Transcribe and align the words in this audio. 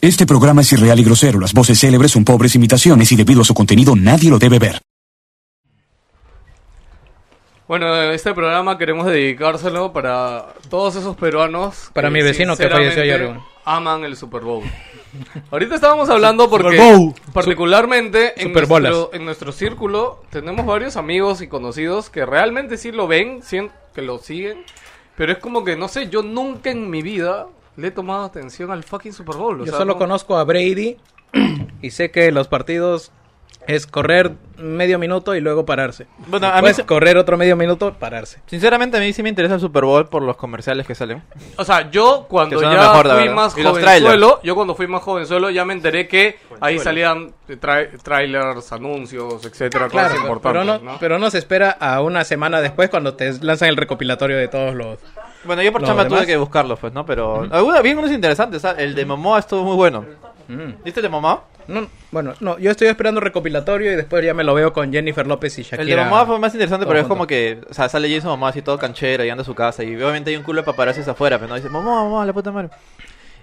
Este 0.00 0.26
programa 0.26 0.60
es 0.60 0.72
irreal 0.72 1.00
y 1.00 1.02
grosero. 1.02 1.40
Las 1.40 1.52
voces 1.52 1.80
célebres 1.80 2.12
son 2.12 2.24
pobres 2.24 2.54
imitaciones 2.54 3.10
y 3.10 3.16
debido 3.16 3.40
a 3.40 3.44
su 3.44 3.52
contenido 3.52 3.96
nadie 3.96 4.30
lo 4.30 4.38
debe 4.38 4.60
ver. 4.60 4.80
Bueno, 7.66 7.92
este 8.12 8.32
programa 8.32 8.78
queremos 8.78 9.06
dedicárselo 9.06 9.92
para 9.92 10.54
todos 10.70 10.94
esos 10.94 11.16
peruanos. 11.16 11.90
Para 11.92 12.10
mi 12.10 12.22
vecino 12.22 12.56
que 12.56 12.68
falleció 12.68 13.02
ayer. 13.02 13.34
Aman 13.64 14.04
el 14.04 14.16
Super 14.16 14.42
Bowl. 14.42 14.62
Ahorita 15.50 15.74
estábamos 15.74 16.08
hablando 16.08 16.48
porque, 16.48 16.76
Super 16.76 16.96
Bowl. 16.96 17.14
particularmente 17.32 18.40
en 18.40 18.52
nuestro, 18.52 19.10
en 19.12 19.24
nuestro 19.24 19.50
círculo, 19.50 20.22
tenemos 20.30 20.64
varios 20.64 20.96
amigos 20.96 21.42
y 21.42 21.48
conocidos 21.48 22.08
que 22.08 22.24
realmente 22.24 22.76
sí 22.76 22.92
lo 22.92 23.08
ven, 23.08 23.40
que 23.94 24.02
lo 24.02 24.18
siguen. 24.18 24.64
Pero 25.16 25.32
es 25.32 25.38
como 25.38 25.64
que, 25.64 25.76
no 25.76 25.88
sé, 25.88 26.08
yo 26.08 26.22
nunca 26.22 26.70
en 26.70 26.88
mi 26.88 27.02
vida 27.02 27.48
le 27.78 27.88
he 27.88 27.90
tomado 27.90 28.24
atención 28.24 28.70
al 28.70 28.84
fucking 28.84 29.12
Super 29.14 29.36
Bowl. 29.36 29.60
o 29.62 29.64
Yo 29.64 29.70
sea, 29.70 29.78
solo 29.78 29.94
no- 29.94 29.98
conozco 29.98 30.36
a 30.36 30.44
Brady 30.44 30.96
y 31.82 31.90
sé 31.90 32.10
que 32.10 32.30
los 32.32 32.48
partidos 32.48 33.12
es 33.66 33.86
correr 33.86 34.32
medio 34.56 34.98
minuto 34.98 35.34
y 35.34 35.40
luego 35.42 35.66
pararse. 35.66 36.06
Bueno, 36.28 36.46
a 36.46 36.54
mí, 36.54 36.60
Puedes 36.60 36.76
se- 36.76 36.86
correr 36.86 37.18
otro 37.18 37.36
medio 37.36 37.54
minuto, 37.54 37.92
pararse. 37.98 38.40
sinceramente, 38.46 38.96
a 38.96 39.00
mí 39.00 39.12
sí 39.12 39.22
me 39.22 39.28
interesa 39.28 39.56
el 39.56 39.60
Super 39.60 39.84
Bowl 39.84 40.08
por 40.08 40.22
los 40.22 40.36
comerciales 40.38 40.86
que 40.86 40.94
salen. 40.94 41.22
O 41.58 41.64
sea, 41.64 41.90
yo 41.90 42.24
cuando 42.30 42.60
ya 42.62 42.70
mejor, 42.70 43.06
fui 43.06 43.16
verdad. 43.18 43.34
más 43.34 43.52
jovenzuelo, 43.54 44.40
yo 44.42 44.54
cuando 44.54 44.74
fui 44.74 44.86
más 44.86 45.02
jovenzuelo 45.02 45.50
ya 45.50 45.66
me 45.66 45.74
enteré 45.74 46.08
que 46.08 46.38
ahí 46.60 46.78
salían 46.78 47.32
tra- 47.46 47.90
trailers, 48.02 48.72
anuncios, 48.72 49.44
etcétera, 49.44 49.88
Claro, 49.88 50.08
cosas 50.08 50.20
importantes, 50.22 50.62
pero 50.62 50.64
no, 50.64 50.92
¿no? 50.92 50.98
pero 50.98 51.18
no 51.18 51.30
se 51.30 51.36
espera 51.38 51.70
a 51.70 52.00
una 52.00 52.24
semana 52.24 52.62
después 52.62 52.88
cuando 52.88 53.14
te 53.16 53.32
lanzan 53.44 53.68
el 53.68 53.76
recopilatorio 53.76 54.38
de 54.38 54.48
todos 54.48 54.74
los... 54.74 54.98
Bueno, 55.44 55.62
yo 55.62 55.72
por 55.72 55.82
chamba 55.84 56.04
demás. 56.04 56.18
tuve 56.18 56.26
que 56.26 56.36
buscarlos, 56.36 56.78
pues, 56.78 56.92
¿no? 56.92 57.06
Pero 57.06 57.46
algunos 57.50 57.82
bien 57.82 57.98
unos 57.98 58.10
interesantes. 58.10 58.62
¿sabes? 58.62 58.82
El 58.82 58.94
de 58.94 59.04
Momoa 59.04 59.38
estuvo 59.38 59.64
muy 59.64 59.76
bueno. 59.76 60.04
Mm. 60.48 60.82
¿Viste 60.84 61.00
el 61.00 61.02
de 61.02 61.08
Momoa? 61.08 61.44
No, 61.68 61.86
bueno, 62.10 62.32
no, 62.40 62.58
yo 62.58 62.70
estoy 62.70 62.88
esperando 62.88 63.20
recopilatorio 63.20 63.92
y 63.92 63.96
después 63.96 64.24
ya 64.24 64.32
me 64.32 64.42
lo 64.42 64.54
veo 64.54 64.72
con 64.72 64.90
Jennifer 64.90 65.26
López 65.26 65.58
y 65.58 65.62
Shakira. 65.62 65.82
El 65.82 65.88
de 65.88 65.96
Momoa 65.96 66.24
fue 66.24 66.38
más 66.38 66.54
interesante, 66.54 66.86
pero 66.86 66.98
es 66.98 67.06
como 67.06 67.26
que, 67.26 67.60
o 67.68 67.74
sea, 67.74 67.90
sale 67.90 68.08
Jason 68.12 68.30
Momoa 68.30 68.48
así 68.48 68.62
todo 68.62 68.78
canchero 68.78 69.22
y 69.22 69.28
anda 69.28 69.42
a 69.42 69.44
su 69.44 69.54
casa 69.54 69.84
y 69.84 69.94
obviamente 69.94 70.30
hay 70.30 70.36
un 70.36 70.44
culo 70.44 70.62
de 70.62 70.64
paparazzis 70.64 71.06
afuera, 71.06 71.38
pero 71.38 71.50
no 71.50 71.56
dice, 71.56 71.68
Momoa, 71.68 72.04
Momoa, 72.04 72.24
la 72.24 72.32
puta 72.32 72.50
madre. 72.50 72.70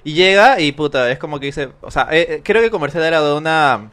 Y 0.03 0.13
llega 0.13 0.59
y 0.59 0.71
puta, 0.71 1.11
es 1.11 1.19
como 1.19 1.39
que 1.39 1.45
dice, 1.45 1.69
o 1.81 1.91
sea, 1.91 2.07
eh, 2.11 2.27
eh, 2.29 2.41
creo 2.43 2.61
que 2.61 2.65
el 2.65 2.71
comercial 2.71 3.03
era 3.03 3.21
de 3.21 3.33
una 3.33 3.91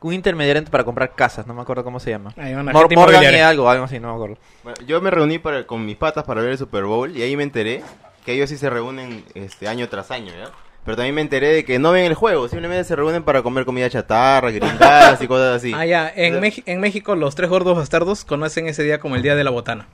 un 0.00 0.12
intermediario 0.12 0.64
para 0.64 0.84
comprar 0.84 1.14
casas, 1.14 1.46
no 1.46 1.54
me 1.54 1.62
acuerdo 1.62 1.82
cómo 1.84 1.98
se 2.00 2.10
llama. 2.10 2.32
Mor- 2.72 2.88
Morgan 3.00 3.22
y 3.22 3.40
algo, 3.42 3.68
algo 3.70 3.84
así, 3.84 3.98
no 3.98 4.08
me 4.08 4.14
acuerdo. 4.14 4.36
Bueno, 4.62 4.78
yo 4.86 5.00
me 5.00 5.10
reuní 5.10 5.38
para- 5.38 5.66
con 5.66 5.84
mis 5.84 5.96
patas 5.96 6.24
para 6.24 6.40
ver 6.40 6.52
el 6.52 6.58
Super 6.58 6.84
Bowl 6.84 7.16
y 7.16 7.22
ahí 7.22 7.36
me 7.36 7.42
enteré 7.42 7.82
que 8.24 8.32
ellos 8.34 8.48
sí 8.50 8.56
se 8.56 8.70
reúnen 8.70 9.24
este 9.34 9.66
año 9.68 9.88
tras 9.88 10.10
año, 10.10 10.32
¿ya? 10.38 10.50
Pero 10.84 10.96
también 10.96 11.14
me 11.14 11.20
enteré 11.20 11.48
de 11.48 11.64
que 11.66 11.78
no 11.78 11.92
ven 11.92 12.04
el 12.06 12.14
juego, 12.14 12.48
simplemente 12.48 12.84
se 12.84 12.96
reúnen 12.96 13.22
para 13.22 13.42
comer 13.42 13.64
comida 13.66 13.90
chatarra, 13.90 14.50
gringadas 14.50 15.20
y 15.20 15.26
cosas 15.26 15.56
así. 15.56 15.72
Ah, 15.74 15.84
ya. 15.84 16.10
En, 16.14 16.40
Meji- 16.40 16.62
en 16.64 16.80
México 16.80 17.14
los 17.14 17.34
tres 17.34 17.50
gordos 17.50 17.76
bastardos 17.76 18.24
conocen 18.24 18.68
ese 18.68 18.82
día 18.84 18.98
como 19.00 19.16
el 19.16 19.22
día 19.22 19.34
de 19.34 19.44
la 19.44 19.50
botana. 19.50 19.86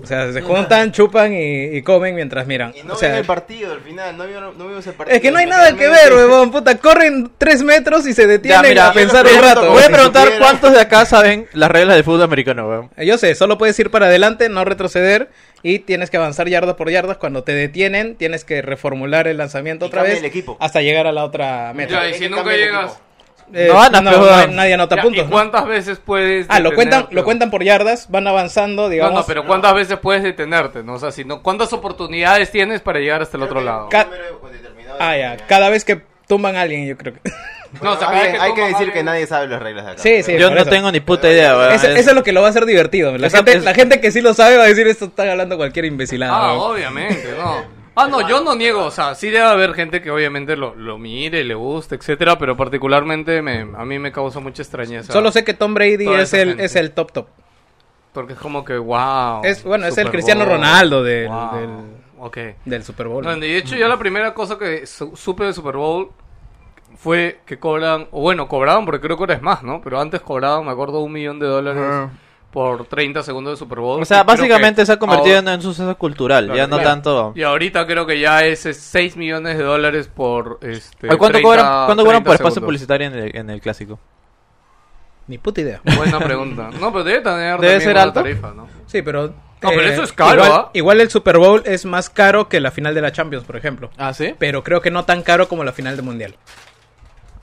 O 0.00 0.06
sea, 0.06 0.32
se 0.32 0.40
juntan, 0.42 0.90
chupan 0.90 1.32
y, 1.32 1.64
y 1.76 1.82
comen 1.82 2.14
mientras 2.14 2.46
miran. 2.46 2.72
Y 2.76 2.82
no 2.82 2.94
o 2.94 2.96
sea, 2.96 3.10
ven 3.10 3.18
el 3.18 3.24
partido 3.24 3.72
al 3.72 3.80
final, 3.80 4.16
no 4.16 4.24
vimos 4.26 4.86
el 4.86 4.94
partido. 4.94 5.14
es 5.16 5.22
que 5.22 5.30
no 5.30 5.38
hay 5.38 5.46
nada 5.46 5.76
que 5.76 5.88
ver, 5.88 6.12
huevón. 6.12 6.50
Puta, 6.50 6.76
corren 6.78 7.30
tres 7.38 7.62
metros 7.62 8.06
y 8.06 8.12
se 8.14 8.26
detienen 8.26 8.62
Ya, 8.62 8.68
mira, 8.68 8.88
a 8.88 8.92
pensar 8.92 9.26
un 9.26 9.40
rato. 9.40 9.70
Voy 9.70 9.82
a 9.82 9.86
si 9.86 9.92
preguntar 9.92 10.24
supiera- 10.24 10.44
cuántos 10.44 10.72
de 10.72 10.80
acá 10.80 11.04
saben 11.04 11.46
las 11.52 11.70
reglas 11.70 11.94
del 11.96 12.04
fútbol 12.04 12.22
americano, 12.22 12.68
weón. 12.68 12.90
Yo 12.96 13.16
sé, 13.18 13.34
solo 13.34 13.58
puedes 13.58 13.78
ir 13.78 13.90
para 13.90 14.06
adelante, 14.06 14.48
no 14.48 14.64
retroceder 14.64 15.30
y 15.62 15.78
tienes 15.80 16.10
que 16.10 16.16
avanzar 16.16 16.48
yardas 16.48 16.74
por 16.74 16.90
yardas. 16.90 17.18
Cuando 17.18 17.44
te 17.44 17.52
detienen, 17.52 18.16
tienes 18.16 18.44
que 18.44 18.60
reformular 18.62 19.28
el 19.28 19.36
lanzamiento 19.36 19.84
Y 19.84 19.88
otra 19.88 20.00
cambia 20.00 20.14
vez 20.14 20.20
el 20.20 20.26
equipo. 20.28 20.56
hasta 20.58 20.82
llegar 20.82 21.06
a 21.06 21.12
la 21.12 21.24
otra 21.24 21.72
meta. 21.74 21.92
Ya, 21.92 22.08
y 22.08 22.14
si 22.14 22.28
nunca 22.28 22.50
llegas... 22.52 22.98
Eh, 23.54 23.68
No 23.68 23.74
ganas, 23.80 24.02
pero, 24.02 24.18
no 24.24 24.30
hay- 24.34 24.48
nadie 24.54 24.74
anota 24.74 24.96
Ya, 24.96 25.02
puntos. 25.02 25.22
¿Y 25.22 25.24
¿no? 25.26 25.30
cuántas 25.30 25.66
veces 25.66 25.98
puedes 26.04 26.46
Ah, 26.48 26.58
lo 26.60 26.74
cuentan, 26.74 27.06
lo 27.10 27.22
cuentan 27.24 27.50
por 27.50 27.62
yardas, 27.62 28.10
van 28.10 28.26
avanzando, 28.26 28.82
No, 28.84 28.88
digamos. 28.88 29.14
no, 29.14 29.26
pero 29.26 29.44
¿cuántas 29.46 29.74
veces 29.74 29.98
puedes 29.98 30.22
detenerte? 30.22 30.82
¿no? 30.82 30.94
O 30.94 30.98
sea, 30.98 31.12
si 31.12 31.24
no, 31.24 31.42
¿cuántas 31.42 31.72
oportunidades 31.72 32.50
tienes 32.50 32.80
para 32.80 32.98
llegar 33.00 33.20
hasta 33.22 33.36
el 33.36 33.42
otro 33.42 33.60
lado? 33.60 33.88
Ca- 33.90 34.04
de 34.04 34.18
Ah, 34.98 35.16
ya. 35.16 35.36
cada 35.46 35.68
vez 35.70 35.84
que 35.84 36.00
tumban 36.28 36.56
a 36.56 36.62
alguien, 36.62 36.86
yo 36.88 36.96
creo 36.96 37.14
que. 37.14 37.20
No, 37.80 37.92
o 37.92 37.96
sea, 37.98 38.10
hay, 38.10 38.32
vez 38.32 38.40
hay 38.42 38.52
que 38.52 38.60
decir 38.66 38.92
que 38.92 39.02
nadie 39.02 39.26
sabe 39.26 39.48
las 39.48 39.62
reglas 39.62 39.86
de 39.86 39.92
acá. 39.92 40.02
Sí, 40.02 40.22
sí. 40.22 40.36
Yo 40.38 40.50
no 40.50 40.60
eso. 40.60 40.68
tengo 40.68 40.92
ni 40.92 41.00
puta 41.00 41.30
idea. 41.30 41.52
Eso, 41.74 41.88
Es- 41.88 42.00
eso 42.00 42.10
es 42.10 42.14
lo 42.14 42.22
que 42.22 42.32
lo 42.32 42.42
va 42.42 42.48
a 42.48 42.50
hacer 42.50 42.66
divertido. 42.66 43.16
La, 43.16 43.30
gente, 43.30 43.52
es- 43.56 43.64
la 43.64 43.72
gente 43.72 43.98
que 43.98 44.10
sí 44.10 44.20
lo 44.20 44.34
sabe 44.34 44.58
va 44.58 44.64
a 44.64 44.66
decir 44.66 44.86
esto 44.88 45.06
están 45.06 45.30
hablando 45.30 45.56
cualquier 45.56 45.86
imbecilada. 45.86 46.34
Ah, 46.34 46.52
obviamente, 46.52 47.34
no. 47.38 47.64
Ah, 47.94 48.08
no, 48.08 48.26
yo 48.26 48.42
no 48.42 48.54
niego, 48.54 48.84
o 48.84 48.90
sea, 48.90 49.14
sí 49.14 49.28
debe 49.30 49.44
haber 49.44 49.74
gente 49.74 50.00
que 50.00 50.10
obviamente 50.10 50.56
lo, 50.56 50.74
lo 50.74 50.96
mire, 50.98 51.44
le 51.44 51.54
guste, 51.54 51.94
etcétera, 51.96 52.38
pero 52.38 52.56
particularmente 52.56 53.42
me, 53.42 53.60
a 53.76 53.84
mí 53.84 53.98
me 53.98 54.10
causa 54.12 54.40
mucha 54.40 54.62
extrañeza. 54.62 55.12
Solo 55.12 55.30
sé 55.30 55.44
que 55.44 55.52
Tom 55.54 55.74
Brady 55.74 56.04
Toda 56.06 56.22
es 56.22 56.32
el, 56.32 56.48
gente. 56.50 56.64
es 56.64 56.76
el 56.76 56.92
top 56.92 57.12
top. 57.12 57.26
Porque 58.14 58.32
es 58.34 58.38
como 58.38 58.64
que, 58.64 58.76
wow. 58.78 59.42
Es- 59.44 59.62
bueno, 59.64 59.86
es 59.86 59.96
el 59.98 60.10
Cristiano 60.10 60.44
Bowl, 60.44 60.54
Ronaldo 60.54 61.02
del- 61.02 61.28
wow, 61.28 61.54
del-. 61.54 62.54
Del 62.64 62.84
Super 62.84 63.08
Bowl. 63.08 63.24
No, 63.24 63.34
de 63.36 63.56
hecho, 63.56 63.74
ya 63.76 63.88
la 63.88 63.98
primera 63.98 64.32
cosa 64.32 64.56
que 64.58 64.86
su- 64.86 65.16
supe 65.16 65.44
de 65.44 65.52
Super 65.52 65.76
Bowl 65.76 66.10
fue 66.96 67.40
que 67.46 67.58
cobran, 67.58 68.06
o 68.12 68.20
bueno, 68.20 68.48
cobraban, 68.48 68.84
porque 68.84 69.00
creo 69.00 69.16
que 69.16 69.22
ahora 69.24 69.34
es 69.34 69.42
más, 69.42 69.62
¿no? 69.62 69.80
Pero 69.82 70.00
antes 70.00 70.20
cobraban, 70.20 70.64
me 70.64 70.70
acuerdo, 70.72 71.00
un 71.00 71.10
millón 71.12 71.38
de 71.40 71.46
dólares 71.46 71.82
Ajá. 71.82 72.10
Por 72.52 72.84
30 72.86 73.22
segundos 73.22 73.54
de 73.54 73.56
Super 73.56 73.80
Bowl. 73.80 74.00
O 74.02 74.04
sea, 74.04 74.22
básicamente 74.24 74.82
que 74.82 74.86
se 74.86 74.92
ha 74.92 74.98
convertido 74.98 75.36
ahora- 75.38 75.52
en 75.54 75.56
un 75.58 75.62
suceso 75.62 75.96
cultural, 75.96 76.44
Claro, 76.44 76.56
ya 76.56 76.66
no 76.66 76.76
claro. 76.76 76.90
tanto... 76.90 77.32
Y 77.34 77.42
ahorita 77.42 77.86
creo 77.86 78.06
que 78.06 78.20
ya 78.20 78.44
es 78.44 78.60
6 78.60 79.16
millones 79.16 79.56
de 79.58 79.64
dólares 79.64 80.08
por 80.14 80.58
este. 80.62 81.06
¿A 81.06 81.16
¿Cuánto 81.16 81.38
30 81.38 81.42
cobran, 81.42 81.66
¿cuánto 81.86 82.04
cobran 82.04 82.22
30 82.22 82.24
por 82.24 82.34
espacio 82.34 82.62
publicitario 82.62 83.06
en 83.08 83.14
el, 83.14 83.36
en 83.36 83.50
el 83.50 83.60
clásico? 83.60 83.98
Ni 85.28 85.38
puta 85.38 85.60
idea. 85.60 85.80
Buena 85.96 86.18
pregunta. 86.18 86.70
No, 86.80 86.92
pero 86.92 87.04
debe 87.04 87.20
tener 87.20 87.58
Debe 87.60 87.80
ser 87.80 87.96
alto. 87.96 88.22
tarifa, 88.22 88.52
¿no? 88.52 88.68
Sí, 88.86 89.02
pero. 89.02 89.26
eh, 89.26 89.30
No, 89.62 89.68
pero 89.70 89.82
eso 89.82 90.02
es 90.02 90.12
caro, 90.12 90.44
Igual, 90.44 90.52
¿ah? 90.52 90.70
igual 90.74 91.00
el 91.00 91.10
Super 91.10 91.38
Bowl 91.38 91.62
es 91.64 91.84
más 91.84 92.10
caro 92.10 92.48
que 92.48 92.58
la 92.60 92.70
final 92.72 92.94
de 92.94 93.00
la 93.00 93.12
Champions, 93.12 93.44
por 93.44 93.56
ejemplo. 93.56 93.90
¿Ah, 93.96 94.12
sí? 94.12 94.34
Pero 94.38 94.64
creo 94.64 94.80
que 94.80 94.90
no 94.90 95.04
tan 95.04 95.22
caro 95.22 95.48
como 95.48 95.62
la 95.64 95.72
final 95.72 95.94
del 95.96 96.04
Mundial. 96.04 96.34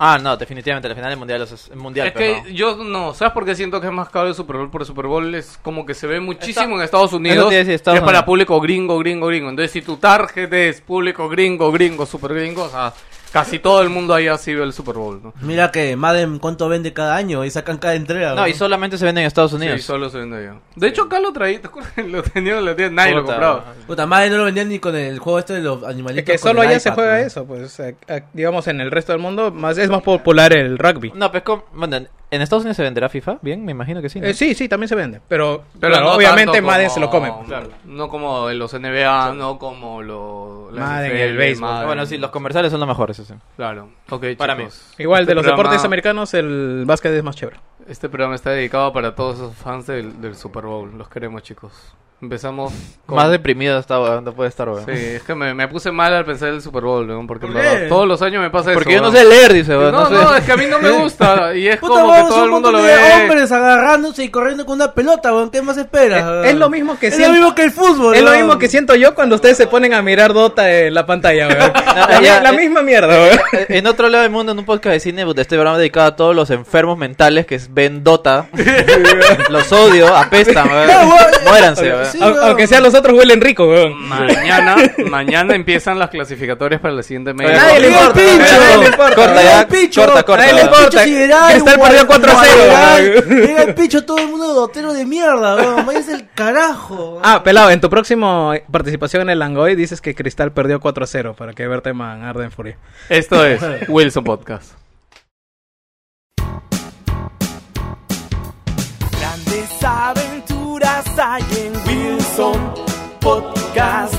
Ah, 0.01 0.17
no, 0.17 0.37
definitivamente, 0.37 0.87
la 0.87 0.95
final 0.95 1.09
del 1.09 1.19
mundial 1.19 1.41
es 1.41 1.75
mundial. 1.75 2.07
Es 2.07 2.13
que 2.13 2.41
no. 2.43 2.47
yo 2.49 2.75
no, 2.77 3.13
¿sabes 3.13 3.33
por 3.33 3.43
qué 3.43 3.53
siento 3.53 3.81
que 3.81 3.87
es 3.87 3.91
más 3.93 4.07
caro 4.09 4.29
el 4.29 4.33
Super 4.33 4.55
Bowl? 4.55 4.71
Porque 4.71 4.83
el 4.83 4.87
Super 4.87 5.07
Bowl 5.07 5.35
es 5.35 5.59
como 5.61 5.85
que 5.85 5.93
se 5.93 6.07
ve 6.07 6.21
muchísimo 6.21 6.63
Está- 6.67 6.75
en 6.75 6.81
Estados 6.83 7.11
Unidos. 7.11 7.49
Decir, 7.49 7.73
Estados 7.73 7.97
es 7.97 8.01
para 8.05 8.19
Unidos. 8.19 8.25
público 8.25 8.61
gringo, 8.61 8.97
gringo, 8.99 9.27
gringo. 9.27 9.49
Entonces, 9.49 9.71
si 9.71 9.81
tu 9.81 9.97
target 9.97 10.53
es 10.53 10.79
público 10.79 11.27
gringo, 11.27 11.69
gringo, 11.71 12.05
super 12.05 12.33
gringo, 12.33 12.63
o 12.63 12.69
sea, 12.69 12.93
casi 13.31 13.59
todo 13.59 13.81
el 13.81 13.89
mundo 13.89 14.13
allá 14.13 14.37
sí 14.37 14.53
ve 14.55 14.63
el 14.63 14.73
Super 14.73 14.95
Bowl, 14.95 15.19
¿no? 15.23 15.33
Mira 15.41 15.71
que 15.71 15.95
Madden 15.95 16.39
cuánto 16.39 16.67
vende 16.69 16.93
cada 16.93 17.15
año 17.15 17.45
y 17.45 17.51
sacan 17.51 17.77
cada 17.77 17.95
entrega. 17.95 18.33
No, 18.35 18.47
y 18.47 18.53
solamente 18.53 18.97
se 18.97 19.05
vende 19.05 19.21
en 19.21 19.27
Estados 19.27 19.51
Sí, 19.51 19.57
Unidos. 19.57 19.81
solo 19.83 20.09
se 20.09 20.17
vende 20.19 20.37
allá. 20.37 20.55
De 20.75 20.87
hecho, 20.87 21.03
acá 21.03 21.19
lo 21.19 21.31
traí. 21.33 21.59
Lo 22.09 22.23
tenía, 22.23 22.59
lo 22.61 22.75
tenía, 22.75 22.89
nadie 22.91 23.13
lo 23.13 23.21
Puta. 23.21 23.33
compraba. 23.33 23.65
Puta, 23.87 24.05
Madden 24.05 24.31
no 24.31 24.37
lo 24.39 24.43
vendían 24.45 24.69
ni 24.69 24.79
con 24.79 24.95
el 24.95 25.19
juego 25.19 25.39
este 25.39 25.53
de 25.53 25.61
los 25.61 25.81
Es 25.83 25.87
animalitos. 25.89 26.25
que 26.25 26.31
con 26.39 26.49
solo 26.49 26.61
allá 26.61 26.79
se 26.79 26.91
juega 26.91 27.11
¿no? 27.19 27.25
eso, 27.25 27.45
pues. 27.45 27.79
eh, 27.79 27.95
eh, 28.07 28.23
digamos, 28.33 28.67
en 28.67 28.81
el 28.81 28.89
resto 28.91 29.11
del 29.11 29.21
mundo 29.21 29.51
más 29.51 29.77
es 29.77 29.89
más 29.89 30.01
popular 30.01 30.53
el 30.53 30.77
rugby. 30.77 31.11
No, 31.15 31.29
pues 31.31 31.43
como- 31.43 31.65
bueno, 31.73 31.97
¿en 32.31 32.41
Estados 32.41 32.63
Unidos 32.63 32.77
se 32.77 32.83
venderá 32.83 33.09
FIFA? 33.09 33.37
Bien, 33.41 33.63
me 33.65 33.71
imagino 33.73 34.01
que 34.01 34.09
sí. 34.09 34.19
¿no? 34.19 34.27
Eh, 34.27 34.33
sí, 34.33 34.53
sí, 34.55 34.67
también 34.69 34.87
se 34.87 34.95
vende. 34.95 35.19
Pero, 35.27 35.63
Pero 35.79 35.93
claro, 35.93 36.07
no 36.09 36.13
obviamente 36.15 36.61
Madden 36.61 36.87
como- 36.87 36.93
se 36.93 36.99
lo 36.99 37.09
come. 37.09 37.31
No 37.85 38.07
como 38.09 38.49
los 38.49 38.73
NBA, 38.73 39.33
no 39.33 39.59
como 39.59 40.01
lo, 40.01 40.71
la 40.71 40.81
Madden, 40.81 41.11
NFL, 41.11 41.21
el 41.23 41.37
béisbol. 41.37 41.69
Madden. 41.69 41.87
Bueno, 41.87 42.05
sí, 42.05 42.17
los 42.17 42.31
comerciales 42.31 42.71
son 42.71 42.79
los 42.79 42.89
mejores, 42.89 43.18
Claro. 43.55 43.89
Ok, 44.09 44.25
Para 44.37 44.55
chicos. 44.57 44.93
Igual, 44.97 45.21
Este 45.21 45.31
de 45.31 45.35
los 45.35 45.43
programa- 45.43 45.63
deportes 45.69 45.85
americanos, 45.85 46.33
el 46.33 46.83
básquet 46.85 47.11
es 47.13 47.23
más 47.23 47.35
chévere. 47.35 47.59
Este 47.87 48.07
programa 48.09 48.35
está 48.35 48.51
dedicado 48.51 48.91
para 48.93 49.15
todos 49.15 49.35
esos 49.37 49.55
fans 49.55 49.87
del, 49.87 50.21
del 50.21 50.35
Super 50.35 50.65
Bowl. 50.65 50.97
Los 50.97 51.09
queremos, 51.09 51.41
chicos. 51.43 51.71
Empezamos 52.21 52.73
con... 53.05 53.15
Más 53.15 53.31
deprimido 53.31 53.79
está, 53.79 53.97
weón, 53.97 54.25
no 54.25 54.33
puede 54.33 54.49
estar, 54.49 54.67
weón. 54.67 54.83
Sí, 54.85 54.91
es 54.91 55.23
que 55.23 55.33
me, 55.35 55.53
me 55.53 55.69
puse 55.69 55.89
mal 55.89 56.13
al 56.13 56.25
pensar 56.25 56.49
el 56.49 56.61
Super 56.61 56.83
Bowl, 56.83 57.07
weón, 57.07 57.25
porque 57.25 57.47
¿Por 57.47 57.55
en 57.55 57.61
verdad 57.63 57.79
qué? 57.83 57.87
todos 57.87 58.05
los 58.05 58.21
años 58.21 58.41
me 58.41 58.49
pasa 58.49 58.73
Porque 58.73 58.93
eso. 58.93 59.01
yo 59.03 59.09
no 59.09 59.15
sé 59.17 59.23
leer, 59.23 59.53
dice, 59.53 59.77
weón. 59.77 59.93
No, 59.93 60.09
No, 60.09 60.23
no, 60.23 60.31
sé. 60.33 60.39
es 60.39 60.43
que 60.43 60.51
a 60.51 60.57
mí 60.57 60.65
no 60.69 60.79
me 60.79 60.89
gusta. 60.91 61.55
Y 61.55 61.69
es 61.69 61.77
Puta, 61.77 62.01
como 62.01 62.13
que 62.13 62.19
todo 62.23 62.39
el 62.39 62.43
un 62.45 62.49
mundo 62.51 62.71
lo 62.73 62.81
ve. 62.83 62.93
hombres 63.21 63.49
agarrándose 63.53 64.25
y 64.25 64.29
corriendo 64.29 64.65
con 64.65 64.75
una 64.75 64.91
pelota, 64.93 65.31
weón. 65.31 65.49
¿Qué 65.49 65.61
más 65.61 65.77
esperas? 65.77 66.19
Es- 66.19 66.25
weón? 66.27 66.45
es 66.45 66.55
lo 66.55 66.69
mismo 66.69 66.99
que 66.99 67.07
Es 67.07 67.15
siempre- 67.15 67.37
lo 67.39 67.41
mismo 67.45 67.55
que 67.55 67.63
el 67.63 67.71
fútbol. 67.71 68.15
Es 68.15 68.21
lo 68.21 68.31
mismo 68.31 68.57
que 68.59 68.67
siento 68.67 68.95
yo 68.95 69.15
cuando 69.15 69.35
ustedes 69.35 69.55
se 69.55 69.67
ponen 69.67 69.93
a 69.93 70.01
mirar 70.01 70.33
Dota 70.33 70.69
en 70.69 70.93
la 70.93 71.05
pantalla, 71.05 71.47
weón. 71.47 71.71
la, 71.95 72.21
ya, 72.21 72.41
la 72.41 72.49
eh, 72.49 72.57
misma 72.57 72.81
mierda, 72.81 73.07
weón. 73.17 73.39
Eh, 73.53 73.65
En 73.69 73.87
otro 73.87 74.09
lado 74.09 74.23
del 74.23 74.31
mundo, 74.31 74.51
en 74.51 74.59
un 74.59 74.65
podcast 74.65 74.91
de 74.93 74.99
cine, 74.99 75.21
este 75.37 75.55
programa 75.55 75.77
dedicado 75.77 76.07
a 76.07 76.15
todos 76.17 76.35
los 76.35 76.49
enfermos 76.49 76.97
mentales 76.97 77.45
que 77.45 77.57
ven 77.69 78.03
Dota. 78.03 78.47
los 79.49 79.71
odio, 79.71 80.13
apestan, 80.13 80.69
weón. 80.69 80.87
No, 80.87 80.99
weón. 81.15 82.08
Sí. 82.11 82.19
Aunque 82.21 82.67
sean 82.67 82.83
los 82.83 82.93
otros 82.93 83.17
huelen 83.17 83.41
rico, 83.41 83.67
weón. 83.67 84.07
Mañana, 84.07 84.75
mañana 85.09 85.55
empiezan 85.55 85.97
las 85.99 86.09
clasificatorias 86.09 86.81
para 86.81 86.93
la 86.93 87.03
siguiente 87.03 87.33
media. 87.33 87.55
Nadie 87.57 87.79
le 87.79 87.87
Llega 87.89 87.99
el 87.99 88.07
importa. 88.07 88.19
pincho. 88.21 88.59
Nadie 88.59 88.77
le 88.77 88.85
importa. 88.87 89.15
Corta 89.15 89.43
ya, 89.43 89.59
el 89.61 89.67
picho. 89.67 90.01
corta, 90.05 90.23
corta. 90.23 90.41
Nadie 90.43 90.53
le 90.55 90.61
importa. 90.61 91.03
Cristal 91.51 91.79
perdió 91.79 92.07
4-0, 92.07 92.65
igual- 92.65 93.23
weón. 93.27 93.47
Llega 93.47 93.63
el 93.63 93.75
pincho 93.75 94.05
todo 94.05 94.17
el 94.19 94.27
mundo 94.27 94.53
dotero 94.53 94.93
de 94.93 95.05
mierda, 95.05 95.55
weón. 95.55 95.85
Váyase 95.85 96.13
el 96.13 96.29
carajo. 96.33 97.19
Ah, 97.23 97.43
pelado, 97.43 97.69
en 97.71 97.81
tu 97.81 97.89
próximo 97.89 98.53
participación 98.71 99.23
en 99.23 99.29
el 99.31 99.39
Langoy 99.39 99.75
dices 99.75 100.01
que 100.01 100.15
Cristal 100.15 100.51
perdió 100.51 100.79
4-0 100.79 101.35
para 101.35 101.53
que 101.53 101.67
Berteman 101.67 102.23
arde 102.23 102.45
en 102.45 102.51
furia. 102.51 102.77
Esto 103.09 103.45
es 103.45 103.61
Wilson 103.87 104.23
Podcast. 104.23 104.73
Grandes 109.11 109.83
aventuras 109.83 111.05
hay 111.17 111.43
en 111.65 111.73
Wilson 112.39 112.71
Podcast 113.19 114.18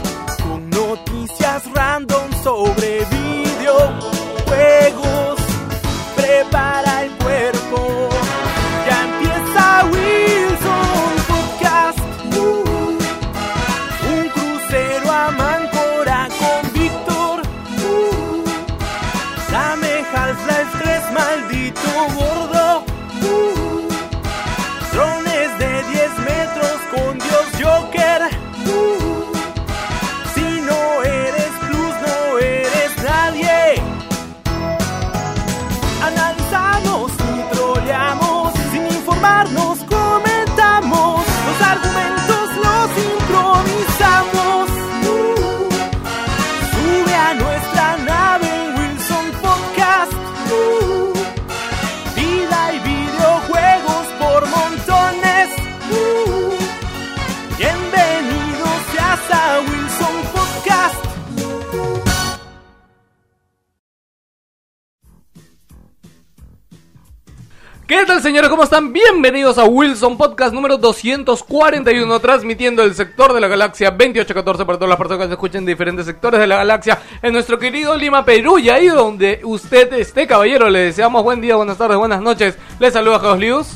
¿Cómo 68.60 68.64
están? 68.66 68.92
Bienvenidos 68.92 69.56
a 69.56 69.64
Wilson 69.64 70.18
Podcast 70.18 70.52
número 70.52 70.76
241, 70.76 72.20
transmitiendo 72.20 72.82
el 72.82 72.94
sector 72.94 73.32
de 73.32 73.40
la 73.40 73.48
galaxia 73.48 73.88
2814 73.88 74.66
para 74.66 74.76
todas 74.76 74.90
las 74.90 74.98
personas 74.98 75.22
que 75.22 75.28
se 75.28 75.32
escuchen 75.32 75.64
de 75.64 75.72
diferentes 75.72 76.04
sectores 76.04 76.38
de 76.38 76.46
la 76.46 76.56
galaxia 76.56 76.98
en 77.22 77.32
nuestro 77.32 77.58
querido 77.58 77.96
Lima, 77.96 78.22
Perú. 78.22 78.58
Y 78.58 78.68
ahí 78.68 78.88
donde 78.88 79.40
usted 79.44 79.90
esté, 79.94 80.26
caballero, 80.26 80.68
le 80.68 80.80
deseamos 80.80 81.22
buen 81.24 81.40
día, 81.40 81.56
buenas 81.56 81.78
tardes, 81.78 81.96
buenas 81.96 82.20
noches. 82.20 82.58
Les 82.78 82.92
saluda 82.92 83.18
Jaos 83.20 83.38
Lius. 83.38 83.66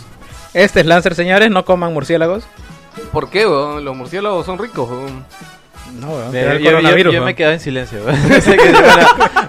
Este 0.52 0.80
es 0.80 0.86
Lancer, 0.86 1.14
señores, 1.14 1.50
no 1.50 1.64
coman 1.64 1.94
murciélagos. 1.94 2.44
¿Por 3.10 3.30
qué, 3.30 3.46
weón? 3.46 3.86
Los 3.86 3.96
murciélagos 3.96 4.44
son 4.44 4.58
ricos, 4.58 4.86
weón. 4.90 5.24
No, 5.98 6.08
weón. 6.10 6.30
Yo, 6.62 6.80
yo- 6.80 7.10
yo- 7.10 7.24
me 7.24 7.34
quedé 7.34 7.54
en 7.54 7.60
silencio. 7.60 8.00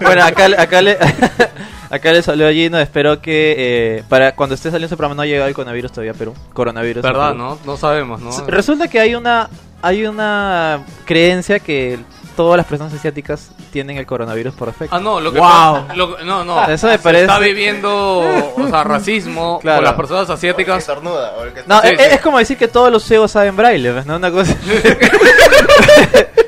Bueno, 0.00 0.24
acá, 0.24 0.46
acá 0.56 0.80
le 0.80 0.96
acá 1.90 2.12
le 2.12 2.22
salió 2.22 2.48
a 2.48 2.52
Gino. 2.52 2.78
Espero 2.78 3.20
que 3.20 3.54
eh, 3.98 4.04
para 4.08 4.34
cuando 4.34 4.54
esté 4.54 4.70
saliendo 4.70 4.86
ese 4.86 4.96
programa 4.96 5.14
no 5.16 5.22
ha 5.22 5.26
llegado 5.26 5.48
el 5.48 5.54
coronavirus 5.54 5.92
todavía 5.92 6.12
a 6.12 6.14
Perú. 6.14 6.34
Coronavirus. 6.52 7.02
¿Verdad, 7.02 7.28
Perú. 7.32 7.38
no? 7.38 7.58
No 7.64 7.76
sabemos, 7.76 8.20
¿no? 8.20 8.30
Resulta 8.46 8.88
que 8.88 9.00
hay 9.00 9.14
una 9.14 9.48
hay 9.82 10.06
una 10.06 10.80
creencia 11.04 11.58
que 11.60 11.98
todas 12.34 12.56
las 12.58 12.66
personas 12.66 12.92
asiáticas 12.92 13.50
tienen 13.72 13.96
el 13.98 14.04
coronavirus 14.06 14.54
por 14.54 14.68
defecto. 14.68 14.94
Ah, 14.94 15.00
no, 15.00 15.20
lo 15.20 15.32
que 15.32 15.38
Wow. 15.38 15.86
lo- 15.94 16.18
no, 16.24 16.44
no. 16.44 16.64
Eso 16.68 16.86
me 16.88 16.94
Se 16.94 16.98
parece- 16.98 17.22
Está 17.24 17.38
viviendo, 17.38 18.18
o 18.20 18.68
sea, 18.68 18.84
racismo 18.84 19.58
Claro. 19.62 19.76
por 19.78 19.84
las 19.84 19.94
personas 19.94 20.26
Que 20.26 20.32
asiáticas. 20.34 20.78
estornuda, 20.78 21.32
o 21.38 21.44
el 21.44 21.52
que 21.52 21.62
No, 21.66 21.80
Sí, 21.82 21.88
es, 21.88 21.98
sí. 22.00 22.06
es 22.12 22.20
como 22.20 22.38
decir 22.38 22.56
que 22.58 22.68
todos 22.68 22.90
los 22.92 23.04
ciegos 23.04 23.30
saben 23.30 23.56
braille. 23.56 24.02
¿no? 24.04 24.16
Una 24.16 24.30
cosa. 24.30 24.54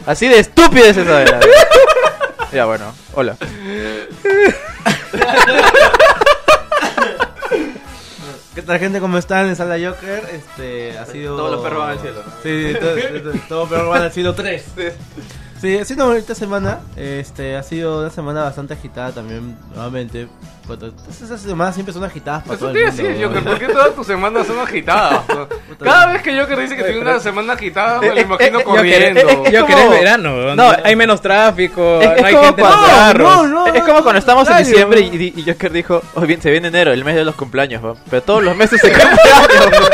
Así 0.06 0.26
de 0.28 0.40
estúpido 0.40 0.84
es 0.86 0.96
esa. 0.96 1.24
Ya, 2.52 2.64
bueno, 2.66 2.86
hola. 3.14 3.36
¿Qué 8.54 8.62
tal, 8.62 8.78
gente? 8.78 9.00
¿Cómo 9.00 9.18
están? 9.18 9.48
Les 9.48 9.60
habla 9.60 9.76
Joker. 9.78 10.24
Este, 10.32 10.96
ha 10.98 11.04
sido... 11.06 11.36
Todos 11.36 11.52
los 11.52 11.62
perros 11.62 11.78
van 11.78 11.90
al 11.90 12.00
cielo. 12.00 12.22
Sí, 12.42 12.72
sí, 12.72 12.78
todos 13.48 13.62
los 13.62 13.68
perros 13.68 13.88
van 13.88 14.02
al 14.02 14.12
cielo 14.12 14.34
3. 14.34 14.64
Sí, 15.60 15.76
ha 15.76 15.84
sido 15.84 16.04
una 16.04 16.14
bonita 16.14 16.34
semana. 16.34 16.78
Este, 16.96 17.56
ha 17.56 17.62
sido 17.64 18.00
una 18.00 18.10
semana 18.10 18.42
bastante 18.44 18.74
agitada 18.74 19.10
también, 19.12 19.56
nuevamente. 19.74 20.28
Cuando- 20.66 20.92
Esas 21.10 21.40
semanas 21.40 21.74
siempre 21.74 21.92
son 21.94 22.04
agitadas 22.04 22.42
para 22.42 22.54
Eso 22.56 22.66
todo 22.66 22.72
te 22.74 22.78
el 22.78 22.84
iba 22.84 22.90
a 22.90 22.94
mundo. 22.94 23.08
decir. 23.08 23.26
Joker, 23.26 23.44
¿por 23.44 23.58
qué 23.58 23.66
todas 23.72 23.94
tus 23.94 24.06
semanas 24.06 24.46
son 24.46 24.58
agitadas? 24.60 25.22
Cada 25.82 26.12
vez 26.12 26.22
que 26.22 26.38
Joker 26.38 26.58
dice 26.60 26.76
que 26.76 26.84
tiene 26.84 27.00
una 27.00 27.18
semana 27.20 27.54
agitada, 27.54 28.00
me 28.00 28.08
lo 28.08 28.16
Eh, 28.16 28.20
imagino 28.20 28.58
eh, 28.58 28.62
eh, 28.62 28.64
corriendo. 28.64 29.20
Joker, 29.22 29.38
eh, 29.54 29.58
eh, 29.58 29.64
quería 29.66 29.88
verano. 29.88 30.54
No, 30.54 30.72
hay 30.84 30.94
menos 30.94 31.20
tráfico, 31.22 32.00
es- 32.02 32.10
es 32.10 32.20
no 32.20 32.26
hay 32.26 32.34
como 32.34 32.46
gente 32.46 32.60
en 32.62 32.68
los 32.68 32.76
cuando- 32.76 32.96
carros. 32.96 33.28
No, 33.32 33.46
no, 33.48 33.66
es 33.66 33.82
como 33.82 34.02
cuando 34.02 34.18
estamos 34.18 34.48
en 34.50 34.58
diciembre 34.58 35.00
y, 35.00 35.44
Joker 35.46 35.72
dijo, 35.72 36.02
hoy 36.14 36.26
bien, 36.26 36.42
se 36.42 36.50
viene 36.50 36.68
enero, 36.68 36.92
el 36.92 37.02
mes 37.04 37.14
de 37.16 37.24
los 37.24 37.34
cumpleaños, 37.34 37.96
pero 38.10 38.22
todos 38.22 38.44
los 38.44 38.54
meses 38.54 38.80
se 38.80 38.92
cumpleaños. 38.92 39.90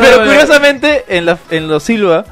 pero 0.00 0.24
curiosamente, 0.24 1.04
en, 1.08 1.26
la, 1.26 1.38
en 1.50 1.66
los 1.68 1.82
Silva, 1.82 2.24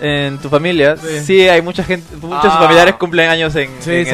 en 0.00 0.38
tu 0.38 0.48
familia, 0.48 0.96
sí, 0.96 1.20
Sí. 1.24 1.48
hay 1.48 1.60
mucha 1.62 1.84
gente, 1.84 2.16
muchos 2.16 2.46
Ah. 2.52 2.58
familiares 2.62 2.94
cumplen 2.94 3.28
años 3.28 3.54
en, 3.56 3.70
Sí, 3.80 3.92
en 3.92 4.06
sí. 4.06 4.12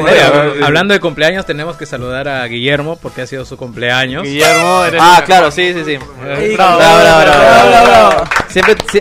hablando 0.63 0.93
de 0.93 0.99
cumpleaños, 0.99 1.45
tenemos 1.45 1.77
que 1.77 1.85
saludar 1.85 2.27
a 2.27 2.45
Guillermo 2.45 2.97
porque 3.01 3.21
ha 3.21 3.27
sido 3.27 3.45
su 3.45 3.55
cumpleaños. 3.57 4.23
Guillermo, 4.23 4.83
eres 4.83 5.01
Ah, 5.01 5.23
claro, 5.25 5.49
sí, 5.49 5.73
sí, 5.73 5.83
sí. 5.85 5.97
Bravo, 5.97 6.53
Bravo, 6.55 6.77
bravo, 6.77 6.99
bravo, 6.99 7.21
bravo, 7.21 7.69
bravo. 7.69 7.87
bravo. 8.09 8.23
Siempre, 8.49 8.75
si- 8.91 8.99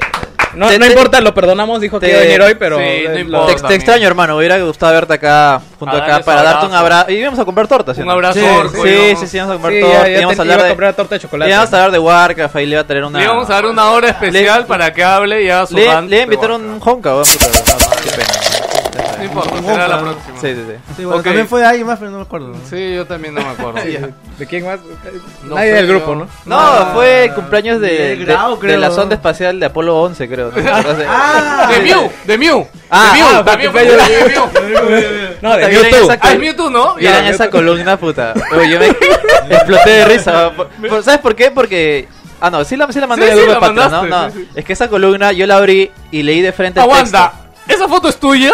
No, 0.54 0.69
Te- 0.69 0.78
no 0.78 0.87
te- 0.87 0.93
importa, 0.93 1.20
lo 1.20 1.34
perdonamos, 1.34 1.81
dijo 1.81 2.00
que 2.00 2.08
iba 2.08 2.19
a 2.19 2.22
venir 2.22 2.40
hoy, 2.40 2.54
pero... 2.54 2.78
Sí, 2.78 3.04
no 3.08 3.19
importa. 3.19 3.69
te, 3.69 3.75
extraño, 3.75 4.06
hermano. 4.06 4.34
Me 4.34 4.38
hubiera 4.38 4.58
gustado 4.58 4.93
verte 4.93 5.14
acá, 5.14 5.60
junto 5.78 5.96
A 5.96 6.02
acá, 6.04 6.20
para 6.20 6.43
darte 6.43 6.66
un 6.66 6.75
abrazo. 6.75 7.10
Y 7.10 7.14
íbamos 7.16 7.38
a 7.38 7.44
comprar 7.44 7.69
tortas. 7.69 7.96
¿sí 7.96 8.02
Un 8.02 8.10
abrazo, 8.10 8.38
Sí, 8.40 8.46
orco, 8.46 8.82
Sí, 8.82 8.88
íbamos- 8.88 9.20
sí, 9.20 9.26
sí, 9.26 9.37
íbamos 9.37 9.50
a 9.50 9.54
comprar 9.56 9.72
Sí, 9.75 9.81
tortas. 9.81 10.02
ya, 10.02 10.08
ya 10.08 10.19
íbamos 10.20 10.31
a 10.31 10.34
iba 10.34 10.43
hablar 10.43 10.58
a 10.60 10.62
de, 10.62 10.69
comprar 10.70 10.94
torta 10.94 11.14
de 11.14 11.20
chocolate. 11.20 11.50
íbamos 11.50 11.72
a 11.72 11.76
hablar 11.76 11.90
de 11.93 11.98
Warcraft. 11.98 12.56
Ahí 12.56 12.66
le 12.66 12.72
iba 12.72 12.81
a 12.81 12.87
traer 12.87 13.04
una. 13.04 13.19
Le 13.19 13.25
íbamos 13.25 13.50
a 13.50 13.52
dar 13.54 13.66
una 13.66 13.90
hora 13.90 14.08
especial 14.08 14.66
para 14.66 14.93
que 14.94 15.04
hable 15.04 15.43
y 15.43 15.50
haga 15.50 15.66
su 15.66 15.75
Le, 15.75 16.00
le 16.02 16.16
de 16.16 16.22
invitaron 16.22 16.62
un 16.62 16.70
Warcraft. 16.82 16.87
honka, 16.88 17.14
importa, 19.26 19.62
será 19.62 19.88
la 19.88 20.00
próxima. 20.00 20.40
Sí, 20.40 20.49
sí, 20.55 20.62
sí. 20.67 20.94
Sí, 20.96 21.05
bueno, 21.05 21.19
Ok. 21.20 21.25
también 21.25 21.49
fue 21.49 21.64
alguien 21.64 21.87
más, 21.87 21.99
pero 21.99 22.11
no 22.11 22.17
me 22.19 22.23
acuerdo. 22.25 22.55
Sí, 22.69 22.94
yo 22.94 23.06
también 23.06 23.34
no 23.34 23.40
me 23.43 23.49
acuerdo. 23.50 23.81
¿De 24.39 24.46
quién 24.46 24.65
más? 24.65 24.79
No 25.44 25.55
Nadie 25.55 25.72
del 25.74 25.86
grupo, 25.86 26.15
¿no? 26.15 26.29
No, 26.44 26.56
Ah, 26.58 26.91
fue 26.94 27.24
el 27.24 27.34
cumpleaños 27.34 27.81
de, 27.81 28.17
la 28.79 28.91
sonda 28.91 29.15
espacial 29.15 29.58
de 29.60 29.67
Apolo 29.67 30.01
11, 30.01 30.29
creo. 30.29 30.53
Ah, 31.08 31.69
De 31.70 31.81
Mew, 31.81 32.10
de 32.24 32.39
Mew. 32.39 32.67
Ah, 32.91 33.12
de 33.12 33.19
Mew, 33.19 33.29
ah, 33.41 33.44
también 33.44 33.72
fue 33.72 33.84
de 33.84 33.96
Mew. 33.96 35.27
No, 35.43 35.51
de 35.56 35.56
Puta, 35.56 35.69
¿vieron 35.69 36.41
Mewtwo. 36.41 36.98
esa 36.98 37.17
Ah, 37.19 37.29
esa 37.31 37.51
columna, 37.51 37.96
puta. 37.98 38.34
Yo 38.69 38.79
me 38.79 38.86
exploté 39.51 39.91
de 39.91 40.05
risa. 40.06 40.51
Por- 40.53 41.03
¿Sabes 41.03 41.20
por 41.20 41.34
qué? 41.34 41.51
Porque. 41.51 42.08
Ah, 42.41 42.51
no, 42.51 42.65
sí 42.65 42.77
la, 42.77 42.91
sí 42.93 43.01
la 43.01 43.06
mandé 43.06 43.32
Sí, 43.32 43.41
de 43.41 43.46
Patreon, 43.55 43.74
¿no? 43.77 43.82
mandaste, 44.03 44.08
No, 44.08 44.31
sí, 44.31 44.39
sí. 44.53 44.58
es 44.58 44.65
que 44.65 44.72
esa 44.74 44.89
columna 44.89 45.32
yo 45.32 45.46
la 45.46 45.56
abrí 45.56 45.91
y 46.10 46.22
leí 46.22 46.43
de 46.43 46.53
frente 46.53 46.79
el 46.81 46.84
Aguanta, 46.84 47.32
¿esa 47.67 47.89
foto 47.89 48.08
es 48.08 48.19
tuya? 48.20 48.53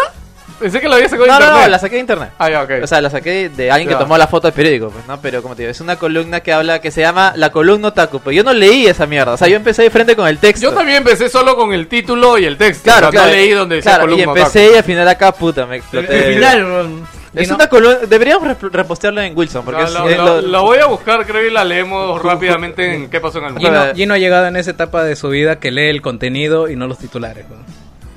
Pensé 0.62 0.80
que 0.80 0.88
la 0.88 0.94
había 0.96 1.08
sacado 1.08 1.24
de. 1.24 1.30
No, 1.32 1.38
no, 1.38 1.44
internet. 1.44 1.64
no, 1.64 1.70
la 1.70 1.78
saqué 1.78 1.94
de 1.96 2.00
internet. 2.00 2.30
Ah, 2.38 2.48
ya, 2.50 2.62
ok. 2.62 2.70
O 2.82 2.86
sea, 2.86 3.00
la 3.00 3.10
saqué 3.10 3.48
de 3.50 3.70
alguien 3.70 3.90
Ya. 3.90 3.96
que 3.98 4.02
tomó 4.04 4.16
la 4.16 4.26
foto 4.26 4.46
del 4.46 4.54
periódico, 4.54 4.88
pues, 4.90 5.06
¿no? 5.06 5.20
Pero 5.20 5.42
como 5.42 5.54
te 5.56 5.62
digo, 5.62 5.70
es 5.72 5.80
una 5.80 5.96
columna 5.96 6.40
que 6.40 6.52
habla, 6.52 6.80
que 6.80 6.90
se 6.90 7.00
llama 7.02 7.32
La 7.36 7.50
columna 7.50 7.88
Otaku. 7.88 8.20
Pero 8.20 8.32
yo 8.32 8.44
no 8.44 8.52
leí 8.54 8.86
esa 8.86 9.04
mierda. 9.06 9.32
O 9.32 9.36
sea, 9.36 9.48
yo 9.48 9.56
empecé 9.56 9.82
de 9.82 9.90
frente 9.90 10.16
con 10.16 10.26
el 10.28 10.38
texto. 10.38 10.62
Yo 10.70 10.72
también 10.72 10.98
empecé 10.98 11.28
solo 11.28 11.56
con 11.56 11.72
el 11.74 11.88
título 11.88 12.38
y 12.38 12.44
el 12.46 12.56
texto. 12.56 12.84
Claro, 12.84 13.08
o 13.08 13.10
sea, 13.12 13.20
claro. 13.22 13.28
No 13.28 13.36
leí 13.36 13.50
donde 13.50 13.76
decía 13.76 13.96
claro, 13.96 14.16
y 14.16 14.22
empecé 14.22 14.70
y 14.72 14.76
al 14.76 14.84
final 14.84 15.08
acá, 15.08 15.32
puta, 15.32 15.66
me 15.66 15.74
al 15.74 15.80
exploté. 15.80 16.34
final, 16.34 16.64
weón. 16.64 17.22
Es 17.34 17.48
no- 17.48 17.54
una 17.54 17.66
columna, 17.66 17.96
deberíamos 18.06 18.46
rep- 18.46 18.70
repostearla 18.70 19.24
en 19.26 19.34
Wilson, 19.34 19.64
porque 19.64 19.82
es, 19.84 19.88
es 19.88 19.94
la- 19.94 20.02
lo- 20.16 20.40
la 20.42 20.60
voy 20.60 20.76
a 20.80 20.84
buscar, 20.86 21.24
creo, 21.26 21.46
y 21.46 21.50
la 21.50 21.64
leemos 21.64 22.22
rápidamente 22.22 22.94
en 22.94 23.08
qué 23.08 23.20
pasó 23.20 23.38
en 23.38 23.44
el 23.46 23.52
mundo. 23.54 23.66
Gino, 23.68 23.94
Gino 23.94 24.14
ha 24.14 24.18
llegado 24.18 24.46
en 24.48 24.56
esa 24.56 24.72
etapa 24.72 25.02
de 25.02 25.16
su 25.16 25.30
vida 25.30 25.58
que 25.58 25.70
lee 25.70 25.88
el 25.88 26.02
contenido 26.02 26.68
y 26.68 26.76
no 26.76 26.86
los 26.88 26.98
titulares. 26.98 27.46
weón. 27.48 27.62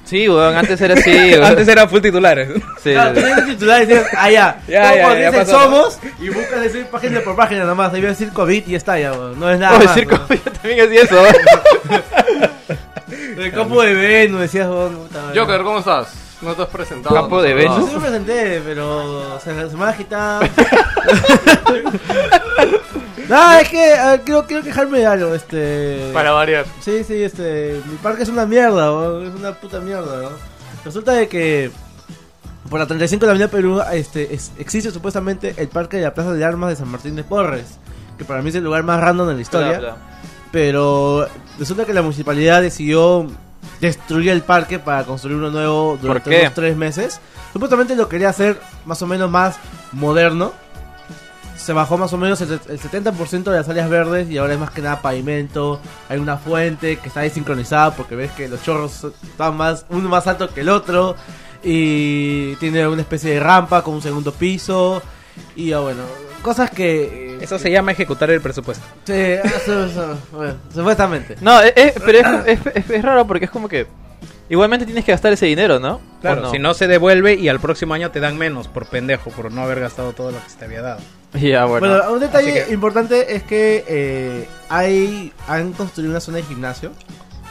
Sí, 0.05 0.29
weón, 0.29 0.55
antes 0.55 0.79
era 0.79 0.93
así, 0.93 1.09
weón. 1.33 1.43
Antes 1.45 1.67
era 1.67 1.87
full 1.87 1.99
titulares. 2.01 2.49
Sí, 2.83 2.91
Claro, 2.93 3.15
sí, 3.15 3.21
sí. 3.21 3.25
tienes 3.25 3.37
el 3.37 3.45
titular 3.53 3.81
y 3.81 3.85
dices, 3.87 4.05
ah, 4.15 4.29
ya. 4.31 4.59
Ya, 4.67 4.81
Como 4.83 4.95
ya, 4.95 5.01
cuando 5.03 5.21
ya 5.21 5.31
pasó. 5.31 5.51
somos 5.63 5.99
y 6.19 6.29
buscas 6.29 6.61
decir 6.61 6.85
página 6.87 7.19
por 7.21 7.35
página 7.35 7.65
nomás. 7.65 7.93
Ahí 7.93 8.01
va 8.01 8.07
a 8.07 8.11
decir 8.11 8.29
COVID 8.31 8.67
y 8.67 8.75
está 8.75 8.99
ya, 8.99 9.11
weón. 9.13 9.39
No 9.39 9.49
es 9.49 9.59
nada 9.59 9.75
Puedo 9.77 9.85
más. 9.89 9.95
decir 9.95 10.07
weón. 10.11 10.27
yo 10.45 10.51
también 10.61 10.87
hacía 10.87 11.01
eso. 11.01 11.25
El 13.37 13.51
campo 13.51 13.81
de 13.81 13.93
Venus, 13.93 14.41
decías 14.41 14.67
puta 14.67 15.21
madre. 15.21 15.39
Joker, 15.39 15.61
¿cómo 15.63 15.79
estás? 15.79 16.07
No 16.45 16.53
te 16.55 16.61
has 16.61 16.67
presentado. 16.69 17.15
Campo 17.15 17.41
de 17.41 17.49
No, 17.51 17.55
Venus. 17.57 17.77
No, 17.79 17.87
sí 17.87 17.93
me 17.95 17.99
presenté, 18.01 18.61
pero 18.63 19.39
se, 19.39 19.69
se 19.69 19.75
me 19.75 19.83
ha 19.83 19.89
agitado. 19.89 20.41
no, 23.29 23.53
es 23.59 23.69
que 23.69 23.93
quiero, 24.23 24.45
quiero 24.45 24.63
quejarme 24.63 24.99
de 24.99 25.05
algo, 25.05 25.33
este... 25.33 26.11
Para 26.13 26.31
variar. 26.31 26.65
Sí, 26.81 27.03
sí, 27.03 27.23
este... 27.23 27.81
Mi 27.89 27.95
parque 27.97 28.23
es 28.23 28.29
una 28.29 28.45
mierda, 28.45 28.93
weón, 28.93 29.27
es 29.27 29.35
una 29.35 29.53
puta 29.53 29.79
mierda, 29.79 30.21
¿no? 30.23 30.29
Resulta 30.83 31.13
de 31.13 31.27
que... 31.27 31.71
Por 32.69 32.79
la 32.79 32.87
35 32.87 33.21
de 33.21 33.27
la 33.27 33.31
Avenida 33.33 33.47
Perú 33.49 33.79
este, 33.93 34.33
es- 34.33 34.51
existe 34.57 34.89
supuestamente 34.89 35.53
el 35.57 35.67
parque 35.67 35.97
de 35.97 36.03
la 36.03 36.13
Plaza 36.15 36.33
de 36.33 36.43
Armas 36.43 36.71
de 36.71 36.75
San 36.75 36.87
Martín 36.89 37.15
de 37.15 37.23
Porres. 37.23 37.77
Que 38.17 38.25
para 38.25 38.41
mí 38.41 38.49
es 38.49 38.55
el 38.55 38.63
lugar 38.63 38.81
más 38.83 38.99
random 38.99 39.27
de 39.27 39.35
la 39.35 39.41
historia. 39.41 39.69
Bla, 39.77 39.79
bla. 39.79 39.97
Pero 40.51 41.27
resulta 41.59 41.85
que 41.85 41.93
la 41.93 42.01
municipalidad 42.01 42.61
decidió 42.63 43.27
destruir 43.79 44.29
el 44.29 44.41
parque 44.41 44.79
para 44.79 45.03
construir 45.03 45.37
uno 45.37 45.51
nuevo 45.51 45.97
durante 46.01 46.41
unos 46.41 46.53
tres 46.53 46.75
meses. 46.75 47.19
Supuestamente 47.53 47.95
lo 47.95 48.09
quería 48.09 48.29
hacer 48.29 48.59
más 48.85 49.01
o 49.01 49.07
menos 49.07 49.29
más 49.29 49.57
moderno. 49.91 50.53
Se 51.55 51.73
bajó 51.73 51.97
más 51.97 52.11
o 52.13 52.17
menos 52.17 52.41
el, 52.41 52.51
el 52.51 52.79
70% 52.79 53.43
de 53.43 53.57
las 53.57 53.69
áreas 53.69 53.89
verdes 53.89 54.29
y 54.29 54.37
ahora 54.37 54.53
es 54.53 54.59
más 54.59 54.71
que 54.71 54.81
nada 54.81 55.01
pavimento. 55.01 55.79
Hay 56.09 56.19
una 56.19 56.37
fuente 56.37 56.97
que 56.97 57.07
está 57.07 57.21
desincronizada 57.21 57.95
porque 57.95 58.15
ves 58.15 58.31
que 58.31 58.47
los 58.47 58.61
chorros 58.61 59.05
están 59.23 59.57
más 59.57 59.85
uno 59.89 60.09
más 60.09 60.27
alto 60.27 60.53
que 60.53 60.61
el 60.61 60.69
otro. 60.69 61.15
Y 61.63 62.55
tiene 62.57 62.87
una 62.87 63.01
especie 63.01 63.31
de 63.31 63.39
rampa 63.39 63.81
con 63.83 63.95
un 63.95 64.01
segundo 64.01 64.31
piso. 64.31 65.01
Y 65.55 65.71
ah, 65.71 65.79
bueno, 65.79 66.03
cosas 66.41 66.69
que... 66.69 67.24
Eso 67.41 67.59
se 67.59 67.71
llama 67.71 67.91
ejecutar 67.91 68.29
el 68.31 68.41
presupuesto. 68.41 68.83
Sí, 69.05 69.13
eso- 69.13 69.85
eso, 69.85 70.17
bueno, 70.31 70.55
supuestamente. 70.73 71.35
No, 71.41 71.61
eh, 71.61 71.73
eh, 71.75 71.93
pero 72.05 72.17
es, 72.19 72.47
es- 72.59 72.75
es- 72.75 72.89
es 72.89 73.01
raro 73.03 73.25
porque 73.27 73.45
es 73.45 73.51
como 73.51 73.67
que. 73.67 73.87
Igualmente 74.47 74.85
tienes 74.85 75.03
que 75.03 75.11
gastar 75.11 75.33
ese 75.33 75.47
dinero, 75.47 75.79
¿no? 75.79 75.99
Claro, 76.21 76.41
¿O 76.41 76.43
no? 76.43 76.51
si 76.51 76.59
no 76.59 76.75
se 76.75 76.87
devuelve 76.87 77.33
y 77.33 77.49
al 77.49 77.59
próximo 77.59 77.95
año 77.95 78.11
te 78.11 78.19
dan 78.19 78.37
menos 78.37 78.67
por 78.67 78.85
pendejo, 78.85 79.31
por 79.31 79.51
no 79.51 79.63
haber 79.63 79.79
gastado 79.79 80.13
todo 80.13 80.29
lo 80.29 80.43
que 80.43 80.49
se 80.51 80.57
te 80.57 80.65
había 80.65 80.83
dado. 80.83 80.99
Ya, 81.33 81.65
bueno. 81.65 81.87
Bueno, 81.87 82.13
un 82.13 82.19
detalle 82.19 82.51
Así 82.61 82.67
que- 82.67 82.73
importante 82.73 83.35
es 83.35 83.41
que 83.41 83.83
eh, 83.87 84.47
hay 84.69 85.33
han 85.47 85.73
construido 85.73 86.11
una 86.11 86.19
zona 86.19 86.37
de 86.37 86.43
gimnasio 86.43 86.91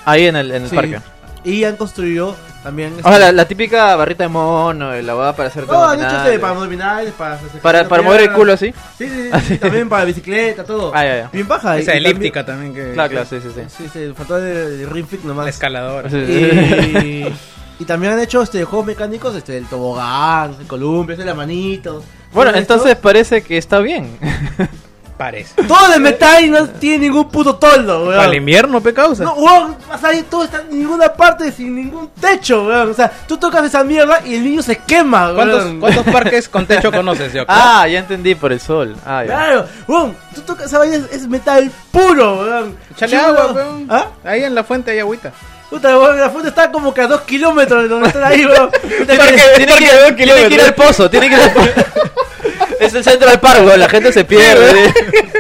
Ahí 0.07 0.27
en 0.27 0.37
el, 0.37 0.53
en 0.53 0.63
el 0.65 0.69
Sí. 0.71 0.77
parque. 0.77 1.01
Y 1.45 1.65
han 1.65 1.77
construido 1.77 2.35
también 2.63 2.95
O 3.03 3.09
sea, 3.09 3.19
la, 3.19 3.33
la 3.33 3.47
típica 3.47 3.95
barrita 3.97 4.25
de 4.25 4.29
mono, 4.29 4.93
la 4.95 5.15
va 5.15 5.37
para 5.37 5.51
hacer 5.51 5.67
no, 5.67 5.85
han 5.85 6.01
hecho 6.01 6.17
este, 6.17 6.39
para 6.39 6.55
abdominales, 6.55 7.13
para 7.13 7.35
hacer 7.35 7.61
para, 7.61 7.87
para 7.87 8.03
mover 8.03 8.23
el 8.23 8.33
culo 8.33 8.55
así. 8.55 8.73
Sí, 8.97 9.07
sí, 9.09 9.31
sí, 9.31 9.41
sí, 9.47 9.59
también 9.59 9.89
para 9.89 10.05
bicicleta, 10.05 10.65
todo. 10.65 10.91
Ah, 10.95 11.05
ya, 11.05 11.17
ya. 11.17 11.31
Bien 11.33 11.47
baja. 11.47 11.77
Esa 11.77 11.95
y 11.95 11.99
elíptica 11.99 12.45
también 12.45 12.73
que... 12.73 12.93
Claro, 12.93 13.11
claro, 13.11 13.27
sí, 13.29 13.39
sí, 13.43 13.49
sí. 13.55 13.61
Sí, 13.69 13.89
sí, 13.93 14.13
faltó 14.17 14.37
de, 14.37 14.79
de 14.79 14.87
Ring 14.87 15.07
Fit 15.07 15.21
La 15.23 15.29
nomás. 15.29 15.49
escaladora. 15.49 16.09
Sí, 16.09 16.25
sí. 16.27 16.33
Y, 16.33 17.35
y 17.83 17.85
también 17.85 18.15
han 18.15 18.21
hecho 18.21 18.43
este 18.43 18.65
juegos 18.65 18.87
mecánicos, 18.87 19.35
este 19.37 19.59
el 19.59 19.67
tobogán, 19.67 20.57
el 20.59 20.67
columpio, 20.67 21.13
este 21.13 21.27
la 21.27 21.35
manito. 21.35 22.03
Bueno, 22.33 22.51
esto. 22.51 22.61
entonces 22.61 22.97
parece 22.97 23.43
que 23.43 23.59
está 23.59 23.81
bien. 23.81 24.19
Parece. 25.17 25.63
todo 25.63 25.89
de 25.91 25.99
metal 26.01 26.45
y 26.45 26.51
no 26.51 26.67
tiene 26.69 27.07
ningún 27.07 27.29
puto 27.29 27.55
toldo, 27.55 28.03
weón. 28.07 28.17
Para 28.17 28.29
el 28.31 28.35
invierno, 28.35 28.81
pe 28.81 28.93
causa. 28.93 29.23
No, 29.23 29.35
weón, 29.35 29.77
vas 29.89 30.03
ahí 30.03 30.23
todo 30.29 30.43
está 30.45 30.61
en 30.63 30.77
ninguna 30.81 31.13
parte 31.13 31.53
sin 31.53 31.75
ningún 31.77 32.11
techo, 32.21 32.67
weón. 32.67 32.91
O 32.91 32.95
sea, 32.95 33.13
tú 33.29 33.37
tocas 33.37 33.65
esa 33.65 33.85
mierda 33.85 34.21
y 34.25 34.35
el 34.35 34.43
niño 34.43 34.61
se 34.63 34.77
quema, 34.77 35.33
weón. 35.33 35.37
¿Cuántos, 35.37 35.65
¿Cuántos 35.95 36.13
parques 36.15 36.49
con 36.49 36.67
techo 36.67 36.91
conoces, 36.91 37.33
yo? 37.33 37.45
Ah, 37.49 37.87
ya 37.87 38.01
entendí, 38.01 38.35
por 38.35 38.53
el 38.53 38.59
sol. 38.61 38.97
Ah, 39.07 39.23
ya. 39.23 39.27
Claro, 39.27 39.67
weón, 39.87 40.17
tú 40.35 40.41
tocas 40.41 40.67
esa 40.67 40.79
vaina, 40.79 40.97
es, 40.97 41.05
es 41.13 41.29
metal 41.29 41.71
puro, 41.93 42.41
weón. 42.41 42.77
Agua, 43.25 43.53
weón. 43.53 43.87
¿Ah? 43.89 44.07
Ahí 44.25 44.43
en 44.43 44.55
la 44.55 44.65
fuente 44.65 44.91
hay 44.91 44.99
agüita. 44.99 45.33
Puta, 45.71 45.97
weón, 45.97 46.19
la 46.19 46.31
fuente 46.31 46.49
está 46.49 46.71
como 46.73 46.93
que 46.93 47.01
a 47.03 47.07
dos 47.07 47.21
kilómetros 47.23 47.83
de 47.85 47.89
donde 47.89 48.09
están 48.09 48.25
ahí, 48.25 48.45
weón. 48.45 48.69
Puta, 48.71 48.81
Tiene 48.89 49.07
que- 49.07 49.35
que, 49.37 49.43
tiene 49.57 49.73
que- 49.79 50.15
tiene 50.25 50.49
que 50.49 50.55
ir 50.55 50.61
al 50.61 50.75
pozo, 50.75 51.09
tiene 51.09 51.29
que 51.29 51.37
ir 51.37 51.41
al 51.43 51.53
pozo. 51.53 51.69
Es 52.85 52.95
el 52.95 53.05
centro 53.05 53.31
del 53.31 53.41
parque, 53.41 53.77
la 53.77 53.89
gente 53.89 54.13
se 54.13 54.25
pierde. 54.25 54.93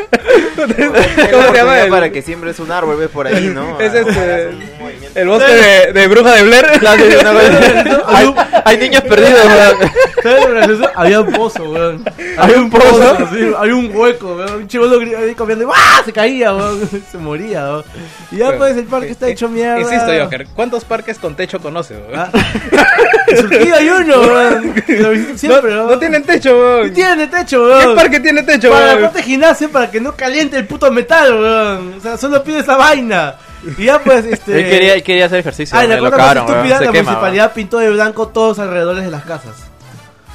¿Cómo 0.56 1.42
se 1.52 1.52
llama? 1.54 1.76
Para 1.90 2.10
que 2.10 2.22
siembres 2.22 2.58
un 2.58 2.70
árbol, 2.72 2.96
ves 2.96 3.08
por 3.10 3.26
ahí, 3.26 3.48
¿no? 3.48 3.78
Es 3.84 3.92
este- 3.94 4.50
el 5.14 5.28
bosque 5.28 5.52
de, 5.52 5.92
de 5.92 6.08
bruja 6.08 6.32
de 6.34 6.42
Blair. 6.42 6.66
hay, 8.06 8.34
hay 8.64 8.78
niños 8.78 9.02
perdidos, 9.02 9.44
weón. 9.44 9.90
¿Sabes 10.22 10.44
lo 10.44 10.50
gracioso? 10.54 10.90
Había 10.94 11.20
un 11.20 11.32
pozo, 11.32 11.70
weón. 11.70 12.04
Había 12.36 12.56
un 12.58 12.70
pozo, 12.70 13.16
sí, 13.32 13.52
había 13.56 13.74
un 13.76 13.94
hueco, 13.94 14.34
weón. 14.34 14.54
Un 14.54 14.68
chivolo 14.68 14.98
ahí 15.00 15.34
comiendo, 15.34 15.70
¡ah! 15.72 16.02
Se 16.04 16.12
caía, 16.12 16.52
weón. 16.54 16.88
Se 17.10 17.18
moría, 17.18 17.64
weón. 17.64 17.84
Y 18.32 18.38
ya 18.38 18.56
pues 18.56 18.76
el 18.76 18.86
parque 18.86 19.10
está 19.10 19.28
hecho 19.28 19.48
mierda. 19.48 19.80
Insisto, 19.80 20.12
Joker, 20.20 20.46
¿cuántos 20.54 20.84
parques 20.84 21.18
con 21.18 21.36
techo 21.36 21.60
conoces, 21.60 21.98
weón? 22.08 22.18
Ah. 22.20 22.30
En 23.28 23.72
hay 23.72 23.88
uno, 23.88 24.20
weón. 24.20 24.74
No, 24.88 25.38
siempre, 25.38 25.70
weón. 25.70 25.90
no 25.90 25.98
tienen 25.98 26.24
techo, 26.24 26.58
weón. 26.58 26.92
Techo, 27.38 27.58
¿Qué 27.66 27.86
weón. 27.86 27.94
parque 27.96 28.20
tiene 28.20 28.42
techo, 28.42 28.70
Para 28.70 28.86
la 28.86 28.92
weón? 28.92 29.02
parte 29.04 29.18
de 29.18 29.24
gimnasio 29.24 29.70
para 29.70 29.90
que 29.90 30.00
no 30.00 30.14
caliente 30.14 30.56
el 30.56 30.66
puto 30.66 30.90
metal, 30.90 31.32
weón. 31.34 31.94
O 31.98 32.00
sea, 32.00 32.16
solo 32.16 32.42
pide 32.42 32.60
esa 32.60 32.76
vaina. 32.76 33.34
Y 33.78 33.84
ya 33.86 33.98
pues, 33.98 34.24
este. 34.30 34.58
Él 34.60 34.70
quería, 34.70 34.94
él 34.94 35.02
quería 35.02 35.26
hacer 35.26 35.38
ejercicio, 35.40 35.76
Ah, 35.78 35.84
la 35.86 35.98
cosa 35.98 36.16
más 36.16 36.36
estúpida, 36.36 36.80
la 36.80 36.92
quema. 36.92 37.02
municipalidad 37.10 37.52
pintó 37.52 37.78
de 37.78 37.90
blanco 37.90 38.28
todos 38.28 38.56
los 38.58 38.66
alrededores 38.66 39.04
de 39.04 39.10
las 39.10 39.24
casas. 39.24 39.52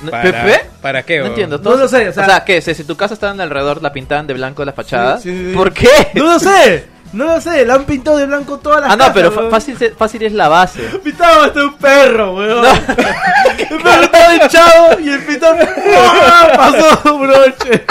¿Para, 0.10 0.24
¿Pepe? 0.24 0.62
¿Para 0.82 1.03
qué, 1.03 1.18
No 1.18 1.24
weón? 1.24 1.32
entiendo. 1.34 1.58
No 1.58 1.63
todos- 1.63 1.79
lo 1.79 1.88
sé, 1.89 2.08
o 2.08 2.13
sea- 2.13 2.44
¿qué? 2.46 2.62
Si, 2.62 2.74
si 2.74 2.84
tu 2.86 2.96
casa 2.96 3.13
estaba 3.15 3.34
alrededor, 3.44 3.82
la 3.84 3.91
pintaban 3.91 4.25
de 4.27 4.34
blanco 4.34 4.63
la 4.63 4.72
fachada. 4.72 5.18
Sí, 5.20 5.29
sí, 5.29 5.50
sí. 5.50 5.56
¿Por 5.56 5.74
qué? 5.74 5.89
No 6.13 6.24
lo 6.25 6.39
sé, 6.39 6.86
no 7.13 7.25
lo 7.25 7.42
sé, 7.42 7.66
la 7.66 7.75
han 7.75 7.86
pintado 7.86 8.18
de 8.18 8.25
blanco 8.25 8.58
todas 8.60 8.82
las 8.82 8.92
Ah, 8.92 8.98
casas. 8.98 9.08
no, 9.08 9.13
pero 9.13 9.30
weón. 9.30 9.51
fácil, 9.51 9.78
se- 9.78 9.92
fácil 9.92 10.24
es 10.24 10.34
la 10.34 10.48
base. 10.48 10.82
Pintaba 11.04 11.46
hasta 11.46 11.63
un 11.63 11.74
perro, 11.78 12.36
weón. 12.36 12.66
el 13.58 13.82
perro 13.82 14.04
estaba 14.04 14.36
echado 14.36 15.00
y 15.00 15.10
el 15.10 15.24
pitón 15.25 15.58
¡ah! 15.98 16.48
pasó 16.56 17.13
un 17.16 17.22
broche. 17.28 17.86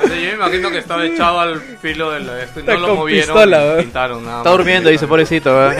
No 0.00 0.02
sé, 0.08 0.22
yo 0.22 0.28
me 0.28 0.34
imagino 0.34 0.70
que 0.70 0.78
estaba 0.78 1.04
echado 1.04 1.40
al 1.40 1.60
filo 1.60 2.12
de 2.12 2.20
la 2.20 2.40
esto 2.40 2.60
y 2.60 2.62
no 2.62 2.70
Está 2.72 2.80
lo 2.80 2.88
con 2.88 2.96
movieron. 2.98 3.26
pistola, 3.26 3.58
y 3.58 3.64
weón. 3.68 3.80
pintaron 3.80 4.24
nada 4.24 4.38
Está 4.38 4.50
más. 4.50 4.58
durmiendo, 4.58 4.90
dice, 4.90 5.06
pobrecito, 5.08 5.50
weón. 5.56 5.74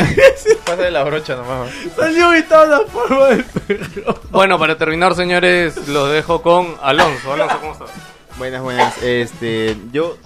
Pasa 0.64 0.83
de 0.83 0.90
la 0.90 1.04
brocha 1.04 1.37
nomás, 1.37 1.61
weón. 1.71 1.92
Salió 1.97 2.37
y 2.37 2.42
toda 2.42 2.66
la 2.66 2.80
forma 2.80 3.26
del 3.26 3.45
perro. 3.45 4.21
Bueno, 4.30 4.59
para 4.59 4.76
terminar, 4.76 5.14
señores, 5.14 5.87
los 5.88 6.11
dejo 6.11 6.42
con 6.42 6.75
Alonso. 6.83 7.33
Alonso, 7.33 7.59
¿cómo 7.61 7.73
estás? 7.75 7.90
Buenas, 8.38 8.61
buenas. 8.62 9.02
Este, 9.02 9.76
yo 9.92 10.16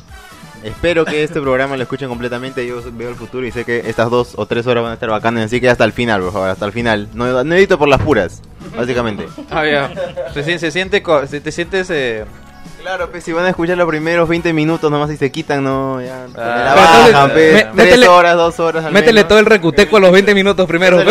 espero 0.62 1.04
que 1.04 1.22
este 1.22 1.40
programa 1.40 1.76
lo 1.76 1.82
escuchen 1.82 2.08
completamente. 2.08 2.66
Yo 2.66 2.80
veo 2.92 3.08
el 3.10 3.14
futuro 3.16 3.46
y 3.46 3.52
sé 3.52 3.64
que 3.64 3.88
estas 3.88 4.10
dos 4.10 4.32
o 4.36 4.46
tres 4.46 4.66
horas 4.66 4.82
van 4.82 4.92
a 4.92 4.94
estar 4.94 5.10
bacanas. 5.10 5.44
Así 5.46 5.60
que 5.60 5.68
hasta 5.68 5.84
el 5.84 5.92
final, 5.92 6.20
por 6.22 6.32
favor, 6.32 6.48
hasta 6.48 6.66
el 6.66 6.72
final. 6.72 7.08
No, 7.14 7.44
no 7.44 7.54
edito 7.54 7.78
por 7.78 7.88
las 7.88 8.00
puras, 8.00 8.42
básicamente. 8.76 9.26
Ah, 9.50 9.64
ya. 9.66 9.90
Se, 10.34 10.44
sien- 10.44 10.58
se 10.58 10.70
siente, 10.70 11.02
co- 11.02 11.26
se- 11.26 11.40
te 11.40 11.52
sientes... 11.52 11.88
Eh... 11.90 12.24
Claro, 12.80 13.10
pues 13.10 13.22
si 13.22 13.32
van 13.32 13.44
a 13.44 13.50
escuchar 13.50 13.76
los 13.78 13.86
primeros 13.88 14.28
20 14.28 14.52
minutos 14.52 14.90
nomás 14.90 15.08
y 15.12 15.16
se 15.16 15.30
quitan, 15.30 15.62
no, 15.62 16.00
ya. 16.02 16.26
Ah. 16.36 16.62
la 16.64 16.74
bajan, 16.74 17.30
pues, 17.30 17.54
me- 17.54 17.84
tres 17.84 17.96
métele- 17.96 18.08
horas, 18.08 18.34
dos 18.36 18.58
horas 18.58 18.84
al 18.84 18.92
Métele 18.92 19.12
menos. 19.20 19.28
todo 19.28 19.38
el 19.38 19.46
recuteco 19.46 19.96
a 19.98 20.00
los 20.00 20.10
20 20.10 20.34
minutos 20.34 20.66
primero. 20.66 21.00
Eso. 21.00 21.10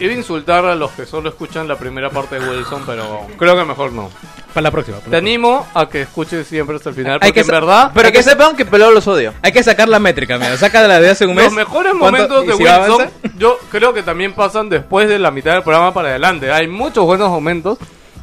Iba 0.00 0.12
a 0.12 0.16
insultar 0.16 0.64
a 0.64 0.74
los 0.74 0.90
que 0.92 1.06
solo 1.06 1.28
escuchan 1.28 1.68
la 1.68 1.76
primera 1.76 2.10
parte 2.10 2.40
de 2.40 2.48
Wilson, 2.48 2.82
pero 2.86 3.26
creo 3.38 3.56
que 3.56 3.64
mejor 3.64 3.92
no. 3.92 4.10
Para 4.54 4.62
la 4.64 4.70
próxima. 4.70 4.98
Te 4.98 5.16
animo 5.16 5.66
a 5.74 5.88
que 5.88 6.02
escuches 6.02 6.46
siempre 6.46 6.76
hasta 6.76 6.90
el 6.90 6.94
final, 6.96 7.14
Hay 7.14 7.30
porque 7.30 7.32
que 7.32 7.40
en 7.40 7.46
verdad 7.46 7.90
Pero 7.94 8.10
que 8.12 8.22
sepan 8.22 8.56
que 8.56 8.64
pelado 8.64 8.90
los 8.92 9.06
odio. 9.06 9.32
Hay 9.42 9.52
que 9.52 9.62
sacar 9.62 9.88
la 9.88 9.98
métrica, 9.98 10.38
mira. 10.38 10.56
Saca 10.56 10.82
de 10.82 10.88
la 10.88 11.00
de 11.00 11.10
hace 11.10 11.26
un 11.26 11.34
mes. 11.36 11.44
los 11.46 11.54
mejores 11.54 11.92
¿Cuánto- 11.98 12.04
momentos 12.28 12.46
de 12.46 12.52
si 12.54 12.62
Wilson, 12.64 13.10
yo 13.38 13.58
creo 13.70 13.92
que 13.94 14.02
también 14.02 14.32
pasan 14.32 14.68
después 14.68 15.08
de 15.08 15.18
la 15.18 15.30
mitad 15.30 15.52
del 15.52 15.62
programa 15.62 15.94
para 15.94 16.08
adelante. 16.10 16.50
Hay 16.50 16.66
muchos 16.68 17.04
buenos 17.04 17.28
momentos. 17.30 17.78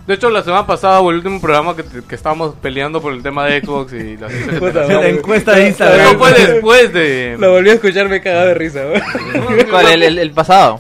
De 0.06 0.14
hecho, 0.14 0.30
la 0.30 0.42
semana 0.42 0.66
pasada 0.66 1.02
o 1.02 1.10
el 1.12 1.18
último 1.18 1.42
programa 1.42 1.76
que, 1.76 1.84
que 2.08 2.16
estábamos 2.16 2.56
peleando 2.62 3.02
por 3.02 3.12
el 3.12 3.22
tema 3.22 3.46
de 3.46 3.60
Xbox 3.60 3.92
y 3.92 4.16
la. 4.16 4.28
La 5.02 5.08
encuesta 5.10 5.52
de 5.52 5.68
Instagram. 5.68 6.00
Eso 6.08 6.18
fue 6.18 6.32
después 6.32 6.94
de... 6.94 7.36
Lo 7.40 7.52
volví 7.52 7.72
a 7.72 7.74
escuchar, 7.74 8.08
me 8.08 8.22
cagado 8.22 8.48
de 8.48 8.54
risa. 8.54 8.84
¿Cuál? 9.70 9.88
¿El, 9.88 10.04
el, 10.04 10.20
el 10.20 10.32
pasado? 10.32 10.80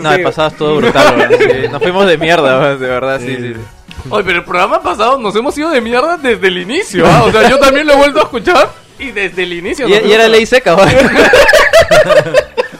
No, 0.00 0.12
el 0.12 0.22
pasado 0.22 0.48
estuvo 0.48 0.76
brutal. 0.76 1.28
Sí, 1.38 1.68
nos 1.72 1.82
fuimos 1.82 2.06
de 2.06 2.18
mierda, 2.18 2.76
de 2.76 2.86
verdad, 2.86 3.18
sí, 3.20 3.34
sí. 3.36 3.54
sí. 3.54 3.60
Oye, 4.10 4.24
pero 4.24 4.38
el 4.38 4.44
programa 4.44 4.82
pasado 4.82 5.18
nos 5.18 5.34
hemos 5.36 5.56
ido 5.56 5.70
de 5.70 5.80
mierda 5.80 6.16
desde 6.16 6.48
el 6.48 6.58
inicio. 6.58 7.06
¿ah? 7.06 7.24
O 7.24 7.32
sea, 7.32 7.48
yo 7.48 7.58
también 7.58 7.86
lo 7.86 7.94
he 7.94 7.96
vuelto 7.96 8.20
a 8.20 8.22
escuchar 8.24 8.70
y 8.98 9.10
desde 9.10 9.42
el 9.42 9.52
inicio. 9.52 9.88
Y, 9.88 9.92
era 9.92 10.28
ley 10.28 10.46
seca, 10.46 10.74
weón. 10.74 10.88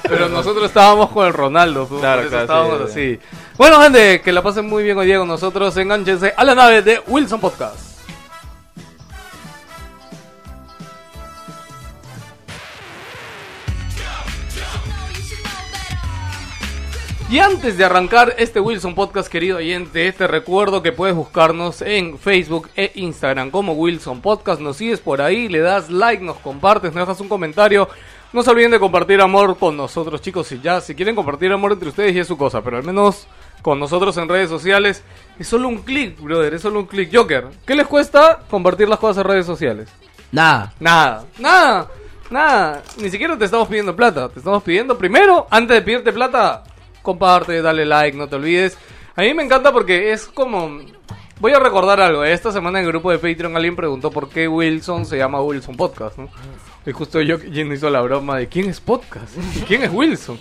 Pero 0.08 0.28
nosotros 0.28 0.64
estábamos 0.64 1.10
con 1.10 1.26
el 1.26 1.34
Ronaldo. 1.34 1.86
pues, 1.86 2.00
Claro, 2.00 2.22
por 2.22 2.26
eso 2.26 2.30
claro, 2.30 2.44
estábamos 2.44 2.92
sí, 2.92 3.18
así. 3.18 3.20
Bueno, 3.58 3.82
gente, 3.82 4.22
que 4.22 4.32
la 4.32 4.42
pasen 4.42 4.66
muy 4.66 4.82
bien 4.82 4.96
hoy 4.96 5.06
día 5.06 5.18
con 5.18 5.28
nosotros. 5.28 5.76
Enganchense 5.76 6.32
a 6.34 6.44
la 6.44 6.54
nave 6.54 6.80
de 6.82 7.02
Wilson 7.06 7.40
Podcast. 7.40 7.87
Y 17.30 17.40
antes 17.40 17.76
de 17.76 17.84
arrancar 17.84 18.34
este 18.38 18.58
Wilson 18.58 18.94
Podcast, 18.94 19.28
querido 19.28 19.58
oyente, 19.58 20.10
te 20.12 20.26
recuerdo 20.26 20.82
que 20.82 20.92
puedes 20.92 21.14
buscarnos 21.14 21.82
en 21.82 22.18
Facebook 22.18 22.70
e 22.74 22.90
Instagram 22.94 23.50
como 23.50 23.74
Wilson 23.74 24.22
Podcast. 24.22 24.62
Nos 24.62 24.78
sigues 24.78 25.00
por 25.00 25.20
ahí, 25.20 25.46
le 25.46 25.58
das 25.58 25.90
like, 25.90 26.24
nos 26.24 26.38
compartes, 26.38 26.94
nos 26.94 27.06
dejas 27.06 27.20
un 27.20 27.28
comentario. 27.28 27.86
No 28.32 28.42
se 28.42 28.50
olviden 28.50 28.70
de 28.70 28.80
compartir 28.80 29.20
amor 29.20 29.58
con 29.58 29.76
nosotros, 29.76 30.22
chicos. 30.22 30.46
Si 30.46 30.58
ya, 30.60 30.80
si 30.80 30.94
quieren 30.94 31.14
compartir 31.14 31.52
amor 31.52 31.72
entre 31.72 31.90
ustedes, 31.90 32.14
ya 32.14 32.22
es 32.22 32.28
su 32.28 32.38
cosa. 32.38 32.62
Pero 32.62 32.78
al 32.78 32.84
menos 32.84 33.26
con 33.60 33.78
nosotros 33.78 34.16
en 34.16 34.26
redes 34.26 34.48
sociales, 34.48 35.04
es 35.38 35.46
solo 35.46 35.68
un 35.68 35.82
clic, 35.82 36.18
brother. 36.18 36.54
Es 36.54 36.62
solo 36.62 36.80
un 36.80 36.86
clic. 36.86 37.14
Joker, 37.14 37.48
¿qué 37.66 37.74
les 37.74 37.86
cuesta 37.86 38.40
compartir 38.48 38.88
las 38.88 38.98
cosas 38.98 39.18
en 39.18 39.30
redes 39.30 39.44
sociales? 39.44 39.90
Nada. 40.32 40.72
Nada, 40.80 41.26
nada, 41.38 41.88
nada. 42.30 42.82
Ni 42.96 43.10
siquiera 43.10 43.36
te 43.36 43.44
estamos 43.44 43.68
pidiendo 43.68 43.94
plata. 43.94 44.30
Te 44.30 44.38
estamos 44.38 44.62
pidiendo 44.62 44.96
primero, 44.96 45.46
antes 45.50 45.74
de 45.76 45.82
pedirte 45.82 46.10
plata, 46.10 46.64
comparte, 47.08 47.62
dale 47.62 47.86
like, 47.86 48.16
no 48.16 48.28
te 48.28 48.36
olvides. 48.36 48.76
A 49.16 49.22
mí 49.22 49.32
me 49.32 49.42
encanta 49.42 49.72
porque 49.72 50.12
es 50.12 50.26
como... 50.26 50.80
Voy 51.40 51.52
a 51.52 51.58
recordar 51.58 52.00
algo. 52.00 52.22
Esta 52.24 52.52
semana 52.52 52.80
en 52.80 52.84
el 52.84 52.90
grupo 52.90 53.10
de 53.10 53.18
Patreon 53.18 53.56
alguien 53.56 53.76
preguntó 53.76 54.10
por 54.10 54.28
qué 54.28 54.46
Wilson 54.46 55.06
se 55.06 55.16
llama 55.16 55.40
Wilson 55.40 55.76
Podcast, 55.76 56.18
¿no? 56.18 56.28
Y 56.84 56.92
justo 56.92 57.20
yo 57.20 57.38
Jin 57.38 57.72
hizo 57.72 57.88
la 57.90 58.00
broma 58.02 58.36
de 58.38 58.48
¿quién 58.48 58.68
es 58.68 58.80
Podcast? 58.80 59.36
¿Y 59.56 59.60
¿Quién 59.60 59.84
es 59.84 59.90
Wilson? 59.92 60.38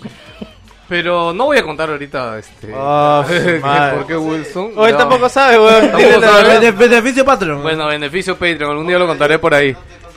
Pero 0.88 1.32
no 1.32 1.46
voy 1.46 1.58
a 1.58 1.62
contar 1.62 1.88
ahorita 1.90 2.38
este 2.38 2.66
madre. 2.72 3.60
por 3.60 4.06
qué 4.06 4.16
Wilson. 4.16 4.74
Ya. 4.74 4.96
tampoco 4.96 5.28
sabe, 5.28 5.58
weón. 5.58 6.76
Beneficio 6.76 7.24
Patreon. 7.24 7.62
Bueno, 7.62 7.86
beneficio 7.86 8.34
Patreon, 8.34 8.70
algún 8.72 8.86
día 8.86 8.98
lo 8.98 9.06
contaré 9.06 9.38
por 9.38 9.54
ahí. 9.54 9.74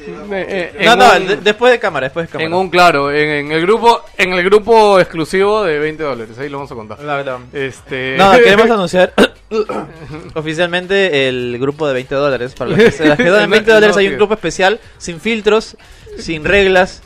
Eh, 0.08 0.74
eh, 0.80 0.86
No, 0.86 0.96
no, 0.96 1.12
un- 1.16 1.28
de- 1.28 1.38
después 1.38 1.72
de 1.72 1.80
cámara, 1.80 2.06
después 2.08 2.28
de 2.28 2.32
cámara. 2.32 2.48
En 2.48 2.54
un 2.54 2.70
claro, 2.70 3.12
en, 3.12 3.30
en 3.30 3.52
el 3.52 3.62
grupo, 3.62 4.04
en 4.18 4.34
el 4.34 4.44
grupo 4.44 5.00
exclusivo 5.00 5.64
de 5.64 5.80
20 5.80 6.04
dólares, 6.04 6.38
ahí 6.40 6.50
lo 6.50 6.58
vamos 6.58 6.72
a 6.72 6.76
contar. 6.76 7.00
No, 7.02 7.24
no. 7.24 7.40
Este. 7.54 8.16
No, 8.18 8.32
queremos 8.38 8.70
anunciar 8.70 9.14
oficialmente 10.34 11.28
el 11.28 11.58
grupo 11.60 11.88
de 11.88 11.94
20 11.94 12.16
dólares. 12.16 12.54
Para 12.54 12.72
los 12.72 12.80
que, 12.80 12.92
se- 12.92 13.06
las 13.08 13.18
que 13.18 13.30
donen 13.30 13.50
20 13.50 13.72
dólares 13.72 13.98
hay 13.98 14.08
un 14.08 14.16
grupo 14.16 14.34
especial, 14.34 14.80
sin 14.98 15.20
filtros, 15.20 15.78
sin 16.18 16.44
reglas, 16.44 17.02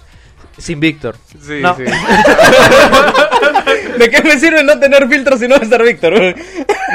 sin 0.57 0.79
Víctor. 0.79 1.15
Sí, 1.41 1.59
No. 1.61 1.75
sí. 1.75 1.83
¿De 3.97 4.09
qué 4.09 4.21
me 4.23 4.39
sirve 4.39 4.63
no 4.63 4.77
tener 4.79 5.07
filtros 5.07 5.39
si 5.39 5.47
no 5.47 5.55
va 5.55 5.61
a 5.61 5.63
estar 5.63 5.81
Víctor? 5.83 6.13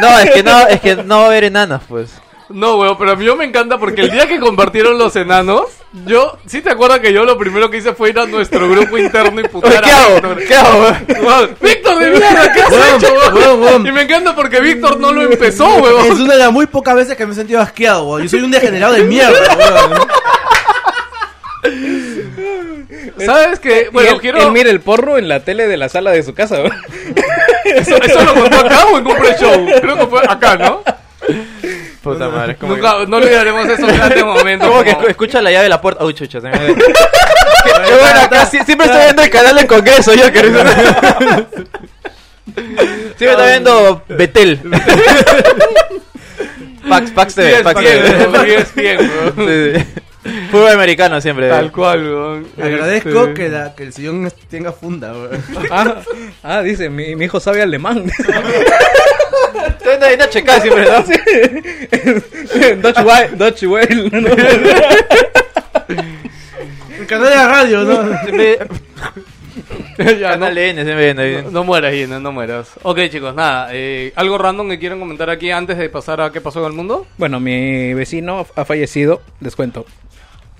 No, 0.00 0.18
es 0.18 0.30
que 0.30 0.42
no, 0.42 0.66
es 0.66 0.80
que 0.80 0.96
no 0.96 1.18
va 1.18 1.24
a 1.24 1.26
haber 1.26 1.44
enanas, 1.44 1.82
pues. 1.88 2.10
No, 2.52 2.76
weón, 2.78 2.96
pero 2.98 3.12
a 3.12 3.16
mí 3.16 3.24
me 3.36 3.44
encanta 3.44 3.78
porque 3.78 4.02
el 4.02 4.10
día 4.10 4.26
que 4.26 4.40
compartieron 4.40 4.98
los 4.98 5.14
enanos, 5.14 5.66
yo, 6.04 6.36
¿sí 6.46 6.60
te 6.62 6.70
acuerdas 6.70 6.98
que 6.98 7.12
yo 7.12 7.24
lo 7.24 7.38
primero 7.38 7.70
que 7.70 7.76
hice 7.76 7.92
fue 7.94 8.10
ir 8.10 8.18
a 8.18 8.26
nuestro 8.26 8.68
grupo 8.68 8.98
interno 8.98 9.40
y 9.40 9.44
putear 9.46 9.84
¿Qué 9.84 9.90
a 9.90 10.04
hago? 10.04 10.14
Víctor? 10.14 10.44
¿Qué 10.48 10.54
hago? 10.56 10.80
Weón, 11.26 11.56
Víctor 11.60 11.98
de 12.00 12.10
mierda, 12.10 12.52
¿qué 12.52 12.60
has 12.62 12.70
Weón, 12.72 12.96
hecho, 12.96 13.12
weón? 13.14 13.34
weón, 13.34 13.62
weón. 13.62 13.86
Y 13.86 13.92
me 13.92 14.02
encanta 14.02 14.34
porque 14.34 14.60
Víctor 14.60 14.98
no 14.98 15.12
lo 15.12 15.22
empezó, 15.22 15.64
Es 15.76 15.82
weón. 15.82 16.20
una 16.22 16.32
de 16.32 16.38
las 16.40 16.50
muy 16.52 16.66
pocas 16.66 16.96
veces 16.96 17.16
que 17.16 17.24
me 17.24 17.32
he 17.32 17.36
sentido 17.36 17.60
asqueado, 17.60 18.04
weón. 18.08 18.22
Yo 18.24 18.28
soy 18.28 18.40
un 18.42 18.50
degenerado 18.50 18.94
de 18.94 19.04
mierda, 19.04 19.56
weón. 19.56 20.08
¿Sabes 23.24 23.60
qué? 23.60 23.90
Bueno, 23.92 24.10
él, 24.12 24.20
quiero. 24.20 24.40
él 24.40 24.50
mira 24.52 24.70
el 24.70 24.80
porro 24.80 25.18
en 25.18 25.28
la 25.28 25.40
tele 25.44 25.68
de 25.68 25.76
la 25.76 25.88
sala 25.88 26.10
de 26.10 26.22
su 26.22 26.34
casa. 26.34 26.56
Eso, 27.64 27.96
eso 28.02 28.24
lo 28.24 28.34
contó 28.34 28.58
acá 28.58 28.86
o 28.86 28.98
en 28.98 29.06
un 29.06 29.16
pre-show. 29.16 29.66
Creo 29.80 29.96
que 29.98 30.06
fue 30.06 30.20
acá, 30.28 30.56
¿no? 30.56 30.82
Puta 32.02 32.28
madre, 32.30 32.52
es 32.52 32.58
como 32.58 32.74
que- 32.74 32.80
Nunca, 32.80 33.04
no 33.06 33.16
olvidaremos 33.18 33.68
esos 33.68 33.92
grandes 33.92 34.24
momentos. 34.24 34.68
Como 34.68 34.82
que 34.82 34.96
escucha 35.10 35.40
la 35.42 35.50
llave 35.50 35.64
de 35.64 35.68
la 35.68 35.80
puerta. 35.80 36.04
Uy, 36.04 36.14
chucha. 36.14 36.40
se 36.40 36.48
me- 36.48 36.58
Qué 36.58 36.74
qué 36.74 37.94
bueno, 38.00 38.20
acá 38.22 38.46
siempre 38.46 38.86
estoy 38.86 39.02
viendo 39.02 39.22
el 39.22 39.30
canal 39.30 39.56
del 39.56 39.66
Congreso, 39.66 40.14
yo 40.14 40.32
que 40.32 40.40
Siempre 40.40 40.62
está 43.18 43.46
viendo 43.46 44.02
Betel. 44.08 44.60
Pax, 46.88 47.10
Pax 47.12 47.34
TV, 47.34 47.48
Bien, 47.48 47.62
Pax 47.62 47.80
bien, 48.74 48.98
TV. 49.36 49.86
Sí, 50.22 50.30
sí. 50.30 50.40
Fútbol 50.50 50.68
americano 50.72 51.20
siempre. 51.20 51.48
Tal 51.48 51.72
cual, 51.72 52.02
weón. 52.04 52.46
Agradezco 52.60 53.22
Este- 53.24 53.34
que, 53.34 53.48
la, 53.48 53.74
que 53.74 53.82
el 53.84 53.92
sillón 53.92 54.30
tenga 54.50 54.72
funda, 54.72 55.12
weón. 55.12 55.42
Ah, 55.70 55.96
ah, 56.42 56.62
dice, 56.62 56.90
mi, 56.90 57.16
mi 57.16 57.24
hijo 57.24 57.40
sabe 57.40 57.62
alemán. 57.62 58.04
Ahí 60.02 60.14
una 60.14 60.28
checada 60.30 60.60
siempre, 60.60 60.84
¿no? 60.84 61.02
Dutch 62.82 62.98
Wild, 62.98 63.36
Dutch 63.36 63.62
Wild. 63.64 64.12
¿no? 64.12 64.28
El 66.98 67.06
canal 67.06 67.28
de 67.30 67.36
la 67.36 67.48
radio, 67.48 67.84
¿no? 67.84 68.18
Siempre... 68.22 68.58
Ya, 69.98 70.36
no, 70.36 70.46
Canal 70.46 70.56
N, 70.56 70.82
siempre 70.84 71.04
viendo 71.04 71.22
ahí. 71.22 71.44
no 71.50 71.64
mueras, 71.64 71.92
Gina, 71.92 72.18
no 72.18 72.32
mueras. 72.32 72.70
Ok, 72.82 72.98
chicos, 73.10 73.34
nada. 73.34 73.68
eh, 73.72 74.12
¿Algo 74.16 74.38
random 74.38 74.70
que 74.70 74.78
quieran 74.78 74.98
comentar 74.98 75.28
aquí 75.28 75.50
antes 75.50 75.76
de 75.76 75.90
pasar 75.90 76.20
a 76.22 76.32
qué 76.32 76.40
pasó 76.40 76.60
en 76.60 76.66
el 76.66 76.72
mundo? 76.72 77.06
Bueno, 77.18 77.38
mi 77.40 77.92
vecino 77.92 78.46
ha 78.56 78.64
fallecido, 78.64 79.20
les 79.40 79.54
cuento. 79.56 79.84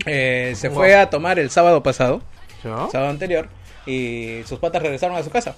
Eh, 0.06 0.54
se 0.56 0.70
fue 0.70 0.94
a 0.94 1.10
tomar 1.10 1.38
el 1.38 1.50
sábado 1.50 1.82
pasado, 1.82 2.22
¿Ya? 2.64 2.88
sábado 2.90 3.10
anterior, 3.10 3.48
y 3.86 4.42
sus 4.46 4.58
patas 4.58 4.82
regresaron 4.82 5.16
a 5.16 5.22
su 5.22 5.30
casa. 5.30 5.56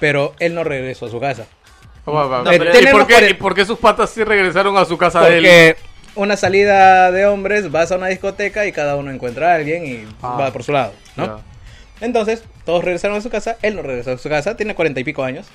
Pero 0.00 0.34
él 0.38 0.54
no 0.54 0.64
regresó 0.64 1.06
a 1.06 1.10
su 1.10 1.20
casa. 1.20 1.46
Va. 2.08 2.42
No, 2.44 2.52
¿Y, 2.52 2.58
por 2.58 2.70
qué, 3.06 3.14
cuare- 3.14 3.30
y 3.30 3.34
por 3.34 3.54
qué 3.54 3.64
sus 3.64 3.78
patas 3.78 4.10
sí 4.10 4.22
regresaron 4.22 4.76
a 4.76 4.84
su 4.84 4.96
casa 4.98 5.20
de 5.22 5.38
él? 5.38 5.42
Porque 5.44 5.76
una 6.14 6.36
salida 6.36 7.10
de 7.12 7.26
hombres, 7.26 7.70
vas 7.70 7.90
a 7.92 7.96
una 7.96 8.06
discoteca 8.08 8.66
y 8.66 8.72
cada 8.72 8.96
uno 8.96 9.10
encuentra 9.10 9.52
a 9.52 9.54
alguien 9.56 9.84
y 9.86 10.04
Ah. 10.22 10.36
va 10.40 10.50
por 10.52 10.62
su 10.62 10.72
lado, 10.72 10.92
¿no? 11.16 11.40
Entonces, 12.00 12.44
todos 12.64 12.84
regresaron 12.84 13.16
a 13.16 13.20
su 13.20 13.30
casa, 13.30 13.56
él 13.62 13.74
no 13.76 13.82
regresó 13.82 14.12
a 14.12 14.18
su 14.18 14.28
casa, 14.28 14.56
tiene 14.56 14.74
cuarenta 14.74 15.00
y 15.00 15.04
pico 15.04 15.24
años. 15.24 15.46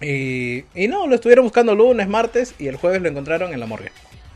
Y, 0.00 0.64
y 0.74 0.88
no, 0.88 1.06
lo 1.06 1.14
estuvieron 1.14 1.44
buscando 1.44 1.74
lunes, 1.74 2.08
martes 2.08 2.54
y 2.58 2.66
el 2.66 2.76
jueves 2.76 3.00
lo 3.00 3.08
encontraron 3.08 3.52
en 3.52 3.60
la 3.60 3.66
morgue. 3.66 3.92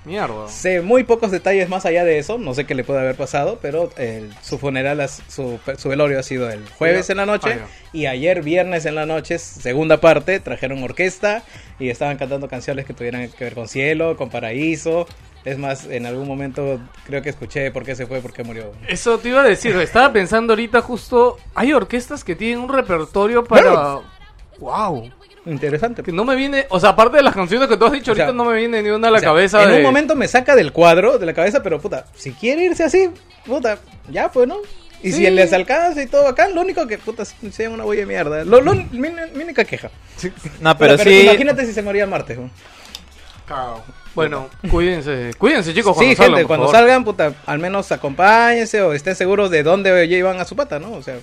Mierda. 0.08 0.48
Sé 0.48 0.80
muy 0.80 1.04
pocos 1.04 1.30
detalles 1.30 1.68
más 1.68 1.84
allá 1.84 2.02
de 2.04 2.18
eso, 2.18 2.38
no 2.38 2.54
sé 2.54 2.64
qué 2.64 2.74
le 2.74 2.82
puede 2.82 3.00
haber 3.00 3.14
pasado, 3.14 3.58
pero 3.60 3.90
el- 3.98 4.34
su 4.42 4.58
funeral, 4.58 5.06
su, 5.28 5.60
su 5.76 5.88
velorio 5.88 6.18
ha 6.18 6.22
sido 6.22 6.50
el 6.50 6.66
jueves 6.70 7.10
en 7.10 7.18
la 7.18 7.26
noche 7.26 7.58
Ah, 7.62 7.66
y 7.92 8.06
ayer 8.06 8.42
viernes 8.42 8.86
en 8.86 8.94
la 8.94 9.04
noche, 9.06 9.38
segunda 9.38 10.00
parte, 10.00 10.40
trajeron 10.40 10.82
orquesta 10.82 11.42
y 11.78 11.90
estaban 11.90 12.16
cantando 12.16 12.48
canciones 12.48 12.86
que 12.86 12.94
tuvieran 12.94 13.28
que 13.30 13.44
ver 13.44 13.54
con 13.54 13.68
cielo, 13.68 14.16
con 14.16 14.30
paraíso. 14.30 15.06
Es 15.44 15.56
más, 15.56 15.86
en 15.86 16.04
algún 16.04 16.26
momento 16.26 16.80
creo 17.06 17.22
que 17.22 17.28
escuché 17.30 17.70
por 17.70 17.84
qué 17.84 17.94
se 17.94 18.06
fue, 18.06 18.20
por 18.20 18.32
qué 18.32 18.42
murió. 18.44 18.72
Eso 18.88 19.18
te 19.18 19.28
iba 19.28 19.40
a 19.42 19.44
decir, 19.44 19.76
estaba 19.76 20.12
pensando 20.12 20.52
ahorita 20.54 20.80
justo, 20.82 21.36
hay 21.54 21.72
orquestas 21.72 22.24
que 22.24 22.34
tienen 22.34 22.58
un 22.58 22.68
repertorio 22.72 23.44
para... 23.44 24.00
¡Wow! 24.58 25.10
Interesante. 25.48 26.02
Que 26.02 26.12
no 26.12 26.24
me 26.24 26.36
viene, 26.36 26.66
o 26.68 26.78
sea, 26.78 26.90
aparte 26.90 27.16
de 27.16 27.22
las 27.22 27.34
canciones 27.34 27.68
que 27.68 27.76
tú 27.76 27.86
has 27.86 27.92
dicho 27.92 28.12
O 28.12 28.14
sea, 28.14 28.26
ahorita, 28.26 28.36
no 28.36 28.50
me 28.50 28.56
viene 28.58 28.82
ni 28.82 28.90
una 28.90 29.08
a 29.08 29.10
la 29.10 29.16
O 29.16 29.20
sea, 29.20 29.28
cabeza 29.30 29.62
en 29.64 29.70
de... 29.70 29.76
un 29.78 29.82
momento 29.82 30.14
me 30.14 30.28
saca 30.28 30.54
del 30.54 30.72
cuadro, 30.72 31.18
de 31.18 31.24
la 31.26 31.32
cabeza, 31.32 31.62
pero 31.62 31.80
puta, 31.80 32.04
si 32.14 32.32
quiere 32.32 32.64
irse 32.64 32.84
así, 32.84 33.10
puta, 33.46 33.78
ya 34.10 34.28
fue, 34.28 34.46
¿no? 34.46 34.56
Y 35.02 35.12
Sí. 35.12 35.24
si 35.24 35.30
les 35.30 35.52
alcanza 35.52 36.02
y 36.02 36.06
todo 36.06 36.26
acá, 36.28 36.48
lo 36.48 36.60
único 36.60 36.86
que, 36.86 36.98
puta, 36.98 37.24
sea 37.24 37.70
una 37.70 37.84
huella 37.84 38.00
de 38.02 38.06
mierda. 38.06 38.44
Lo, 38.44 38.60
lo- 38.60 38.74
mi, 38.74 38.88
mi 38.92 39.42
única 39.44 39.64
queja. 39.64 39.90
No, 40.60 40.76
pero 40.76 40.98
sí. 40.98 41.20
Imagínate 41.22 41.64
si 41.64 41.72
se 41.72 41.82
moría 41.82 42.02
el 42.04 42.10
martes, 42.10 42.36
¿no? 42.36 42.50
Bueno, 44.14 44.48
cuídense, 44.70 45.30
cuídense 45.38 45.72
chicos 45.72 45.96
Sí, 45.96 46.14
cuando 46.16 46.16
gente, 46.16 46.16
salgan, 46.24 46.40
por 46.42 46.46
cuando 46.48 46.66
favor. 46.66 46.80
salgan, 46.80 47.04
puta, 47.04 47.32
al 47.46 47.58
menos 47.60 47.90
acompáñense 47.92 48.82
o 48.82 48.92
estén 48.92 49.14
seguros 49.14 49.50
de 49.50 49.62
dónde 49.62 50.06
llevan 50.08 50.40
a 50.40 50.44
su 50.44 50.56
pata, 50.56 50.78
¿no? 50.78 50.92
O 50.92 51.02
sea, 51.02 51.16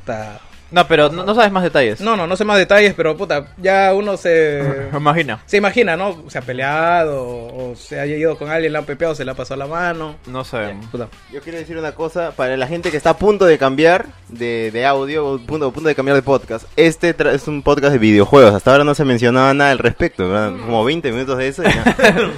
puta, 0.00 0.40
No, 0.70 0.86
pero 0.86 1.08
no, 1.10 1.24
no 1.24 1.34
sabes 1.34 1.50
más 1.50 1.62
detalles. 1.64 2.00
No, 2.00 2.16
no, 2.16 2.26
no 2.26 2.36
sé 2.36 2.44
más 2.44 2.56
detalles, 2.58 2.94
pero 2.94 3.16
puta, 3.16 3.48
ya 3.56 3.92
uno 3.94 4.16
se... 4.16 4.62
Me 4.92 4.98
imagino. 4.98 5.40
Se 5.46 5.56
imagina, 5.56 5.96
¿no? 5.96 6.24
Se 6.28 6.38
ha 6.38 6.42
peleado 6.42 7.22
o 7.24 7.74
se 7.76 7.98
haya 7.98 8.16
ido 8.16 8.38
con 8.38 8.48
alguien, 8.50 8.72
le 8.72 8.78
han 8.78 8.84
pepeado, 8.84 9.14
se 9.14 9.24
le 9.24 9.32
ha 9.32 9.34
pasado 9.34 9.58
la 9.58 9.66
mano. 9.66 10.16
No 10.26 10.44
sabemos. 10.44 10.86
Puta. 10.86 11.08
Yo 11.32 11.40
quiero 11.40 11.58
decir 11.58 11.76
una 11.76 11.92
cosa 11.92 12.30
para 12.36 12.56
la 12.56 12.66
gente 12.68 12.90
que 12.90 12.96
está 12.96 13.10
a 13.10 13.16
punto 13.18 13.46
de 13.46 13.58
cambiar 13.58 14.06
de, 14.28 14.70
de 14.72 14.86
audio 14.86 15.26
o 15.26 15.38
punto, 15.40 15.66
a 15.66 15.72
punto 15.72 15.88
de 15.88 15.94
cambiar 15.94 16.14
de 16.16 16.22
podcast. 16.22 16.66
Este 16.76 17.16
tra- 17.16 17.32
es 17.34 17.48
un 17.48 17.62
podcast 17.62 17.92
de 17.92 17.98
videojuegos. 17.98 18.54
Hasta 18.54 18.70
ahora 18.70 18.84
no 18.84 18.94
se 18.94 19.04
mencionaba 19.04 19.52
nada 19.54 19.72
al 19.72 19.78
respecto. 19.78 20.28
¿verdad? 20.28 20.52
Como 20.60 20.84
20 20.84 21.10
minutos 21.10 21.36
de 21.38 21.48
eso. 21.48 21.62
y 21.62 21.66
ya. 21.66 21.96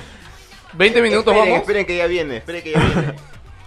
20 0.74 1.02
minutos 1.02 1.26
esperen, 1.26 1.38
vamos. 1.50 1.60
esperen 1.60 1.84
que 1.86 1.96
ya 1.98 2.06
viene. 2.06 2.38
Esperen 2.38 2.62
que 2.62 2.70
ya 2.72 2.78
viene. 2.80 3.14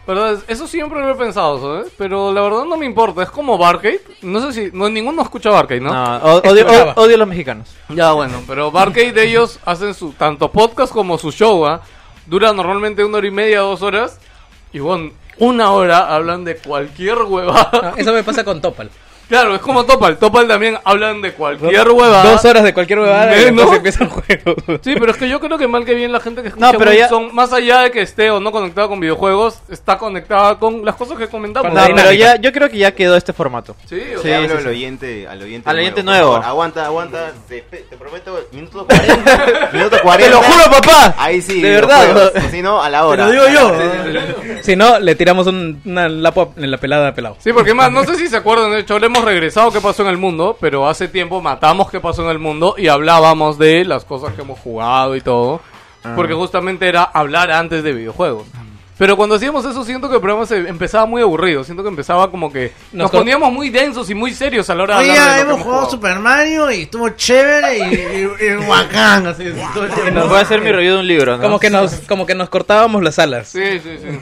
Pero 0.06 0.30
es- 0.30 0.44
eso 0.48 0.68
siempre 0.68 1.00
lo 1.02 1.10
he 1.12 1.16
pensado, 1.16 1.60
¿sabes? 1.60 1.92
Pero 1.98 2.32
la 2.32 2.42
verdad 2.42 2.66
no 2.66 2.78
me 2.78 2.86
importa, 2.86 3.24
es 3.24 3.30
como 3.32 3.58
Barcade. 3.58 4.02
No 4.22 4.40
sé 4.40 4.54
si, 4.54 4.70
no, 4.78 4.88
ninguno 4.90 5.22
escucha 5.24 5.50
Barcade, 5.50 5.82
¿no? 5.82 5.92
No, 5.94 6.18
o- 6.18 6.38
odio, 6.50 6.66
odio 6.96 7.16
a 7.16 7.20
los 7.20 7.28
mexicanos. 7.28 7.76
Ya 7.90 8.12
bueno, 8.12 8.42
pero 8.48 8.70
Barcade 8.72 9.24
ellos 9.24 9.60
hacen 9.66 9.94
su 9.94 10.12
tanto 10.14 10.52
podcast 10.52 10.94
como 10.94 11.18
su 11.18 11.32
show, 11.32 11.66
¿ah? 11.66 11.82
Dura 12.28 12.54
normalmente 12.54 13.04
una 13.04 13.18
hora 13.18 13.28
y 13.28 13.32
media, 13.32 13.60
dos 13.62 13.82
horas. 13.82 14.20
Y 14.74 14.80
bueno, 14.80 15.12
una 15.40 15.72
hora 15.72 16.14
hablan 16.16 16.44
de 16.44 16.58
cualquier 16.58 17.18
huevada. 17.24 17.70
Ah, 17.74 17.94
eso 17.98 18.14
me 18.14 18.24
pasa 18.24 18.44
con 18.44 18.62
Topal. 18.62 18.90
Claro, 19.28 19.56
es 19.56 19.62
como 19.62 19.84
Topal. 19.86 20.18
Topal 20.18 20.48
también 20.48 20.78
hablan 20.84 21.22
de 21.22 21.34
cualquier 21.34 21.90
huevada. 21.90 22.32
Dos 22.32 22.46
horas 22.46 22.64
de 22.64 22.74
cualquier 22.74 23.00
huevada 23.00 23.36
y 23.36 23.46
después 23.46 23.72
empieza 23.78 24.04
el 24.04 24.10
juego. 24.10 24.56
Sí, 24.84 24.96
pero 25.00 25.12
es 25.12 25.18
que 25.18 25.28
yo 25.30 25.40
creo 25.40 25.58
que 25.58 25.68
mal 25.68 25.84
que 25.86 25.94
bien 25.96 26.12
la 26.12 26.20
gente 26.20 26.42
que 26.42 26.50
escucha 26.50 26.72
No, 26.72 26.78
pero 26.78 26.94
ya- 26.94 27.04
Wilson, 27.06 27.34
más 27.34 27.52
allá 27.54 27.82
de 27.82 27.92
que 27.92 28.02
esté 28.02 28.30
o 28.32 28.40
no 28.40 28.52
conectada 28.52 28.88
con 28.88 29.00
videojuegos, 29.00 29.60
está 29.70 29.98
conectada 29.98 30.60
con 30.60 30.86
las 30.86 30.96
cosas 30.96 31.18
que 31.18 31.28
comentamos. 31.28 31.74
No, 31.74 31.82
pero 31.96 32.12
ya, 32.12 32.36
yo 32.38 32.52
creo 32.52 32.70
que 32.70 32.78
ya 32.78 32.92
quedó 32.94 33.16
este 33.16 33.34
formato. 33.34 33.76
Sí, 33.90 33.96
o 34.16 34.22
Sí, 34.22 34.28
sí, 34.28 34.32
al 34.32 34.62
sí. 34.62 34.68
oyente, 34.68 35.28
al 35.28 35.42
oyente 35.42 35.70
Al 35.70 35.78
oyente 35.78 36.02
por 36.02 36.06
nuevo. 36.06 36.32
favor. 36.34 36.46
Aguanta, 36.46 36.86
aguanta. 36.86 37.32
Te, 37.50 37.62
te 37.62 37.98
prometo, 37.98 38.40
minuto 38.52 38.86
40. 38.86 39.70
minuto 39.74 39.98
40. 40.02 40.18
Te 40.18 40.30
lo 40.30 40.42
juro, 40.44 40.72
papá. 40.72 41.16
Ahí 41.18 41.42
sí. 41.42 41.62
De 41.62 41.70
verdad. 41.72 42.32
Si 42.52 42.62
no, 42.62 42.82
a 42.82 42.90
la 42.90 43.06
hora. 43.06 43.28
Te 43.28 43.34
lo 43.34 43.46
digo 43.48 43.54
yo. 43.60 44.62
Si 44.62 44.76
no, 44.76 45.00
le 45.00 45.16
tiramos 45.16 45.48
un- 45.48 45.82
una 45.86 46.08
lapo 46.10 46.54
en 46.58 46.70
la 46.72 46.78
pelada 46.78 47.10
a 47.10 47.14
pelado. 47.16 47.38
Sí, 47.40 47.52
porque 47.54 47.74
más, 47.74 47.92
no 47.92 48.04
sé 48.04 48.16
si 48.16 48.28
se 48.28 48.38
acuerdan, 48.38 48.72
de 48.72 48.80
hecho, 48.80 48.98
le 49.00 49.10
hemos 49.16 49.26
regresado 49.26 49.72
qué 49.72 49.80
pasó 49.80 50.04
en 50.04 50.10
el 50.10 50.18
mundo, 50.18 50.58
pero 50.60 50.88
hace 50.88 51.08
tiempo 51.08 51.42
matamos 51.42 51.90
qué 51.90 52.02
pasó 52.02 52.24
en 52.24 52.30
el 52.30 52.40
mundo 52.40 52.76
y 52.78 52.90
hablábamos 52.90 53.58
de 53.58 53.86
las 53.86 54.04
cosas 54.04 54.34
que 54.34 54.42
hemos 54.42 54.60
jugado 54.60 55.16
y 55.16 55.22
todo, 55.22 55.62
porque 56.16 56.34
justamente 56.34 56.88
era 56.88 57.04
hablar 57.04 57.50
antes 57.52 57.82
de 57.82 57.94
videojuegos. 57.94 58.46
Pero 58.98 59.18
cuando 59.18 59.36
hacíamos 59.36 59.66
eso, 59.66 59.84
siento 59.84 60.08
que 60.10 60.16
el 60.16 60.22
programa 60.22 60.46
se 60.46 60.58
empezaba 60.70 61.06
muy 61.06 61.22
aburrido, 61.22 61.64
siento 61.64 61.84
que 61.84 61.90
empezaba 61.90 62.30
como 62.32 62.52
que 62.52 62.72
nos, 62.92 63.04
Nos 63.04 63.12
poníamos 63.12 63.52
muy 63.52 63.70
densos 63.70 64.10
y 64.10 64.16
muy 64.16 64.34
serios 64.34 64.70
a 64.70 64.76
la 64.76 64.84
hora 64.84 65.00
de 65.00 65.12
hablar 65.12 65.16
de 65.16 65.30
lo 65.30 65.36
que 65.36 65.42
hemos 65.42 65.54
hemos 65.54 65.64
jugado 65.64 65.82
jugado. 65.82 65.92
Super 65.92 66.20
Mario 66.20 66.72
y 66.72 66.82
estuvo 66.84 67.10
chévere 67.10 67.78
y, 67.78 67.82
y, 67.82 68.46
y 68.46 68.68
bacán, 68.68 69.28
así, 69.28 69.44
tiempo. 70.04 70.28
Voy 70.28 70.38
a 70.38 70.42
hacer 70.42 70.62
mi 70.62 70.72
review 70.72 70.94
de 70.94 71.00
un 71.00 71.08
libro, 71.08 71.38
¿no? 71.38 71.44
Como 71.44 71.60
que 71.60 71.70
nos, 71.70 71.94
como 72.08 72.26
que 72.26 72.36
nos 72.36 72.50
cortábamos 72.50 73.04
las 73.04 73.20
alas. 73.20 73.50
Sí, 73.50 73.80
sí, 73.80 73.98
sí. 74.02 74.20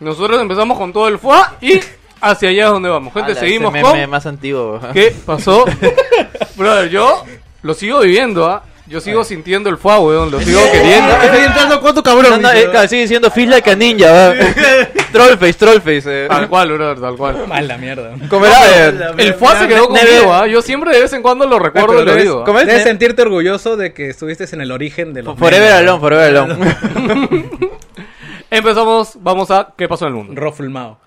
Nosotros 0.00 0.40
empezamos 0.40 0.78
con 0.78 0.92
todo 0.92 1.08
el 1.08 1.18
FUA 1.18 1.56
y 1.60 1.80
hacia 2.20 2.48
allá 2.50 2.64
es 2.66 2.70
donde 2.70 2.88
vamos. 2.88 3.12
Gente, 3.12 3.32
Ala, 3.32 3.40
seguimos 3.40 3.72
con... 3.72 3.92
meme 3.92 4.06
más 4.06 4.26
antiguo. 4.26 4.80
¿Qué 4.92 5.14
pasó? 5.24 5.64
Brother, 6.56 6.88
yo 6.90 7.24
lo 7.62 7.74
sigo 7.74 8.00
viviendo, 8.00 8.46
¿ah? 8.46 8.62
Yo 8.88 9.02
sigo 9.02 9.22
sintiendo 9.22 9.68
el 9.68 9.76
FUA, 9.76 10.00
weón. 10.00 10.30
Lo 10.30 10.40
sigo 10.40 10.60
queriendo. 10.72 11.12
Estoy 11.16 11.44
entrando 11.44 11.80
con 11.82 11.94
tu 11.94 12.02
cabrón. 12.02 12.40
No, 12.40 12.48
no, 12.48 12.50
dice, 12.50 12.70
eh, 12.72 12.88
sigue 12.88 13.02
diciendo 13.02 13.30
Feel 13.30 13.50
Like 13.50 13.70
a 13.70 13.76
Ninja, 13.76 14.10
va. 14.10 14.34
Trollface, 15.12 15.52
Trollface. 15.54 16.24
Eh. 16.24 16.28
Tal 16.28 16.48
cual, 16.48 16.72
brother, 16.72 16.98
tal 16.98 17.16
cual. 17.16 17.46
Mala 17.46 17.76
mierda. 17.76 18.14
¿Cómo 18.30 18.46
era? 18.46 18.88
Eh, 18.88 19.14
El 19.18 19.34
FUA 19.34 19.58
se 19.58 19.68
quedó 19.68 19.88
conmigo, 19.88 20.32
¿ah? 20.32 20.46
Yo 20.46 20.62
siempre 20.62 20.94
de 20.94 21.02
vez 21.02 21.12
en 21.12 21.20
cuando 21.20 21.46
lo 21.46 21.58
recuerdo 21.58 22.00
y 22.00 22.04
lo 22.04 22.10
debes, 22.10 22.22
digo. 22.24 22.44
¿Cómo 22.44 22.60
es? 22.60 22.66
debes 22.66 22.84
sentirte 22.84 23.20
orgulloso 23.20 23.76
de 23.76 23.92
que 23.92 24.08
estuviste 24.08 24.46
en 24.50 24.62
el 24.62 24.72
origen 24.72 25.12
de 25.12 25.22
los 25.22 25.38
Forever. 25.38 25.70
Alone, 25.70 26.00
Forever 26.00 26.36
Alone. 26.36 26.74
Empezamos, 28.50 29.18
vamos 29.20 29.50
a 29.50 29.74
¿Qué 29.76 29.86
pasó 29.86 30.06
en 30.06 30.12
el 30.12 30.16
mundo? 30.16 30.40
Ruffle 30.40 30.70
Mao. 30.70 30.98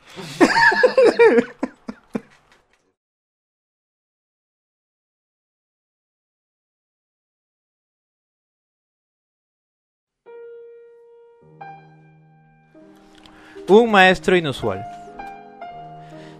Un 13.68 13.90
maestro 13.90 14.36
inusual. 14.36 14.84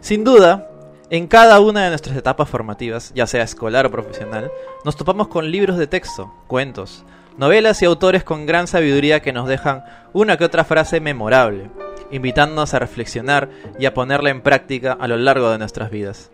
Sin 0.02 0.26
duda, 0.26 0.68
en 1.10 1.28
cada 1.28 1.62
una 1.62 1.84
de 1.84 1.90
nuestras 1.90 2.18
etapas 2.18 2.50
formativas, 2.50 3.14
ya 3.16 3.26
sea 3.26 3.44
escolar 3.44 3.86
o 3.86 3.92
profesional, 3.92 4.52
nos 4.84 4.98
topamos 4.98 5.30
con 5.30 5.50
libros 5.50 5.78
de 5.78 5.88
texto, 5.88 6.34
cuentos, 6.48 7.06
novelas 7.38 7.82
y 7.82 7.86
autores 7.86 8.26
con 8.26 8.46
gran 8.46 8.68
sabiduría 8.68 9.22
que 9.22 9.32
nos 9.32 9.48
dejan 9.48 9.86
una 10.12 10.36
que 10.36 10.44
otra 10.44 10.66
frase 10.66 11.00
memorable, 11.00 11.70
invitándonos 12.12 12.74
a 12.74 12.80
reflexionar 12.80 13.50
y 13.80 13.86
a 13.86 13.94
ponerla 13.94 14.30
en 14.30 14.42
práctica 14.42 14.98
a 15.00 15.08
lo 15.08 15.18
largo 15.18 15.50
de 15.50 15.58
nuestras 15.58 15.92
vidas. 15.92 16.32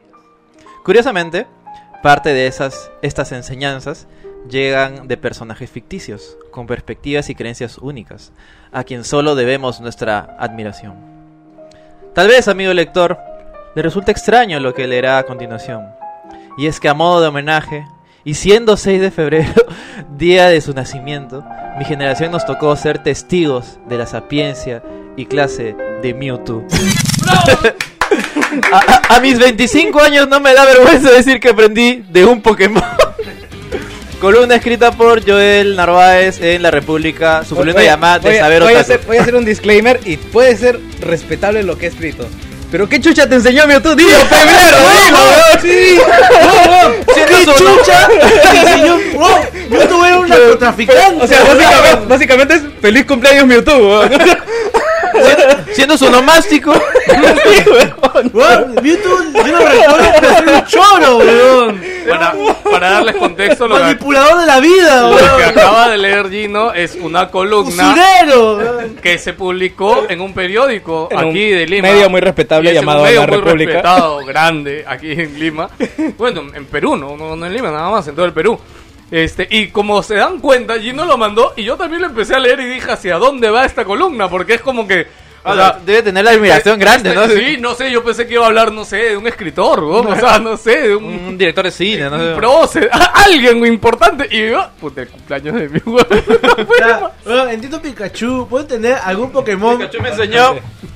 Curiosamente, 0.84 1.48
parte 2.02 2.34
de 2.34 2.48
esas 2.48 2.92
estas 3.02 3.32
enseñanzas 3.32 4.08
llegan 4.50 5.08
de 5.08 5.18
personajes 5.18 5.70
ficticios, 5.70 6.38
con 6.52 6.68
perspectivas 6.68 7.30
y 7.30 7.36
creencias 7.36 7.78
únicas, 7.78 8.32
a 8.72 8.84
quien 8.84 9.04
solo 9.04 9.36
debemos 9.36 9.82
nuestra 9.82 10.38
admiración. 10.40 10.96
Tal 12.14 12.28
vez, 12.28 12.48
amigo 12.48 12.74
lector, 12.74 13.18
le 13.76 13.82
resulte 13.82 14.12
extraño 14.12 14.60
lo 14.60 14.74
que 14.74 14.88
leerá 14.88 15.18
a 15.18 15.24
continuación. 15.24 15.86
Y 16.58 16.68
es 16.68 16.80
que 16.80 16.90
a 16.90 16.94
modo 16.94 17.22
de 17.22 17.28
homenaje, 17.28 17.86
y 18.24 18.34
siendo 18.34 18.76
6 18.76 19.02
de 19.02 19.12
febrero, 19.12 19.54
día 20.18 20.48
de 20.48 20.62
su 20.62 20.74
nacimiento, 20.74 21.44
mi 21.78 21.86
generación 21.86 22.32
nos 22.32 22.46
tocó 22.46 22.76
ser 22.76 23.04
testigos 23.04 23.78
de 23.88 23.98
la 23.98 24.08
sapiencia 24.08 24.82
y 25.18 25.26
clase 25.26 25.76
de 26.02 26.14
Mewtwo. 26.14 26.64
a, 28.72 28.78
a- 28.78 29.16
a 29.16 29.20
mis 29.20 29.38
25 29.40 30.00
años 30.02 30.28
no 30.30 30.40
me 30.40 30.54
da 30.54 30.64
vergüenza 30.66 31.12
decir 31.12 31.40
que 31.40 31.50
aprendí 31.50 32.04
de 32.10 32.24
un 32.26 32.42
Pokémon. 32.42 32.84
Columna 34.22 34.56
escrita 34.56 34.92
por 34.92 35.24
Joel 35.24 35.76
Narváez 35.76 36.42
en 36.42 36.64
La 36.64 36.72
República, 36.72 37.44
su 37.48 37.56
columna 37.56 37.84
llamada 37.84 38.18
de 38.18 38.40
saber 38.40 38.64
voy 38.64 38.74
a, 38.74 38.80
hacer, 38.80 39.02
voy 39.06 39.18
a 39.18 39.22
hacer 39.22 39.36
un 39.36 39.46
disclaimer 39.46 40.00
y 40.06 40.18
puede 40.18 40.56
ser 40.58 40.80
respetable 41.02 41.62
lo 41.62 41.78
que 41.78 41.86
he 41.86 41.90
escrito. 41.90 42.28
Pero 42.72 42.90
qué 42.90 43.00
chucha 43.00 43.30
te 43.30 43.36
enseñó 43.36 43.68
Mewtwo, 43.68 43.96
dilo, 43.96 44.10
febrero, 44.30 44.78
dilo. 45.62 46.04
Sí, 47.14 47.46
su- 47.46 47.54
chucha. 47.54 48.08
Señor. 48.64 49.00
Wow, 49.14 49.30
yo 49.72 49.88
tuve 49.88 50.18
un 50.18 50.28
narcotraficante. 50.30 51.24
O 51.24 51.28
sea, 51.28 51.44
básicamente, 51.44 52.06
básicamente 52.08 52.54
es 52.56 52.62
feliz 52.82 53.06
cumpleaños 53.06 53.46
Mewtwo, 53.46 54.02
siendo 55.74 55.98
su 55.98 56.10
nomástico. 56.10 56.74
Weón, 58.34 58.76
Mewtwo, 58.82 59.18
recuerdo 59.34 60.12
por 60.20 60.36
ser 60.36 60.48
un 60.48 60.66
choro, 60.66 61.18
weón. 61.18 61.82
Para, 62.08 62.34
para 62.72 62.90
darles 62.92 63.16
contexto, 63.16 63.68
lo 63.68 63.76
que, 63.76 63.82
Manipulador 63.84 64.40
de 64.40 64.46
la 64.46 64.60
vida, 64.60 65.02
lo 65.10 65.18
que 65.18 65.24
weón. 65.24 65.42
acaba 65.50 65.90
de 65.90 65.98
leer 65.98 66.30
Gino 66.30 66.74
es 66.74 66.96
una 66.96 67.30
columna 67.30 67.92
Usurero, 67.94 68.58
weón. 68.58 68.96
que 68.96 69.18
se 69.18 69.34
publicó 69.34 70.06
en 70.10 70.22
un 70.22 70.34
periódico 70.34 71.08
En 71.12 71.20
un 71.20 71.30
aquí 71.30 71.50
de 71.50 71.66
Lima. 71.68 71.88
medio 71.90 72.10
muy 72.10 72.22
respetable 72.22 72.70
Y 72.70 72.74
es 72.74 72.80
un 72.80 72.86
llamado 72.86 73.04
medio 73.04 73.22
La 73.22 73.28
muy 73.28 73.36
República. 73.38 73.72
respetado, 73.74 74.26
grande, 74.26 74.86
aquí 74.88 75.12
en 75.12 75.40
Lima. 75.40 75.70
Bueno, 76.18 76.44
en 76.54 76.66
Perú, 76.66 76.96
no, 76.96 77.16
no, 77.18 77.36
no 77.36 77.46
en 77.46 77.54
Lima, 77.54 77.70
nada 77.72 77.90
más, 77.90 78.08
en 78.08 78.16
todo 78.16 78.26
el 78.26 78.34
Perú. 78.34 78.60
Este, 79.10 79.48
y 79.50 79.70
como 79.70 80.04
se 80.04 80.16
dan 80.16 80.40
cuenta, 80.40 80.80
Gino 80.80 81.06
lo 81.06 81.18
mandó 81.18 81.54
y 81.56 81.64
yo 81.64 81.78
también 81.78 82.02
lo 82.02 82.08
empecé 82.10 82.36
a 82.36 82.40
leer 82.40 82.60
y 82.60 82.66
dije 82.66 82.92
hacia 82.92 83.18
dónde 83.18 83.50
va 83.50 83.66
esta 83.66 83.86
columna, 83.86 84.30
porque 84.30 84.56
es 84.56 84.62
como 84.62 84.88
que... 84.88 85.27
o 85.44 85.54
sea, 85.56 85.80
Debe 85.86 86.04
tener 86.04 86.24
la 86.26 86.32
admiración 86.32 86.78
grande, 86.80 87.14
¿no? 87.16 87.28
Sí, 87.28 87.58
no 87.60 87.74
sé, 87.76 87.90
yo 87.92 88.04
pensé 88.04 88.28
que 88.28 88.34
iba 88.34 88.44
a 88.44 88.48
hablar, 88.48 88.72
no 88.72 88.84
sé, 88.86 88.98
de 88.98 89.18
un 89.18 89.28
escritor, 89.28 89.82
¿no? 89.82 90.10
o 90.10 90.16
sea, 90.20 90.40
no 90.40 90.58
sé, 90.58 90.90
de 90.90 90.96
un, 90.96 91.06
Un 91.06 91.38
director 91.38 91.66
de 91.66 91.72
cine, 91.72 92.10
¿no? 92.10 92.18
un 92.18 92.36
prócer, 92.36 92.90
alguien 93.14 93.66
importante. 93.66 94.28
Y 94.32 94.50
yo, 94.50 94.68
puta, 94.80 95.02
el 95.02 95.08
cumpleaños 95.10 95.56
de 95.56 95.70
mi 95.70 95.80
weón. 95.86 96.08
O 96.70 96.74
sea, 96.76 97.12
weón, 97.26 97.50
entiendo 97.50 97.82
Pikachu, 97.82 98.48
puedo 98.50 98.64
entender 98.64 98.98
algún 99.04 99.32
Pokémon. 99.32 99.78
Pikachu 99.78 100.02
me 100.02 100.10
enseñó 100.10 100.56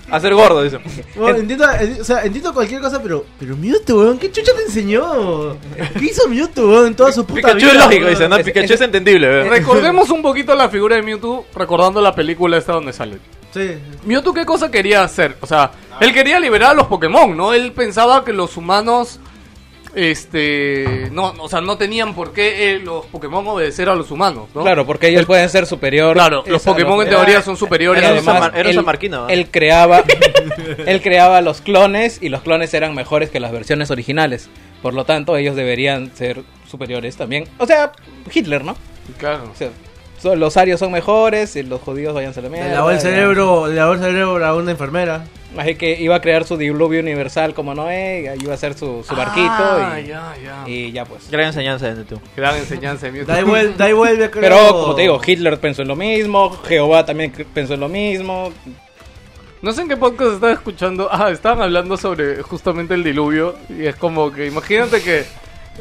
a 0.09 0.19
ser 0.19 0.33
gordo, 0.33 0.61
dice. 0.63 0.77
Weón, 1.15 1.37
entiendo, 1.37 1.65
enti- 1.65 2.01
o 2.01 2.03
sea, 2.03 2.23
entiendo 2.25 2.53
cualquier 2.53 2.81
cosa, 2.81 3.01
pero, 3.01 3.25
pero 3.39 3.55
Mewtwo, 3.55 3.99
weón, 3.99 4.17
¿qué 4.19 4.29
chucha 4.31 4.51
te 4.55 4.63
enseñó? 4.63 5.55
¿Qué 5.97 6.05
hizo 6.05 6.27
Mewtwo, 6.27 6.67
weón, 6.69 6.87
en 6.87 6.95
toda 6.95 7.11
su 7.13 7.25
puta 7.25 7.35
Pikachu 7.53 7.57
vida? 7.57 7.71
es 7.71 7.77
lógico, 7.77 8.01
weón? 8.05 8.09
dice, 8.15 8.29
¿no? 8.29 8.35
Es- 8.37 8.45
Pikachu 8.45 8.65
es- 8.65 8.71
es 8.71 8.81
entendible, 8.81 9.27
¿verdad? 9.27 9.49
Recordemos 9.51 10.09
un 10.09 10.21
poquito 10.21 10.53
la 10.55 10.67
figura 10.69 10.97
de 10.97 11.01
Mewtwo, 11.03 11.45
recordando 11.55 12.01
la 12.01 12.13
película 12.13 12.57
esta 12.57 12.73
donde 12.73 12.91
sale. 12.93 13.17
Sí. 13.53 13.71
Mewtwo, 14.05 14.30
¿qué 14.33 14.45
cosa 14.45 14.69
quería 14.71 15.03
hacer? 15.03 15.37
O 15.41 15.47
sea, 15.47 15.71
él 15.99 16.13
quería 16.13 16.39
liberar 16.39 16.71
a 16.71 16.73
los 16.73 16.87
Pokémon, 16.87 17.35
¿no? 17.35 17.53
Él 17.53 17.71
pensaba 17.73 18.23
que 18.25 18.33
los 18.33 18.57
humanos, 18.57 19.19
este, 19.95 21.09
no, 21.11 21.33
o 21.39 21.49
sea, 21.49 21.59
no 21.61 21.77
tenían 21.77 22.13
por 22.15 22.31
qué 22.33 22.71
eh, 22.75 22.79
los 22.79 23.05
Pokémon 23.07 23.45
obedecer 23.47 23.89
a 23.89 23.95
los 23.95 24.09
humanos, 24.11 24.47
¿no? 24.55 24.61
Claro, 24.61 24.85
porque 24.85 25.09
ellos 25.09 25.25
pueden 25.25 25.49
ser 25.49 25.65
superior. 25.65 26.13
Claro, 26.13 26.43
los 26.47 26.61
Esa- 26.61 26.71
Pokémon 26.71 27.01
en 27.01 27.07
era- 27.07 27.17
teoría 27.17 27.41
son 27.41 27.57
superiores 27.57 28.01
era 28.01 28.09
a 28.09 28.13
los 28.13 28.19
un 28.21 28.25
San 28.25 28.35
humanos. 28.37 28.51
Mar- 28.53 28.59
era 28.59 28.69
él- 28.69 28.75
San 28.75 28.85
Marquino, 28.85 29.21
¿no? 29.23 29.29
Él 29.29 29.49
creaba, 29.51 30.03
él 30.85 31.01
creaba 31.01 31.41
los 31.41 31.61
clones 31.61 32.19
y 32.21 32.29
los 32.29 32.41
clones 32.41 32.73
eran 32.73 32.95
mejores 32.95 33.29
que 33.29 33.39
las 33.39 33.51
versiones 33.51 33.91
originales. 33.91 34.49
Por 34.81 34.93
lo 34.93 35.05
tanto, 35.05 35.35
ellos 35.37 35.55
deberían 35.55 36.15
ser 36.15 36.41
superiores 36.69 37.15
también. 37.17 37.45
O 37.57 37.65
sea, 37.67 37.91
Hitler, 38.33 38.63
¿no? 38.63 38.75
Claro. 39.17 39.43
O 39.53 39.55
sea, 39.57 39.69
los 40.23 40.57
arios 40.57 40.79
son 40.79 40.91
mejores 40.91 41.55
y 41.55 41.63
los 41.63 41.81
judíos 41.81 42.13
vayan 42.13 42.33
a 42.35 42.41
la 42.41 42.49
mierda. 42.49 42.67
Le 42.69 42.75
lavó 42.75 42.91
el 42.91 42.99
cerebro, 42.99 43.67
le 43.67 43.75
lavó 43.75 43.93
el 43.93 43.99
cerebro 43.99 44.45
a 44.45 44.55
una 44.55 44.71
enfermera. 44.71 45.25
Así 45.57 45.75
que 45.75 45.99
iba 45.99 46.15
a 46.15 46.21
crear 46.21 46.45
su 46.45 46.55
diluvio 46.55 47.01
universal 47.01 47.53
como 47.53 47.73
Noé, 47.75 48.33
iba 48.39 48.51
a 48.51 48.55
hacer 48.55 48.73
su, 48.73 49.03
su 49.05 49.13
barquito 49.15 49.49
Ah, 49.49 49.99
y, 50.01 50.07
ya, 50.07 50.33
ya. 50.41 50.63
y 50.65 50.91
ya 50.93 51.03
pues. 51.03 51.29
Gran 51.29 51.47
enseñanza 51.47 51.87
de 51.87 51.95
Mewtwo. 51.95 52.21
Gran 52.37 52.55
enseñanza 52.55 53.11
de. 53.11 53.25
Da 53.25 53.43
vuelve, 53.43 53.73
da 54.17 54.31
creo. 54.31 54.41
Pero 54.41 54.67
como 54.71 54.95
te 54.95 55.01
digo, 55.01 55.19
Hitler 55.25 55.59
pensó 55.59 55.81
en 55.81 55.89
lo 55.89 55.97
mismo, 55.97 56.51
Jehová 56.67 57.05
también 57.05 57.33
pensó 57.53 57.73
en 57.73 57.81
lo 57.81 57.89
mismo. 57.89 58.53
No 59.61 59.73
sé 59.73 59.81
en 59.81 59.89
qué 59.89 59.97
podcast 59.97 60.35
estaba 60.35 60.53
escuchando. 60.53 61.09
Ah, 61.11 61.29
estaban 61.31 61.61
hablando 61.61 61.97
sobre 61.97 62.41
justamente 62.41 62.93
el 62.93 63.03
diluvio. 63.03 63.55
Y 63.69 63.85
es 63.87 63.95
como 63.97 64.31
que, 64.31 64.47
imagínate 64.47 65.01
que 65.01 65.25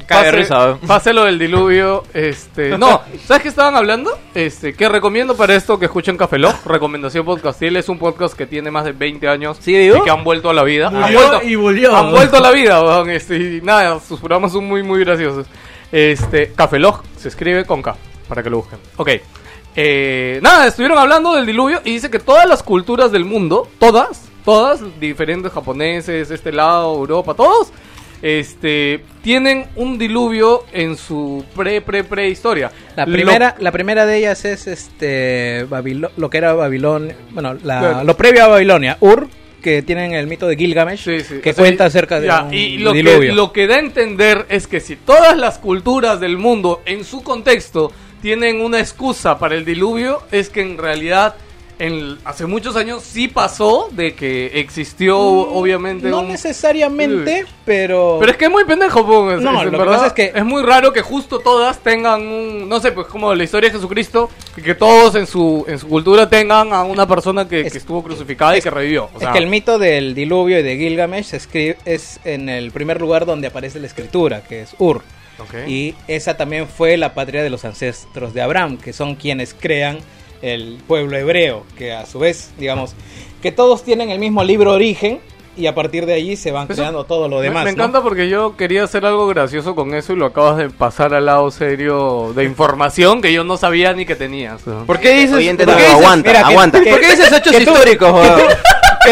pase- 0.09 0.31
risa, 0.33 0.79
pase 0.87 1.13
lo 1.13 1.25
del 1.25 1.39
diluvio. 1.39 2.05
Este, 2.15 2.77
no, 2.79 3.01
¿sabes 3.27 3.43
qué 3.43 3.49
estaban 3.49 3.77
hablando? 3.77 4.19
Este, 4.35 4.75
que 4.75 4.89
recomiendo 4.89 5.37
para 5.37 5.55
esto 5.55 5.79
que 5.79 5.87
escuchen 5.87 6.17
Café 6.17 6.39
Lock, 6.39 6.65
recomendación 6.67 7.25
podcastil, 7.25 7.77
es 7.77 7.89
un 7.89 7.99
podcast 7.99 8.35
que 8.35 8.47
tiene 8.47 8.71
más 8.71 8.85
de 8.85 8.93
20 8.93 9.29
años 9.29 9.57
¿Sigue 9.61 9.81
vivo? 9.81 9.99
y 9.99 10.03
que 10.03 10.11
han 10.11 10.25
vuelto 10.25 10.51
a 10.51 10.55
la 10.55 10.63
vida. 10.65 10.89
Han 10.89 11.13
vuelto, 11.13 11.43
y 11.43 11.55
volvió. 11.55 11.95
han 11.97 12.11
vuelto 12.11 12.37
a 12.37 12.41
la 12.41 12.51
vida, 12.51 12.83
weón, 12.83 13.11
este, 13.11 13.37
y 13.37 13.61
nada, 13.63 13.99
sus 14.01 14.19
programas 14.21 14.53
son 14.53 14.65
muy 14.67 14.83
muy 14.83 15.01
graciosos. 15.05 15.47
Este, 15.93 16.53
Café 16.53 16.79
Lock 16.79 17.05
se 17.17 17.29
escribe 17.29 17.65
con 17.65 17.83
K, 17.83 17.97
para 18.29 18.43
que 18.43 18.51
lo 18.51 18.59
busquen. 18.59 18.79
Ok. 18.97 19.11
Eh, 19.77 20.41
nada, 20.43 20.67
estuvieron 20.67 20.99
hablando 20.99 21.35
del 21.35 21.47
diluvio 21.47 21.81
y 21.85 21.93
dice 21.93 22.11
que 22.11 22.19
todas 22.19 22.47
las 22.49 22.63
culturas 22.63 23.13
del 23.13 23.25
mundo, 23.25 23.69
todas, 23.79 24.29
todas, 24.45 24.81
diferentes 24.99 25.53
japoneses, 25.53 26.31
este 26.31 26.51
lado, 26.53 26.95
Europa, 26.97 27.35
todos, 27.35 27.69
este, 28.23 29.03
tienen 29.23 29.67
un 29.77 29.99
diluvio 29.99 30.65
en 30.73 30.97
su 30.97 31.45
pre, 31.57 31.81
pre, 31.81 32.05
prehistoria. 32.05 32.71
La 32.97 33.07
Lo- 33.07 33.13
primera, 33.13 33.57
la 33.59 33.73
primera 33.73 34.07
de 34.07 34.17
ellas 34.19 34.45
es 34.45 34.67
este 34.67 35.67
Babilo- 35.69 36.11
lo 36.17 36.29
que 36.31 36.39
era 36.39 36.53
Babilonia, 36.55 37.15
bueno, 37.33 37.55
la- 37.55 37.79
Claro. 37.81 38.05
lo 38.05 38.17
previo 38.17 38.45
a 38.45 38.49
Babilonia, 38.49 38.97
Ur, 39.01 39.29
que 39.63 39.83
tienen 39.83 40.13
el 40.15 40.27
mito 40.27 40.47
de 40.49 40.57
Gilgamesh, 40.57 41.01
Sí, 41.05 41.21
sí, 41.21 41.35
que 41.43 41.51
o 41.51 41.55
sea, 41.55 41.63
cuenta 41.65 41.85
acerca 41.85 42.19
de 42.21 42.27
ya, 42.29 42.45
un 42.45 42.55
y 42.55 42.79
lo 42.79 42.93
que, 42.93 42.99
diluvio. 42.99 43.35
lo 43.35 43.53
que 43.53 43.67
da 43.67 43.77
a 43.77 43.81
entender 43.81 44.47
es 44.49 44.67
que 44.67 44.81
si 44.81 44.97
todas 44.97 45.37
las 45.37 45.59
culturas 45.59 46.19
del 46.21 46.39
mundo 46.39 46.81
en 46.87 47.05
su 47.05 47.23
contexto 47.23 47.93
tienen 48.23 48.61
una 48.61 48.81
excusa 48.81 49.39
para 49.39 49.55
el 49.55 49.65
diluvio, 49.65 50.23
es 50.33 50.49
que 50.49 50.61
en 50.63 50.79
realidad 50.79 51.35
en, 51.81 52.19
hace 52.25 52.47
muchos 52.47 52.77
años 52.77 53.03
sí 53.03 53.27
pasó 53.27 53.89
de 53.91 54.15
que 54.15 54.61
existió 54.61 55.19
obviamente 55.19 56.07
Mm, 56.07 56.11
no 56.11 56.21
un- 56.21 56.29
necesariamente, 56.29 57.45
pero 57.65 58.19
Pero 58.21 58.33
es 58.33 58.39
que 58.39 58.45
es 58.45 58.51
muy 58.51 58.65
pendejo, 58.65 59.05
pues, 59.07 59.41
No, 59.41 59.59
es- 59.59 59.65
lo 59.65 59.71
que 59.73 59.77
¿verdad? 59.79 59.95
pasa 59.95 60.07
es 60.09 60.13
que- 60.13 60.33
es 60.35 60.45
muy 60.45 60.63
raro 60.63 60.93
que 60.93 61.03
justo 61.03 61.39
todas 61.41 61.79
tengan 61.81 62.23
un, 62.23 62.69
no 62.69 62.81
sé, 62.81 62.93
pues 62.93 63.07
como 63.07 63.35
la 63.35 63.43
historia 63.45 63.71
de 63.71 63.75
Jesucristo, 63.77 64.31
y 64.57 64.63
que 64.63 64.75
todos 64.75 65.15
en 65.17 65.27
su 65.27 65.65
en 65.69 65.79
su 65.79 65.89
cultura 65.89 66.29
tengan 66.29 66.73
a 66.73 66.85
una 66.85 67.07
persona 67.07 67.49
que, 67.49 67.63
Es- 67.63 67.73
que 67.73 67.79
estuvo 67.79 68.03
crucificada 68.03 68.57
y 68.57 68.61
que 68.63 68.71
revivió. 68.71 69.05
O 69.07 69.11
es 69.17 69.21
sea, 69.21 69.33
que 69.33 69.39
el 69.39 69.47
mito 69.49 69.79
del 69.79 70.15
diluvio 70.15 70.61
y 70.61 70.63
de 70.63 70.77
Gilgamesh 70.77 71.25
se 71.27 71.37
escribe, 71.39 71.79
es 71.85 72.21
en 72.25 72.49
el 72.49 72.71
primer 72.71 73.01
lugar 73.01 73.27
donde 73.27 73.49
aparece 73.49 73.81
la 73.81 73.87
escritura, 73.87 74.43
que 74.43 74.63
es 74.63 74.75
Ur. 74.79 75.03
Ok. 75.39 75.67
Y 75.67 75.95
esa 76.07 76.37
también 76.37 76.69
fue 76.69 76.97
la 76.99 77.15
patria 77.15 77.43
de 77.43 77.49
los 77.49 77.65
ancestros 77.65 78.35
de 78.35 78.43
Abraham, 78.43 78.77
que 78.77 78.93
son 78.93 79.15
quienes 79.17 79.55
crean 79.55 79.99
el 80.43 80.79
pueblo 80.87 81.17
hebreo, 81.17 81.65
que 81.77 81.93
a 81.93 82.07
su 82.07 82.19
vez, 82.19 82.51
digamos, 82.59 82.95
que 83.43 83.53
todos 83.53 83.83
tienen 83.85 84.11
el 84.11 84.19
mismo 84.19 84.43
libro 84.45 84.73
origen 84.73 85.21
y 85.57 85.67
a 85.67 85.75
partir 85.75 86.07
de 86.07 86.15
allí 86.15 86.37
se 86.37 86.53
van 86.53 86.65
Eso- 86.71 86.77
creando 86.77 87.05
todo 87.05 87.29
lo 87.29 87.39
Me- 87.39 87.43
demás. 87.43 87.65
Me, 87.65 87.73
¿no? 87.73 87.75
encanta 87.83 88.03
porque 88.03 88.29
yo 88.29 88.57
quería 88.57 88.85
hacer 88.85 89.05
algo 89.05 89.27
gracioso 89.27 89.75
con 89.75 89.95
eso 89.95 90.13
y 90.13 90.17
lo 90.17 90.27
acabas 90.27 90.57
de 90.57 90.71
pasar 90.71 91.13
al 91.13 91.27
lado 91.27 91.51
serio 91.51 92.33
de 92.35 92.45
información 92.45 93.21
que 93.21 93.33
yo 93.33 93.45
no 93.45 93.57
sabía 93.57 93.93
ni 93.93 94.07
que 94.07 94.15
tenías. 94.17 94.67
¿no? 94.67 94.87
¿Por 94.87 95.01
qué 95.01 95.13
dices, 95.15 95.33
Oyente 95.37 95.65
¿por 95.65 95.75
no, 95.75 95.79
qué 95.79 95.85
dices- 95.85 95.99
aguanta, 95.99 96.29
mira, 96.31 96.41
que- 96.45 96.53
aguanta. 96.53 96.79
¿Por 96.91 97.01
qué 97.01 97.11
dices 97.11 97.33
hechos 97.33 97.53
que 97.53 97.65
tú- 97.65 97.73
históricos, 97.73 98.13
weón? 98.13 98.41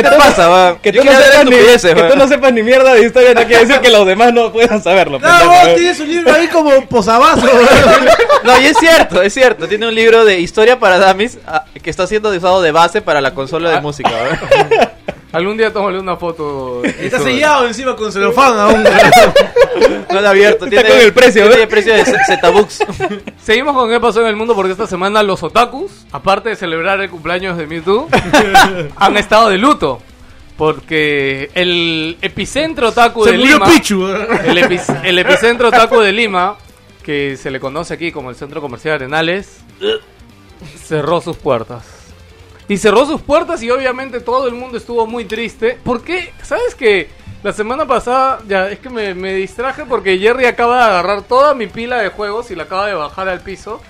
¿Qué 0.03 0.11
te 0.11 0.17
pasa, 0.17 0.51
weón? 0.51 0.79
Que 0.79 0.93
tú, 0.93 1.05
no 1.05 1.11
sepas 1.11 1.45
ni, 1.45 1.51
estupideces, 1.55 1.95
que 1.95 2.01
tú 2.01 2.07
weón. 2.07 2.19
no 2.19 2.29
sepas 2.29 2.53
ni 2.53 2.63
mierda 2.63 2.95
de 2.95 3.05
historia 3.05 3.35
no 3.35 3.45
quiere 3.47 3.67
decir 3.67 3.81
que 3.81 3.91
los 3.91 4.07
demás 4.07 4.33
no 4.33 4.53
puedan 4.53 4.83
saberlo. 4.83 5.19
No, 5.19 5.29
vos 5.47 5.67
¿eh? 5.67 5.75
tienes 5.77 6.01
un 6.01 6.09
libro 6.09 6.33
ahí 6.33 6.49
como 6.49 6.87
posavasos. 6.87 7.51
No, 8.45 8.59
y 8.61 8.67
es 8.67 8.77
cierto, 8.79 9.21
es 9.21 9.35
cierto. 9.35 9.67
Tiene 9.67 9.89
un 9.89 9.95
libro 9.95 10.25
de 10.25 10.39
historia 10.39 10.79
para 10.79 10.99
dummies 10.99 11.39
ah, 11.47 11.65
que 11.83 11.91
está 11.91 12.07
siendo 12.07 12.31
usado 12.31 12.63
de 12.63 12.71
base 12.71 13.03
para 13.03 13.21
la 13.21 13.35
consola 13.35 13.71
de 13.71 13.81
música, 13.81 14.11
weón. 14.11 14.91
Algún 15.31 15.57
día 15.59 15.71
tómale 15.73 15.99
una 15.99 16.17
foto. 16.17 16.83
Está 16.85 17.19
sellado 17.21 17.67
encima 17.67 17.95
con 17.97 18.11
celofán 18.13 18.59
aún. 18.59 18.85
No 20.11 20.21
lo 20.23 20.27
ha 20.27 20.31
abierto. 20.31 20.65
Está 20.65 20.81
Tiene, 20.81 20.89
con 20.97 21.07
el 21.07 21.13
precio, 21.13 21.43
tiene 21.43 21.57
¿verdad? 21.57 21.69
precio 21.69 21.93
de 21.95 22.05
Z- 22.05 22.19
Zetabooks. 22.27 22.79
Seguimos 23.43 23.75
con 23.77 23.91
qué 23.91 24.01
pasó 24.01 24.23
en 24.23 24.29
el 24.29 24.37
mundo 24.37 24.55
porque 24.55 24.73
esta 24.73 24.87
semana 24.87 25.23
los 25.23 25.43
otakus, 25.43 26.07
aparte 26.13 26.49
de 26.49 26.57
celebrar 26.57 26.99
el 27.03 27.11
cumpleaños 27.11 27.59
de 27.59 27.67
Mewtwo, 27.67 28.09
han 28.97 29.17
estado 29.19 29.51
de 29.51 29.59
luto. 29.59 30.01
Porque 30.57 31.51
el 31.55 32.17
epicentro 32.23 32.89
otaku 32.89 33.25
Se 33.25 33.33
de 33.33 33.39
murió 33.39 33.55
Lima. 33.55 33.67
Pichu. 33.67 34.07
El, 34.07 34.59
epi- 34.59 35.01
el 35.05 35.19
epicentro 35.19 35.69
otaku 35.69 36.01
de 36.01 36.13
Lima, 36.13 36.57
que 37.05 37.37
se 37.37 37.51
le 37.51 37.61
conoce 37.61 37.93
aquí 37.95 38.11
como 38.11 38.31
el 38.31 38.37
Centro 38.37 38.61
Comercial 38.63 38.95
Arenales, 38.95 39.59
cerró 40.87 41.21
sus 41.21 41.37
puertas. 41.37 41.85
Y 42.69 42.77
cerró 42.77 43.07
sus 43.07 43.23
puertas 43.23 43.63
y 43.63 43.71
obviamente 43.71 44.21
todo 44.21 44.47
el 44.47 44.55
mundo 44.55 44.77
estuvo 44.77 45.07
muy 45.07 45.25
triste. 45.25 45.79
¿Por 45.83 46.03
qué? 46.03 46.33
¿Sabes 46.43 46.75
que 46.75 47.09
La 47.43 47.53
semana 47.53 47.87
pasada, 47.87 48.41
ya, 48.49 48.69
es 48.69 48.81
que 48.81 48.91
me, 48.91 49.15
me 49.15 49.33
distraje 49.35 49.85
porque 49.85 50.19
Jerry 50.19 50.47
acaba 50.47 50.77
de 50.79 50.83
agarrar 50.85 51.23
toda 51.23 51.55
mi 51.55 51.69
pila 51.69 51.99
de 51.99 52.09
juegos 52.09 52.51
y 52.51 52.57
la 52.57 52.65
acaba 52.65 52.87
de 52.87 52.95
bajar 52.95 53.29
al 53.29 53.41
piso 53.41 53.81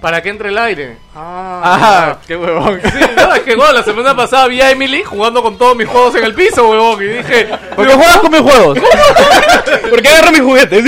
para 0.00 0.22
que 0.22 0.28
entre 0.28 0.48
el 0.50 0.58
aire. 0.58 0.98
Ah, 1.14 2.18
qué 2.26 2.36
huevón. 2.36 2.80
Sí, 2.82 3.00
no, 3.16 3.34
es 3.34 3.42
que 3.42 3.56
bueno, 3.56 3.72
la 3.72 3.82
semana 3.82 4.16
pasada 4.16 4.48
vi 4.48 4.60
a 4.60 4.70
Emily 4.70 5.02
jugando 5.02 5.42
con 5.42 5.56
todos 5.58 5.76
mis 5.76 5.88
juegos 5.88 6.14
en 6.16 6.24
el 6.24 6.34
piso, 6.34 6.68
huevón, 6.68 7.02
y 7.02 7.06
dije, 7.06 7.48
¿Por 7.74 7.86
qué 7.86 7.94
juegas 7.94 8.18
con 8.18 8.30
mis 8.32 8.40
juegos? 8.40 8.78
¿Por 9.90 10.02
qué 10.02 10.08
agarro 10.08 10.32
mis 10.32 10.40
juguetes? 10.40 10.84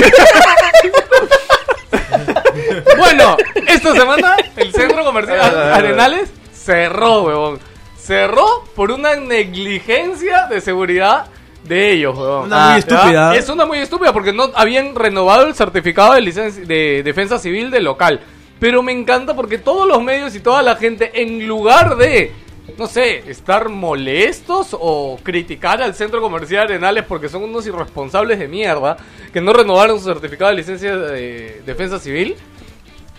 Bueno, 2.97 3.37
esta 3.67 3.93
semana 3.93 4.37
el 4.57 4.73
centro 4.73 5.05
comercial 5.05 5.73
Arenales 5.73 6.31
cerró, 6.65 7.23
huevón. 7.23 7.59
Cerró 7.97 8.65
por 8.75 8.91
una 8.91 9.17
negligencia 9.17 10.47
de 10.47 10.61
seguridad 10.61 11.27
de 11.65 11.93
ellos, 11.93 12.17
huevón. 12.17 12.47
Una 12.47 12.65
muy 12.65 12.73
¿ya? 12.73 12.79
estúpida. 12.79 13.35
Es 13.37 13.49
una 13.49 13.67
muy 13.67 13.79
estúpida 13.79 14.13
porque 14.13 14.33
no 14.33 14.51
habían 14.55 14.95
renovado 14.95 15.47
el 15.47 15.55
certificado 15.55 16.15
de 16.15 16.21
licencia 16.21 16.65
de 16.65 17.03
defensa 17.03 17.39
civil 17.39 17.71
del 17.71 17.85
local. 17.85 18.21
Pero 18.61 18.83
me 18.83 18.93
encanta 18.93 19.35
porque 19.35 19.59
todos 19.59 19.87
los 19.87 20.03
medios 20.03 20.35
y 20.35 20.41
toda 20.41 20.63
la 20.63 20.77
gente, 20.77 21.23
en 21.23 21.47
lugar 21.47 21.97
de, 21.97 22.33
no 22.79 22.87
sé, 22.87 23.31
estar 23.31 23.69
molestos 23.69 24.69
o 24.73 25.19
criticar 25.23 25.83
al 25.83 25.95
centro 25.95 26.21
comercial 26.21 26.65
Arenales 26.65 27.05
porque 27.05 27.29
son 27.29 27.43
unos 27.43 27.67
irresponsables 27.67 28.39
de 28.39 28.49
mierda 28.49 28.97
que 29.33 29.41
no 29.41 29.53
renovaron 29.53 29.99
su 29.99 30.07
certificado 30.07 30.51
de 30.51 30.57
licencia 30.57 30.97
de 30.97 31.63
defensa 31.67 31.99
civil. 31.99 32.37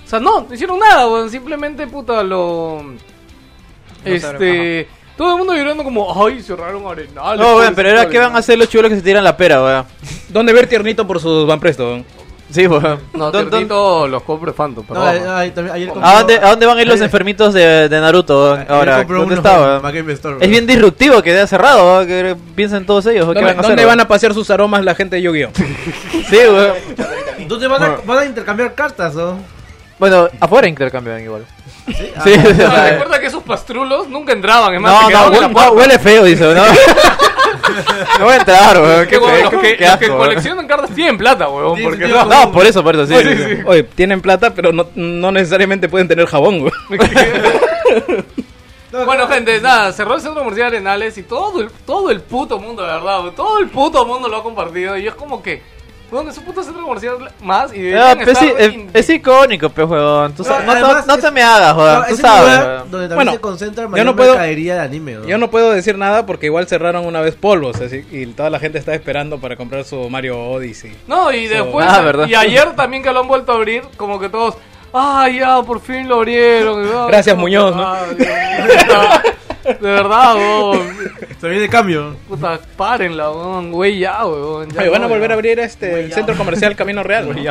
O 0.04 0.08
sea, 0.08 0.20
no, 0.20 0.42
no 0.42 0.54
hicieron 0.54 0.80
nada, 0.80 1.08
weón. 1.08 1.30
Simplemente, 1.30 1.88
puta, 1.88 2.24
lo. 2.24 2.84
Este. 4.06 4.88
Todo 5.18 5.32
el 5.32 5.38
mundo 5.38 5.56
llorando 5.56 5.84
como, 5.84 6.26
ay, 6.26 6.42
cerraron 6.42 6.86
Arenales. 6.88 7.40
No, 7.40 7.56
weón, 7.56 7.74
pero 7.74 7.90
ahora, 7.90 8.10
¿qué 8.10 8.20
van 8.20 8.36
a 8.36 8.40
hacer 8.40 8.58
los 8.58 8.68
chulos 8.68 8.90
que 8.90 8.98
se 8.98 9.02
tiran 9.02 9.24
la 9.24 9.38
pera, 9.38 9.64
weón? 9.64 9.86
¿Dónde 10.30 10.52
ver 10.52 10.68
tiernito 10.68 11.08
por 11.08 11.22
sus 11.22 11.48
Van 11.48 11.60
Presto? 11.60 12.04
Sí, 12.52 12.68
weón. 12.68 13.00
No, 13.14 13.32
¿Dó- 13.32 13.44
dó- 13.44 13.50
Tiernito 13.50 14.08
los 14.08 14.22
compre 14.24 14.52
Phantom, 14.52 14.86
No, 14.90 15.02
¿A 15.02 15.16
dónde, 15.16 16.38
¿A 16.38 16.50
dónde 16.50 16.66
van 16.66 16.78
a 16.78 16.82
ir 16.82 16.88
los 16.88 17.02
enfermitos 17.02 17.54
de, 17.54 17.88
de 17.90 18.00
Naruto 18.02 18.52
weón, 18.54 18.66
ahora? 18.70 19.04
¿Dónde 19.04 19.36
está, 19.36 19.60
weón? 19.82 20.38
Es 20.42 20.50
bien 20.50 20.68
disruptivo 20.68 21.22
que 21.22 21.32
haya 21.32 21.48
cerrado, 21.48 21.86
weón, 21.88 22.08
que 22.08 22.36
piensen 22.56 22.86
todos 22.86 23.06
ellos. 23.08 23.24
¿o 23.26 23.30
¿Qué 23.30 23.36
¿Dónde, 23.36 23.42
van 23.42 23.58
a 23.58 23.60
hacer? 23.62 23.70
dónde 23.72 23.84
weón? 23.86 23.98
van 23.98 24.00
a 24.06 24.08
pasear 24.08 24.34
sus 24.34 24.50
aromas 24.50 24.84
la 24.84 24.94
gente 24.96 25.16
de 25.16 25.22
Yu-Gi-Oh? 25.24 25.50
Sí, 26.30 26.36
weón. 26.36 26.74
¿Dónde 27.48 27.68
van 27.68 27.84
a, 27.84 27.96
van 28.06 28.18
a 28.20 28.26
intercambiar 28.26 28.76
cartas, 28.76 29.16
no? 29.16 29.38
Bueno, 29.98 30.28
afuera 30.40 30.68
intercambian 30.68 31.22
igual. 31.22 31.46
¿Sí? 31.88 31.94
Sí, 31.96 32.16
Ah, 32.16 32.24
o 32.24 32.56
sea, 32.56 32.90
recuerda 32.92 33.20
que 33.20 33.28
esos 33.28 33.44
pastrulos 33.44 34.08
nunca 34.10 34.34
entraban, 34.34 34.74
es 34.74 34.82
más, 34.82 34.92
No, 34.92 35.10
no, 35.10 35.44
en 35.44 35.54
no, 35.54 35.72
huele 35.72 36.00
feo, 36.00 36.24
dice, 36.24 36.44
¿no? 36.44 36.64
no 38.20 38.26
voy 38.26 38.34
a 38.34 38.38
entrar, 38.38 38.82
weón. 38.82 39.08
Qué 39.08 39.18
bueno, 39.18 39.52
los 39.52 39.62
que, 39.62 39.78
qué 39.78 39.86
los 39.86 39.98
que 39.98 40.06
weón. 40.08 40.18
coleccionan 40.18 40.68
cartas 40.68 40.90
tienen 40.96 41.18
plata. 41.18 41.46
Sí, 41.46 41.84
Porque 41.84 42.06
sí, 42.08 42.12
no, 42.12 42.24
sí. 42.24 42.30
No, 42.30 42.52
por 42.52 42.66
eso, 42.66 42.84
por 42.84 42.96
eso, 42.96 43.06
sí. 43.06 43.16
Sí, 43.16 43.36
sí, 43.36 43.44
sí. 43.56 43.62
Oye, 43.66 43.84
tienen 43.84 44.22
plata, 44.22 44.54
pero 44.54 44.72
no, 44.74 44.88
no 44.96 45.32
necesariamente 45.32 45.88
pueden 45.88 46.08
tener 46.08 46.26
jabón, 46.26 46.66
no, 48.92 49.06
Bueno, 49.06 49.28
gente, 49.28 49.62
nada, 49.62 49.92
cerró 49.94 50.16
el 50.16 50.22
centro 50.22 50.40
comercial 50.42 50.68
Arenales 50.68 51.18
y 51.18 51.24
todo 51.24 51.62
el, 51.62 51.70
todo 51.86 52.10
el 52.12 52.22
puto 52.22 52.60
mundo, 52.60 52.82
de 52.84 52.92
verdad, 52.94 53.22
todo 53.36 53.60
el 53.60 53.70
puto 53.70 54.06
mundo 54.06 54.28
lo 54.28 54.38
ha 54.38 54.44
compartido 54.44 54.98
y 54.98 55.08
es 55.08 55.16
como 55.16 55.42
que, 55.44 55.62
¿dónde 56.16 56.32
es 56.32 56.38
un 56.38 56.46
puto 56.46 56.64
centro 56.64 56.84
comercial 56.84 57.18
más? 57.42 57.74
Y 57.74 57.92
No, 57.92 58.18
pues 58.24 58.38
sí, 58.38 58.52
es, 58.94 59.10
icónico, 59.10 59.70
pe, 59.70 59.84
huevón. 59.84 60.34
Tú 60.34 60.44
No, 60.44 60.60
no, 60.62 60.76
no- 60.80 61.06
no 61.06 61.14
es- 61.16 61.22
te 61.22 61.32
me 61.32 61.44
hagas, 61.44 61.76
no, 61.76 61.84
weón. 61.84 62.04
es 62.04 62.10
Tú 62.10 62.18
sabes, 62.18 62.42
lugar 62.60 62.78
donde 62.90 63.08
también 63.08 63.16
Bueno, 63.16 63.32
se 63.34 63.40
concentra 63.40 63.84
yo 63.84 63.90
mayor 63.90 64.06
no 64.08 64.16
puedo- 64.16 64.32
mercadería 64.32 64.76
de 64.76 64.82
anime, 64.82 65.14
¿no? 65.14 65.26
Yo 65.26 65.38
no 65.38 65.50
puedo 65.52 65.72
decir 65.72 65.98
nada 65.98 66.26
porque 66.26 66.48
igual 66.48 66.68
cerraron 66.68 67.06
una 67.06 67.22
vez 67.22 67.36
polvos 67.36 67.80
así, 67.82 68.04
y 68.12 68.26
toda 68.28 68.50
la 68.50 68.60
gente 68.60 68.78
está 68.80 68.94
esperando 68.94 69.40
para 69.40 69.56
comprar 69.56 69.84
su 69.86 70.10
Mario 70.10 70.40
Odyssey. 70.40 70.96
No, 71.08 71.32
y 71.32 71.48
después, 71.48 71.86
Ah, 71.90 72.02
verdad. 72.02 72.28
y 72.28 72.36
ayer 72.36 72.76
también 72.76 73.04
que 73.04 73.12
lo 73.12 73.20
han 73.22 73.28
vuelto 73.28 73.52
a 73.52 73.56
abrir, 73.56 73.84
como 73.98 74.20
que 74.20 74.30
todos, 74.30 74.56
ah, 74.94 75.28
ya, 75.30 75.62
por 75.64 75.82
fin 75.82 76.08
lo 76.08 76.16
abrieron. 76.16 76.88
Ah, 76.96 77.06
Gracias, 77.10 77.38
Muñoz, 77.38 77.76
¿no? 77.76 77.86
De 79.66 79.76
verdad, 79.82 80.36
weón. 80.36 80.96
Se 81.42 81.48
viene 81.50 81.68
cambio. 81.70 82.16
Puta, 82.28 82.60
párenla, 82.78 83.32
weón, 83.32 83.72
güey, 83.72 83.98
ya, 84.00 84.26
weón. 84.26 84.70
ya 84.70 84.82
Oye, 84.82 84.90
van 84.90 85.04
a 85.04 85.08
volver 85.08 85.30
ya. 85.30 85.34
a 85.34 85.36
abrir 85.36 85.60
este 85.60 86.00
el 86.02 86.14
centro 86.14 86.36
comercial 86.36 86.76
Camino 86.78 87.02
Real. 87.04 87.26
güey. 87.26 87.44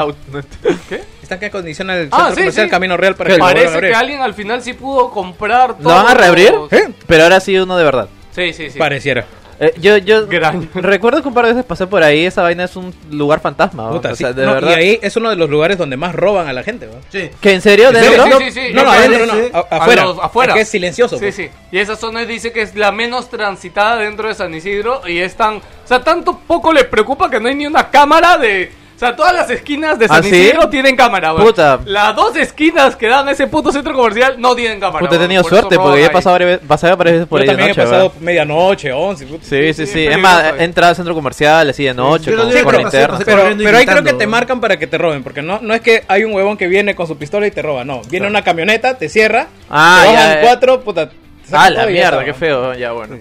¿Qué? 0.88 1.02
Están 1.22 1.38
que 1.40 1.46
acondicionan 1.46 1.96
el 1.98 2.08
Ah, 2.12 2.16
centro 2.26 2.34
sí, 2.34 2.40
comercial 2.42 2.66
sí. 2.66 2.70
Camino 2.70 2.96
Real 2.96 3.14
para 3.16 3.30
que 3.34 3.38
Parece 3.38 3.80
que 3.80 3.94
alguien 3.94 4.20
al 4.20 4.34
final 4.34 4.62
sí 4.62 4.74
pudo 4.74 5.10
comprar 5.10 5.76
¿Lo 5.80 5.88
van 5.90 6.06
a 6.06 6.14
reabrir? 6.14 6.52
los- 6.52 6.72
¿Eh? 6.72 6.88
Pero 7.06 7.22
ahora 7.24 7.40
sí 7.40 7.56
uno 7.58 7.76
de 7.76 7.84
verdad. 7.84 8.08
Sí, 8.34 8.52
sí, 8.52 8.70
sí. 8.70 8.78
Pareciera. 8.78 9.24
Eh, 9.60 9.72
yo, 9.80 9.96
yo 9.98 10.26
recuerdo 10.74 11.22
que 11.22 11.28
un 11.28 11.34
par 11.34 11.46
de 11.46 11.52
veces 11.52 11.64
pasé 11.66 11.86
por 11.86 12.02
ahí, 12.02 12.24
esa 12.26 12.42
vaina 12.42 12.64
es 12.64 12.76
un 12.76 12.94
lugar 13.10 13.40
fantasma. 13.40 13.84
¿no? 13.84 13.92
Puta, 13.92 14.12
O 14.12 14.16
sea, 14.16 14.28
sí. 14.28 14.34
de 14.34 14.46
No, 14.46 14.54
verdad. 14.54 14.70
y 14.70 14.74
ahí 14.74 14.98
es 15.02 15.16
uno 15.16 15.30
de 15.30 15.36
los 15.36 15.48
lugares 15.50 15.78
donde 15.78 15.96
más 15.96 16.14
roban 16.14 16.48
a 16.48 16.52
la 16.52 16.62
gente. 16.62 16.86
¿no? 16.86 16.92
Sí. 17.10 17.30
¿Que 17.40 17.52
en 17.52 17.60
serio? 17.60 17.88
¿En 17.90 17.94
serio? 17.96 18.22
¿Dentro? 18.22 18.38
Sí, 18.40 18.50
sí, 18.50 18.60
sí. 18.68 18.74
No, 18.74 18.84
no, 18.84 18.90
adentro 18.90 19.26
no, 19.26 19.32
a- 19.58 19.76
afuera. 19.76 20.04
Los- 20.04 20.18
afuera. 20.18 20.52
Es 20.52 20.56
que 20.56 20.62
es 20.62 20.68
silencioso. 20.68 21.16
Sí, 21.16 21.22
pues. 21.22 21.34
sí. 21.36 21.48
Y 21.72 21.78
esa 21.78 21.96
zona 21.96 22.24
dice 22.24 22.52
que 22.52 22.62
es 22.62 22.74
la 22.74 22.92
menos 22.92 23.28
transitada 23.30 23.96
dentro 23.96 24.28
de 24.28 24.34
San 24.34 24.52
Isidro 24.54 25.02
y 25.06 25.18
es 25.18 25.34
tan... 25.36 25.56
O 25.56 25.62
sea, 25.86 26.02
tanto 26.02 26.38
poco 26.46 26.72
les 26.72 26.84
preocupa 26.84 27.28
que 27.30 27.38
no 27.40 27.48
hay 27.48 27.54
ni 27.54 27.66
una 27.66 27.90
cámara 27.90 28.36
de... 28.38 28.72
O 28.94 28.98
sea, 28.98 29.16
todas 29.16 29.34
las 29.34 29.50
esquinas 29.50 29.98
de 29.98 30.06
San 30.06 30.18
¿Ah, 30.20 30.22
sí? 30.22 30.28
Isidro 30.28 30.68
tienen 30.68 30.94
cámara, 30.94 31.32
weón. 31.34 31.46
Puta. 31.46 31.80
Las 31.84 32.14
dos 32.14 32.36
esquinas 32.36 32.94
que 32.94 33.08
dan 33.08 33.26
a 33.26 33.32
ese 33.32 33.48
puto 33.48 33.72
centro 33.72 33.92
comercial 33.92 34.36
no 34.38 34.54
tienen 34.54 34.78
cámara, 34.78 35.00
Puta, 35.00 35.16
he 35.16 35.18
tenido 35.18 35.42
suerte 35.42 35.76
porque 35.76 36.00
ya 36.00 36.06
he 36.06 36.10
pasado 36.10 36.34
varias, 36.34 36.60
pasado 36.60 36.96
varias 36.96 37.14
veces 37.16 37.28
por 37.28 37.40
Yo 37.40 37.42
ahí 37.42 37.48
de 37.48 37.52
también 37.52 37.68
noche. 37.70 37.80
he 37.80 37.84
pasado 37.84 38.12
medianoche, 38.20 38.92
11. 38.92 39.26
puta. 39.26 39.44
Sí, 39.44 39.72
sí, 39.74 39.86
Sí, 39.86 39.92
sí. 39.92 40.06
es 40.06 40.18
más, 40.18 40.54
entra 40.58 40.88
al 40.88 40.96
centro 40.96 41.12
comercial, 41.14 41.68
así 41.70 41.82
de 41.84 41.92
noche, 41.92 42.30
yo 42.30 42.36
con, 42.36 42.48
linterna. 42.76 43.18
Pero, 43.24 43.76
ahí 43.76 43.84
creo 43.86 44.04
que 44.04 44.12
te 44.12 44.26
marcan 44.28 44.60
para 44.60 44.76
que 44.78 44.86
te 44.86 44.96
roben, 44.96 45.24
porque 45.24 45.42
no, 45.42 45.58
no 45.60 45.74
es 45.74 45.80
que 45.80 46.04
hay 46.06 46.22
un 46.22 46.32
huevón 46.32 46.56
que 46.56 46.68
viene 46.68 46.94
con 46.94 47.06
su 47.08 47.16
pistola 47.18 47.46
y 47.46 47.50
te 47.50 47.62
roba, 47.62 47.84
no. 47.84 48.00
Viene 48.08 48.28
una 48.28 48.42
camioneta, 48.44 48.96
te 48.96 49.08
cierra, 49.08 49.48
Ah, 49.68 50.02
te 50.06 50.12
ya, 50.12 50.14
bajan 50.18 50.32
eh. 50.32 50.40
cuatro, 50.42 50.80
puta. 50.82 51.10
Ah, 51.52 51.68
la 51.68 51.86
mierda, 51.86 52.24
qué 52.24 52.32
feo. 52.32 52.74
Ya, 52.74 52.92
bueno. 52.92 53.16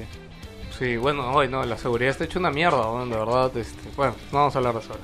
Sí, 0.78 0.98
bueno, 0.98 1.32
hoy 1.34 1.48
no, 1.48 1.64
la 1.66 1.78
seguridad 1.78 2.12
está 2.12 2.24
hecha 2.26 2.40
una 2.40 2.52
mierda, 2.52 2.78
weón, 2.92 3.10
de 3.10 3.18
verdad. 3.18 3.52
Este, 3.58 3.90
bueno, 3.96 4.16
no 4.32 4.38
vamos 4.40 4.56
a 4.56 4.60
hablar 4.60 4.74
de 4.74 4.80
eso 4.80 4.90
ahora. 4.92 5.04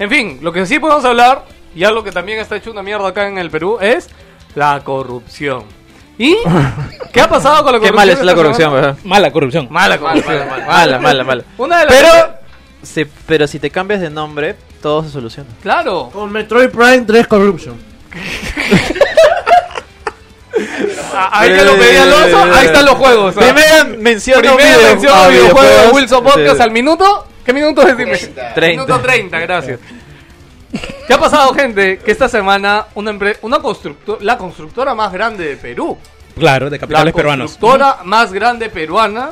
En 0.00 0.10
fin, 0.10 0.38
lo 0.42 0.52
que 0.52 0.66
sí 0.66 0.78
podemos 0.80 1.04
hablar, 1.04 1.44
y 1.74 1.84
algo 1.84 2.02
que 2.02 2.10
también 2.10 2.40
está 2.40 2.56
hecho 2.56 2.72
una 2.72 2.82
mierda 2.82 3.06
acá 3.08 3.28
en 3.28 3.38
el 3.38 3.50
Perú, 3.50 3.78
es 3.80 4.08
la 4.56 4.80
corrupción. 4.82 5.62
¿Y 6.18 6.36
qué 7.12 7.20
ha 7.20 7.28
pasado 7.28 7.62
con 7.62 7.72
la 7.74 7.78
Qué 7.78 7.86
corrupción? 7.90 7.94
mal 7.96 8.08
es 8.10 8.20
la 8.24 8.34
corrupción, 8.34 8.72
weón. 8.72 8.96
Mala 9.04 9.30
corrupción. 9.30 9.68
Mala 9.70 9.98
corrupción. 9.98 10.48
Mala, 10.66 10.98
mala, 10.98 11.22
mala. 11.24 11.44
Una 11.58 11.78
de 11.80 11.86
las 11.86 11.94
Pero, 11.94 13.04
pero 13.26 13.46
si 13.46 13.58
te 13.58 13.70
cambias 13.70 14.00
de 14.00 14.10
nombre, 14.10 14.56
todo 14.82 15.02
se 15.04 15.10
soluciona. 15.10 15.48
Claro. 15.62 16.10
Con 16.12 16.32
Metroid 16.32 16.70
Prime 16.70 17.02
3 17.02 17.26
Corruption. 17.26 17.76
A- 21.14 21.40
Ahí 21.40 21.54
que 21.54 21.64
lo 21.64 21.76
pedía 21.76 22.02
Alonso, 22.04 22.42
ahí 22.54 22.66
están 22.66 22.84
los 22.84 22.94
juegos. 22.94 23.34
¿ah? 23.36 23.40
Primera 23.40 23.84
mención 23.84 24.40
Primera 24.40 24.76
video- 24.76 24.88
mención 24.88 25.12
a 25.18 25.28
videojuegos 25.28 25.86
de. 25.86 25.90
Wilson 25.92 26.24
Podcast 26.24 26.56
Sí. 26.56 26.62
al 26.62 26.70
minuto. 26.70 27.26
¿Qué 27.50 27.54
minuto 27.54 27.82
es? 27.82 27.96
Dime. 27.96 28.16
30. 28.16 28.60
Minuto 28.68 29.00
30, 29.00 29.40
gracias. 29.40 29.80
¿Qué 31.06 31.12
ha 31.14 31.18
pasado, 31.18 31.52
gente? 31.52 31.98
Que 31.98 32.12
esta 32.12 32.28
semana 32.28 32.86
una, 32.94 33.18
una 33.42 33.58
constructora, 33.58 34.18
la 34.22 34.38
constructora 34.38 34.94
más 34.94 35.12
grande 35.12 35.44
de 35.46 35.56
Perú, 35.56 35.98
Claro, 36.38 36.66
de 36.70 36.76
la 36.76 36.80
capitales 36.80 37.12
peruanos. 37.12 37.50
constructora 37.50 37.98
más 38.04 38.32
grande 38.32 38.70
peruana, 38.70 39.30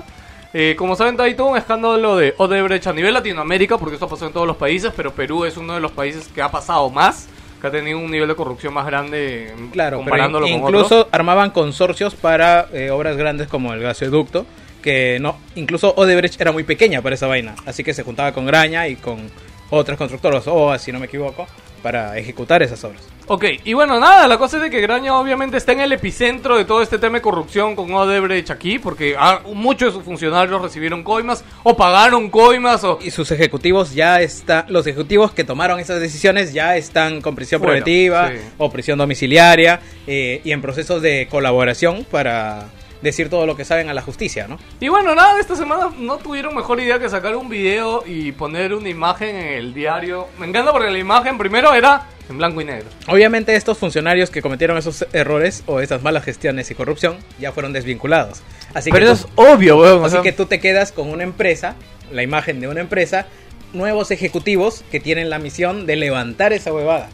eh, 0.52 0.74
como 0.76 0.96
saben, 0.96 1.20
hay 1.20 1.34
todo 1.36 1.46
un 1.48 1.56
escándalo 1.58 2.16
de 2.16 2.34
Odebrecht 2.38 2.88
a 2.88 2.92
nivel 2.92 3.14
Latinoamérica, 3.14 3.78
porque 3.78 3.94
esto 3.94 4.08
pasó 4.08 4.26
en 4.26 4.32
todos 4.32 4.48
los 4.48 4.56
países, 4.56 4.92
pero 4.96 5.12
Perú 5.12 5.44
es 5.44 5.56
uno 5.56 5.74
de 5.74 5.80
los 5.80 5.92
países 5.92 6.26
que 6.26 6.42
ha 6.42 6.50
pasado 6.50 6.90
más, 6.90 7.28
que 7.60 7.66
ha 7.68 7.70
tenido 7.70 7.98
un 8.00 8.10
nivel 8.10 8.26
de 8.26 8.34
corrupción 8.34 8.74
más 8.74 8.84
grande 8.86 9.54
Claro, 9.72 9.98
pero 9.98 10.10
comparándolo 10.10 10.46
in- 10.48 10.60
con 10.60 10.70
incluso 10.70 11.00
otros. 11.02 11.14
armaban 11.14 11.50
consorcios 11.50 12.16
para 12.16 12.66
eh, 12.72 12.90
obras 12.90 13.16
grandes 13.16 13.46
como 13.46 13.72
el 13.72 13.80
gasoducto, 13.80 14.44
que 14.82 15.18
no, 15.20 15.38
incluso 15.54 15.94
Odebrecht 15.96 16.40
era 16.40 16.52
muy 16.52 16.64
pequeña 16.64 17.02
para 17.02 17.14
esa 17.14 17.26
vaina, 17.26 17.54
así 17.66 17.84
que 17.84 17.94
se 17.94 18.02
juntaba 18.02 18.32
con 18.32 18.46
Graña 18.46 18.88
y 18.88 18.96
con 18.96 19.30
otras 19.70 19.98
constructoras, 19.98 20.44
o 20.46 20.76
si 20.78 20.92
no 20.92 20.98
me 20.98 21.06
equivoco, 21.06 21.46
para 21.82 22.16
ejecutar 22.18 22.62
esas 22.62 22.82
obras. 22.84 23.02
Ok, 23.30 23.44
y 23.64 23.74
bueno, 23.74 24.00
nada, 24.00 24.26
la 24.26 24.38
cosa 24.38 24.56
es 24.56 24.62
de 24.62 24.70
que 24.70 24.80
Graña 24.80 25.14
obviamente 25.14 25.58
está 25.58 25.72
en 25.72 25.80
el 25.80 25.92
epicentro 25.92 26.56
de 26.56 26.64
todo 26.64 26.80
este 26.80 26.98
tema 26.98 27.18
de 27.18 27.22
corrupción 27.22 27.76
con 27.76 27.92
Odebrecht 27.92 28.50
aquí, 28.50 28.78
porque 28.78 29.14
ah, 29.18 29.42
muchos 29.52 29.92
de 29.92 29.98
sus 29.98 30.04
funcionarios 30.04 30.62
recibieron 30.62 31.04
coimas 31.04 31.44
o 31.62 31.76
pagaron 31.76 32.30
coimas 32.30 32.84
o... 32.84 32.98
Y 33.02 33.10
sus 33.10 33.30
ejecutivos 33.30 33.94
ya 33.94 34.22
están, 34.22 34.64
los 34.68 34.86
ejecutivos 34.86 35.32
que 35.32 35.44
tomaron 35.44 35.78
esas 35.78 36.00
decisiones 36.00 36.54
ya 36.54 36.76
están 36.78 37.20
con 37.20 37.34
prisión 37.34 37.60
Fuera, 37.60 37.82
preventiva 37.82 38.30
sí. 38.30 38.36
o 38.56 38.70
prisión 38.70 38.98
domiciliaria 38.98 39.80
eh, 40.06 40.40
y 40.42 40.52
en 40.52 40.62
procesos 40.62 41.02
de 41.02 41.28
colaboración 41.30 42.06
para 42.10 42.68
decir 43.02 43.30
todo 43.30 43.46
lo 43.46 43.56
que 43.56 43.64
saben 43.64 43.88
a 43.88 43.94
la 43.94 44.02
justicia, 44.02 44.46
¿no? 44.48 44.58
Y 44.80 44.88
bueno, 44.88 45.14
nada, 45.14 45.38
esta 45.40 45.54
semana 45.56 45.90
no 45.98 46.16
tuvieron 46.18 46.54
mejor 46.54 46.80
idea 46.80 46.98
que 46.98 47.08
sacar 47.08 47.36
un 47.36 47.48
video 47.48 48.02
y 48.06 48.32
poner 48.32 48.74
una 48.74 48.88
imagen 48.88 49.36
en 49.36 49.46
el 49.58 49.74
diario. 49.74 50.26
Me 50.38 50.46
encanta 50.46 50.72
porque 50.72 50.90
la 50.90 50.98
imagen 50.98 51.38
primero 51.38 51.72
era 51.74 52.06
en 52.28 52.36
blanco 52.38 52.60
y 52.60 52.64
negro. 52.64 52.86
Obviamente 53.06 53.54
estos 53.56 53.78
funcionarios 53.78 54.30
que 54.30 54.42
cometieron 54.42 54.76
esos 54.76 55.06
errores 55.12 55.62
o 55.66 55.80
esas 55.80 56.02
malas 56.02 56.24
gestiones 56.24 56.70
y 56.70 56.74
corrupción 56.74 57.16
ya 57.38 57.52
fueron 57.52 57.72
desvinculados. 57.72 58.42
Así 58.74 58.90
Pero 58.90 59.06
que 59.06 59.12
eso 59.12 59.28
tú- 59.34 59.42
es 59.42 59.48
obvio, 59.54 59.78
weón. 59.78 60.02
o 60.02 60.04
Así 60.04 60.12
sea, 60.14 60.22
que 60.22 60.32
tú 60.32 60.46
te 60.46 60.60
quedas 60.60 60.92
con 60.92 61.08
una 61.08 61.22
empresa, 61.22 61.74
la 62.12 62.22
imagen 62.22 62.60
de 62.60 62.68
una 62.68 62.80
empresa, 62.80 63.26
nuevos 63.72 64.10
ejecutivos 64.10 64.82
que 64.90 64.98
tienen 65.00 65.30
la 65.30 65.38
misión 65.38 65.86
de 65.86 65.96
levantar 65.96 66.52
esa 66.52 66.72
huevada. 66.72 67.08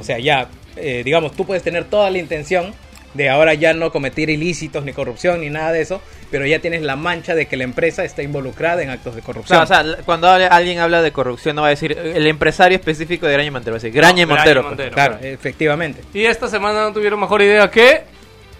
O 0.00 0.04
sea, 0.04 0.18
ya, 0.18 0.48
eh, 0.76 1.02
digamos, 1.04 1.32
tú 1.32 1.44
puedes 1.46 1.62
tener 1.62 1.84
toda 1.84 2.10
la 2.10 2.18
intención 2.18 2.72
de 3.14 3.28
ahora 3.28 3.54
ya 3.54 3.72
no 3.74 3.90
cometer 3.90 4.30
ilícitos 4.30 4.84
ni 4.84 4.92
corrupción 4.92 5.40
ni 5.40 5.50
nada 5.50 5.72
de 5.72 5.80
eso, 5.80 6.00
pero 6.30 6.46
ya 6.46 6.60
tienes 6.60 6.82
la 6.82 6.96
mancha 6.96 7.34
de 7.34 7.46
que 7.46 7.56
la 7.56 7.64
empresa 7.64 8.04
está 8.04 8.22
involucrada 8.22 8.82
en 8.82 8.90
actos 8.90 9.14
de 9.14 9.20
o 9.20 9.24
corrupción. 9.24 9.66
sea, 9.66 9.80
o 9.80 9.84
sea, 9.84 9.96
cuando 10.04 10.28
alguien 10.28 10.78
habla 10.78 11.02
de 11.02 11.10
corrupción, 11.12 11.56
no 11.56 11.62
va 11.62 11.68
a 11.68 11.70
decir 11.70 11.92
el 11.98 12.26
empresario 12.26 12.76
específico 12.76 13.26
de 13.26 13.32
Graña 13.32 13.48
y 13.48 13.50
Montero, 13.50 13.72
va 13.74 13.78
a 13.78 13.80
decir 13.80 13.92
Graña 13.92 14.26
No, 14.26 14.34
Montero. 14.34 14.62
Graña 14.62 14.66
y 14.66 14.68
Montero. 14.68 14.94
claro, 14.94 15.18
efectivamente. 15.22 16.02
Y 16.14 16.24
esta 16.24 16.48
semana 16.48 16.82
no 16.82 16.92
tuvieron 16.92 17.18
mejor 17.18 17.42
idea 17.42 17.70
que 17.70 18.02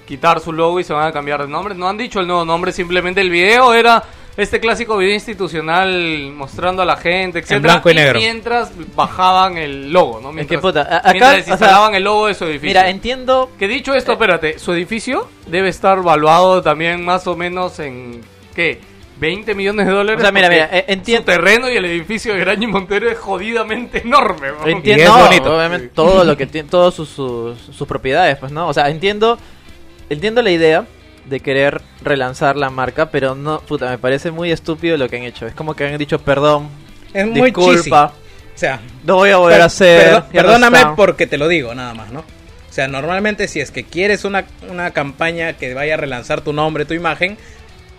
quitar 0.07 0.41
su 0.41 0.53
logo 0.53 0.81
y 0.81 0.85
se 0.85 0.93
van 0.93 1.07
a 1.07 1.13
cambiar 1.13 1.41
de 1.43 1.49
nombre. 1.49 1.75
No 1.77 1.89
han 1.89 1.97
dicho 1.97 2.19
el 2.19 2.27
nuevo 2.27 2.45
nombre, 2.45 2.73
simplemente 2.73 3.21
el 3.21 3.31
video 3.31 3.73
era 3.75 4.03
este 4.43 4.61
clásico 4.61 4.97
video 4.97 5.15
institucional 5.15 6.33
mostrando 6.35 6.83
a 6.83 6.85
la 6.85 6.97
gente, 6.97 7.41
etc. 7.41 7.61
blanco 7.61 7.91
y 7.91 7.95
negro. 7.95 8.19
Mientras 8.19 8.73
bajaban 8.95 9.57
el 9.57 9.93
logo, 9.93 10.21
¿no? 10.21 10.33
Mientras, 10.33 10.59
qué 10.59 10.63
puta? 10.63 10.81
A- 10.83 10.97
acá, 10.99 11.11
mientras 11.13 11.41
o 11.41 11.45
sea, 11.45 11.53
instalaban 11.55 11.95
el 11.95 12.05
logo 12.05 12.27
de 12.27 12.35
su 12.35 12.45
edificio. 12.45 12.69
Mira, 12.69 12.89
entiendo 12.91 13.51
Que 13.59 13.69
dicho 13.69 13.95
esto, 13.95 14.13
espérate, 14.13 14.59
su 14.59 14.73
edificio 14.73 15.29
debe 15.47 15.69
estar 15.69 16.03
valuado 16.03 16.63
también 16.63 17.05
más 17.05 17.27
o 17.27 17.37
menos 17.37 17.79
en, 17.81 18.21
¿qué? 18.55 18.81
20 19.19 19.55
millones 19.55 19.87
de 19.87 19.93
dólares. 19.93 20.19
O 20.19 20.23
sea, 20.23 20.33
mira, 20.33 20.49
mira, 20.49 20.69
eh, 20.73 20.85
entiendo- 20.89 21.31
Su 21.31 21.39
terreno 21.39 21.69
y 21.71 21.77
el 21.77 21.85
edificio 21.85 22.33
de 22.33 22.41
Graña 22.41 22.65
y 22.65 22.67
Montero 22.69 23.11
es 23.11 23.19
jodidamente 23.19 23.99
enorme. 24.03 24.49
¿no? 24.49 24.67
Entiendo, 24.67 25.03
Y 25.03 25.05
es 25.05 25.09
no, 25.11 25.19
bonito. 25.27 25.57
obviamente 25.57 25.89
todo 25.89 26.25
lo 26.25 26.37
que 26.37 26.47
tiene, 26.47 26.69
todas 26.71 26.95
sus, 26.95 27.09
sus, 27.11 27.59
sus 27.61 27.87
propiedades, 27.87 28.39
pues, 28.39 28.51
¿no? 28.51 28.67
O 28.69 28.73
sea, 28.73 28.89
entiendo, 28.89 29.39
entiendo 30.09 30.41
la 30.41 30.51
idea 30.51 30.87
de 31.27 31.41
querer 31.41 31.81
relanzar 32.03 32.57
la 32.57 32.71
marca, 32.71 33.11
pero 33.11 33.35
no, 33.35 33.61
puta, 33.61 33.89
me 33.91 33.99
parece 33.99 34.31
muy 34.31 34.51
estúpido 34.51 34.97
lo 34.97 35.09
que 35.09 35.17
han 35.17 35.23
hecho. 35.25 35.47
Es 35.47 35.55
como 35.55 35.75
que 35.75 35.87
han 35.87 35.99
dicho 35.99 36.19
perdón, 36.21 36.69
Es 37.15 37.27
muy 37.27 37.51
disculpa, 37.51 38.13
O 38.55 38.59
sea, 38.59 38.81
no 39.05 39.17
voy 39.17 39.31
a 39.31 39.37
volver 39.37 39.57
Per- 39.57 39.63
a 39.63 39.67
hacer. 39.67 40.01
perdo- 40.07 40.21
no 40.21 40.33
perdóname 40.33 40.79
porque 40.97 41.27
te 41.27 41.39
lo 41.39 41.49
digo, 41.49 41.75
nada 41.75 41.95
más, 41.95 42.11
¿no? 42.13 42.21
O 42.21 42.73
sea, 42.73 42.87
normalmente 42.89 43.49
si 43.49 43.61
es 43.61 43.71
que 43.71 43.85
quieres 43.85 44.25
una, 44.25 44.45
una 44.69 44.93
campaña 44.93 45.55
que 45.55 45.75
vaya 45.75 45.95
a 45.95 45.97
relanzar 45.97 46.41
tu 46.41 46.53
nombre, 46.53 46.85
tu 46.85 46.95
imagen, 46.95 47.37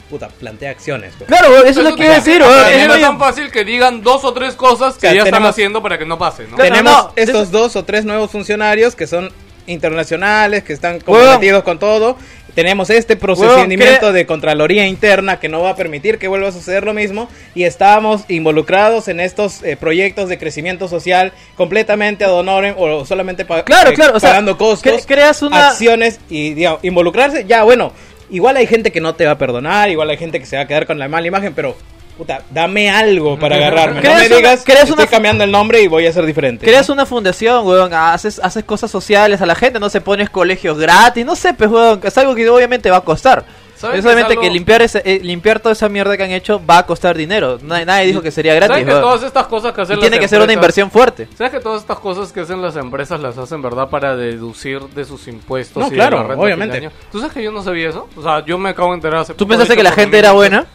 puta, 0.09 0.27
plantea 0.29 0.71
acciones. 0.71 1.13
pues. 1.17 1.27
Claro, 1.27 1.63
eso 1.65 1.81
es 1.81 1.89
lo 1.89 1.95
que 1.95 2.07
a 2.07 2.15
decir, 2.15 2.41
Es 2.41 2.47
no 2.87 2.93
es 2.95 3.01
lo- 3.01 3.07
tan 3.07 3.19
fácil 3.19 3.51
que 3.51 3.63
digan 3.65 4.01
dos 4.01 4.23
o 4.23 4.33
tres 4.33 4.55
cosas 4.55 4.93
que 4.95 5.01
sea, 5.01 5.13
ya 5.13 5.23
están 5.23 5.45
haciendo 5.45 5.81
para 5.81 5.97
que 5.97 6.05
no 6.05 6.17
pase, 6.17 6.43
¿no? 6.47 6.55
Claro, 6.55 6.69
Tenemos 6.75 7.03
no, 7.05 7.13
estos 7.15 7.51
dos 7.51 7.75
o 7.75 7.83
tres 7.85 8.05
nuevos 8.05 8.31
funcionarios 8.31 8.95
que 8.95 9.07
son 9.07 9.31
internacionales, 9.67 10.63
que 10.63 10.73
están 10.73 10.99
comprometidos 10.99 11.63
con 11.63 11.79
todo. 11.79 12.17
Tenemos 12.55 12.89
este 12.89 13.15
procedimiento 13.15 14.11
de 14.13 14.25
Contraloría 14.25 14.85
Interna 14.87 15.39
que 15.39 15.49
no 15.49 15.61
va 15.61 15.71
a 15.71 15.75
permitir 15.75 16.17
que 16.17 16.27
vuelva 16.27 16.49
a 16.49 16.51
suceder 16.51 16.83
lo 16.83 16.93
mismo 16.93 17.29
y 17.55 17.63
estamos 17.63 18.23
involucrados 18.27 19.07
en 19.07 19.19
estos 19.19 19.63
eh, 19.63 19.77
proyectos 19.77 20.27
de 20.29 20.37
crecimiento 20.37 20.87
social 20.87 21.31
completamente 21.55 22.25
ad 22.25 22.33
honorem 22.33 22.75
o 22.77 23.05
solamente 23.05 23.45
pa- 23.45 23.63
Claro, 23.63 23.91
eh, 23.91 23.93
claro, 23.93 24.17
o 24.17 24.19
sea, 24.19 24.29
pagando 24.31 24.57
costos, 24.57 25.03
cre- 25.03 25.05
creas 25.07 25.41
una- 25.41 25.69
acciones 25.69 26.19
y 26.29 26.53
digamos, 26.53 26.79
involucrarse. 26.83 27.45
Ya, 27.45 27.63
bueno, 27.63 27.93
igual 28.29 28.57
hay 28.57 28.67
gente 28.67 28.91
que 28.91 29.01
no 29.01 29.15
te 29.15 29.25
va 29.25 29.31
a 29.31 29.37
perdonar, 29.37 29.89
igual 29.89 30.09
hay 30.09 30.17
gente 30.17 30.39
que 30.39 30.45
se 30.45 30.55
va 30.57 30.63
a 30.63 30.67
quedar 30.67 30.85
con 30.85 30.99
la 30.99 31.07
mala 31.07 31.27
imagen, 31.27 31.53
pero 31.53 31.75
puta, 32.21 32.43
dame 32.51 32.87
algo 32.87 33.39
para 33.39 33.55
agarrarme. 33.55 33.99
No 34.01 34.09
me 34.13 34.27
una- 34.27 34.35
digas, 34.35 34.61
creas 34.63 34.83
estoy 34.83 34.93
una- 35.03 35.07
cambiando 35.09 35.43
el 35.43 35.49
nombre 35.51 35.81
y 35.81 35.87
voy 35.87 36.05
a 36.05 36.13
ser 36.13 36.23
diferente. 36.25 36.67
Creas 36.67 36.87
una 36.89 37.07
fundación, 37.07 37.65
weón, 37.65 37.91
haces, 37.95 38.39
haces 38.43 38.63
cosas 38.63 38.91
sociales 38.91 39.41
a 39.41 39.47
la 39.47 39.55
gente, 39.55 39.79
no 39.79 39.89
se 39.89 40.01
pones 40.01 40.29
colegios 40.29 40.77
gratis, 40.77 41.25
no 41.25 41.35
sé, 41.35 41.55
pues, 41.55 41.71
weón, 41.71 41.99
es 42.03 42.15
algo 42.19 42.35
que 42.35 42.47
obviamente 42.47 42.91
va 42.91 42.97
a 42.97 43.01
costar. 43.01 43.43
¿Sabes 43.75 43.97
Es 43.97 44.01
que 44.03 44.07
obviamente 44.09 44.33
es 44.33 44.37
algo- 44.37 44.41
que 44.43 44.49
limpiar 44.51 44.81
ese, 44.83 45.01
eh, 45.03 45.19
limpiar 45.23 45.59
toda 45.59 45.73
esa 45.73 45.89
mierda 45.89 46.15
que 46.15 46.21
han 46.23 46.29
hecho 46.29 46.61
va 46.63 46.77
a 46.77 46.85
costar 46.85 47.17
dinero. 47.17 47.57
Nadie, 47.63 47.83
nadie 47.87 48.05
dijo 48.05 48.21
que 48.21 48.29
sería 48.29 48.53
gratis, 48.53 48.73
¿Sabes 48.73 48.85
que 48.85 48.91
weón. 48.91 49.01
todas 49.01 49.23
estas 49.23 49.47
cosas 49.47 49.73
que 49.73 49.81
hacen 49.81 49.93
Y 49.93 49.95
las 49.95 50.01
tiene 50.01 50.19
que 50.19 50.27
ser 50.27 50.39
una 50.39 50.53
inversión 50.53 50.91
fuerte. 50.91 51.27
¿Sabes 51.35 51.51
que 51.53 51.59
todas 51.59 51.81
estas 51.81 51.97
cosas 51.97 52.31
que 52.31 52.41
hacen 52.41 52.61
las 52.61 52.75
empresas 52.75 53.19
las 53.19 53.39
hacen, 53.39 53.59
verdad, 53.63 53.89
para 53.89 54.15
deducir 54.15 54.81
de 54.81 55.03
sus 55.03 55.27
impuestos? 55.27 55.81
No, 55.81 55.87
y 55.87 55.89
de 55.89 55.95
claro, 55.95 56.17
la 56.17 56.23
renta 56.27 56.43
obviamente. 56.43 56.79
de? 56.79 56.91
¿Tú 57.11 57.17
sabes 57.17 57.33
que 57.33 57.41
yo 57.41 57.51
no 57.51 57.63
sabía 57.63 57.89
eso? 57.89 58.07
O 58.15 58.21
sea, 58.21 58.45
yo 58.45 58.59
me 58.59 58.69
acabo 58.69 58.89
de 58.89 58.95
enterar 58.97 59.21
hace 59.21 59.33
¿Tú 59.33 59.45
poco, 59.45 59.49
pensaste 59.49 59.73
de 59.73 59.77
que 59.77 59.83
la 59.83 59.91
gente 59.93 60.19
era 60.19 60.31
buena? 60.33 60.67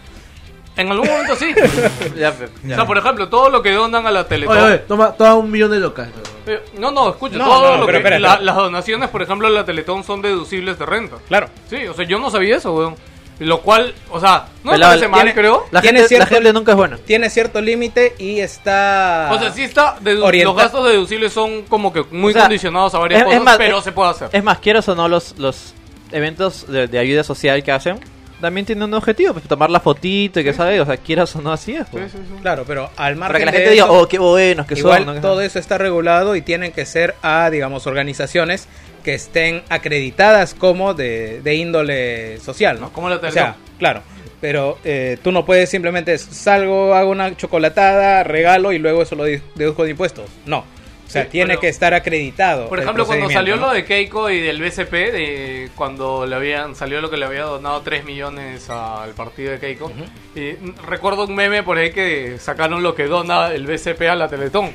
En 0.77 0.91
algún 0.91 1.09
momento 1.09 1.35
sí. 1.37 1.55
Ya, 2.17 2.31
O 2.31 2.69
sea, 2.75 2.87
por 2.87 2.99
ejemplo, 2.99 3.29
todo 3.29 3.49
lo 3.51 3.62
que 3.62 3.73
donan 3.73 4.07
a 4.07 4.11
la 4.11 4.27
Teletón. 4.29 4.57
Oye, 4.59 4.67
oye, 4.67 4.79
toma, 4.79 5.12
toma 5.12 5.35
un 5.35 5.51
millón 5.51 5.71
de 5.71 5.81
locas. 5.81 6.09
Eh, 6.47 6.61
no, 6.79 6.91
no, 6.91 7.11
escucha, 7.11 7.37
No, 7.39 7.45
todo 7.47 7.71
no, 7.73 7.77
lo 7.79 7.87
pero 7.87 7.93
que 7.93 7.97
espera, 7.99 8.19
la- 8.19 8.29
espera. 8.35 8.45
las 8.45 8.57
donaciones, 8.57 9.09
por 9.11 9.23
ejemplo, 9.23 9.49
a 9.49 9.51
la 9.51 9.65
Teletón 9.65 10.05
son 10.05 10.21
deducibles 10.23 10.79
de 10.79 10.87
renta. 10.87 11.17
Claro. 11.29 11.49
Sí, 11.71 11.87
o 11.87 11.95
sea, 11.95 12.05
yo 12.07 12.19
no 12.19 12.31
sabía 12.31 12.57
eso, 12.57 12.75
weón. 12.75 12.95
Lo 13.39 13.61
cual, 13.61 13.93
o 14.11 14.19
sea, 14.19 14.47
no 14.65 14.71
me 14.71 14.77
Pelado, 14.77 14.93
parece 14.93 15.09
mal, 15.09 15.21
tiene- 15.21 15.35
creo. 15.35 15.65
La 15.71 15.83
Tiene 15.83 15.99
gente, 15.99 16.09
cierto- 16.09 16.25
la 16.31 16.37
gente 16.37 16.53
nunca 16.55 16.73
es 16.73 16.77
buena. 16.77 16.97
Tiene 16.99 17.29
cierto 17.29 17.61
límite 17.61 18.15
y 18.19 18.41
está... 18.41 19.29
O 19.33 19.39
sea, 19.39 19.51
sí 19.51 19.62
está, 19.62 19.99
dedu- 20.01 20.23
Orienta- 20.25 20.45
los 20.45 20.57
gastos 20.57 20.89
deducibles 20.89 21.35
son 21.35 21.62
como 21.65 21.93
que 21.93 22.03
muy 22.11 22.31
O 22.31 22.33
sea, 22.33 22.43
condicionados 22.43 22.95
a 22.95 22.99
varias 22.99 23.21
es- 23.21 23.27
es 23.27 23.33
cosas, 23.33 23.45
más, 23.45 23.57
pero 23.59 23.79
es- 23.79 23.85
se 23.85 23.93
puede 23.93 24.11
hacer. 24.11 24.29
Es 24.33 24.43
más, 24.43 24.59
quieras 24.59 24.89
o 24.89 24.95
no, 24.95 25.07
los, 25.09 25.39
los 25.39 25.75
eventos 26.12 26.67
de, 26.71 26.87
de 26.87 26.99
ayuda 26.99 27.25
social 27.25 27.62
que 27.62 27.73
hacen 27.73 28.01
también 28.40 28.66
tienen 28.66 28.85
un 28.85 28.94
objetivo, 28.94 29.33
pues 29.33 29.46
tomar 29.46 29.70
la 29.70 29.81
fotito 29.81 30.40
y 30.40 30.44
que 30.44 30.53
sabe, 30.53 30.81
o 30.81 30.87
sea, 30.87 30.96
quieras 30.96 31.35
o 31.37 31.42
no, 31.42 31.53
así 31.53 31.75
es. 31.75 31.87
pues. 31.90 32.12
Claro, 32.42 32.64
pero 32.66 32.90
al 32.96 33.16
margen 33.16 33.33
Para 33.33 33.38
que 33.38 33.44
la 33.46 33.51
de 33.53 33.59
gente 33.59 33.70
diga, 33.72 33.90
oh, 33.90 34.07
qué 34.07 34.18
buenos 34.18 34.66
que 34.66 34.75
igual 34.75 35.05
son. 35.05 35.14
¿no? 35.16 35.20
todo 35.20 35.41
eso 35.41 35.59
está 35.59 35.78
regulado 35.78 36.37
y 36.37 36.43
tienen 36.43 36.72
que 36.72 36.84
ser 36.87 37.14
a, 37.22 37.51
digamos, 37.51 37.87
organizaciones 37.87 38.68
que 39.05 39.14
estén 39.14 39.62
acreditadas 39.68 40.55
como 40.55 40.93
de, 40.93 41.41
de 41.41 41.55
índole 41.55 42.41
social, 42.41 42.80
¿no? 42.80 42.93
Como 42.93 43.09
la 43.09 43.16
O 43.16 43.30
sea, 43.30 43.57
claro. 43.78 44.03
Pero 44.41 44.78
eh, 44.84 45.16
tú 45.22 45.32
no 45.32 45.47
puedes 45.47 45.70
simplemente 45.70 46.18
salgo, 46.18 46.95
hago 46.95 47.11
una 47.11 47.37
chocolatada, 47.37 48.22
regalo 48.22 48.72
y 48.72 48.78
luego 48.78 49.03
eso 49.03 49.14
lo 49.14 49.24
deduzco 49.24 49.84
de 49.84 49.91
impuestos. 49.91 50.28
No. 50.45 50.64
O 51.07 51.11
sea, 51.11 51.23
Sí, 51.23 51.29
tiene 51.31 51.51
pero- 51.51 51.61
que 51.61 51.69
estar 51.69 51.95
acreditado. 51.95 52.69
Por 52.69 52.81
ejemplo, 52.81 53.07
cuando 53.07 53.31
salió 53.31 53.57
¿no? 53.57 53.69
lo 53.69 53.73
de 53.73 53.85
Keiko 53.85 54.29
y 54.29 54.41
del 54.41 54.61
BCP, 54.61 54.93
de 55.13 55.69
cuando 55.77 56.27
le 56.27 56.35
habían 56.35 56.75
salió 56.75 57.01
lo 57.01 57.09
que 57.11 57.17
le 57.17 57.25
había 57.27 57.43
donado 57.45 57.81
3 57.83 58.05
millones 58.05 58.69
al 58.71 59.11
partido 59.13 59.53
de 59.53 59.61
Keiko, 59.61 59.93
y 60.35 60.41
mm, 60.61 60.75
recuerdo 60.87 61.25
un 61.25 61.35
meme 61.35 61.63
por 61.63 61.79
ahí 61.79 61.93
que 61.93 62.39
sacaron 62.39 62.83
lo 62.83 62.95
que 62.97 63.05
dona 63.07 63.53
el 63.53 63.67
BCP 63.67 64.03
a 64.09 64.17
la 64.17 64.29
Teletón, 64.29 64.73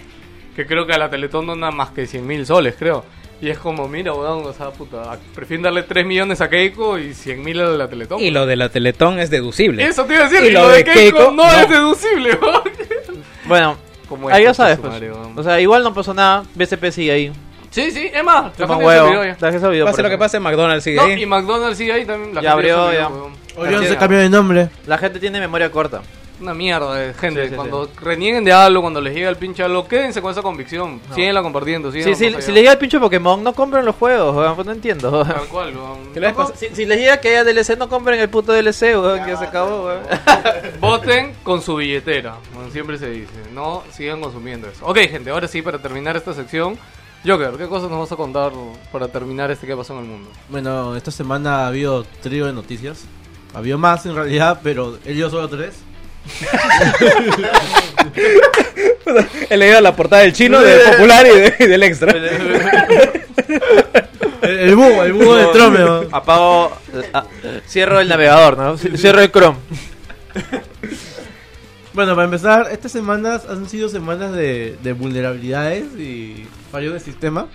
que 0.56 0.66
creo 0.66 0.86
que 0.88 0.94
a 0.94 0.98
la 0.98 1.10
Teletón 1.10 1.48
dona 1.48 1.70
más 1.70 1.92
que 1.92 2.08
100 2.08 2.26
mil 2.26 2.46
soles, 2.46 2.76
creo. 2.80 3.04
Y 3.42 3.50
es 3.50 3.58
como, 3.58 3.88
mira, 3.88 4.14
weón, 4.14 4.46
o 4.46 4.54
sea, 4.54 4.70
puta, 4.70 5.18
prefieren 5.34 5.64
darle 5.64 5.82
3 5.84 6.06
millones 6.06 6.42
a 6.42 6.50
Keiko 6.50 7.00
y 7.00 7.14
100 7.16 7.44
mil 7.44 7.60
a 7.60 7.66
la 7.72 7.90
Teletón. 7.90 8.22
Y 8.22 8.30
lo 8.30 8.46
de 8.46 8.56
la 8.56 8.70
Teletón 8.70 9.20
es 9.20 9.30
deducible. 9.32 9.84
Eso 9.84 10.06
te 10.06 10.14
iba 10.14 10.26
a 10.26 10.30
decir, 10.30 10.46
Y 10.46 10.50
y 10.50 10.52
lo 10.52 10.62
lo 10.62 10.70
de 10.70 10.78
de 10.78 10.84
Keiko, 10.86 11.18
Keiko, 11.18 11.32
no, 11.32 11.44
no. 11.52 11.60
es 11.60 11.68
deducible, 11.70 12.36
weón. 12.42 12.62
Bueno, 13.46 13.78
Como 14.12 14.28
ahí 14.30 14.44
ya 14.44 14.54
sabes, 14.54 14.78
pues. 14.78 14.94
O 15.38 15.42
sea, 15.44 15.60
igual 15.62 15.84
no 15.84 15.94
pasó 15.94 16.14
nada, 16.14 16.44
BCP 16.54 16.92
sigue 16.92 17.12
ahí. 17.12 17.32
Sí, 17.70 17.90
sí, 17.92 18.12
es 18.14 18.24
más, 18.24 18.44
la 18.44 18.52
Toma 18.52 18.74
gente 18.76 18.86
huevo, 18.86 19.06
se 19.08 19.10
olvidó 19.10 19.24
ya. 19.24 19.38
la 19.40 19.52
gente 19.52 19.84
Pase 19.86 19.96
por 19.96 20.04
lo 20.04 20.10
que 20.10 20.18
pase, 20.18 20.40
McDonald's 20.42 20.84
sigue 20.84 20.98
No, 20.98 21.04
ahí. 21.04 21.22
y 21.24 21.26
McDonald's 21.26 21.78
sigue 21.78 21.94
ahí 21.94 22.06
también. 22.06 22.36
La 22.36 22.42
Ya 22.42 22.52
gente 22.52 22.70
abrió, 22.72 22.86
olvidó, 22.88 23.00
ya. 23.02 23.08
weón. 23.08 23.32
Orión 23.56 23.86
se 23.86 23.96
cambió 23.98 24.20
de 24.20 24.30
nombre. 24.30 24.68
La 24.88 24.98
gente 24.98 25.20
tiene 25.20 25.40
memoria 25.40 25.72
corta. 25.72 26.02
Una 26.42 26.54
mierda 26.56 26.96
de 26.96 27.14
gente. 27.14 27.44
Sí, 27.44 27.50
sí, 27.50 27.56
cuando 27.56 27.90
renieguen 28.02 28.44
de 28.44 28.52
algo, 28.52 28.82
cuando 28.82 29.00
les 29.00 29.14
llega 29.14 29.30
el 29.30 29.38
pinche 29.38 29.62
algo, 29.62 29.88
quédense 29.88 30.22
con 30.22 30.32
esa 30.32 30.42
convicción. 30.42 31.00
Síguenla 31.14 31.44
compartiendo. 31.44 31.92
Sí, 31.92 32.02
si 32.16 32.30
les 32.30 32.48
llega 32.48 32.72
el 32.72 32.78
pinche 32.80 33.00
Pokémon, 33.00 33.44
no 33.44 33.54
compren 33.54 33.86
los 33.86 33.96
juegos, 33.96 34.36
weón, 34.36 34.56
pues 34.56 34.66
no 34.66 34.74
entiendo. 34.74 35.24
Si, 36.56 36.68
si 36.74 36.86
les 36.86 37.00
llega 37.00 37.20
que 37.20 37.30
haya 37.30 37.44
DLC, 37.44 37.78
no 37.78 37.88
compren 37.88 38.20
el 38.20 38.30
puto 38.30 38.54
DLC, 38.54 38.82
weón, 38.96 39.24
que 39.24 39.38
se 39.38 39.46
acabó, 39.46 39.86
weón. 39.86 40.02
Voten 40.80 41.36
con 41.44 41.62
su 41.62 41.76
billetera, 41.76 42.36
como 42.54 42.70
siempre 42.72 42.98
se 42.98 43.10
dice. 43.10 43.34
No 43.54 43.84
sigan 43.92 44.20
consumiendo 44.20 44.68
eso. 44.68 44.86
Ok, 44.86 44.98
gente, 44.98 45.30
ahora 45.30 45.48
sí, 45.48 45.62
para 45.62 45.78
terminar 45.80 46.18
esta 46.18 46.34
sección. 46.34 46.78
Joker, 47.24 47.52
¿qué 47.52 47.68
cosas 47.68 47.92
nos 47.92 48.00
vas 48.00 48.12
a 48.12 48.16
contar 48.16 48.52
para 48.92 49.08
terminar 49.08 49.52
este 49.52 49.68
que 49.68 49.76
pasó 49.76 49.94
en 49.94 50.00
el 50.00 50.06
mundo? 50.06 50.30
Bueno, 50.50 50.96
esta 50.96 51.12
semana 51.12 51.66
ha 51.66 51.68
habido 51.68 52.04
trío 52.04 52.48
de 52.48 52.54
noticias. 52.54 53.06
Había 53.54 53.78
más 53.78 54.06
en 54.08 54.16
realidad, 54.16 54.62
pero 54.64 54.98
él 55.06 55.16
dio 55.16 55.30
solo 55.30 55.48
tres. 55.48 55.84
He 59.50 59.58
leído 59.58 59.82
la 59.82 59.96
portada 59.96 60.22
del 60.24 60.34
chino, 60.34 60.60
del 60.62 60.80
popular 60.82 61.26
y, 61.28 61.30
de- 61.40 61.56
y 61.60 61.66
del 61.68 61.84
extra. 61.84 62.12
El, 64.42 64.58
el 64.60 64.76
búho, 64.76 65.04
el 65.04 65.14
búho 65.14 65.36
de. 65.36 65.46
¿no? 65.80 66.04
Apago, 66.12 66.72
ah, 67.14 67.26
cierro 67.68 68.00
el 68.00 68.08
navegador, 68.08 68.58
¿no? 68.58 68.78
Cierro 68.78 69.22
el 69.22 69.32
Chrome. 69.32 69.58
Bueno, 71.94 72.16
para 72.16 72.26
empezar, 72.26 72.70
estas 72.72 72.92
semanas 72.92 73.44
han 73.50 73.68
sido 73.70 73.90
semanas 73.90 74.32
de, 74.32 74.78
de 74.82 74.94
vulnerabilidades 74.94 75.84
y 75.98 76.48
fallos 76.72 76.94
del 76.94 77.02
sistema. 77.02 77.48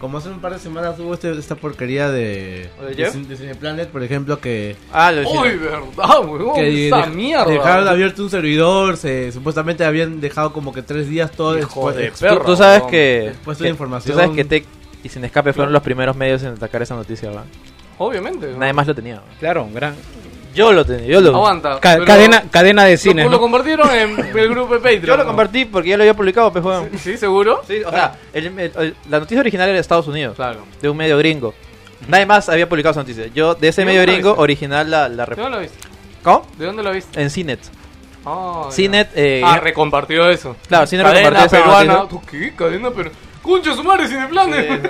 Como 0.00 0.18
hace 0.18 0.28
un 0.28 0.40
par 0.40 0.52
de 0.52 0.58
semanas 0.58 0.98
hubo 0.98 1.14
este- 1.14 1.32
esta 1.32 1.54
porquería 1.54 2.10
de, 2.10 2.68
¿O 2.78 2.84
de? 2.84 3.10
Cine- 3.10 3.26
de 3.28 3.36
Cineplanet, 3.36 3.88
por 3.88 4.02
ejemplo, 4.02 4.38
que, 4.40 4.76
Ah, 4.92 5.10
lo 5.10 5.26
¡Uy, 5.28 5.56
verdad, 5.56 6.20
weón! 6.26 6.54
que 6.54 6.88
¡Esa 6.88 7.02
de- 7.06 7.06
mierda! 7.14 7.46
dejaron 7.46 7.88
abierto 7.88 8.22
un 8.22 8.28
servidor, 8.30 8.98
se, 8.98 9.32
supuestamente 9.32 9.84
habían 9.86 10.20
dejado 10.20 10.52
como 10.52 10.74
que 10.74 10.82
tres 10.82 11.08
días 11.08 11.30
todo 11.32 11.58
Hijo 11.58 11.92
de 11.92 12.12
perro. 12.12 12.40
Tú, 12.40 12.44
tú 12.44 12.56
sabes 12.56 12.80
weón. 12.80 12.90
que, 12.90 13.32
que- 13.46 13.54
de 13.62 13.68
información. 13.70 14.14
Tú 14.14 14.20
sabes 14.20 14.36
que 14.36 14.44
Tech 14.44 14.64
y 15.02 15.08
Sin 15.08 15.24
Escape 15.24 15.54
fueron 15.54 15.72
los 15.72 15.82
primeros 15.82 16.14
medios 16.14 16.42
en 16.42 16.48
atacar 16.52 16.82
esa 16.82 16.94
noticia, 16.94 17.28
¿verdad? 17.30 17.44
Obviamente. 17.96 18.48
weón. 18.48 18.58
Nadie 18.58 18.74
más 18.74 18.86
lo 18.86 18.94
tenía. 18.94 19.22
Claro, 19.40 19.64
un 19.64 19.72
gran. 19.72 19.94
Yo 20.56 20.72
lo 20.72 20.84
tenía, 20.84 21.06
yo 21.06 21.20
lo 21.20 21.34
Aguanta. 21.36 21.78
Ca- 21.80 22.04
cadena, 22.04 22.42
cadena 22.50 22.84
de 22.84 22.96
cine. 22.96 23.24
lo 23.24 23.30
¿no? 23.30 23.38
compartieron 23.40 23.90
en 23.90 24.18
el 24.36 24.48
grupo 24.48 24.74
de 24.74 24.80
Patreon. 24.80 25.04
Yo 25.04 25.16
lo 25.18 25.26
compartí 25.26 25.66
porque 25.66 25.90
ya 25.90 25.96
lo 25.96 26.02
había 26.02 26.14
publicado, 26.14 26.50
pues, 26.52 26.64
weón. 26.64 26.88
¿Sí, 26.98 27.16
seguro? 27.18 27.62
Sí, 27.68 27.82
o 27.84 27.90
sea, 27.90 28.14
el- 28.32 28.46
el- 28.46 28.72
el- 28.76 28.96
la 29.10 29.20
noticia 29.20 29.40
original 29.40 29.68
era 29.68 29.74
de 29.74 29.80
Estados 29.80 30.08
Unidos, 30.08 30.34
Claro. 30.34 30.60
de 30.80 30.88
un 30.88 30.96
medio 30.96 31.18
gringo. 31.18 31.54
Nadie 32.08 32.26
más 32.26 32.48
había 32.48 32.68
publicado 32.68 32.92
esa 32.92 33.00
noticia. 33.00 33.26
Yo, 33.34 33.54
de 33.54 33.68
ese 33.68 33.82
¿De 33.82 33.86
medio 33.86 34.02
gringo, 34.02 34.30
viste? 34.30 34.42
original 34.42 34.90
la, 34.90 35.08
la 35.08 35.26
¿De 35.26 35.34
dónde 35.36 35.50
lo 35.50 35.60
viste? 35.60 35.78
¿Cómo? 36.22 36.46
¿De 36.58 36.66
dónde 36.66 36.82
lo 36.82 36.92
viste? 36.92 37.20
En 37.22 37.30
Cinet. 37.30 37.60
Ah, 38.24 38.62
ya. 38.66 38.72
Cinet, 38.72 39.08
eh, 39.14 39.42
ah, 39.44 39.58
recompartió 39.58 40.28
eso. 40.28 40.56
Claro, 40.68 40.86
Cinet 40.86 41.06
Cadena 41.06 41.30
recompartió 41.30 41.58
peruana. 41.62 42.08
¿Tú 42.08 42.22
qué? 42.28 42.52
Cadena 42.56 42.90
peruana. 42.90 43.18
¡Concha 43.42 43.74
su 43.74 43.84
madre, 43.84 44.08
Cineplanes! 44.08 44.80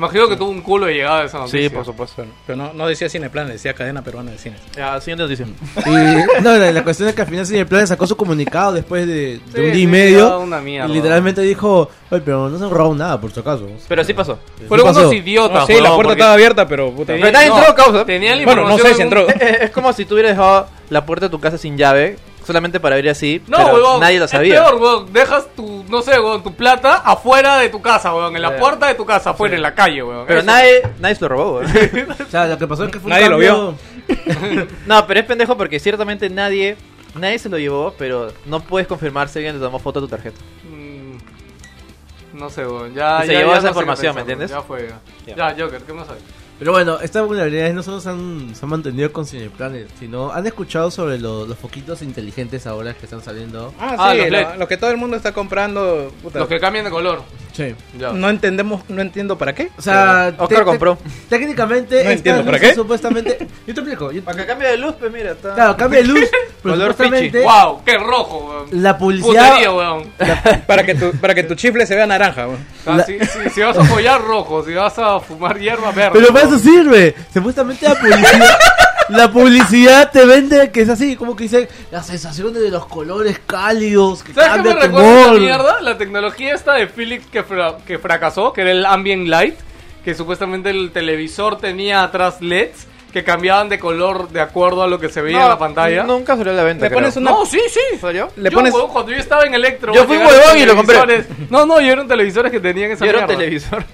Imagino 0.00 0.28
que 0.30 0.36
tuvo 0.36 0.48
un 0.48 0.62
culo 0.62 0.86
de 0.86 0.94
llegada 0.94 1.24
esa 1.24 1.36
noticia. 1.40 1.60
Sí, 1.60 1.68
por 1.68 1.84
supuesto. 1.84 2.24
Pero 2.46 2.56
no, 2.56 2.72
no 2.72 2.86
decía 2.86 3.06
Cineplan, 3.10 3.48
decía 3.48 3.74
cadena 3.74 4.02
peruana 4.02 4.30
de 4.30 4.38
cine. 4.38 4.56
Ya, 4.74 4.98
siguiente 4.98 5.24
noticia. 5.24 5.44
Y 5.84 6.40
no, 6.42 6.56
la, 6.56 6.72
la 6.72 6.82
cuestión 6.82 7.10
es 7.10 7.14
que 7.14 7.20
al 7.20 7.28
final 7.28 7.44
Cineplanet 7.44 7.86
sacó 7.86 8.06
su 8.06 8.16
comunicado 8.16 8.72
después 8.72 9.06
de, 9.06 9.12
de 9.12 9.40
Sí, 9.52 9.58
un 9.58 9.62
día 9.64 9.74
sí, 9.74 9.82
y 9.82 9.86
medio. 9.86 10.38
una. 10.40 10.62
Y 10.62 10.88
literalmente 10.88 11.42
dijo, 11.42 11.90
oye, 12.10 12.22
pero 12.24 12.48
no 12.48 12.56
se 12.58 12.64
han 12.64 12.70
robado 12.70 12.94
nada, 12.94 13.20
por 13.20 13.30
si 13.30 13.40
acaso. 13.40 13.68
Pero 13.88 14.02
sí 14.02 14.14
pasó. 14.14 14.38
Fueron 14.68 14.86
¿Qué 14.86 14.90
pasó? 14.94 15.00
unos 15.08 15.12
idiotas. 15.14 15.60
No, 15.60 15.66
sí, 15.66 15.72
la 15.74 15.78
puerta 15.80 15.94
porque 15.96 16.12
estaba 16.12 16.32
abierta, 16.32 16.66
pero 16.66 16.90
puta. 16.92 17.12
tenía- 17.12 17.20
Pero 17.26 17.32
nadie 17.38 17.48
no, 17.50 17.58
entró, 17.58 17.74
causa. 17.74 18.04
Tenía 18.06 18.36
la 18.36 18.44
Bueno, 18.46 18.66
no 18.68 18.78
sé 18.78 18.94
si 18.94 19.02
entró. 19.02 19.28
es 19.38 19.70
como 19.70 19.92
si 19.92 20.06
tú 20.06 20.14
hubieras 20.14 20.32
dejado 20.32 20.66
la 20.88 21.04
puerta 21.04 21.26
de 21.26 21.30
tu 21.30 21.40
casa 21.40 21.58
sin 21.58 21.76
llave, 21.76 22.16
solamente 22.46 22.80
para 22.80 22.96
abrir 22.96 23.10
así, 23.10 23.42
No, 23.46 23.56
pero 23.58 23.74
huevón. 23.74 24.00
nadie 24.00 24.18
lo 24.18 24.24
es 24.24 24.30
sabía. 24.30 24.54
peor, 24.64 24.74
huevón. 24.80 25.12
Dejas 25.12 25.46
tu, 25.54 25.84
no 25.88 26.02
sé, 26.02 26.12
tu 26.42 26.54
plata 26.54 26.94
afuera 26.96 27.58
de 27.58 27.68
tu 27.68 27.80
casa, 27.82 28.14
huevón. 28.14 28.34
En 28.36 28.42
la 28.42 28.50
Sí. 28.50 28.56
puerta 28.60 28.86
de 28.88 28.94
tu 28.94 29.04
casa, 29.06 29.30
afuera, 29.30 29.54
en 29.56 29.62
la 29.62 29.74
calle, 29.74 30.02
huevón. 30.02 30.24
Pero 30.26 30.40
Eso. 30.40 30.46
nadie, 30.46 30.82
nadie 30.98 31.14
se 31.14 31.20
lo 31.22 31.28
robó, 31.28 31.58
weón. 31.58 31.66
O 32.26 32.30
sea, 32.30 32.46
lo 32.46 32.58
que 32.58 32.66
pasó 32.66 32.84
es 32.84 32.90
que 32.92 32.98
fue 33.00 33.06
un 33.06 33.10
Nadie 33.10 33.28
lo 33.28 33.38
cambio- 33.38 34.66
No, 34.86 35.06
pero 35.06 35.20
es 35.20 35.26
pendejo 35.26 35.56
porque 35.56 35.78
ciertamente 35.78 36.28
nadie, 36.30 36.76
nadie 37.14 37.38
se 37.38 37.48
lo 37.48 37.58
llevó, 37.58 37.94
pero 37.98 38.32
no 38.46 38.60
puedes 38.60 38.88
confirmar 38.88 39.28
si 39.28 39.38
alguien 39.38 39.54
te 39.56 39.60
tomó 39.60 39.78
foto 39.78 40.00
de 40.00 40.06
tu 40.06 40.10
tarjeta. 40.10 40.40
Mm, 40.64 42.38
No 42.38 42.48
sé, 42.48 42.62
huevón. 42.66 42.94
Ya, 42.94 43.20
se 43.22 43.32
ya- 43.32 43.38
llevó 43.40 43.52
ya 43.52 43.58
esa 43.58 43.62
no 43.66 43.70
información, 43.70 44.14
¿me 44.14 44.20
entiendes? 44.22 44.50
Ya 44.50 44.62
fue. 44.62 44.88
Ya, 45.26 45.54
Joker, 45.58 45.82
¿qué 45.82 45.92
más 45.92 46.08
hay? 46.08 46.16
Pero 46.60 46.72
bueno, 46.72 47.00
estas 47.00 47.26
vulnerabilidades 47.26 47.74
no 47.74 47.82
solo 47.82 48.00
se 48.00 48.10
han, 48.10 48.54
se 48.54 48.64
han 48.64 48.68
mantenido 48.70 49.10
con 49.12 49.26
Cineplanet, 49.26 49.88
sino 49.98 50.30
han 50.30 50.46
escuchado 50.46 50.90
sobre 50.92 51.18
lo- 51.18 51.46
los 51.46 51.58
foquitos 51.58 52.02
inteligentes 52.02 52.66
ahora 52.68 52.94
que 52.94 53.06
están 53.06 53.22
saliendo. 53.22 53.74
Ah, 53.80 53.96
Ah, 53.98 54.12
sí, 54.12 54.18
los 54.18 54.26
lo, 54.30 54.36
LED. 54.38 54.46
lo 54.58 54.68
que 54.68 54.76
todo 54.76 54.90
el 54.90 54.96
mundo 54.98 55.16
está 55.16 55.32
comprando. 55.32 56.12
puta, 56.22 56.38
Los 56.38 56.48
que 56.48 56.60
cambian 56.60 56.84
de 56.84 56.90
color. 56.90 57.22
Sí. 57.52 57.74
Ya. 57.98 58.12
No 58.12 58.30
entendemos, 58.30 58.82
no 58.88 59.02
entiendo 59.02 59.36
para 59.36 59.54
qué. 59.54 59.70
O 59.76 59.82
sea, 59.82 60.28
Oscar 60.38 60.48
te- 60.48 60.54
te- 60.56 60.64
compró. 60.64 60.98
técnicamente, 61.28 61.94
No 62.04 62.10
estas 62.10 62.16
entiendo, 62.16 62.44
¿para 62.44 62.58
luces 62.58 62.68
qué? 62.70 62.74
supuestamente. 62.76 63.38
Yo 63.66 63.74
te 63.74 63.80
explico. 63.80 64.12
yo- 64.12 64.22
Para 64.22 64.36
que 64.38 64.46
cambie 64.46 64.68
de 64.68 64.76
luz, 64.78 64.94
pues 65.00 65.10
mira, 65.12 65.32
está... 65.32 65.54
claro, 65.54 65.76
cambia 65.76 66.00
de 66.00 66.06
luz, 66.06 66.20
pero 66.62 66.74
Color 66.74 66.90
supuestamente 66.92 67.42
¡Wow! 67.42 67.82
¡Qué 67.84 67.96
rojo, 67.98 68.38
huevón! 68.38 68.82
la 68.82 68.96
publicidad. 68.98 69.50
Putería, 69.56 70.60
para, 70.66 70.84
que 70.84 70.94
tu, 70.94 71.10
para 71.12 71.34
que 71.34 71.42
tu 71.42 71.54
chifle 71.54 71.86
se 71.86 71.94
vea 71.96 72.06
naranja. 72.06 72.46
weón. 72.46 72.64
Ah, 72.86 72.96
La- 72.98 73.04
si, 73.04 73.18
si- 73.18 73.50
si 73.50 73.60
vas 73.60 73.76
a 73.76 73.84
follar 73.84 74.22
rojo, 74.22 74.64
si 74.64 74.72
vas 74.74 74.98
a 74.98 75.20
fumar 75.20 75.58
hierba 75.58 75.90
verde. 75.92 76.10
Pero. 76.14 76.32
Eso 76.54 76.58
sirve. 76.58 77.14
Supuestamente 77.32 77.88
la 77.88 77.94
publicidad. 77.94 78.58
La 79.08 79.32
publicidad 79.32 80.12
te 80.12 80.24
vende 80.24 80.70
que 80.70 80.82
es 80.82 80.88
así, 80.88 81.16
como 81.16 81.34
que 81.34 81.42
dice 81.42 81.68
las 81.90 82.06
sensaciones 82.06 82.62
de 82.62 82.70
los 82.70 82.86
colores 82.86 83.40
cálidos, 83.44 84.22
que 84.22 84.32
¿Sabes 84.32 84.62
qué 84.62 84.68
me 84.68 84.74
recuerda 84.80 85.22
humor. 85.26 85.40
mierda? 85.40 85.80
La 85.80 85.98
tecnología 85.98 86.54
esta 86.54 86.74
de 86.74 86.86
Philips 86.86 87.26
que, 87.26 87.42
fra- 87.42 87.78
que 87.84 87.98
fracasó, 87.98 88.52
que 88.52 88.60
era 88.60 88.70
el 88.70 88.86
Ambient 88.86 89.26
Light, 89.26 89.56
que 90.04 90.14
supuestamente 90.14 90.70
el 90.70 90.92
televisor 90.92 91.58
tenía 91.58 92.04
atrás 92.04 92.40
LEDs 92.40 92.86
que 93.12 93.24
cambiaban 93.24 93.68
de 93.68 93.80
color 93.80 94.28
de 94.28 94.40
acuerdo 94.42 94.84
a 94.84 94.86
lo 94.86 95.00
que 95.00 95.08
se 95.08 95.20
veía 95.22 95.38
No, 95.38 95.42
en 95.42 95.48
la 95.50 95.58
pantalla. 95.58 96.04
Nunca 96.04 96.36
salió 96.36 96.52
a 96.52 96.54
la 96.56 96.62
venta, 96.62 96.84
Le 96.84 96.92
pones 96.94 97.12
creo. 97.14 97.22
una- 97.22 97.30
No, 97.32 97.44
sí, 97.46 97.58
sí. 97.68 97.98
¿Salió? 98.00 98.30
Le 98.36 98.48
Yo, 98.48 98.56
pones- 98.58 98.72
huevón, 98.72 98.92
cuando 98.92 99.10
yo 99.10 99.18
estaba 99.18 99.42
en 99.42 99.54
Electro. 99.54 99.92
Yo 99.92 100.04
fui 100.04 100.18
huevón 100.18 100.56
y 100.56 100.64
lo 100.66 100.76
compré. 100.76 101.24
No, 101.50 101.66
no, 101.66 101.80
yo 101.80 101.90
eran 101.90 102.06
televisores 102.06 102.52
que 102.52 102.60
tenían 102.60 102.92
esa 102.92 103.04
Yo 103.04 103.10
era 103.10 103.18
un 103.22 103.26
mierda. 103.26 103.40
televisor. 103.40 103.84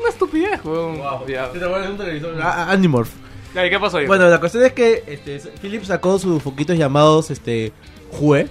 Una 0.00 0.08
estupidez, 0.10 0.64
huevón. 0.64 0.98
Ya. 1.28 1.50
Sí, 1.52 1.58
te 1.58 1.66
vuelves 1.66 1.90
un 1.90 1.96
televisor. 1.98 2.34
Ah, 2.42 2.70
Animorph. 2.70 3.10
Ya, 3.54 3.66
¿y 3.66 3.70
qué 3.70 3.78
pasó 3.78 3.96
ahí? 3.98 4.06
Bueno, 4.06 4.28
la 4.28 4.38
cuestión 4.38 4.64
es 4.64 4.72
que 4.72 5.02
este, 5.06 5.38
Philips 5.62 5.86
sacó 5.88 6.18
sus 6.18 6.42
foquitos 6.42 6.76
llamados 6.76 7.30
este 7.30 7.72
Hue. 8.20 8.48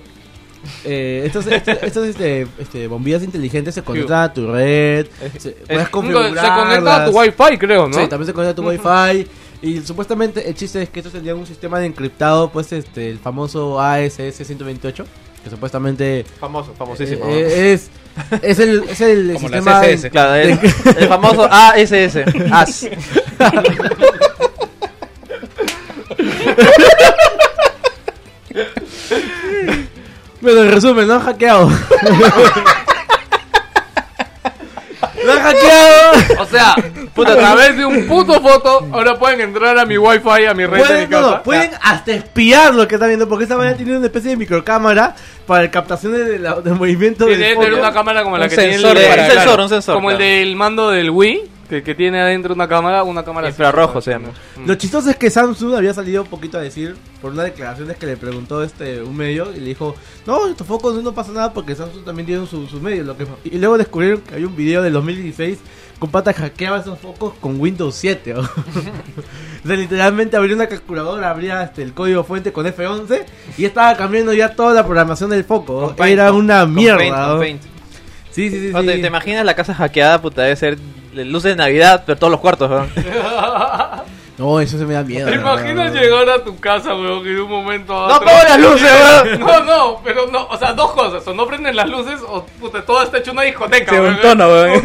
Eh, 0.83 1.21
estos 1.25 1.45
estos, 1.45 1.77
estos, 1.83 2.07
este, 2.07 2.47
este, 2.57 2.87
bombillas 2.87 3.21
inteligentes 3.21 3.75
se 3.75 3.83
conectan 3.83 4.23
a 4.23 4.33
tu 4.33 4.51
red. 4.51 5.05
Se, 5.37 5.51
puedes 5.51 5.83
se 5.85 5.91
configurarlas. 5.91 6.59
conecta 6.59 7.03
a 7.03 7.05
tu 7.05 7.17
Wi-Fi, 7.19 7.57
creo, 7.59 7.87
¿no? 7.87 7.93
Sí, 7.93 8.07
también 8.07 8.25
se 8.25 8.33
conecta 8.33 8.51
a 8.51 8.55
tu 8.55 8.67
Wi-Fi. 8.67 9.27
Y 9.61 9.81
supuestamente 9.81 10.47
el 10.47 10.55
chiste 10.55 10.81
es 10.81 10.89
que 10.89 10.99
estos 10.99 11.13
tendrían 11.13 11.37
un 11.37 11.45
sistema 11.45 11.79
de 11.79 11.85
encriptado, 11.85 12.49
pues 12.49 12.71
este, 12.71 13.09
el 13.09 13.19
famoso 13.19 13.79
ASS 13.79 14.35
128, 14.45 15.05
que 15.43 15.49
supuestamente 15.49 16.25
Famoso, 16.39 16.73
famosísimo. 16.73 17.25
eh, 17.27 17.73
es, 17.73 17.89
es 18.41 18.59
el, 18.59 18.83
es 18.89 19.01
el 19.01 19.33
Como 19.33 19.49
la 19.49 19.57
sistema... 19.57 19.81
CSS. 19.81 20.09
Claro, 20.09 20.35
el, 20.35 20.49
el 20.97 21.07
famoso 21.07 21.49
ASS. 21.51 22.17
AS. 22.51 22.87
Bueno, 30.45 30.61
en 30.61 30.71
resumen, 30.73 31.07
no 31.07 31.19
hackeado. 31.19 31.71
O 36.39 36.45
sea, 36.45 36.75
puta, 37.13 37.33
a 37.33 37.35
través 37.37 37.77
de 37.77 37.85
un 37.85 38.07
puto 38.07 38.41
foto, 38.41 38.87
ahora 38.91 39.17
pueden 39.17 39.41
entrar 39.41 39.77
a 39.77 39.85
mi 39.85 39.97
wifi, 39.97 40.45
a 40.49 40.53
mi 40.53 40.65
red 40.65 40.83
de 40.87 41.01
mi 41.01 41.07
casa. 41.07 41.21
no, 41.37 41.43
pueden 41.43 41.71
hasta 41.81 42.11
espiar 42.13 42.73
lo 42.73 42.87
que 42.87 42.95
están 42.95 43.09
viendo, 43.09 43.27
porque 43.27 43.43
esta 43.43 43.57
manera 43.57 43.75
tiene 43.77 43.97
una 43.97 44.05
especie 44.07 44.31
de 44.31 44.37
microcámara 44.37 45.15
para 45.47 45.69
captación 45.71 46.13
de 46.13 46.39
la- 46.39 46.55
del 46.61 46.73
movimiento 46.75 47.25
Tiene 47.25 47.43
del 47.45 47.53
que 47.57 47.63
tener 47.63 47.79
una 47.79 47.93
cámara 47.93 48.23
como 48.23 48.37
la 48.37 48.45
Un 48.45 48.49
que 48.49 48.55
tiene 48.55 48.75
el, 48.75 48.81
sensor 48.81 48.97
de- 48.97 49.07
para- 49.07 49.23
un 49.25 49.31
sensor, 49.31 49.59
un 49.61 49.69
sensor. 49.69 49.95
como 49.95 50.11
el 50.11 50.17
claro. 50.17 50.31
del 50.31 50.55
mando 50.55 50.89
del 50.89 51.09
Wii, 51.11 51.41
que, 51.69 51.83
que 51.83 51.95
tiene 51.95 52.21
adentro 52.21 52.53
una 52.53 52.67
cámara, 52.67 53.03
una 53.03 53.23
cámara. 53.23 53.49
Infrarrojo 53.49 54.01
se 54.01 54.11
llama. 54.11 54.29
Mm. 54.57 54.67
Lo 54.67 54.75
chistoso 54.75 55.09
es 55.09 55.15
que 55.15 55.29
Samsung 55.29 55.75
había 55.75 55.93
salido 55.93 56.23
un 56.23 56.29
poquito 56.29 56.57
a 56.57 56.61
decir, 56.61 56.95
por 57.21 57.31
unas 57.31 57.45
declaraciones 57.45 57.97
que 57.97 58.05
le 58.05 58.17
preguntó 58.17 58.63
este 58.63 59.01
un 59.01 59.15
medio, 59.15 59.51
y 59.55 59.59
le 59.59 59.67
dijo, 59.67 59.95
no, 60.25 60.47
estos 60.47 60.65
focos 60.67 61.01
no 61.03 61.13
pasa 61.13 61.31
nada 61.31 61.53
porque 61.53 61.75
Samsung 61.75 62.05
también 62.05 62.25
tiene 62.25 62.45
sus 62.45 62.69
su 62.69 62.79
medios. 62.79 63.05
Lo 63.05 63.17
que... 63.17 63.27
Y 63.43 63.57
luego 63.57 63.77
descubrieron 63.77 64.21
que 64.21 64.35
hay 64.35 64.43
un 64.43 64.55
video 64.55 64.81
del 64.81 64.93
2016 64.93 65.59
con 65.99 66.11
pata 66.11 66.33
hackeaba 66.33 66.79
esos 66.79 66.99
focos 66.99 67.33
con 67.39 67.59
Windows 67.59 67.95
7. 67.95 68.33
¿o? 68.35 68.41
o 68.41 68.47
sea, 69.65 69.75
literalmente 69.75 70.37
abría 70.37 70.55
una 70.55 70.67
calculadora, 70.67 71.29
abría 71.29 71.63
este, 71.63 71.83
el 71.83 71.93
código 71.93 72.23
fuente 72.23 72.51
con 72.51 72.65
F11 72.65 73.23
y 73.57 73.65
estaba 73.65 73.95
cambiando 73.95 74.33
ya 74.33 74.55
toda 74.55 74.73
la 74.73 74.83
programación 74.83 75.29
del 75.29 75.43
foco. 75.43 75.95
Paint, 75.95 76.13
Era 76.13 76.33
una 76.33 76.61
con 76.61 76.73
mierda. 76.73 76.97
Paint, 76.97 77.15
con 77.15 77.29
¿o? 77.29 77.39
Paint. 77.39 77.61
Sí, 78.31 78.49
sí, 78.49 78.67
sí. 78.67 78.73
¿te, 78.73 78.95
sí. 78.95 79.01
te 79.01 79.07
imaginas 79.07 79.45
la 79.45 79.55
casa 79.55 79.73
hackeada, 79.73 80.21
puta? 80.21 80.41
Debe 80.43 80.55
ser 80.57 80.77
luces 81.23 81.51
de 81.51 81.55
Navidad, 81.55 82.03
pero 82.05 82.17
todos 82.17 82.31
los 82.31 82.39
cuartos, 82.41 82.69
¿no? 82.69 82.85
No, 84.37 84.59
eso 84.59 84.77
se 84.77 84.85
me 84.85 84.93
da 84.95 85.03
miedo. 85.03 85.29
¿Te 85.29 85.35
imaginas 85.35 85.93
llegar 85.93 86.29
a 86.29 86.43
tu 86.43 86.59
casa, 86.59 86.93
weón, 86.93 87.19
y 87.25 87.33
de 87.33 87.41
un 87.41 87.49
momento 87.49 87.93
a 87.97 88.09
¡No 88.09 88.15
otro- 88.15 88.29
apago 88.29 88.43
las 88.49 88.59
luces, 88.59 88.91
weón! 89.25 89.39
No, 89.39 89.63
no, 89.63 90.01
pero 90.03 90.27
no, 90.27 90.45
o 90.47 90.57
sea, 90.57 90.73
dos 90.73 90.91
cosas, 90.91 91.25
o 91.25 91.33
no 91.33 91.47
prenden 91.47 91.75
las 91.75 91.87
luces 91.89 92.19
o 92.27 92.43
puta, 92.59 92.83
todo 92.83 93.01
está 93.03 93.19
hecho 93.19 93.31
una 93.31 93.43
discoteca, 93.43 93.91
Sí, 93.93 93.97
weón. 93.97 94.15
un 94.15 94.21
tono, 94.21 94.47
weón. 94.47 94.81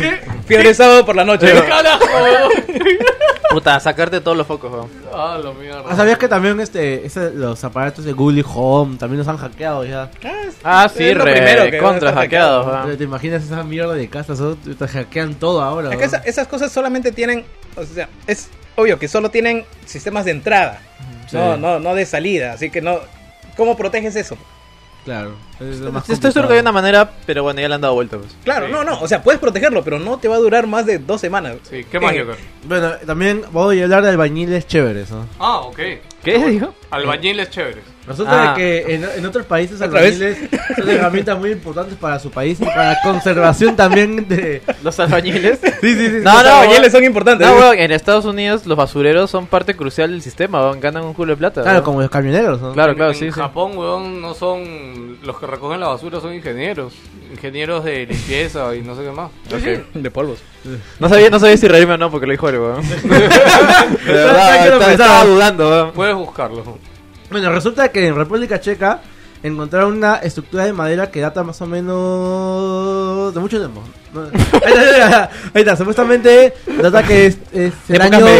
Fiebre 0.46 0.72
sábado 0.74 1.04
por 1.04 1.16
la 1.16 1.24
noche. 1.24 1.46
¿Qué 1.46 1.52
weón. 1.54 1.66
carajo, 1.66 2.04
weón? 2.04 2.52
Puta, 3.50 3.80
sacarte 3.80 4.20
todos 4.20 4.36
los 4.36 4.46
focos, 4.46 4.70
weón. 4.72 4.88
Ah, 5.12 5.36
la 5.42 5.50
mierda. 5.52 5.82
Ah, 5.88 5.96
¿Sabías 5.96 6.18
que 6.18 6.28
también 6.28 6.60
este, 6.60 7.04
los 7.34 7.64
aparatos 7.64 8.04
de 8.04 8.12
Google 8.12 8.44
Home 8.54 8.96
también 8.96 9.18
los 9.18 9.26
han 9.26 9.38
hackeado 9.38 9.84
ya? 9.84 10.08
Ah, 10.62 10.88
sí, 10.88 11.08
Es 11.08 11.16
lo 11.16 11.24
re, 11.24 11.32
primero 11.32 11.64
que 11.68 11.78
contra 11.78 12.12
hackeados, 12.12 12.64
hackeado. 12.66 12.84
weón. 12.86 12.98
¿Te 12.98 13.02
imaginas 13.04 13.42
esa 13.42 13.64
mierda 13.64 13.94
de 13.94 14.08
casas? 14.08 14.38
¿no? 14.38 14.54
Te 14.54 14.86
hackean 14.86 15.34
todo 15.34 15.60
ahora. 15.62 15.88
Es 15.90 15.96
que 15.96 16.02
¿no? 16.02 16.06
esa- 16.06 16.18
esas 16.24 16.46
cosas 16.46 16.70
solamente 16.70 17.10
tienen, 17.10 17.44
o 17.74 17.82
sea, 17.82 18.08
es 18.28 18.48
obvio 18.80 18.98
que 18.98 19.08
solo 19.08 19.30
tienen 19.30 19.64
sistemas 19.86 20.24
de 20.24 20.32
entrada, 20.32 20.80
Sí. 21.28 21.36
no, 21.36 21.56
no, 21.56 21.78
no 21.78 21.94
de 21.94 22.04
salida, 22.06 22.52
así 22.54 22.70
que 22.70 22.80
no, 22.80 22.98
¿cómo 23.56 23.76
proteges 23.76 24.16
eso? 24.16 24.36
Claro. 25.04 25.34
es 25.60 25.78
lo 25.80 25.92
más 25.92 26.08
Estoy 26.10 26.30
seguro 26.30 26.48
que 26.48 26.54
hay 26.54 26.60
una 26.60 26.72
manera, 26.72 27.10
pero 27.24 27.42
bueno, 27.42 27.58
ya 27.60 27.68
le 27.68 27.74
han 27.74 27.80
dado 27.80 27.94
vuelta, 27.94 28.18
pues. 28.18 28.36
Claro, 28.44 28.66
Sí. 28.66 28.72
no, 28.72 28.84
no, 28.84 29.00
o 29.00 29.08
sea, 29.08 29.22
puedes 29.22 29.40
protegerlo, 29.40 29.82
pero 29.82 29.98
no 29.98 30.18
te 30.18 30.28
va 30.28 30.36
a 30.36 30.38
durar 30.38 30.66
más 30.66 30.84
de 30.84 30.98
dos 30.98 31.20
semanas. 31.22 31.56
Sí, 31.62 31.84
¿qué 31.90 31.98
más, 31.98 32.12
Eh, 32.14 32.20
Joker? 32.20 32.36
Bueno, 32.64 32.92
también 33.06 33.42
voy 33.50 33.80
a 33.80 33.84
hablar 33.84 34.02
de 34.02 34.10
albañiles 34.10 34.66
chéveres, 34.66 35.10
¿no? 35.10 35.26
Ah, 35.38 35.60
ok. 35.60 35.78
¿Qué 36.22 36.38
dijo? 36.50 36.74
Albañiles 36.90 37.48
chéveres. 37.48 37.82
Resulta 38.10 38.52
Ah. 38.52 38.54
que 38.56 38.94
en, 38.94 39.04
en 39.16 39.24
otros 39.26 39.46
países 39.46 39.80
albañiles 39.80 40.36
son 40.76 40.88
herramientas 40.90 41.38
muy 41.38 41.52
importantes 41.52 41.96
para 41.96 42.18
su 42.18 42.30
país 42.30 42.60
y 42.60 42.64
para 42.64 42.90
la 42.94 42.98
conservación 43.02 43.76
también 43.76 44.28
de... 44.28 44.60
¿Los 44.82 44.98
albañiles? 45.00 45.58
Sí, 45.80 45.94
sí, 45.94 46.08
sí. 46.08 46.16
No, 46.22 46.34
Los 46.34 46.44
no, 46.44 46.50
albañiles 46.60 46.92
son 46.92 47.04
importantes. 47.04 47.46
No, 47.46 47.54
weón, 47.54 47.78
en 47.78 47.90
Estados 47.92 48.24
Unidos 48.26 48.66
los 48.66 48.76
basureros 48.76 49.30
son 49.30 49.46
parte 49.46 49.74
crucial 49.74 50.10
del 50.10 50.20
sistema, 50.22 50.60
weón. 50.60 50.80
Ganan 50.80 51.04
un 51.04 51.14
culo 51.14 51.32
de 51.32 51.36
plata. 51.38 51.62
Claro, 51.62 51.76
weón. 51.78 51.84
como 51.84 52.00
los 52.02 52.10
camioneros, 52.10 52.60
¿no? 52.60 52.72
Claro, 52.72 52.94
claro, 52.94 53.12
en 53.12 53.16
sí, 53.18 53.26
sí. 53.26 53.30
Japón, 53.30 53.78
weón, 53.78 54.20
no 54.20 54.34
son. 54.34 55.18
Los 55.22 55.38
que 55.38 55.46
recogen 55.46 55.80
la 55.80 55.86
basura 55.88 56.20
son 56.20 56.34
ingenieros. 56.34 56.92
Ingenieros 57.32 57.84
de 57.84 58.06
limpieza 58.06 58.74
y 58.74 58.82
no 58.82 58.94
sé 58.96 59.02
qué 59.04 59.10
más. 59.12 59.30
De 59.94 60.10
polvos. 60.10 60.38
No 60.98 61.08
sabía, 61.08 61.30
no 61.30 61.38
sabía 61.38 61.56
si 61.56 61.66
reírme 61.68 61.94
o 61.94 61.98
no 61.98 62.10
porque 62.10 62.26
lo 62.26 62.32
dijo 62.32 62.48
él, 62.48 62.58
weón. 62.58 62.82
De 62.88 62.98
¿Sabes 63.06 64.04
verdad, 64.06 64.78
pensaba? 64.78 64.92
estaba 64.92 65.24
dudando, 65.24 65.68
weón. 65.70 65.92
Puedes 65.92 66.14
buscarlo. 66.16 66.78
Bueno, 67.30 67.50
resulta 67.52 67.88
que 67.90 68.06
en 68.08 68.16
República 68.16 68.60
Checa 68.60 69.00
encontraron 69.42 69.96
una 69.96 70.16
estructura 70.16 70.66
de 70.66 70.72
madera 70.72 71.10
que 71.10 71.20
data 71.20 71.42
más 71.42 71.60
o 71.62 71.66
menos 71.66 73.32
de 73.34 73.40
mucho 73.40 73.58
tiempo. 73.58 73.82
Ahí 74.66 74.72
está, 74.74 75.24
ahí 75.54 75.62
está, 75.62 75.76
supuestamente 75.76 76.52
data 76.82 77.02
que 77.04 77.26
es, 77.26 77.38
es 77.52 77.72
el 77.88 78.02
año- 78.02 78.18
de 78.26 78.32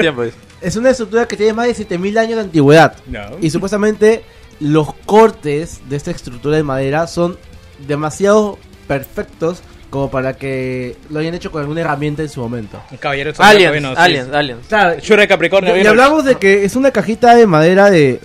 tiempo. 0.00 0.24
Es 0.60 0.74
una 0.76 0.90
estructura 0.90 1.26
que 1.28 1.36
tiene 1.36 1.52
más 1.52 1.66
de 1.68 1.74
7000 1.74 2.18
años 2.18 2.34
de 2.36 2.40
antigüedad. 2.42 2.96
No. 3.06 3.20
Y 3.40 3.50
supuestamente 3.50 4.24
los 4.60 4.92
cortes 5.06 5.80
de 5.88 5.96
esta 5.96 6.10
estructura 6.10 6.56
de 6.56 6.64
madera 6.64 7.06
son 7.06 7.38
demasiado 7.86 8.58
perfectos 8.88 9.62
como 9.90 10.10
para 10.10 10.34
que 10.34 10.96
lo 11.10 11.20
hayan 11.20 11.34
hecho 11.34 11.50
con 11.50 11.62
alguna 11.62 11.80
herramienta 11.80 12.22
en 12.22 12.28
su 12.28 12.40
momento. 12.40 12.80
Un 12.90 12.98
caballero 12.98 13.32
Aliens, 13.38 13.72
vino, 13.72 13.90
sí. 13.90 13.96
aliens, 13.98 14.28
aliens. 14.32 14.66
Claro, 14.68 15.28
Capricornio. 15.28 15.76
y, 15.76 15.86
hablamos 15.86 16.24
de 16.24 16.36
que 16.36 16.64
es 16.64 16.76
una 16.76 16.90
cajita 16.90 17.34
de 17.34 17.46
madera 17.46 17.90
de 17.90 18.20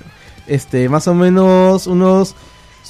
este 0.47 0.89
más 0.89 1.07
o 1.07 1.13
menos 1.13 1.87
unos 1.87 2.35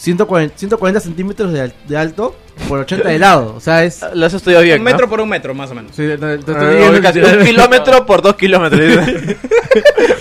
140, 0.04 0.58
140 0.58 0.99
centímetros 0.99 1.54
de, 1.54 1.62
al- 1.62 1.74
de 1.88 1.95
alto 1.97 2.36
por 2.68 2.80
80 2.80 3.08
de 3.08 3.20
lado. 3.20 3.54
O 3.56 3.62
sea, 3.62 3.86
es... 3.86 4.01
Lo 4.14 4.26
has 4.26 4.34
estudiado 4.34 4.62
bien, 4.62 4.80
Un 4.80 4.84
¿no? 4.84 4.91
metro 4.91 5.08
por 5.10 5.22
un 5.22 5.30
metro, 5.30 5.54
más 5.54 5.72
o 5.72 5.76
menos. 5.76 5.91
Sí, 5.95 6.04
te- 6.04 6.18
te 6.18 6.36
estoy 6.36 6.56
Ah, 6.58 6.91
diciendo 7.01 7.39
un 7.39 7.45
kilómetro 7.45 8.06
por 8.06 8.22
dos 8.22 8.36
kilómetros. 8.36 8.82
dice. 8.82 9.38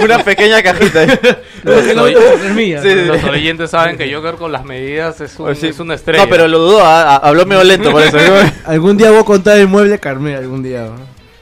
Una 0.04 0.18
pequeña 0.22 0.62
cajita. 0.62 1.06
Sí, 1.64 2.76
sí. 2.82 2.94
Los 3.06 3.24
oyentes 3.24 3.70
saben 3.70 3.96
que 3.96 4.12
Joker 4.12 4.34
con 4.34 4.50
las 4.52 4.64
medidas 4.64 5.20
es, 5.20 5.38
un, 5.38 5.46
Pues 5.46 5.58
sí. 5.58 5.68
es 5.68 5.78
una 5.78 5.94
estrella. 5.94 6.24
No, 6.24 6.28
pero 6.30 6.48
lo 6.48 6.58
dudó, 6.58 6.80
ah, 6.84 7.14
ah, 7.16 7.20
habló 7.28 7.46
medio 7.46 7.62
lento 7.64 7.90
por 7.92 8.02
eso. 8.02 8.18
Algún 8.66 8.96
día 8.96 9.10
voy 9.10 9.20
a 9.20 9.24
contar 9.24 9.58
el 9.58 9.68
mueble 9.68 9.98
Carmen, 9.98 10.34
algún 10.36 10.62
día. 10.62 10.82
¿no? 10.84 10.94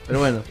Pero 0.07 0.19
bueno. 0.19 0.43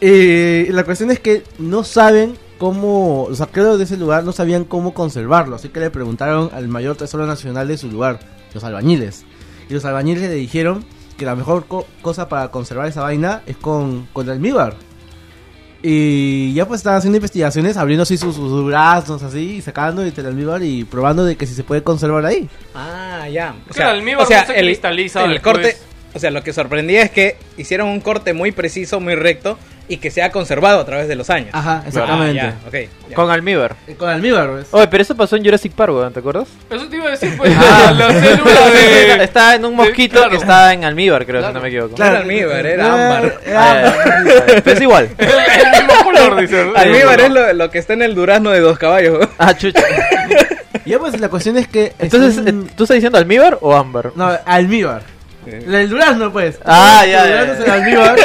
Eh, 0.00 0.68
la 0.70 0.84
cuestión 0.84 1.10
es 1.10 1.20
que 1.20 1.42
no 1.58 1.84
saben 1.84 2.36
cómo. 2.60 3.26
Los 3.28 3.38
saqueros 3.38 3.78
de 3.78 3.84
ese 3.84 3.96
lugar 3.96 4.22
no 4.22 4.30
sabían 4.30 4.62
cómo 4.64 4.94
conservarlo. 4.94 5.56
Así 5.56 5.70
que 5.70 5.80
le 5.80 5.90
preguntaron 5.90 6.50
al 6.54 6.68
mayor 6.68 6.94
tesoro 6.96 7.26
nacional 7.26 7.66
de 7.66 7.76
su 7.76 7.90
lugar, 7.90 8.20
los 8.54 8.62
albañiles. 8.62 9.24
Y 9.68 9.74
los 9.74 9.84
albañiles 9.84 10.22
le 10.22 10.34
dijeron 10.34 10.84
que 11.16 11.24
la 11.24 11.34
mejor 11.34 11.66
co- 11.66 11.86
cosa 12.02 12.28
para 12.28 12.50
conservar 12.52 12.86
esa 12.86 13.02
vaina 13.02 13.42
es 13.46 13.56
con, 13.56 14.06
con 14.12 14.28
almíbar. 14.30 14.74
Y 15.82 16.52
ya 16.52 16.68
pues 16.68 16.80
estaban 16.80 16.98
haciendo 16.98 17.16
investigaciones, 17.16 17.78
abriendo 17.78 18.02
así 18.02 18.18
sus, 18.18 18.34
sus 18.36 18.66
brazos 18.66 19.22
así, 19.22 19.56
y 19.56 19.62
sacando 19.62 20.02
el 20.02 20.26
almíbar 20.26 20.62
y 20.62 20.84
probando 20.84 21.24
de 21.24 21.36
que 21.36 21.46
si 21.46 21.54
se 21.54 21.64
puede 21.64 21.82
conservar 21.82 22.26
ahí. 22.26 22.48
Ah, 22.74 23.26
ya. 23.32 23.54
O 23.68 23.72
Claro, 23.72 23.92
el 23.92 23.98
almíbar 24.00 24.28
no 24.28 24.46
se 24.46 24.54
cristaliza 24.54 25.24
El 25.24 25.32
después. 25.32 25.54
corte, 25.54 25.76
o 26.14 26.18
sea, 26.18 26.30
lo 26.30 26.42
que 26.42 26.52
sorprendía 26.52 27.02
es 27.02 27.10
que 27.10 27.36
hicieron 27.56 27.88
un 27.88 28.00
corte 28.00 28.32
muy 28.34 28.52
preciso, 28.52 29.00
muy 29.00 29.14
recto 29.14 29.58
y 29.88 29.96
que 29.96 30.12
se 30.12 30.22
ha 30.22 30.30
conservado 30.30 30.78
a 30.80 30.84
través 30.86 31.08
de 31.08 31.16
los 31.16 31.30
años. 31.30 31.48
Ajá, 31.52 31.80
Ah, 31.82 31.88
exactamente. 31.88 32.34
ya, 32.34 32.54
ok, 32.66 32.74
ya. 33.08 33.16
Con 33.16 33.28
almíbar. 33.30 33.74
Eh, 33.88 33.94
Con 33.96 34.08
almíbar, 34.08 34.52
¿ves? 34.54 34.66
Oye, 34.70 34.86
pero 34.86 35.02
eso 35.02 35.16
pasó 35.16 35.34
en 35.34 35.44
Jurassic 35.44 35.72
Park, 35.72 35.92
weón, 35.92 36.12
¿te 36.12 36.20
acuerdas? 36.20 36.46
Eso 36.70 36.86
te 36.88 36.94
iba 36.96 37.06
a 37.08 37.10
decir, 37.10 37.36
pues, 37.36 37.52
Ah. 37.58 37.92
la, 37.96 38.06
la 38.12 38.20
célula 38.20 38.70
de... 38.70 39.24
Está 39.24 39.56
en 39.56 39.64
un 39.64 39.74
mosquito 39.74 40.16
claro. 40.18 40.30
que 40.30 40.36
está 40.36 40.72
en 40.72 40.84
almíbar, 40.84 41.26
creo, 41.26 41.40
Claro. 41.40 41.48
si 41.52 41.54
no 41.54 41.60
me 41.60 41.68
equivoco. 41.68 41.94
Claro. 41.96 42.18
almíbar, 42.18 42.64
era 42.66 42.84
ámbar. 42.92 43.40
era 43.44 43.88
Ah. 43.88 43.94
Pero 44.64 44.76
es 44.76 44.80
igual. 44.80 45.08
el 45.18 45.86
mismo 45.86 46.04
color, 46.04 46.40
dice. 46.40 46.70
Almíbar 46.76 47.20
es 47.20 47.30
lo, 47.30 47.52
lo 47.52 47.70
que 47.72 47.78
está 47.78 47.94
en 47.94 48.02
el 48.02 48.14
durazno 48.14 48.50
de 48.50 48.60
dos 48.60 48.78
caballos. 48.78 49.28
Ah, 49.38 49.56
chucha. 49.56 49.82
Ya 50.86 50.98
pues 51.00 51.18
la 51.20 51.28
cuestión 51.28 51.56
es 51.58 51.66
que... 51.68 51.86
es 51.86 51.94
Entonces, 51.98 52.38
un- 52.38 52.48
eh, 52.66 52.70
¿tú 52.76 52.84
estás 52.84 52.94
diciendo 52.94 53.18
almíbar 53.18 53.58
o 53.60 53.74
ámbar? 53.76 54.12
No, 54.14 54.30
almíbar. 54.46 55.02
El 55.46 55.88
durazno, 55.88 56.30
pues. 56.32 56.58
Ah, 56.64 57.02
El 57.04 57.10
ya, 57.10 57.26
durazno 57.26 57.46
ya, 57.46 57.52
es 57.52 57.58
el 57.60 57.66
ya. 57.66 57.74
almíbar. 57.74 58.18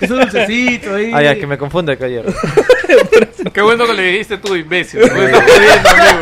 Es 0.00 0.10
un 0.10 0.18
dulcecito 0.20 0.94
ahí. 0.94 1.10
Ah, 1.14 1.22
ya, 1.22 1.34
que 1.34 1.46
me 1.46 1.58
confunde 1.58 1.92
acá 1.92 2.06
ayer. 2.06 2.24
Qué 3.52 3.60
bueno 3.62 3.86
que 3.86 3.92
le 3.94 4.02
dijiste 4.02 4.38
tú, 4.38 4.54
imbécil. 4.56 5.00
Me 5.00 5.06
estás 5.26 5.42
jodiendo, 5.44 5.88
amigo. 5.90 6.20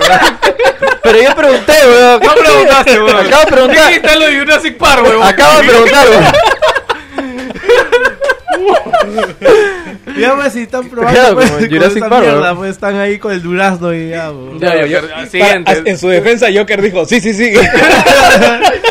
Pero 1.03 1.23
yo 1.23 1.35
pregunté, 1.37 1.73
weón. 1.87 2.21
No 2.23 2.35
preguntaste, 2.35 3.01
weón. 3.03 3.17
Acabo 3.27 3.41
de 3.45 3.47
preguntar. 3.53 3.87
Dijiste 3.89 4.17
lo 4.19 4.27
de 4.27 4.39
Jurassic 4.39 4.77
Park, 4.77 5.05
weón. 5.05 5.23
Acabo 5.23 5.61
de 5.63 5.69
preguntar, 5.69 6.07
weón. 6.09 6.25
Ya 10.19 10.35
pues 10.35 10.53
si 10.53 10.63
están 10.63 10.89
probando 10.89 11.13
Claro, 11.21 11.35
pues, 11.37 11.47
como 11.49 11.59
en 11.61 11.69
con 11.69 11.77
Jurassic 11.77 11.97
esa 11.99 12.09
Park, 12.09 12.23
mierda, 12.25 12.51
¿no? 12.51 12.57
pues 12.57 12.71
están 12.73 12.97
ahí 12.97 13.19
con 13.19 13.33
el 13.33 13.41
durazno 13.43 13.95
y 13.95 14.09
ya, 14.09 14.33
pues. 14.33 14.61
Ya, 14.61 14.71
Joker, 14.73 14.89
yo- 14.89 15.65
para- 15.65 15.79
en 15.91 15.99
su 15.99 16.09
defensa, 16.09 16.49
Joker 16.53 16.83
dijo, 16.83 17.05
sí, 17.07 17.21
sí, 17.21 17.35
sí. 17.35 17.53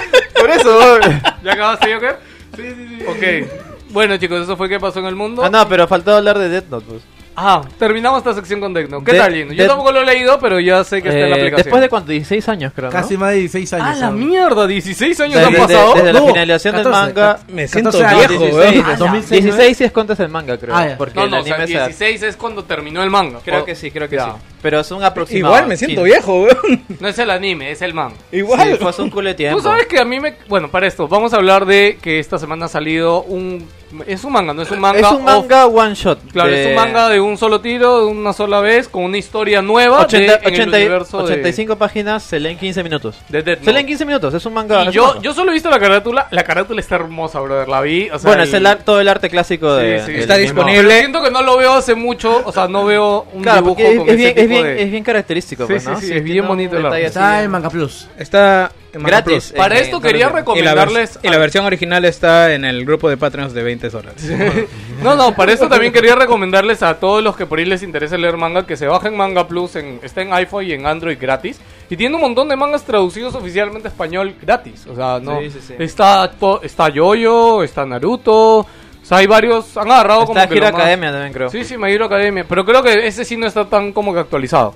Por 0.48 0.56
eso. 0.56 1.00
¿Ya 1.44 1.54
acabaste, 1.54 1.94
Joker? 1.94 2.18
Sí, 2.56 2.64
sí, 2.64 2.88
sí. 3.00 3.06
Ok. 3.06 3.90
Bueno, 3.90 4.18
chicos, 4.18 4.42
eso 4.44 4.56
fue 4.58 4.70
que 4.70 4.80
pasó 4.80 5.00
en 5.00 5.06
el 5.08 5.16
mundo. 5.16 5.44
Ah, 5.44 5.50
no, 5.50 5.68
pero 5.68 5.88
faltó 5.88 6.16
hablar 6.16 6.38
de 6.40 6.50
Death 6.50 6.70
Note, 6.70 6.86
pues. 6.88 7.02
Ah, 7.40 7.62
terminamos 7.78 8.18
esta 8.18 8.34
sección 8.34 8.60
con 8.60 8.74
Note. 8.74 8.88
¿Qué 9.06 9.12
De- 9.14 9.20
tal, 9.20 9.32
Gino? 9.32 9.54
Yo 9.54 9.62
de- 9.62 9.70
tampoco 9.70 9.92
lo 9.92 10.02
he 10.02 10.06
leído, 10.06 10.40
pero 10.40 10.60
ya 10.60 10.84
sé 10.84 11.04
que 11.04 11.10
está 11.10 11.20
en 11.22 11.30
la 11.30 11.36
Eh, 11.36 11.40
aplicación. 11.40 11.66
después 11.66 11.82
de 11.84 11.90
cuánto, 11.90 12.12
16 12.12 12.50
años 12.50 12.72
creo, 12.76 12.88
¿no? 12.90 12.92
Casi 12.92 13.16
más 13.16 13.30
de 13.30 13.38
16 13.38 13.74
años. 13.74 13.88
Ah, 13.92 13.96
la 13.96 14.10
mierda, 14.12 14.66
16 14.66 15.20
años 15.20 15.36
Desde, 15.36 15.46
han 15.46 15.54
de- 15.54 15.60
pasado. 15.60 15.94
desde 15.94 16.14
la 16.14 16.20
No, 16.20 16.28
finalización 16.30 16.76
14, 16.76 16.98
del 16.98 17.06
manga. 17.16 17.40
Me 17.48 17.68
siento 17.68 17.92
14 17.92 18.06
años, 18.16 18.28
viejo, 18.28 18.44
16, 18.44 18.74
weón. 18.76 18.86
Ah, 18.88 18.96
2006, 18.98 19.44
16 19.44 19.78
sí 19.78 19.84
es 19.84 19.92
cuando 19.92 20.14
es 20.14 20.20
el 20.20 20.30
manga, 20.30 20.58
creo. 20.58 20.76
Ah, 20.76 20.88
porque 20.98 21.14
No, 21.14 21.26
el 21.26 21.30
no, 21.32 21.40
o 21.40 21.44
sea, 21.44 21.56
anime 21.56 21.68
se- 21.68 21.74
16 21.74 22.24
es 22.24 22.36
cuando 22.38 22.64
terminó 22.64 23.04
el 23.04 23.10
manga. 23.12 23.40
Creo 23.46 23.62
O- 23.62 23.66
que 23.66 23.76
sí, 23.76 23.92
creo 23.92 24.10
que 24.10 24.16
Ya. 24.16 24.26
sí. 24.26 24.32
Pero 24.64 24.80
es 24.80 24.90
un 24.90 25.04
aproximado. 25.04 25.54
Igual 25.54 25.68
me 25.70 25.78
siento 25.78 26.02
15. 26.02 26.12
viejo, 26.16 26.42
weón. 26.44 26.84
No 27.00 27.08
es 27.08 27.20
el 27.20 27.30
anime, 27.30 27.70
es 27.72 27.84
el 27.84 27.94
manga. 27.94 28.16
Igual. 28.32 28.72
Sí, 28.72 28.78
fue 28.82 28.90
hace 28.90 29.02
un 29.04 29.12
culo 29.12 29.30
de 29.30 29.36
tiempo. 29.36 29.58
Tú 29.60 29.64
sabes 29.64 29.86
que 29.86 30.00
a 30.00 30.06
mí 30.06 30.20
me... 30.20 30.34
Bueno, 30.48 30.70
para 30.72 30.88
esto, 30.88 31.08
vamos 31.08 31.34
a 31.34 31.38
hablar 31.38 31.68
de 31.68 32.00
que 32.02 32.18
esta 32.18 32.40
semana 32.40 32.66
ha 32.66 32.70
salido 32.70 33.22
un... 33.22 33.68
Es 34.06 34.24
un 34.26 34.34
manga, 34.34 34.54
no 34.54 34.62
es 34.64 34.72
un 34.72 34.80
manga... 34.80 35.00
es 35.00 35.06
un 35.06 35.16
off- 35.18 35.22
manga 35.24 35.66
one 35.66 35.94
shot. 35.96 36.20
Claro, 36.34 36.50
de 36.50 36.62
es 36.64 36.68
un 36.70 36.76
manga 36.76 37.08
de 37.08 37.22
un 37.22 37.38
solo 37.38 37.62
tiro, 37.62 38.00
de 38.02 38.06
una 38.12 38.34
sola 38.34 38.60
vez, 38.60 38.90
con 38.90 39.04
una 39.04 39.18
historia 39.18 39.62
nueva 39.62 40.02
80, 40.02 40.18
de, 40.18 40.40
en 40.48 40.54
el 40.56 40.62
80 40.62 40.78
universo 40.78 41.18
de- 41.20 41.24
85 41.24 41.76
páginas, 41.78 42.24
se 42.24 42.40
leen 42.40 42.58
15 42.58 42.84
minutos. 42.84 43.16
de 43.30 43.42
Death 43.44 43.64
Se 43.64 43.72
leen 43.72 43.86
15 43.88 44.06
minutos, 44.06 44.34
es 44.34 44.46
un 44.46 44.54
manga. 44.54 44.80
Y 44.80 44.82
es 44.82 44.88
un 44.88 44.94
yo, 44.94 45.08
manga. 45.08 45.22
yo 45.22 45.34
solo 45.34 45.52
he 45.52 45.54
visto 45.54 45.70
la 45.70 45.80
carátula. 45.80 46.28
La 46.32 46.44
carátula 46.44 46.82
está 46.82 46.96
hermosa, 46.96 47.40
brother. 47.40 47.70
La 47.70 47.80
vi. 47.82 48.10
O 48.10 48.20
sea, 48.20 48.28
bueno, 48.30 48.44
el- 48.44 48.50
es 48.50 48.54
el 48.54 48.66
ar- 48.66 48.80
todo 48.84 49.00
el 49.00 49.08
arte 49.08 49.30
clásico 49.30 49.74
de. 49.76 50.00
Sí, 50.06 50.12
sí. 50.14 50.20
Está 50.20 50.36
disponible. 50.36 50.84
Pero 50.88 51.00
siento 51.00 51.24
que 51.24 51.32
no 51.32 51.42
lo 51.42 51.58
veo 51.58 51.74
hace 51.74 51.96
mucho. 51.96 52.42
O 52.46 52.52
sea, 52.52 52.68
no 52.68 52.84
veo 52.86 53.26
un 53.34 53.42
Claro, 53.42 53.62
dibujo 53.62 53.80
es, 53.82 53.98
con 54.00 54.08
es 54.10 54.14
ese 54.14 54.18
bien, 54.18 54.30
es, 54.30 54.36
tipo 54.36 54.50
bien, 54.50 54.64
de- 54.64 54.82
es 54.84 54.92
bien 54.92 55.04
característico, 55.04 55.64
Sí, 55.66 55.74
pues, 55.74 55.84
sí, 55.84 55.90
¿no? 55.90 56.00
sí, 56.00 56.06
es 56.08 56.12
tiene 56.12 56.30
bien 56.30 56.48
bonito 56.48 56.78
el 56.78 56.86
arte. 56.86 57.06
Está 57.06 57.32
bien- 57.32 57.46
en 57.46 57.52
Manga 57.52 57.70
Plus. 57.70 58.08
Está 58.18 58.72
Gratis. 58.94 59.52
En- 59.52 59.58
Para 59.58 59.78
en 59.78 59.84
esto 59.84 60.00
quería 60.02 60.30
Torrent. 60.30 60.48
Y 60.50 60.62
la, 60.62 60.72
recomendarles. 60.74 61.20
y 61.24 61.28
la 61.30 61.38
versión 61.38 61.66
original 61.66 62.06
está 62.06 62.54
en 62.54 62.66
el 62.66 62.86
grupo 62.86 63.10
de 63.10 63.18
Patreons 63.18 63.54
de 63.54 63.64
20 63.64 63.88
horas. 63.96 64.14
No, 65.04 65.16
no, 65.16 65.36
para 65.36 65.52
esto 65.54 65.70
también 65.70 65.94
quería 65.94 66.16
recomendarles 66.16 66.82
a 66.82 66.96
todos 67.00 67.24
los 67.24 67.38
que 67.38 67.46
por 67.46 67.60
ahí 67.60 67.66
les 67.66 67.84
interesa 67.84 68.18
leer 68.18 68.36
manga 68.36 68.66
que 68.66 68.76
se 68.76 68.88
bajen 68.88 69.16
Manga 69.16 69.48
Plus. 69.48 69.76
En, 69.76 70.00
está 70.02 70.24
en 70.24 70.34
iPhone 70.34 70.66
y 70.66 70.72
en 70.74 70.88
Android 70.88 71.18
gratis. 71.22 71.60
Y 71.88 71.96
tiene 71.96 72.16
un 72.16 72.22
montón 72.22 72.50
de 72.50 72.56
mangas 72.56 72.84
traducidos 72.84 73.36
oficialmente 73.36 73.88
a 73.88 73.92
español 73.92 74.34
gratis. 74.42 74.88
O 74.88 74.96
sea, 74.96 75.20
no. 75.22 75.40
Sí, 75.40 75.52
sí, 75.52 75.60
sí. 75.68 75.74
Está, 75.78 76.32
to- 76.32 76.62
está 76.64 76.90
Yoyo, 76.90 77.62
está 77.62 77.86
Naruto. 77.86 78.60
O 78.62 78.68
sea, 79.04 79.20
hay 79.20 79.28
varios. 79.28 79.78
Han 79.78 79.92
agarrado 79.92 80.26
como 80.26 80.40
Está 80.40 80.50
que 80.50 80.58
Hero 80.58 80.66
más- 80.72 80.74
Academia 80.82 81.12
también, 81.12 81.32
creo. 81.34 81.50
Sí, 81.50 81.64
sí, 81.64 81.78
My 81.78 81.92
Hero 81.92 82.06
Academia. 82.06 82.46
Pero 82.50 82.66
creo 82.66 82.82
que 82.82 83.06
ese 83.08 83.24
sí 83.24 83.38
no 83.38 83.46
está 83.46 83.66
tan 83.66 83.94
como 83.94 84.14
que 84.14 84.20
actualizado. 84.20 84.74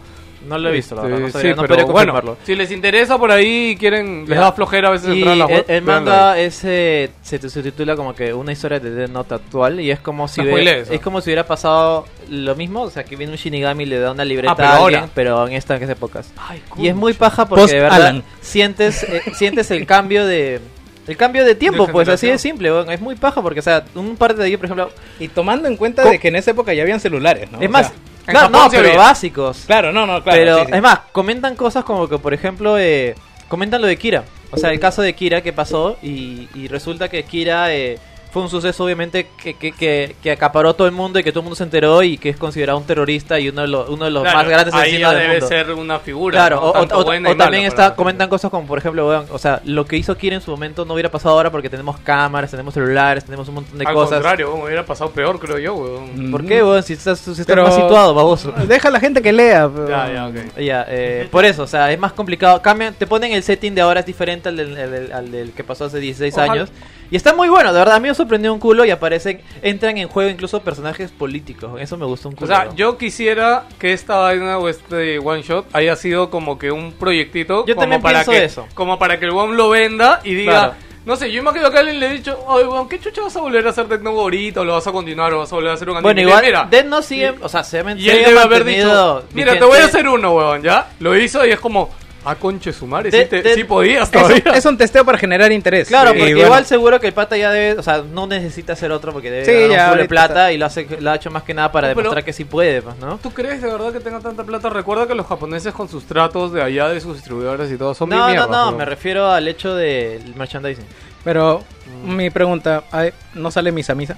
No 0.48 0.58
lo 0.58 0.70
he 0.70 0.72
visto, 0.72 0.96
la 0.96 1.02
Este, 1.02 1.12
verdad. 1.12 1.22
No, 1.22 1.28
sí, 1.28 1.32
sabría- 1.34 1.56
no 1.56 1.62
pero 1.62 1.86
podría 1.88 2.12
bueno, 2.14 2.38
si 2.44 2.56
les 2.56 2.72
interesa 2.72 3.18
por 3.18 3.32
ahí 3.32 3.70
y 3.72 3.76
quieren, 3.76 4.26
les 4.28 4.40
da 4.40 4.52
flojera 4.52 4.88
a 4.88 4.92
veces 4.92 5.10
Y 5.10 5.20
entrar 5.20 5.34
a 5.34 5.36
la 5.36 5.46
web. 5.46 5.66
el 5.68 5.82
manga 5.84 6.32
ahí. 6.34 6.42
es, 6.46 6.62
eh, 6.64 7.10
se, 7.22 7.38
titula 7.40 7.96
como 7.96 8.16
que 8.16 8.34
una 8.34 8.52
historia 8.52 8.80
de 8.80 8.90
Death 8.92 9.10
Note 9.12 9.36
actual 9.36 9.80
y 9.80 9.92
es 9.92 10.00
como 10.00 10.28
si 10.28 10.42
hubiera, 10.42 10.78
es 10.80 11.00
como 11.02 11.22
si 11.22 11.30
hubiera 11.30 11.46
pasado 11.46 12.06
lo 12.30 12.56
mismo, 12.56 12.82
o 12.82 12.90
sea, 12.90 13.04
que 13.04 13.16
viene 13.16 13.34
un 13.34 13.38
Shinigami 13.38 13.84
y 13.84 13.88
le 13.88 14.00
da 14.00 14.12
una 14.12 14.26
libreta 14.26 14.52
Ah, 14.54 14.56
pero 14.56 14.68
a 14.70 14.76
alguien, 14.78 15.00
ahora. 15.02 15.12
pero 15.14 15.48
en 15.48 15.54
estas 15.54 15.82
épocas. 15.90 16.32
Ay, 16.38 16.62
Y 16.78 16.88
es 16.88 16.96
muy 16.96 17.14
paja 17.14 17.48
porque 17.48 17.62
Post 17.64 17.74
de 17.74 17.80
verdad 17.82 18.02
Alan. 18.02 18.24
sientes 18.42 19.04
eh, 19.04 19.22
sientes 19.36 19.70
el 19.72 19.86
cambio 19.86 20.26
de 20.26 20.60
el 21.08 21.18
cambio 21.18 21.44
de 21.44 21.56
tiempo, 21.56 21.88
De 21.88 21.92
pues 21.94 22.08
así 22.10 22.28
de 22.28 22.38
simple, 22.38 22.72
es 22.94 23.02
muy 23.02 23.16
paja 23.16 23.42
porque 23.42 23.60
o 23.60 23.64
sea, 23.64 23.84
un 23.96 24.16
par 24.18 24.36
de 24.36 24.48
ellos, 24.48 24.60
por 24.60 24.66
ejemplo, 24.66 24.90
Y 25.20 25.28
tomando 25.30 25.68
en 25.68 25.76
cuenta 25.76 26.04
de 26.08 26.20
que 26.20 26.28
en 26.30 26.36
esa 26.36 26.52
época 26.52 26.74
ya 26.74 26.84
habían 26.84 27.00
celulares, 27.00 27.52
¿no? 27.52 27.60
es 27.60 27.68
O 27.68 27.72
más, 27.72 27.88
sea, 27.88 27.96
en 28.28 28.34
no, 28.34 28.50
no, 28.50 28.68
pero 28.70 28.98
básicos. 28.98 29.64
claro, 29.66 29.92
no, 29.92 30.06
no, 30.06 30.22
claro. 30.24 30.40
pero 30.40 30.60
sí, 30.60 30.66
sí. 30.68 30.72
es 30.76 30.82
más, 30.82 31.00
comentan 31.12 31.56
cosas 31.56 31.84
como 31.84 32.08
que, 32.08 32.18
por 32.18 32.34
ejemplo, 32.34 32.78
eh, 32.78 33.16
comentan 33.48 33.82
lo 33.82 33.88
de 33.88 33.98
Kira. 33.98 34.24
O 34.52 34.58
sea, 34.58 34.72
el 34.72 34.80
caso 34.80 35.02
de 35.02 35.14
Kira 35.14 35.42
que 35.42 35.54
pasó 35.54 35.98
y, 36.02 36.50
y 36.54 36.68
resulta 36.68 37.08
que 37.10 37.24
Kira 37.24 37.74
eh, 37.74 37.98
fue 38.32 38.42
un 38.42 38.50
suceso 38.50 38.84
obviamente 38.86 39.28
que, 39.42 39.56
que, 39.56 39.72
que, 39.74 40.16
que 40.24 40.32
acaparó 40.32 40.74
todo 40.74 40.88
el 40.88 40.94
mundo 40.94 41.20
y 41.20 41.24
que 41.24 41.32
todo 41.32 41.42
el 41.42 41.44
mundo 41.44 41.56
se 41.56 41.64
enteró 41.64 42.02
y 42.02 42.18
que 42.18 42.30
es 42.30 42.38
considerado 42.38 42.78
un 42.78 42.86
terrorista 42.86 43.40
y 43.40 43.50
uno 43.50 43.62
de 43.64 43.68
los, 43.68 43.90
uno 43.90 44.06
de 44.06 44.12
los 44.12 44.24
Claro, 44.24 44.38
más 44.38 44.48
grandes 44.48 44.74
ahí 44.74 44.82
asesinos 44.82 45.02
ya 45.02 45.10
del 45.10 45.20
debe 45.28 45.34
mundo. 45.42 45.48
ser 45.48 45.72
una 45.74 46.00
figura. 46.00 46.38
Claro, 46.38 46.56
¿no? 46.56 46.62
o, 46.62 46.70
o- 46.70 46.74
Tanto 46.74 46.98
o- 47.00 47.04
buena 47.04 47.30
o 47.30 47.36
también 47.36 47.66
está, 47.66 47.94
comentan 47.96 48.30
cosas 48.30 48.50
como, 48.50 48.66
por 48.68 48.78
ejemplo, 48.78 49.08
weón, 49.08 49.26
o 49.32 49.38
sea, 49.38 49.62
lo 49.66 49.86
que 49.86 49.98
hizo 49.98 50.16
Kira 50.16 50.36
en 50.36 50.42
su 50.42 50.50
momento 50.52 50.86
no 50.86 50.94
hubiera 50.94 51.12
pasado 51.12 51.36
ahora 51.36 51.52
porque 51.52 51.70
tenemos 51.70 52.00
cámaras, 52.00 52.50
tenemos 52.52 52.74
celulares, 52.74 53.26
tenemos 53.26 53.48
un 53.50 53.56
montón 53.56 53.78
de 53.78 53.86
Al 53.86 53.94
cosas. 53.94 54.14
contrario, 54.20 54.50
weón, 54.54 54.66
hubiera 54.66 54.86
pasado 54.86 55.12
peor, 55.12 55.38
creo 55.38 55.58
yo, 55.58 55.76
weón. 55.76 56.32
¿Por 56.32 56.46
qué, 56.46 56.64
weón? 56.64 56.82
Si 56.84 56.94
estás, 56.94 57.20
si 57.20 57.32
estás 57.32 57.46
Pero- 57.46 57.64
más 57.66 57.76
situado, 57.76 58.14
baboso. 58.14 58.54
Deja 58.66 58.88
a 58.88 58.92
la 58.92 59.00
gente 59.02 59.22
que 59.22 59.34
lea. 59.34 59.70
pero- 59.74 59.90
Ya, 59.90 60.12
ya, 60.14 60.28
ok. 60.28 60.58
Ya, 60.60 60.86
eh, 60.88 61.28
por 61.30 61.44
eso, 61.44 61.64
o 61.64 61.68
sea, 61.68 61.92
es 61.92 62.00
más 62.00 62.14
complicado. 62.14 62.62
Cambian, 62.62 62.94
te 62.94 63.06
ponen 63.08 63.34
el 63.34 63.44
setting 63.44 63.76
de 63.76 63.82
ahora 63.82 64.00
es 64.00 64.06
diferente 64.06 64.48
al 64.48 64.56
del, 64.56 64.78
al 64.78 64.92
del- 64.92 65.12
al 65.12 65.32
del 65.32 65.52
que 65.52 65.64
pasó 65.66 65.86
hace 65.86 66.00
16 66.00 66.34
Ojalá. 66.36 66.54
años. 66.54 66.70
Y 67.10 67.18
está 67.18 67.34
muy 67.34 67.50
bueno, 67.50 67.74
de 67.74 67.80
verdad. 67.80 67.96
A 67.96 68.00
sorprendió 68.22 68.54
un 68.54 68.60
culo 68.60 68.86
y 68.86 68.92
aparecen, 68.92 69.42
entran 69.62 69.98
en 69.98 70.08
juego 70.08 70.30
incluso 70.30 70.62
personajes 70.62 71.12
políticos. 71.12 71.80
Eso 71.80 71.98
me 71.98 72.06
gustó 72.06 72.30
un 72.30 72.36
O 72.36 72.38
culo. 72.38 72.48
sea, 72.48 72.74
yo 72.76 72.98
quisiera 72.98 73.66
que 73.80 73.94
esta 73.94 74.18
vaina 74.18 74.58
o 74.58 74.70
este 74.70 75.20
one 75.20 75.42
shot 75.42 75.66
haya 75.74 75.96
sido 75.96 76.30
como 76.30 76.58
que 76.58 76.72
un 76.72 76.92
proyectito 76.94 77.66
Yo 77.66 77.76
como 77.76 77.82
también 77.84 78.02
para 78.02 78.20
pienso 78.24 78.32
que 78.32 78.44
eso. 78.46 78.68
como 78.74 78.98
para 79.00 79.20
que 79.20 79.26
el 79.26 79.32
one 79.32 79.56
lo 79.56 79.70
venda 79.70 80.22
y 80.24 80.34
diga, 80.36 80.52
Claro. 80.52 80.74
no 81.06 81.16
sé, 81.16 81.32
yo 81.32 81.40
imagino 81.42 81.72
que 81.72 81.78
alguien 81.80 82.00
le 82.00 82.08
he 82.08 82.14
dicho, 82.14 82.38
"Oye, 82.48 82.66
weón, 82.68 82.88
¿qué 82.88 83.00
chucha 83.00 83.22
vas 83.22 83.36
a 83.36 83.42
volver 83.42 83.66
a 83.66 83.72
hacer 83.72 83.88
Death 83.88 84.02
Note 84.02 84.20
ahorita 84.20 84.62
o 84.62 84.66
lo 84.66 84.74
vas 84.74 84.86
a 84.88 84.92
continuar 84.92 85.34
o 85.34 85.40
vas 85.40 85.52
a 85.52 85.56
volver 85.56 85.72
a 85.72 85.74
hacer 85.74 85.90
un 85.90 85.98
anime?" 85.98 86.08
bueno, 86.14 86.22
igual, 86.22 86.44
mira, 86.46 86.68
Dead 86.70 86.86
no 86.86 87.02
sigue, 87.02 87.34
o 87.42 87.50
sea, 87.50 87.64
se 87.64 87.80
ha 87.80 87.92
y 87.94 88.10
él 88.10 88.24
debe 88.26 88.40
haber 88.40 88.64
dicho, 88.64 89.24
"Mira, 89.34 89.54
te 89.54 89.58
vigente. 89.60 89.66
voy 89.66 89.78
a 89.80 89.86
hacer 89.86 90.08
uno, 90.08 90.32
weón, 90.34 90.62
¿ya?" 90.62 90.90
Lo 91.00 91.18
hizo 91.18 91.46
y 91.46 91.52
es 91.52 91.60
como, 91.60 91.90
"Ah, 92.24 92.36
conche 92.36 92.72
su 92.72 92.86
madre, 92.88 93.10
sí, 93.12 93.18
Dead- 93.18 93.28
te- 93.30 93.42
Dead- 93.42 93.56
sí 93.56 93.64
podías 93.64 94.10
Es 94.10 94.16
un, 94.16 94.22
todavía." 94.22 94.54
es 94.56 94.66
un 94.66 94.78
testeo 94.78 95.04
para 95.06 95.18
generar 95.18 95.52
interés. 95.52 95.88
Claro, 95.88 96.10
porque 96.12 96.34
bueno, 96.34 96.40
igual 96.46 96.66
seguro 96.66 97.00
que 97.00 97.08
el 97.08 97.14
pata 97.14 97.36
ya 97.38 97.52
debe, 97.52 97.80
o 97.80 97.84
sea, 97.84 98.04
no 98.12 98.28
necesita 98.28 98.74
hacer 98.74 98.92
otro 98.92 99.12
porque 99.14 99.32
debe 99.32 99.46
Sí, 99.46 99.68
ganar 99.70 99.94
un 99.94 99.98
de 100.00 100.06
plata 100.08 100.34
está. 100.34 100.54
y 100.54 100.58
lo, 100.58 100.66
hace, 100.68 100.88
lo 101.00 101.12
ha 101.12 101.16
hecho 101.16 101.32
más 101.32 101.44
que 101.44 101.54
nada 101.54 101.72
para 101.72 101.88
No, 101.90 101.96
pero- 101.96 102.04
demostrar 102.10 102.24
que 102.26 102.34
sí 102.34 102.46
puede, 102.46 102.82
pues, 102.82 102.98
¿no? 102.98 103.18
¿Tú 103.18 103.32
crees 103.32 103.62
de 103.62 103.72
verdad 103.72 103.92
que 103.92 104.00
tenga 104.00 104.20
tanta 104.20 104.44
plata? 104.44 104.70
Recuerda 104.70 105.08
que 105.08 105.16
los 105.16 105.26
japoneses 105.26 105.74
con 105.74 105.90
sus 105.90 106.06
tratos 106.06 106.54
de 106.54 106.62
allá, 106.62 106.90
de 106.90 107.02
sus 107.02 107.16
distribuidores 107.16 107.72
y 107.72 107.78
todo, 107.78 107.94
son 107.96 108.10
No, 108.10 108.28
bien 108.28 108.38
no, 108.40 108.48
no, 108.48 108.66
weón. 108.68 108.78
me 108.78 108.86
refiero 108.86 109.32
al 109.32 109.48
hecho 109.48 109.76
del 109.76 110.36
merchandising. 110.36 110.86
Pero 111.24 111.64
mi 112.06 112.30
pregunta, 112.30 112.84
ay, 112.92 113.12
¿no 113.36 113.52
sale 113.52 113.72
misa 113.72 113.94
misa? 113.96 114.18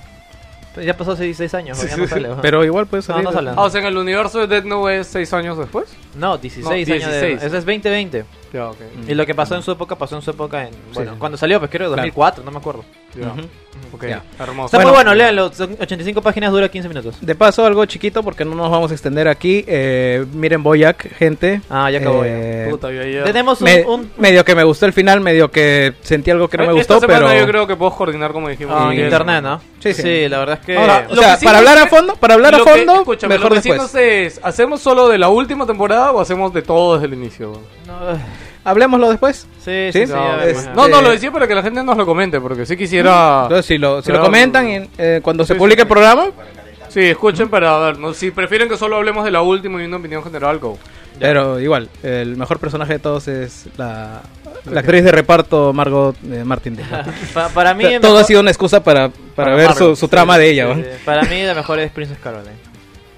Pues 0.73 0.85
ya 0.85 0.97
pasó 0.97 1.11
hace 1.11 1.23
16 1.25 1.53
años, 1.53 1.77
Sí, 1.81 1.87
ya 1.87 1.95
sí, 1.95 2.01
no 2.01 2.07
sale. 2.07 2.29
Pero 2.41 2.63
igual 2.65 2.87
puede 2.87 3.01
No, 3.03 3.07
salir. 3.07 3.23
no 3.23 3.31
sale. 3.31 3.51
Ah, 3.55 3.61
o 3.61 3.69
sea, 3.69 3.81
en 3.81 3.87
el 3.87 3.97
universo 3.97 4.39
de 4.39 4.47
Death 4.47 4.65
Note 4.65 4.99
es 4.99 5.07
6 5.07 5.31
años 5.33 5.57
después. 5.57 5.85
No, 6.15 6.37
16 6.37 6.63
No, 6.65 6.71
años. 6.71 6.87
de- 6.87 6.93
16. 6.95 7.37
ese 7.37 7.45
es 7.57 7.65
2020. 7.65 8.25
Ya, 8.53 8.69
ok. 8.69 8.77
Y 9.07 9.15
lo 9.15 9.25
que 9.25 9.33
pasó 9.33 9.55
en 9.55 9.63
su 9.63 9.71
época, 9.71 9.95
pasó 9.95 10.15
en 10.15 10.21
su 10.21 10.29
época 10.29 10.67
en... 10.67 10.75
Bueno, 10.93 11.13
sí. 11.13 11.17
cuando 11.19 11.37
salió, 11.39 11.57
pues 11.59 11.71
creo, 11.71 11.89
2004, 11.89 12.43
no 12.43 12.51
me 12.51 12.57
acuerdo. 12.59 12.85
Ya. 13.19 13.27
Ujú. 13.27 13.41
Ok, 13.93 14.05
Ya. 14.07 14.21
hermoso. 14.39 14.65
Está 14.67 14.77
Bueno. 14.77 14.89
muy 14.89 14.95
bueno, 14.97 15.15
léanlo. 15.15 15.51
Son 15.53 15.75
85 15.79 16.21
páginas, 16.21 16.51
dura 16.51 16.69
15 16.69 16.87
minutos. 16.87 17.15
De 17.19 17.33
paso, 17.33 17.65
algo 17.65 17.83
chiquito 17.85 18.21
porque 18.21 18.45
no 18.45 18.53
nos 18.53 18.69
vamos 18.69 18.91
a 18.91 18.93
extender 18.93 19.27
aquí. 19.27 19.65
Eh, 19.67 20.23
miren 20.33 20.61
Boyac, 20.61 21.15
gente. 21.15 21.61
Ah, 21.67 21.89
ya 21.89 21.97
acabó. 21.97 22.21
Eh, 22.25 22.67
Puta, 22.69 22.91
yo 22.91 23.01
ayer- 23.01 23.23
Tenemos 23.23 23.59
un... 23.61 23.65
me- 23.65 23.83
un- 23.85 24.11
Medio 24.17 24.45
que 24.45 24.53
me 24.53 24.63
gustó 24.63 24.85
el 24.85 24.93
final, 24.93 25.19
medio 25.21 25.49
que 25.49 25.93
sentí 26.01 26.29
algo 26.29 26.47
que 26.47 26.57
no 26.57 26.67
me 26.71 26.79
Esta 26.79 26.93
gustó, 26.95 27.07
semana 27.07 27.27
pero... 27.29 27.39
yo 27.41 27.47
creo 27.47 27.65
que 27.67 27.75
puedo 27.75 27.91
coordinar 27.95 28.31
como 28.33 28.49
dijimos. 28.49 28.75
ah, 28.77 28.93
en 28.93 28.99
internet, 28.99 29.41
¿no? 29.43 29.59
Sí, 29.79 29.93
sí. 29.95 30.29
la 30.29 30.37
verdad 30.39 30.59
es 30.59 30.65
que... 30.65 30.77
Ahora, 30.77 31.07
O 31.09 31.15
sea, 31.15 31.33
que 31.33 31.39
sí 31.39 31.45
para 31.45 31.57
hablar 31.57 31.77
a 31.79 31.87
fondo, 31.87 32.15
para 32.15 32.33
hablar 32.35 32.53
a 32.55 32.57
Lo 32.59 32.65
que- 32.65 32.71
fondo, 32.71 32.95
escúchame, 32.97 33.35
mejor 33.35 33.49
lo 33.51 33.55
que 33.55 33.61
sí 33.63 33.69
después. 33.71 33.95
es, 33.95 34.39
¿hacemos 34.43 34.79
solo 34.81 35.09
de 35.09 35.17
la 35.17 35.29
última 35.29 35.65
temporada 35.65 36.02
o 36.11 36.19
hacemos 36.21 36.53
de 36.53 36.61
todo 36.61 36.95
desde 36.95 37.07
el 37.07 37.13
inicio? 37.13 37.59
no, 37.87 37.93
Hablemoslo 38.65 39.09
después. 39.09 39.45
sí, 39.59 39.89
sí, 39.91 39.99
¿Sí? 40.01 40.07
sí. 40.07 40.13
No, 40.13 40.41
es- 40.41 40.69
no, 40.73 40.87
no, 40.87 41.01
lo 41.01 41.09
decía 41.11 41.31
para 41.31 41.47
que 41.47 41.55
la 41.55 41.61
gente 41.63 41.83
nos 41.83 41.97
lo 41.97 42.05
comente, 42.05 42.39
porque 42.39 42.65
sí 42.65 42.77
quisiera... 42.77 43.41
Entonces, 43.43 43.65
si 43.65 43.77
lo, 43.77 44.01
si 44.01 44.11
lo 44.11 44.21
comentan 44.21 44.67
en- 44.67 44.89
eh, 44.97 45.19
cuando 45.21 45.45
se 45.45 45.55
publique 45.55 45.81
sí, 45.81 45.83
el 45.83 45.87
programa, 45.89 46.27
Sí, 46.87 47.01
escuchen 47.01 47.49
para 47.49 47.77
ver, 47.79 47.97
¿no? 47.99 48.13
si 48.13 48.29
prefieren 48.31 48.69
que 48.69 48.77
solo 48.77 48.95
hablemos 48.97 49.25
de 49.25 49.31
la 49.31 49.41
última 49.41 49.81
y 49.81 49.85
una 49.85 49.97
opinión 49.97 50.23
general, 50.23 50.59
go. 50.59 50.77
pero 51.19 51.59
igual, 51.59 51.89
el 52.03 52.37
mejor 52.37 52.59
personaje 52.59 52.93
de 52.93 52.99
todos 52.99 53.27
es 53.27 53.65
la, 53.77 54.21
la 54.65 54.79
actriz 54.79 55.03
de 55.03 55.11
reparto 55.11 55.73
Margot 55.73 56.15
eh, 56.31 56.43
Martin. 56.45 56.77
Pa- 57.33 57.49
para 57.49 57.73
mí... 57.73 57.83
Todo 57.99 58.11
mejor- 58.11 58.17
ha 58.19 58.23
sido 58.23 58.39
una 58.41 58.51
excusa 58.51 58.81
para, 58.83 59.09
para, 59.09 59.15
Para 59.35 59.55
ver 59.55 59.67
Margot, 59.69 59.89
su, 59.89 59.95
su 59.95 60.05
sí, 60.05 60.09
trama 60.11 60.37
de 60.37 60.49
ella. 60.51 60.73
Sí, 60.73 60.79
¿no? 60.81 60.85
sí. 60.85 60.89
Para 61.03 61.23
mí 61.23 61.41
la 61.43 61.53
mejor 61.55 61.79
es 61.79 61.91
Princess 61.91 62.19
Caroline. 62.19 62.55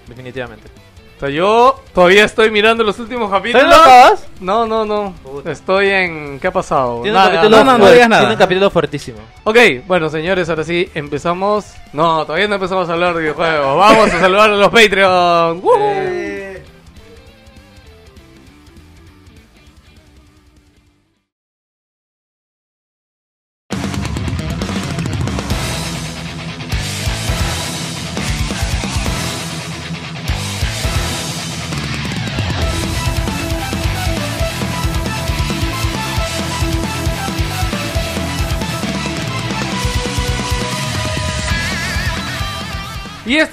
Definitivamente. 0.08 0.68
O 1.16 1.20
sea, 1.20 1.30
yo 1.30 1.80
todavía 1.94 2.26
estoy 2.26 2.52
mirando 2.52 2.84
los 2.84 3.00
últimos 3.00 3.32
capítulos. 3.32 3.64
¿Pero 3.66 3.76
lo 3.76 3.82
acabas? 3.82 4.28
No, 4.42 4.68
no, 4.68 4.86
no. 4.86 5.14
Puta. 5.24 5.52
Estoy 5.52 5.90
en... 5.90 6.40
¿Qué 6.42 6.48
ha 6.48 6.52
pasado? 6.52 7.02
Tiene 7.04 7.18
un 7.18 7.24
capítulo 7.24 7.50
no, 7.50 7.64
no, 7.64 7.78
no 7.78 7.92
digas 7.92 8.10
nada. 8.10 8.22
Tiene 8.24 8.34
un 8.34 8.40
capítulo 8.40 8.70
fuertísimo. 8.70 9.20
Ok, 9.46 9.58
bueno 9.88 10.10
señores, 10.10 10.50
ahora 10.50 10.66
sí, 10.66 10.90
empezamos. 10.94 11.74
No, 11.94 12.26
todavía 12.26 12.50
no 12.50 12.56
empezamos 12.56 12.90
a 12.90 12.94
hablar 12.94 13.14
de 13.14 13.22
videojuegos. 13.22 13.78
Vamos 13.78 14.14
a 14.14 14.20
saludar 14.20 14.50
a 14.50 14.56
los 14.56 14.70
Patreon. 14.70 15.62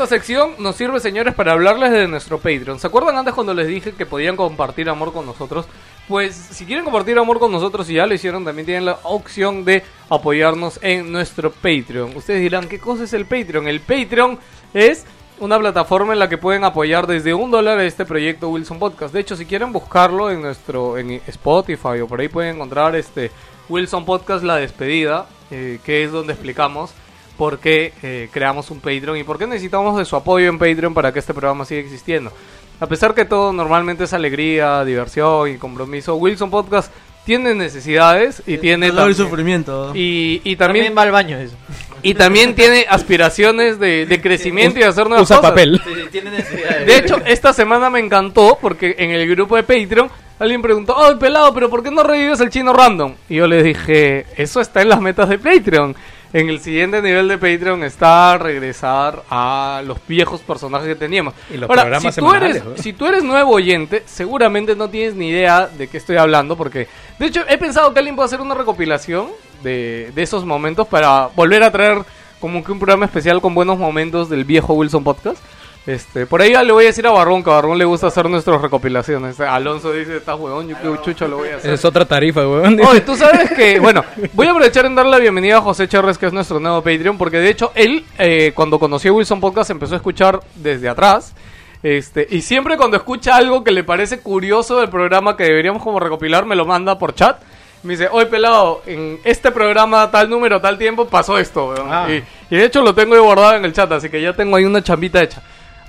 Esta 0.03 0.17
sección 0.17 0.55
nos 0.59 0.75
sirve, 0.75 0.99
señores, 0.99 1.33
para 1.33 1.53
hablarles 1.53 1.93
de 1.93 2.09
nuestro 2.09 2.39
Patreon. 2.39 2.81
¿Se 2.81 2.89
acuerdan 2.89 3.17
antes 3.17 3.35
cuando 3.35 3.55
les 3.55 3.69
dije 3.69 3.93
que 3.93 4.05
podían 4.05 4.35
compartir 4.35 4.89
amor 4.89 5.13
con 5.13 5.25
nosotros? 5.25 5.67
Pues 6.09 6.35
si 6.35 6.67
quieren 6.67 6.85
compartir 6.85 7.17
amor 7.19 7.39
con 7.39 7.53
nosotros 7.53 7.89
y 7.89 7.95
ya 7.95 8.07
lo 8.07 8.13
hicieron, 8.13 8.45
también 8.45 8.67
tienen 8.67 8.87
la 8.87 8.99
opción 9.05 9.65
de 9.65 9.85
apoyarnos 10.09 10.81
en 10.83 11.13
nuestro 11.13 11.53
Patreon. 11.53 12.17
Ustedes 12.17 12.41
dirán, 12.41 12.67
¿qué 12.67 12.81
cosa 12.81 13.05
es 13.05 13.13
el 13.13 13.27
Patreon? 13.27 13.69
El 13.69 13.79
Patreon 13.79 14.41
es 14.75 15.05
una 15.39 15.57
plataforma 15.61 16.15
en 16.15 16.19
la 16.19 16.29
que 16.29 16.37
pueden 16.37 16.65
apoyar 16.65 17.07
desde 17.07 17.33
un 17.33 17.53
dólar 17.53 17.79
este 17.79 18.05
proyecto 18.05 18.49
Wilson 18.49 18.81
Podcast. 18.81 19.15
De 19.15 19.21
hecho, 19.21 19.37
si 19.37 19.47
quieren 19.47 19.73
buscarlo 19.73 20.33
en 20.33 20.43
nuestro 20.43 20.99
en 20.99 21.13
Spotify 21.29 22.01
o 22.03 22.09
por 22.09 22.21
ahí 22.21 22.29
pueden 22.29 22.57
encontrar 22.57 22.97
este 22.97 23.31
Wilson 23.69 24.05
Podcast 24.05 24.43
La 24.43 24.57
Despedida, 24.57 25.29
eh, 25.53 25.79
que 25.85 26.03
es 26.03 26.11
donde 26.11 26.33
explicamos 26.33 26.93
por 27.37 27.59
qué 27.59 27.93
eh, 28.03 28.29
creamos 28.33 28.71
un 28.71 28.81
Patreon 28.81 29.17
y 29.17 29.25
por 29.25 29.39
qué 29.39 29.47
necesitamos 29.47 29.97
de 29.99 30.05
su 30.05 30.17
apoyo 30.17 30.49
en 30.49 30.59
Patreon 30.59 30.95
para 30.95 31.13
que 31.13 31.19
este 31.19 31.33
programa 31.35 31.65
siga 31.65 31.81
existiendo. 31.81 32.33
A 32.81 32.87
pesar 32.87 33.15
que 33.15 33.25
todo 33.25 33.53
normalmente 33.53 34.05
es 34.05 34.13
alegría, 34.13 34.85
diversión 34.85 35.49
y 35.51 35.57
compromiso, 35.57 36.17
Wilson 36.17 36.51
Podcast 36.51 36.93
tiene 37.25 37.55
necesidades 37.55 38.43
y 38.47 38.59
tiene 38.59 38.89
dolor 38.89 39.11
y 39.11 39.15
también- 39.15 39.29
sufrimiento. 39.29 39.93
y, 39.95 40.41
y 40.45 40.57
También 40.57 40.87
también 40.87 40.99
va 40.99 41.03
al 41.03 41.13
baño 41.13 41.39
eso. 41.39 41.55
y 42.03 42.15
también 42.15 42.57
tiene 42.57 42.85
aspiraciones 42.89 43.79
de, 43.79 44.07
de 44.07 44.21
crecimiento 44.21 44.79
y 44.79 44.83
de 44.83 44.89
hacer 44.89 45.07
nuevas 45.09 45.23
Usa 45.31 45.37
cosas. 45.37 45.51
papel. 45.53 45.81
Sí, 45.85 45.93
sí, 45.95 46.01
tiene 46.11 46.31
necesidades. 46.33 46.87
De 46.87 46.97
hecho, 46.97 47.19
esta 47.25 47.53
semana 47.53 47.89
me 47.91 48.01
encantó 48.01 48.59
porque 48.61 48.97
en 48.99 49.11
el 49.13 49.29
grupo 49.29 49.55
de 49.55 49.63
Patreon 49.63 50.11
alguien 50.41 50.61
preguntó, 50.63 50.97
oh, 50.97 51.17
pelado, 51.17 51.55
pero 51.55 51.71
¿por 51.71 51.85
qué 51.85 51.93
no 51.93 52.03
revives 52.03 52.41
el 52.41 52.51
chino 52.51 52.73
random? 52.73 53.15
Y 53.29 53.37
yo 53.37 53.47
le 53.47 53.63
dije, 53.63 54.27
eso 54.37 54.61
está 54.61 54.83
en 54.83 54.89
las 54.89 55.01
metas 55.01 55.29
de 55.29 55.39
Patreon. 55.39 55.95
En 56.33 56.49
el 56.49 56.61
siguiente 56.61 57.03
nivel 57.03 57.29
de 57.29 57.37
Patreon 57.37 57.85
está 57.85 58.39
regresar 58.39 59.23
a 59.29 59.83
los 59.85 59.99
viejos 60.07 60.41
personajes 60.41 60.89
que 60.89 60.95
teníamos. 60.95 61.35
Y 61.53 61.59
los 61.59 61.69
Ahora, 61.69 61.83
programas 61.83 62.15
si 62.15 62.21
tú, 62.21 62.35
eres, 62.35 62.63
si 62.77 62.93
tú 62.95 63.07
eres 63.07 63.23
nuevo 63.23 63.51
oyente, 63.53 64.03
seguramente 64.07 64.75
no 64.75 64.89
tienes 64.89 65.15
ni 65.15 65.29
idea 65.29 65.67
de 65.67 65.89
qué 65.89 65.99
estoy 65.99 66.17
hablando 66.17 66.57
porque, 66.57 66.89
de 67.19 67.27
hecho, 67.27 67.43
he 67.49 67.59
pensado 67.59 67.93
que 67.93 67.99
alguien 67.99 68.17
puede 68.17 68.27
hacer 68.27 68.41
una 68.41 68.55
recopilación 68.55 69.27
de, 69.63 70.11
de 70.15 70.23
esos 70.23 70.47
momentos 70.47 70.89
para 70.89 71.29
volver 71.37 71.63
a 71.63 71.71
traer 71.71 71.99
como 72.41 72.65
que 72.65 72.73
un 72.73 72.79
programa 72.79 73.05
especial 73.05 73.41
con 73.41 73.55
buenos 73.55 73.79
momentos 73.79 74.29
del 74.29 74.45
viejo 74.45 74.73
Wilson 74.73 75.05
Podcast. 75.05 75.39
Este, 75.85 76.27
por 76.27 76.41
ahí 76.41 76.53
ya 76.53 76.63
le 76.63 76.73
voy 76.73 76.85
a 76.85 76.87
decir 76.89 77.05
a 77.09 77.11
Barrón 77.11 77.43
que 77.43 77.51
a 77.51 77.55
Barrón 77.55 77.77
le 77.77 77.85
gusta 77.85 78.07
hacer 78.07 78.31
nuestras 78.31 78.63
recopilaciones. 78.63 79.41
Alonso 79.41 79.93
dice, 79.93 80.19
está 80.19 80.37
huevón, 80.37 80.69
yo 80.69 80.77
qué 80.81 81.03
chucho 81.03 81.27
lo 81.27 81.39
voy 81.39 81.49
a 81.49 81.57
hacer. 81.57 81.73
Es 81.73 81.85
otra 81.85 82.05
tarifa, 82.05 82.47
weón. 82.47 82.81
Oye, 82.87 83.01
tú 83.07 83.17
sabes 83.17 83.51
que, 83.51 83.81
bueno, 83.81 84.05
voy 84.33 84.47
a 84.47 84.51
aprovechar 84.53 84.87
en 84.87 84.95
dar 84.95 85.07
la 85.07 85.19
bienvenida 85.19 85.59
a 85.59 85.61
José 85.61 85.89
Charres, 85.89 86.19
que 86.19 86.27
es 86.27 86.33
nuestro 86.33 86.61
nuevo 86.61 86.83
Patreon, 86.83 87.19
porque 87.19 87.39
de 87.39 87.51
hecho 87.51 87.73
él, 87.75 88.05
eh, 88.19 88.53
cuando 88.55 88.79
conoció 88.79 89.11
a 89.11 89.15
Wilson 89.15 89.41
Podcast, 89.41 89.71
empezó 89.71 89.95
a 89.95 89.97
escuchar 89.97 90.41
desde 90.55 90.89
atrás. 90.89 91.35
Este, 91.83 92.29
y 92.31 92.43
siempre 92.43 92.77
cuando 92.77 92.97
escucha 92.97 93.35
algo 93.35 93.65
que 93.65 93.73
le 93.73 93.83
parece 93.83 94.21
curioso 94.21 94.79
del 94.79 94.89
programa 94.89 95.37
que 95.37 95.43
deberíamos 95.43 95.83
como 95.83 95.99
recopilar, 95.99 96.47
me 96.47 96.55
lo 96.55 96.65
manda 96.65 96.97
por 96.97 97.13
chat. 97.17 97.43
Me 97.83 97.95
dice, 97.95 98.09
oye 98.13 98.27
pelado, 98.27 98.83
en 98.87 99.19
este 99.25 99.51
programa 99.51 100.09
tal 100.13 100.31
número, 100.31 100.61
tal 100.61 100.79
tiempo, 100.79 101.09
pasó 101.09 101.39
esto, 101.39 101.71
weón". 101.71 101.89
Ah. 101.91 102.07
Y, 102.09 102.23
y 102.55 102.57
de 102.57 102.67
hecho 102.67 102.83
lo 102.83 102.95
tengo 102.95 103.17
ahí 103.17 103.21
guardado 103.21 103.57
en 103.57 103.65
el 103.65 103.73
chat, 103.73 103.91
así 103.91 104.09
que 104.09 104.23
ya 104.23 104.33
tengo 104.33 104.55
ahí 104.55 104.65
una 104.65 104.81
chambita 104.81 105.21
hecha. 105.21 105.43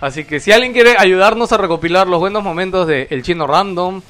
Así 0.04 0.26
que 0.26 0.42
si 0.42 0.52
alguien 0.52 0.74
quiere 0.74 0.96
ayudarnos 0.98 1.54
a 1.54 1.58
recopilar 1.58 2.08
los 2.08 2.20
buenos 2.20 2.44
momentos 2.44 2.88
de 2.88 3.08
El 3.10 3.24
Chino 3.24 3.48
Random, 3.48 4.02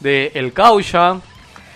de 0.00 0.32
El 0.34 0.54
Caucha, 0.54 1.20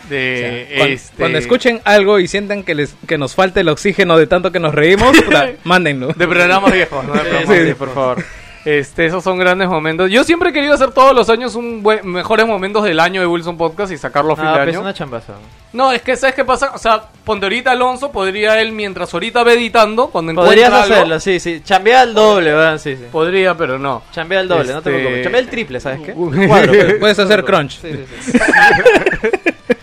de 0.09 0.73
Cuando, 0.79 0.95
este... 0.95 1.17
cuando 1.19 1.39
escuchen 1.39 1.83
algo 1.85 2.19
y 2.19 2.27
sientan 2.27 2.63
que 2.63 2.75
les 2.75 2.97
que 3.07 3.19
nos 3.19 3.35
falta 3.35 3.61
el 3.61 3.69
oxígeno 3.69 4.17
de 4.17 4.27
tanto 4.27 4.51
que 4.51 4.61
nos 4.61 4.75
reímos, 4.75 5.15
mándenlo. 5.65 6.15
De 6.15 6.27
programas 6.27 6.73
viejos, 6.73 7.05
¿no? 7.05 7.13
De 7.13 7.21
programas 7.21 7.69
sí, 7.69 7.75
por 7.75 7.93
favor. 7.93 8.25
Este, 8.67 9.07
esos 9.07 9.23
son 9.23 9.39
grandes 9.39 9.69
momentos. 9.69 10.11
Yo 10.11 10.25
siempre 10.25 10.51
he 10.51 10.53
querido 10.53 10.75
hacer 10.75 10.91
todos 10.91 11.15
los 11.15 11.31
años 11.31 11.55
un 11.55 11.83
buen, 11.85 12.05
mejores 12.07 12.47
momentos 12.47 12.83
del 12.83 12.99
año 12.99 13.21
de 13.21 13.27
Wilson 13.29 13.57
Podcast 13.57 13.93
y 13.93 13.97
sacarlo 13.97 14.33
a 14.33 14.37
fin 14.37 14.45
Ah, 14.47 14.57
de 14.65 14.71
año. 14.73 14.81
una 14.81 14.93
chambaza. 14.93 15.35
No, 15.73 15.93
es 15.93 16.03
que 16.03 16.17
¿sabes 16.17 16.35
qué 16.35 16.45
pasa? 16.45 16.73
O 16.75 16.79
sea, 16.79 17.05
ponte 17.25 17.47
ahorita 17.47 17.71
Alonso, 17.71 18.11
podría 18.11 18.61
él, 18.61 18.73
mientras 18.73 19.15
ahorita 19.15 19.45
ve 19.45 19.53
editando, 19.55 20.09
cuando 20.09 20.35
Podrías 20.35 20.67
encuentra 20.69 20.83
algo, 20.83 20.95
hacerlo, 20.97 21.21
sí, 21.21 21.39
sí. 21.39 21.61
Chambea 21.65 22.01
al 22.01 22.13
doble, 22.15 22.55
weón, 22.55 22.79
sí, 22.81 22.97
sí. 22.97 23.05
podría, 23.13 23.57
pero 23.57 23.79
no. 23.79 24.03
Chambea 24.11 24.41
al 24.41 24.49
doble, 24.49 24.73
no 24.73 24.83
te 24.83 24.91
Este- 24.91 25.01
preocupes. 25.01 25.23
Chambea 25.23 25.41
el 25.41 25.49
triple, 25.49 25.79
¿sabes 25.81 26.01
qué? 26.01 26.13
Cuadro, 26.49 26.73
pero- 26.73 26.99
Puedes 26.99 27.19
hacer 27.21 27.45
crunch. 27.45 27.81
Sí, 27.81 27.91
sí, 28.21 28.33
sí. 28.33 28.39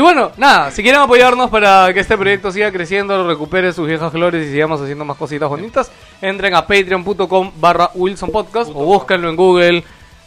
Y 0.00 0.02
bueno, 0.02 0.32
nada, 0.38 0.70
si 0.70 0.82
quieren 0.82 1.02
apoyarnos 1.02 1.50
para 1.50 1.92
que 1.92 2.00
este 2.00 2.16
proyecto 2.16 2.50
siga 2.50 2.72
creciendo, 2.72 3.28
recupere 3.28 3.70
sus 3.70 3.86
viejas 3.86 4.10
flores 4.10 4.46
y 4.46 4.50
sigamos 4.50 4.80
haciendo 4.80 5.04
más 5.04 5.18
cositas 5.18 5.46
bonitas, 5.46 5.92
entren 6.22 6.54
a 6.54 6.66
patreon.com 6.66 7.52
barra 7.56 7.90
Wilson 7.92 8.30
Podcast 8.30 8.70
o 8.70 8.82
búsquenlo 8.82 9.28
en 9.28 9.36
Google, 9.36 9.84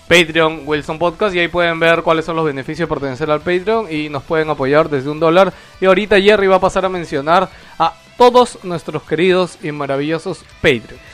Patreon 0.08 0.62
Wilson 0.68 1.00
Podcast 1.00 1.36
y 1.36 1.40
ahí 1.40 1.48
pueden 1.48 1.80
ver 1.80 2.04
cuáles 2.04 2.24
son 2.24 2.36
los 2.36 2.46
beneficios 2.46 2.88
de 2.88 2.94
pertenecer 2.94 3.32
al 3.32 3.40
Patreon 3.40 3.92
y 3.92 4.10
nos 4.10 4.22
pueden 4.22 4.48
apoyar 4.52 4.92
desde 4.92 5.10
un 5.10 5.20
dólar. 5.20 5.52
Y 5.82 5.86
ahorita 5.86 6.22
Jerry 6.22 6.46
va 6.46 6.58
a 6.58 6.62
pasar 6.62 6.86
a 6.86 6.90
mencionar 6.90 7.50
a 7.80 7.96
todos 8.16 8.60
nuestros 8.62 9.02
queridos 9.02 9.58
y 9.64 9.72
maravillosos 9.72 10.46
Patreons. 10.62 11.13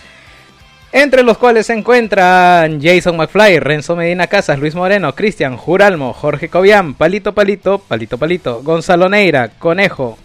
Entre 0.91 1.21
los 1.21 1.37
cuales 1.37 1.67
se 1.67 1.73
encuentran 1.73 2.81
Jason 2.81 3.15
McFly, 3.15 3.59
Renzo 3.59 3.95
Medina 3.95 4.25
Casas, 4.25 4.57
Luis 4.57 4.73
Moreno, 4.73 5.13
Cristian 5.13 5.55
Juralmo, 5.55 6.13
Jorge 6.13 6.49
Cobian, 6.49 6.95
Palito 6.95 7.33
Palito, 7.33 7.77
Palito 7.77 8.17
Palito, 8.17 8.63
Gonzalo 8.63 9.07
Neira, 9.07 9.49
Conejo, 9.49 10.17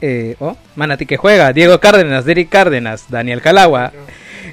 eh, 0.00 0.34
oh, 0.40 0.56
Manati 0.74 1.06
que 1.06 1.16
juega, 1.16 1.52
Diego 1.52 1.78
Cárdenas, 1.78 2.24
Derek 2.24 2.48
Cárdenas, 2.48 3.08
Daniel 3.08 3.40
Calagua, 3.40 3.92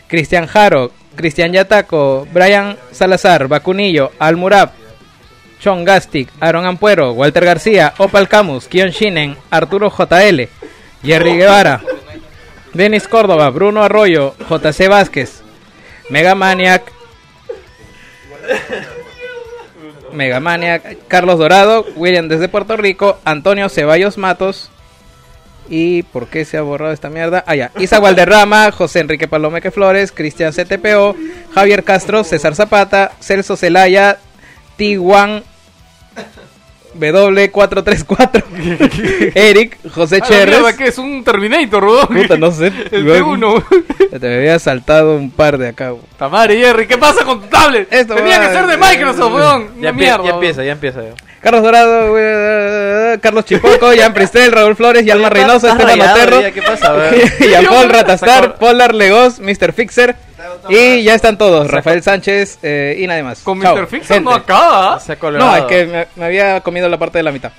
Cristian 0.07 0.45
Jaro, 0.45 0.91
Cristian 1.15 1.51
Yataco, 1.51 2.27
Brian 2.31 2.77
Salazar, 2.91 3.47
Bacunillo, 3.47 4.11
Almurab, 4.19 4.69
Sean 5.59 5.83
Gastic, 5.83 6.29
Aaron 6.39 6.67
Ampuero, 6.67 7.13
Walter 7.13 7.43
García, 7.43 7.95
Opal 7.97 8.29
Camus, 8.29 8.67
Kion 8.67 8.91
Shinen, 8.91 9.35
Arturo 9.49 9.89
JL, 9.89 10.47
Jerry 11.03 11.37
Guevara, 11.37 11.81
Denis 12.73 13.07
Córdoba, 13.07 13.49
Bruno 13.49 13.83
Arroyo, 13.83 14.35
JC 14.47 14.87
Vázquez, 14.87 15.38
Megamaniac, 16.09 16.91
Megamaniac, 20.11 20.97
Carlos 21.07 21.37
Dorado, 21.37 21.85
William 21.95 22.27
desde 22.27 22.47
Puerto 22.47 22.77
Rico, 22.77 23.19
Antonio 23.25 23.69
Ceballos 23.69 24.17
Matos. 24.17 24.71
¿Y 25.69 26.01
por 26.03 26.27
qué 26.27 26.45
se 26.45 26.57
ha 26.57 26.63
borrado 26.63 26.93
esta 26.93 27.11
mierda? 27.11 27.43
Ah, 27.45 27.55
ya. 27.55 27.71
Isa 27.77 27.99
Valderrama, 27.99 28.71
José 28.71 29.01
Enrique 29.01 29.27
Palomeque 29.27 29.69
Flores, 29.69 30.11
Cristian 30.11 30.51
CTPO, 30.51 31.15
Javier 31.53 31.83
Castro, 31.83 32.23
César 32.23 32.55
Zapata, 32.55 33.11
Celso 33.19 33.55
Celaya, 33.55 34.17
Tiguan 34.77 35.43
W434, 36.97 38.43
Eric, 39.35 39.77
José 39.93 40.19
Ah, 40.21 40.25
Cherres. 40.27 40.75
¿qué 40.77 40.87
es? 40.87 40.97
Un 40.97 41.23
Terminator, 41.23 41.83
weón. 41.83 42.07
Puta, 42.07 42.37
no 42.37 42.51
sé. 42.51 42.71
El 42.91 43.05
weón. 43.07 43.41
T1. 43.41 44.19
Te 44.19 44.27
me 44.27 44.35
había 44.35 44.59
saltado 44.59 45.15
un 45.15 45.31
par 45.31 45.57
de 45.57 45.69
acá. 45.69 45.93
weón. 45.93 46.05
Tamare, 46.17 46.57
Jerry, 46.57 46.87
¿qué 46.87 46.97
pasa 46.97 47.23
con 47.25 47.41
tu 47.41 47.47
tablet? 47.47 47.87
Esto 47.91 48.15
Tenía 48.15 48.39
va- 48.39 48.47
que 48.47 48.53
ser 48.53 48.67
de 48.67 48.77
Microsoft, 48.77 49.33
weón. 49.33 49.81
Ya, 49.81 49.89
empieza, 49.89 50.63
ya 50.63 50.71
empieza. 50.73 51.01
Carlos 51.41 51.63
Dorado, 51.63 52.15
eh, 52.19 53.17
Carlos 53.21 53.45
Chipoco, 53.45 53.91
Jan 53.97 54.13
Pristel, 54.13 54.51
Raúl 54.51 54.75
Flores, 54.75 55.05
Yalma 55.05 55.29
Reynoso, 55.29 55.69
Esteban 55.69 56.01
Oterro, 56.01 56.41
ya, 56.41 56.51
¿Qué 56.51 56.61
pasa, 56.61 56.93
weón? 56.93 57.65
Paul 57.69 57.89
Ratastar, 57.89 58.55
Polar 58.57 58.93
Legos, 58.93 59.39
Mr. 59.39 59.71
Fixer. 59.73 60.15
Y 60.69 61.03
ya 61.03 61.15
están 61.15 61.37
todos, 61.37 61.69
Rafael 61.69 62.01
Sánchez 62.03 62.59
eh, 62.61 62.97
y 62.99 63.07
nadie 63.07 63.23
más. 63.23 63.39
Con 63.41 63.61
Chao, 63.61 63.75
Mr. 63.75 63.87
Gente. 63.89 64.21
no 64.21 64.31
acaba. 64.31 64.99
Se 64.99 65.13
ha. 65.13 65.17
No, 65.31 65.55
es 65.55 65.63
que 65.63 65.85
me, 65.85 66.07
me 66.15 66.25
había 66.25 66.61
comido 66.61 66.87
la 66.89 66.97
parte 66.97 67.17
de 67.19 67.23
la 67.23 67.31
mitad. 67.31 67.51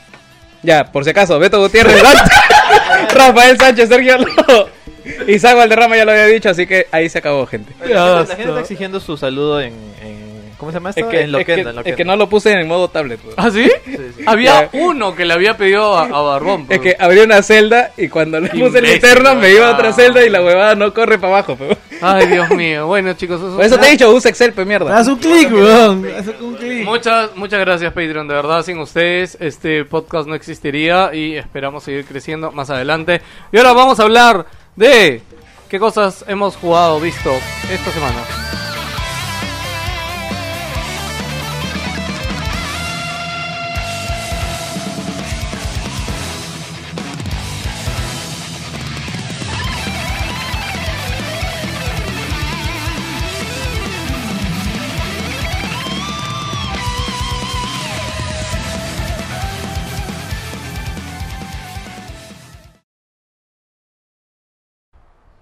Ya, 0.62 0.84
por 0.84 1.04
si 1.04 1.10
acaso, 1.10 1.38
Beto 1.38 1.58
Gutiérrez, 1.60 2.02
Rafael 3.14 3.58
Sánchez, 3.58 3.88
Sergio 3.88 4.18
Lobo. 4.18 4.68
Isaac 5.26 5.56
Valderrama 5.56 5.96
ya 5.96 6.04
lo 6.04 6.10
había 6.12 6.26
dicho, 6.26 6.50
así 6.50 6.66
que 6.66 6.86
ahí 6.92 7.08
se 7.08 7.18
acabó, 7.18 7.46
gente. 7.46 7.72
La 7.80 7.86
gente, 7.86 7.94
la 7.94 8.26
gente 8.36 8.42
está 8.48 8.60
exigiendo 8.60 9.00
su 9.00 9.16
saludo 9.16 9.60
en, 9.60 9.72
en- 10.02 10.29
¿Cómo 10.60 10.70
se 10.70 10.76
llama 10.76 10.90
esto? 10.90 11.00
Es 11.00 11.06
que, 11.06 11.20
en 11.22 11.34
es, 11.34 11.46
que, 11.46 11.52
en 11.54 11.58
es 11.60 11.74
Loquenda. 11.74 11.96
que 11.96 12.04
no 12.04 12.16
lo 12.16 12.28
puse 12.28 12.52
en 12.52 12.68
modo 12.68 12.88
tablet. 12.88 13.18
weón. 13.24 13.34
¿Ah, 13.38 13.50
sí? 13.50 13.70
Sí, 13.86 13.96
sí. 14.18 14.22
Había 14.26 14.68
uno 14.74 15.16
que 15.16 15.24
le 15.24 15.32
había 15.32 15.56
pedido 15.56 15.96
a, 15.96 16.02
a 16.04 16.20
Barbón. 16.20 16.66
Es 16.68 16.80
que 16.80 16.94
abrí 16.98 17.20
una 17.20 17.42
celda 17.42 17.92
y 17.96 18.08
cuando 18.08 18.38
le 18.38 18.50
puse 18.50 18.60
el 18.78 18.84
Imbécil, 18.84 18.94
interno 18.96 19.34
me 19.36 19.50
iba 19.52 19.68
a 19.70 19.72
otra 19.72 19.94
celda 19.94 20.22
y 20.22 20.28
la 20.28 20.42
huevada 20.42 20.74
no 20.74 20.92
corre 20.92 21.18
para 21.18 21.32
abajo. 21.38 21.56
Pero... 21.58 21.78
Ay, 22.02 22.26
Dios 22.26 22.50
mío. 22.50 22.86
Bueno, 22.86 23.14
chicos, 23.14 23.40
eso, 23.40 23.56
Por 23.56 23.64
eso 23.64 23.78
te 23.78 23.88
he 23.88 23.90
dicho, 23.92 24.10
usa 24.12 24.30
Excel, 24.30 24.52
pues 24.52 24.66
mierda. 24.66 24.94
Haz 24.98 25.08
un 25.08 25.16
clic, 25.16 25.50
weón. 25.50 26.06
Haz 26.14 26.28
un 26.38 26.54
clic. 26.56 26.84
Muchas, 26.84 27.34
muchas 27.36 27.60
gracias, 27.60 27.90
Patreon. 27.94 28.28
De 28.28 28.34
verdad, 28.34 28.62
sin 28.62 28.78
ustedes, 28.78 29.38
este 29.40 29.86
podcast 29.86 30.28
no 30.28 30.34
existiría 30.34 31.14
y 31.14 31.36
esperamos 31.36 31.84
seguir 31.84 32.04
creciendo 32.04 32.52
más 32.52 32.68
adelante. 32.68 33.22
Y 33.50 33.56
ahora 33.56 33.72
vamos 33.72 33.98
a 33.98 34.02
hablar 34.02 34.44
de 34.76 35.22
qué 35.70 35.78
cosas 35.78 36.22
hemos 36.28 36.56
jugado, 36.56 37.00
visto 37.00 37.30
esta 37.72 37.90
semana. 37.92 38.59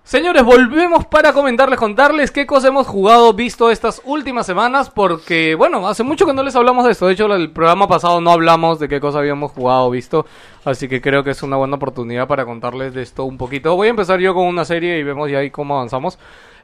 Señores, 0.09 0.43
volvemos 0.43 1.05
para 1.05 1.35
comentarles, 1.35 1.79
contarles 1.79 2.31
qué 2.31 2.47
cosas 2.47 2.71
hemos 2.71 2.87
jugado, 2.87 3.35
visto 3.35 3.71
estas 3.71 4.01
últimas 4.07 4.47
semanas, 4.47 4.89
porque, 4.89 5.55
bueno, 5.55 5.87
hace 5.87 6.03
mucho 6.03 6.25
que 6.25 6.33
no 6.33 6.43
les 6.43 6.57
hablamos 6.57 6.87
de 6.87 6.93
esto. 6.93 7.09
De 7.09 7.13
hecho, 7.13 7.27
el 7.27 7.51
programa 7.51 7.87
pasado 7.89 8.19
no 8.23 8.31
hablamos 8.31 8.79
de 8.79 8.89
qué 8.89 9.01
cosas 9.01 9.19
habíamos 9.19 9.53
jugado, 9.53 9.91
visto. 9.91 10.25
Así 10.65 10.89
que 10.89 11.03
creo 11.03 11.25
que 11.25 11.33
es 11.33 11.43
una 11.43 11.59
buena 11.59 11.77
oportunidad 11.77 12.27
para 12.27 12.47
contarles 12.47 12.95
de 12.95 13.03
esto 13.03 13.25
un 13.25 13.37
poquito. 13.37 13.77
Voy 13.77 13.89
a 13.89 13.91
empezar 13.91 14.19
yo 14.19 14.33
con 14.33 14.47
una 14.47 14.65
serie 14.65 14.99
y 14.99 15.03
vemos 15.03 15.31
ya 15.31 15.41
ahí 15.41 15.51
cómo 15.51 15.75
avanzamos. 15.75 16.19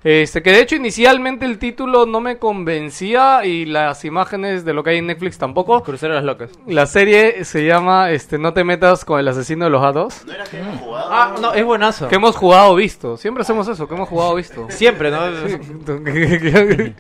Este, 0.04 0.42
que 0.42 0.52
de 0.52 0.60
hecho 0.60 0.76
inicialmente 0.76 1.46
el 1.46 1.58
título 1.58 2.04
no 2.04 2.20
me 2.20 2.36
convencía 2.36 3.44
y 3.46 3.64
las 3.64 4.04
imágenes 4.04 4.62
de 4.66 4.74
lo 4.74 4.84
que 4.84 4.90
hay 4.90 4.98
en 4.98 5.06
Netflix 5.06 5.38
tampoco. 5.38 5.82
Crucero 5.82 6.12
de 6.12 6.20
las 6.20 6.26
locas. 6.26 6.50
La 6.66 6.84
serie 6.86 7.42
se 7.46 7.64
llama 7.64 8.10
este, 8.10 8.36
No 8.36 8.52
te 8.52 8.64
metas 8.64 9.06
con 9.06 9.18
el 9.18 9.26
asesino 9.26 9.64
de 9.64 9.70
los 9.70 9.80
gatos. 9.80 10.22
¿No 10.26 10.34
era 10.34 10.44
que 10.44 10.58
hemos 10.58 10.78
jugado? 10.78 11.08
Ah, 11.10 11.34
no, 11.40 11.54
es 11.54 11.64
buenazo. 11.64 12.08
Que 12.08 12.16
hemos 12.16 12.36
jugado 12.36 12.74
visto. 12.74 13.16
Siempre 13.16 13.42
hacemos 13.42 13.66
eso, 13.66 13.88
que 13.88 13.94
hemos 13.94 14.08
jugado 14.08 14.34
visto. 14.34 14.66
Siempre, 14.68 15.10
¿no? 15.10 15.20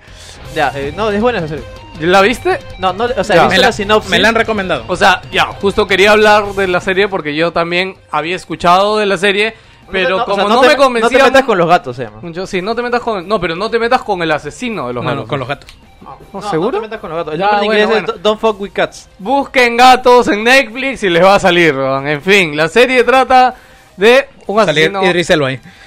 Ya, 0.54 0.72
eh, 0.74 0.92
no, 0.96 1.10
es 1.10 1.20
buena 1.20 1.38
esa 1.40 1.48
serie. 1.48 1.64
¿La 2.00 2.22
viste? 2.22 2.58
No, 2.78 2.92
no, 2.92 3.04
o 3.04 3.24
sea, 3.24 3.36
he 3.36 3.46
visto 3.46 3.60
la, 3.60 3.66
la 3.66 3.72
sinopsis. 3.72 4.10
me 4.10 4.18
la 4.18 4.28
han 4.28 4.34
recomendado. 4.34 4.84
O 4.88 4.96
sea, 4.96 5.20
ya, 5.30 5.46
justo 5.46 5.86
quería 5.86 6.12
hablar 6.12 6.44
de 6.54 6.68
la 6.68 6.80
serie 6.80 7.08
porque 7.08 7.34
yo 7.34 7.52
también 7.52 7.96
había 8.10 8.36
escuchado 8.36 8.98
de 8.98 9.06
la 9.06 9.16
serie, 9.16 9.54
pero 9.90 10.16
No, 10.18 10.22
o 10.22 10.26
como 10.26 10.46
sea, 10.46 10.54
no, 10.54 10.60
te, 10.60 10.68
me 10.68 10.76
convencía... 10.76 11.18
No 11.18 11.24
te 11.24 11.30
metas 11.30 11.44
con 11.44 11.58
los 11.58 11.68
gatos, 11.68 11.96
se 11.96 12.04
llama. 12.04 12.20
Yo 12.32 12.46
sí, 12.46 12.62
no 12.62 12.74
te 12.74 12.82
metas 12.82 13.00
con... 13.00 13.26
No, 13.28 13.40
pero 13.40 13.54
no 13.56 13.70
te 13.70 13.78
metas 13.78 14.02
con 14.02 14.22
el 14.22 14.30
asesino 14.30 14.88
de 14.88 14.94
los 14.94 15.02
No, 15.04 15.10
gatos. 15.10 15.24
no, 15.24 15.28
con 15.28 15.38
los 15.40 15.48
gatos. 15.48 15.70
¿No, 16.02 16.18
No, 16.32 16.42
¿Seguro? 16.50 16.72
No 16.72 16.78
te 16.78 16.80
metas 16.88 17.00
con 17.00 17.10
los 17.10 17.16
gatos. 17.18 17.34
El 17.34 17.40
Ya, 17.40 17.46
nombre 17.52 17.60
en 17.62 17.66
bueno, 17.66 17.82
inglés 17.82 18.04
bueno. 18.06 18.14
es 18.18 18.22
Don't 18.22 18.40
Fuck 18.40 18.60
With 18.60 18.72
Cats. 18.72 19.08
Busquen 19.18 19.76
gatos 19.76 20.28
en 20.28 20.44
Netflix 20.44 21.02
y 21.02 21.10
les 21.10 21.22
va 21.24 21.34
a 21.36 21.40
salir. 21.40 21.74
En 22.04 22.20
fin, 22.22 22.56
la 22.56 22.68
serie 22.68 23.02
trata 23.04 23.54
de 23.96 24.28
un 24.46 24.56
asesino... 24.60 25.00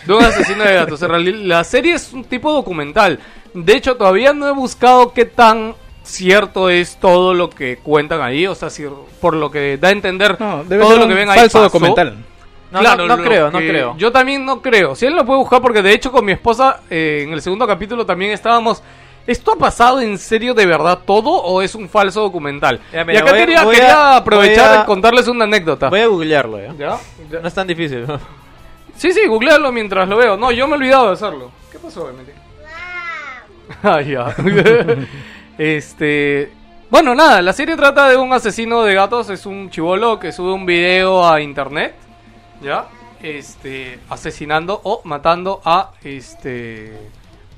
De 0.05 0.13
un 0.13 0.23
asesino 0.23 0.63
de 0.63 0.73
gatos. 0.73 1.01
La 1.01 1.63
serie 1.63 1.93
es 1.93 2.13
un 2.13 2.23
tipo 2.23 2.51
documental. 2.53 3.19
De 3.53 3.73
hecho, 3.75 3.95
todavía 3.97 4.33
no 4.33 4.47
he 4.47 4.51
buscado 4.51 5.13
qué 5.13 5.25
tan 5.25 5.75
cierto 6.03 6.69
es 6.69 6.95
todo 6.97 7.33
lo 7.33 7.49
que 7.49 7.77
cuentan 7.83 8.21
ahí. 8.21 8.47
O 8.47 8.55
sea, 8.55 8.69
si 8.69 8.85
por 9.19 9.33
lo 9.35 9.51
que 9.51 9.77
da 9.77 9.89
a 9.89 9.91
entender 9.91 10.37
No, 10.39 10.63
debe 10.63 10.81
todo 10.83 10.93
ser 10.93 11.01
lo 11.01 11.07
que 11.09 11.13
ven 11.15 11.29
ahí 11.29 11.39
falso 11.39 11.57
pasó. 11.59 11.63
documental. 11.65 12.17
No, 12.71 12.79
Claro, 12.79 13.07
no, 13.07 13.15
no 13.17 13.23
creo, 13.23 13.49
no 13.51 13.59
creo. 13.59 13.95
Yo 13.97 14.11
también 14.11 14.45
no 14.45 14.61
creo. 14.61 14.93
Si 14.95 15.05
él 15.05 15.15
lo 15.15 15.25
puede 15.25 15.39
buscar, 15.39 15.61
porque 15.61 15.81
de 15.81 15.93
hecho 15.93 16.11
con 16.11 16.25
mi 16.25 16.33
esposa 16.33 16.81
eh, 16.89 17.21
en 17.25 17.31
el 17.33 17.41
segundo 17.41 17.65
capítulo 17.67 18.05
también 18.05 18.31
estábamos. 18.31 18.83
¿Esto 19.25 19.51
ha 19.53 19.57
pasado 19.57 19.99
en 19.99 20.17
serio 20.17 20.53
de 20.53 20.65
verdad 20.65 20.99
todo 21.05 21.29
o 21.31 21.61
es 21.61 21.75
un 21.75 21.89
falso 21.89 22.21
documental? 22.21 22.79
Ya, 22.93 23.03
mira, 23.03 23.19
y 23.19 23.21
acá 23.21 23.31
voy 23.31 23.39
quería, 23.41 23.63
voy 23.63 23.75
a- 23.75 23.79
quería 23.79 24.15
aprovechar 24.15 24.77
a- 24.79 24.81
y 24.81 24.85
contarles 24.85 25.27
una 25.27 25.43
anécdota. 25.43 25.89
Voy 25.89 25.99
a 25.99 26.07
googlearlo, 26.07 26.59
¿ya? 26.61 26.73
¿Ya? 26.77 26.97
No 27.41 27.47
es 27.47 27.53
tan 27.53 27.67
difícil. 27.67 28.05
Sí, 28.95 29.11
sí, 29.11 29.27
googlealo 29.27 29.71
mientras 29.71 30.09
lo 30.09 30.17
veo. 30.17 30.37
No, 30.37 30.51
yo 30.51 30.65
me 30.65 30.73
he 30.73 30.77
olvidado 30.77 31.07
de 31.07 31.13
hacerlo. 31.13 31.51
¿Qué 31.71 31.77
pasó, 31.77 32.09
Emily? 32.09 32.31
Ah, 33.83 34.01
ya. 34.01 34.33
este. 35.57 36.51
Bueno, 36.89 37.13
nada, 37.13 37.41
la 37.41 37.53
serie 37.53 37.75
trata 37.75 38.09
de 38.09 38.15
un 38.17 38.31
asesino 38.33 38.81
de 38.83 38.95
gatos. 38.95 39.29
Es 39.29 39.45
un 39.45 39.69
chivolo 39.69 40.19
que 40.19 40.31
sube 40.31 40.53
un 40.53 40.65
video 40.65 41.27
a 41.27 41.41
internet. 41.41 41.95
¿Ya? 42.61 42.87
Este. 43.21 43.99
Asesinando 44.09 44.79
o 44.83 45.01
matando 45.03 45.61
a. 45.65 45.91
Este. 46.03 46.93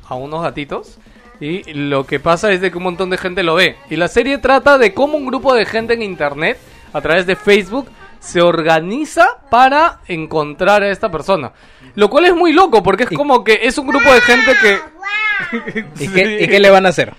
A 0.07 0.15
unos 0.15 0.41
gatitos. 0.41 0.99
Y 1.39 1.73
lo 1.73 2.05
que 2.05 2.19
pasa 2.19 2.51
es 2.51 2.59
de 2.59 2.69
que 2.69 2.77
un 2.77 2.83
montón 2.83 3.09
de 3.09 3.17
gente 3.17 3.43
lo 3.43 3.55
ve. 3.55 3.77
Y 3.89 3.95
la 3.95 4.09
serie 4.09 4.37
trata 4.39 4.77
de 4.77 4.93
cómo 4.93 5.17
un 5.17 5.25
grupo 5.25 5.53
de 5.53 5.65
gente 5.65 5.93
en 5.93 6.01
internet, 6.01 6.59
a 6.91 6.99
través 6.99 7.25
de 7.25 7.37
Facebook, 7.37 7.87
se 8.19 8.41
organiza 8.41 9.39
para 9.49 9.99
encontrar 10.07 10.83
a 10.83 10.89
esta 10.89 11.09
persona. 11.09 11.53
Lo 11.95 12.09
cual 12.09 12.25
es 12.25 12.35
muy 12.35 12.51
loco, 12.51 12.83
porque 12.83 13.03
es 13.03 13.09
como 13.11 13.43
que 13.43 13.59
es 13.63 13.77
un 13.77 13.87
grupo 13.87 14.13
de 14.13 14.21
gente 14.21 14.51
que... 14.61 14.79
¿Y 16.03 16.07
qué, 16.13 16.43
¿Y 16.43 16.47
qué 16.47 16.59
le 16.59 16.69
van 16.69 16.85
a 16.85 16.89
hacer? 16.89 17.13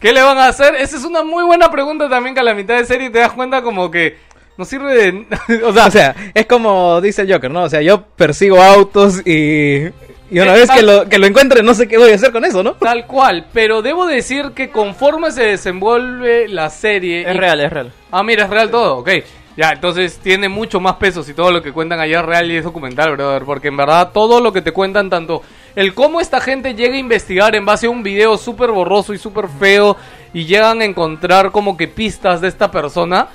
¿Qué 0.00 0.12
le 0.12 0.22
van 0.22 0.36
a 0.36 0.48
hacer? 0.48 0.74
Esa 0.74 0.96
es 0.96 1.04
una 1.04 1.22
muy 1.22 1.44
buena 1.44 1.70
pregunta 1.70 2.08
también 2.08 2.34
que 2.34 2.40
a 2.40 2.44
la 2.44 2.54
mitad 2.54 2.76
de 2.76 2.84
serie 2.84 3.10
te 3.10 3.20
das 3.20 3.32
cuenta 3.32 3.62
como 3.62 3.90
que 3.90 4.18
no 4.56 4.64
sirve 4.64 4.94
de... 4.94 5.26
o 5.64 5.72
sea, 5.72 5.86
O 5.86 5.90
sea, 5.90 6.14
es 6.34 6.46
como 6.46 7.00
dice 7.00 7.22
el 7.22 7.32
Joker, 7.32 7.50
¿no? 7.50 7.64
O 7.64 7.68
sea, 7.68 7.82
yo 7.82 8.02
persigo 8.02 8.62
autos 8.62 9.20
y, 9.26 9.84
y 10.30 10.38
una 10.38 10.54
Eh, 10.54 10.60
vez 10.60 10.70
que 10.70 10.82
lo, 10.82 11.08
que 11.08 11.18
lo 11.18 11.26
encuentre 11.26 11.62
no 11.62 11.74
sé 11.74 11.88
qué 11.88 11.98
voy 11.98 12.12
a 12.12 12.14
hacer 12.14 12.32
con 12.32 12.44
eso, 12.44 12.62
¿no? 12.62 12.74
tal 12.74 13.06
cual. 13.06 13.46
Pero 13.52 13.82
debo 13.82 14.06
decir 14.06 14.52
que 14.54 14.70
conforme 14.70 15.30
se 15.32 15.42
desenvuelve 15.44 16.48
la 16.48 16.70
serie... 16.70 17.22
Es 17.28 17.34
y- 17.34 17.38
real, 17.38 17.60
es 17.60 17.72
real. 17.72 17.92
Ah, 18.10 18.22
mira, 18.22 18.44
es 18.44 18.50
real 18.50 18.70
todo, 18.70 18.98
ok. 18.98 19.10
Ya, 19.56 19.70
entonces 19.70 20.18
tiene 20.18 20.48
mucho 20.48 20.80
más 20.80 20.96
peso 20.96 21.22
si 21.22 21.32
todo 21.32 21.52
lo 21.52 21.62
que 21.62 21.70
cuentan 21.70 22.00
allá 22.00 22.18
es 22.20 22.26
real 22.26 22.50
y 22.50 22.56
es 22.56 22.64
documental, 22.64 23.12
brother. 23.12 23.44
Porque 23.44 23.68
en 23.68 23.76
verdad 23.76 24.10
todo 24.12 24.40
lo 24.40 24.52
que 24.52 24.62
te 24.62 24.72
cuentan, 24.72 25.08
tanto 25.10 25.42
el 25.76 25.94
cómo 25.94 26.20
esta 26.20 26.40
gente 26.40 26.74
llega 26.74 26.94
a 26.94 26.98
investigar 26.98 27.54
en 27.54 27.64
base 27.64 27.86
a 27.86 27.90
un 27.90 28.02
video 28.02 28.36
súper 28.36 28.70
borroso 28.72 29.14
y 29.14 29.18
súper 29.18 29.46
feo 29.48 29.96
y 30.32 30.44
llegan 30.46 30.80
a 30.80 30.84
encontrar 30.84 31.52
como 31.52 31.76
que 31.76 31.86
pistas 31.86 32.40
de 32.40 32.48
esta 32.48 32.72
persona, 32.72 33.28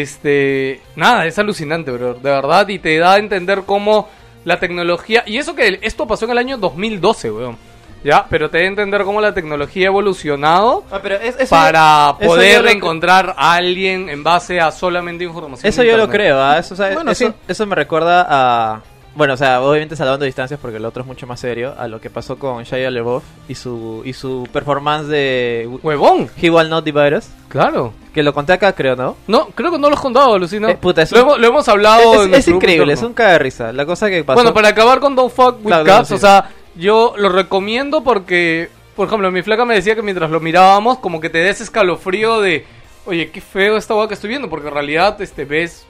este, 0.00 0.80
nada, 0.96 1.26
es 1.26 1.38
alucinante, 1.38 1.90
bro, 1.90 2.14
de 2.14 2.30
verdad. 2.30 2.68
Y 2.68 2.78
te 2.78 2.96
da 2.98 3.14
a 3.14 3.18
entender 3.18 3.62
cómo 3.66 4.08
la 4.44 4.58
tecnología, 4.60 5.24
y 5.26 5.36
eso 5.38 5.54
que 5.54 5.78
esto 5.82 6.06
pasó 6.06 6.24
en 6.26 6.30
el 6.32 6.38
año 6.38 6.56
2012, 6.58 7.30
weón. 7.30 7.56
Ya, 8.02 8.24
pero 8.30 8.48
te 8.48 8.56
da 8.58 8.64
a 8.64 8.66
entender 8.68 9.02
cómo 9.04 9.20
la 9.20 9.34
tecnología 9.34 9.88
ha 9.88 9.90
evolucionado 9.90 10.84
Ah, 10.90 11.00
pero 11.02 11.16
es- 11.16 11.36
eso- 11.38 11.50
para 11.50 12.14
eso 12.18 12.30
poder 12.30 12.66
encontrar 12.68 13.34
a 13.36 13.52
alguien 13.54 14.08
en 14.08 14.22
base 14.22 14.58
a 14.58 14.70
solamente 14.70 15.24
información. 15.24 15.68
Eso 15.68 15.82
yo 15.82 15.98
lo 15.98 16.08
creo, 16.08 16.40
¿ah? 16.42 16.56
Eso, 16.58 16.72
o 16.72 16.76
sea, 16.78 16.94
Bueno, 16.94 17.10
eso, 17.10 17.26
sí. 17.26 17.34
eso 17.46 17.66
me 17.66 17.74
recuerda 17.74 18.26
a... 18.26 18.80
Bueno, 19.14 19.34
o 19.34 19.36
sea, 19.36 19.60
obviamente 19.60 19.96
salvando 19.96 20.24
distancias 20.24 20.60
porque 20.62 20.76
el 20.76 20.84
otro 20.84 21.02
es 21.02 21.06
mucho 21.06 21.26
más 21.26 21.40
serio, 21.40 21.74
a 21.76 21.88
lo 21.88 22.00
que 22.00 22.10
pasó 22.10 22.38
con 22.38 22.62
Shia 22.62 22.90
LaBeouf 22.92 23.24
y 23.48 23.56
su, 23.56 24.02
y 24.04 24.12
su 24.12 24.46
performance 24.52 25.08
de 25.08 25.68
Huevón, 25.82 26.30
He 26.40 26.48
Will 26.48 26.68
Not 26.68 26.84
Divide 26.84 27.16
Us, 27.18 27.26
claro. 27.48 27.92
que 28.14 28.22
lo 28.22 28.32
conté 28.32 28.52
acá, 28.52 28.72
creo, 28.72 28.94
¿no? 28.94 29.16
No, 29.26 29.46
creo 29.48 29.72
que 29.72 29.78
no 29.78 29.88
lo 29.88 29.96
has 29.96 30.00
contado, 30.00 30.38
Lucina. 30.38 30.70
Eh, 30.70 30.76
puta, 30.80 31.02
es 31.02 31.10
lo, 31.10 31.18
un- 31.18 31.22
hemos, 31.26 31.40
lo 31.40 31.46
hemos 31.48 31.68
hablado. 31.68 32.14
Es, 32.22 32.28
en 32.28 32.34
es 32.34 32.48
increíble, 32.48 32.92
es 32.92 33.02
un 33.02 33.12
caga 33.12 33.32
de 33.32 33.38
risa. 33.40 33.72
La 33.72 33.84
cosa 33.84 34.08
que 34.08 34.22
pasó... 34.22 34.36
Bueno, 34.36 34.54
para 34.54 34.68
acabar 34.68 35.00
con 35.00 35.16
Don't 35.16 35.32
Fuck 35.34 35.56
with 35.58 35.66
Claro, 35.66 35.84
Cats, 35.84 36.12
o 36.12 36.18
sea, 36.18 36.48
yo 36.76 37.14
lo 37.16 37.30
recomiendo 37.30 38.04
porque, 38.04 38.70
por 38.94 39.08
ejemplo, 39.08 39.30
mi 39.32 39.42
flaca 39.42 39.64
me 39.64 39.74
decía 39.74 39.96
que 39.96 40.02
mientras 40.02 40.30
lo 40.30 40.38
mirábamos, 40.38 40.98
como 40.98 41.20
que 41.20 41.30
te 41.30 41.38
des 41.38 41.60
escalofrío 41.60 42.40
de, 42.40 42.64
oye, 43.06 43.30
qué 43.30 43.40
feo 43.40 43.76
esta 43.76 43.94
hueá 43.94 44.08
que 44.08 44.14
estoy 44.14 44.28
viendo, 44.28 44.48
porque 44.48 44.68
en 44.68 44.74
realidad 44.74 45.20
este 45.20 45.44
ves, 45.44 45.86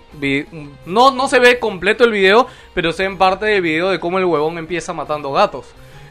no, 0.86 1.10
no 1.10 1.28
se 1.28 1.38
ve 1.38 1.58
completo 1.58 2.04
el 2.04 2.12
video, 2.12 2.46
pero 2.74 2.92
se 2.92 3.02
ve 3.02 3.08
en 3.08 3.18
parte 3.18 3.46
del 3.46 3.62
video 3.62 3.90
de 3.90 4.00
cómo 4.00 4.18
el 4.18 4.24
huevón 4.24 4.58
empieza 4.58 4.92
matando 4.92 5.32
gatos, 5.32 5.66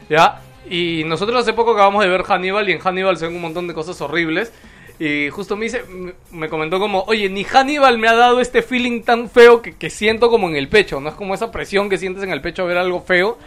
¿ya? 0.08 0.42
Y 0.68 1.04
nosotros 1.04 1.42
hace 1.42 1.52
poco 1.52 1.72
acabamos 1.72 2.04
de 2.04 2.10
ver 2.10 2.22
Hannibal 2.22 2.68
y 2.68 2.72
en 2.72 2.78
Hannibal 2.78 3.16
se 3.16 3.26
ven 3.26 3.34
un 3.34 3.42
montón 3.42 3.66
de 3.66 3.74
cosas 3.74 4.00
horribles. 4.00 4.52
Y 4.98 5.30
justo 5.30 5.56
me 5.56 5.64
dice, 5.64 5.82
me 6.30 6.50
comentó 6.50 6.78
como, 6.78 7.04
oye, 7.04 7.30
ni 7.30 7.42
Hannibal 7.42 7.96
me 7.96 8.06
ha 8.06 8.14
dado 8.14 8.38
este 8.38 8.60
feeling 8.60 9.00
tan 9.00 9.30
feo 9.30 9.62
que, 9.62 9.74
que 9.74 9.88
siento 9.88 10.28
como 10.28 10.46
en 10.50 10.56
el 10.56 10.68
pecho, 10.68 11.00
no 11.00 11.08
es 11.08 11.14
como 11.14 11.32
esa 11.32 11.50
presión 11.50 11.88
que 11.88 11.96
sientes 11.96 12.22
en 12.22 12.30
el 12.30 12.42
pecho 12.42 12.62
a 12.62 12.66
ver 12.66 12.76
algo 12.76 13.00
feo. 13.00 13.38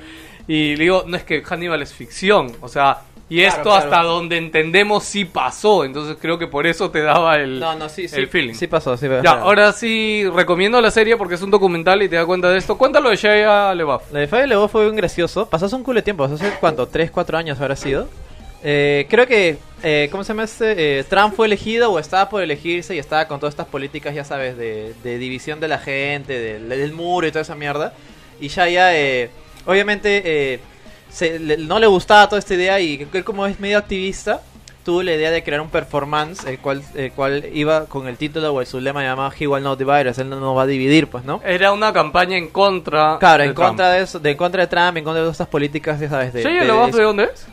Y 0.47 0.75
le 0.75 0.85
digo, 0.85 1.03
no 1.05 1.15
es 1.15 1.23
que 1.23 1.43
Hannibal 1.43 1.81
es 1.83 1.93
ficción, 1.93 2.51
o 2.59 2.67
sea, 2.67 3.03
y 3.33 3.37
Claro, 3.39 3.49
esto 3.57 3.63
claro. 3.69 3.83
hasta 3.83 4.03
donde 4.03 4.37
entendemos 4.37 5.03
sí 5.03 5.25
pasó, 5.25 5.85
entonces 5.85 6.17
creo 6.21 6.37
que 6.37 6.45
por 6.47 6.67
eso 6.67 6.91
te 6.91 7.01
daba 7.01 7.37
el, 7.37 7.59
No, 7.59 7.73
no, 7.75 7.89
sí, 7.89 8.07
sí. 8.07 8.15
el 8.15 8.27
feeling. 8.27 8.53
Sí 8.53 8.67
pasó, 8.67 8.95
sí. 8.95 9.07
Ya, 9.23 9.31
ahora 9.31 9.71
sí 9.73 10.23
recomiendo 10.33 10.79
la 10.81 10.91
serie 10.91 11.17
porque 11.17 11.35
es 11.35 11.41
un 11.41 11.49
documental 11.49 12.01
y 12.03 12.09
te 12.09 12.15
da 12.15 12.25
cuenta 12.25 12.49
de 12.51 12.57
esto. 12.59 12.77
Cuéntalo 12.77 13.09
de 13.09 13.15
Shia 13.15 13.73
LaBeouf. 13.73 14.11
La 14.11 14.19
de 14.19 14.27
Fabio 14.27 14.45
Lebo 14.47 14.67
fue 14.67 14.87
un 14.89 14.95
gracioso. 14.95 15.47
Pasó 15.49 15.65
hace 15.65 15.75
un 15.75 15.83
culo 15.83 15.97
de 15.99 16.03
tiempo. 16.03 16.25
Hace 16.25 16.51
cuánto, 16.59 16.87
3, 16.87 17.09
4 17.11 17.37
años 17.37 17.59
habrá 17.59 17.75
sido. 17.75 18.07
Eh, 18.63 19.07
creo 19.09 19.27
que, 19.27 19.57
eh, 19.81 20.07
¿cómo 20.11 20.23
se 20.23 20.29
llama 20.29 20.43
este? 20.43 20.99
Eh, 20.99 21.03
Trump 21.03 21.33
fue 21.35 21.47
elegido 21.47 21.91
o 21.91 21.99
estaba 21.99 22.29
por 22.29 22.41
elegirse 22.43 22.95
y 22.95 22.99
estaba 22.99 23.27
con 23.27 23.39
todas 23.39 23.53
estas 23.53 23.67
políticas, 23.67 24.15
ya 24.15 24.23
sabes, 24.23 24.55
de, 24.57 24.93
de 25.03 25.17
división 25.17 25.59
de 25.59 25.67
la 25.67 25.79
gente, 25.79 26.39
del, 26.39 26.69
del 26.69 26.93
muro 26.93 27.27
y 27.27 27.31
toda 27.31 27.41
esa 27.41 27.55
mierda. 27.55 27.93
Y 28.39 28.47
ya 28.47 28.69
ya, 28.69 28.95
eh, 28.95 29.29
obviamente, 29.65 30.21
eh, 30.25 30.59
se- 31.13 31.39
le- 31.39 31.57
no 31.57 31.79
le 31.79 31.87
gustaba 31.87 32.27
toda 32.27 32.39
esta 32.39 32.53
idea 32.55 32.79
y 32.79 33.07
él 33.13 33.23
como 33.23 33.45
es 33.45 33.59
medio 33.59 33.77
activista, 33.77 34.41
tuvo 34.83 35.01
la 35.01 35.13
idea 35.13 35.31
de 35.31 35.43
crear 35.43 35.61
un 35.61 35.69
performance, 35.69 36.43
el 36.45 36.59
cual, 36.59 36.83
el 36.95 37.11
cual 37.13 37.45
iba 37.53 37.85
con 37.85 38.07
el 38.07 38.17
título 38.17 38.51
o 38.53 38.59
el 38.59 38.67
su 38.67 38.81
lema 38.81 39.01
llamado 39.01 39.31
He 39.39 39.47
Will 39.47 39.63
Not 39.63 39.79
Divide 39.79 40.09
él 40.17 40.29
no 40.29 40.39
nos 40.41 40.57
va 40.57 40.63
a 40.63 40.65
dividir, 40.65 41.07
pues, 41.07 41.23
¿no? 41.23 41.39
Era 41.45 41.71
una 41.71 41.93
campaña 41.93 42.35
en 42.35 42.49
contra. 42.49 43.17
Claro, 43.19 43.43
de 43.43 43.49
en 43.49 43.55
Trump. 43.55 43.67
contra 43.69 43.91
de 43.91 44.01
eso, 44.03 44.19
de 44.19 44.31
en 44.31 44.37
contra 44.37 44.61
de 44.63 44.67
Trump, 44.67 44.97
en 44.97 45.03
contra 45.05 45.21
de 45.21 45.25
todas 45.25 45.35
estas 45.35 45.47
políticas, 45.47 45.99
ya 46.01 46.09
sabes, 46.09 46.33
de, 46.33 46.41
¿Shia 46.43 46.61
de- 46.61 46.65
LaBeouf 46.67 46.91
de- 46.91 46.97
de 46.97 47.03
dónde 47.03 47.23
es? 47.33 47.47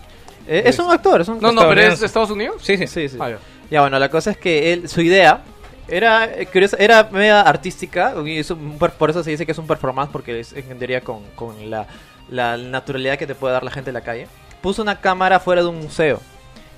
Eh, 0.49 0.63
es 0.67 0.79
un 0.81 0.91
actor, 0.91 1.21
es 1.21 1.29
un 1.29 1.39
No, 1.41 1.53
no, 1.53 1.69
pero 1.69 1.81
es 1.83 2.01
de 2.01 2.07
Estados 2.07 2.31
Unidos. 2.31 2.57
Sí, 2.63 2.77
sí. 2.77 2.89
Sí, 2.89 3.09
sí. 3.09 3.17
Ah, 3.21 3.31
ya. 3.31 3.39
Ya 3.71 3.81
bueno, 3.83 3.99
la 4.01 4.09
cosa 4.09 4.33
es 4.33 4.37
que 4.37 4.73
él, 4.73 4.89
su 4.89 5.01
idea 5.01 5.43
era 5.87 6.25
eh, 6.25 6.47
curiosa, 6.47 6.77
era 6.81 7.09
media 7.13 7.43
artística, 7.43 8.15
y 8.27 8.39
es 8.39 8.51
un 8.51 8.77
por 8.79 9.11
eso 9.11 9.23
se 9.23 9.31
dice 9.31 9.47
que 9.47 9.53
es 9.53 9.59
un 9.59 9.69
performance 9.69 10.11
porque 10.11 10.41
es 10.41 10.53
entendería 10.53 11.03
con, 11.03 11.23
con 11.37 11.71
la, 11.71 11.87
la 12.31 12.57
naturalidad 12.57 13.17
que 13.19 13.27
te 13.27 13.35
puede 13.35 13.53
dar 13.55 13.65
la 13.65 13.71
gente 13.71 13.91
en 13.91 13.95
la 13.95 14.01
calle. 14.03 14.27
Puso 14.63 14.83
una 14.83 15.01
cámara 15.01 15.41
fuera 15.41 15.63
de 15.63 15.69
un 15.69 15.79
museo 15.81 16.21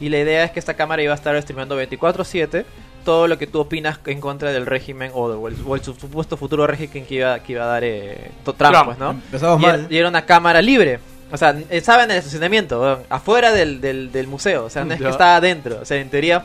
y 0.00 0.09
la 0.09 0.18
idea 0.18 0.44
es 0.44 0.50
que 0.50 0.59
esta 0.59 0.74
cámara 0.74 1.03
iba 1.03 1.12
a 1.12 1.16
estar 1.16 1.40
streamando 1.42 1.76
24/7 1.80 2.64
todo 3.05 3.26
lo 3.26 3.36
que 3.36 3.46
tú 3.48 3.59
opinas 3.61 3.98
en 4.07 4.20
contra 4.20 4.53
del 4.53 4.64
régimen 4.66 5.11
o, 5.14 5.28
de- 5.28 5.36
o 5.36 5.74
el, 5.76 5.82
supuesto 5.82 6.36
futuro 6.36 6.66
régimen 6.68 7.05
que 7.05 7.14
iba, 7.16 7.38
que 7.40 7.53
iba 7.53 7.64
a 7.64 7.66
dar 7.66 7.82
eh, 7.84 8.30
Trump, 8.44 8.84
pues, 8.84 8.98
¿no? 8.98 9.20
Y 9.59 9.64
era, 9.64 9.72
mal. 9.78 9.86
y 9.90 9.96
era 9.96 10.09
una 10.09 10.24
cámara 10.24 10.62
libre. 10.62 11.00
O 11.32 11.36
sea, 11.36 11.57
estaba 11.70 12.05
en 12.05 12.11
el 12.12 12.18
estacionamiento, 12.18 13.00
afuera 13.09 13.50
del, 13.53 13.80
del, 13.80 14.12
del 14.12 14.26
museo. 14.28 14.66
O 14.66 14.70
sea, 14.70 14.84
no 14.84 14.92
es 14.94 15.00
que 15.00 15.05
estaba 15.12 15.36
adentro. 15.36 15.78
O 15.82 15.84
sea, 15.84 15.96
en 15.96 16.11
teoría. 16.11 16.44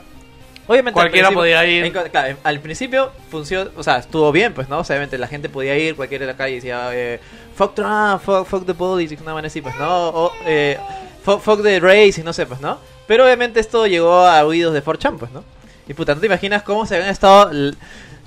Obviamente. 0.67 0.99
al 0.99 1.05
Cualquiera 1.05 1.31
podía 1.31 1.65
ir. 1.65 1.85
en 1.85 1.91
claro, 1.91 2.37
al 2.43 2.59
principio 2.59 3.11
funcionó. 3.31 3.71
O 3.77 3.83
sea, 3.83 3.97
estuvo 3.97 4.31
bien, 4.31 4.53
pues, 4.53 4.69
¿no? 4.69 4.79
O 4.79 4.83
sea, 4.83 4.95
obviamente 4.95 5.17
la 5.17 5.27
gente 5.27 5.49
podía 5.49 5.77
ir, 5.77 5.95
cualquiera 5.95 6.25
de 6.25 6.31
la 6.33 6.37
calle 6.37 6.55
decía, 6.55 6.89
eh, 6.93 7.19
fuck 7.55 7.73
Trump, 7.75 8.21
fuck, 8.23 8.45
fuck 8.45 8.65
the 8.65 8.73
police, 8.73 9.15
una 9.21 9.33
manera 9.33 9.47
así, 9.47 9.61
pues, 9.61 9.75
¿no? 9.77 10.09
O, 10.09 10.31
eh, 10.45 10.77
fuck, 11.23 11.41
fuck 11.41 11.63
the 11.63 11.79
race, 11.79 12.19
y 12.19 12.23
no 12.23 12.33
sé, 12.33 12.45
pues, 12.45 12.59
¿no? 12.59 12.77
Pero 13.07 13.23
obviamente 13.23 13.59
esto 13.59 13.87
llegó 13.87 14.13
a 14.25 14.43
oídos 14.43 14.73
de 14.73 14.83
4chan, 14.83 15.17
pues, 15.17 15.31
¿no? 15.31 15.43
Y 15.87 15.93
puta, 15.93 16.13
¿no 16.13 16.19
te 16.19 16.25
imaginas 16.25 16.63
cómo 16.63 16.85
se 16.85 16.95
habían 16.95 17.09
estado 17.11 17.49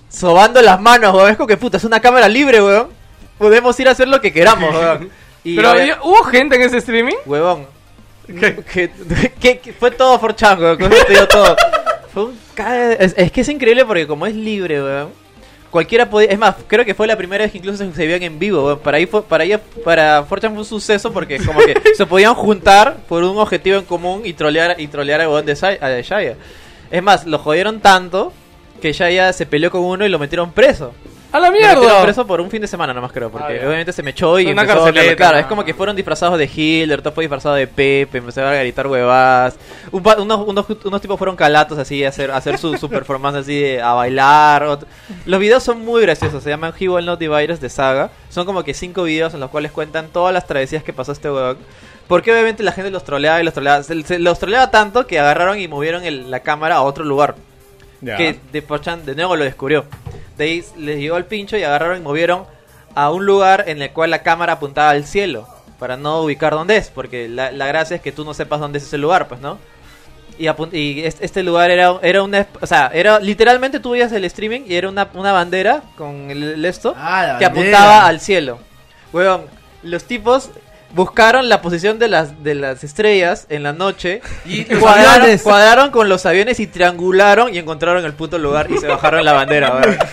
sobando 0.09 0.62
las 0.62 0.80
manos, 0.80 1.14
weón? 1.14 1.30
Es 1.30 1.36
como 1.36 1.47
que 1.47 1.57
puta, 1.59 1.76
es 1.76 1.84
una 1.84 2.01
cámara 2.01 2.28
libre, 2.28 2.62
weón. 2.62 2.88
Podemos 3.38 3.78
ir 3.80 3.88
a 3.88 3.93
hacer 3.93 4.09
lo 4.09 4.20
que 4.20 4.32
queramos, 4.32 4.74
weón. 4.74 5.11
Y 5.43 5.57
Pero 5.57 5.72
hubo 6.03 6.22
gente 6.24 6.57
en 6.57 6.62
ese 6.62 6.76
streaming. 6.76 7.14
Huevón. 7.24 7.66
Que, 8.26 8.91
que- 9.41 9.59
que 9.59 9.72
fue 9.72 9.91
todo 9.91 10.18
for 10.18 10.36
chango, 10.36 10.76
con 10.78 10.91
todo. 11.30 11.57
Fue 12.13 12.25
un 12.25 12.39
es, 12.99 13.15
es 13.17 13.33
que 13.33 13.41
es 13.43 13.49
increíble 13.49 13.85
porque 13.85 14.07
como 14.07 14.27
es 14.27 14.35
libre, 14.35 14.83
weón. 14.83 15.09
Cualquiera 15.71 16.11
podía, 16.11 16.29
es 16.31 16.39
más, 16.39 16.57
creo 16.67 16.85
que 16.85 16.95
fue 16.95 17.07
la 17.07 17.17
primera 17.17 17.45
vez 17.45 17.53
que 17.53 17.59
incluso 17.59 17.79
se, 17.79 17.93
se 17.95 18.05
veían 18.07 18.23
en 18.25 18.39
vivo, 18.41 18.65
weón. 18.67 18.79
Para 18.81 18.97
ahí 18.97 19.07
fue, 19.07 19.23
para 19.23 19.45
ella, 19.45 19.61
para 19.85 20.27
4chan 20.27 20.51
fue 20.51 20.59
un 20.59 20.65
suceso 20.65 21.13
porque 21.13 21.39
como 21.39 21.61
que 21.61 21.75
se 21.95 22.07
podían 22.07 22.35
juntar 22.35 22.97
por 23.09 23.23
un 23.23 23.39
objetivo 23.39 23.79
en 23.79 23.85
común 23.85 24.23
y 24.25 24.33
trolear, 24.33 24.81
y 24.81 24.89
trolear 24.89 25.21
al 25.21 25.29
weón 25.29 25.47
de, 25.47 25.55
Sai- 25.55 25.79
a 25.81 25.89
de 25.89 26.03
Shaya. 26.03 26.37
Es 26.91 27.03
más, 27.03 27.25
lo 27.27 27.39
jodieron 27.39 27.81
tanto 27.81 28.33
que 28.83 28.93
Shaya 28.93 29.33
se 29.33 29.47
peleó 29.47 29.71
con 29.71 29.83
uno 29.83 30.05
y 30.05 30.09
lo 30.09 30.19
metieron 30.19 30.51
preso. 30.53 30.93
¡A 31.33 31.39
la 31.39 31.51
metieron 31.51 31.81
mierda! 31.81 32.03
preso 32.03 32.26
por 32.26 32.41
un 32.41 32.51
fin 32.51 32.61
de 32.61 32.66
semana 32.66 32.93
nomás 32.93 33.12
creo, 33.12 33.31
porque 33.31 33.53
Ah, 33.53 33.57
ya. 33.62 33.66
obviamente 33.68 33.93
se 33.93 34.03
me 34.03 34.11
echó 34.11 34.39
y 34.41 34.47
Una 34.51 34.62
empezó 34.62 34.81
a 34.83 34.85
carceleta. 34.87 35.16
Claro, 35.16 35.39
es 35.39 35.47
como 35.47 35.64
que 35.64 35.74
fueron 35.74 35.95
disfrazados 35.95 36.39
de 36.39 36.51
Hitler, 36.53 37.03
todo 37.03 37.12
fue 37.12 37.24
disfrazado 37.24 37.55
de 37.55 37.66
Pepe, 37.66 38.18
empezaron 38.18 38.53
a 38.53 38.57
gritar 38.57 38.87
huevadas. 38.87 39.57
Un 39.93 40.03
pa- 40.03 40.16
unos, 40.20 40.47
unos, 40.49 40.66
unos 40.85 41.01
tipos 41.01 41.16
fueron 41.18 41.37
calatos 41.37 41.78
así 41.78 42.05
a 42.05 42.09
hacer, 42.09 42.31
a 42.31 42.37
hacer 42.37 42.59
su, 42.59 42.76
su 42.76 42.89
performance 42.91 43.37
así 43.39 43.61
de- 43.61 43.81
a 43.81 43.93
bailar. 43.93 44.64
ot- 44.64 44.87
Los 45.26 45.39
videos 45.41 45.62
son 45.62 45.85
muy 45.85 46.03
graciosos, 46.03 46.43
se 46.43 46.51
llaman 46.51 46.72
He 46.78 46.89
Will 46.89 47.07
Not 47.07 47.18
Divide 47.20 47.53
Us 47.53 47.61
de 47.61 47.68
Saga. 47.70 48.11
Son 48.28 48.45
como 48.47 48.64
que 48.64 48.74
cinco 48.74 49.05
videos 49.05 49.33
en 49.35 49.41
los 49.41 49.51
cuales 49.51 49.70
cuentan 49.72 50.09
todas 50.09 50.35
las 50.35 50.47
travesías 50.47 50.83
que 50.83 50.93
pasó 50.93 51.12
este 51.12 51.31
huevón. 51.31 51.59
Porque 52.09 52.33
obviamente 52.33 52.64
la 52.64 52.72
gente 52.72 52.91
los 52.91 53.05
troleaba 53.05 53.41
y 53.41 53.45
los 53.45 53.55
troleaba. 53.55 53.85
Se, 53.85 54.03
se- 54.03 54.18
los 54.18 54.39
troleaba 54.41 54.72
tanto 54.72 55.07
que 55.07 55.20
agarraron 55.20 55.61
y 55.61 55.68
movieron 55.68 56.03
el- 56.05 56.28
la 56.28 56.41
cámara 56.41 56.76
a 56.76 56.83
otro 56.83 57.05
lugar 57.05 57.37
Ya. 58.01 58.16
que 58.16 58.37
de, 58.51 58.66
4chan 58.66 59.05
de 59.05 59.14
nuevo 59.14 59.37
lo 59.37 59.45
descubrió. 59.45 59.85
De 60.41 60.47
ahí 60.47 60.64
les 60.78 60.99
llegó 60.99 61.16
el 61.18 61.26
pincho 61.26 61.57
y 61.57 61.62
agarraron 61.62 61.99
y 61.99 62.01
movieron 62.01 62.45
a 62.95 63.11
un 63.11 63.24
lugar 63.26 63.64
en 63.68 63.80
el 63.82 63.91
cual 63.93 64.11
la 64.11 64.22
cámara 64.22 64.55
apuntaba 64.55 64.91
al 64.91 65.05
cielo. 65.07 65.47
Para 65.78 65.97
no 65.97 66.20
ubicar 66.22 66.53
dónde 66.53 66.76
es, 66.76 66.88
porque 66.88 67.28
la, 67.28 67.53
la 67.53 67.66
gracia 67.66 67.97
es 67.97 68.03
que 68.03 68.12
tú 68.12 68.24
no 68.24 68.34
sepas 68.34 68.59
dónde 68.61 68.78
es 68.78 68.84
ese 68.84 68.99
lugar, 68.99 69.28
pues, 69.28 69.41
¿no? 69.41 69.59
Y, 70.38 70.49
y 70.76 71.05
es- 71.05 71.18
este 71.20 71.43
lugar 71.43 71.70
era, 71.70 71.99
era 72.03 72.22
una... 72.22 72.47
O 72.61 72.66
sea, 72.66 72.91
era 72.95 73.18
literalmente 73.20 73.80
tú 73.80 73.91
veías 73.91 74.11
el 74.12 74.24
streaming 74.24 74.62
y 74.66 74.74
era 74.74 74.88
una, 74.88 75.09
una 75.14 75.32
bandera 75.32 75.82
con 75.97 76.30
el, 76.30 76.43
el 76.43 76.64
esto 76.64 76.95
Ah, 76.97 77.36
que 77.38 77.45
bandera. 77.47 77.78
apuntaba 77.78 78.07
al 78.07 78.20
cielo. 78.20 78.59
Weón, 79.12 79.43
los 79.82 80.05
tipos 80.05 80.51
buscaron 80.93 81.49
la 81.49 81.62
posición 81.62 81.99
de 81.99 82.09
las, 82.09 82.43
de 82.43 82.55
las 82.57 82.82
estrellas 82.84 83.47
en 83.49 83.62
la 83.62 83.72
noche 83.72 84.22
Y 84.45 84.64
cuadraron, 84.64 85.38
cuadraron 85.38 85.91
con 85.93 86.09
los 86.09 86.26
aviones 86.26 86.59
y 86.61 86.66
triangularon 86.66 87.55
y 87.55 87.59
encontraron 87.59 88.05
el 88.05 88.12
puto 88.14 88.38
lugar 88.38 88.70
y 88.70 88.76
se 88.78 88.86
bajaron 88.88 89.24
la 89.24 89.32
bandera. 89.32 89.74
weón. 89.74 89.99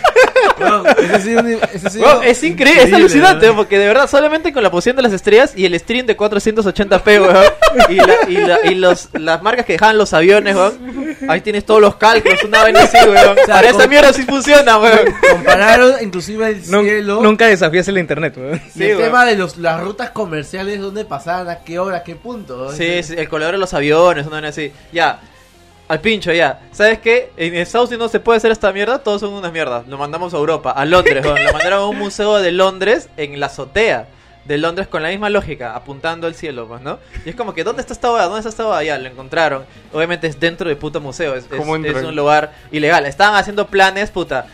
Ese 0.60 1.22
sí 1.22 1.89
sí 1.89 2.01
es 2.24 2.43
increíble, 2.43 2.84
es 2.84 2.93
alucinante, 2.93 3.45
weón. 3.45 3.55
porque 3.58 3.78
de 3.80 3.88
verdad 3.88 4.10
solamente 4.10 4.51
con 4.53 4.64
la 4.64 4.72
posición 4.72 4.95
de 4.95 5.01
las 5.03 5.14
estrellas 5.14 5.53
y 5.55 5.66
el 5.66 5.78
stream 5.80 6.05
de 6.05 6.18
480p, 6.18 7.05
weón, 7.22 7.45
y, 7.89 7.95
la- 7.95 8.16
y, 8.28 8.38
la- 8.38 8.60
y 8.72 8.76
los, 8.76 9.10
las 9.14 9.41
marcas 9.43 9.66
que 9.66 9.74
dejaban 9.74 9.97
los 9.97 10.14
aviones, 10.14 10.55
weón, 10.55 11.18
ahí 11.30 11.41
tienes 11.41 11.66
todos 11.66 11.82
los 11.82 11.95
cálculos, 11.95 12.43
una 12.43 12.64
vaina 12.64 12.82
así, 12.84 12.97
weón. 12.97 13.36
sea, 13.45 13.55
Para 13.55 13.70
esa 13.70 13.80
con- 13.80 13.89
mierda 13.89 14.14
sí 14.14 14.24
funciona, 14.24 14.78
weón. 14.80 15.14
Compararon 15.32 15.93
inclusive 16.01 16.47
el 16.49 16.62
Nun- 16.72 16.84
cielo. 16.86 17.22
Nunca 17.22 17.47
desafías 17.47 17.88
el 17.88 17.97
internet, 17.97 18.36
weón. 18.38 18.62
Sí, 18.74 18.84
el 18.84 18.89
weón. 18.97 19.03
tema 19.03 19.26
de 19.26 19.36
los, 19.36 19.58
las 19.58 19.80
rutas 19.82 20.10
comerciales, 20.12 20.80
dónde 20.80 21.05
pasaban, 21.05 21.49
a 21.49 21.60
qué 21.60 21.80
hora, 21.80 21.97
a 21.97 22.03
qué 22.03 22.16
punto. 22.16 22.72
Sí, 22.74 23.03
sí, 23.03 23.14
el 23.18 23.30
color 23.30 23.51
de 23.51 23.58
los 23.58 23.74
aviones, 23.74 24.26
una 24.26 24.36
vaina 24.38 24.49
así. 24.49 24.72
Ya, 24.91 25.20
al 25.88 26.01
pincho, 26.01 26.33
ya. 26.33 26.59
¿Sabes 26.71 26.99
qué? 26.99 27.31
En 27.38 27.55
Estados 27.55 27.89
Unidos 27.89 28.05
no 28.07 28.09
se 28.11 28.19
puede 28.19 28.38
hacer 28.38 28.51
esta 28.51 28.71
mierda, 28.73 28.99
todos 28.99 29.21
son 29.21 29.33
unas 29.33 29.51
mierdas. 29.51 29.88
Lo 29.88 29.97
mandamos 29.97 30.33
a 30.33 30.38
Europa, 30.38 30.71
a 30.71 30.85
Londres, 30.85 31.23
weón. 31.25 31.43
Lo 31.43 31.53
mandaron 31.53 31.79
a 31.79 31.85
un 31.85 31.97
museo 31.97 32.38
de 32.39 32.51
Londres 32.51 33.09
en 33.17 33.39
la 33.39 33.45
azotea 33.47 34.07
de 34.45 34.57
Londres 34.57 34.88
con 34.88 35.03
la 35.03 35.09
misma 35.09 35.29
lógica, 35.29 35.75
apuntando 35.75 36.25
al 36.25 36.33
cielo, 36.33 36.67
pues, 36.69 36.81
¿no? 36.81 36.99
Y 37.25 37.29
es 37.31 37.35
como 37.35 37.53
que, 37.53 37.65
¿dónde 37.65 37.81
está 37.81 37.91
esta 37.93 38.09
boda? 38.09 38.23
¿Dónde 38.25 38.39
está 38.39 38.49
esta 38.49 38.63
boda? 38.63 38.81
Ya, 38.83 38.97
lo 38.97 39.09
encontraron. 39.09 39.65
Obviamente 39.91 40.27
es 40.27 40.39
dentro 40.39 40.69
del 40.69 40.77
puto 40.77 41.01
museo, 41.01 41.35
es, 41.35 41.43
es- 41.51 41.57
¿Cómo 41.57 41.75
es 41.75 41.95
un 42.03 42.15
lugar 42.15 42.53
ilegal. 42.71 43.05
Estaban 43.05 43.35
haciendo 43.35 43.67
planes, 43.67 44.09
puta. 44.09 44.47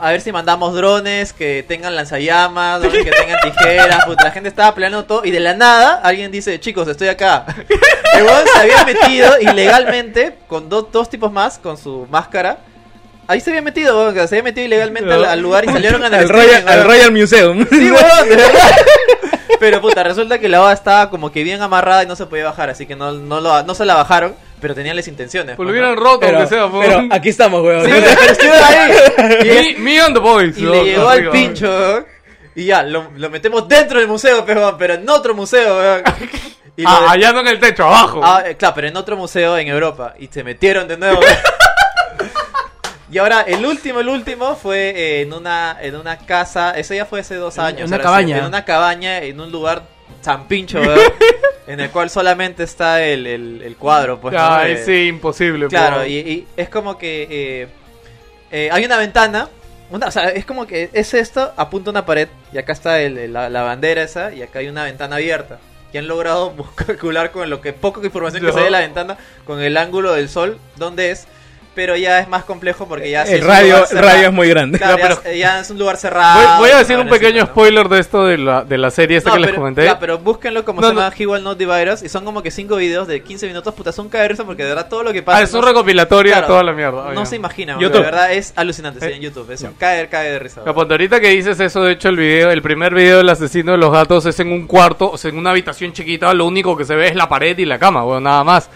A 0.00 0.12
ver 0.12 0.20
si 0.20 0.30
mandamos 0.30 0.74
drones 0.74 1.32
que 1.32 1.64
tengan 1.66 1.96
lanzallamas, 1.96 2.80
drones 2.80 3.04
que 3.04 3.10
tengan 3.10 3.40
tijeras, 3.40 4.04
puta. 4.04 4.24
La 4.24 4.30
gente 4.30 4.48
estaba 4.48 4.72
planeando 4.72 5.04
todo 5.04 5.24
y 5.24 5.32
de 5.32 5.40
la 5.40 5.54
nada 5.54 6.00
alguien 6.04 6.30
dice, 6.30 6.60
chicos, 6.60 6.86
estoy 6.86 7.08
acá. 7.08 7.44
El 8.14 8.22
weón 8.22 8.44
se 8.46 8.60
había 8.60 8.84
metido 8.84 9.40
ilegalmente 9.40 10.36
con 10.46 10.68
dos, 10.68 10.86
dos 10.92 11.10
tipos 11.10 11.32
más, 11.32 11.58
con 11.58 11.76
su 11.76 12.06
máscara. 12.10 12.58
Ahí 13.26 13.40
se 13.40 13.50
había 13.50 13.60
metido, 13.60 13.98
weón, 13.98 14.14
que 14.14 14.28
se 14.28 14.36
había 14.36 14.44
metido 14.44 14.66
ilegalmente 14.66 15.12
al, 15.12 15.24
al 15.24 15.40
lugar 15.40 15.64
y 15.64 15.68
salieron 15.68 16.04
el 16.04 16.14
Al 16.14 16.28
Royal, 16.28 16.68
al. 16.68 16.84
Royal 16.84 17.10
Museum. 17.10 17.66
Sí, 17.68 17.90
weón, 17.90 18.28
de 18.28 18.36
verdad. 18.36 18.76
Pero 19.58 19.80
puta, 19.80 20.04
resulta 20.04 20.38
que 20.38 20.48
la 20.48 20.60
boda 20.60 20.72
estaba 20.72 21.10
como 21.10 21.32
que 21.32 21.42
bien 21.42 21.60
amarrada 21.60 22.04
y 22.04 22.06
no 22.06 22.14
se 22.14 22.26
podía 22.26 22.44
bajar, 22.44 22.70
así 22.70 22.86
que 22.86 22.94
no, 22.94 23.12
no, 23.12 23.40
lo, 23.40 23.64
no 23.64 23.74
se 23.74 23.84
la 23.84 23.94
bajaron, 23.94 24.34
pero 24.60 24.74
tenían 24.74 24.96
las 24.96 25.08
intenciones. 25.08 25.56
Pues 25.56 25.66
lo 25.66 25.72
pues, 25.72 25.80
hubieran 25.80 25.94
¿no? 25.96 26.00
roto, 26.02 26.20
Pero, 26.20 26.38
aunque 26.38 26.54
sea. 26.54 26.68
fue 26.68 26.86
pero 26.86 27.06
aquí 27.10 27.28
estamos, 27.28 27.62
weón. 27.62 27.84
Sí, 27.84 27.92
pero 28.40 28.52
ahí. 28.64 28.92
Y, 29.74 29.78
Me, 29.78 29.78
me 29.78 30.00
and 30.00 30.14
the 30.14 30.20
boys. 30.20 30.58
y 30.58 30.62
¿no? 30.62 30.72
le 30.72 30.84
llegó 30.84 31.08
al 31.08 31.18
Arriba. 31.18 31.32
pincho, 31.32 31.66
weón, 31.68 32.06
Y 32.54 32.64
ya, 32.66 32.82
lo, 32.82 33.10
lo 33.16 33.30
metemos 33.30 33.66
dentro 33.68 33.98
del 33.98 34.08
museo, 34.08 34.44
pe, 34.44 34.54
weón, 34.54 34.76
pero 34.78 34.94
en 34.94 35.08
otro 35.08 35.34
museo, 35.34 35.76
weón. 35.78 36.02
Y 36.76 36.82
lo 36.82 36.88
Ah, 36.90 37.00
de- 37.00 37.08
allá 37.08 37.32
no 37.32 37.40
en 37.40 37.48
el 37.48 37.58
techo, 37.58 37.84
abajo. 37.84 38.20
Ah, 38.22 38.44
eh, 38.46 38.56
claro, 38.56 38.74
pero 38.76 38.86
en 38.86 38.96
otro 38.96 39.16
museo 39.16 39.58
en 39.58 39.66
Europa. 39.66 40.14
Y 40.18 40.28
se 40.28 40.44
metieron 40.44 40.86
de 40.86 40.96
nuevo. 40.96 41.18
weón. 41.18 41.36
y 43.10 43.18
ahora, 43.18 43.40
el 43.42 43.66
último, 43.66 43.98
el 43.98 44.08
último 44.08 44.54
fue 44.54 44.90
eh, 44.90 45.22
en 45.22 45.32
una 45.32 45.76
en 45.80 45.96
una 45.96 46.18
casa. 46.18 46.72
Eso 46.78 46.94
ya 46.94 47.04
fue 47.04 47.18
hace 47.20 47.34
dos 47.34 47.58
años. 47.58 47.80
en 47.80 47.86
una 47.88 47.98
cabaña. 47.98 48.38
En 48.38 48.44
una 48.44 48.64
cabaña, 48.64 49.18
en 49.22 49.40
un 49.40 49.50
lugar 49.50 49.82
tan 50.22 50.46
pincho, 50.46 50.78
weón, 50.80 51.00
en 51.68 51.80
el 51.80 51.90
cual 51.90 52.10
solamente 52.10 52.62
está 52.64 53.02
el, 53.04 53.26
el, 53.26 53.62
el 53.64 53.76
cuadro, 53.76 54.20
pues. 54.20 54.34
¿no? 54.34 54.40
Ay, 54.40 54.72
Eh, 54.72 54.82
sí, 54.84 55.06
imposible. 55.08 55.66
Claro, 55.68 55.98
po. 55.98 56.04
y, 56.04 56.14
y 56.18 56.46
es 56.56 56.68
como 56.68 56.98
que 56.98 57.26
eh, 57.30 57.68
eh, 58.50 58.68
hay 58.72 58.84
una 58.84 58.96
ventana. 58.98 59.48
Una, 59.90 60.08
o 60.08 60.10
sea, 60.10 60.28
es 60.28 60.44
como 60.44 60.66
que 60.66 60.90
es 60.92 61.14
esto, 61.14 61.50
apunta 61.56 61.90
una 61.90 62.04
pared 62.04 62.28
y 62.52 62.58
acá 62.58 62.72
está 62.72 63.00
el- 63.00 63.32
la, 63.32 63.48
la 63.48 63.62
bandera 63.62 64.02
esa 64.02 64.34
y 64.34 64.42
acá 64.42 64.58
hay 64.58 64.68
una 64.68 64.84
ventana 64.84 65.16
abierta. 65.16 65.58
Y 65.92 65.96
han 65.98 66.06
logrado 66.06 66.54
calcular 66.74 67.30
con 67.30 67.48
lo 67.48 67.60
que 67.62 67.72
poca 67.72 68.04
información 68.04 68.42
que 68.42 68.48
Ya. 68.48 68.52
se 68.52 68.58
ve 68.58 68.64
de 68.66 68.70
la 68.70 68.80
ventana, 68.80 69.16
con 69.46 69.60
el 69.62 69.76
ángulo 69.78 70.12
del 70.12 70.28
sol, 70.28 70.58
dónde 70.76 71.10
es. 71.10 71.26
Pero 71.78 71.94
ya 71.96 72.18
es 72.18 72.26
más 72.28 72.42
complejo 72.42 72.88
porque 72.88 73.08
ya 73.08 73.24
sí 73.24 73.34
El 73.34 73.38
es 73.38 73.44
un 73.44 73.48
radio, 73.50 73.84
radio 73.92 74.26
es 74.26 74.32
muy 74.32 74.48
grande. 74.48 74.78
Claro, 74.78 74.98
Ya, 74.98 75.08
ya, 75.22 75.30
es- 75.30 75.38
ya 75.38 75.60
es 75.60 75.70
un 75.70 75.78
lugar 75.78 75.96
cerrado. 75.96 76.40
Voy, 76.58 76.58
voy 76.66 76.70
a 76.70 76.78
decir 76.78 76.96
un 76.96 77.02
así, 77.08 77.10
pequeño 77.20 77.42
¿no? 77.42 77.46
spoiler 77.46 77.88
de 77.88 78.00
esto 78.00 78.24
de 78.26 78.36
la, 78.36 78.64
de 78.64 78.78
la 78.78 78.90
serie 78.90 79.16
esta 79.16 79.30
No, 79.30 79.34
que 79.36 79.40
les 79.42 79.50
pero- 79.50 79.60
comenté. 79.60 79.84
Ya, 79.84 79.98
pero 80.00 80.18
búsquenlo 80.18 80.64
como 80.64 80.80
No, 80.80 80.88
se 80.88 80.94
no. 80.94 81.00
llama 81.02 81.14
He 81.16 81.24
Will 81.28 81.44
Not 81.44 81.56
Divide 81.56 81.92
Us, 81.92 82.02
y 82.02 82.08
son 82.08 82.24
como 82.24 82.42
que 82.42 82.50
cinco 82.50 82.74
videos 82.74 83.06
de 83.06 83.22
15 83.22 83.46
minutos, 83.46 83.72
puta, 83.74 83.92
son 83.92 84.08
caer 84.08 84.34
porque 84.44 84.64
de 84.64 84.70
verdad 84.70 84.88
todo 84.88 85.04
lo 85.04 85.12
que 85.12 85.22
pasa. 85.22 85.38
ah, 85.38 85.42
es 85.42 85.54
un 85.54 85.60
no- 85.60 85.68
recopilatorio 85.68 86.32
Claro, 86.32 86.46
de 86.48 86.52
toda 86.52 86.62
la 86.64 86.72
mierda. 86.72 87.12
No 87.14 87.20
ya. 87.22 87.26
se 87.26 87.36
imaginan, 87.36 87.78
YouTube. 87.78 87.98
de 87.98 88.02
verdad 88.04 88.32
es 88.32 88.52
alucinante, 88.56 88.98
sí, 89.00 89.06
Eh, 89.06 89.14
en 89.14 89.22
YouTube, 89.22 89.48
es 89.52 89.62
un 89.62 89.74
caer, 89.74 90.08
caer 90.08 90.32
de 90.32 90.38
risa. 90.40 90.62
Ya, 90.66 90.74
pues, 90.74 90.90
ahorita 90.90 91.20
que 91.20 91.28
dices 91.28 91.60
eso, 91.60 91.84
de 91.84 91.92
hecho, 91.92 92.08
el 92.08 92.16
video, 92.16 92.50
el 92.50 92.60
primer 92.60 92.92
video 92.92 93.18
del 93.18 93.28
asesino 93.28 93.70
de 93.72 93.78
los 93.78 93.92
gatos 93.92 94.26
es 94.26 94.38
en 94.40 94.50
un 94.50 94.66
cuarto, 94.66 95.12
o 95.12 95.16
sea, 95.16 95.30
en 95.30 95.38
una 95.38 95.50
habitación 95.50 95.92
chiquita, 95.92 96.34
lo 96.34 96.44
único 96.46 96.76
que 96.76 96.84
se 96.84 96.96
ve 96.96 97.06
es 97.06 97.14
la 97.14 97.28
pared 97.28 97.56
y 97.56 97.64
la 97.66 97.78
cama, 97.78 98.02
bueno, 98.02 98.20
nada 98.22 98.42
más. 98.42 98.68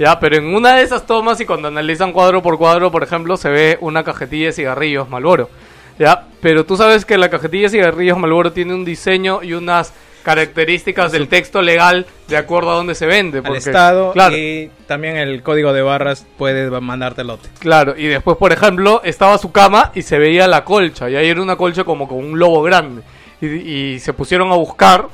Ya, 0.00 0.18
pero 0.18 0.38
en 0.38 0.54
una 0.54 0.76
de 0.76 0.82
esas 0.82 1.04
tomas 1.04 1.38
y 1.42 1.44
cuando 1.44 1.68
analizan 1.68 2.14
cuadro 2.14 2.40
por 2.40 2.56
cuadro, 2.56 2.90
por 2.90 3.02
ejemplo, 3.02 3.36
se 3.36 3.50
ve 3.50 3.76
una 3.82 4.02
cajetilla 4.02 4.46
de 4.46 4.52
cigarrillos 4.52 5.10
Malboro. 5.10 5.50
Ya, 5.98 6.24
pero 6.40 6.64
tú 6.64 6.78
sabes 6.78 7.04
que 7.04 7.18
la 7.18 7.28
cajetilla 7.28 7.64
de 7.64 7.68
cigarrillos 7.68 8.16
Malboro 8.16 8.50
tiene 8.50 8.72
un 8.72 8.86
diseño 8.86 9.42
y 9.42 9.52
unas 9.52 9.92
características 10.22 11.12
del 11.12 11.28
texto 11.28 11.60
legal 11.60 12.06
de 12.28 12.38
acuerdo 12.38 12.70
a 12.70 12.76
dónde 12.76 12.94
se 12.94 13.04
vende. 13.04 13.38
Al 13.40 13.44
porque- 13.44 13.58
estado 13.58 14.12
claro, 14.12 14.34
y 14.38 14.70
también 14.86 15.18
el 15.18 15.42
código 15.42 15.74
de 15.74 15.82
barras 15.82 16.26
puede 16.38 16.70
mandarte 16.80 17.22
lote. 17.22 17.50
Claro, 17.58 17.94
y 17.94 18.06
después, 18.06 18.38
por 18.38 18.54
ejemplo, 18.54 19.02
estaba 19.04 19.36
su 19.36 19.52
cama 19.52 19.92
y 19.94 20.00
se 20.00 20.18
veía 20.18 20.48
la 20.48 20.64
colcha, 20.64 21.10
y 21.10 21.16
ahí 21.16 21.28
era 21.28 21.42
una 21.42 21.56
colcha 21.56 21.84
como 21.84 22.08
con 22.08 22.16
un 22.24 22.38
lobo 22.38 22.62
grande. 22.62 23.02
Y, 23.42 23.46
y 23.46 23.98
se 24.00 24.14
pusieron 24.14 24.50
a 24.50 24.54
buscar 24.54 25.08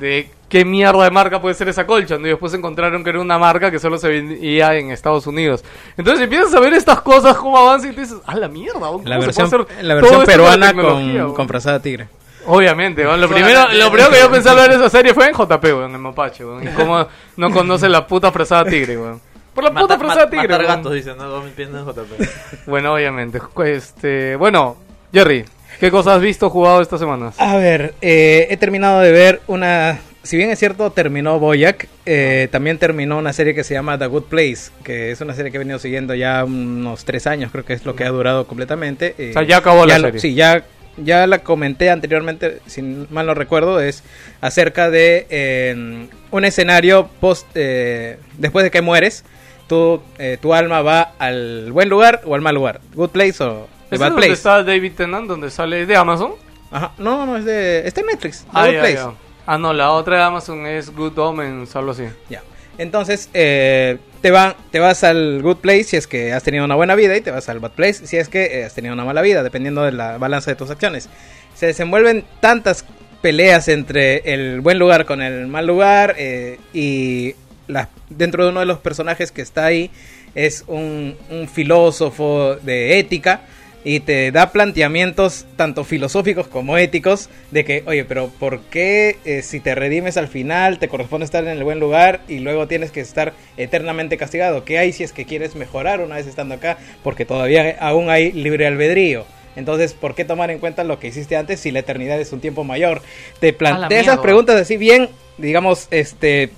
de 0.00 0.28
qué 0.52 0.66
mierda 0.66 1.02
de 1.04 1.10
marca 1.10 1.40
puede 1.40 1.54
ser 1.54 1.70
esa 1.70 1.86
colcha, 1.86 2.18
¿no? 2.18 2.26
y 2.26 2.30
después 2.30 2.52
encontraron 2.52 3.02
que 3.02 3.08
era 3.08 3.20
una 3.20 3.38
marca 3.38 3.70
que 3.70 3.78
solo 3.78 3.96
se 3.96 4.06
vendía 4.06 4.74
en 4.74 4.90
Estados 4.90 5.26
Unidos. 5.26 5.64
Entonces 5.96 6.24
empiezas 6.24 6.52
a 6.54 6.60
ver 6.60 6.74
estas 6.74 7.00
cosas, 7.00 7.38
cómo 7.38 7.56
avanzan, 7.56 7.92
y 7.92 7.94
te 7.94 8.02
dices, 8.02 8.18
¡ah, 8.26 8.36
la 8.36 8.48
mierda! 8.48 8.78
¿cómo 8.78 9.02
La 9.02 9.18
se 9.18 9.24
versión, 9.24 9.48
puede 9.48 9.62
hacer 9.62 9.82
la 9.82 10.26
peruana 10.26 10.74
con, 10.74 11.32
con 11.32 11.48
frazada 11.48 11.80
tigre. 11.80 12.06
Obviamente. 12.44 13.02
Lo 13.02 13.28
primero, 13.30 13.66
lo 13.72 13.90
primero 13.90 14.10
que 14.10 14.18
yo 14.20 14.30
pensé 14.30 14.50
al 14.50 14.56
ver 14.56 14.72
esa 14.72 14.90
serie 14.90 15.14
fue 15.14 15.26
en 15.26 15.32
JP, 15.32 15.64
weón, 15.64 15.94
en 15.94 16.00
Mapache, 16.02 16.44
weón. 16.44 16.64
Y 16.64 16.66
cómo 16.76 17.06
no 17.38 17.50
conoce 17.50 17.88
la 17.88 18.06
puta 18.06 18.30
fresada 18.30 18.66
tigre, 18.66 18.98
weón. 18.98 19.22
Por 19.54 19.64
la 19.64 19.70
puta 19.72 19.96
mat- 19.96 20.28
tigre, 20.28 20.48
matar 20.48 20.66
gatos, 20.66 20.92
dicen, 20.92 21.16
no, 21.16 21.24
dos 21.28 21.44
mil 21.44 21.54
pies 21.54 21.70
no 21.70 21.78
es 21.78 21.86
JP. 21.86 22.28
Bueno, 22.66 22.92
obviamente. 22.92 23.40
Este, 23.64 24.36
bueno, 24.36 24.76
Jerry, 25.14 25.46
¿qué 25.80 25.90
cosas 25.90 26.16
has 26.16 26.20
visto 26.20 26.50
jugado 26.50 26.82
estas 26.82 27.00
semanas? 27.00 27.36
A 27.38 27.56
ver, 27.56 27.94
eh, 28.02 28.48
he 28.50 28.56
terminado 28.58 29.00
de 29.00 29.12
ver 29.12 29.40
una... 29.46 29.98
Si 30.22 30.36
bien 30.36 30.50
es 30.50 30.58
cierto, 30.60 30.92
terminó 30.92 31.40
Boyac, 31.40 31.88
eh, 32.06 32.48
también 32.52 32.78
terminó 32.78 33.18
una 33.18 33.32
serie 33.32 33.54
que 33.54 33.64
se 33.64 33.74
llama 33.74 33.98
The 33.98 34.06
Good 34.06 34.24
Place, 34.24 34.70
que 34.84 35.10
es 35.10 35.20
una 35.20 35.34
serie 35.34 35.50
que 35.50 35.56
he 35.56 35.58
venido 35.58 35.80
siguiendo 35.80 36.14
ya 36.14 36.44
unos 36.44 37.04
tres 37.04 37.26
años, 37.26 37.50
creo 37.50 37.64
que 37.64 37.72
es 37.72 37.84
lo 37.84 37.96
que 37.96 38.04
ha 38.04 38.10
durado 38.10 38.46
completamente. 38.46 39.14
eh, 39.18 39.30
O 39.30 39.32
sea, 39.32 39.42
ya 39.42 39.56
acabó 39.56 39.84
la 39.84 39.98
lo- 39.98 40.06
serie. 40.08 40.20
Sí, 40.20 40.34
ya, 40.34 40.64
ya 40.96 41.26
la 41.26 41.40
comenté 41.40 41.90
anteriormente, 41.90 42.60
si 42.66 42.82
mal 42.82 43.26
no 43.26 43.34
recuerdo, 43.34 43.80
es 43.80 44.04
acerca 44.40 44.90
de 44.90 45.26
eh, 45.28 46.06
un 46.30 46.44
escenario 46.44 47.08
post... 47.20 47.48
eh, 47.56 48.16
después 48.38 48.62
de 48.64 48.70
que 48.70 48.80
mueres, 48.80 49.24
tú, 49.66 50.02
eh, 50.18 50.38
tu 50.40 50.54
alma 50.54 50.82
va 50.82 51.14
al 51.18 51.72
buen 51.72 51.88
lugar 51.88 52.20
o 52.26 52.36
al 52.36 52.42
mal 52.42 52.54
lugar. 52.54 52.80
Good 52.94 53.10
Place 53.10 53.42
o 53.42 53.66
The 53.88 53.96
¿Es 53.96 54.00
Bad 54.00 54.08
donde 54.10 54.20
Place. 54.26 54.32
está 54.34 54.62
David 54.62 54.92
Tennant, 54.96 55.26
donde 55.26 55.50
sale 55.50 55.84
de 55.84 55.96
Amazon? 55.96 56.34
Ajá, 56.70 56.92
no, 56.98 57.26
no, 57.26 57.36
es 57.36 57.44
de... 57.44 57.86
Está 57.88 58.02
en 58.02 58.06
Netflix. 58.06 58.42
The 58.44 58.48
Ah, 58.54 58.66
Good 58.66 58.78
Place. 58.78 59.00
Ah, 59.46 59.58
no, 59.58 59.72
la 59.72 59.90
otra 59.90 60.16
de 60.18 60.22
Amazon 60.22 60.66
es 60.66 60.94
Good 60.94 61.18
Omens, 61.18 61.74
algo 61.76 61.90
así. 61.92 62.04
Ya. 62.30 62.42
Entonces, 62.78 63.28
eh, 63.34 63.98
te, 64.22 64.30
va, 64.30 64.56
te 64.70 64.78
vas 64.78 65.04
al 65.04 65.42
good 65.42 65.56
place 65.58 65.84
si 65.84 65.96
es 65.96 66.06
que 66.06 66.32
has 66.32 66.42
tenido 66.42 66.64
una 66.64 66.74
buena 66.74 66.94
vida 66.94 67.16
y 67.16 67.20
te 67.20 67.30
vas 67.30 67.48
al 67.48 67.60
bad 67.60 67.72
place 67.72 68.06
si 68.06 68.16
es 68.16 68.28
que 68.28 68.60
eh, 68.60 68.64
has 68.64 68.74
tenido 68.74 68.94
una 68.94 69.04
mala 69.04 69.20
vida, 69.20 69.42
dependiendo 69.42 69.82
de 69.82 69.92
la 69.92 70.16
balanza 70.16 70.50
de 70.50 70.56
tus 70.56 70.70
acciones. 70.70 71.08
Se 71.54 71.66
desenvuelven 71.66 72.24
tantas 72.40 72.84
peleas 73.20 73.68
entre 73.68 74.32
el 74.32 74.60
buen 74.62 74.78
lugar 74.78 75.04
con 75.04 75.20
el 75.20 75.46
mal 75.48 75.66
lugar 75.66 76.14
eh, 76.18 76.58
y 76.72 77.34
la- 77.66 77.88
dentro 78.08 78.44
de 78.44 78.50
uno 78.50 78.60
de 78.60 78.66
los 78.66 78.78
personajes 78.78 79.32
que 79.32 79.42
está 79.42 79.66
ahí 79.66 79.90
es 80.34 80.64
un, 80.66 81.16
un 81.30 81.46
filósofo 81.48 82.56
de 82.62 82.98
ética 82.98 83.42
y 83.84 84.00
te 84.00 84.30
da 84.30 84.52
planteamientos 84.52 85.46
tanto 85.56 85.84
filosóficos 85.84 86.46
como 86.46 86.78
éticos 86.78 87.28
de 87.50 87.64
que, 87.64 87.82
oye, 87.86 88.04
pero 88.04 88.28
¿por 88.28 88.60
qué 88.60 89.18
eh, 89.24 89.42
si 89.42 89.60
te 89.60 89.74
redimes 89.74 90.16
al 90.16 90.28
final 90.28 90.78
te 90.78 90.88
corresponde 90.88 91.24
estar 91.24 91.42
en 91.44 91.50
el 91.50 91.64
buen 91.64 91.80
lugar 91.80 92.20
y 92.28 92.38
luego 92.38 92.68
tienes 92.68 92.92
que 92.92 93.00
estar 93.00 93.32
eternamente 93.56 94.16
castigado? 94.16 94.64
¿Qué 94.64 94.78
hay 94.78 94.92
si 94.92 95.02
es 95.04 95.12
que 95.12 95.24
quieres 95.24 95.56
mejorar 95.56 96.00
una 96.00 96.16
vez 96.16 96.26
estando 96.26 96.54
acá? 96.54 96.78
Porque 97.02 97.24
todavía 97.24 97.76
aún 97.80 98.10
hay 98.10 98.32
libre 98.32 98.66
albedrío. 98.66 99.24
Entonces, 99.56 99.92
¿por 99.92 100.14
qué 100.14 100.24
tomar 100.24 100.50
en 100.50 100.58
cuenta 100.58 100.84
lo 100.84 100.98
que 100.98 101.08
hiciste 101.08 101.36
antes 101.36 101.60
si 101.60 101.72
la 101.72 101.80
eternidad 101.80 102.20
es 102.20 102.32
un 102.32 102.40
tiempo 102.40 102.64
mayor? 102.64 103.02
Te 103.40 103.52
plantea 103.52 104.00
esas 104.00 104.18
preguntas 104.18 104.58
así 104.58 104.76
bien, 104.76 105.10
digamos, 105.36 105.88
este, 105.90 106.50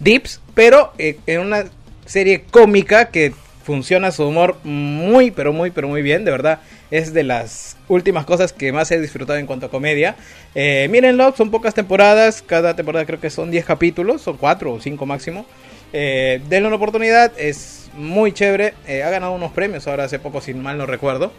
dips, 0.00 0.40
pero 0.54 0.92
eh, 0.98 1.18
en 1.26 1.40
una 1.40 1.66
serie 2.06 2.42
cómica 2.50 3.10
que 3.10 3.32
funciona 3.70 4.10
su 4.10 4.26
humor 4.26 4.56
muy, 4.64 5.30
pero 5.30 5.52
muy, 5.52 5.70
pero 5.70 5.86
muy 5.86 6.02
bien, 6.02 6.24
de 6.24 6.32
verdad. 6.32 6.58
Es 6.90 7.12
de 7.12 7.22
las 7.22 7.76
últimas 7.86 8.24
cosas 8.24 8.52
que 8.52 8.72
más 8.72 8.90
he 8.90 9.00
disfrutado 9.00 9.38
en 9.38 9.46
cuanto 9.46 9.66
a 9.66 9.70
comedia. 9.70 10.16
Eh, 10.56 10.88
mírenlo, 10.90 11.32
son 11.36 11.52
pocas 11.52 11.72
temporadas, 11.72 12.42
cada 12.44 12.74
temporada 12.74 13.04
creo 13.06 13.20
que 13.20 13.30
son 13.30 13.52
10 13.52 13.64
capítulos, 13.64 14.26
o 14.26 14.36
4 14.36 14.72
o 14.72 14.80
5 14.80 15.06
máximo. 15.06 15.46
Eh, 15.92 16.40
denle 16.48 16.66
una 16.66 16.76
oportunidad, 16.76 17.30
es 17.38 17.88
muy 17.94 18.32
chévere. 18.32 18.74
eh, 18.88 19.04
ha 19.04 19.10
ganado 19.10 19.32
unos 19.34 19.52
premios 19.52 19.86
ahora 19.86 20.02
hace 20.04 20.18
poco, 20.18 20.40
si 20.40 20.52
mal 20.52 20.76
no 20.76 20.86
recuerdo. 20.86 21.32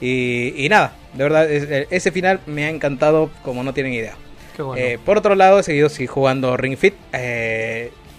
Y, 0.00 0.54
y 0.64 0.68
nada, 0.68 0.92
de 1.14 1.22
verdad, 1.24 1.50
es- 1.50 1.88
ese 1.90 2.12
final 2.12 2.38
me 2.46 2.66
ha 2.66 2.70
encantado 2.70 3.30
como 3.42 3.64
no 3.64 3.74
tienen 3.74 3.94
idea. 3.94 4.14
Qué 4.56 4.62
bueno. 4.62 4.80
Eh, 4.80 4.98
por 5.04 5.18
otro 5.18 5.34
lado, 5.34 5.58
he 5.58 5.62
seguido 5.64 5.88
sí, 5.88 6.06
jugando 6.06 6.56
Ring 6.56 6.76
Fit. 6.76 6.94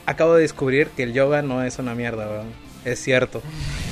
Acabo 0.07 0.35
de 0.35 0.41
descubrir 0.41 0.89
que 0.89 1.03
el 1.03 1.13
yoga 1.13 1.41
no 1.41 1.63
es 1.63 1.79
una 1.79 1.95
mierda, 1.95 2.27
weón. 2.29 2.64
Es 2.85 3.01
cierto. 3.03 3.41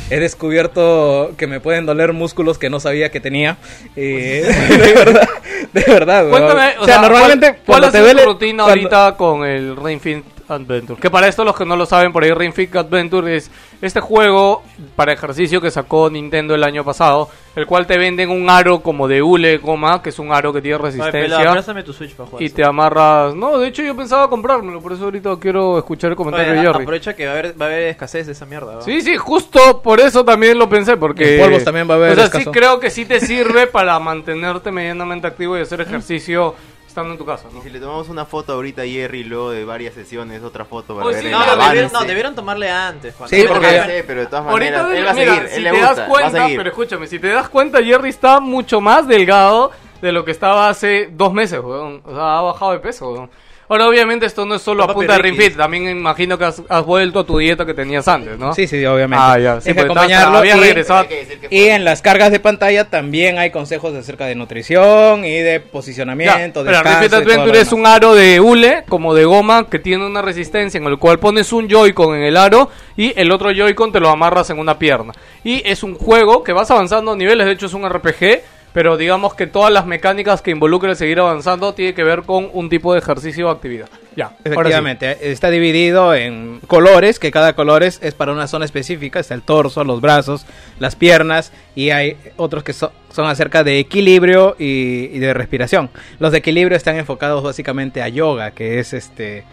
He 0.09 0.19
descubierto 0.19 1.33
que 1.37 1.47
me 1.47 1.59
pueden 1.59 1.85
doler 1.85 2.13
músculos 2.13 2.57
que 2.59 2.69
no 2.69 2.79
sabía 2.79 3.09
que 3.09 3.19
tenía. 3.19 3.57
Y 3.95 4.01
de 4.03 4.93
verdad, 4.95 5.27
de 5.73 5.83
verdad. 5.87 6.29
Cuéntame, 6.29 6.73
o 6.79 6.85
sea, 6.85 7.01
normalmente 7.01 7.47
¿cuál, 7.65 7.81
cuando 7.81 7.91
te 7.91 7.99
duele 7.99 8.21
tu 8.21 8.27
rutina 8.29 8.63
cuando- 8.63 8.69
ahorita 8.81 9.15
con 9.17 9.45
el 9.45 9.75
Ring 9.75 9.99
Fit 9.99 10.23
Adventure? 10.53 10.99
Que 11.01 11.09
para 11.09 11.27
esto, 11.27 11.43
los 11.43 11.55
que 11.55 11.65
no 11.65 11.75
lo 11.75 11.85
saben, 11.85 12.13
por 12.13 12.23
ahí 12.23 12.31
Ring 12.31 12.53
Fit 12.53 12.75
Adventure 12.75 13.35
es 13.35 13.51
este 13.81 13.99
juego 13.99 14.63
para 14.95 15.11
ejercicio 15.13 15.59
que 15.59 15.71
sacó 15.71 16.09
Nintendo 16.09 16.55
el 16.55 16.63
año 16.63 16.83
pasado, 16.83 17.29
el 17.55 17.65
cual 17.65 17.85
te 17.85 17.97
venden 17.97 18.29
un 18.29 18.49
aro 18.49 18.79
como 18.81 19.07
de 19.07 19.21
hule 19.21 19.57
goma, 19.57 20.01
que 20.01 20.09
es 20.09 20.19
un 20.19 20.31
aro 20.31 20.53
que 20.53 20.61
tiene 20.61 20.77
Oye, 20.77 20.91
pelado, 21.11 21.53
resistencia. 21.55 21.83
tu 21.83 21.93
Switch 21.93 22.15
para 22.15 22.29
jugar. 22.29 22.41
Y 22.41 22.45
eso. 22.45 22.55
te 22.55 22.63
amarras. 22.65 23.35
No, 23.35 23.57
de 23.59 23.67
hecho 23.67 23.83
yo 23.83 23.95
pensaba 23.95 24.29
comprármelo, 24.29 24.81
por 24.81 24.93
eso 24.93 25.03
ahorita 25.05 25.35
quiero 25.39 25.77
escuchar 25.77 26.11
el 26.11 26.15
comentario 26.15 26.51
Oye, 26.53 26.61
de 26.61 26.67
Jerry. 26.67 26.83
aprovecha 26.83 27.15
que 27.15 27.25
va 27.25 27.31
a 27.31 27.33
haber, 27.39 27.61
va 27.61 27.65
a 27.65 27.69
haber 27.69 27.83
escasez 27.89 28.25
de 28.25 28.31
esa 28.31 28.45
mierda. 28.45 28.75
¿va? 28.77 28.81
Sí, 28.81 29.01
sí, 29.01 29.17
justo 29.17 29.81
por 29.81 29.99
eso 29.99 30.23
también 30.23 30.57
lo 30.57 30.69
pensé, 30.69 30.97
porque... 30.97 31.35
En 31.35 31.41
polvos 31.41 31.63
también 31.63 31.89
va 31.89 31.95
a 31.95 31.97
haber 31.97 32.11
O 32.11 32.15
sea, 32.15 32.25
escaso. 32.25 32.43
sí 32.45 32.51
creo 32.51 32.79
que 32.79 32.89
sí 32.89 33.05
te 33.05 33.19
sirve 33.19 33.67
para 33.67 33.99
mantenerte 33.99 34.71
medianamente 34.71 35.27
activo 35.27 35.57
y 35.57 35.61
hacer 35.61 35.81
ejercicio 35.81 36.55
estando 36.93 37.11
en 37.11 37.17
tu 37.17 37.25
casa, 37.25 37.47
¿no? 37.51 37.59
Y 37.59 37.61
si 37.63 37.69
le 37.71 37.79
tomamos 37.79 38.07
una 38.09 38.25
foto 38.25 38.53
ahorita 38.53 38.83
a 38.83 38.85
Jerry 38.85 39.21
y 39.21 39.23
luego 39.23 39.49
de 39.51 39.65
varias 39.65 39.93
sesiones, 39.95 40.43
otra 40.43 40.63
foto 40.63 40.93
para 40.95 41.07
Oye, 41.07 41.15
ver 41.15 41.23
sí, 41.23 41.29
el 41.29 41.33
No, 41.33 41.65
debieron, 41.67 41.91
no, 41.91 42.03
debieron 42.03 42.35
tomarle 42.35 42.69
antes. 42.71 43.15
Juan. 43.15 43.29
Sí, 43.29 43.43
porque- 43.47 44.03
pero 44.05 44.21
de 44.21 44.27
todas 44.27 44.45
Ahorita, 44.45 44.83
maneras, 44.83 44.97
él 44.99 45.05
va 45.05 45.09
a 45.09 45.13
mira, 45.13 45.33
seguir, 45.35 45.49
si 45.49 45.55
él 45.57 45.63
le 45.63 45.69
te 45.71 45.75
gusta, 45.77 45.89
das 45.89 45.99
va 45.99 46.03
a 46.03 46.07
cuenta, 46.07 46.41
seguir. 46.43 46.57
pero 46.57 46.69
escúchame, 46.69 47.07
si 47.07 47.19
te 47.19 47.27
das 47.29 47.49
cuenta, 47.49 47.83
Jerry 47.83 48.09
está 48.09 48.39
mucho 48.39 48.79
más 48.79 49.07
delgado 49.07 49.71
de 50.01 50.11
lo 50.11 50.23
que 50.23 50.31
estaba 50.31 50.69
hace 50.69 51.09
dos 51.11 51.33
meses, 51.33 51.59
weón. 51.59 52.01
O 52.05 52.11
sea, 52.13 52.37
ha 52.37 52.41
bajado 52.41 52.71
de 52.73 52.79
peso, 52.79 53.11
weón. 53.11 53.29
Ahora, 53.73 53.87
obviamente, 53.87 54.27
esto 54.27 54.45
no 54.45 54.53
es 54.53 54.61
solo 54.61 54.83
a 54.83 54.85
Papi 54.87 54.97
punta 54.99 55.13
de 55.13 55.19
Ring. 55.23 55.35
Fit, 55.35 55.57
también 55.57 55.89
imagino 55.89 56.37
que 56.37 56.45
has, 56.45 56.61
has 56.69 56.85
vuelto 56.85 57.21
a 57.21 57.25
tu 57.25 57.39
dieta 57.39 57.65
que 57.65 57.73
tenías 57.73 58.07
antes, 58.07 58.37
¿no? 58.37 58.53
Sí, 58.53 58.67
sí, 58.67 58.85
obviamente. 58.85 59.25
Ah, 59.27 59.39
ya, 59.39 59.61
sí, 59.61 59.73
que 59.73 59.81
acompañarlo. 59.81 60.37
habías 60.37 60.59
y- 60.59 60.61
regresado. 60.61 61.07
En 61.49 61.83
las 61.83 62.03
cargas 62.03 62.31
de 62.31 62.39
pantalla 62.39 62.91
también 62.91 63.39
hay 63.39 63.49
consejos 63.49 63.95
acerca 63.95 64.27
de 64.27 64.35
nutrición 64.35 65.25
y 65.25 65.31
de 65.39 65.59
Ya, 65.59 65.71
posicionamiento, 65.71 66.63
pero 66.63 66.83
Ring 66.83 66.97
Fit 67.01 67.13
Adventure 67.13 67.61
es 67.61 67.71
un 67.71 67.87
aro 67.87 68.13
de 68.13 68.39
hule, 68.39 68.83
como 68.87 69.15
de 69.15 69.25
goma, 69.25 69.67
que 69.67 69.79
tiene 69.79 70.05
una 70.05 70.21
resistencia 70.21 70.77
en 70.77 70.85
el 70.85 70.99
cual 70.99 71.17
pones 71.17 71.51
un 71.51 71.67
Joy-Con 71.67 72.15
en 72.15 72.25
el 72.25 72.37
aro 72.37 72.69
y 72.95 73.19
el 73.19 73.31
otro 73.31 73.49
Joy-Con 73.51 73.91
te 73.91 73.99
lo 73.99 74.09
amarras 74.09 74.51
en 74.51 74.59
una 74.59 74.77
pierna. 74.77 75.13
Y 75.43 75.67
es 75.67 75.81
un 75.81 75.95
juego 75.95 76.43
que 76.43 76.53
vas 76.53 76.69
avanzando 76.69 77.13
a 77.13 77.15
niveles, 77.15 77.47
de 77.47 77.53
hecho 77.53 77.65
es 77.65 77.73
un 77.73 77.89
RPG, 77.89 78.43
pero 78.73 78.97
digamos 78.97 79.35
que 79.35 79.47
todas 79.47 79.71
las 79.71 79.85
mecánicas 79.85 80.41
que 80.41 80.51
involucran 80.51 80.95
seguir 80.95 81.19
avanzando 81.19 81.73
tiene 81.73 81.93
que 81.93 82.03
ver 82.03 82.23
con 82.23 82.49
un 82.51 82.69
tipo 82.69 82.93
de 82.93 82.99
ejercicio 82.99 83.47
o 83.47 83.51
actividad. 83.51 83.87
Ya, 84.15 84.29
sí. 84.29 84.35
Efectivamente, 84.45 85.11
eh, 85.11 85.17
está 85.31 85.49
dividido 85.49 86.13
en 86.15 86.59
colores, 86.67 87.19
que 87.19 87.31
cada 87.31 87.53
color 87.53 87.83
es, 87.83 87.99
es 88.03 88.13
para 88.13 88.31
una 88.31 88.47
zona 88.47 88.65
específica, 88.65 89.19
está 89.19 89.33
el 89.33 89.41
torso, 89.41 89.83
los 89.83 90.01
brazos, 90.01 90.45
las 90.79 90.95
piernas, 90.95 91.51
y 91.75 91.89
hay 91.89 92.17
otros 92.37 92.63
que 92.63 92.73
so- 92.73 92.91
son 93.11 93.27
acerca 93.27 93.63
de 93.63 93.79
equilibrio 93.79 94.55
y, 94.59 95.09
y 95.13 95.19
de 95.19 95.33
respiración. 95.33 95.89
Los 96.19 96.31
de 96.31 96.39
equilibrio 96.39 96.75
están 96.75 96.97
enfocados 96.97 97.43
básicamente 97.43 98.01
a 98.01 98.07
yoga, 98.07 98.51
que 98.51 98.79
es 98.79 98.93
este 98.93 99.43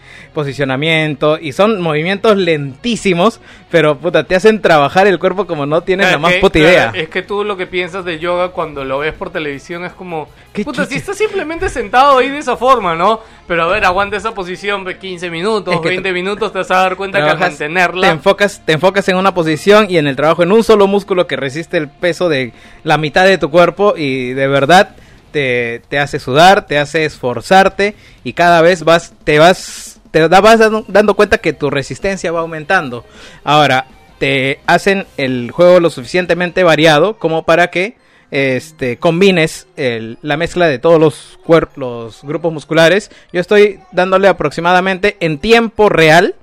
posicionamiento, 0.51 1.39
y 1.39 1.53
son 1.53 1.81
movimientos 1.81 2.37
lentísimos, 2.37 3.41
pero 3.71 3.97
puta, 3.99 4.25
te 4.25 4.35
hacen 4.35 4.61
trabajar 4.61 5.07
el 5.07 5.19
cuerpo 5.19 5.47
como 5.47 5.65
no 5.67 5.83
tienes 5.83 6.07
la 6.07 6.11
Claro, 6.13 6.21
más 6.23 6.33
que- 6.35 6.41
puta 6.41 6.59
claro, 6.59 6.73
idea. 6.73 7.03
Es 7.03 7.09
que 7.09 7.23
tú 7.23 7.45
lo 7.45 7.57
que 7.57 7.67
piensas 7.67 8.05
de 8.05 8.19
yoga 8.19 8.49
cuando 8.49 8.85
lo 8.85 8.99
ves 8.99 9.13
por 9.15 9.31
televisión 9.31 9.85
es 9.85 9.93
como, 9.93 10.29
¿Qué 10.53 10.65
puta, 10.65 10.83
chucha? 10.83 10.91
si 10.91 10.97
estás 10.97 11.17
simplemente 11.19 11.69
sentado 11.69 12.19
ahí 12.19 12.29
de 12.29 12.39
esa 12.39 12.57
forma, 12.57 12.95
¿no? 12.97 13.21
Pero 13.47 13.65
a 13.65 13.67
ver, 13.69 13.85
aguanta 13.85 14.17
esa 14.17 14.33
posición 14.33 14.50
de 14.51 14.99
15 14.99 15.31
minutos, 15.31 15.75
Es 15.75 15.81
que 15.81 15.89
20 15.89 16.13
minutos, 16.13 16.53
te 16.53 16.59
vas 16.59 16.71
a 16.71 16.77
dar 16.77 16.97
cuenta 16.97 17.23
que 17.23 17.31
al 17.31 17.39
mantenerla... 17.39 18.09
Te 18.09 18.13
enfocas, 18.13 18.63
te 18.65 18.73
enfocas 18.73 19.09
en 19.09 19.17
una 19.17 19.33
posición 19.33 19.87
y 19.89 19.97
en 19.97 20.07
el 20.07 20.17
trabajo 20.17 20.43
en 20.43 20.51
un 20.51 20.65
solo 20.65 20.87
músculo 20.87 21.27
que 21.27 21.37
resiste 21.37 21.77
el 21.77 21.89
peso 21.89 22.29
de 22.29 22.53
la 22.83 22.99
mitad 22.99 23.25
de 23.25 23.39
tu 23.39 23.51
cuerpo 23.51 23.95
y 23.97 24.33
de 24.33 24.49
verdad 24.49 24.97
te, 25.31 25.83
te 25.89 25.99
hace 25.99 26.19
sudar, 26.19 26.67
te 26.67 26.79
hace 26.79 27.05
esforzarte 27.05 27.95
y 28.25 28.33
cada 28.33 28.61
vez 28.61 28.83
vas, 28.83 29.15
te 29.25 29.39
vas, 29.39 30.01
te 30.11 30.27
vas 30.27 30.59
dando, 30.59 30.85
dando 30.89 31.15
cuenta 31.15 31.39
que 31.39 31.53
tu 31.53 31.71
resistencia 31.71 32.33
va 32.33 32.41
aumentando. 32.41 33.05
Ahora, 33.45 33.87
te 34.19 34.61
hacen 34.67 35.07
el 35.17 35.51
juego 35.51 35.81
lo 35.81 35.91
suficientemente 35.91 36.65
variado 36.65 37.19
como 37.19 37.45
para 37.45 37.69
que 37.69 38.00
este 38.31 38.97
combines 38.99 39.67
el- 39.77 40.19
la 40.23 40.37
mezcla 40.37 40.67
de 40.69 40.79
todos 40.79 41.01
los 41.01 41.39
los 41.77 42.23
grupos 42.23 42.53
musculares. 42.53 43.11
Yo 43.33 43.41
estoy 43.41 43.81
dándole 43.93 44.29
aproximadamente 44.29 45.17
en 45.21 45.39
tiempo 45.39 45.89
real 45.89 46.35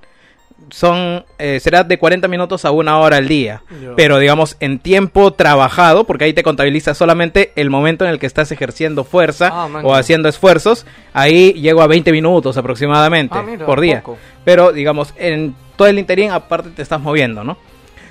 son 0.70 1.24
eh, 1.40 1.60
será 1.62 1.84
de 1.86 1.98
40 1.98 2.28
minutos 2.28 2.66
a 2.66 2.72
una 2.72 3.00
hora 3.00 3.18
al 3.18 3.28
día. 3.30 3.62
Pero 3.96 4.20
digamos 4.20 4.58
en 4.60 4.80
tiempo 4.80 5.32
trabajado, 5.32 6.04
porque 6.04 6.26
ahí 6.26 6.34
te 6.34 6.44
contabiliza 6.44 6.94
solamente 6.94 7.54
el 7.56 7.70
momento 7.70 8.04
en 8.04 8.12
el 8.12 8.20
que 8.20 8.26
estás 8.26 8.52
ejerciendo 8.52 9.06
fuerza 9.06 9.50
Ah, 9.54 9.70
o 9.84 9.94
haciendo 9.96 10.28
esfuerzos. 10.28 10.86
Ahí 11.14 11.54
llego 11.54 11.82
a 11.82 11.88
20 11.88 12.12
minutos 12.12 12.58
aproximadamente 12.58 13.38
Ah, 13.38 13.44
mira, 13.44 13.66
por 13.66 13.80
día. 13.80 14.02
poco. 14.02 14.18
Pero 14.44 14.74
digamos, 14.74 15.14
en 15.18 15.56
todo 15.78 15.88
el 15.88 16.00
interín 16.00 16.32
aparte 16.32 16.70
te 16.72 16.82
estás 16.82 17.00
moviendo, 17.00 17.46
¿no? 17.46 17.58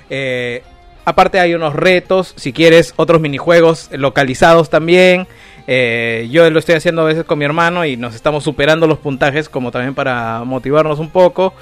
Eh, 0.09 0.63
aparte 1.07 1.39
hay 1.39 1.53
unos 1.53 1.73
retos, 1.73 2.33
si 2.35 2.51
quieres, 2.51 2.93
otros 2.97 3.21
minijuegos 3.21 3.89
localizados 3.93 4.69
también. 4.69 5.25
Eh, 5.65 6.27
yo 6.29 6.49
lo 6.49 6.59
estoy 6.59 6.75
haciendo 6.75 7.01
a 7.01 7.05
veces 7.05 7.23
con 7.23 7.39
mi 7.39 7.45
hermano 7.45 7.85
y 7.85 7.95
nos 7.95 8.13
estamos 8.13 8.43
superando 8.43 8.87
los 8.87 8.97
puntajes 8.97 9.47
como 9.47 9.71
también 9.71 9.95
para 9.95 10.43
motivarnos 10.43 10.99
un 10.99 11.09
poco. 11.09 11.53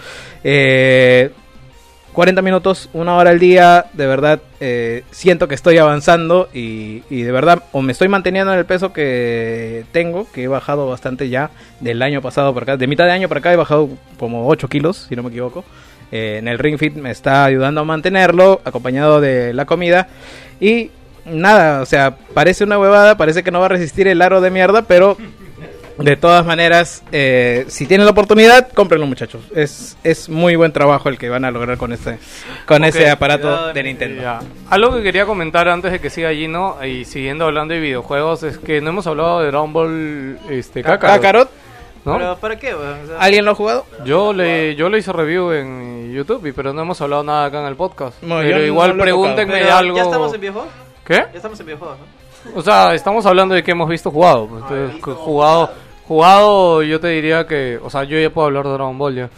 Eh, 0.43 1.29
40 2.13 2.41
minutos, 2.41 2.89
una 2.93 3.17
hora 3.17 3.29
al 3.29 3.37
día, 3.37 3.85
de 3.93 4.07
verdad 4.07 4.41
eh, 4.61 5.03
siento 5.11 5.47
que 5.47 5.53
estoy 5.53 5.77
avanzando 5.77 6.49
y, 6.51 7.03
y 7.11 7.21
de 7.21 7.31
verdad 7.31 7.61
o 7.71 7.83
me 7.83 7.91
estoy 7.91 8.07
manteniendo 8.07 8.51
en 8.51 8.57
el 8.57 8.65
peso 8.65 8.93
que 8.93 9.85
tengo, 9.91 10.25
que 10.31 10.43
he 10.43 10.47
bajado 10.47 10.87
bastante 10.89 11.29
ya 11.29 11.51
del 11.81 12.01
año 12.01 12.23
pasado 12.23 12.51
para 12.55 12.63
acá, 12.63 12.77
de 12.77 12.87
mitad 12.87 13.05
de 13.05 13.11
año 13.11 13.27
para 13.29 13.41
acá 13.41 13.53
he 13.53 13.57
bajado 13.57 13.89
como 14.17 14.47
8 14.47 14.67
kilos, 14.69 15.05
si 15.07 15.15
no 15.15 15.21
me 15.21 15.29
equivoco. 15.29 15.63
Eh, 16.11 16.37
en 16.39 16.47
el 16.47 16.59
Ring 16.59 16.77
Fit 16.77 16.95
me 16.95 17.11
está 17.11 17.45
ayudando 17.45 17.81
a 17.81 17.83
mantenerlo, 17.83 18.61
acompañado 18.63 19.21
de 19.21 19.53
la 19.53 19.65
comida 19.65 20.07
y 20.59 20.91
nada, 21.25 21.81
o 21.81 21.85
sea, 21.85 22.15
parece 22.33 22.63
una 22.63 22.79
huevada, 22.79 23.17
parece 23.17 23.43
que 23.43 23.51
no 23.51 23.59
va 23.59 23.65
a 23.65 23.69
resistir 23.69 24.07
el 24.07 24.21
aro 24.21 24.41
de 24.41 24.51
mierda, 24.51 24.83
pero 24.83 25.17
de 25.97 26.17
todas 26.17 26.45
maneras, 26.45 27.03
eh, 27.11 27.65
si 27.67 27.85
tienen 27.85 28.05
la 28.05 28.11
oportunidad, 28.11 28.69
cómprenlo 28.73 29.07
muchachos. 29.07 29.43
Es, 29.55 29.97
es 30.03 30.27
muy 30.27 30.55
buen 30.55 30.73
trabajo 30.73 31.07
el 31.07 31.17
que 31.17 31.29
van 31.29 31.45
a 31.45 31.51
lograr 31.51 31.77
con 31.77 31.93
este 31.93 32.17
con 32.65 32.83
Ok, 32.83 32.89
ese 32.89 33.09
aparato 33.09 33.73
de 33.73 33.83
Nintendo. 33.83 34.21
Ya. 34.21 34.39
Algo 34.69 34.93
que 34.95 35.03
quería 35.03 35.25
comentar 35.25 35.69
antes 35.69 35.91
de 35.93 35.99
que 35.99 36.09
siga 36.09 36.33
Gino 36.33 36.77
y 36.83 37.05
siguiendo 37.05 37.45
hablando 37.45 37.73
de 37.73 37.79
videojuegos 37.79 38.43
es 38.43 38.57
que 38.57 38.81
no 38.81 38.89
hemos 38.89 39.07
hablado 39.07 39.39
de 39.39 39.47
Dragon 39.47 39.71
Ball 39.71 40.37
este, 40.49 40.83
Kakarot, 40.83 41.15
Kakarot, 41.15 41.49
¿no? 42.05 42.17
Pero 42.17 42.37
¿para 42.37 42.57
qué, 42.57 42.75
weón? 42.75 42.99
O 43.03 43.07
sea, 43.07 43.19
¿alguien 43.19 43.43
lo 43.45 43.51
ha 43.51 43.55
jugado? 43.55 43.85
Yo 44.05 44.31
le, 44.33 44.75
yo 44.75 44.89
le 44.89 44.99
hice 44.99 45.11
review 45.11 45.51
en 45.51 46.13
YouTube, 46.13 46.45
y- 46.47 46.51
pero 46.51 46.71
no 46.73 46.81
hemos 46.81 47.01
hablado 47.01 47.23
nada 47.23 47.45
acá 47.45 47.61
en 47.61 47.67
el 47.67 47.75
podcast. 47.75 48.21
No, 48.23 48.37
pero 48.37 48.57
no 48.59 48.63
igual 48.63 48.97
pregúntenme 48.97 49.53
pero 49.53 49.73
algo. 49.75 49.97
¿Ya 49.97 50.03
estamos 50.03 50.33
en 50.33 50.41
videojuegos? 50.41 50.69
¿Qué? 51.05 51.13
Ya 51.15 51.29
estamos 51.35 51.59
en 51.59 51.65
videojuegos, 51.65 51.97
¿no? 51.99 52.05
O 52.59 52.61
sea, 52.61 52.93
estamos 52.93 53.25
hablando 53.25 53.55
de 53.55 53.63
que 53.63 53.71
hemos 53.71 53.89
visto 53.89 54.11
jugado. 54.11 54.47
pues, 54.47 54.61
entonces, 54.63 55.01
jugado, 55.17 55.71
jugado, 56.07 56.83
yo 56.83 56.99
te 56.99 57.07
diría 57.07 57.47
que, 57.47 57.79
o 57.83 57.89
sea, 57.89 58.03
yo 58.03 58.19
ya 58.19 58.29
puedo 58.29 58.47
hablar 58.47 58.65
de 58.65 58.71
Dragon 58.73 58.97
Ball 58.97 59.15
ya. 59.15 59.29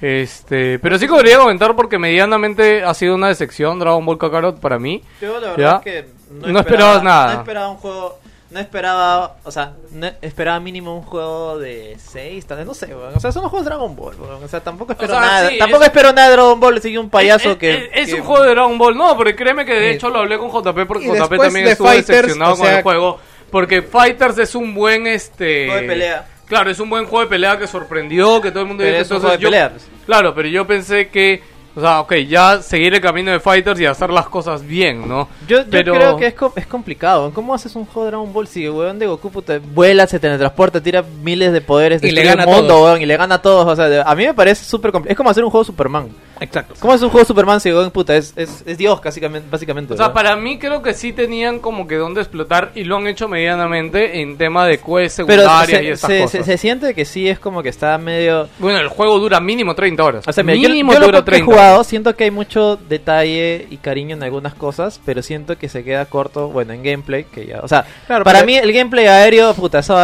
Este, 0.00 0.80
pero 0.80 0.98
sí 0.98 1.06
que 1.06 1.14
quería 1.16 1.38
comentar 1.38 1.76
porque 1.76 1.96
medianamente 1.98 2.82
ha 2.82 2.92
sido 2.94 3.14
una 3.14 3.28
decepción 3.28 3.78
Dragon 3.78 4.04
Ball 4.04 4.18
Kakarot 4.18 4.58
para 4.58 4.78
mí. 4.78 5.02
Yo 5.20 5.38
la 5.40 5.52
verdad 5.52 5.56
¿Ya? 5.58 5.76
es 5.76 5.82
que 5.82 6.08
no, 6.32 6.48
No 6.48 6.58
esperabas 6.60 7.02
nada. 7.04 7.34
No 7.34 7.40
esperaba 7.40 7.68
un 7.68 7.76
juego. 7.76 8.18
No 8.52 8.60
esperaba, 8.60 9.36
o 9.44 9.50
sea, 9.50 9.72
no 9.92 10.08
esperaba 10.20 10.60
mínimo 10.60 10.94
un 10.96 11.02
juego 11.02 11.58
de 11.58 11.96
6, 11.98 12.44
tal 12.46 12.58
vez, 12.58 12.66
no 12.66 12.74
sé, 12.74 12.86
weón. 12.94 13.14
O 13.16 13.20
sea, 13.20 13.32
son 13.32 13.42
los 13.42 13.50
juegos 13.50 13.64
de 13.64 13.70
Dragon 13.70 13.96
Ball, 13.96 14.14
weón. 14.20 14.44
O 14.44 14.48
sea, 14.48 14.60
tampoco 14.60 14.92
espero 14.92 15.12
sea, 15.12 15.20
nada. 15.20 15.48
sí, 15.48 15.58
tampoco 15.58 15.82
es- 15.82 15.88
espero 15.88 16.12
nada 16.12 16.26
de 16.28 16.32
Dragon 16.34 16.60
Ball, 16.60 16.80
sigue 16.82 16.98
un 16.98 17.08
payaso 17.08 17.52
es, 17.52 17.56
que, 17.56 17.72
es- 17.72 17.90
es 17.94 18.08
que- 18.14 18.20
un 18.20 18.26
juego 18.26 18.44
de 18.44 18.50
Dragon 18.50 18.76
Ball, 18.76 18.96
no, 18.96 19.16
porque 19.16 19.34
créeme 19.34 19.64
que 19.64 19.72
de 19.74 19.90
hecho 19.92 20.10
lo 20.10 20.18
hablé 20.18 20.36
con 20.38 20.50
JP 20.50 20.84
porque 20.86 21.06
Y 21.06 21.08
JP 21.08 21.36
también 21.38 21.66
estuvo 21.68 21.88
Fighters, 21.88 22.06
decepcionado 22.08 22.52
o 22.52 22.56
con 22.58 22.66
el 22.68 22.82
juego. 22.82 23.18
Porque 23.50 23.82
Fighters 23.82 24.38
es 24.38 24.54
un 24.54 24.74
buen 24.74 25.06
este 25.06 25.66
Juego 25.66 25.80
de 25.82 25.86
pelea. 25.88 26.26
Claro, 26.46 26.70
es 26.70 26.78
un 26.80 26.90
buen 26.90 27.04
juego 27.06 27.20
de 27.20 27.26
pelea 27.28 27.58
que 27.58 27.66
sorprendió, 27.66 28.40
que 28.42 28.50
todo 28.50 28.60
el 28.62 28.66
mundo 28.68 28.82
Pero 28.82 28.98
dice, 28.98 29.02
es 29.02 29.10
un 29.10 29.16
entonces 29.16 29.38
juego 29.38 29.38
de 29.38 29.42
yo- 29.42 29.48
pelea, 29.50 29.70
pues. 29.70 29.88
Claro, 30.06 30.34
pero 30.34 30.48
yo 30.48 30.66
pensé 30.66 31.08
que 31.08 31.42
o 31.74 31.80
sea, 31.80 32.00
ok, 32.00 32.14
ya 32.28 32.60
seguir 32.62 32.94
el 32.94 33.00
camino 33.00 33.30
de 33.30 33.40
Fighters 33.40 33.80
y 33.80 33.86
hacer 33.86 34.10
las 34.10 34.28
cosas 34.28 34.66
bien, 34.66 35.08
¿no? 35.08 35.28
Yo, 35.48 35.58
yo 35.62 35.64
Pero- 35.70 35.94
creo 35.94 36.16
que 36.16 36.26
es, 36.26 36.34
co- 36.34 36.52
es 36.56 36.66
complicado. 36.66 37.30
¿Cómo 37.34 37.54
haces 37.54 37.74
un 37.76 37.84
juego 37.86 38.04
de 38.04 38.10
Dragon 38.12 38.32
Ball 38.32 38.46
si 38.46 38.64
el 38.64 38.70
weón 38.70 38.98
de 38.98 39.06
Goku 39.06 39.30
puta, 39.30 39.58
vuela, 39.72 40.06
se 40.06 40.18
teletransporta, 40.20 40.80
tira 40.82 41.02
miles 41.22 41.52
de 41.52 41.60
poderes, 41.60 42.02
Y 42.02 42.10
le 42.10 42.22
gana 42.24 42.42
el 42.44 42.48
mundo, 42.48 42.68
todos. 42.68 42.84
weón, 42.90 43.02
y 43.02 43.06
le 43.06 43.16
gana 43.16 43.36
a 43.36 43.42
todos? 43.42 43.66
O 43.66 43.76
sea, 43.76 43.88
de- 43.88 44.02
a 44.04 44.14
mí 44.14 44.26
me 44.26 44.34
parece 44.34 44.64
súper 44.64 44.92
complicado. 44.92 45.12
Es 45.12 45.16
como 45.16 45.30
hacer 45.30 45.44
un 45.44 45.50
juego 45.50 45.62
de 45.64 45.66
Superman. 45.66 46.08
Exacto. 46.40 46.74
¿Cómo 46.80 46.92
es 46.92 47.00
un 47.02 47.08
juego 47.08 47.20
de 47.24 47.28
Superman 47.28 47.60
si 47.60 47.70
weón 47.72 47.90
puta 47.92 48.16
es, 48.16 48.32
es, 48.36 48.64
es 48.66 48.76
Dios, 48.76 49.00
básicamente? 49.02 49.48
básicamente 49.50 49.94
O 49.94 49.96
sea, 49.96 50.06
weón? 50.06 50.14
para 50.14 50.34
mí 50.36 50.58
creo 50.58 50.82
que 50.82 50.92
sí 50.92 51.12
tenían 51.12 51.60
como 51.60 51.86
que 51.86 51.94
dónde 51.96 52.20
explotar 52.20 52.72
y 52.74 52.82
lo 52.84 52.96
han 52.96 53.06
hecho 53.06 53.28
medianamente 53.28 54.20
en 54.20 54.36
tema 54.36 54.66
de 54.66 54.78
quests 54.78 55.22
Pero 55.26 55.42
secundarias 55.42 55.78
se, 55.80 55.84
y 55.84 55.88
estas 55.88 56.10
se, 56.10 56.20
cosas. 56.22 56.30
se- 56.30 56.44
se 56.44 56.58
siente 56.58 56.94
que 56.94 57.04
sí 57.04 57.28
es 57.28 57.38
como 57.38 57.62
que 57.62 57.68
está 57.68 57.96
medio... 57.98 58.48
Bueno, 58.58 58.80
el 58.80 58.88
juego 58.88 59.18
dura 59.20 59.38
mínimo 59.40 59.74
30 59.74 60.02
horas. 60.04 60.24
O 60.26 60.32
sea, 60.32 60.42
yo, 60.42 60.50
mínimo 60.68 60.92
yo 60.92 60.98
lo 61.00 61.06
dura 61.06 61.18
poco 61.20 61.30
que 61.30 61.36
he 61.36 61.40
30 61.40 61.61
jugado, 61.68 61.84
siento 61.84 62.16
que 62.16 62.24
hay 62.24 62.30
mucho 62.30 62.76
detalle 62.88 63.66
y 63.70 63.76
cariño 63.78 64.16
en 64.16 64.22
algunas 64.22 64.54
cosas, 64.54 65.00
pero 65.04 65.22
siento 65.22 65.56
que 65.58 65.68
se 65.68 65.84
queda 65.84 66.04
corto, 66.06 66.48
bueno, 66.48 66.72
en 66.72 66.82
gameplay, 66.82 67.24
que 67.24 67.46
ya, 67.46 67.60
o 67.60 67.68
sea, 67.68 67.84
Claro, 68.06 68.24
para 68.24 68.40
pero- 68.40 68.46
mí 68.46 68.56
el 68.56 68.72
gameplay 68.72 69.06
aéreo, 69.06 69.54
puta, 69.54 69.78
eso 69.80 69.96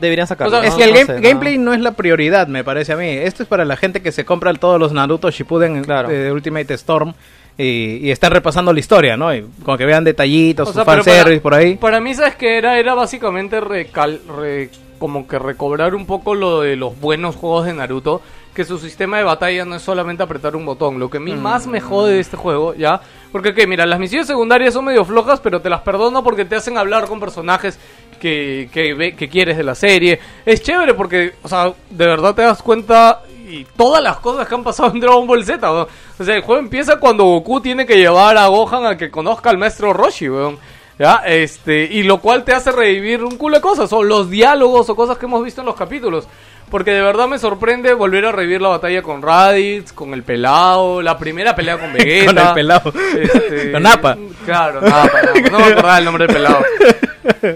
deberían 0.00 0.26
sacarlo. 0.26 0.56
O 0.56 0.60
sea, 0.60 0.68
es 0.68 0.72
¿no? 0.74 0.78
que 0.78 0.84
el 0.84 0.90
No 0.90 0.94
game- 0.96 1.06
sé, 1.06 1.14
no. 1.14 1.20
gameplay 1.28 1.58
no 1.58 1.72
es 1.74 1.80
la 1.80 1.92
prioridad, 1.92 2.46
me 2.48 2.64
parece 2.64 2.92
a 2.92 2.96
mí. 2.96 3.08
Esto 3.08 3.42
es 3.42 3.48
para 3.48 3.64
la 3.64 3.76
gente 3.76 4.02
que 4.02 4.12
se 4.12 4.24
compra 4.24 4.52
todos 4.54 4.78
los 4.80 4.92
Naruto 4.92 5.30
Shippuden 5.30 5.84
Claro. 5.84 6.08
de 6.08 6.30
Ultimate 6.32 6.74
Storm 6.74 7.14
y, 7.58 7.98
y 8.06 8.10
están 8.10 8.32
repasando 8.32 8.72
la 8.72 8.80
historia, 8.80 9.16
¿no? 9.16 9.34
Y 9.34 9.44
con 9.64 9.76
que 9.78 9.84
vean 9.86 10.04
detallitos, 10.04 10.68
O 10.68 10.72
sus 10.72 10.76
sea, 10.76 10.84
fanservice 10.84 11.40
por 11.40 11.54
ahí. 11.54 11.76
Para 11.76 12.00
mí, 12.00 12.14
¿sabes 12.14 12.34
qué 12.36 12.56
era? 12.58 12.78
Era 12.78 12.94
básicamente 12.94 13.60
recal, 13.60 14.20
re- 14.38 14.70
como 14.98 15.26
que 15.26 15.38
recobrar 15.38 15.94
un 15.94 16.06
poco 16.06 16.34
lo 16.34 16.60
de 16.62 16.76
los 16.76 16.98
buenos 17.00 17.36
juegos 17.36 17.66
de 17.66 17.74
Naruto. 17.74 18.22
Que 18.54 18.64
su 18.64 18.78
sistema 18.78 19.16
de 19.16 19.24
batalla 19.24 19.64
no 19.64 19.76
es 19.76 19.82
solamente 19.82 20.22
apretar 20.22 20.54
un 20.56 20.66
botón. 20.66 20.98
Lo 20.98 21.08
que 21.08 21.16
a 21.16 21.20
mí 21.20 21.34
más 21.34 21.66
me 21.66 21.80
jode 21.80 22.12
de 22.12 22.20
este 22.20 22.36
juego, 22.36 22.74
¿ya? 22.74 23.00
Porque, 23.30 23.54
que 23.54 23.66
mira, 23.66 23.86
las 23.86 23.98
misiones 23.98 24.26
secundarias 24.26 24.74
son 24.74 24.84
medio 24.84 25.04
flojas, 25.04 25.40
pero 25.40 25.60
te 25.62 25.70
las 25.70 25.80
perdono 25.80 26.22
porque 26.22 26.44
te 26.44 26.56
hacen 26.56 26.76
hablar 26.76 27.06
con 27.06 27.18
personajes 27.18 27.78
que, 28.20 28.68
que, 28.72 29.14
que 29.16 29.28
quieres 29.28 29.56
de 29.56 29.64
la 29.64 29.74
serie. 29.74 30.20
Es 30.44 30.62
chévere 30.62 30.94
porque, 30.94 31.34
o 31.42 31.48
sea, 31.48 31.72
de 31.90 32.06
verdad 32.06 32.34
te 32.34 32.42
das 32.42 32.62
cuenta 32.62 33.22
y 33.52 33.64
todas 33.76 34.02
las 34.02 34.18
cosas 34.18 34.48
que 34.48 34.54
han 34.54 34.64
pasado 34.64 34.92
en 34.92 35.00
Dragon 35.00 35.26
Ball 35.26 35.44
Z, 35.44 35.70
weón. 35.70 35.86
O 36.18 36.24
sea, 36.24 36.36
el 36.36 36.42
juego 36.42 36.60
empieza 36.60 36.98
cuando 36.98 37.24
Goku 37.24 37.60
tiene 37.60 37.84
que 37.86 37.96
llevar 37.96 38.36
a 38.36 38.46
Gohan 38.46 38.86
a 38.86 38.96
que 38.96 39.10
conozca 39.10 39.50
al 39.50 39.58
maestro 39.58 39.92
Roshi, 39.92 40.28
weón. 40.28 40.58
¿Ya? 40.98 41.22
Este, 41.26 41.84
y 41.84 42.02
lo 42.02 42.20
cual 42.20 42.44
te 42.44 42.52
hace 42.52 42.70
revivir 42.70 43.24
un 43.24 43.36
culo 43.36 43.56
de 43.56 43.62
cosas, 43.62 43.92
o 43.92 44.02
los 44.02 44.30
diálogos 44.30 44.88
o 44.88 44.94
cosas 44.94 45.18
que 45.18 45.26
hemos 45.26 45.42
visto 45.42 45.60
en 45.60 45.66
los 45.66 45.74
capítulos. 45.74 46.28
Porque 46.72 46.90
de 46.92 47.02
verdad 47.02 47.28
me 47.28 47.38
sorprende 47.38 47.92
volver 47.92 48.24
a 48.24 48.32
revivir 48.32 48.62
la 48.62 48.70
batalla 48.70 49.02
con 49.02 49.20
Raditz, 49.20 49.92
con 49.92 50.14
el 50.14 50.22
pelado, 50.22 51.02
la 51.02 51.18
primera 51.18 51.54
pelea 51.54 51.78
con 51.78 51.92
Vegeta. 51.92 52.32
Con 52.32 52.38
el 52.38 52.54
pelado. 52.54 52.92
Este, 53.14 53.72
Con 53.72 53.82
Nappa. 53.82 54.16
Claro, 54.46 54.80
Nappa. 54.80 55.20
No 55.50 55.58
me 55.58 55.64
acordaba 55.66 55.98
el 55.98 56.04
nombre 56.06 56.26
del 56.26 56.34
pelado. 56.34 56.64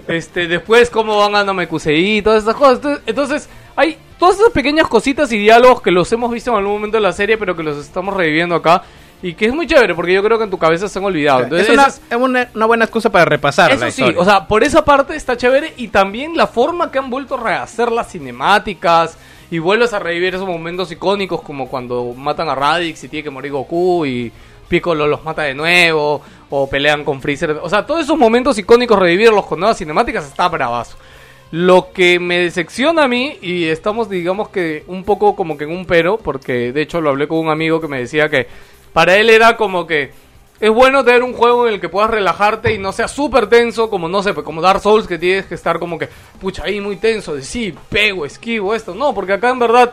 Este, 0.07 0.47
después 0.47 0.91
cómo 0.91 1.19
van 1.19 1.35
a 1.35 1.43
Namekusei 1.43 2.19
y 2.19 2.23
todas 2.23 2.43
esas 2.43 2.55
cosas. 2.55 3.01
Entonces, 3.07 3.49
hay 3.75 3.97
todas 4.19 4.39
esas 4.39 4.53
pequeñas 4.53 4.87
cositas 4.87 5.33
y 5.33 5.39
diálogos 5.39 5.83
que 5.83 5.91
los 5.91 6.13
hemos 6.13 6.31
visto 6.31 6.51
en 6.51 6.59
algún 6.59 6.75
momento 6.75 6.99
de 6.99 7.01
la 7.01 7.13
serie, 7.13 7.37
pero 7.37 7.57
que 7.57 7.63
los 7.63 7.79
estamos 7.79 8.15
reviviendo 8.15 8.55
acá. 8.55 8.83
Y 9.23 9.35
que 9.35 9.47
es 9.47 9.55
muy 9.55 9.67
chévere, 9.67 9.95
porque 9.95 10.13
yo 10.13 10.23
creo 10.23 10.37
que 10.39 10.45
en 10.45 10.51
tu 10.51 10.59
cabeza 10.59 10.89
se 10.89 10.99
han 10.99 11.05
olvidado. 11.05 11.45
Entonces, 11.45 11.69
es 11.69 11.75
una, 11.75 11.87
es 11.87 12.17
una, 12.17 12.51
una 12.55 12.67
buena 12.67 12.85
excusa 12.85 13.11
para 13.11 13.25
repasar 13.25 13.73
eso 13.73 13.85
la 13.85 13.91
sí, 13.91 14.05
o 14.17 14.25
sea, 14.25 14.47
por 14.47 14.63
esa 14.63 14.85
parte 14.85 15.17
está 15.17 15.37
chévere 15.37 15.73
y 15.79 15.89
también 15.89 16.37
la 16.37 16.47
forma 16.47 16.91
que 16.91 16.99
han 16.99 17.09
vuelto 17.09 17.35
a 17.35 17.43
rehacer 17.43 17.91
las 17.91 18.13
cinemáticas 18.13 19.17
y 19.51 19.59
vuelves 19.59 19.93
a 19.93 19.99
revivir 19.99 20.35
esos 20.35 20.47
momentos 20.47 20.91
icónicos 20.93 21.41
como 21.41 21.69
cuando 21.69 22.13
matan 22.17 22.49
a 22.49 22.55
Radix 22.55 23.05
y 23.05 23.09
tiene 23.09 23.25
que 23.25 23.31
morir 23.31 23.53
Goku 23.53 24.05
y 24.05 24.33
Piccolo 24.69 25.07
los 25.07 25.25
mata 25.25 25.43
de 25.43 25.55
nuevo 25.55 26.21
o 26.51 26.69
pelean 26.69 27.05
con 27.05 27.21
Freezer. 27.21 27.53
O 27.63 27.69
sea, 27.69 27.87
todos 27.87 28.03
esos 28.03 28.19
momentos 28.19 28.59
icónicos 28.59 28.99
revivirlos 28.99 29.47
con 29.47 29.61
nuevas 29.61 29.79
cinemáticas 29.79 30.27
está 30.27 30.49
bravazo. 30.49 30.97
Lo 31.53 31.93
que 31.93 32.19
me 32.19 32.41
decepciona 32.41 33.05
a 33.05 33.09
mí, 33.09 33.39
y 33.41 33.67
estamos 33.67 34.11
digamos 34.11 34.49
que 34.49 34.83
un 34.89 35.05
poco 35.05 35.37
como 35.37 35.57
que 35.57 35.65
en 35.65 35.71
un 35.71 35.87
pero, 35.87 36.19
porque 36.19 36.73
de 36.73 36.83
hecho 36.83 37.01
lo 37.01 37.11
hablé 37.11 37.29
con 37.29 37.39
un 37.39 37.51
amigo 37.51 37.81
que 37.81 37.87
me 37.87 38.01
decía 38.01 38.29
que 38.29 38.49
para 38.97 39.19
él 39.19 39.29
era 39.29 39.59
como 39.59 39.87
que 39.87 40.11
es 40.59 40.71
bueno 40.71 41.05
tener 41.05 41.23
un 41.23 41.35
juego 41.35 41.69
en 41.69 41.75
el 41.75 41.81
que 41.83 41.91
puedas 41.91 42.09
relajarte 42.09 42.73
y 42.73 42.79
no 42.79 42.93
sea 42.93 43.09
súper 43.09 43.47
tenso, 43.47 43.91
como 43.91 44.09
no 44.09 44.23
sé, 44.23 44.33
pues, 44.33 44.43
como 44.43 44.63
Dark 44.63 44.81
Souls, 44.81 45.07
que 45.07 45.19
tienes 45.19 45.45
que 45.45 45.55
estar 45.55 45.79
como 45.79 45.99
que, 45.99 46.09
pucha, 46.41 46.65
ahí 46.65 46.81
muy 46.81 46.97
tenso, 46.97 47.35
de 47.35 47.43
sí, 47.43 47.75
pego, 47.91 48.25
esquivo, 48.25 48.75
esto. 48.75 48.95
No, 48.95 49.13
porque 49.13 49.35
acá 49.35 49.51
en 49.51 49.59
verdad 49.59 49.93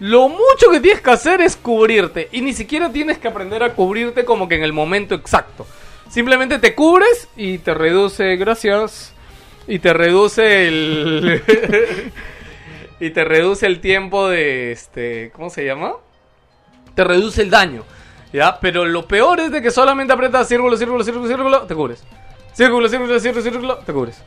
lo 0.00 0.28
mucho 0.28 0.70
que 0.70 0.80
tienes 0.80 1.00
que 1.00 1.10
hacer 1.12 1.40
es 1.40 1.56
cubrirte. 1.56 2.28
Y 2.30 2.42
ni 2.42 2.52
siquiera 2.52 2.92
tienes 2.92 3.16
que 3.16 3.28
aprender 3.28 3.62
a 3.62 3.72
cubrirte 3.72 4.26
como 4.26 4.46
que 4.46 4.56
en 4.56 4.64
el 4.64 4.74
momento 4.74 5.14
exacto. 5.14 5.66
Simplemente 6.10 6.58
te 6.58 6.74
cubres 6.74 7.28
y 7.34 7.56
te 7.56 7.72
reduce, 7.72 8.36
gracias, 8.36 9.14
y 9.66 9.78
te 9.78 9.94
reduce 9.94 10.68
el... 10.68 11.42
y 13.00 13.08
te 13.12 13.24
reduce 13.24 13.64
el 13.64 13.80
tiempo 13.80 14.28
de, 14.28 14.72
este, 14.72 15.30
¿cómo 15.34 15.48
se 15.48 15.64
llama? 15.64 15.94
te 16.94 17.04
reduce 17.04 17.42
el 17.42 17.48
daño. 17.48 17.84
¿Ya? 18.32 18.58
Pero 18.60 18.84
lo 18.84 19.06
peor 19.06 19.40
es 19.40 19.50
de 19.50 19.60
que 19.60 19.70
solamente 19.70 20.12
apretas 20.12 20.48
círculo, 20.48 20.76
círculo, 20.76 21.04
círculo, 21.04 21.28
círculo, 21.28 21.60
te 21.62 21.74
cubres. 21.74 22.02
Círculo, 22.52 22.88
círculo, 22.88 23.18
círculo, 23.20 23.42
círculo, 23.42 23.76
te 23.78 23.92
cubres. 23.92 24.22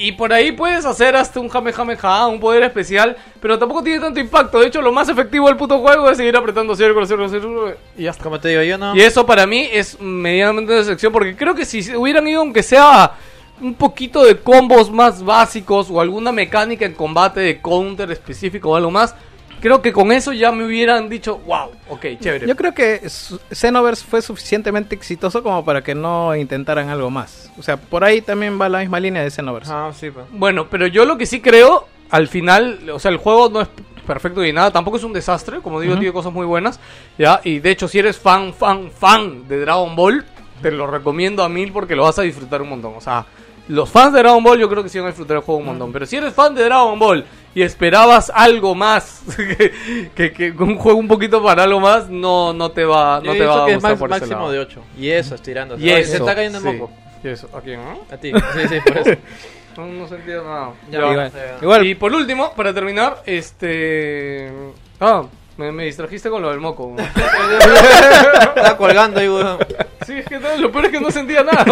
Y 0.00 0.12
por 0.12 0.32
ahí 0.32 0.52
puedes 0.52 0.84
hacer 0.84 1.16
hasta 1.16 1.40
un 1.40 1.48
Jamejameja, 1.48 2.28
un 2.28 2.38
poder 2.38 2.62
especial, 2.62 3.16
pero 3.40 3.58
tampoco 3.58 3.82
tiene 3.82 3.98
tanto 3.98 4.20
impacto. 4.20 4.60
De 4.60 4.68
hecho, 4.68 4.80
lo 4.80 4.92
más 4.92 5.08
efectivo 5.08 5.48
del 5.48 5.56
puto 5.56 5.80
juego 5.80 6.08
es 6.08 6.16
seguir 6.16 6.36
apretando 6.36 6.76
círculo, 6.76 7.04
círculo, 7.04 7.28
círculo 7.28 7.74
y 7.96 8.04
ya 8.04 8.10
está. 8.10 8.22
Como 8.22 8.38
te 8.38 8.48
digo, 8.50 8.62
yo 8.62 8.78
no... 8.78 8.94
Y 8.94 9.00
eso 9.00 9.26
para 9.26 9.44
mí 9.44 9.68
es 9.72 10.00
medianamente 10.00 10.70
una 10.70 10.82
decepción 10.82 11.12
porque 11.12 11.34
creo 11.34 11.52
que 11.52 11.64
si 11.64 11.96
hubieran 11.96 12.28
ido 12.28 12.40
aunque 12.40 12.62
sea 12.62 13.12
un 13.60 13.74
poquito 13.74 14.22
de 14.22 14.38
combos 14.38 14.88
más 14.88 15.24
básicos 15.24 15.88
o 15.90 16.00
alguna 16.00 16.30
mecánica 16.30 16.86
en 16.86 16.94
combate 16.94 17.40
de 17.40 17.60
counter 17.60 18.12
específico 18.12 18.70
o 18.70 18.76
algo 18.76 18.92
más, 18.92 19.16
creo 19.60 19.82
que 19.82 19.92
con 19.92 20.12
eso 20.12 20.32
ya 20.32 20.52
me 20.52 20.64
hubieran 20.64 21.08
dicho, 21.08 21.38
wow, 21.46 21.70
ok, 21.88 22.06
chévere. 22.20 22.46
Yo 22.46 22.56
creo 22.56 22.74
que 22.74 23.02
Xenoverse 23.50 24.04
fue 24.04 24.22
suficientemente 24.22 24.94
exitoso 24.94 25.42
como 25.42 25.64
para 25.64 25.82
que 25.82 25.94
no 25.94 26.34
intentaran 26.34 26.88
algo 26.88 27.10
más. 27.10 27.50
O 27.58 27.62
sea, 27.62 27.76
por 27.76 28.04
ahí 28.04 28.20
también 28.20 28.60
va 28.60 28.68
la 28.68 28.80
misma 28.80 29.00
línea 29.00 29.22
de 29.22 29.30
Xenoverse. 29.30 29.72
Ah, 29.72 29.90
sí, 29.92 30.10
pues. 30.10 30.26
Bueno, 30.32 30.68
pero 30.68 30.86
yo 30.86 31.04
lo 31.04 31.18
que 31.18 31.26
sí 31.26 31.40
creo, 31.40 31.86
al 32.10 32.28
final, 32.28 32.90
o 32.90 32.98
sea, 32.98 33.10
el 33.10 33.18
juego 33.18 33.48
no 33.48 33.60
es 33.60 33.68
perfecto 34.06 34.40
ni 34.40 34.52
nada, 34.52 34.70
tampoco 34.70 34.96
es 34.96 35.04
un 35.04 35.12
desastre, 35.12 35.60
como 35.60 35.80
digo, 35.80 35.96
tiene 35.96 36.12
cosas 36.12 36.32
muy 36.32 36.46
buenas, 36.46 36.80
¿ya? 37.18 37.40
Y 37.44 37.58
de 37.58 37.70
hecho, 37.70 37.88
si 37.88 37.98
eres 37.98 38.18
fan, 38.18 38.54
fan, 38.54 38.90
fan 38.90 39.46
de 39.46 39.60
Dragon 39.60 39.94
Ball, 39.94 40.24
te 40.62 40.70
lo 40.70 40.86
recomiendo 40.86 41.44
a 41.44 41.48
mil 41.48 41.72
porque 41.72 41.94
lo 41.94 42.04
vas 42.04 42.18
a 42.18 42.22
disfrutar 42.22 42.62
un 42.62 42.70
montón. 42.70 42.94
O 42.96 43.00
sea, 43.00 43.26
los 43.68 43.88
fans 43.88 44.14
de 44.14 44.20
Dragon 44.20 44.42
Ball 44.42 44.58
yo 44.58 44.68
creo 44.68 44.82
que 44.82 44.88
sí 44.88 44.98
van 44.98 45.08
a 45.08 45.10
disfrutar 45.10 45.36
el 45.36 45.42
juego 45.42 45.60
un 45.60 45.66
montón. 45.66 45.92
Pero 45.92 46.06
si 46.06 46.16
eres 46.16 46.32
fan 46.32 46.54
de 46.54 46.64
Dragon 46.64 46.98
Ball 46.98 47.24
y 47.58 47.62
esperabas 47.62 48.30
algo 48.34 48.74
más, 48.74 49.20
que, 49.36 49.72
que, 50.14 50.32
que 50.32 50.50
un 50.62 50.76
juego 50.76 50.98
un 50.98 51.08
poquito 51.08 51.42
para 51.42 51.64
algo 51.64 51.80
más, 51.80 52.08
no, 52.08 52.52
no 52.52 52.70
te 52.70 52.84
va, 52.84 53.20
no 53.24 53.32
te 53.32 53.44
va 53.44 53.62
a 53.64 53.66
que 53.66 53.72
es 53.72 53.76
gustar 53.78 53.90
max- 53.92 53.98
por 54.00 54.10
ese 54.10 54.20
máximo 54.20 54.40
lado. 54.40 54.52
de 54.52 54.58
8. 54.60 54.80
Y 54.98 55.10
eso, 55.10 55.34
estirando. 55.34 55.76
Y 55.76 55.88
Se 55.88 55.98
eso, 56.00 56.12
está 56.18 56.34
cayendo 56.36 56.60
sí. 56.60 56.68
en 56.68 56.78
moco. 56.78 56.92
Y 57.24 57.28
eso, 57.28 57.48
¿a 57.52 57.60
quién? 57.60 57.80
no? 57.84 58.00
A 58.12 58.16
ti. 58.16 58.30
Sí, 58.32 58.68
sí, 58.68 58.76
por 58.86 58.98
eso. 58.98 59.20
No, 59.76 59.86
no 59.86 60.08
sentía 60.08 60.36
nada. 60.42 60.72
Ya, 60.90 60.98
Ya. 61.00 61.10
igual. 61.12 61.32
Igual, 61.62 61.86
Y 61.86 61.94
por 61.94 62.12
último, 62.12 62.52
para 62.54 62.74
terminar, 62.74 63.22
este. 63.26 64.50
Ah, 64.98 65.22
me, 65.56 65.70
me 65.70 65.84
distrajiste 65.84 66.28
con 66.30 66.42
lo 66.42 66.50
del 66.50 66.58
moco. 66.58 66.96
Está 68.56 68.76
colgando 68.76 69.20
ahí, 69.20 69.28
weón. 69.28 69.58
sí, 70.04 70.14
es 70.14 70.26
que 70.26 70.38
no, 70.40 70.56
lo 70.56 70.72
peor 70.72 70.86
es 70.86 70.90
que 70.90 71.00
no 71.00 71.10
sentía 71.12 71.44
nada. 71.44 71.64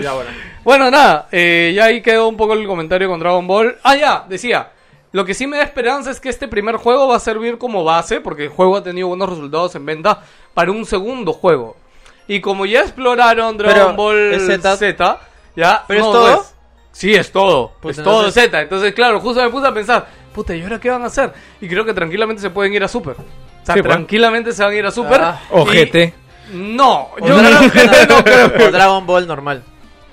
Ya, 0.00 0.12
bueno. 0.14 0.30
bueno, 0.64 0.90
nada, 0.90 1.28
eh, 1.30 1.72
ya 1.76 1.84
ahí 1.84 2.00
quedó 2.02 2.28
un 2.28 2.36
poco 2.36 2.54
el 2.54 2.66
comentario 2.66 3.08
con 3.08 3.20
Dragon 3.20 3.46
Ball. 3.46 3.76
Ah, 3.84 3.94
ya, 3.96 4.24
decía. 4.28 4.70
Lo 5.16 5.24
que 5.24 5.32
sí 5.32 5.46
me 5.46 5.56
da 5.56 5.62
esperanza 5.62 6.10
es 6.10 6.20
que 6.20 6.28
este 6.28 6.46
primer 6.46 6.76
juego 6.76 7.08
va 7.08 7.16
a 7.16 7.20
servir 7.20 7.56
como 7.56 7.84
base, 7.84 8.20
porque 8.20 8.42
el 8.44 8.48
juego 8.50 8.76
ha 8.76 8.82
tenido 8.82 9.08
buenos 9.08 9.30
resultados 9.30 9.74
en 9.74 9.86
venta, 9.86 10.20
para 10.52 10.70
un 10.72 10.84
segundo 10.84 11.32
juego. 11.32 11.74
Y 12.28 12.42
como 12.42 12.66
ya 12.66 12.80
exploraron 12.80 13.56
Dragon 13.56 13.74
Pero, 13.74 13.96
Ball 13.96 14.34
¿es 14.34 14.44
Z, 14.46 14.76
Z? 14.76 15.18
ya. 15.56 15.84
¿Pero 15.88 16.00
es 16.00 16.06
todo? 16.12 16.34
es- 16.42 16.54
sí, 16.92 17.14
es 17.14 17.32
todo. 17.32 17.72
Pues 17.80 17.96
es 17.96 18.04
todo 18.04 18.18
entonces- 18.26 18.44
Z. 18.44 18.60
Entonces, 18.60 18.92
claro, 18.92 19.18
justo 19.20 19.42
me 19.42 19.48
puse 19.48 19.66
a 19.66 19.72
pensar, 19.72 20.06
puta, 20.34 20.54
¿y 20.54 20.62
ahora 20.62 20.78
qué 20.78 20.90
van 20.90 21.02
a 21.02 21.06
hacer? 21.06 21.32
Y 21.62 21.66
creo 21.68 21.86
que 21.86 21.94
tranquilamente 21.94 22.42
se 22.42 22.50
pueden 22.50 22.74
ir 22.74 22.84
a 22.84 22.88
Super. 22.88 23.12
O 23.14 23.64
sea, 23.64 23.74
Sí, 23.74 23.80
pues. 23.80 23.94
tranquilamente 23.94 24.52
se 24.52 24.62
van 24.62 24.72
a 24.72 24.76
ir 24.76 24.84
a 24.84 24.90
Super. 24.90 25.18
Ah. 25.22 25.40
o 25.50 25.64
GT. 25.64 26.12
No, 26.52 27.08
O 27.18 27.26
yo 27.26 27.36
Dragon- 27.40 27.70
creo 27.70 27.90
que 27.90 28.06
no 28.08 28.22
creo. 28.22 28.68
O 28.68 28.70
Dragon 28.70 29.06
Ball 29.06 29.26
normal. 29.26 29.62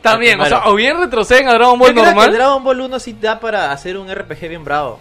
También, 0.03 0.39
o 0.41 0.45
sea, 0.45 0.63
o 0.65 0.75
bien 0.75 0.99
retroceden 0.99 1.47
a 1.47 1.53
Dragon 1.53 1.79
Ball 1.79 1.87
Yo 1.89 1.93
creo 1.93 2.05
que 2.05 2.11
normal. 2.11 2.33
Dragon 2.33 2.63
Ball 2.63 2.81
1 2.81 2.99
sí 2.99 3.17
da 3.19 3.39
para 3.39 3.71
hacer 3.71 3.97
un 3.97 4.13
RPG 4.13 4.49
bien 4.49 4.63
bravo. 4.63 4.99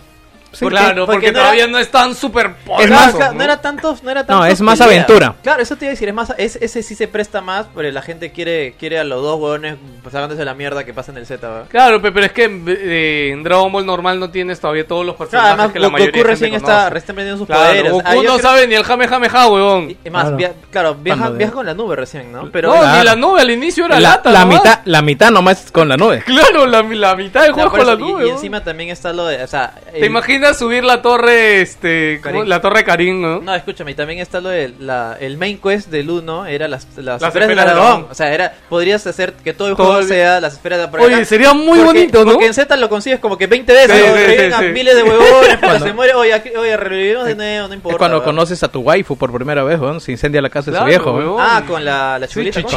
Sí, 0.53 0.67
claro, 0.67 1.07
porque, 1.07 1.33
no 1.33 1.39
todavía 1.41 1.65
era- 1.65 1.73
no 1.73 1.79
es 1.79 1.91
tan 1.91 2.15
super 2.15 2.47
Es 2.47 2.67
poderoso. 2.67 3.01
más, 3.01 3.15
claro, 3.15 3.33
no 3.35 3.43
era 3.43 3.61
tantos, 3.61 4.03
no 4.03 4.11
era 4.11 4.27
tantos 4.27 4.49
es 4.49 4.61
más 4.61 4.79
pelea. 4.79 4.95
aventura. 4.95 5.35
Claro, 5.43 5.63
eso 5.63 5.77
te 5.77 5.87
iba 5.87 5.91
a 5.91 5.95
decir, 5.95 6.09
es 6.09 6.15
más, 6.15 6.33
es- 6.37 6.57
ese 6.57 6.83
sí 6.83 6.95
se 6.95 7.09
presta 7.09 7.41
más, 7.41 7.67
pero 7.75 7.91
la 7.91 8.03
gente 8.03 8.33
quiere, 8.33 8.75
quiere 8.79 8.99
a 8.99 9.05
los 9.05 9.23
dos 9.23 9.41
huevones 9.41 9.77
sacándose 10.11 10.45
la 10.45 10.55
mierda 10.55 10.85
que 10.85 10.93
pasa 10.93 11.11
en 11.13 11.19
el 11.19 11.27
Z, 11.27 11.49
¿verdad? 11.49 11.67
Claro, 11.71 12.03
pe- 12.03 12.13
pero 12.13 12.27
es 12.27 12.33
que 12.33 12.45
en, 12.45 12.65
eh, 12.69 13.31
en 13.33 13.43
Dragon 13.43 13.73
Ball 13.73 13.87
normal 13.87 14.21
no 14.21 14.31
tienes 14.31 14.61
todavía 14.61 14.87
todos 14.87 15.07
los 15.07 15.17
Claro, 15.17 15.31
personajes 15.31 15.53
además 15.55 15.73
que 15.73 15.79
la 15.79 15.87
Goku 15.87 15.99
mayoría 15.99 16.23
recién 16.25 16.55
está, 16.55 16.91
recién 16.91 17.11
aprendiendo 17.13 17.39
sus 17.39 17.47
Claro, 17.47 17.63
poderes. 17.71 17.93
Goku 17.93 18.03
Ah, 18.07 18.15
no 18.15 18.21
creo- 18.21 18.39
sabe 18.39 18.67
ni 18.67 18.75
el 18.75 18.85
Jame 18.85 19.09
Jame 19.09 19.29
Ja, 19.29 19.49
huevón. 19.49 19.91
y- 19.91 19.97
es 20.05 20.13
más, 20.13 20.23
Claro. 20.25 20.37
via- 20.37 20.53
claro, 20.71 20.95
viaja, 20.97 21.51
con 21.53 21.65
la 21.67 21.75
nube 21.75 21.97
recién, 21.97 22.31
¿no? 22.31 22.51
Pero 22.53 22.69
no, 22.75 22.79
Claro. 22.81 22.99
ni 22.99 23.05
la 23.05 23.17
nube 23.17 23.41
al 23.41 23.51
inicio 23.51 23.87
era 23.87 23.99
La, 24.01 24.11
lata. 24.11 24.31
la 24.31 24.41
nomás. 24.41 24.59
mitad, 24.63 24.79
la 24.85 25.03
mitad 25.03 25.31
nomás 25.31 25.71
con 25.73 25.89
la 25.89 25.97
nube. 25.97 26.23
Claro, 26.27 26.67
la, 26.67 26.83
la 26.83 27.15
mitad 27.17 27.41
del 27.43 27.51
No, 27.51 27.55
juego 27.57 27.71
con 27.71 27.87
la 27.87 27.97
nube. 27.97 28.27
y, 28.27 28.31
encima 28.31 28.63
también 28.63 28.91
está 28.91 29.13
lo 29.13 29.27
de, 29.27 29.43
o 29.43 29.47
sea, 29.47 29.73
¿Te 29.93 30.05
el- 30.07 30.11
imaginas 30.43 30.59
subir 30.59 30.85
la 30.85 31.03
torre, 31.03 31.61
este, 31.61 32.21
¿cómo? 32.23 32.35
Karin. 32.35 32.49
la 32.49 32.61
torre 32.61 32.85
Karin, 32.85 33.23
no? 33.23 33.41
No, 33.41 33.55
escúchame, 33.55 33.93
y 33.93 33.95
también 33.95 34.19
está 34.19 34.41
lo 34.41 34.49
de 34.49 34.73
la, 34.79 35.17
el 35.21 35.37
main 35.39 35.59
quest 35.59 35.89
del 35.89 36.11
1 36.11 36.47
era 36.47 36.67
las, 36.69 36.87
las, 36.97 37.21
Las 37.21 37.23
esferas 37.23 37.35
esferas 37.35 37.49
del 37.49 37.57
dragón. 37.75 37.85
dragón. 37.99 38.07
O 38.11 38.15
sea, 38.15 38.35
era, 38.35 38.55
podrías 38.69 39.07
hacer 39.07 39.35
que 39.35 39.53
todo 39.55 39.69
el 39.69 39.77
Todo 39.77 39.87
juego 39.87 40.01
el- 40.01 40.09
sea 40.09 40.41
las 40.41 40.55
esferas 40.55 40.81
de 40.81 40.89
por 40.89 41.01
Oye, 41.01 41.25
sería 41.25 41.53
muy 41.53 41.79
Porque- 41.79 41.85
bonito, 41.85 42.25
¿no? 42.25 42.33
Porque 42.33 42.47
en 42.47 42.55
Z 42.55 42.77
lo 42.77 42.89
consigues 42.89 43.21
como 43.21 43.39
que 43.39 43.47
20 43.47 43.73
veces. 43.73 43.97
Sí, 43.97 44.03
¿no? 44.07 44.17
sí, 44.17 44.23
sí, 44.39 44.45
a 44.53 44.59
sí. 44.59 44.65
miles 44.73 44.97
de 44.97 45.03
huevones, 45.05 45.57
cuando 45.61 45.87
se 45.87 45.93
muere, 45.93 46.15
oye, 46.15 46.35
aquí- 46.35 46.51
oye, 46.57 46.77
revivimos 46.77 47.25
de 47.27 47.35
nuevo, 47.35 47.69
no 47.69 47.75
importa. 47.75 47.95
Es 47.95 47.99
cuando 47.99 48.19
¿verdad? 48.19 48.27
conoces 48.33 48.63
a 48.63 48.69
tu 48.69 48.81
waifu 48.81 49.17
por 49.17 49.33
primera 49.33 49.63
vez, 49.65 49.79
weón. 49.81 50.01
Se 50.01 50.13
incendia 50.13 50.41
la 50.43 50.51
casa 50.51 50.71
de 50.71 50.77
Claro, 50.77 50.85
su 50.85 50.89
viejo, 50.89 51.13
weón. 51.13 51.37
Ah, 51.41 51.63
con 51.67 51.85
la, 51.85 52.19
la 52.19 52.29
chulita. 52.29 52.61
¿no? 52.61 52.69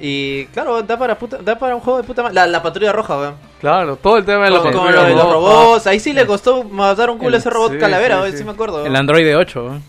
Y 0.00 0.46
claro, 0.46 0.82
da 0.82 0.98
para, 0.98 1.18
puta, 1.18 1.38
da 1.38 1.58
para 1.58 1.74
un 1.74 1.80
juego 1.80 1.98
de 2.00 2.04
puta 2.04 2.22
madre. 2.22 2.34
La, 2.34 2.46
la 2.46 2.62
patrulla 2.62 2.92
roja, 2.92 3.18
weón. 3.18 3.34
Claro, 3.62 3.96
todo 3.96 4.18
el 4.18 4.24
tema 4.26 4.44
de 4.44 4.50
la 4.50 4.58
Con, 4.60 4.72
con 4.72 4.80
patrulla 4.82 5.02
lo 5.02 5.08
de 5.08 5.14
los 5.14 5.32
robots. 5.32 5.86
Ahí 5.86 5.98
sí 6.00 6.12
le 6.12 6.26
costó 6.26 6.64
matar 6.64 7.08
un 7.08 7.16
culo 7.18 7.36
a 7.36 7.38
ese 7.38 7.48
robot 7.48 7.72
sí, 7.72 7.78
calavera, 7.78 8.16
sí, 8.16 8.20
weón, 8.20 8.32
sí. 8.32 8.38
sí 8.38 8.44
me 8.44 8.50
acuerdo. 8.50 8.84
El 8.84 8.94
androide 8.94 9.34
8, 9.36 9.64
weón. 9.64 9.82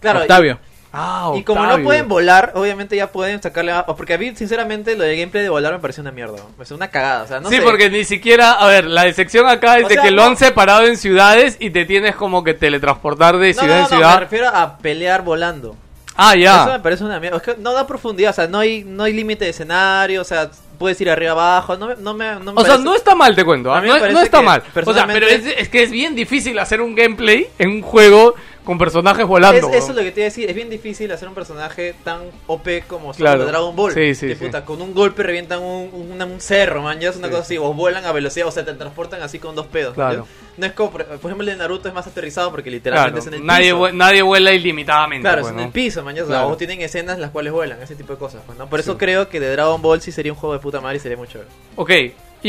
Claro, 0.00 0.20
y- 0.20 0.22
Octavio. 0.22 0.58
Ah, 0.98 1.32
Y 1.34 1.42
como 1.42 1.60
no 1.60 1.66
Octavio. 1.66 1.84
pueden 1.84 2.08
volar, 2.08 2.52
obviamente 2.54 2.96
ya 2.96 3.12
pueden 3.12 3.42
sacarle. 3.42 3.72
a- 3.72 3.84
Porque 3.84 4.14
a 4.14 4.18
mí, 4.18 4.34
sinceramente, 4.34 4.96
lo 4.96 5.02
del 5.04 5.16
gameplay 5.18 5.42
de 5.42 5.50
volar 5.50 5.72
me 5.74 5.80
pareció 5.80 6.00
una 6.02 6.12
mierda. 6.12 6.36
Me 6.36 6.54
pareció 6.56 6.74
una 6.76 6.88
cagada. 6.88 7.24
O 7.24 7.26
sea, 7.26 7.40
no 7.40 7.50
sí, 7.50 7.56
sé. 7.56 7.62
porque 7.62 7.90
ni 7.90 8.04
siquiera, 8.04 8.52
a 8.52 8.66
ver, 8.68 8.86
la 8.86 9.02
decepción 9.02 9.46
acá 9.46 9.76
es 9.78 9.84
O 9.84 9.88
de 9.88 9.94
sea, 9.94 10.02
que 10.04 10.10
lo 10.12 10.22
no. 10.22 10.28
han 10.28 10.36
separado 10.38 10.84
en 10.86 10.96
ciudades 10.96 11.56
y 11.58 11.70
te 11.70 11.84
tienes 11.84 12.14
como 12.14 12.44
que 12.44 12.54
teletransportar 12.54 13.36
de 13.38 13.52
ciudad 13.52 13.66
no, 13.66 13.74
en 13.74 13.82
no, 13.82 13.88
me 13.90 13.96
ciudad. 13.96 14.18
refiero 14.20 14.48
a 14.48 14.78
pelear 14.78 15.22
volando. 15.22 15.76
Ah, 16.16 16.32
Eso 16.32 16.40
ya. 16.44 16.66
me 16.66 16.80
parece 16.80 17.04
una 17.04 17.20
mierda. 17.20 17.38
Es 17.38 17.42
que 17.42 17.56
no 17.58 17.74
da 17.74 17.86
profundidad, 17.86 18.30
o 18.30 18.34
sea, 18.34 18.46
no 18.46 18.60
hay, 18.60 18.84
no 18.84 19.02
hay 19.02 19.12
límite 19.12 19.44
de 19.44 19.50
escenario, 19.50 20.22
o 20.22 20.24
sea, 20.24 20.48
puedes 20.78 21.00
ir 21.00 21.10
arriba 21.10 21.32
abajo. 21.32 21.76
No 21.76 21.88
me, 21.88 21.96
no 21.96 22.14
me, 22.14 22.34
no 22.36 22.52
me 22.52 22.60
O 22.60 22.64
sea, 22.64 22.78
no 22.78 22.94
está 22.94 23.14
mal, 23.14 23.34
te 23.34 23.44
cuento. 23.44 23.72
A 23.72 23.78
¿ah? 23.78 23.80
No, 23.82 23.98
no 23.98 24.20
está 24.20 24.42
mal. 24.42 24.62
O 24.84 24.92
sea, 24.92 25.06
pero 25.06 25.26
es 25.26 25.68
que 25.68 25.82
es 25.82 25.90
bien 25.90 26.14
difícil 26.14 26.58
hacer 26.58 26.80
un 26.80 26.94
gameplay 26.94 27.48
en 27.58 27.70
un 27.70 27.82
juego 27.82 28.34
con 28.66 28.76
personajes 28.76 29.24
volando. 29.26 29.68
Es- 29.70 29.76
eso 29.76 29.90
es 29.92 29.96
lo 29.96 30.02
que 30.02 30.10
te 30.10 30.20
iba 30.20 30.24
a 30.26 30.30
decir. 30.30 30.50
Es 30.50 30.54
bien 30.54 30.68
difícil 30.68 31.10
hacer 31.12 31.26
un 31.28 31.34
personaje 31.34 31.94
tan 32.04 32.22
OP 32.48 32.82
como 32.86 33.12
Claro. 33.12 33.40
de 33.44 33.46
Dragon 33.46 33.74
Ball. 33.74 33.92
Sí, 33.94 34.14
sí, 34.14 34.26
Que, 34.26 34.34
sí. 34.36 34.44
puta, 34.44 34.64
con 34.64 34.82
un 34.82 34.92
golpe 34.92 35.22
revientan 35.22 35.62
un, 35.62 35.88
un, 35.94 36.20
un 36.20 36.40
cerro, 36.40 36.82
man. 36.82 36.98
Ya 37.00 37.08
es 37.10 37.16
una 37.16 37.28
cosa 37.30 37.42
así. 37.42 37.56
O 37.56 37.72
vuelan 37.72 38.04
a 38.04 38.12
velocidad 38.12 38.48
o 38.48 38.50
se 38.50 38.62
te 38.64 38.74
transportan 38.74 39.22
así 39.22 39.38
con 39.38 39.54
dos 39.54 39.68
pedos. 39.68 39.94
Claro. 39.94 40.26
No 40.56 40.66
es 40.66 40.72
como, 40.72 40.90
por, 40.90 41.02
ejemplo, 41.02 41.40
el 41.40 41.46
de 41.46 41.56
Naruto 41.56 41.86
es 41.88 41.94
más 41.94 42.06
aterrizado 42.06 42.50
porque 42.50 42.70
literalmente 42.70 43.20
Claro, 43.20 43.20
es 43.20 43.26
en 43.28 43.34
el 43.40 43.46
nadie, 43.46 43.72
piso. 43.72 43.92
nadie 43.92 44.22
vuela 44.22 44.52
ilimitadamente. 44.52 45.22
Claro, 45.22 45.42
pues, 45.42 45.52
es 45.54 45.58
en 45.60 45.64
el 45.66 45.70
piso, 45.72 46.02
man. 46.02 46.18
o 46.18 46.26
sea, 46.26 46.56
tienen 46.56 46.80
escenas 46.80 47.18
las 47.18 47.30
cuales 47.30 47.52
vuelan, 47.52 47.80
ese 47.82 47.94
tipo 47.94 48.14
de 48.14 48.18
cosas. 48.18 48.42
pues, 48.46 48.58
¿no? 48.58 48.66
Por 48.68 48.80
eso 48.80 48.98
creo 48.98 49.28
que 49.28 49.38
de 49.38 49.50
Dragon 49.52 49.80
Ball 49.80 50.00
sí 50.00 50.10
sería 50.12 50.32
un 50.32 50.38
juego 50.38 50.54
de 50.54 50.58
puta 50.60 50.80
madre 50.80 50.96
y 50.96 51.00
sería 51.00 51.16
mucho. 51.18 51.40
Ok, 51.76 51.90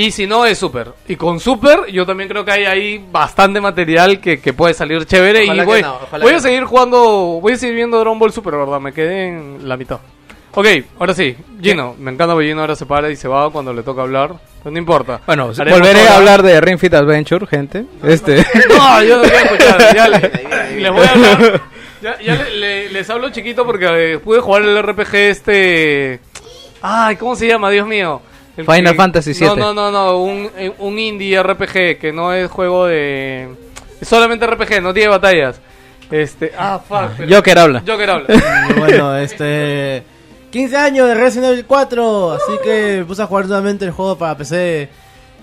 y 0.06 0.12
si 0.12 0.28
no 0.28 0.46
es 0.46 0.58
Super. 0.58 0.94
Y 1.08 1.16
con 1.16 1.40
Super 1.40 1.92
yo 1.92 2.06
también 2.06 2.30
creo 2.30 2.44
que 2.46 2.52
hay 2.52 2.66
ahí 2.66 3.06
bastante 3.12 3.60
material 3.62 4.20
que, 4.20 4.40
que 4.40 4.54
puede 4.54 4.74
salir 4.74 5.06
chévere. 5.06 5.44
Ojalá 5.46 5.64
y 5.64 5.66
voy, 5.66 5.82
no, 5.82 6.00
voy 6.22 6.32
a 6.32 6.36
no. 6.36 6.40
seguir 6.40 6.64
jugando, 6.66 7.40
voy 7.42 7.54
a 7.54 7.58
seguir 7.58 7.76
viendo 7.76 8.00
Dragon 8.00 8.20
Ball 8.20 8.32
Super, 8.32 8.56
¿verdad? 8.56 8.80
Me 8.80 8.94
quedé 8.94 9.28
en 9.28 9.68
la 9.68 9.78
mitad. 9.78 10.00
Ok, 10.54 10.66
ahora 11.00 11.14
sí, 11.14 11.36
Gino, 11.62 11.96
me 12.00 12.12
encanta 12.12 12.36
que 12.36 12.46
Gino 12.48 12.62
ahora 12.62 12.76
se 12.76 12.86
para 12.88 13.12
y 13.12 13.16
se 13.16 13.28
va 13.28 13.50
cuando 13.52 13.74
le 13.74 13.84
toca 13.84 14.02
hablar. 14.02 14.34
Pero 14.64 14.72
no 14.72 14.80
importa. 14.80 15.22
Bueno, 15.28 15.52
Haremos 15.58 15.80
volveré 15.80 16.00
ahora- 16.00 16.14
a 16.14 16.18
hablar 16.18 16.42
de 16.44 16.62
Ring 16.62 16.80
Fit 16.80 16.94
Adventure, 16.96 17.46
gente. 17.46 17.86
Este. 18.04 18.44
No, 18.70 19.04
yo 19.04 19.18
no 19.18 19.24
quiero 19.24 19.38
escuchar. 19.38 19.96
Ya 19.96 20.08
le- 20.08 20.80
les 20.80 20.92
voy 20.92 21.06
a 21.06 21.12
hablar. 21.12 21.62
Ya, 22.00 22.16
ya 22.22 22.36
le- 22.36 22.56
le- 22.58 22.90
les 22.92 23.10
hablo 23.10 23.32
chiquito 23.32 23.66
porque 23.66 24.14
eh, 24.14 24.20
pude 24.20 24.40
jugar 24.40 24.62
el 24.62 24.78
RPG 24.84 25.16
este. 25.16 26.20
Ay, 26.82 27.16
¿cómo 27.16 27.36
se 27.36 27.48
llama? 27.48 27.72
Dios 27.72 27.88
mío. 27.88 28.22
El 28.58 28.66
Final 28.66 28.96
Fantasy 28.96 29.32
No, 29.44 29.54
VII. 29.56 29.64
no, 29.64 29.74
no, 29.74 29.92
no. 29.92 30.18
Un, 30.24 30.50
eh, 30.58 30.72
un 30.80 30.98
indie 31.00 31.42
RPG 31.42 32.00
que 32.00 32.12
no 32.14 32.34
es 32.34 32.50
juego 32.50 32.88
de. 32.88 33.50
Es 34.02 34.08
solamente 34.08 34.46
RPG, 34.48 34.82
no 34.82 34.94
tiene 34.94 35.10
batallas. 35.10 35.62
Este. 36.12 36.52
Ah, 36.58 36.80
fuck. 36.86 37.12
pero- 37.18 37.36
Joker 37.36 37.60
habla. 37.60 37.84
Joker 37.88 38.10
habla. 38.10 38.28
Bueno, 38.78 39.16
este. 39.18 40.04
15 40.52 40.78
años 40.78 41.08
de 41.08 41.14
Resident 41.16 41.52
Evil 41.52 41.66
4, 41.66 42.32
así 42.32 42.52
que 42.64 42.96
me 43.00 43.06
puse 43.06 43.22
a 43.22 43.28
jugar 43.28 43.46
nuevamente 43.48 43.86
el 43.86 43.92
juego 43.92 44.18
para 44.18 44.36
PC. 44.38 44.90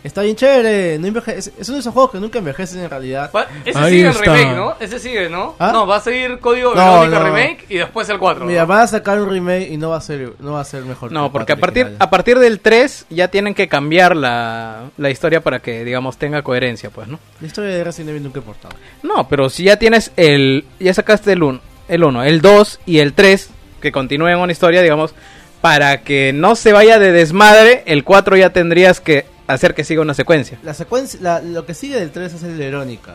Está 0.04 0.20
bien 0.20 0.36
chévere, 0.36 0.98
no 0.98 1.08
enveje- 1.08 1.32
es, 1.34 1.50
es 1.58 1.66
uno 1.70 1.76
de 1.76 1.80
esos 1.80 1.94
juegos 1.94 2.12
que 2.12 2.18
nunca 2.20 2.38
envejecen 2.38 2.80
en 2.80 2.90
realidad. 2.90 3.30
Ese 3.64 3.78
Ahí 3.78 3.90
sigue 3.94 4.08
el 4.08 4.14
remake, 4.14 4.54
¿no? 4.54 4.74
Ese 4.78 4.98
sigue, 5.00 5.30
¿no? 5.30 5.56
¿Ah? 5.58 5.70
No, 5.72 5.86
va 5.86 5.96
a 5.96 6.00
seguir 6.00 6.38
Código 6.40 6.74
No, 6.74 7.00
Verónica 7.00 7.18
no. 7.20 7.24
Remake 7.24 7.64
y 7.70 7.76
después 7.78 8.06
el 8.10 8.18
4. 8.18 8.44
Mira, 8.44 8.60
¿no? 8.62 8.66
van 8.66 8.80
a 8.80 8.86
sacar 8.86 9.18
un 9.18 9.30
remake 9.30 9.70
y 9.72 9.78
no 9.78 9.88
va 9.90 9.96
a 9.96 10.00
ser, 10.02 10.34
no 10.40 10.52
va 10.52 10.60
a 10.60 10.64
ser 10.64 10.84
mejor. 10.84 11.10
No, 11.10 11.32
porque 11.32 11.54
a 11.54 11.56
4 11.56 11.60
partir, 11.62 11.82
original. 11.84 12.06
a 12.06 12.10
partir 12.10 12.38
del 12.38 12.60
3 12.60 13.06
ya 13.08 13.28
tienen 13.28 13.54
que 13.54 13.66
cambiar 13.66 14.14
la, 14.14 14.90
la 14.98 15.08
historia 15.08 15.40
para 15.40 15.60
que, 15.60 15.84
digamos, 15.84 16.18
tenga 16.18 16.42
coherencia, 16.42 16.90
pues, 16.90 17.08
¿no? 17.08 17.18
La 17.40 17.46
historia 17.46 17.70
de 17.70 17.82
Resident 17.82 18.10
Evil 18.10 18.24
nunca 18.24 18.40
ha 18.40 18.42
importado. 18.42 18.74
No, 19.02 19.26
pero 19.26 19.48
si 19.48 19.64
ya 19.64 19.78
tienes 19.78 20.12
el... 20.16 20.66
Ya 20.80 20.92
sacaste 20.92 21.32
el 21.32 21.42
1, 21.42 21.60
el, 21.88 22.04
1, 22.04 22.24
el 22.24 22.42
2 22.42 22.80
y 22.84 22.98
el 22.98 23.14
3, 23.14 23.48
que 23.80 23.90
continúen 23.90 24.36
una 24.36 24.52
historia, 24.52 24.82
digamos, 24.82 25.14
para 25.62 26.02
que 26.02 26.34
no 26.34 26.56
se 26.56 26.74
vaya 26.74 26.98
de 26.98 27.10
desmadre, 27.10 27.84
el 27.86 28.04
4 28.04 28.36
ya 28.36 28.50
tendrías 28.50 29.00
que 29.00 29.32
hacer 29.46 29.74
que 29.74 29.84
siga 29.84 30.02
una 30.02 30.14
secuencia. 30.14 30.58
La 30.62 30.74
secuencia, 30.74 31.18
la- 31.22 31.40
lo 31.40 31.64
que 31.66 31.74
sigue 31.74 31.98
del 31.98 32.10
3 32.10 32.34
es 32.34 32.42
el 32.42 32.56
de 32.58 32.64
Verónica. 32.66 33.14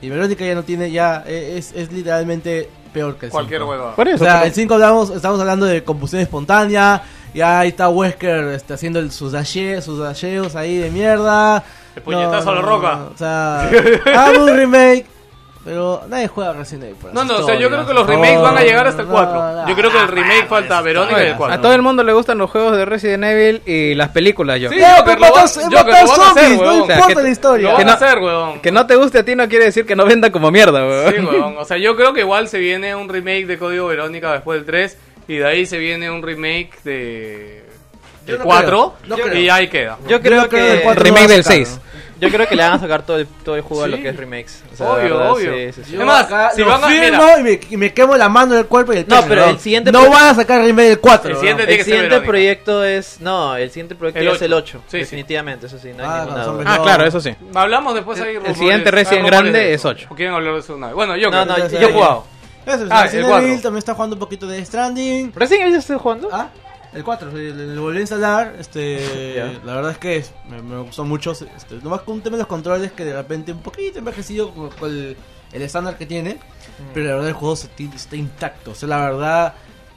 Y 0.00 0.08
Verónica 0.08 0.44
ya 0.44 0.54
no 0.54 0.62
tiene, 0.64 0.90
ya 0.90 1.22
eh, 1.26 1.54
es, 1.58 1.72
es 1.74 1.92
literalmente 1.92 2.68
peor 2.92 3.16
que 3.16 3.26
el 3.26 3.32
Cualquier 3.32 3.60
5. 3.60 3.70
hueva. 3.70 3.94
Por 3.96 4.06
O 4.08 4.10
eso. 4.10 4.24
sea, 4.24 4.34
pero- 4.34 4.46
el 4.46 4.52
5 4.52 4.74
hablamos, 4.74 5.10
estamos 5.10 5.40
hablando 5.40 5.66
de 5.66 5.82
combustión 5.84 6.22
espontánea. 6.22 7.02
Ya 7.34 7.60
ahí 7.60 7.68
está 7.68 7.88
Wesker 7.88 8.48
este, 8.48 8.74
haciendo 8.74 8.98
el- 8.98 9.10
sus, 9.10 9.32
dalle- 9.32 9.80
sus 9.80 9.98
dasheos 9.98 10.54
ahí 10.56 10.76
de 10.78 10.90
mierda. 10.90 11.64
El 11.96 12.02
puñetazo 12.02 12.50
a 12.50 12.54
la 12.56 12.60
roca. 12.62 13.04
O 13.14 13.16
sea, 13.16 13.70
hago 14.14 14.44
un 14.44 14.56
remake, 14.56 15.06
pero 15.64 16.02
nadie 16.08 16.26
juega 16.28 16.52
Resident 16.52 16.84
Evil. 16.84 16.96
por 16.96 17.14
No, 17.14 17.24
no, 17.24 17.36
o 17.36 17.42
sea, 17.46 17.54
yo 17.54 17.68
creo 17.68 17.86
que 17.86 17.94
los 17.94 18.06
remakes 18.06 18.40
van 18.40 18.58
a 18.58 18.62
llegar 18.62 18.86
hasta 18.86 19.02
el 19.02 19.08
No, 19.08 19.14
4. 19.14 19.32
no, 19.34 19.68
Yo 19.68 19.74
creo 19.76 19.90
que 19.92 19.98
el 19.98 20.08
remake 20.08 20.42
no, 20.42 20.48
falta 20.48 20.80
Verónica 20.80 21.22
y 21.22 21.26
el 21.28 21.36
4. 21.36 21.54
A 21.56 21.60
todo 21.60 21.72
el 21.72 21.82
mundo 21.82 22.02
le 22.02 22.12
gustan 22.12 22.38
los 22.38 22.50
juegos 22.50 22.76
de 22.76 22.84
Resident 22.84 23.24
Evil 23.24 23.62
y 23.64 23.94
las 23.94 24.08
películas, 24.08 24.58
yo. 24.60 24.70
Sí, 24.70 24.76
No, 24.80 25.04
pero 25.04 25.24
hacer, 25.36 25.62
zombies, 26.08 26.60
no 26.60 26.74
importa 26.74 27.22
la 27.22 27.28
historia. 27.30 27.70
Lo 27.70 27.76
que 27.76 27.84
van 27.84 27.88
a 27.94 27.98
no- 27.98 28.06
hacer, 28.06 28.18
weón. 28.18 28.60
Que 28.60 28.72
no 28.72 28.86
te 28.86 28.96
guste 28.96 29.18
a 29.20 29.24
ti 29.24 29.36
no 29.36 29.48
quiere 29.48 29.66
decir 29.66 29.86
que 29.86 29.94
no 29.94 30.04
venda 30.04 30.30
como 30.32 30.50
mierda, 30.50 30.84
weón. 30.86 31.12
Sí, 31.14 31.20
weón. 31.20 31.56
O 31.58 31.64
sea, 31.64 31.76
yo 31.78 31.94
creo 31.96 32.12
que 32.12 32.20
igual 32.20 32.48
se 32.48 32.58
viene 32.58 32.94
un 32.96 33.08
remake 33.08 33.46
de 33.46 33.58
Código 33.58 33.86
Verónica 33.86 34.32
después 34.32 34.58
del 34.58 34.66
3 34.66 34.98
y 35.28 35.36
de 35.36 35.46
ahí 35.46 35.66
se 35.66 35.78
viene 35.78 36.10
un 36.10 36.22
remake 36.22 36.70
de 36.82 37.62
no 38.26 38.38
4 38.44 38.94
creo, 39.06 39.16
no 39.16 39.22
creo. 39.22 39.38
y 39.40 39.48
ahí 39.48 39.68
queda. 39.68 39.98
Yo 40.08 40.20
creo 40.20 40.48
creo 40.48 40.48
que 40.48 40.82
el 40.88 40.96
Remake 40.96 41.28
del 41.28 41.44
sacar, 41.44 41.56
6. 41.66 41.80
Yo 42.22 42.28
creo 42.30 42.48
que 42.48 42.56
le 42.56 42.62
van 42.62 42.72
a 42.72 42.78
sacar 42.78 43.04
todo 43.04 43.18
el, 43.18 43.26
todo 43.26 43.56
el 43.56 43.62
jugo 43.62 43.82
a 43.84 43.88
lo 43.88 43.96
que 43.98 44.08
es 44.08 44.16
remakes. 44.16 44.62
O 44.72 44.76
sea, 44.76 44.90
Obvio, 44.92 45.02
verdad, 45.18 45.32
obvio. 45.32 45.52
sí, 45.52 45.72
sí, 45.72 45.82
sí. 45.90 45.96
Es 45.96 46.04
más, 46.06 46.24
acá 46.24 46.50
si 46.54 46.60
lo 46.62 46.68
van 46.68 46.84
a- 46.84 46.86
firmo 46.88 47.22
mira. 47.24 47.38
y, 47.38 47.42
me, 47.42 47.60
y 47.70 47.76
me 47.76 47.92
quemo 47.92 48.16
la 48.16 48.28
mano 48.28 48.54
del 48.54 48.66
cuerpo 48.66 48.92
y 48.94 48.98
el 48.98 49.08
No, 49.08 49.16
pecho, 49.16 49.28
pero 49.28 49.44
el 49.46 49.58
siguiente 49.58 49.92
No 49.92 50.00
pro- 50.02 50.10
van 50.12 50.24
a 50.28 50.34
sacar 50.34 50.60
el 50.60 50.66
remake 50.68 50.88
del 50.88 51.00
4. 51.00 51.30
El 51.30 51.36
siguiente 51.36 51.62
El 51.62 51.66
tiene 51.68 51.78
que 51.78 51.84
ser 51.84 51.92
siguiente 51.92 52.08
Verónica. 52.10 52.30
proyecto 52.30 52.84
es. 52.84 53.20
No, 53.20 53.56
el 53.56 53.68
siguiente 53.70 53.94
proyecto 53.94 54.20
El 54.20 54.26
es 54.28 54.32
ocho. 54.34 54.44
el 54.44 54.52
8. 54.54 54.78
Sí, 54.86 54.90
sí. 54.92 54.98
definitivamente, 54.98 55.66
eso 55.66 55.78
sí, 55.78 55.88
no 55.96 56.02
hay 56.02 56.08
Ah, 56.10 56.22
ninguna 56.24 56.44
duda. 56.44 56.64
Ah, 56.66 56.78
claro, 56.82 57.04
eso 57.06 57.20
sí. 57.20 57.34
Hablamos 57.54 57.94
después 57.94 58.20
ahí 58.20 58.28
El 58.30 58.36
rumores- 58.36 58.56
siguiente 58.58 58.88
hay 58.96 59.04
rumores 59.04 59.30
grande 59.30 59.58
de 59.58 59.74
es 59.74 59.84
ocho. 59.84 60.06
¿O 60.10 60.14
quieren 60.14 60.34
hablar 60.34 60.54
de 60.54 60.60
eso 60.60 60.74
una 60.74 60.86
vez? 60.88 60.94
Bueno, 60.96 61.16
yo 61.16 61.30
No, 61.30 61.44
no, 61.44 61.56
yo 61.68 61.78
he 61.78 61.92
jugado. 61.92 62.24
Eso, 62.64 62.86
Ah, 62.90 63.00
el 63.00 63.04
Resident 63.06 63.28
cuatro. 63.28 63.46
Evil 63.48 63.60
también 63.62 63.78
está 63.78 63.94
jugando 63.94 64.14
un 64.14 64.20
poquito 64.20 64.46
de 64.46 64.64
Stranding. 64.64 65.32
¿Recién 65.34 65.62
Evil 65.62 65.74
estoy 65.74 65.98
jugando? 65.98 66.28
Ah, 66.32 66.46
el 66.94 67.04
4, 67.04 67.30
lo 67.30 67.82
volví 67.82 67.98
a 67.98 68.00
instalar. 68.02 68.54
Este. 68.58 69.42
La 69.64 69.74
verdad 69.76 69.92
es 69.92 69.98
que 69.98 70.16
es- 70.16 70.32
me, 70.48 70.60
me 70.62 70.78
gustó 70.80 71.04
mucho. 71.04 71.32
Este, 71.32 71.76
nomás 71.82 72.02
con 72.02 72.14
un 72.14 72.22
tema 72.22 72.36
de 72.36 72.42
los 72.42 72.48
controles 72.48 72.92
que 72.92 73.04
de 73.04 73.14
repente 73.14 73.52
un 73.52 73.60
poquito 73.60 73.98
envejecido 73.98 74.50
con, 74.52 74.70
con 74.70 74.90
el, 74.90 75.16
el 75.52 75.62
estándar 75.62 75.96
que 75.96 76.06
tiene. 76.06 76.38
Pero 76.94 77.06
la 77.06 77.12
verdad 77.14 77.28
el 77.28 77.34
juego 77.34 77.56
ti- 77.76 77.90
está 77.94 78.16
intacto. 78.16 78.72
O 78.72 78.74
sea, 78.74 78.88
la 78.88 79.00
verdad, 79.00 79.54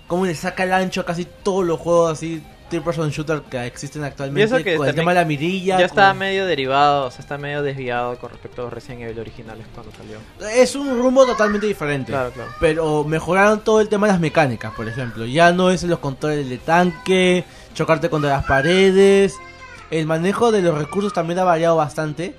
como 0.08 0.26
le 0.26 0.36
saca 0.36 0.64
el 0.64 0.74
ancho 0.74 1.02
a 1.02 1.06
casi 1.06 1.26
todos 1.26 1.66
los 1.66 1.80
juegos 1.80 2.12
así, 2.14 2.44
third 2.70 2.84
person 2.84 3.10
shooter 3.10 3.42
que 3.42 3.66
existen 3.66 4.04
actualmente. 4.04 4.64
Que 4.64 4.76
con 4.78 4.88
el 4.88 4.96
tema 4.96 5.12
de 5.12 5.20
la 5.20 5.26
mirilla. 5.26 5.80
Ya 5.80 5.86
está 5.86 6.10
con- 6.10 6.20
medio 6.20 6.46
derivado, 6.46 7.06
o 7.08 7.12
sea, 7.12 7.20
está 7.22 7.38
medio 7.38 7.62
desviado 7.62 8.18
con 8.18 8.30
respecto 8.32 8.62
a 8.62 8.66
los 8.66 8.74
Resident 8.74 9.02
Evil 9.04 9.20
originales 9.20 9.66
cuando 9.74 9.92
salió. 9.96 10.18
Es 10.54 10.76
un 10.76 10.90
rumbo 11.02 11.26
totalmente 11.26 11.68
diferente. 11.68 12.12
Claro, 12.12 12.32
claro. 12.32 12.50
Pero 12.60 13.04
mejoraron 13.04 13.62
todo 13.62 13.82
el 13.82 13.90
tema 13.90 14.08
de 14.08 14.14
las 14.14 14.22
mecánicas, 14.22 14.74
por 14.74 14.88
ejemplo. 14.88 15.26
Ya 15.26 15.52
no 15.52 15.70
es 15.72 15.84
los 15.84 16.00
controles 16.00 16.50
de 16.50 16.58
tanque, 16.58 17.44
chocarte 17.74 18.10
contra 18.10 18.30
las 18.32 18.46
paredes. 18.46 19.36
El 19.92 20.06
manejo 20.08 20.52
de 20.52 20.62
los 20.62 20.78
recursos 20.78 21.14
también 21.14 21.40
ha 21.40 21.44
variado 21.44 21.76
bastante. 21.76 22.36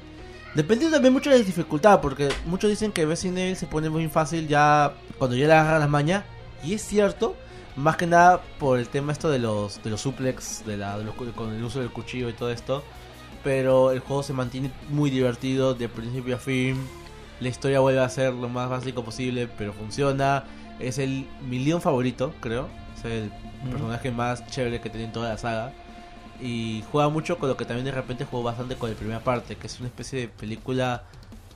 Depende 0.55 0.91
también 0.91 1.13
mucho 1.13 1.31
de 1.31 1.39
la 1.39 1.45
dificultad, 1.45 2.01
porque 2.01 2.29
muchos 2.47 2.71
dicen 2.71 2.91
que 2.91 3.05
Resident 3.05 3.39
Evil 3.39 3.57
se 3.57 3.67
pone 3.67 3.91
muy 3.91 4.09
fácil 4.09 4.49
ya 4.49 4.95
cuando 5.19 5.37
ya 5.37 5.47
le 5.47 5.53
agarran 5.53 5.81
las 5.81 5.89
mañas. 5.91 6.25
Y 6.65 6.75
es 6.75 6.83
cierto, 6.83 7.37
más 7.77 7.97
que 7.97 8.07
nada 8.07 8.41
por 8.59 8.79
el 8.79 8.89
tema 8.89 9.13
esto 9.13 9.31
de 9.31 9.39
los, 9.39 9.83
de 9.83 9.91
los 9.91 10.01
suplex, 10.01 10.65
de 10.65 10.77
la, 10.77 10.99
de 10.99 11.05
los 11.05 11.15
con 11.15 11.55
el 11.55 11.63
uso 11.63 11.81
del 11.81 11.91
cuchillo 11.91 12.29
y 12.29 12.33
todo 12.33 12.51
esto. 12.51 12.83
Pero 13.45 13.93
el 13.93 14.01
juego 14.01 14.23
se 14.23 14.33
mantiene 14.33 14.71
muy 14.89 15.11
divertido 15.11 15.75
de 15.75 15.89
principio 15.89 16.37
a 16.37 16.39
fin. 16.39 16.77
La 17.39 17.49
historia 17.49 17.81
vuelve 17.81 18.01
a 18.01 18.09
ser 18.09 18.33
lo 18.33 18.49
más 18.49 18.69
básico 18.69 19.05
posible, 19.05 19.47
pero 19.47 19.73
funciona. 19.73 20.45
Es 20.81 20.99
el 20.99 21.29
mi 21.49 21.59
Leon 21.59 21.81
favorito, 21.81 22.35
creo. 22.41 22.69
Es 22.97 23.05
el 23.05 23.31
personaje 23.71 24.11
más 24.11 24.47
chévere 24.49 24.81
que 24.81 24.91
tiene 24.91 25.07
en 25.07 25.13
toda 25.13 25.29
la 25.29 25.39
saga. 25.39 25.73
Y 26.41 26.83
juega 26.91 27.09
mucho 27.09 27.39
con 27.39 27.49
lo 27.49 27.57
que 27.57 27.65
también 27.65 27.85
de 27.85 27.93
repente 27.93 28.25
jugó 28.25 28.43
bastante 28.43 28.75
con 28.77 28.91
la 28.91 28.97
primera 28.97 29.21
parte, 29.21 29.57
que 29.57 29.67
es 29.67 29.79
una 29.79 29.89
especie 29.89 30.21
de 30.21 30.29
película 30.29 31.05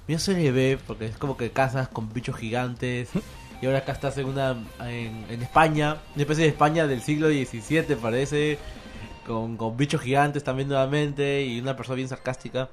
bien 0.07 0.21
serie 0.21 0.53
B, 0.53 0.79
porque 0.87 1.07
es 1.07 1.17
como 1.17 1.37
que 1.37 1.51
cazas 1.51 1.89
con 1.89 2.13
bichos 2.13 2.37
gigantes. 2.37 3.09
Y 3.61 3.67
ahora 3.67 3.79
acá 3.79 3.93
estás 3.93 4.17
en 4.19 4.27
una 4.27 4.57
en, 4.81 5.27
en 5.29 5.43
España, 5.43 5.99
una 6.15 6.23
especie 6.23 6.45
de 6.45 6.51
España 6.51 6.87
del 6.87 7.03
siglo 7.03 7.29
XVII 7.29 7.97
parece, 7.97 8.59
con, 9.27 9.57
con 9.57 9.77
bichos 9.77 10.01
gigantes 10.01 10.43
también 10.43 10.69
nuevamente 10.69 11.43
y 11.43 11.61
una 11.61 11.77
persona 11.77 11.97
bien 11.97 12.09
sarcástica. 12.09 12.69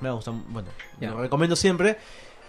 Me 0.00 0.10
gusta, 0.10 0.32
bueno, 0.48 0.68
lo 1.00 1.20
recomiendo 1.20 1.56
siempre. 1.56 1.96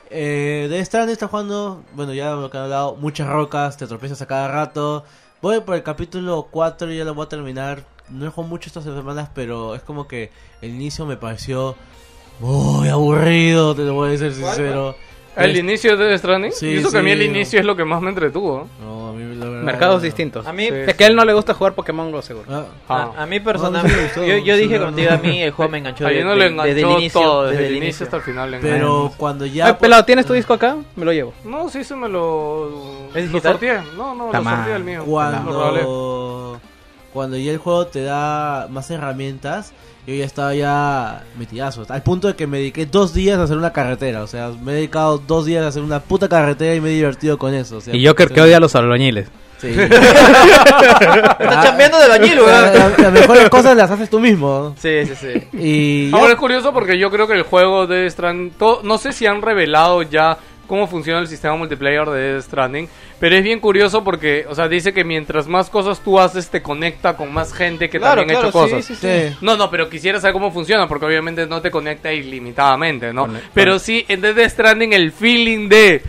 Eh, 0.10 0.68
de 0.70 0.84
Stranding 0.84 1.14
está 1.14 1.28
jugando, 1.28 1.84
bueno, 1.94 2.14
ya 2.14 2.32
lo 2.36 2.50
que 2.50 2.58
han 2.58 2.64
hablado, 2.64 2.96
muchas 2.96 3.28
rocas, 3.28 3.78
te 3.78 3.88
tropiezas 3.88 4.22
a 4.22 4.26
cada 4.26 4.48
rato. 4.48 5.06
Voy 5.42 5.60
por 5.62 5.76
el 5.76 5.84
capítulo 5.84 6.50
4 6.52 6.92
y 6.92 6.98
ya 6.98 7.04
lo 7.04 7.14
voy 7.14 7.26
a 7.26 7.30
terminar. 7.30 7.84
No 8.10 8.26
he 8.26 8.30
jugado 8.30 8.50
mucho 8.50 8.68
estas 8.68 8.84
semanas, 8.84 9.30
pero 9.34 9.76
es 9.76 9.82
como 9.82 10.08
que 10.08 10.32
el 10.62 10.72
inicio 10.72 11.06
me 11.06 11.18
pareció 11.18 11.76
muy 12.40 12.90
aburrido, 12.90 13.76
te 13.76 13.84
lo 13.84 13.94
voy 13.94 14.10
a 14.10 14.12
decir 14.12 14.34
sincero. 14.34 14.96
¿El 15.36 15.52
Es- 15.52 15.58
inicio 15.60 15.98
de 15.98 16.06
Death 16.06 16.20
Stranding? 16.20 16.52
Sí, 16.52 16.68
y 16.68 16.78
eso 16.78 16.92
que 16.92 16.98
a 17.00 17.02
mí 17.02 17.12
el 17.12 17.20
sí. 17.20 17.26
inicio 17.26 17.60
es 17.60 17.66
lo 17.66 17.76
que 17.76 17.84
más 17.86 18.02
me 18.02 18.10
entretuvo. 18.10 18.68
No, 18.82 19.10
a 19.10 19.14
mí 19.14 19.36
la 19.36 19.46
verdad- 19.46 19.64
Mercados 19.64 20.02
distintos. 20.04 20.46
A 20.46 20.54
mí, 20.54 20.68
Sí. 20.68 20.74
Es 20.88 20.94
que 20.96 21.04
a 21.06 21.08
él 21.08 21.16
no 21.16 21.26
le 21.26 21.34
gusta 21.34 21.54
jugar 21.54 21.74
Pokémon 21.74 22.12
Go, 22.12 22.22
seguro. 22.22 22.46
Ah, 22.52 22.66
Ah. 22.88 23.12
a, 23.18 23.24
a 23.24 23.26
mí 23.26 23.40
No, 23.40 23.46
personalmente, 23.46 23.92
no 23.92 23.98
me 23.98 24.04
gustó, 24.08 24.26
yo, 24.26 24.38
yo 24.38 24.56
dije 24.58 24.76
sí, 24.76 24.80
no, 24.80 24.86
contigo 24.86 25.10
no. 25.10 25.16
a 25.16 25.20
mí 25.20 25.42
el 25.42 25.52
juego 25.52 25.72
me 25.72 25.78
enganchó 25.80 26.06
A 26.06 26.10
de- 26.10 26.24
no 26.24 26.30
de- 26.32 26.36
le 26.36 26.44
desde 26.44 26.54
el 26.54 26.78
enganchó 26.80 27.00
inicio, 27.00 27.22
todo, 27.22 27.44
desde, 27.46 27.58
desde 27.64 27.68
el 27.78 27.84
inicio 27.84 28.04
hasta 28.06 28.18
el 28.18 28.24
final. 28.24 28.52
le 28.52 28.60
pero 28.60 28.76
enganchó. 28.76 29.18
cuando 29.18 29.46
ya... 29.46 29.68
Ah, 29.70 29.78
pelado, 29.80 30.06
¿tienes 30.06 30.26
tu 30.26 30.34
disco 30.34 30.54
acá? 30.54 30.78
Me 30.96 31.06
lo 31.06 31.14
llevo. 31.14 31.34
No, 31.46 31.68
sí, 31.70 31.84
se 31.84 31.96
me 31.96 32.08
lo... 32.10 33.08
¿Es 33.16 33.32
lo 33.32 33.40
sorteé. 33.40 33.80
No, 33.98 34.14
no, 34.14 34.26
lo 34.28 34.32
Tamá. 34.32 34.58
sorteé 34.58 34.76
el 34.76 34.84
mío. 34.84 35.00
Lo 35.00 35.06
cuando 35.06 36.60
cuando 37.14 37.38
ya 37.38 37.52
el 37.52 37.58
juego 37.60 37.86
te 37.88 38.04
da 38.04 38.68
más 38.72 38.90
herramientas 38.90 39.72
yo 40.06 40.14
ya 40.16 40.26
estaba 40.26 40.54
ya 40.54 41.24
metidazo 41.38 41.86
al 41.90 42.04
punto 42.04 42.28
de 42.28 42.36
que 42.36 42.46
me 42.48 42.58
dediqué 42.58 42.86
dos 42.86 43.14
días 43.14 43.38
a 43.40 43.44
hacer 43.44 43.58
una 43.58 43.72
carretera 43.72 44.22
o 44.24 44.28
sea 44.28 44.50
me 44.62 44.74
he 44.74 44.76
dedicado 44.76 45.18
dos 45.18 45.46
días 45.46 45.64
a 45.64 45.68
hacer 45.68 45.82
una 45.82 46.00
puta 46.02 46.28
carretera 46.28 46.76
y 46.76 46.82
me 46.82 46.90
he 46.90 46.94
divertido 46.94 47.38
con 47.38 47.54
eso 47.54 47.78
o 47.78 47.82
sea, 47.82 47.96
Y 47.96 48.06
Joker 48.06 48.30
que 48.32 48.42
odia 48.42 48.58
a 48.58 48.60
los 48.60 48.76
albañiles. 48.76 49.30
sí. 49.60 49.70
Está 49.78 51.62
chambeando 51.64 52.00
de 52.00 52.08
bañil, 52.10 52.36
La- 52.36 52.44
weón. 52.44 52.74
la- 52.74 52.90
las 52.98 53.12
mejores 53.14 53.50
cosas 53.50 53.78
las 53.78 53.90
haces 53.92 54.10
tú 54.10 54.20
mismo 54.20 54.76
Sí, 54.78 55.06
sí, 55.06 55.14
sí. 55.16 55.48
y 55.54 56.12
ya- 56.12 56.18
Ahora 56.18 56.34
es 56.34 56.40
curioso 56.40 56.74
porque 56.74 56.98
yo 56.98 57.10
creo 57.10 57.28
que 57.28 57.34
el 57.34 57.44
juego 57.44 57.88
de 57.88 58.12
to- 58.58 58.82
no 58.84 58.98
sé 58.98 59.14
si 59.14 59.26
han 59.26 59.42
revelado 59.42 60.02
ya 60.04 60.38
cómo 60.68 60.88
funciona 60.88 61.20
el 61.20 61.28
sistema 61.28 61.56
multiplayer 61.56 62.06
de 62.10 62.34
Death 62.34 62.44
Stranding, 62.46 62.88
pero 63.20 63.36
es 63.36 63.44
bien 63.44 63.60
curioso 63.60 64.04
porque, 64.04 64.46
o 64.50 64.56
sea, 64.56 64.68
dice 64.68 64.94
que 64.94 65.04
mientras 65.04 65.48
más 65.48 65.70
cosas 65.70 66.00
tú 66.00 66.20
haces 66.20 66.50
te 66.50 66.62
conecta 66.62 67.16
con 67.18 67.32
más 67.34 67.54
gente 67.54 67.90
que 67.90 68.00
Claro, 68.00 68.22
también 68.22 68.38
ha 68.38 68.42
hecho 68.44 68.52
claro, 68.52 68.68
cosas. 68.70 68.86
sí, 68.86 68.96
sí. 68.96 69.08
Sí. 69.30 69.38
No, 69.42 69.56
no, 69.58 69.70
pero 69.70 69.90
quisiera 69.90 70.20
saber 70.20 70.34
cómo 70.34 70.52
funciona, 70.52 70.88
porque 70.88 71.06
obviamente 71.06 71.46
no 71.48 71.62
te 71.62 71.70
conecta 71.70 72.12
ilimitadamente, 72.14 73.14
¿no? 73.14 73.28
Con- 73.28 73.40
Pero 73.54 73.80
sí, 73.80 74.06
en 74.08 74.22
Death 74.22 74.50
Stranding 74.52 74.94
el 74.94 75.12
feeling 75.12 75.68
de, 75.70 76.02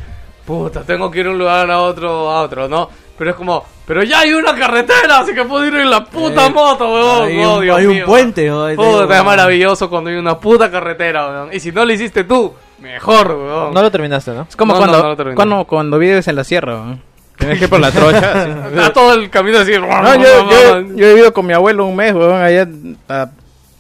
puta, 0.47 0.83
tengo 0.83 1.11
que 1.11 1.21
ir 1.21 1.25
de 1.27 1.31
un 1.33 1.39
lugar 1.39 1.71
a 1.71 1.81
otro, 1.81 2.31
a 2.31 2.43
otro, 2.43 2.69
¿no? 2.69 2.89
Pero 3.17 3.31
es 3.31 3.37
como, 3.37 3.65
pero 3.87 4.03
ya 4.03 4.21
hay 4.21 4.33
una 4.33 4.55
carretera, 4.57 5.21
así 5.21 5.33
que 5.35 5.45
puedo 5.45 5.65
ir 5.65 5.75
en 5.77 5.89
la 5.89 6.05
puta 6.05 6.47
Eh, 6.47 6.51
moto, 6.51 6.93
weón. 6.93 7.29
hay 7.29 7.45
Oh, 7.45 7.57
un, 7.59 7.63
Dios 7.63 7.79
hay 7.79 7.87
un 7.87 7.95
mío. 7.95 8.07
puente 8.07 8.47
¿no? 8.49 8.65
Ahí 8.65 8.77
te 8.77 8.83
Puta, 8.83 9.19
es 9.19 9.25
maravilloso 9.25 9.89
cuando 9.89 10.11
hay 10.11 10.17
una 10.17 10.39
puta 10.39 10.69
carretera, 10.71 11.29
weón. 11.29 11.51
Y 11.53 11.61
si 11.61 11.71
no 11.71 11.85
lo 11.85 11.93
hiciste 11.93 12.25
tú, 12.25 12.53
mejor, 12.85 13.28
weón. 13.32 13.74
No 13.74 13.82
lo 13.82 13.90
terminaste, 13.90 14.31
¿no? 14.32 14.47
Es 14.48 14.55
como 14.56 14.74
No, 14.74 14.78
cuando, 14.78 14.97
no, 14.98 15.02
no 15.02 15.09
lo 15.11 15.16
terminé. 15.16 15.35
cuando, 15.36 15.65
cuando 15.65 15.98
vives 15.98 16.28
en 16.28 16.36
la 16.36 16.44
sierra. 16.44 16.74
¿no? 16.74 16.98
Tienes 17.39 17.59
que 17.59 17.65
ir 17.65 17.70
por 17.70 17.81
la 17.81 17.90
trocha. 17.90 18.32
así. 18.66 18.77
Está 18.77 18.93
todo 18.93 19.12
el 19.15 19.28
camino 19.31 19.59
así. 19.59 19.73
No, 19.73 20.15
yo, 20.15 20.51
yo, 20.51 20.81
yo 20.94 21.06
he 21.06 21.15
vivido 21.15 21.32
con 21.32 21.47
mi 21.47 21.52
abuelo 21.52 21.85
un 21.86 21.97
mes, 21.97 22.15
weón, 22.15 22.40
allá 22.40 22.69
a, 23.09 23.28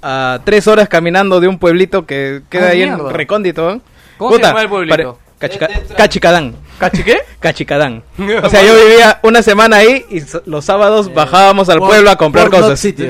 a 0.02 0.40
tres 0.44 0.66
horas 0.66 0.88
caminando 0.88 1.38
de 1.40 1.46
un 1.48 1.58
pueblito 1.58 2.04
que 2.06 2.42
queda 2.50 2.66
Ah, 2.66 2.70
ahí 2.70 2.78
mierda. 2.78 3.08
en 3.08 3.14
recóndito. 3.14 3.74
¿no? 3.74 3.80
¿Cómo 4.18 4.36
se 4.36 4.42
llama 4.42 4.62
el 4.62 4.68
pueblito? 4.68 5.18
Cachica- 5.40 5.68
Cachicadán. 5.96 6.54
¿Cachi 6.78 7.02
qué? 7.02 7.18
Cachicadán. 7.40 8.02
O 8.42 8.48
sea, 8.48 8.62
yo 8.62 8.74
vivía 8.74 9.18
una 9.22 9.42
semana 9.42 9.76
ahí 9.76 10.04
y 10.08 10.18
s- 10.18 10.40
los 10.46 10.64
sábados 10.64 11.12
bajábamos 11.12 11.68
al 11.68 11.78
Por- 11.78 11.88
pueblo 11.88 12.10
a 12.10 12.16
comprar 12.16 12.50
cosas. 12.50 12.80
City. 12.80 13.08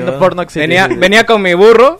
Venía, 0.55 0.87
venía 0.87 1.25
con 1.25 1.41
mi 1.41 1.53
burro. 1.53 1.99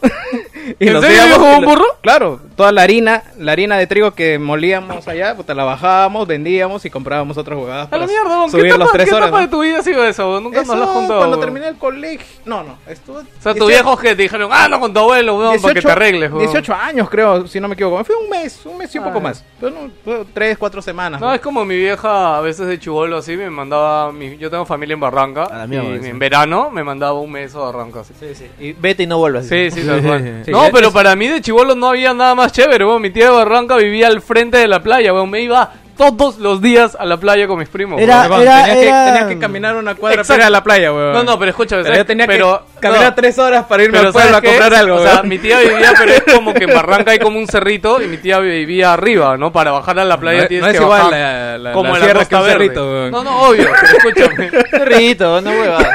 y 0.80 0.88
¿En 0.88 0.94
nos 0.94 1.04
serio 1.06 1.18
íbamos 1.28 1.38
con 1.38 1.56
un 1.60 1.66
burro? 1.66 1.86
Claro, 2.02 2.40
toda 2.56 2.72
la 2.72 2.82
harina, 2.84 3.24
la 3.38 3.52
harina 3.52 3.78
de 3.78 3.88
trigo 3.88 4.12
que 4.12 4.40
molíamos 4.40 5.08
allá, 5.08 5.36
puta, 5.36 5.54
la 5.54 5.64
bajábamos, 5.64 6.28
vendíamos 6.28 6.86
y 6.86 6.90
comprábamos 6.90 7.38
otras 7.38 7.58
jugadas 7.58 7.88
A 7.88 7.90
para 7.90 8.02
la 8.06 8.08
mierda. 8.08 8.46
¿Qué 8.46 8.52
subir 8.52 8.66
etapa, 8.68 8.84
las 8.84 8.92
tres 8.94 9.10
¿qué 9.10 9.16
horas. 9.16 9.28
etapa 9.28 9.42
¿no? 9.42 9.46
de 9.48 9.52
tu 9.52 9.62
vida 9.62 9.80
ha 9.80 9.84
sido 9.84 10.06
eso? 10.06 10.40
Nunca 10.42 10.60
nos 10.60 10.66
Eso 10.70 10.76
lo 10.76 10.84
has 10.84 10.90
contado. 10.90 11.20
cuando 11.20 11.38
weón. 11.38 11.46
terminé 11.46 11.68
el 11.68 11.76
colegio. 11.78 12.26
No, 12.46 12.64
no, 12.64 12.78
estuve. 12.88 13.20
O 13.20 13.42
sea, 13.42 13.54
tus 13.54 13.68
viejos 13.68 14.00
que 14.00 14.16
te 14.16 14.24
dijeron, 14.24 14.50
ah, 14.54 14.68
no 14.70 14.80
con 14.80 14.94
tu 14.94 15.00
abuelo, 15.00 15.38
weón, 15.38 15.62
para 15.62 15.74
que 15.74 15.82
te 15.82 15.92
arregles, 15.92 16.32
weón. 16.32 16.44
18 16.46 16.74
años, 16.74 17.10
creo, 17.10 17.46
si 17.48 17.60
no 17.60 17.68
me 17.68 17.74
equivoco. 17.74 18.04
Fue 18.04 18.16
un 18.16 18.30
mes, 18.30 18.66
un 18.66 18.78
mes 18.78 18.94
y 18.96 18.98
un 19.00 19.04
Ah. 19.06 19.08
poco 19.08 19.22
más. 19.22 19.44
Pero 19.60 19.72
no, 19.74 19.90
fue 20.04 20.24
tres, 20.34 20.58
cuatro 20.58 20.82
semanas. 20.82 21.20
No, 21.22 21.34
es 21.34 21.42
como 21.42 21.66
mi 21.66 21.76
vieja, 21.78 22.38
a 22.38 22.42
veces 22.42 22.68
de 22.68 22.80
chivolo 22.80 23.18
así, 23.18 23.36
me 23.36 23.50
mandaba, 23.50 24.12
mi, 24.12 24.38
yo 24.38 24.50
tengo 24.50 24.66
familia 24.66 24.94
en 24.94 25.00
Barranca, 25.00 25.44
A 25.44 25.58
la 25.60 25.66
y 25.66 25.68
mierda, 25.68 26.02
sí. 26.04 26.10
en 26.10 26.20
verano 26.20 26.70
me 26.72 26.84
mandaba 26.84 27.20
un 27.20 27.32
mes 27.32 27.54
a 27.56 27.60
Barranca, 27.60 28.02
así. 28.02 28.14
Sí, 28.20 28.34
sí. 28.36 28.48
Y 28.60 28.74
vete 28.74 29.04
y 29.04 29.08
no 29.08 29.18
vuelvas. 29.18 29.48
Sí, 29.48 29.70
sí, 29.72 29.82
tal 29.86 30.02
cual. 30.06 30.42
Sí, 30.46 30.52
no, 30.52 30.70
pero 30.72 30.92
para 30.92 31.16
mí 31.16 31.28
de 31.28 31.42
chivolo 31.42 31.76
no 31.76 31.90
había 31.90 32.14
nada 32.14 32.36
más 32.36 32.45
chévere, 32.52 32.86
weón. 32.86 33.02
Mi 33.02 33.10
tía 33.10 33.26
de 33.26 33.32
Barranca 33.32 33.76
vivía 33.78 34.08
al 34.08 34.22
frente 34.22 34.58
de 34.58 34.68
la 34.68 34.82
playa, 34.82 35.14
weón. 35.14 35.30
Me 35.30 35.42
iba 35.42 35.72
todos 35.98 36.38
los 36.38 36.62
días 36.62 36.96
a 37.00 37.06
la 37.06 37.18
playa 37.18 37.48
con 37.48 37.58
mis 37.60 37.70
primos. 37.70 38.00
Era- 38.02 38.28
weón. 38.30 38.42
Era- 38.42 38.64
tenías, 38.66 38.78
que, 38.78 38.88
era- 38.88 39.06
tenías 39.06 39.28
que 39.28 39.40
caminar 39.40 39.76
una 39.76 39.96
cuadra 39.96 40.22
Exacto. 40.22 40.34
para 40.34 40.44
ir 40.44 40.48
a 40.48 40.50
la 40.50 40.64
playa, 40.64 40.94
weón. 40.94 41.14
No, 41.14 41.24
no, 41.24 41.40
pero 41.40 41.52
escúchame, 41.52 41.82
Pero 41.84 41.94
¿sabes? 41.94 42.00
yo 42.00 42.06
tenía 42.06 42.28
pero, 42.28 42.66
que 42.76 42.80
caminar 42.82 43.06
no. 43.10 43.16
tres 43.16 43.40
horas 43.40 43.66
para 43.66 43.84
irme 43.84 43.98
Pero 43.98 44.08
al 44.08 44.14
pueblo 44.14 44.38
a 44.38 44.42
comprar 44.42 44.74
algo, 44.74 44.96
O 44.96 45.02
sea, 45.04 45.14
weón. 45.16 45.30
mi 45.30 45.38
tía 45.40 45.60
vivía, 45.60 45.94
pero 45.98 46.12
es 46.12 46.24
como 46.34 46.54
que 46.54 46.64
en 46.66 46.74
Barranca 46.74 47.12
hay 47.12 47.20
como 47.20 47.40
un 47.40 47.48
cerrito 47.48 48.02
y 48.02 48.08
mi 48.08 48.18
tía 48.18 48.40
vivía 48.40 48.94
arriba, 48.94 49.38
¿no? 49.38 49.52
Para 49.52 49.72
bajar 49.72 50.00
a 50.00 50.06
la 50.06 50.20
playa 50.20 50.42
No, 50.44 50.48
tienes 50.48 50.64
no 50.66 50.72
es 50.72 50.78
que 50.78 50.84
igual 50.84 51.00
bajar 51.04 51.12
la- 51.20 51.58
la- 51.58 51.72
como 51.74 51.90
la 51.90 51.96
en 51.96 52.00
la 52.00 52.06
sierra 52.06 52.20
Costa 52.20 52.30
que 52.30 52.36
un 52.36 52.48
Verde. 52.48 52.64
cerrito, 52.66 52.86
weón. 52.86 53.12
No, 53.12 53.24
no, 53.24 53.42
obvio, 53.50 53.68
pero 53.82 53.98
escúchame. 53.98 54.52
Cerrito, 54.72 55.42
no 55.42 55.50
huevada. 55.52 55.90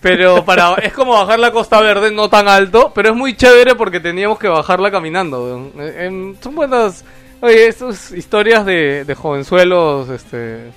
Pero 0.00 0.44
para 0.44 0.74
es 0.74 0.92
como 0.92 1.12
bajar 1.12 1.38
la 1.40 1.50
Costa 1.50 1.80
Verde, 1.80 2.10
no 2.12 2.28
tan 2.28 2.46
alto, 2.48 2.92
pero 2.94 3.08
es 3.10 3.14
muy 3.16 3.34
chévere 3.36 3.74
porque 3.74 3.98
teníamos 4.00 4.38
que 4.38 4.46
bajarla 4.48 4.90
caminando. 4.90 5.42
weón. 5.42 5.72
Eh, 5.80 6.06
em, 6.06 6.36
son 6.40 6.54
buenas, 6.54 7.04
oye, 7.40 7.66
estas 7.68 8.12
historias 8.12 8.64
de, 8.66 9.04
de 9.04 9.14
jovenzuelos, 9.14 10.08
este, 10.10 10.70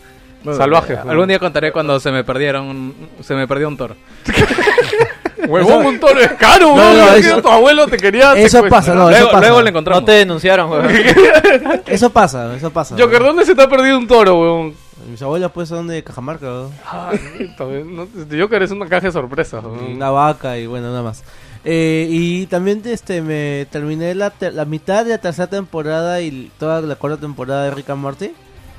salvajes. 0.55 0.97
Algún 0.99 1.27
día 1.27 1.39
contaré 1.39 1.71
cuando 1.71 1.99
se 1.99 2.11
me 2.11 2.23
perdieron, 2.23 2.93
se 3.21 3.33
me 3.35 3.47
perdió 3.47 3.67
un 3.67 3.77
toro. 3.77 3.95
Huevón, 5.47 5.85
un 5.87 5.99
toro 5.99 6.19
es 6.19 6.33
caro, 6.33 6.75
No, 6.75 6.93
no, 6.93 7.07
Es 7.15 7.21
que 7.25 7.31
eso- 7.31 7.41
tu 7.41 7.47
abuelo 7.49 7.87
te 7.87 7.97
quería 7.97 8.33
Eso 8.33 8.63
pasa, 8.67 8.93
no, 8.93 9.09
eso 9.09 9.17
luego, 9.17 9.31
pasa. 9.31 9.39
luego 9.47 9.61
le 9.63 9.69
encontramos. 9.71 10.01
No 10.01 10.05
te 10.05 10.11
denunciaron, 10.11 10.69
weón. 10.69 10.87
Eso 11.87 12.09
pasa, 12.11 12.55
eso 12.55 12.69
pasa. 12.71 12.95
Joker, 12.97 13.21
¿dónde 13.23 13.43
se 13.45 13.55
te 13.55 13.61
ha 13.63 13.67
perdido 13.67 13.97
un 13.97 14.07
toro, 14.07 14.39
weón? 14.39 14.73
Mis 15.09 15.21
abuelos 15.21 15.51
pues 15.51 15.67
son 15.67 15.87
de 15.87 16.03
Cajamarca, 16.03 16.45
¿no? 16.45 16.71
Ah, 16.85 17.11
también, 17.57 17.95
no, 17.95 18.07
Joker 18.39 18.61
es 18.61 18.71
una 18.71 18.87
caja 18.87 19.07
de 19.07 19.11
sorpresas. 19.11 19.63
Una 19.63 20.11
vaca 20.11 20.57
y 20.59 20.67
bueno, 20.67 20.89
nada 20.89 21.01
más. 21.01 21.23
Eh, 21.63 22.07
y 22.09 22.45
también 22.47 22.81
este 22.85 23.21
me 23.21 23.67
terminé 23.69 24.15
la, 24.15 24.31
ter- 24.31 24.53
la 24.53 24.65
mitad 24.65 25.05
de 25.05 25.11
la 25.11 25.17
tercera 25.19 25.47
temporada 25.47 26.19
y 26.21 26.51
toda 26.57 26.81
la 26.81 26.95
cuarta 26.95 27.19
temporada 27.19 27.65
de 27.65 27.71
Rick 27.71 27.89
and 27.91 28.01
Morty. 28.01 28.31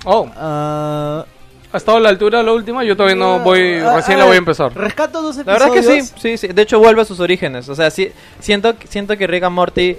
Oh, 0.04 0.28
Ah, 0.36 1.24
¿ha 1.72 1.76
estado 1.76 1.98
a 1.98 2.00
la 2.00 2.08
altura 2.08 2.42
la 2.42 2.52
última? 2.52 2.82
Yo 2.82 2.96
todavía 2.96 3.14
no 3.16 3.38
voy, 3.38 3.74
ah, 3.76 3.94
recién 3.96 4.16
a 4.16 4.20
la 4.20 4.24
voy 4.26 4.34
a 4.34 4.38
empezar. 4.38 4.74
Rescato 4.74 5.22
dos 5.22 5.36
La 5.36 5.44
verdad 5.44 5.70
que 5.70 5.78
episodios. 5.78 6.08
sí, 6.16 6.36
sí, 6.36 6.38
sí. 6.38 6.48
De 6.48 6.62
hecho, 6.62 6.80
vuelve 6.80 7.02
a 7.02 7.04
sus 7.04 7.20
orígenes. 7.20 7.68
O 7.68 7.74
sea, 7.76 7.88
sí, 7.90 8.10
siento, 8.40 8.74
siento 8.88 9.16
que 9.16 9.28
Rick 9.28 9.44
and 9.44 9.54
Morty, 9.54 9.96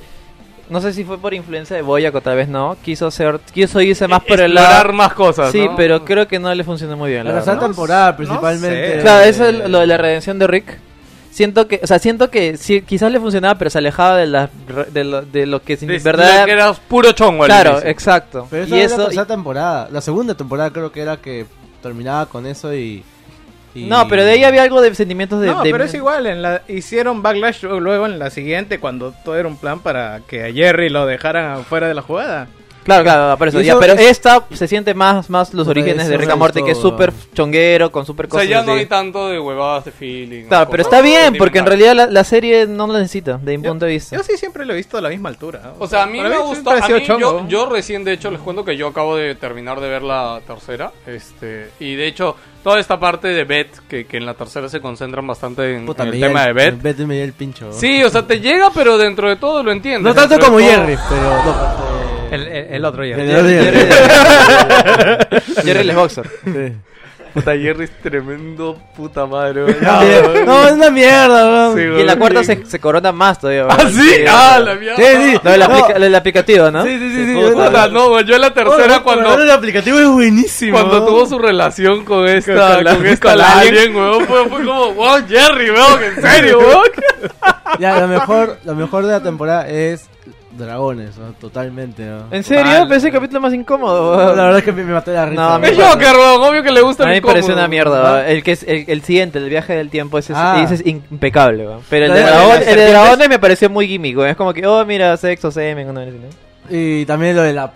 no 0.69 0.81
sé 0.81 0.91
si 0.91 1.05
fue 1.05 1.17
por 1.17 1.33
influencia 1.33 1.75
de 1.77 1.81
Boyac 1.83 2.13
o 2.15 2.19
tal 2.21 2.35
vez 2.35 2.49
no, 2.49 2.75
quiso 2.83 3.09
ser, 3.11 3.39
quiso 3.53 3.79
irse 3.79 4.09
más 4.09 4.23
por 4.25 4.41
el 4.41 4.51
Explorar 4.51 4.87
lado. 4.87 4.93
más 4.97 5.13
cosas, 5.13 5.51
Sí, 5.53 5.65
¿no? 5.65 5.75
pero 5.77 6.03
creo 6.03 6.27
que 6.27 6.37
no 6.37 6.53
le 6.53 6.65
funcionó 6.65 6.97
muy 6.97 7.11
bien. 7.11 7.23
La 7.23 7.31
La 7.31 7.35
tercera 7.37 7.59
temporada 7.59 8.17
principalmente. 8.17 8.95
sé. 8.97 9.01
Claro, 9.01 9.23
eso 9.23 9.45
es 9.45 9.69
lo 9.69 9.79
de 9.79 9.87
la 9.87 9.97
redención 9.97 10.37
de 10.37 10.47
Rick. 10.47 10.79
Siento 11.33 11.67
que, 11.67 11.79
o 11.81 11.87
sea, 11.87 11.97
siento 11.97 12.29
que 12.29 12.57
sí, 12.57 12.83
quizás 12.83 13.11
le 13.11 13.19
funcionaba, 13.19 13.57
pero 13.57 13.71
se 13.71 13.79
alejaba 13.79 14.17
de, 14.17 14.27
la, 14.27 14.51
de, 14.91 15.03
lo, 15.03 15.23
de 15.23 15.47
lo 15.47 15.63
que 15.63 15.75
sin 15.77 15.87
De- 15.87 15.97
verdad. 15.97 16.45
que 16.45 16.51
era 16.51 16.71
puro 16.73 17.11
chongo 17.13 17.45
claro, 17.45 17.79
exacto. 17.83 18.47
Pero 18.51 18.65
eso 18.65 18.75
y 18.75 18.79
era 18.79 18.89
la 18.89 18.93
eso, 18.95 19.03
tercera 19.05 19.25
temporada. 19.25 19.89
La 19.91 20.01
segunda 20.01 20.35
temporada 20.35 20.69
creo 20.71 20.91
que 20.91 21.01
era 21.01 21.17
que 21.17 21.47
terminaba 21.81 22.27
con 22.27 22.45
eso 22.45 22.71
y... 22.75 23.03
y- 23.73 23.85
no, 23.85 24.07
pero 24.07 24.23
de 24.23 24.33
ahí 24.33 24.43
había 24.43 24.61
algo 24.61 24.79
de 24.79 24.93
sentimientos 24.93 25.41
de. 25.41 25.47
No, 25.47 25.63
de- 25.63 25.71
pero 25.71 25.85
es 25.85 25.93
igual, 25.95 26.27
en 26.27 26.43
la, 26.43 26.61
hicieron 26.67 27.23
backlash 27.23 27.63
luego 27.63 28.05
en 28.05 28.19
la 28.19 28.29
siguiente 28.29 28.79
cuando 28.79 29.11
todo 29.25 29.35
era 29.35 29.47
un 29.47 29.57
plan 29.57 29.79
para 29.79 30.19
que 30.27 30.43
a 30.45 30.53
Jerry 30.53 30.89
lo 30.89 31.07
dejaran 31.07 31.63
fuera 31.65 31.87
de 31.87 31.95
la 31.95 32.03
jugada. 32.03 32.47
Claro, 32.83 33.03
claro, 33.03 33.37
por 33.37 33.47
eso. 33.47 33.61
Ya, 33.61 33.77
pero 33.79 33.93
es- 33.93 34.01
esta 34.01 34.45
se 34.53 34.67
siente 34.67 34.93
más, 34.93 35.29
más 35.29 35.53
los 35.53 35.67
orígenes 35.67 36.07
de 36.07 36.17
Rick 36.17 36.29
and 36.29 36.39
Morty, 36.39 36.63
que 36.63 36.71
es 36.71 36.77
súper 36.77 37.13
chonguero, 37.33 37.91
con 37.91 38.05
súper 38.05 38.25
O 38.25 38.29
sea, 38.29 38.39
cosas. 38.39 38.49
ya 38.49 38.61
no 38.63 38.73
hay 38.73 38.85
tanto 38.85 39.29
de 39.29 39.39
huevadas 39.39 39.85
de 39.85 39.91
feeling. 39.91 40.45
Claro, 40.47 40.69
pero 40.69 40.83
cosas 40.83 40.99
está 40.99 41.05
bien, 41.07 41.35
porque 41.37 41.59
en 41.59 41.65
realidad 41.65 41.95
la, 41.95 42.07
la 42.07 42.23
serie 42.23 42.67
no 42.67 42.87
lo 42.87 42.93
necesita, 42.93 43.37
de 43.37 43.57
mi 43.57 43.67
punto 43.67 43.85
de 43.85 43.91
vista. 43.91 44.15
Yo 44.15 44.23
sí 44.23 44.37
siempre 44.37 44.65
lo 44.65 44.73
he 44.73 44.77
visto 44.77 44.97
a 44.97 45.01
la 45.01 45.09
misma 45.09 45.29
altura. 45.29 45.73
O 45.79 45.87
sea, 45.87 46.03
a 46.03 46.05
mí 46.05 46.19
me 46.21 46.37
gustó. 46.39 46.71
ha 46.71 46.77
A 46.85 46.87
mí, 46.89 47.05
chongo. 47.05 47.19
yo, 47.19 47.47
yo 47.47 47.65
recién, 47.69 48.03
de 48.03 48.13
hecho, 48.13 48.29
les 48.31 48.39
cuento 48.41 48.63
que 48.65 48.75
yo 48.77 48.87
acabo 48.87 49.15
de 49.15 49.35
terminar 49.35 49.79
de 49.79 49.87
ver 49.89 50.03
la 50.03 50.41
tercera. 50.45 50.91
Este, 51.07 51.69
y 51.79 51.95
de 51.95 52.07
hecho, 52.07 52.35
toda 52.63 52.79
esta 52.79 52.99
parte 52.99 53.27
de 53.29 53.43
Beth, 53.43 53.79
que, 53.87 54.05
que 54.05 54.17
en 54.17 54.25
la 54.25 54.33
tercera 54.33 54.67
se 54.69 54.79
concentran 54.81 55.25
bastante 55.25 55.75
en, 55.75 55.85
Puta, 55.85 56.03
en 56.03 56.13
el 56.13 56.19
tema 56.19 56.45
de 56.45 56.53
Beth. 56.53 56.81
Beth 56.81 56.97
me 56.99 57.15
dio 57.15 57.23
el 57.23 57.33
pincho. 57.33 57.71
Sí, 57.71 58.03
o 58.03 58.09
sea, 58.09 58.25
te 58.27 58.39
llega, 58.39 58.69
pero 58.73 58.97
dentro 58.97 59.29
de 59.29 59.35
todo 59.37 59.63
lo 59.63 59.71
entiendes. 59.71 60.03
No 60.03 60.13
tanto 60.13 60.37
como 60.43 60.59
todo- 60.59 60.67
Jerry, 60.69 60.97
pero... 61.09 61.21
No, 61.43 62.02
El, 62.33 62.47
el- 62.47 62.73
el 62.73 62.85
otro 62.85 63.03
Jerry. 63.03 63.27
Jerry. 63.27 63.87
Jerry 65.63 65.83
les 65.83 65.95
Boxer. 65.95 66.29
Sí. 66.45 66.73
Puta, 67.33 67.53
Jerry 67.57 67.85
es 67.85 67.91
tremendo 67.99 68.77
puta 68.95 69.25
madre. 69.25 69.61
No, 70.45 70.67
es 70.67 70.73
una 70.73 70.91
mierda, 70.91 71.45
weón. 71.71 71.75
Sí, 71.75 71.81
Y 71.97 72.01
en 72.01 72.05
la 72.05 72.15
cuarta 72.15 72.43
se, 72.43 72.63
se 72.63 72.79
corona 72.79 73.11
más 73.11 73.39
todavía. 73.39 73.65
¿Ah, 73.67 73.75
weón. 73.79 73.91
sí? 73.91 74.09
o 74.23 74.29
Ah, 74.29 74.59
la 74.59 74.75
mierda. 74.75 74.97
Sí, 74.97 75.03
sí. 75.03 75.39
Lo 75.43 75.49
del, 75.51 75.59
No. 75.61 75.65
aplica- 75.65 75.93
lo 75.97 76.05
del 76.05 76.13
aplicativo, 76.15 76.69
¿no? 76.69 76.83
Sí, 76.83 76.99
sí, 76.99 77.09
sí, 77.11 77.25
sí. 77.25 77.33
Puta. 77.33 77.65
Puta, 77.69 77.87
no, 77.87 78.21
yo 78.21 78.35
en 78.35 78.41
la 78.41 78.53
tercera 78.53 78.99
cuando... 78.99 79.33
El 79.41 79.49
aplicativo 79.49 79.97
es 79.97 80.07
buenísimo. 80.09 80.77
Cuando 80.77 81.07
tuvo 81.07 81.25
su 81.25 81.39
relación 81.39 82.05
con 82.05 82.27
esta, 82.27 82.75
Con 82.75 82.83
la- 82.83 82.95
con 82.97 83.05
esta 83.07 83.29
con 83.29 83.37
la 83.39 83.57
alien, 83.57 83.95
weón, 83.95 84.27
fue, 84.27 84.47
fue 84.49 84.63
como, 84.63 84.93
wow, 84.93 85.17
Jerry, 85.27 85.71
weón, 85.71 86.03
en 86.03 86.21
serio, 86.21 86.59
weón. 86.59 86.83
Ya, 87.79 87.99
lo 87.99 88.07
mejor, 88.07 88.59
lo 88.63 88.75
mejor 88.75 89.05
de 89.07 89.11
la 89.11 89.23
temporada 89.23 89.67
es 89.67 90.05
dragones, 90.57 91.17
¿no? 91.17 91.33
Totalmente, 91.33 92.03
¿no? 92.05 92.25
¿En 92.31 92.43
serio? 92.43 92.71
Total. 92.71 92.87
Pensé 92.87 93.07
el 93.07 93.13
capítulo 93.13 93.41
más 93.41 93.53
incómodo. 93.53 94.35
La 94.35 94.43
verdad 94.43 94.59
es 94.59 94.63
que 94.65 94.71
me, 94.71 94.83
me 94.83 94.93
maté 94.93 95.11
la 95.13 95.25
risa. 95.25 95.41
No, 95.49 95.59
me 95.59 95.69
Es 95.69 95.77
Joker, 95.77 96.15
obvio 96.15 96.63
que 96.63 96.71
le 96.71 96.81
gusta 96.81 97.03
A 97.03 97.07
mí 97.07 97.15
el 97.15 97.21
me 97.21 97.27
parece 97.27 97.51
una 97.53 97.67
mierda. 97.67 98.27
El 98.27 98.43
que 98.43 98.51
es 98.53 98.63
el, 98.63 98.85
el 98.87 99.01
siguiente, 99.03 99.39
el 99.39 99.49
viaje 99.49 99.73
del 99.73 99.89
tiempo, 99.89 100.17
ese, 100.17 100.33
es- 100.33 100.39
Ah. 100.39 100.61
ese 100.63 100.75
es 100.75 100.85
impecable. 100.85 101.65
weón. 101.67 101.81
Pero 101.89 102.05
el 102.05 102.11
La 102.11 102.15
de, 102.17 102.21
de- 102.23 102.27
dragón- 102.31 102.49
la 102.53 102.59
de 102.59 102.71
el 102.71 102.77
de 102.77 102.87
dragones 102.91 103.29
me 103.29 103.39
pareció 103.39 103.69
muy 103.69 103.87
gimmick. 103.87 104.17
Es 104.19 104.35
como 104.35 104.53
que, 104.53 104.65
oh, 104.65 104.85
mira, 104.85 105.15
sexo, 105.17 105.51
semen. 105.51 105.93
Y 106.69 107.05
también 107.05 107.35
lo 107.35 107.41
del 107.41 107.57
app. 107.59 107.75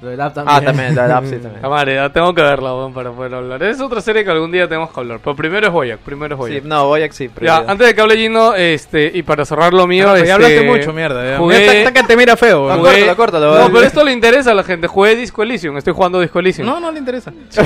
Lo 0.00 0.10
del 0.10 0.20
app 0.20 0.32
también. 0.32 0.56
Ah, 0.56 0.60
también, 0.64 0.94
la 0.94 1.08
la- 1.08 1.20
sí, 1.22 1.36
también. 1.42 1.60
La 1.60 1.68
madre, 1.68 2.10
tengo 2.10 2.32
que 2.32 2.40
verla, 2.42 2.72
weón, 2.72 2.94
para 2.94 3.10
poder 3.10 3.34
hablar. 3.34 3.60
Es 3.64 3.80
otra 3.80 4.00
serie 4.00 4.24
que 4.24 4.30
algún 4.30 4.52
día 4.52 4.68
tenemos 4.68 4.92
que 4.92 5.00
hablar. 5.00 5.18
Pero 5.22 5.34
primero 5.34 5.66
es 5.66 5.72
Boyac, 5.72 5.98
primero 5.98 6.34
es 6.36 6.38
Sí, 6.38 6.48
Boyac. 6.52 6.64
no, 6.64 6.86
Boyac 6.86 7.12
sí. 7.12 7.28
ya, 7.40 7.56
antes 7.66 7.86
de 7.88 7.94
que 7.96 8.00
hable 8.00 8.16
Gino, 8.16 8.54
este, 8.54 9.10
y 9.12 9.22
para 9.24 9.44
cerrar 9.44 9.74
lo 9.74 9.88
mío, 9.88 10.14
este, 10.14 10.28
ya 10.28 10.34
hablaste 10.36 10.62
mucho, 10.62 10.92
mierda. 10.92 11.24
Ya. 11.32 11.38
jugué- 11.38 11.78
está 11.78 11.92
que 11.92 12.02
te 12.04 12.16
mira 12.16 12.36
feo. 12.36 12.68
Jugué- 12.76 13.06
No, 13.06 13.66
pero 13.72 13.80
esto 13.82 14.04
le 14.04 14.12
interesa 14.12 14.52
a 14.52 14.54
la 14.54 14.62
gente. 14.62 14.86
Jugué 14.86 15.16
Disco 15.16 15.42
Elysium, 15.42 15.76
estoy 15.78 15.92
jugando 15.94 16.20
Disco 16.20 16.38
Elysium. 16.38 16.66
No, 16.68 16.78
no 16.78 16.92
le 16.92 16.98
interesa. 17.00 17.32
Sí. 17.52 17.62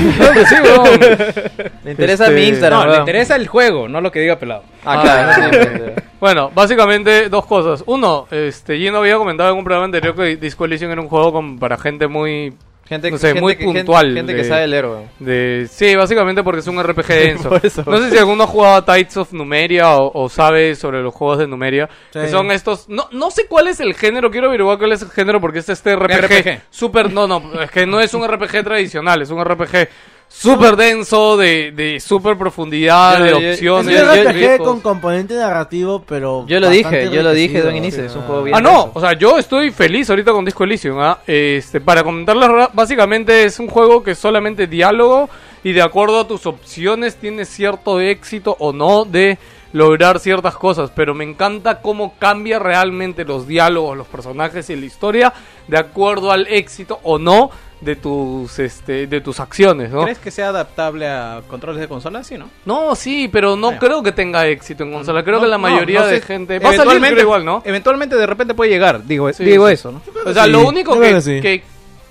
Me 1.83 1.91
interesa 1.91 2.25
Este, 2.25 2.35
mi 2.35 2.47
Instagram. 2.47 2.85
No, 2.87 2.91
le 2.93 2.97
interesa 2.99 3.35
el 3.35 3.47
juego, 3.47 3.87
no 3.87 4.01
lo 4.01 4.11
que 4.11 4.19
diga 4.19 4.37
pelado. 4.37 4.63
Ah, 4.85 5.01
claro. 5.01 5.93
Bueno, 6.23 6.51
básicamente 6.55 7.27
dos 7.27 7.45
cosas. 7.45 7.83
Uno, 7.85 8.27
este, 8.31 8.77
Gino 8.77 8.99
había 8.99 9.17
comentado 9.17 9.51
en 9.51 9.57
un 9.57 9.63
programa 9.65 9.83
anterior 9.87 10.15
que 10.15 10.37
Disco 10.37 10.63
Elysium 10.63 10.89
era 10.89 11.01
un 11.01 11.09
juego 11.09 11.33
con- 11.33 11.59
para 11.59 11.77
gente 11.77 12.07
muy 12.07 12.53
Gente, 12.85 13.11
No 13.11 13.17
sé, 13.17 13.27
gente 13.27 13.41
muy 13.41 13.55
gente- 13.57 13.65
puntual 13.79 14.13
Gente, 14.13 14.31
de- 14.33 14.41
que 14.41 14.47
sabe 14.47 14.67
leer, 14.67 14.85
weón. 14.85 15.03
de... 15.19 15.67
Sí, 15.69 15.95
básicamente 15.97 16.41
porque 16.43 16.61
es 16.61 16.67
un 16.67 16.81
RPG 16.81 17.07
denso. 17.07 17.49
No 17.85 17.97
sé 17.97 18.09
si 18.11 18.17
alguno 18.17 18.43
ha 18.43 18.47
jugado 18.47 18.75
a 18.75 18.85
Tides 18.85 19.17
of 19.17 19.33
Numeria 19.33 19.97
o, 19.97 20.11
o 20.23 20.29
sabe 20.29 20.75
sobre 20.75 21.01
los 21.01 21.13
juegos 21.13 21.39
de 21.39 21.47
Numeria. 21.47 21.89
Sí. 22.11 22.19
Que 22.19 22.27
son 22.29 22.51
estos... 22.51 22.87
No, 22.87 23.09
no 23.11 23.29
sé 23.31 23.45
cuál 23.47 23.67
es 23.67 23.81
el 23.81 23.93
género, 23.93 24.31
quiero 24.31 24.47
averiguar 24.47 24.77
cuál 24.77 24.93
es 24.93 25.01
el 25.01 25.09
género 25.09 25.41
porque 25.41 25.59
es 25.59 25.67
este 25.67 25.93
RPG, 25.95 26.21
RPG. 26.21 26.61
super... 26.69 27.11
No, 27.11 27.27
no, 27.27 27.61
es 27.61 27.69
que 27.71 27.85
no 27.85 27.99
es 27.99 28.13
un 28.13 28.25
RPG 28.25 28.63
tradicional, 28.63 29.21
es 29.21 29.29
un 29.29 29.43
RPG 29.43 29.87
súper 30.35 30.75
denso, 30.75 31.37
de, 31.37 31.71
de 31.71 31.99
súper 31.99 32.37
profundidad, 32.37 33.19
Yo- 33.19 33.23
de 33.23 33.31
yo- 33.31 33.37
Es 33.39 33.55
opciones. 33.55 34.01
un 34.01 34.31
RPG 34.31 34.57
con 34.63 34.81
componente 34.81 35.35
narrativo, 35.35 36.03
pero. 36.07 36.45
Yo 36.47 36.59
lo 36.59 36.69
dije, 36.69 37.09
yo 37.11 37.21
lo 37.21 37.31
dije 37.33 37.61
de 37.61 37.69
un 37.69 37.75
inicio. 37.75 38.03
Es 38.03 38.15
un 38.15 38.23
juego 38.23 38.43
bien. 38.43 38.55
Ah, 38.57 38.61
no, 38.61 38.69
denso. 38.71 38.91
o 38.95 38.99
sea, 39.01 39.13
yo 39.13 39.37
estoy 39.37 39.71
feliz 39.71 40.09
ahorita 40.09 40.31
con 40.31 40.43
Disco 40.43 40.63
Elysium. 40.63 40.99
¿ah? 40.99 41.19
Este, 41.27 41.79
para 41.79 42.03
comentarles, 42.03 42.49
ra- 42.49 42.69
básicamente 42.73 43.43
es 43.45 43.59
un 43.59 43.67
juego 43.67 44.03
que 44.03 44.15
solamente 44.15 44.67
diálogo 44.67 45.29
y 45.63 45.71
de 45.71 45.81
acuerdo 45.81 46.19
a 46.19 46.27
tus 46.27 46.45
opciones 46.45 47.15
tienes 47.15 47.47
cierto 47.47 48.01
éxito 48.01 48.55
o 48.59 48.73
no 48.73 49.05
de 49.05 49.37
lograr 49.73 50.19
ciertas 50.19 50.55
cosas. 50.55 50.91
Pero 50.95 51.13
me 51.13 51.23
encanta 51.25 51.81
cómo 51.81 52.13
cambia 52.17 52.57
realmente 52.59 53.25
los 53.25 53.47
diálogos, 53.47 53.97
los 53.97 54.07
personajes 54.07 54.69
y 54.69 54.75
la 54.75 54.85
historia 54.85 55.33
de 55.67 55.77
acuerdo 55.77 56.31
al 56.31 56.47
éxito 56.47 56.99
o 57.03 57.19
no 57.19 57.49
de 57.81 57.97
tus, 57.97 58.59
este, 58.59 59.07
de 59.07 59.19
tus 59.19 59.41
acciones, 59.41 59.91
¿no? 59.91 60.03
¿Crees 60.03 60.17
que 60.19 60.31
sea 60.31 60.49
adaptable 60.49 61.05
a 61.05 61.41
controles 61.49 61.81
de 61.81 61.89
consola? 61.89 62.23
Sí, 62.23 62.37
¿no? 62.37 62.49
No, 62.65 62.95
sí, 62.95 63.27
pero 63.29 63.57
no 63.57 63.77
creo 63.77 64.01
que 64.01 64.13
tenga 64.13 64.47
éxito 64.47 64.83
en 64.85 64.93
consola. 64.93 65.21
Creo 65.21 65.35
No, 65.35 65.41
que 65.43 65.49
la 65.49 65.57
mayoría 65.57 65.99
no 65.99 66.05
sé. 66.05 66.11
de 66.13 66.21
gente... 66.21 66.59
Va 66.59 66.69
a 66.69 66.73
salir 66.77 67.17
igual, 67.19 67.43
¿no? 67.43 67.61
Eventualmente 67.65 68.15
de 68.15 68.25
repente 68.25 68.53
puede 68.53 68.71
llegar, 68.71 69.05
digo, 69.05 69.31
Sí, 69.33 69.43
digo 69.43 69.67
sí. 69.67 69.73
eso, 69.73 69.91
¿no? 69.91 70.01
O 70.25 70.31
sea, 70.33 70.45
Sí, 70.45 70.51
lo 70.51 70.65
único 70.65 70.97
que, 70.97 71.61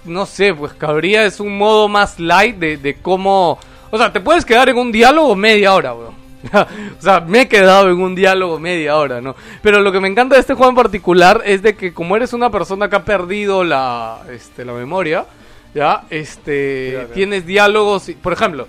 no 0.04 0.26
sé, 0.26 0.52
pues 0.52 0.74
cabría 0.74 1.24
es 1.24 1.40
un 1.40 1.56
modo 1.56 1.88
más 1.88 2.20
light 2.20 2.56
de, 2.56 2.76
de 2.76 2.96
cómo... 3.00 3.58
O 3.90 3.96
sea, 3.96 4.12
te 4.12 4.20
puedes 4.20 4.44
quedar 4.44 4.68
en 4.68 4.76
un 4.76 4.92
diálogo 4.92 5.34
media 5.36 5.74
hora, 5.74 5.94
weón. 5.94 6.21
o 6.98 7.02
sea, 7.02 7.20
me 7.20 7.42
he 7.42 7.48
quedado 7.48 7.88
en 7.90 8.00
un 8.00 8.14
diálogo 8.14 8.58
media 8.58 8.96
hora, 8.96 9.20
¿no? 9.20 9.34
Pero 9.62 9.80
lo 9.80 9.92
que 9.92 10.00
me 10.00 10.08
encanta 10.08 10.34
de 10.34 10.40
este 10.40 10.54
juego 10.54 10.70
en 10.70 10.76
particular 10.76 11.42
es 11.44 11.62
de 11.62 11.74
que 11.76 11.92
como 11.92 12.16
eres 12.16 12.32
una 12.32 12.50
persona 12.50 12.88
que 12.88 12.96
ha 12.96 13.04
perdido 13.04 13.64
la, 13.64 14.22
este, 14.30 14.64
la 14.64 14.72
memoria, 14.72 15.26
¿ya? 15.74 16.02
Este, 16.10 17.06
tienes 17.14 17.46
diálogos, 17.46 18.08
y- 18.08 18.14
por 18.14 18.32
ejemplo, 18.32 18.66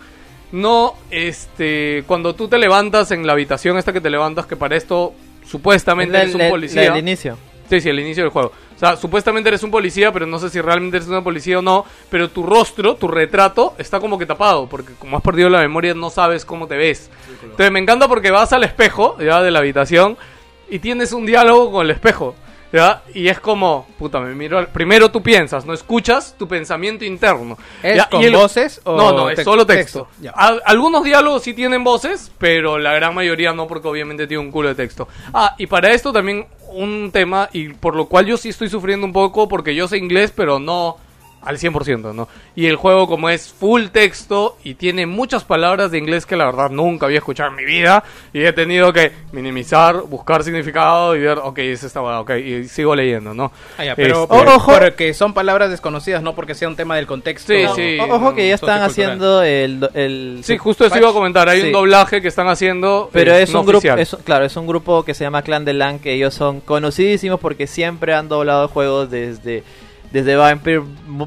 no, 0.52 0.94
este, 1.10 2.04
cuando 2.06 2.36
tú 2.36 2.48
te 2.48 2.58
levantas 2.58 3.12
en 3.12 3.26
la 3.26 3.34
habitación 3.34 3.78
esta 3.78 3.92
que 3.92 4.02
te 4.02 4.10
levantas, 4.10 4.46
que 4.46 4.56
para 4.56 4.76
esto 4.76 5.14
supuestamente 5.46 6.16
eres 6.18 6.36
un 6.36 6.50
policía. 6.50 6.82
del 6.94 6.98
inicio. 7.00 7.38
Sí, 7.70 7.82
sí, 7.82 7.90
el 7.90 8.00
inicio 8.00 8.24
del 8.24 8.32
juego. 8.32 8.52
O 8.84 8.86
sea, 8.86 8.98
supuestamente 8.98 9.48
eres 9.48 9.64
un 9.64 9.72
policía, 9.72 10.12
pero 10.12 10.26
no 10.26 10.38
sé 10.40 10.50
si 10.50 10.60
realmente 10.60 10.98
eres 10.98 11.08
una 11.08 11.24
policía 11.24 11.60
o 11.60 11.62
no. 11.62 11.86
Pero 12.10 12.30
tu 12.30 12.44
rostro, 12.44 12.96
tu 12.96 13.08
retrato, 13.08 13.76
está 13.78 14.02
como 14.02 14.18
que 14.18 14.26
tapado. 14.26 14.68
Porque 14.68 14.92
como 15.00 15.16
has 15.16 15.24
perdido 15.24 15.50
la 15.50 15.62
memoria, 15.62 15.94
no 15.94 16.10
sabes 16.10 16.44
cómo 16.44 16.68
te 16.68 16.76
ves. 16.76 17.10
Entonces 17.44 17.72
me 17.72 17.80
encanta 17.80 18.10
porque 18.10 18.30
vas 18.30 18.52
al 18.52 18.66
espejo, 18.66 19.18
ya, 19.20 19.42
de 19.42 19.52
la 19.52 19.60
habitación, 19.60 20.18
y 20.70 20.80
tienes 20.80 21.14
un 21.14 21.26
diálogo 21.26 21.72
con 21.72 21.86
el 21.86 21.92
espejo. 21.92 22.36
¿Ya? 22.74 23.04
Y 23.14 23.28
es 23.28 23.40
como, 23.40 23.86
puta, 24.00 24.20
me 24.20 24.34
miro. 24.34 24.58
al- 24.58 24.68
Primero 24.70 25.12
tú 25.12 25.22
piensas, 25.22 25.64
no 25.64 25.74
escuchas 25.74 26.36
tu 26.40 26.48
pensamiento 26.48 27.06
interno. 27.06 27.56
¿Es 27.84 27.98
¿ya? 27.98 28.10
con 28.10 28.20
Y 28.22 28.26
el- 28.26 28.34
voces 28.36 28.82
o 28.84 28.98
No, 28.98 29.12
no, 29.14 29.30
es 29.30 29.44
solo 29.44 29.64
texto. 29.66 30.08
texto? 30.10 30.24
Ya. 30.24 30.32
Al- 30.32 30.62
algunos 30.66 31.04
diálogos 31.04 31.44
sí 31.44 31.54
tienen 31.54 31.84
voces, 31.84 32.32
pero 32.40 32.80
la 32.80 32.94
gran 32.94 33.14
mayoría 33.14 33.54
no, 33.54 33.68
porque 33.68 33.88
obviamente 33.88 34.26
tiene 34.26 34.42
un 34.44 34.52
culo 34.52 34.70
de 34.70 34.76
texto. 34.76 35.08
Ah, 35.36 35.54
y 35.60 35.68
para 35.68 35.92
esto 35.92 36.12
también 36.12 36.48
un 36.70 37.12
tema, 37.14 37.48
y 37.54 37.70
por 37.70 37.96
lo 37.96 38.08
cual 38.08 38.26
yo 38.26 38.38
sí 38.38 38.50
estoy 38.50 38.70
sufriendo 38.70 39.06
un 39.06 39.14
poco, 39.14 39.48
porque 39.48 39.76
yo 39.76 39.88
sé 39.88 40.00
inglés, 40.00 40.34
pero 40.36 40.58
no 40.58 40.98
al 41.46 41.58
100%, 41.58 42.14
¿no? 42.14 42.28
Y 42.56 42.68
el 42.68 42.76
juego 42.76 43.08
como 43.08 43.30
es 43.30 43.52
full 43.52 43.88
texto 43.88 44.58
y 44.64 44.76
tiene 44.76 45.06
muchas 45.06 45.44
palabras 45.44 45.92
de 45.92 45.98
inglés 45.98 46.26
que 46.26 46.36
la 46.36 46.46
verdad 46.46 46.70
nunca 46.70 47.06
había 47.06 47.18
escuchado 47.20 47.50
en 47.50 47.56
mi 47.56 47.66
vida, 47.66 48.04
y 48.34 48.44
he 48.44 48.54
tenido 48.54 48.92
que 48.94 49.12
minimizar, 49.32 50.02
buscar 50.04 50.44
significado 50.44 51.16
y 51.16 51.20
ver, 51.20 51.38
ok, 51.40 51.58
es 51.60 51.84
esta 51.84 52.02
ok, 52.02 52.32
y 52.38 52.64
sigo 52.66 52.96
leyendo, 52.96 53.34
¿no? 53.34 53.52
Ah, 53.78 53.86
ya, 53.86 53.96
pero 53.96 54.24
Este- 54.24 54.36
Ojo. 54.36 54.74
porque 54.80 55.14
son 55.14 55.34
palabras 55.34 55.70
desconocidas, 55.70 56.22
no 56.22 56.34
porque 56.36 56.56
sea 56.56 56.68
un 56.68 56.76
tema 56.76 56.96
del 56.96 57.08
contexto. 57.08 57.54
Sí, 57.54 57.66
sí. 57.76 57.98
O- 58.00 58.16
Ojo 58.16 58.34
que 58.36 58.48
ya 58.48 58.56
están 58.56 58.82
haciendo 58.82 59.42
el... 59.44 59.90
el 59.94 60.40
Sí, 60.44 60.58
justo 60.58 60.86
eso 60.86 60.98
iba 60.98 61.10
a 61.10 61.14
comentar, 61.14 61.50
hay 61.50 61.62
Sí. 61.62 61.68
un 61.68 61.74
doblaje 61.74 62.22
que 62.22 62.28
están 62.28 62.48
haciendo, 62.48 63.10
Pero 63.12 63.34
es 63.36 63.52
no 63.54 63.62
un 63.62 63.66
grupo, 63.68 63.88
es, 63.98 64.16
claro, 64.24 64.46
es 64.46 64.56
un 64.56 64.68
grupo 64.68 65.04
que 65.04 65.14
se 65.14 65.24
llama 65.24 65.42
Clan 65.42 65.66
de 65.66 65.74
Lan, 65.74 66.00
que 66.00 66.14
ellos 66.14 66.34
son 66.34 66.62
conocidísimos 66.62 67.40
porque 67.40 67.68
siempre 67.68 68.14
han 68.14 68.28
doblado 68.30 68.68
juegos 68.68 69.10
desde 69.10 69.64
desde 70.14 70.36
Vampire 70.36 70.82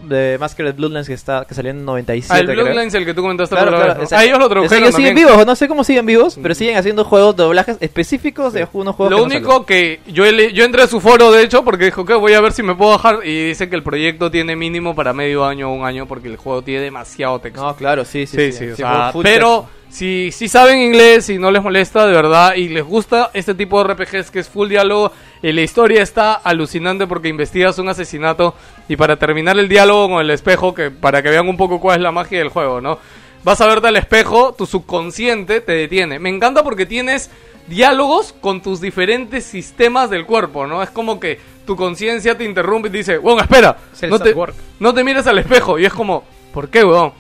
de 0.05 0.37
Masquerade 0.39 0.75
Bloodlines 0.77 1.09
que 1.09 1.15
está 1.15 1.45
que 1.45 1.55
salió 1.55 1.73
en 1.73 1.85
97, 1.85 2.33
Ah, 2.33 2.39
el 2.41 2.47
creo. 2.47 2.65
Bloodlines, 2.65 2.95
el 2.95 3.05
que 3.05 3.13
tú 3.15 3.21
comentaste 3.21 3.55
Claro, 3.55 3.73
por 3.73 3.79
la 3.81 3.85
claro, 3.87 4.01
vez. 4.01 4.13
Ah, 4.13 4.25
ellos 4.25 4.39
lo 4.39 4.45
O 4.47 4.49
sea, 4.49 4.55
tradujeron 4.55 4.85
ellos 4.85 4.95
siguen 4.95 5.15
vivos, 5.17 5.45
no 5.47 5.57
sé 5.57 5.69
cómo 5.69 5.85
siguen 5.85 6.07
vivos, 6.07 6.39
pero 6.41 6.55
siguen 6.55 6.77
haciendo 6.77 7.05
juegos, 7.05 7.37
doblajes 7.37 7.77
específicos 7.81 8.53
de 8.53 8.67
unos 8.73 8.95
juegos 8.95 9.11
Lo 9.11 9.17
que 9.29 9.37
único 9.37 9.67
que 9.67 10.01
yo, 10.07 10.25
yo 10.25 10.65
entré 10.65 10.83
a 10.83 10.87
su 10.87 11.01
foro, 11.01 11.33
de 11.33 11.43
hecho, 11.43 11.65
porque 11.65 11.87
dijo 11.87 12.05
que 12.05 12.15
voy 12.15 12.33
a 12.35 12.41
ver 12.41 12.53
si 12.53 12.63
me 12.63 12.75
puedo 12.75 12.93
bajar. 12.93 13.19
Y 13.27 13.49
dice 13.49 13.69
que 13.69 13.77
el 13.77 13.83
proyecto 13.83 14.31
tiene 14.31 14.55
mínimo 14.57 14.95
para 14.95 15.13
medio 15.13 15.45
año 15.45 15.69
o 15.71 15.75
un 15.75 15.85
año, 15.85 16.07
porque 16.07 16.29
el 16.29 16.37
juego 16.37 16.63
tiene 16.63 16.81
demasiado 16.83 17.39
texto. 17.41 17.63
No, 17.63 17.75
claro, 17.77 18.05
sí, 18.05 18.27
sí, 18.27 18.37
sí, 18.37 18.53
sí. 18.53 18.59
sí, 18.59 18.65
o 18.67 18.77
Sí, 18.77 18.83
sea, 18.83 19.11
full 19.13 19.25
pero 19.25 19.63
texto. 19.63 19.76
Si, 19.89 20.31
si 20.33 20.49
saben 20.49 20.81
inglés 20.81 21.29
y 21.31 21.39
no 21.39 21.51
les 21.51 21.63
molesta, 21.63 22.07
de 22.07 22.13
verdad, 22.13 22.55
y 22.55 22.69
les 22.69 22.85
gusta 22.85 23.31
este 23.35 23.55
tipo 23.55 23.83
de 23.83 23.95
RPGs 23.95 24.31
que 24.31 24.41
es 24.41 24.49
full 24.49 24.69
diálogo, 24.69 25.13
y 25.43 25.53
la 25.53 25.63
historia 25.63 26.03
está 26.03 26.35
alucinante 26.35 27.07
porque 27.07 27.29
investigas 27.29 27.79
un 27.79 27.89
asesinato, 27.89 28.55
y 28.89 28.97
para 28.97 29.17
terminar 29.17 29.59
el 29.59 29.69
diálogo 29.69 30.09
con 30.11 30.21
el 30.21 30.31
espejo, 30.31 30.75
que 30.75 30.91
para 30.91 31.23
que 31.23 31.31
vean 31.31 31.49
un 31.49 31.57
poco 31.57 31.81
cuál 31.81 31.97
es 31.97 32.03
la 32.03 32.13
magia 32.13 32.39
del 32.39 32.49
juego, 32.49 32.81
¿no? 32.81 32.99
Vas 33.45 33.61
a 33.61 33.67
verte 33.67 33.87
al 33.89 33.97
espejo, 33.97 34.55
tu 34.59 34.67
subconsciente 34.67 35.61
te 35.61 35.73
detiene. 35.73 36.19
Me 36.19 36.31
encanta 36.31 36.65
porque 36.65 36.85
tienes 36.85 37.31
diálogos 37.69 38.35
con 38.41 38.61
tus 38.61 38.81
diferentes 38.81 39.45
sistemas 39.45 40.11
del 40.11 40.27
cuerpo, 40.27 40.67
¿no? 40.67 40.83
Es 40.83 40.91
como 40.91 41.21
que 41.21 41.39
tu 41.65 41.77
conciencia 41.77 42.37
te 42.37 42.45
interrumpe 42.45 42.89
y 42.89 42.91
te 42.91 42.99
dice, 42.99 43.19
bueno, 43.19 43.43
espera, 43.43 43.77
no 44.09 44.19
te, 44.19 44.35
no 44.81 44.95
te 44.95 45.05
mires 45.05 45.27
al 45.27 45.39
espejo. 45.39 45.79
Y 45.79 45.85
es 45.85 45.93
como, 45.93 46.25
¿por 46.53 46.69
qué, 46.69 46.85
weón? 46.85 47.13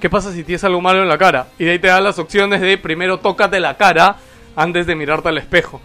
¿Qué 0.00 0.10
pasa 0.10 0.32
si 0.32 0.44
tienes 0.44 0.64
algo 0.64 0.80
malo 0.80 1.02
en 1.02 1.08
la 1.08 1.18
cara? 1.18 1.48
Y 1.58 1.64
de 1.64 1.72
ahí 1.72 1.78
te 1.78 1.88
dan 1.88 2.04
las 2.04 2.18
opciones 2.18 2.60
de 2.60 2.76
primero 2.78 3.18
tócate 3.18 3.60
la 3.60 3.76
cara 3.76 4.16
antes 4.56 4.86
de 4.86 4.94
mirarte 4.94 5.28
al 5.28 5.38
espejo. 5.38 5.80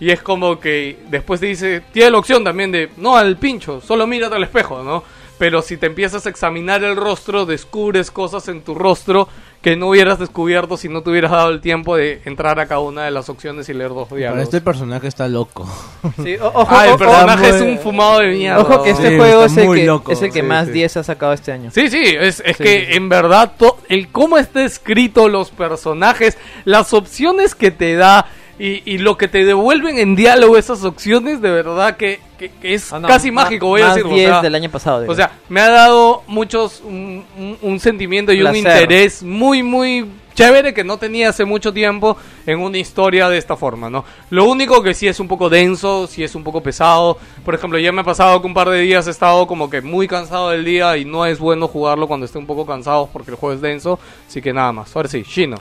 Y 0.00 0.10
es 0.10 0.20
como 0.22 0.60
que 0.60 0.98
después 1.08 1.40
te 1.40 1.46
dice, 1.46 1.82
tiene 1.92 2.10
la 2.10 2.18
opción 2.18 2.44
también 2.44 2.70
de, 2.72 2.90
no 2.96 3.16
al 3.16 3.36
pincho, 3.36 3.80
solo 3.80 4.06
mírate 4.06 4.34
al 4.34 4.42
espejo, 4.42 4.82
¿no? 4.82 5.04
Pero 5.38 5.62
si 5.62 5.76
te 5.76 5.86
empiezas 5.86 6.26
a 6.26 6.28
examinar 6.28 6.84
el 6.84 6.94
rostro, 6.96 7.44
descubres 7.44 8.10
cosas 8.10 8.46
en 8.48 8.62
tu 8.62 8.74
rostro 8.74 9.28
que 9.62 9.76
no 9.76 9.88
hubieras 9.88 10.18
descubierto 10.18 10.76
si 10.76 10.88
no 10.90 11.02
te 11.02 11.10
hubieras 11.10 11.30
dado 11.32 11.48
el 11.48 11.60
tiempo 11.60 11.96
de 11.96 12.20
entrar 12.26 12.60
a 12.60 12.66
cada 12.66 12.80
una 12.80 13.04
de 13.04 13.10
las 13.10 13.28
opciones 13.30 13.68
y 13.68 13.72
leer 13.74 13.88
dos 13.90 14.10
diálogos. 14.10 14.42
este 14.44 14.60
personaje 14.60 15.08
está 15.08 15.26
loco. 15.26 15.66
Sí, 16.22 16.36
o- 16.36 16.46
ojo, 16.54 16.66
Ah, 16.70 16.86
el 16.88 16.96
personaje 16.98 17.48
muy- 17.52 17.56
es 17.56 17.62
un 17.62 17.78
fumado 17.78 18.20
de 18.20 18.28
mierda. 18.28 18.60
ojo 18.60 18.82
que 18.82 18.90
este 18.90 19.08
Sí, 19.10 19.16
juego 19.16 19.44
es 19.44 19.56
el 19.56 19.72
que, 19.74 19.84
loco. 19.86 20.12
es 20.12 20.22
el 20.22 20.28
que 20.32 20.40
Sí, 20.40 20.46
más 20.46 20.66
sí. 20.66 20.72
10 20.72 20.96
ha 20.98 21.02
sacado 21.02 21.32
este 21.32 21.50
año. 21.52 21.70
Sí, 21.72 21.88
sí, 21.88 22.02
es, 22.04 22.42
es 22.44 22.56
que 22.58 22.94
en 22.94 23.08
verdad 23.08 23.52
to- 23.58 23.78
el 23.88 24.08
cómo 24.08 24.36
está 24.38 24.62
escrito 24.64 25.28
los 25.28 25.50
personajes, 25.50 26.36
las 26.64 26.92
opciones 26.92 27.54
que 27.54 27.70
te 27.70 27.94
da 27.96 28.26
y, 28.58 28.82
y 28.90 28.98
lo 28.98 29.16
que 29.16 29.28
te 29.28 29.44
devuelven 29.44 29.98
en 29.98 30.14
diálogo 30.16 30.56
esas 30.56 30.84
opciones, 30.84 31.40
de 31.42 31.50
verdad 31.50 31.96
que, 31.96 32.20
que- 32.38 32.50
que 32.50 32.74
es 32.74 32.92
Ah, 32.92 32.98
no, 33.00 33.08
casi 33.08 33.30
ma- 33.30 33.42
mágico, 33.44 33.66
voy 33.66 33.82
a 33.82 33.86
más 33.88 33.94
decirlo. 33.96 34.16
10 34.16 34.28
o 34.28 34.32
sea, 34.34 34.42
del 34.42 34.54
año 34.54 34.70
pasado. 34.70 35.00
digo. 35.00 35.12
o 35.12 35.16
sea, 35.16 35.32
me 35.48 35.60
ha 35.60 35.70
dado 35.70 36.22
muchos, 36.26 36.80
un, 36.84 37.24
un- 37.38 37.58
un 37.62 37.80
sentimiento 37.80 38.32
y 38.32 38.36
un 38.42 38.50
Placer. 38.50 38.58
interés 38.82 39.22
muy, 39.22 39.62
muy 39.62 40.06
chévere 40.34 40.74
que 40.74 40.82
no 40.82 40.96
tenía 40.98 41.28
hace 41.28 41.44
mucho 41.44 41.72
tiempo 41.72 42.16
en 42.44 42.58
una 42.58 42.76
historia 42.78 43.28
de 43.28 43.38
esta 43.38 43.56
forma, 43.56 43.88
¿no? 43.88 44.04
Lo 44.30 44.44
único 44.46 44.82
que 44.82 44.92
sí 44.92 45.06
es 45.06 45.20
un 45.20 45.28
poco 45.28 45.48
denso, 45.48 46.08
sí 46.08 46.24
es 46.24 46.34
un 46.34 46.42
poco 46.42 46.60
pesado. 46.60 47.18
Por 47.44 47.54
ejemplo, 47.54 47.78
ya 47.78 47.92
me 47.92 48.00
ha 48.00 48.04
pasado 48.04 48.40
que 48.40 48.46
un 48.48 48.54
par 48.54 48.68
de 48.68 48.80
días 48.80 49.06
he 49.06 49.10
estado 49.10 49.46
como 49.46 49.70
que 49.70 49.80
muy 49.80 50.08
cansado 50.08 50.50
del 50.50 50.64
día 50.64 50.96
y 50.96 51.04
no 51.04 51.24
es 51.24 51.38
bueno 51.38 51.68
jugarlo 51.68 52.08
cuando 52.08 52.26
esté 52.26 52.38
un 52.38 52.46
poco 52.46 52.66
cansado 52.66 53.08
porque 53.12 53.30
el 53.30 53.36
juego 53.36 53.54
es 53.54 53.60
denso. 53.60 53.98
Así 54.28 54.42
que 54.42 54.52
nada 54.52 54.72
más. 54.72 54.94
Ahora 54.96 55.08
sí, 55.08 55.22
Shino. 55.22 55.56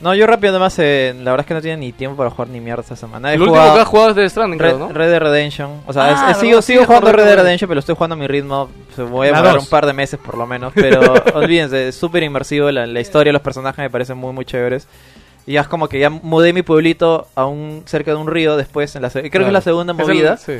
No, 0.00 0.14
yo 0.14 0.26
rápido 0.28 0.50
además, 0.52 0.78
eh, 0.78 1.12
la 1.18 1.32
verdad 1.32 1.40
es 1.40 1.46
que 1.48 1.54
no 1.54 1.60
tiene 1.60 1.76
ni 1.78 1.92
tiempo 1.92 2.16
para 2.16 2.30
jugar 2.30 2.48
ni 2.48 2.60
mierda 2.60 2.82
esta 2.82 2.94
semana. 2.94 3.32
He 3.32 3.34
El 3.34 3.42
último 3.42 3.60
que 3.74 3.80
has 3.80 3.88
jugado 3.88 4.10
es 4.10 4.16
de 4.16 4.30
Stranding, 4.30 4.58
Red, 4.60 4.74
creo, 4.74 4.78
¿no? 4.88 4.92
Red 4.94 5.10
Dead 5.10 5.18
Redemption. 5.20 5.70
O 5.86 5.92
sea, 5.92 6.04
Ah, 6.04 6.30
es- 6.30 6.36
es- 6.36 6.40
sigo, 6.40 6.62
Sí, 6.62 6.74
sigo 6.74 6.84
jugando 6.86 7.10
Red 7.10 7.24
Dead 7.24 7.36
Redemption, 7.36 7.66
pero 7.68 7.74
lo 7.76 7.80
estoy 7.80 7.94
jugando 7.96 8.14
a 8.14 8.16
mi 8.18 8.26
ritmo. 8.28 8.68
Se 8.94 9.02
me 9.02 9.10
voy 9.10 9.26
a 9.26 9.32
demorar 9.32 9.58
un 9.58 9.66
par 9.66 9.86
de 9.86 9.92
meses 9.92 10.20
por 10.24 10.36
lo 10.38 10.46
menos. 10.46 10.72
Pero 10.74 11.00
olvídense, 11.34 11.88
es 11.88 11.96
súper 11.96 12.22
inmersivo. 12.22 12.70
La, 12.70 12.86
la 12.86 13.00
historia, 13.00 13.32
los 13.32 13.42
personajes 13.42 13.78
me 13.78 13.90
parecen 13.90 14.16
muy, 14.18 14.32
muy 14.32 14.44
chéveres. 14.44 14.86
Y 15.46 15.54
ya 15.54 15.62
es 15.62 15.68
como 15.68 15.88
que 15.88 15.98
ya 15.98 16.10
mudé 16.10 16.52
mi 16.52 16.62
pueblito 16.62 17.26
a 17.34 17.46
un 17.46 17.82
cerca 17.86 18.10
de 18.12 18.18
un 18.18 18.28
río 18.28 18.56
después. 18.56 18.94
En 18.94 19.02
la, 19.02 19.10
se- 19.10 19.28
creo 19.30 19.42
que 19.44 19.48
es 19.48 19.52
la 19.52 19.62
segunda 19.62 19.94
Es 19.94 19.98
el- 19.98 20.04
movida. 20.06 20.36
sí. 20.36 20.58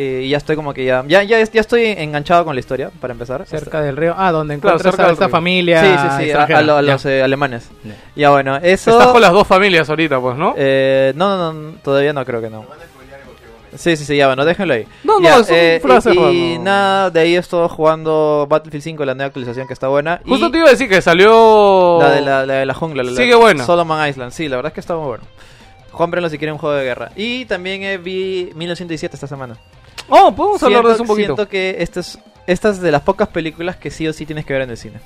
Eh, 0.00 0.22
y 0.24 0.28
ya 0.30 0.36
estoy 0.38 0.54
como 0.56 0.72
que 0.72 0.84
ya, 0.84 1.04
ya, 1.08 1.22
ya, 1.24 1.42
ya 1.42 1.60
estoy 1.60 1.84
enganchado 1.86 2.44
con 2.44 2.54
la 2.54 2.60
historia, 2.60 2.90
para 3.00 3.12
empezar. 3.12 3.44
Cerca 3.46 3.80
del 3.82 3.96
río. 3.96 4.14
Ah, 4.16 4.30
donde 4.30 4.58
Claro, 4.58 4.76
encuentras 4.76 4.94
cerca 4.94 5.08
a 5.10 5.12
esta 5.12 5.26
río. 5.26 5.30
familia. 5.32 5.80
Sí, 5.82 5.86
sí, 5.88 5.92
sí, 5.98 6.22
a, 6.22 6.22
extranjera. 6.24 6.58
a 6.60 6.62
lo- 6.62 6.76
a 6.76 6.82
Ya. 6.82 6.92
los 6.92 7.04
eh, 7.06 7.22
alemanes. 7.22 7.68
Ya. 7.84 7.94
Ya 8.16 8.30
bueno, 8.30 8.56
eso... 8.58 8.92
Estás 8.92 9.08
con 9.12 9.20
las 9.20 9.32
dos 9.32 9.46
familias 9.46 9.90
ahorita, 9.90 10.20
pues, 10.20 10.36
¿no? 10.36 10.54
Eh, 10.56 11.12
no, 11.16 11.36
no, 11.36 11.52
no, 11.52 11.72
todavía 11.82 12.12
no 12.12 12.24
creo 12.24 12.40
que 12.40 12.48
no. 12.48 12.64
Sí, 13.76 13.96
sí, 13.96 14.04
sí, 14.06 14.16
ya 14.16 14.28
bueno, 14.28 14.44
déjenlo 14.46 14.72
ahí. 14.74 14.86
No, 15.04 15.20
no, 15.20 15.44
son 15.44 15.54
eh, 15.56 15.78
frases, 15.82 16.14
Y, 16.14 16.54
y 16.54 16.58
nada, 16.58 17.10
de 17.10 17.20
ahí 17.20 17.36
estoy 17.36 17.68
jugando 17.68 18.46
Battlefield 18.48 18.82
5, 18.82 19.04
la 19.04 19.14
nueva 19.14 19.26
actualización 19.26 19.66
que 19.66 19.74
está 19.74 19.88
buena. 19.88 20.20
y 20.24 20.28
Justo 20.28 20.50
te 20.50 20.56
iba 20.58 20.68
a 20.68 20.70
decir 20.70 20.88
que 20.88 21.02
salió... 21.02 21.98
la 22.00 22.10
de 22.12 22.20
la, 22.22 22.46
la 22.46 22.54
de 22.54 22.66
la 22.66 22.74
jungla, 22.74 23.02
la, 23.02 23.10
la- 23.10 23.16
Sigue 23.16 23.34
buena. 23.34 23.64
Solomon 23.66 24.08
Island, 24.08 24.32
sí, 24.32 24.48
la 24.48 24.56
verdad 24.56 24.70
es 24.70 24.74
que 24.74 24.80
está 24.80 24.94
muy 24.96 25.06
bueno. 25.08 25.24
Juanprenlo 25.92 26.30
si 26.30 26.38
quieren 26.38 26.54
un 26.54 26.58
juego 26.58 26.76
de 26.76 26.84
guerra. 26.84 27.10
Y 27.14 27.44
también 27.44 27.82
eh, 27.82 27.98
vi 27.98 28.50
1917 28.54 29.14
esta 29.16 29.26
semana. 29.26 29.56
Oh, 30.08 30.32
podemos 30.34 30.62
hablar 30.62 30.84
de 30.86 30.92
eso 30.94 31.02
un 31.02 31.08
poquito. 31.08 31.34
Siento 31.34 31.48
que 31.48 31.76
esta 31.80 32.00
es, 32.00 32.18
esta 32.46 32.70
es 32.70 32.80
de 32.80 32.90
las 32.92 33.02
pocas 33.02 33.28
películas 33.28 33.76
que 33.76 33.90
sí 33.90 34.06
o 34.08 34.12
sí 34.12 34.24
tienes 34.26 34.44
que 34.46 34.52
ver 34.54 34.62
en 34.62 34.70
el 34.70 34.76
cine. 34.76 35.00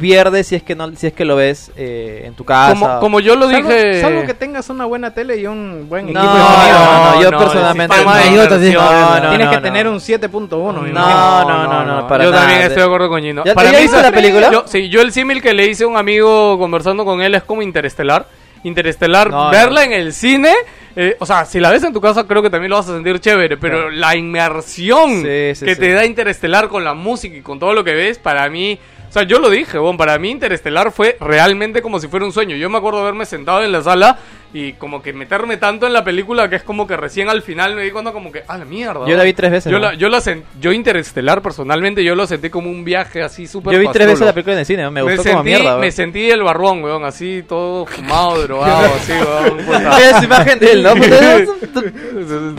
Pierdes 0.00 0.48
si 0.48 0.56
es 0.56 0.62
que 0.64 0.74
no 0.74 0.90
si 0.96 1.06
es 1.06 1.12
que 1.12 1.24
lo 1.24 1.36
ves 1.36 1.70
eh, 1.76 2.22
en 2.26 2.34
tu 2.34 2.44
casa. 2.44 2.72
Como, 2.74 2.98
como 3.00 3.20
yo 3.20 3.36
lo 3.36 3.48
Salvo, 3.48 3.68
dije... 3.68 4.00
salvo 4.00 4.24
que 4.26 4.34
tengas 4.34 4.68
una 4.68 4.86
buena 4.86 5.14
tele 5.14 5.36
y 5.36 5.46
un 5.46 5.86
buen 5.88 6.12
No, 6.12 6.20
equipo 6.20 6.34
de 6.34 6.40
sonido. 6.42 6.78
no, 6.78 7.14
no, 7.14 7.22
yo 7.22 7.30
personalmente 7.38 7.96
no. 7.96 8.02
Idiota, 8.02 8.18
tienes 8.24 8.32
que 8.58 8.66
inmersión, 8.66 8.84
verlo. 8.84 9.20
no, 9.22 9.28
Tienes 9.30 9.44
no, 9.46 9.50
que 9.52 9.56
no. 9.56 9.62
tener 9.62 9.88
un 9.88 9.96
7.1. 10.00 10.80
me 10.82 10.90
No, 10.92 11.44
no, 11.48 11.66
no, 11.68 11.84
no, 12.00 12.08
para 12.08 12.24
Yo 12.24 12.30
nada. 12.32 12.42
también 12.42 12.62
estoy 12.62 12.76
de 12.78 12.84
acuerdo 12.86 13.08
con 13.08 13.22
Gino. 13.22 13.44
¿Ya- 13.44 13.54
para 13.54 13.70
ya 13.70 13.76
mí, 13.78 13.82
viste 13.84 14.02
la 14.02 14.10
película? 14.10 14.50
Yo, 14.50 14.64
sí, 14.66 14.88
yo 14.88 15.00
el 15.00 15.12
símil 15.12 15.40
que 15.40 15.54
le 15.54 15.66
hice 15.68 15.84
a 15.84 15.86
un 15.86 15.96
amigo 15.96 16.58
conversando 16.58 17.04
con 17.04 17.22
él 17.22 17.32
es 17.36 17.44
como 17.44 17.62
Interestelar. 17.62 18.26
Interestelar, 18.64 19.30
No, 19.30 19.50
verla 19.50 19.86
no. 19.86 19.92
en 19.92 19.92
el 19.92 20.12
cine, 20.12 20.52
eh, 20.96 21.16
o 21.18 21.26
sea, 21.26 21.44
si 21.44 21.58
la 21.60 21.70
ves 21.70 21.82
en 21.82 21.92
tu 21.92 22.00
casa 22.00 22.24
creo 22.26 22.42
que 22.42 22.50
también 22.50 22.70
lo 22.70 22.76
vas 22.76 22.88
a 22.88 22.94
sentir 22.94 23.18
chévere, 23.18 23.56
pero 23.56 23.90
la 23.90 24.16
inmersión 24.16 25.22
Sí, 25.22 25.54
sí, 25.54 25.64
que 25.66 25.76
te 25.76 25.92
da 25.92 26.04
Interestelar 26.06 26.68
con 26.68 26.84
la 26.84 26.94
música 26.94 27.36
y 27.36 27.42
con 27.42 27.58
todo 27.58 27.74
lo 27.74 27.84
que 27.84 27.94
ves, 27.94 28.18
para 28.18 28.48
mí... 28.48 28.78
O 29.08 29.12
sea, 29.14 29.22
yo 29.22 29.38
lo 29.38 29.48
dije, 29.48 29.78
para 29.96 30.18
mí 30.18 30.30
Interestelar 30.30 30.90
fue 30.90 31.16
realmente 31.20 31.82
como 31.82 32.00
si 32.00 32.08
fuera 32.08 32.26
un 32.26 32.32
sueño. 32.32 32.56
Yo 32.56 32.68
me 32.68 32.78
acuerdo 32.78 33.00
haberme 33.00 33.26
sentado 33.26 33.62
en 33.62 33.70
la 33.70 33.80
sala 33.80 34.18
y 34.54 34.74
como 34.74 35.02
que 35.02 35.12
meterme 35.12 35.56
tanto 35.56 35.84
en 35.88 35.92
la 35.92 36.04
película 36.04 36.48
que 36.48 36.54
es 36.54 36.62
como 36.62 36.86
que 36.86 36.96
recién 36.96 37.28
al 37.28 37.42
final 37.42 37.74
me 37.74 37.82
di 37.82 37.90
cuenta 37.90 38.12
como 38.12 38.30
que, 38.30 38.44
ah, 38.46 38.56
la 38.56 38.64
mierda. 38.64 39.04
Yo 39.04 39.16
la 39.16 39.24
vi 39.24 39.32
tres 39.32 39.50
veces, 39.50 39.72
Yo, 39.72 39.80
¿no? 39.80 39.86
la, 39.90 39.94
yo, 39.94 40.08
la 40.08 40.22
yo 40.60 40.72
Interestelar 40.72 41.42
personalmente, 41.42 42.04
yo 42.04 42.14
lo 42.14 42.24
sentí 42.24 42.50
como 42.50 42.70
un 42.70 42.84
viaje 42.84 43.20
así 43.20 43.48
súper 43.48 43.74
Yo 43.74 43.80
vi 43.80 43.88
tres 43.92 44.06
veces 44.06 44.24
la 44.24 44.32
película 44.32 44.54
en 44.54 44.60
el 44.60 44.66
cine, 44.66 44.88
me 44.90 45.02
gustó 45.02 45.24
como 45.24 45.42
sentí, 45.42 45.50
mierda. 45.50 45.78
Me 45.78 45.90
sentí 45.90 46.30
el 46.30 46.44
barbón, 46.44 46.84
weón, 46.84 47.04
así 47.04 47.44
todo 47.48 47.84
fumado, 47.84 48.40
drogado, 48.44 48.94
así, 48.94 49.12
weón. 49.12 49.58
puta. 49.66 50.00
Esa 50.00 50.24
imagen 50.24 50.58
de 50.60 50.72
él, 50.72 50.82
¿no? 50.84 50.90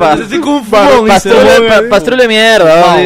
Así 0.06 0.40
como 0.42 0.58
un 0.58 0.66
fumón, 0.66 1.06
y 1.08 1.90
pastrule, 1.90 2.28
mierda. 2.28 2.98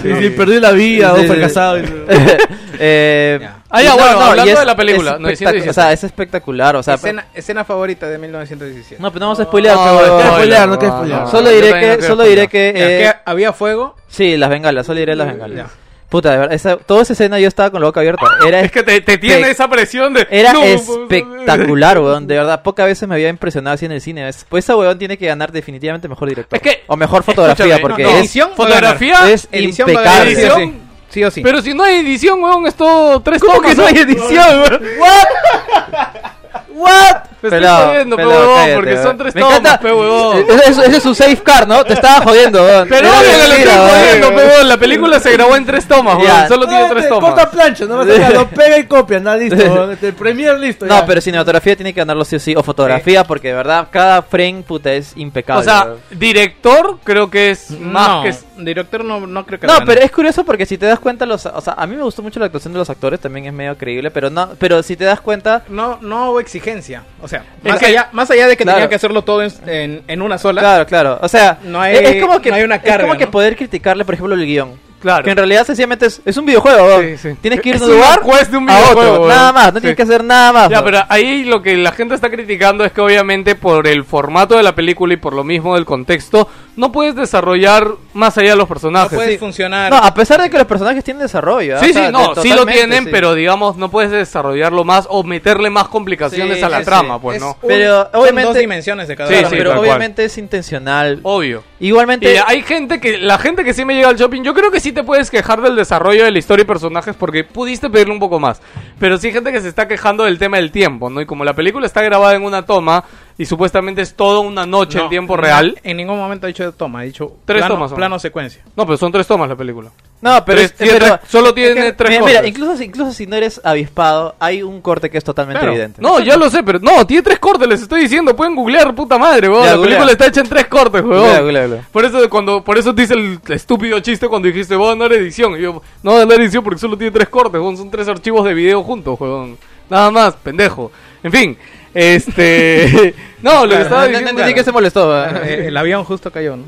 Sí, 0.00 0.30
perdí 0.30 0.60
la 0.60 0.70
vida, 0.70 1.12
fracasado. 1.16 1.80
y- 1.80 1.84
Eh. 2.80 3.40
Ah, 3.70 3.82
ya, 3.82 3.90
No, 3.90 3.96
bueno, 3.98 4.12
no, 4.14 4.20
hablando 4.22 4.52
es- 4.52 4.58
de 4.60 4.64
la 4.64 4.76
película. 4.76 5.10
es 5.12 5.20
917. 5.20 5.58
espectac- 5.66 5.70
o 5.70 5.72
sea, 5.74 5.92
es 5.92 6.04
espectacular, 6.04 6.76
o 6.76 6.82
sea, 6.82 6.94
escena, 6.94 7.26
escena 7.34 7.64
favorita 7.64 8.08
de 8.08 8.16
1917. 8.18 9.02
no, 9.02 9.10
pero 9.12 9.20
no 9.20 9.26
vamos 9.26 9.40
a 9.40 9.44
spoilear, 9.44 9.76
No, 9.76 9.82
pero- 9.82 9.94
No 9.94 9.98
quiero 10.00 10.14
spoiler, 10.14 10.32
spoilear, 10.32 10.68
no 10.68 10.74
spoilear. 10.96 11.28
Solo 11.28 11.50
diré 11.50 11.80
que, 11.80 12.02
solo 12.02 12.22
diré 12.24 12.48
que, 12.48 12.68
eh, 12.70 12.72
que 12.74 13.12
había 13.26 13.52
fuego. 13.52 13.94
sí, 14.08 14.36
las 14.38 14.48
bengalas, 14.48 14.86
solo 14.86 15.00
diré 15.00 15.14
las 15.14 15.26
bengalas. 15.26 15.56
Ya. 15.58 15.66
Puta, 16.08 16.30
de 16.30 16.38
verdad, 16.38 16.54
esa, 16.54 16.76
toda 16.78 17.02
esa 17.02 17.12
escena 17.12 17.38
yo 17.38 17.46
estaba 17.48 17.70
con 17.70 17.82
la 17.82 17.88
boca 17.88 18.00
abierta. 18.00 18.24
Era, 18.46 18.60
Es 18.60 18.72
que 18.72 18.82
te, 18.82 19.02
te 19.02 19.18
tiene 19.18 19.50
esa 19.50 19.68
presión 19.68 20.14
de. 20.14 20.26
era 20.30 20.54
no, 20.54 20.62
espectacular, 20.64 21.98
weón. 21.98 22.26
De 22.26 22.36
verdad, 22.38 22.62
pocas 22.62 22.86
veces 22.86 23.06
me 23.06 23.14
había 23.16 23.28
impresionado 23.28 23.74
así 23.74 23.84
en 23.84 23.92
el 23.92 24.00
cine. 24.00 24.26
Es- 24.26 24.46
Pues 24.48 24.64
esa 24.64 24.74
weón 24.76 24.98
tiene 24.98 25.18
que 25.18 25.26
ganar 25.26 25.52
definitivamente 25.52 26.08
mejor 26.08 26.30
director. 26.30 26.56
Es 26.56 26.62
que- 26.62 26.84
o 26.86 26.96
mejor 26.96 27.22
fotografía, 27.22 27.78
porque 27.82 28.04
no, 28.04 28.08
no, 28.08 28.14
es, 28.16 28.20
edición, 28.22 28.50
fotografía, 28.56 29.30
es 29.30 29.48
Edición 29.52 29.90
impecable. 29.90 30.32
Edición. 30.32 30.87
Sí 31.10 31.24
o 31.24 31.30
sí. 31.30 31.40
Pero 31.42 31.62
si 31.62 31.74
no 31.74 31.82
hay 31.84 31.96
edición, 32.00 32.42
weón, 32.42 32.66
es 32.66 32.74
todo 32.74 33.20
tres 33.20 33.40
¿Cómo 33.40 33.54
tomas. 33.54 33.70
que 33.70 33.76
no 33.76 33.86
hay 33.86 33.98
edición, 33.98 34.60
weón? 34.60 34.82
¿What? 34.98 36.30
Te 36.84 37.46
estoy 37.46 37.50
Pelado, 37.50 37.86
jodiendo, 37.88 38.16
pe 38.16 38.22
pelado, 38.22 38.40
huevón, 38.40 38.56
cállate, 38.56 38.74
porque 38.74 38.92
weón. 38.94 39.02
son 39.04 39.18
tres 39.18 39.34
Me 39.34 39.40
tomas, 39.40 39.58
encanta- 39.58 39.80
pe 39.80 39.92
huevón. 39.92 40.36
Ese 40.48 40.70
es, 40.70 40.78
ese 40.78 40.96
es 40.96 41.02
su 41.02 41.14
safe 41.14 41.36
car, 41.36 41.68
¿no? 41.68 41.84
Te 41.84 41.92
estaba 41.92 42.22
jodiendo, 42.24 42.62
weón. 42.64 42.88
Pero 42.88 43.08
obvio 43.08 43.20
que 43.20 43.26
lo 43.48 43.54
estoy 43.54 43.64
weón. 43.78 43.88
jodiendo, 43.90 44.28
pe 44.28 44.34
huevón. 44.48 44.68
La 44.68 44.76
película 44.76 45.20
se 45.20 45.32
grabó 45.32 45.56
en 45.56 45.64
tres 45.64 45.86
tomas, 45.86 46.18
Ya. 46.22 46.48
Solo 46.48 46.66
tiene 46.66 46.88
tres 46.90 47.08
tomas. 47.08 47.30
Corta 47.30 47.50
plancha, 47.50 47.84
no 47.86 48.04
me 48.04 48.12
saca, 48.12 48.30
lo 48.30 48.48
pega 48.48 48.78
y 48.78 48.86
copia, 48.86 49.20
nada 49.20 49.36
listo. 49.38 49.56
weón. 49.56 49.96
El 50.00 50.12
Premiere 50.14 50.58
listo. 50.58 50.84
No, 50.86 50.94
ya. 51.00 51.06
pero 51.06 51.20
cinematografía 51.20 51.76
tiene 51.76 51.94
que 51.94 52.00
ganarlo 52.00 52.24
sí 52.24 52.36
o 52.36 52.40
sí. 52.40 52.54
O 52.56 52.62
fotografía, 52.62 53.22
porque 53.24 53.48
de 53.48 53.54
verdad, 53.54 53.86
cada 53.90 54.22
frame, 54.22 54.62
puta, 54.66 54.92
es 54.92 55.12
impecable. 55.16 55.60
O 55.60 55.64
sea, 55.64 55.84
weón. 55.84 55.98
director 56.10 56.98
creo 57.04 57.30
que 57.30 57.50
es 57.50 57.70
más 57.70 58.08
no, 58.08 58.22
que... 58.24 58.34
director 58.64 59.04
no, 59.04 59.20
no 59.26 59.46
creo 59.46 59.60
que 59.60 59.66
No, 59.66 59.74
la 59.74 59.78
gane. 59.80 59.92
pero 59.94 60.04
es 60.04 60.10
curioso 60.10 60.44
porque 60.44 60.66
si 60.66 60.76
te 60.76 60.86
das 60.86 60.98
cuenta, 60.98 61.24
los, 61.24 61.46
o 61.46 61.60
sea, 61.60 61.74
a 61.74 61.86
mí 61.86 61.94
me 61.96 62.02
gustó 62.02 62.22
mucho 62.22 62.40
la 62.40 62.46
actuación 62.46 62.72
de 62.72 62.78
los 62.80 62.90
actores, 62.90 63.20
también 63.20 63.46
es 63.46 63.52
medio 63.52 63.76
creíble, 63.78 64.10
pero 64.10 64.28
no, 64.30 64.50
pero 64.58 64.82
si 64.82 64.96
te 64.96 65.04
das 65.04 65.20
cuenta, 65.20 65.62
No, 65.68 65.98
no 66.00 66.32
hubo 66.68 66.76
exigencia. 66.78 67.02
O 67.22 67.28
sea, 67.28 67.44
Es 67.64 67.70
más, 67.70 67.78
que- 67.80 67.86
allá, 67.86 68.08
más 68.12 68.30
allá 68.30 68.46
de 68.46 68.56
que 68.56 68.64
Claro. 68.64 68.88
que 68.88 68.94
hacerlo 68.94 69.22
todo 69.22 69.42
en, 69.42 69.52
en, 69.66 70.02
en 70.06 70.22
una 70.22 70.38
sola. 70.38 70.60
claro, 70.60 70.86
claro, 70.86 71.18
o 71.22 71.28
sea, 71.28 71.58
No 71.64 71.80
hay- 71.80 71.96
es, 71.96 72.02
es 72.16 72.22
como 72.22 72.40
que 72.40 72.50
no 72.50 72.56
hay 72.56 72.62
una 72.62 72.76
es 72.76 72.82
carga, 72.82 73.06
como 73.06 73.18
que 73.18 73.24
¿no? 73.26 73.30
poder 73.30 73.56
criticarle, 73.56 74.04
por 74.04 74.14
ejemplo, 74.14 74.34
el 74.34 74.44
guion. 74.46 74.88
Claro. 75.00 75.22
Que 75.22 75.30
en 75.30 75.36
realidad 75.36 75.64
sencillamente 75.64 76.06
es, 76.06 76.20
es 76.24 76.36
un 76.36 76.44
videojuego. 76.44 77.00
Sí, 77.00 77.16
sí. 77.18 77.28
Tienes 77.40 77.60
que 77.60 77.68
ir 77.68 77.74
Es 77.76 77.80
de 77.82 77.86
un 77.86 77.92
lugar 77.92 78.20
de 78.20 78.56
un 78.56 78.68
a 78.68 78.76
videojuego, 78.80 79.12
otro, 79.12 79.28
nada 79.28 79.52
más, 79.52 79.66
no 79.66 79.74
Sí. 79.74 79.82
tienes 79.82 79.96
que 79.96 80.02
hacer 80.02 80.24
nada 80.24 80.52
más. 80.52 80.68
Ya, 80.70 80.82
pero 80.82 80.98
ahí 81.08 81.44
lo 81.44 81.62
que 81.62 81.76
la 81.76 81.92
gente 81.92 82.16
está 82.16 82.28
criticando 82.30 82.84
es 82.84 82.90
que 82.90 83.00
obviamente 83.00 83.54
por 83.54 83.86
el 83.86 84.04
formato 84.04 84.56
de 84.56 84.64
la 84.64 84.74
película 84.74 85.14
y 85.14 85.16
por 85.16 85.34
lo 85.34 85.44
mismo 85.44 85.76
del 85.76 85.84
contexto, 85.84 86.48
no 86.76 86.90
puedes 86.90 87.14
desarrollar 87.14 87.86
más 88.18 88.36
allá 88.36 88.50
de 88.50 88.56
los 88.56 88.64
No 88.64 88.68
personajes. 88.68 89.16
puede 89.16 89.32
Sí. 89.32 89.38
funcionar. 89.38 89.90
No, 89.90 89.96
a 89.96 90.12
pesar 90.12 90.42
de 90.42 90.50
que 90.50 90.58
los 90.58 90.66
personajes 90.66 91.02
tienen 91.04 91.22
desarrollo. 91.22 91.76
¿ah? 91.76 91.80
Sí, 91.80 91.90
O 91.90 91.92
sea, 91.94 92.06
sí, 92.06 92.12
no, 92.12 92.34
sí 92.34 92.52
lo 92.52 92.66
tienen, 92.66 93.04
sí. 93.04 93.10
pero 93.10 93.34
digamos, 93.34 93.76
no 93.76 93.90
puedes 93.90 94.10
desarrollarlo 94.10 94.84
más 94.84 95.06
o 95.08 95.22
meterle 95.22 95.70
más 95.70 95.88
complicaciones 95.88 96.58
Sí, 96.58 96.62
a 96.64 96.68
la 96.68 96.80
sí, 96.80 96.84
trama, 96.84 97.14
sí. 97.14 97.20
pues, 97.22 97.36
Es 97.36 97.42
¿no? 97.42 97.48
un- 97.62 97.68
Pero, 97.68 98.02
son 98.12 98.20
obviamente- 98.20 98.48
dos 98.48 98.58
dimensiones 98.58 99.08
de 99.08 99.16
cada 99.16 99.30
Sí, 99.30 99.36
uno. 99.38 99.48
sí, 99.50 99.54
pero 99.56 99.70
cual. 99.70 99.80
obviamente 99.80 100.24
es 100.24 100.36
intencional. 100.38 101.20
Obvio. 101.22 101.62
Igualmente, 101.80 102.34
Y 102.34 102.36
hay 102.44 102.62
gente 102.62 103.00
que, 103.00 103.18
la 103.18 103.38
gente 103.38 103.64
que 103.64 103.72
sí 103.72 103.84
me 103.84 103.94
llega 103.94 104.08
al 104.08 104.16
shopping, 104.16 104.42
yo 104.42 104.52
creo 104.52 104.70
que 104.70 104.80
sí 104.80 104.92
te 104.92 105.04
puedes 105.04 105.30
quejar 105.30 105.62
del 105.62 105.76
desarrollo 105.76 106.24
de 106.24 106.32
la 106.32 106.38
historia 106.38 106.62
y 106.64 106.66
personajes 106.66 107.14
porque 107.16 107.44
pudiste 107.44 107.88
pedirle 107.88 108.12
un 108.12 108.18
poco 108.18 108.40
más. 108.40 108.60
Pero 108.98 109.16
sí 109.18 109.28
hay 109.28 109.32
gente 109.32 109.52
que 109.52 109.60
se 109.60 109.68
está 109.68 109.86
quejando 109.86 110.24
del 110.24 110.38
tema 110.38 110.56
del 110.56 110.72
tiempo, 110.72 111.08
¿no? 111.08 111.20
Y 111.20 111.26
como 111.26 111.44
la 111.44 111.54
película 111.54 111.86
está 111.86 112.02
grabada 112.02 112.34
en 112.34 112.42
una 112.42 112.66
toma 112.66 113.04
y 113.38 113.46
supuestamente 113.46 114.02
es 114.02 114.14
toda 114.14 114.40
una 114.40 114.66
noche 114.66 114.98
en 114.98 115.04
No, 115.04 115.10
tiempo 115.10 115.36
no, 115.36 115.42
real. 115.42 115.78
En 115.84 115.96
ningún 115.96 116.18
momento 116.18 116.46
ha 116.46 116.48
dicho 116.48 116.72
toma, 116.72 117.00
ha 117.00 117.02
dicho 117.02 117.36
Tres 117.44 117.60
plano, 117.60 117.74
tomas 117.76 117.90
son. 117.90 117.96
plano 117.96 118.18
secuencia. 118.18 118.62
No, 118.76 118.84
pero 118.84 118.98
son 118.98 119.12
tres 119.12 119.26
tomas 119.28 119.48
la 119.48 119.54
película. 119.56 119.90
No, 120.20 120.44
pero, 120.44 120.58
Tres- 120.58 120.72
es- 120.72 120.76
tiene 120.76 120.92
pero- 120.98 121.18
tres- 121.18 121.30
solo 121.30 121.54
tiene 121.54 121.70
es 121.78 121.84
que- 121.86 121.92
tres 121.92 122.10
mira, 122.10 122.22
mira, 122.22 122.32
cortes. 122.40 122.50
incluso, 122.50 122.76
si- 122.76 122.84
incluso 122.84 123.12
si 123.12 123.26
no 123.28 123.36
eres 123.36 123.60
avispado, 123.62 124.34
hay 124.40 124.64
un 124.64 124.80
corte 124.80 125.08
que 125.08 125.18
es 125.18 125.22
totalmente 125.22 125.60
Claro. 125.60 125.72
evidente. 125.72 126.02
No, 126.02 126.18
ya 126.18 126.36
lo 126.36 126.50
sé, 126.50 126.64
pero 126.64 126.80
no, 126.80 127.06
tiene 127.06 127.22
tres 127.22 127.38
cortes, 127.38 127.68
les 127.68 127.82
estoy 127.82 128.00
diciendo, 128.02 128.34
pueden 128.34 128.56
googlear, 128.56 128.92
puta 128.96 129.16
madre, 129.16 129.48
weón. 129.48 129.64
La 129.64 129.74
googlea. 129.76 129.84
película 129.98 130.10
está 130.12 130.26
hecha 130.26 130.40
en 130.40 130.48
tres 130.48 130.66
cortes, 130.66 131.02
weón. 131.04 131.20
Googlea, 131.20 131.40
googlea, 131.40 131.62
googlea. 131.62 131.88
Por 131.92 132.04
eso 132.04 132.28
cuando 132.28 132.64
por 132.64 132.76
eso 132.76 132.92
te 132.92 133.02
hice 133.04 133.14
el 133.14 133.38
estúpido 133.50 134.00
chiste 134.00 134.26
cuando 134.26 134.48
dijiste, 134.48 134.74
"Voy 134.74 134.92
a 134.92 134.96
dar 134.96 135.12
edición." 135.12 135.56
Y 135.56 135.62
yo, 135.62 135.80
"No 136.02 136.10
voy 136.10 136.22
a 136.22 136.26
dar 136.26 136.40
edición 136.40 136.64
porque 136.64 136.80
solo 136.80 136.98
tiene 136.98 137.12
tres 137.12 137.28
cortes, 137.28 137.60
weón, 137.60 137.76
son 137.76 137.88
tres 137.88 138.08
archivos 138.08 138.44
de 138.44 138.52
video 138.54 138.82
juntos, 138.82 139.16
weón." 139.20 139.56
Nada 139.88 140.10
más, 140.10 140.34
pendejo. 140.34 140.90
En 141.22 141.32
fin, 141.32 141.56
este 141.98 143.14
no, 143.42 143.66
lo 143.66 143.76
que 143.76 143.82
estaba 143.82 144.02
no, 144.02 144.06
no, 144.06 144.08
diciendo 144.08 144.32
no, 144.32 144.38
entendí 144.38 144.54
que 144.54 144.64
se 144.64 144.72
molestó. 144.72 145.08
¿verdad? 145.08 145.42
Eh, 145.48 145.68
el 145.68 145.76
avión 145.76 146.04
justo 146.04 146.30
cayó, 146.30 146.56
¿no? 146.56 146.64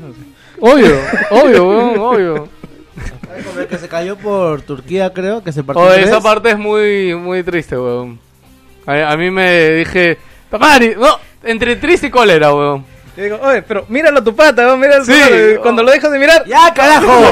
Obvio, 0.59 0.99
obvio, 1.31 1.67
weón, 1.67 1.99
obvio. 1.99 2.49
El 3.57 3.67
que 3.67 3.77
se 3.77 3.87
cayó 3.87 4.17
por 4.17 4.61
Turquía, 4.61 5.11
creo, 5.13 5.41
que 5.43 5.51
se 5.51 5.63
partió. 5.63 5.83
Oh, 5.83 5.93
esa 5.93 6.21
parte 6.21 6.51
es 6.51 6.57
muy 6.57 7.15
muy 7.15 7.43
triste, 7.43 7.77
weón. 7.77 8.19
A, 8.85 9.11
a 9.11 9.17
mí 9.17 9.31
me 9.31 9.69
dije, 9.71 10.17
"Papari, 10.49 10.95
no, 10.97 11.17
entre 11.43 11.77
triste 11.77 12.07
y 12.07 12.09
cólera, 12.09 12.53
weón." 12.53 12.85
Yo 13.17 13.23
digo, 13.23 13.39
oye, 13.41 13.61
pero 13.61 13.85
míralo 13.89 14.19
a 14.19 14.23
tu 14.23 14.33
pata, 14.35 14.63
¿no? 14.63 14.77
mira 14.77 15.03
Sí. 15.03 15.13
cuando 15.61 15.83
lo 15.83 15.91
dejas 15.91 16.11
de 16.11 16.17
mirar. 16.19 16.45
¡Ya, 16.47 16.73
carajo! 16.73 17.11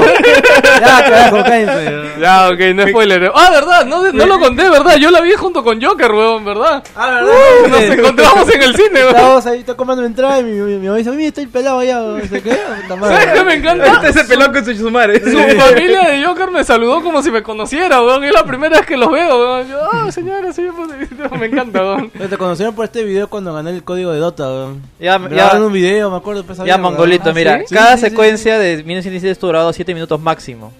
¡Ya, 0.80 1.04
carajo, 1.04 1.42
cállense! 1.42 2.02
Ya, 2.20 2.48
ok, 2.48 2.58
no 2.74 2.86
spoiler. 2.88 3.32
Ah, 3.34 3.48
verdad, 3.50 3.86
no, 3.86 4.12
no 4.12 4.26
lo 4.26 4.38
conté, 4.38 4.68
verdad. 4.68 4.96
Yo 4.96 5.10
la 5.10 5.20
vi 5.22 5.32
junto 5.32 5.64
con 5.64 5.80
Joker, 5.82 6.12
weón, 6.12 6.44
¿verdad? 6.44 6.82
Ah, 6.94 7.10
¿verdad? 7.10 7.32
Nos 7.68 7.80
encontramos 7.98 8.48
en 8.54 8.62
el 8.62 8.76
cine, 8.76 9.00
weón. 9.00 9.08
Estábamos 9.08 9.46
ahí, 9.46 9.60
está 9.60 9.74
comprando 9.74 10.02
mi 10.02 10.08
entrada 10.08 10.40
y 10.40 10.44
mi, 10.44 10.52
mi, 10.52 10.76
mi 10.76 10.86
mamá 10.86 10.98
dice, 10.98 11.10
mira, 11.12 11.28
estoy 11.28 11.46
pelado 11.46 11.82
ya, 11.82 11.98
no 11.98 12.20
sé 12.26 12.42
qué, 12.42 12.58
madre. 12.98 13.16
¿Sabes 13.16 13.38
qué 13.38 13.44
me 13.44 13.54
encanta? 13.54 13.86
Este 13.86 14.12
se 14.12 14.24
peló 14.26 14.52
con 14.52 14.64
su 14.64 14.72
chusumare. 14.74 15.18
Su 15.20 15.38
familia 15.58 16.02
de 16.10 16.24
Joker 16.24 16.50
me 16.50 16.62
saludó 16.62 17.02
como 17.02 17.22
si 17.22 17.30
me 17.30 17.42
conociera, 17.42 18.02
weón. 18.02 18.22
Es 18.24 18.32
la 18.32 18.44
primera 18.44 18.76
vez 18.78 18.86
que 18.86 18.96
los 18.98 19.10
veo, 19.10 19.38
weón. 19.38 19.68
Yo, 19.68 19.78
ah, 19.92 20.12
señora, 20.12 20.52
señor, 20.52 20.74
me 21.38 21.46
encanta, 21.46 21.80
weón. 21.80 22.10
Te 22.10 22.36
conocieron 22.36 22.74
por 22.74 22.84
este 22.84 23.02
video 23.02 23.28
cuando 23.28 23.54
gané 23.54 23.70
el 23.70 23.82
código 23.82 24.12
de 24.12 24.18
Dota, 24.18 24.44
weón. 24.46 24.82
Ya, 24.98 25.18
Me 25.18 25.34
ya, 25.34 25.48
un 25.70 25.74
video, 25.74 26.10
me 26.10 26.16
acuerdo. 26.16 26.44
pues, 26.44 26.58
ya 26.64 26.76
mongolito, 26.78 27.30
Ah, 27.30 27.32
mira, 27.32 27.60
¿sí? 27.66 27.74
cada 27.74 27.96
sí, 27.96 28.02
secuencia 28.02 28.58
de 28.58 28.76
1917 28.78 29.30
estuvo 29.30 29.50
grabado 29.50 29.72
7 29.72 29.94
minutos 29.94 30.20
máximo. 30.20 30.72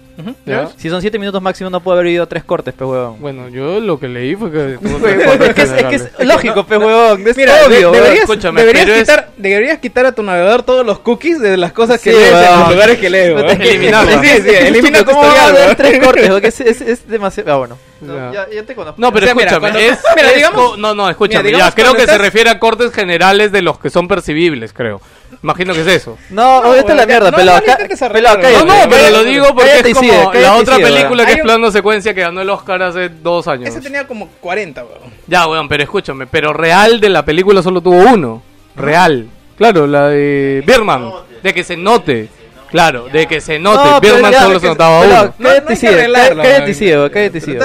¿Ya? 0.45 0.69
Si 0.77 0.89
son 0.89 1.01
7 1.01 1.17
minutos 1.19 1.41
máximo, 1.41 1.69
no 1.69 1.79
puede 1.81 1.99
haber 1.99 2.07
habido 2.09 2.27
3 2.27 2.43
cortes, 2.43 2.73
pe 2.73 2.83
huevón. 2.83 3.19
Bueno, 3.19 3.49
yo 3.49 3.79
lo 3.79 3.99
que 3.99 4.07
leí 4.07 4.35
fue 4.35 4.51
que... 4.51 4.73
es, 4.81 5.53
que 5.53 5.61
es, 5.61 5.71
es 5.71 5.83
que 5.83 5.95
es 5.95 6.25
lógico, 6.27 6.65
pe 6.65 6.77
huevón. 6.77 7.27
Es 7.27 7.37
Mira, 7.37 7.55
de- 7.55 7.65
obvio, 7.65 7.91
deberías, 7.91 8.19
escúchame, 8.21 8.61
deberías 8.65 8.99
quitar, 8.99 9.31
deberías 9.37 9.79
quitar 9.79 10.05
a 10.05 10.11
tu 10.13 10.23
navegador 10.23 10.63
todos 10.63 10.85
los 10.85 10.99
cookies 10.99 11.39
de 11.39 11.57
las 11.57 11.71
cosas 11.73 12.01
que 12.01 12.11
Sí, 12.11 12.17
lees 12.17 12.33
en 12.33 12.59
los 12.59 12.69
lugares 12.71 12.97
que 12.99 13.09
lees. 13.09 13.35
weón. 13.35 13.49
Es 13.49 13.57
que- 13.59 13.69
Eliminarlo. 13.69 14.21
Sí, 14.21 14.27
sí, 14.43 14.49
elimina 14.49 15.03
¿Cómo 15.05 15.19
va 15.21 15.25
a 15.25 15.29
historial. 15.29 15.49
haber 15.49 15.65
weón. 15.65 15.75
3 15.77 15.99
cortes? 16.05 16.29
Porque 16.29 16.47
es, 16.49 16.61
es, 16.61 16.81
es 16.81 17.07
demasiado. 17.07 17.51
Ah, 17.53 17.57
bueno. 17.57 17.77
Ya. 18.01 18.31
Ya, 18.33 18.49
ya 18.55 18.63
te 18.63 18.73
conozco. 18.75 18.99
No, 18.99 19.13
pero 19.13 19.25
O 19.25 19.27
sea, 19.27 19.35
mira, 19.35 19.51
escúchame, 19.51 19.71
cuando- 19.71 19.79
es, 19.93 19.99
mira, 20.15 20.31
digamos- 20.33 20.77
no, 20.79 20.95
no, 20.95 21.09
escúchame, 21.09 21.43
mira, 21.43 21.57
ya, 21.59 21.65
digamos 21.71 21.95
creo 21.95 22.05
que 22.05 22.11
se 22.11 22.17
refiere 22.17 22.49
a 22.49 22.59
cortes 22.59 22.91
generales 22.91 23.51
de 23.51 23.61
los 23.61 23.77
que 23.79 23.89
son 23.91 24.07
percibibles, 24.07 24.73
creo. 24.73 25.01
Imagino 25.43 25.73
que 25.73 25.81
es 25.81 25.87
eso. 25.87 26.17
No, 26.29 26.61
No, 26.63 26.69
vete 26.71 26.91
a 26.91 26.95
la 26.95 27.05
mierda, 27.05 27.31
no, 27.31 27.37
pelado. 27.37 27.59
no 27.59 27.65
Ca- 27.65 27.71
intentes 27.73 27.99
pelado, 28.09 28.39
cállate. 28.41 28.65
No, 28.65 28.83
no, 28.83 28.89
pero 28.89 29.09
lo 29.09 29.23
digo 29.23 29.45
porque 29.55 29.71
es 29.79 29.81
como 29.95 29.99
sigue, 30.01 30.41
la 30.41 30.55
otra 30.55 30.75
sigue, 30.75 30.87
película 30.87 31.25
que 31.25 31.31
es 31.33 31.41
plano 31.41 31.71
secuencia 31.71 32.13
que 32.13 32.21
ganó 32.21 32.41
el 32.41 32.49
Oscar 32.49 32.81
hace 32.83 33.09
dos 33.09 33.47
años. 33.47 33.69
Ese 33.69 33.81
tenía 33.81 34.05
como 34.07 34.27
40, 34.39 34.83
weón. 34.83 34.99
Ya, 35.27 35.47
weón, 35.47 35.67
pero 35.67 35.83
escúchame, 35.83 36.27
pero 36.27 36.53
real 36.53 36.99
de 36.99 37.09
la 37.09 37.23
película 37.25 37.61
solo 37.63 37.81
tuvo 37.81 37.97
uno. 37.97 38.41
Real. 38.75 39.27
Claro, 39.57 39.85
la 39.87 40.07
de 40.07 40.63
Birman. 40.65 41.11
De 41.43 41.53
que 41.53 41.63
se 41.63 41.75
note. 41.77 42.29
Claro, 42.69 43.07
de 43.11 43.27
que 43.27 43.41
se 43.41 43.59
note. 43.59 43.99
Birman 44.07 44.33
solo 44.33 44.59
se 44.59 44.67
notaba 44.67 45.01
pelado, 45.01 45.23
uno. 45.23 45.33
No, 45.37 45.49
no 45.49 45.55
Cállate 45.55 45.75
sigue, 45.75 46.11
cállate 46.13 46.73
sigue, 46.73 47.11
cállate 47.11 47.41
sigue. 47.41 47.59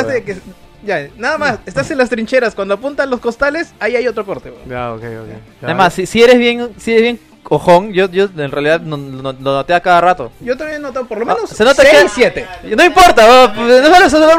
Ya, 0.83 1.09
nada 1.17 1.37
más, 1.37 1.59
estás 1.67 1.91
en 1.91 1.99
las 1.99 2.09
trincheras, 2.09 2.55
cuando 2.55 2.75
apuntan 2.75 3.11
los 3.11 3.19
costales, 3.19 3.73
ahí 3.81 3.97
hay 3.97 4.07
otro 4.07 4.25
corte, 4.25 4.51
weón. 4.51 4.69
Ya, 4.69 4.93
ok, 4.93 4.99
ok. 5.03 5.29
Ya. 5.63 5.67
Además, 5.67 5.95
si, 5.95 6.07
si 6.07 6.23
eres 6.23 6.39
bien, 6.39 6.71
si 6.79 6.93
eres 6.93 7.03
bien 7.03 7.21
cojón, 7.49 7.93
yo, 7.93 8.11
yo 8.11 8.25
en 8.37 8.51
realidad 8.51 8.81
no, 8.81 8.97
no- 8.97 9.33
lo 9.33 9.53
noté 9.53 9.73
a 9.75 9.81
cada 9.81 10.01
rato. 10.01 10.33
Yo 10.41 10.57
también 10.57 10.81
he 10.81 10.83
notado 10.83 11.07
por 11.07 11.19
lo 11.19 11.31
Ah, 11.31 11.35
menos 11.35 11.51
se 11.51 11.65
nota 11.65 11.83
6, 11.83 12.03
que- 12.03 12.09
7. 12.09 12.47
No 12.77 12.85
importa, 12.85 13.53
pues, 13.55 13.83
no 13.83 13.89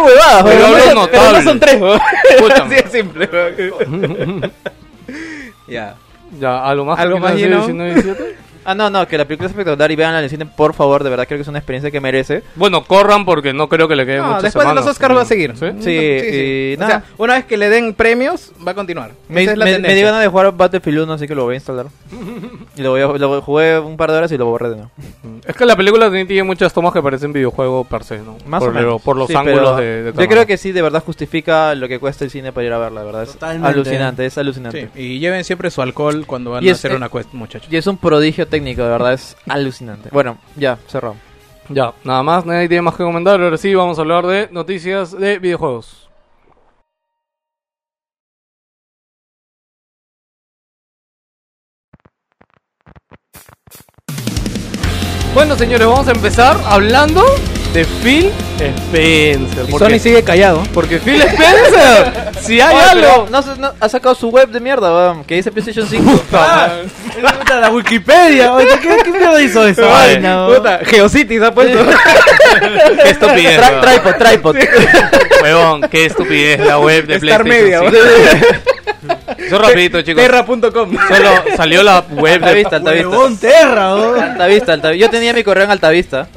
huevadas, 0.04 0.44
Pero 0.44 0.66
weón, 0.66 0.66
algo 0.76 0.94
no 0.94 1.02
son- 1.02 1.10
pero 1.12 1.32
no 1.32 1.42
son 1.42 1.60
tres. 1.60 1.82
Así 2.62 2.76
es 2.76 2.92
simple. 2.92 3.30
Ya. 5.68 5.96
Ya, 6.40 6.64
¿algo 6.66 6.84
más? 6.86 7.00
¿Algo 7.00 7.16
que 7.16 7.22
más, 7.22 7.34
1917? 7.36 8.38
Ah, 8.70 8.76
no, 8.76 8.90
no, 8.90 9.08
que 9.08 9.18
la 9.18 9.24
película 9.24 9.48
es 9.48 9.52
espectacular 9.52 9.90
y 9.90 9.96
veanla 9.96 10.18
en 10.20 10.26
el 10.26 10.30
cine, 10.30 10.46
por 10.46 10.74
favor, 10.74 11.02
de 11.02 11.10
verdad, 11.10 11.26
creo 11.26 11.38
que 11.38 11.44
es 11.44 11.48
una 11.48 11.60
experiencia 11.60 11.90
que 11.90 12.02
merece. 12.02 12.44
Bueno, 12.56 12.84
corran 12.84 13.24
porque 13.24 13.54
no 13.54 13.70
creo 13.70 13.88
que 13.88 13.96
le 13.96 14.06
queden 14.06 14.20
No, 14.24 14.28
muchas 14.28 14.44
después 14.44 14.68
de 14.68 14.74
los 14.76 14.84
semanas, 14.84 14.96
Oscars 14.96 15.16
va 15.16 15.22
a 15.22 15.26
seguir. 15.26 15.54
¿Sí? 15.56 15.66
Sí, 15.80 15.92
y 15.92 16.76
O 16.76 16.80
nada. 16.82 16.92
sea, 16.92 17.04
una 17.18 17.36
vez 17.36 17.46
que 17.46 17.56
le 17.56 17.70
den 17.70 17.94
premios, 17.94 18.52
va 18.68 18.74
a 18.74 18.76
continuar. 18.76 19.12
Me, 19.30 19.44
es 19.46 19.58
la 19.58 19.64
me, 19.64 19.80
me 19.80 19.96
dio 19.96 20.06
ganas 20.06 20.20
de 20.22 20.28
jugar 20.28 20.52
Battlefield 20.52 21.00
1, 21.04 21.14
así 21.14 21.28
que 21.30 21.34
lo 21.36 21.46
voy 21.46 21.54
a 21.54 21.56
instalar. 21.56 21.86
y 22.76 22.82
lo 22.82 22.90
voy 22.92 23.02
a, 23.02 23.08
lo 23.08 23.42
jugué 23.42 23.80
un 23.80 23.96
par 23.96 24.12
de 24.12 24.18
horas 24.18 24.32
y 24.34 24.38
lo 24.38 24.46
borré 24.48 24.70
de 24.72 24.76
nuevo. 24.76 24.92
Es 25.46 25.56
que 25.56 25.66
la 25.66 25.78
película 25.78 26.12
tiene 26.12 26.44
muchas 26.44 26.74
tomas 26.74 26.92
que 26.92 27.02
parecen 27.02 27.32
videojuego 27.32 27.86
per 27.86 28.04
se, 28.04 28.18
¿no? 28.20 28.36
Más 28.46 28.60
por, 28.60 28.70
o 28.70 28.74
menos. 28.74 29.02
Por 29.02 29.16
los 29.16 29.28
Sí, 29.30 29.36
ángulos 29.36 29.78
de, 29.78 29.86
de 30.04 30.10
Yo 30.10 30.12
cámara. 30.14 30.28
creo 30.30 30.46
que 30.46 30.58
sí, 30.58 30.74
de 30.74 30.82
verdad 30.82 31.02
justifica 31.06 31.74
lo 31.74 31.88
que 31.88 32.00
cuesta 32.00 32.26
el 32.26 32.32
cine 32.32 32.52
para 32.52 32.68
ir 32.68 32.74
a 32.74 32.78
verla, 32.80 33.00
de 33.00 33.06
verdad. 33.06 33.24
Es 33.24 33.32
Totalmente. 33.32 33.68
alucinante, 33.70 34.26
es 34.26 34.38
alucinante. 34.38 34.90
Sí, 34.94 35.02
y 35.02 35.20
lleven 35.20 35.46
siempre 35.46 35.72
su 35.72 35.82
alcohol 35.82 36.26
cuando 36.28 36.52
van 36.52 36.64
Y 36.66 36.68
a 36.68 36.72
es- 36.74 36.80
hacer 36.80 36.94
una 36.94 37.08
quest, 37.08 37.32
muchachos. 37.34 37.72
Y 37.72 37.78
es 37.78 37.88
un 37.88 37.98
prodigio 37.98 38.46
técnico, 38.46 38.57
técnico, 38.58 38.82
de 38.82 38.90
verdad, 38.90 39.14
es 39.14 39.38
alucinante. 39.48 40.10
Bueno, 40.12 40.40
ya, 40.56 40.78
cerramos. 40.88 41.18
Ya, 41.70 41.94
nada 42.04 42.24
más, 42.24 42.44
nadie 42.46 42.68
tiene 42.68 42.82
más 42.82 42.96
que 42.96 43.04
comentar. 43.04 43.40
Ahora 43.40 43.58
sí, 43.58 43.76
vamos 43.76 44.00
a 44.00 44.02
hablar 44.02 44.26
de 44.26 44.50
noticias 44.52 45.12
de 45.12 45.38
videojuegos. 45.38 46.10
Bueno, 55.36 55.56
señores, 55.56 55.86
vamos 55.86 56.08
a 56.08 56.12
empezar 56.14 56.58
hablando 56.66 57.24
de 57.74 57.86
Phil 58.04 58.32
Spencer. 58.58 59.66
Y 59.68 59.72
Sony 59.72 60.00
sigue 60.00 60.24
callado. 60.24 60.64
Porque 60.74 60.98
Phil 61.00 61.22
Spencer, 61.22 62.32
si 62.42 62.60
hay 62.60 62.76
Oye, 62.76 62.86
pero 62.94 63.14
algo. 63.14 63.28
no, 63.30 63.56
no, 63.58 63.74
ha 63.80 63.90
sacado 63.90 64.16
su 64.16 64.30
web 64.30 64.50
de 64.50 64.60
mierda, 64.60 64.92
weón, 64.94 65.24
que 65.26 65.36
dice 65.36 65.52
PlayStation 65.52 65.88
5. 65.88 66.12
Puta, 66.12 67.60
la 67.60 67.70
Wikipedia, 67.70 68.54
oye, 68.54 68.68
¿qué, 68.82 68.98
qué 69.04 69.12
mierda 69.12 69.42
hizo 69.42 69.68
esa 69.68 69.84
Ay, 69.84 70.14
vaina? 70.14 70.48
weón? 70.48 70.58
Puta, 70.58 70.80
Geocities 70.86 71.42
ha 71.44 71.54
puesto. 71.54 71.80
Qué 73.04 73.10
estupidez. 73.10 73.60
Tra- 73.62 73.70
weón. 73.72 73.82
tripod, 73.82 74.16
tripod. 74.16 74.56
Huevón, 75.44 75.82
qué 75.92 76.06
estupidez 76.06 76.60
la 76.60 76.80
web 76.80 77.06
de 77.06 77.16
Star 77.16 77.44
PlayStation. 77.44 77.92
Media. 77.92 78.42
5. 79.36 79.44
Eso 79.46 79.58
rapidito, 79.60 80.02
chicos. 80.02 80.24
Terra.com. 80.24 80.98
Solo 81.08 81.30
salió 81.56 81.84
la 81.84 82.04
web 82.10 82.40
de 82.40 82.46
Altavista, 82.48 82.76
Altavista. 82.78 83.10
Huevón 83.10 83.38
Terra, 83.38 83.96
weón. 83.96 84.20
Altavista, 84.22 84.74
Altavista. 84.74 85.06
Yo 85.06 85.10
tenía 85.12 85.34
mi 85.34 85.44
correo 85.44 85.66
en 85.66 85.72
Altavista. 85.72 86.28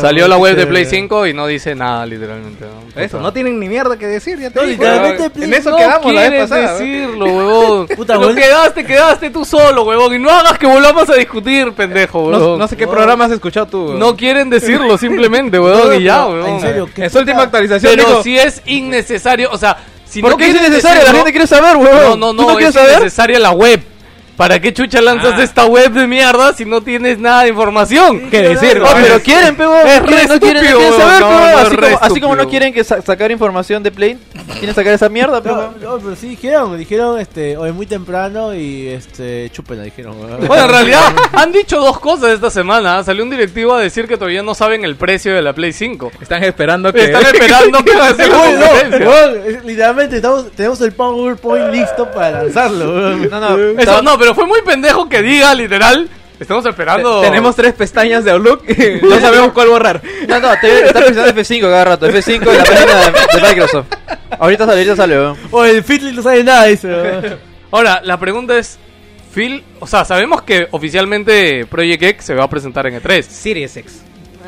Salió 0.00 0.28
la 0.28 0.36
web 0.36 0.56
de. 0.56 0.66
Play 0.66 0.84
5 0.84 1.26
y 1.28 1.34
no 1.34 1.46
dice 1.46 1.74
nada, 1.74 2.04
literalmente. 2.06 2.64
¿no? 2.64 3.00
Eso, 3.00 3.20
no 3.20 3.32
tienen 3.32 3.58
ni 3.60 3.68
mierda 3.68 3.96
que 3.96 4.06
decir, 4.06 4.38
ya 4.38 4.50
te 4.50 4.60
No, 4.60 4.66
digo. 4.66 4.82
literalmente, 4.82 5.30
Play- 5.30 5.44
En 5.44 5.54
eso 5.54 5.70
no 5.70 5.76
quedamos 5.76 6.14
la 6.14 6.28
vez 6.30 6.50
decirlo, 6.50 7.24
huevón. 7.26 7.86
Puta, 7.96 8.16
Lo 8.16 8.34
quedaste, 8.34 8.84
quedaste 8.84 9.30
tú 9.30 9.44
solo, 9.44 9.84
huevón. 9.84 10.14
Y 10.14 10.18
no 10.18 10.30
hagas 10.30 10.58
que 10.58 10.66
volvamos 10.66 11.08
a 11.10 11.14
discutir, 11.14 11.72
pendejo, 11.72 12.30
No, 12.30 12.38
huevón. 12.38 12.58
no 12.58 12.68
sé 12.68 12.76
qué 12.76 12.86
programa 12.86 13.26
has 13.26 13.32
escuchado 13.32 13.66
tú. 13.66 13.94
No 13.94 14.16
quieren 14.16 14.50
decirlo 14.50 14.96
simplemente, 14.98 15.58
huevón, 15.58 16.00
y 16.00 16.04
ya, 16.04 16.26
huevón. 16.26 16.50
En 16.54 16.60
serio, 16.60 16.88
¿qué 16.94 17.04
En 17.04 17.10
su 17.10 17.18
última 17.18 17.42
actualización 17.42 17.92
Pero 17.96 18.22
si 18.22 18.38
es 18.38 18.62
innecesario, 18.66 19.50
o 19.52 19.58
sea, 19.58 19.76
si 20.04 20.20
¿Por 20.22 20.30
no 20.32 20.36
qué 20.36 20.48
es 20.48 20.56
innecesario? 20.56 21.02
La 21.04 21.12
gente 21.12 21.30
quiere 21.32 21.46
saber, 21.46 21.76
weón. 21.76 22.18
No, 22.20 22.32
no, 22.32 22.44
¿Tú 22.44 22.50
no, 22.52 22.58
es 22.58 22.74
innecesaria 22.74 23.38
la 23.38 23.50
web. 23.52 23.80
¿Para 24.36 24.60
qué 24.60 24.72
chucha 24.74 25.00
lanzas 25.00 25.34
Ah. 25.38 25.42
esta 25.42 25.64
web 25.66 25.92
de 25.92 26.06
mierda 26.06 26.52
si 26.52 26.64
no 26.64 26.82
tienes 26.82 27.18
nada 27.18 27.42
de 27.44 27.48
información? 27.48 28.28
¿Qué 28.30 28.42
decir? 28.42 28.78
Oh, 28.80 28.84
weón? 28.84 28.98
pero 29.02 29.20
quieren, 29.20 29.56
pe, 29.56 29.66
weón. 29.66 29.86
Es 29.86 30.02
re 30.02 30.26
no 30.26 30.38
quieren, 30.40 30.64
no 30.64 30.92
saber, 30.98 31.20
no, 31.20 31.30
no, 31.30 31.58
así, 31.58 31.76
re 31.76 31.90
como, 31.92 31.98
así 32.04 32.20
como 32.20 32.36
no 32.36 32.48
quieren 32.48 32.72
que 32.74 32.84
sa- 32.84 33.00
sacar 33.00 33.30
información 33.30 33.82
de 33.82 33.90
Play, 33.90 34.18
quieren 34.58 34.74
sacar 34.74 34.92
esa 34.92 35.08
mierda, 35.08 35.40
pe, 35.42 35.48
No, 35.48 35.70
no, 35.80 35.98
pero 35.98 36.16
sí 36.16 36.28
dijeron, 36.28 36.76
dijeron, 36.76 37.18
este, 37.18 37.56
hoy 37.56 37.72
muy 37.72 37.86
temprano 37.86 38.54
y, 38.54 38.88
este, 38.88 39.48
chúpenla, 39.52 39.84
dijeron. 39.84 40.16
Bueno, 40.46 40.64
en 40.64 40.70
realidad 40.70 41.14
han 41.32 41.50
dicho 41.52 41.78
dos 41.80 41.98
cosas 41.98 42.30
esta 42.30 42.50
semana. 42.50 43.02
Salió 43.04 43.22
un 43.22 43.30
directivo 43.30 43.74
a 43.74 43.80
decir 43.80 44.06
que 44.06 44.16
todavía 44.16 44.42
no 44.42 44.54
saben 44.54 44.84
el 44.84 44.96
precio 44.96 45.34
de 45.34 45.40
la 45.42 45.54
Play 45.54 45.72
5. 45.72 46.12
Están 46.20 46.44
esperando 46.44 46.92
que. 46.92 47.04
Están 47.04 47.22
esperando 47.34 47.82
que 47.82 47.96
va 47.96 48.08
a 48.08 48.14
ser 48.14 48.28
la 48.28 48.98
no, 48.98 49.64
literalmente 49.64 50.16
estamos, 50.16 50.50
tenemos 50.52 50.80
el 50.82 50.92
PowerPoint 50.92 51.72
listo 51.72 52.10
para 52.10 52.42
lanzarlo. 52.42 53.16
No, 53.16 53.40
no. 53.40 53.80
Eso 53.80 54.02
no, 54.02 54.18
pero 54.18 54.25
fue 54.34 54.46
muy 54.46 54.62
pendejo 54.62 55.08
que 55.08 55.22
diga, 55.22 55.54
literal. 55.54 56.08
Estamos 56.38 56.66
esperando. 56.66 57.22
Tenemos 57.22 57.56
tres 57.56 57.72
pestañas 57.72 58.22
de 58.24 58.30
Outlook 58.32 58.62
y 58.68 59.02
no 59.06 59.18
sabemos 59.20 59.52
cuál 59.52 59.68
borrar. 59.68 60.02
No, 60.28 60.38
no, 60.38 60.48
te 60.60 60.86
está 60.86 61.00
presionando 61.00 61.40
F5 61.40 61.60
cada 61.62 61.84
rato. 61.84 62.08
F5 62.08 62.32
en 62.50 62.58
la 62.58 62.64
página 62.64 62.94
de, 62.96 63.40
de 63.40 63.48
Microsoft. 63.48 63.86
Ahorita 64.38 64.66
sale, 64.66 64.78
ahorita 64.80 64.96
sale, 64.96 65.16
weón. 65.18 65.36
O 65.50 65.64
el 65.64 65.82
Fitly 65.82 66.12
no 66.12 66.22
sabe 66.22 66.44
nada, 66.44 66.64
dice. 66.66 66.88
weón. 66.88 67.38
Ahora, 67.70 68.00
la 68.04 68.18
pregunta 68.20 68.58
es: 68.58 68.78
Phil, 69.34 69.64
o 69.80 69.86
sea, 69.86 70.04
sabemos 70.04 70.42
que 70.42 70.68
oficialmente 70.72 71.64
Project 71.66 72.02
X 72.02 72.24
se 72.26 72.34
va 72.34 72.44
a 72.44 72.50
presentar 72.50 72.86
en 72.86 73.00
E3. 73.00 73.22
Series 73.22 73.74
X. 73.78 74.02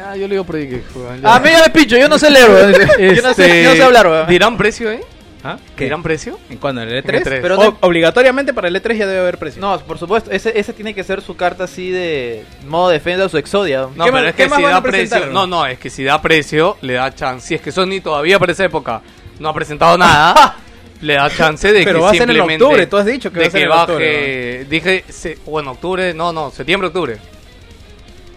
Ah, 0.07 0.15
yo 0.15 0.29
le 0.29 0.35
digo 0.35 0.45
Project 0.45 0.73
X, 0.75 0.85
weón, 0.95 1.23
ya. 1.23 1.35
A 1.35 1.41
mí 1.41 1.49
ya 1.51 1.63
me 1.63 1.71
pincho, 1.71 1.97
yo 1.97 2.09
no 2.09 2.19
sé 2.19 2.31
leer, 2.31 2.51
weón. 2.51 2.73
Yo 3.17 3.23
no 3.23 3.33
sé, 3.35 3.47
Este, 3.47 3.63
yo 3.65 3.71
no 3.71 3.77
sé 3.77 3.83
hablar, 3.83 4.07
weón. 4.09 4.27
¿Dirán 4.27 4.57
precio, 4.59 4.91
eh? 4.91 5.01
¿Ah? 5.45 5.57
¿Qué? 5.77 5.85
¿Dirán 5.85 6.03
precio? 6.03 6.37
¿En 6.51 6.59
cuándo? 6.59 6.83
¿En 6.83 6.89
el 6.89 6.97
En 6.97 7.05
el 7.15 7.23
E3? 7.23 7.25
E3. 7.25 7.39
Pero 7.43 7.57
Pero 7.59 7.77
obligatoriamente 7.81 8.53
para 8.53 8.67
el 8.69 8.75
E3 8.75 8.97
ya 8.97 9.07
debe 9.07 9.21
haber 9.21 9.39
precio. 9.39 9.61
No, 9.61 9.79
por 9.81 9.97
supuesto, 9.99 10.31
ese, 10.33 10.59
ese 10.59 10.73
tiene 10.73 10.95
que 10.95 11.05
ser 11.05 11.23
su 11.23 11.37
carta 11.37 11.65
así 11.65 11.91
de 11.91 12.45
modo 12.67 12.89
defensa 12.89 13.27
o 13.27 13.29
su 13.29 13.39
exodia. 13.39 13.87
No, 13.95 14.05
¿Qué 14.05 14.11
pero 14.13 14.29
es 14.29 14.35
que 14.35 14.49
si 14.49 14.63
da 14.63 14.83
precio. 14.83 15.27
no? 15.27 15.33
No, 15.33 15.47
no, 15.47 15.67
es 15.67 15.79
que 15.79 15.91
si 15.91 16.03
da 16.03 16.21
precio, 16.21 16.77
le 16.81 16.95
da 16.95 17.15
chance. 17.15 17.47
Si 17.49 17.55
es 17.55 17.61
que 17.61 17.71
Sony 17.71 18.01
todavía 18.03 18.39
para 18.41 18.51
esa 18.53 18.65
época 18.65 19.01
no 19.39 19.49
ha 19.49 19.55
presentado 19.55 19.97
nada, 19.99 20.57
le 21.03 21.15
da 21.15 21.31
chance 21.31 21.73
de 21.73 21.85
Pero 21.85 21.99
que 22.01 22.03
va 22.05 22.11
a 22.11 22.13
ser 22.15 22.23
en 22.23 22.29
simplemente. 22.31 22.65
octubre, 22.65 22.87
tú 22.89 22.97
has 22.97 23.07
dicho 23.07 23.31
que 23.33 23.39
de 23.39 23.45
va 23.45 23.47
a 23.49 23.51
ser 23.53 23.61
que 23.61 23.65
en 23.65 23.69
baje. 23.71 23.83
octubre, 23.83 24.65
Dije, 24.69 25.05
se- 25.09 25.39
o 25.47 25.61
en 25.61 25.69
octubre, 25.69 26.15
no, 26.15 26.33
no, 26.33 26.51
septiembre, 26.51 26.89
octubre. 26.89 27.17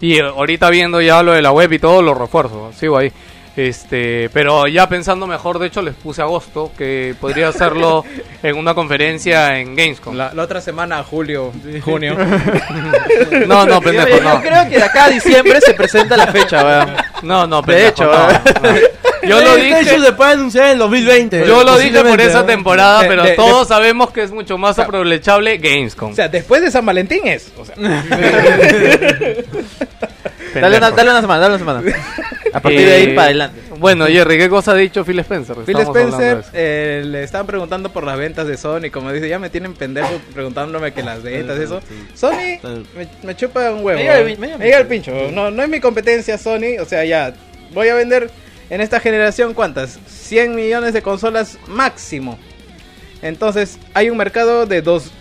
Y 0.00 0.20
ahorita 0.20 0.70
viendo 0.70 1.00
ya 1.00 1.22
lo 1.22 1.32
de 1.32 1.42
la 1.42 1.52
web 1.52 1.72
y 1.72 1.78
todo, 1.78 2.00
lo 2.02 2.14
refuerzo, 2.14 2.72
sigo 2.78 2.96
ahí. 2.98 3.12
Este, 3.54 4.30
pero 4.32 4.66
ya 4.66 4.88
pensando 4.88 5.26
mejor, 5.26 5.58
de 5.58 5.66
hecho 5.66 5.82
les 5.82 5.94
puse 5.94 6.22
agosto, 6.22 6.72
que 6.78 7.14
podría 7.20 7.48
hacerlo 7.48 8.02
en 8.42 8.56
una 8.56 8.72
conferencia 8.74 9.58
en 9.58 9.76
Gamescom. 9.76 10.16
La, 10.16 10.32
la 10.32 10.42
otra 10.44 10.60
semana, 10.62 11.02
julio, 11.04 11.52
junio. 11.84 12.16
No, 13.46 13.66
no, 13.66 13.80
pendejo, 13.80 14.08
yo 14.08 14.20
no. 14.22 14.40
creo 14.40 14.64
que 14.68 14.76
de 14.76 14.82
acá 14.82 15.04
a 15.04 15.10
diciembre 15.10 15.60
se 15.60 15.74
presenta 15.74 16.16
la 16.16 16.26
fecha, 16.28 16.64
weón. 16.64 16.96
No, 17.22 17.46
no, 17.46 17.60
De 17.62 17.66
pendejo, 17.74 17.88
hecho, 17.90 18.04
no, 18.04 18.28
no. 18.72 18.78
Yo 19.28 19.40
lo 19.40 19.54
dije, 19.54 19.84
se 20.00 20.12
puede 20.14 20.32
anunciar 20.32 20.64
en 20.66 20.72
el 20.72 20.78
2020. 20.78 21.46
yo 21.46 21.62
lo 21.62 21.78
dije 21.78 22.02
por 22.02 22.20
esa 22.20 22.44
temporada, 22.44 23.02
De- 23.02 23.08
pero 23.08 23.22
de- 23.22 23.34
todos 23.34 23.68
sabemos 23.68 24.10
que 24.10 24.22
es 24.24 24.32
mucho 24.32 24.58
más 24.58 24.76
aprovechable 24.80 25.58
Gamescom. 25.58 26.10
o 26.10 26.14
sea, 26.14 26.26
después 26.28 26.60
de 26.60 26.72
San 26.72 26.84
Valentín 26.84 27.28
es. 27.28 27.52
O 27.56 27.64
sea, 27.64 27.76
Dale 30.54 30.76
una, 30.78 30.90
dale 30.90 31.10
una 31.10 31.20
semana, 31.20 31.40
dale 31.40 31.54
una 31.54 31.58
semana. 31.58 31.82
A 32.52 32.60
partir 32.60 32.80
de 32.86 32.92
ahí 32.92 33.02
Eh, 33.04 33.14
para 33.14 33.24
adelante. 33.26 33.60
Bueno, 33.78 34.06
Jerry, 34.06 34.38
¿qué 34.38 34.48
cosa 34.48 34.72
ha 34.72 34.76
dicho 34.76 35.04
Phil 35.04 35.18
Spencer? 35.20 35.56
Phil 35.64 35.76
Spencer 35.78 36.44
eh, 36.52 37.02
le 37.06 37.22
estaban 37.22 37.46
preguntando 37.46 37.90
por 37.92 38.04
las 38.04 38.18
ventas 38.18 38.46
de 38.46 38.56
Sony. 38.56 38.90
Como 38.92 39.10
dice, 39.12 39.28
ya 39.28 39.38
me 39.38 39.50
tienen 39.50 39.74
pendejo 39.74 40.20
preguntándome 40.34 40.92
que 40.92 41.02
las 41.02 41.22
ventas, 41.22 41.58
eso. 41.58 41.80
Sony 42.14 42.58
me, 42.96 43.08
me 43.22 43.36
chupa 43.36 43.70
un 43.72 43.84
huevo. 43.84 43.98
Me 43.98 44.04
llega 44.04 44.18
el 44.18 44.26
pin- 44.28 44.38
me 44.38 44.46
llega 44.46 44.54
el 44.54 44.58
Me 44.58 44.64
llega 44.66 44.78
el 44.78 44.86
pincho. 44.86 45.12
No, 45.32 45.50
no 45.50 45.62
es 45.62 45.68
mi 45.68 45.80
competencia 45.80 46.36
Sony. 46.38 46.78
O 46.80 46.84
sea, 46.84 47.04
ya 47.04 47.34
voy 47.72 47.88
a 47.88 47.94
vender 47.94 48.30
en 48.70 48.80
esta 48.80 49.00
generación, 49.00 49.54
¿cuántas? 49.54 49.98
100 50.06 50.54
millones 50.54 50.92
de 50.94 51.02
consolas 51.02 51.58
máximo. 51.66 52.38
Entonces, 53.20 53.78
hay 53.94 54.10
un 54.10 54.16
mercado 54.16 54.66
de 54.66 54.82
2 54.82 55.12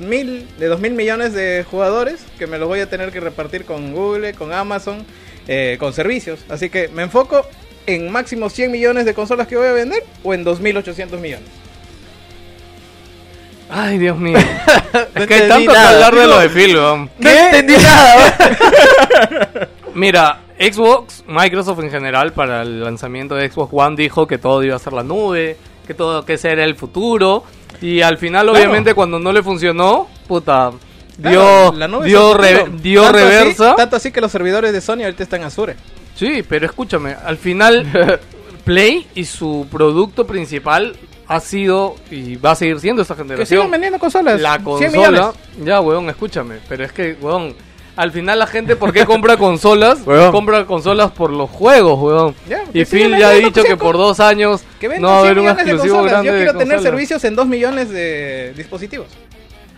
mil, 0.00 0.48
de 0.58 0.66
2 0.66 0.80
mil 0.80 0.92
millones 0.94 1.32
de 1.32 1.64
jugadores 1.70 2.20
que 2.38 2.46
me 2.48 2.58
los 2.58 2.66
voy 2.66 2.80
a 2.80 2.88
tener 2.90 3.12
que 3.12 3.20
repartir 3.20 3.64
con 3.64 3.92
Google, 3.92 4.34
con 4.34 4.52
Amazon, 4.52 5.04
eh, 5.48 5.76
con 5.78 5.92
servicios. 5.92 6.40
Así 6.48 6.68
que 6.70 6.88
me 6.88 7.02
enfoco 7.02 7.46
en 7.86 8.10
máximo 8.10 8.50
100 8.50 8.70
millones 8.70 9.04
de 9.04 9.14
consolas 9.14 9.46
que 9.46 9.56
voy 9.56 9.68
a 9.68 9.72
vender 9.72 10.02
o 10.24 10.34
en 10.34 10.44
2.800 10.44 11.18
millones. 11.18 11.48
Ay, 13.68 13.98
Dios 13.98 14.16
mío. 14.18 14.38
es 15.14 15.26
que 15.26 15.34
hay 15.34 15.48
tanto 15.48 15.72
que 15.72 15.78
hablar 15.78 16.14
de 16.14 16.26
lo 16.26 16.38
de 16.38 16.48
Phil. 16.48 16.74
No 16.74 17.08
entendí 17.20 17.74
nada. 17.74 18.36
Mira, 19.94 20.40
Xbox, 20.58 21.24
Microsoft 21.26 21.80
en 21.80 21.90
general, 21.90 22.32
para 22.32 22.62
el 22.62 22.84
lanzamiento 22.84 23.34
de 23.34 23.50
Xbox 23.50 23.72
One 23.72 23.96
dijo 23.96 24.26
que 24.26 24.38
todo 24.38 24.62
iba 24.62 24.76
a 24.76 24.78
ser 24.78 24.92
la 24.92 25.02
nube, 25.02 25.56
que 25.86 25.94
todo 25.94 26.24
que 26.24 26.34
ese 26.34 26.52
era 26.52 26.64
el 26.64 26.76
futuro. 26.76 27.44
Y 27.80 28.02
al 28.02 28.18
final, 28.18 28.46
Claro. 28.46 28.58
obviamente, 28.58 28.94
cuando 28.94 29.18
no 29.18 29.32
le 29.32 29.42
funcionó, 29.42 30.08
puta, 30.28 30.70
Claro, 31.20 31.72
dio, 32.02 32.34
re- 32.34 32.66
dio 32.82 33.02
Tanto 33.02 33.18
así- 33.18 33.26
reversa. 33.26 33.74
tanto 33.76 33.96
así 33.96 34.10
que 34.12 34.20
los 34.20 34.30
servidores 34.32 34.72
de 34.72 34.80
Sony 34.80 35.02
ahorita 35.04 35.22
están 35.22 35.42
Azure. 35.44 35.76
Sí, 36.14 36.42
pero 36.48 36.66
escúchame, 36.66 37.14
al 37.24 37.36
final 37.38 37.86
Play 38.64 39.06
y 39.14 39.24
su 39.24 39.66
producto 39.70 40.26
principal 40.26 40.96
ha 41.28 41.40
sido 41.40 41.96
y 42.10 42.36
va 42.36 42.52
a 42.52 42.54
seguir 42.54 42.78
siendo 42.80 43.02
esta 43.02 43.14
Que 43.14 43.22
generación. 43.22 43.46
siguen 43.60 43.70
vendiendo 43.70 43.98
consolas. 43.98 44.40
La 44.40 44.54
100 44.54 44.64
consola, 44.64 45.32
ya, 45.64 45.80
weón, 45.80 46.08
escúchame, 46.10 46.56
pero 46.68 46.84
es 46.84 46.92
que, 46.92 47.16
weón, 47.20 47.54
al 47.96 48.12
final 48.12 48.38
la 48.38 48.46
gente, 48.46 48.76
¿por 48.76 48.92
qué 48.92 49.04
compra 49.06 49.36
consolas? 49.38 50.00
Weón. 50.04 50.30
compra 50.32 50.64
consolas 50.66 51.10
por 51.12 51.30
los 51.30 51.48
juegos, 51.50 51.98
weón. 52.00 52.34
Ya, 52.48 52.62
y 52.72 52.80
que 52.80 52.86
Phil 52.86 53.16
ya 53.16 53.28
ha 53.30 53.32
dicho 53.32 53.62
que 53.64 53.76
por 53.76 53.96
dos 53.96 54.20
años 54.20 54.62
Que 54.78 54.88
no 54.98 55.08
va 55.08 55.18
a 55.18 55.22
100 55.22 55.30
haber 55.30 55.38
un 55.38 55.48
exclusivo 55.48 56.02
grande 56.02 56.26
Yo 56.28 56.32
de 56.34 56.42
quiero 56.44 56.58
tener 56.58 56.80
servicios 56.80 57.24
en 57.24 57.34
2 57.36 57.46
millones 57.46 57.88
de 57.90 58.52
dispositivos. 58.56 59.06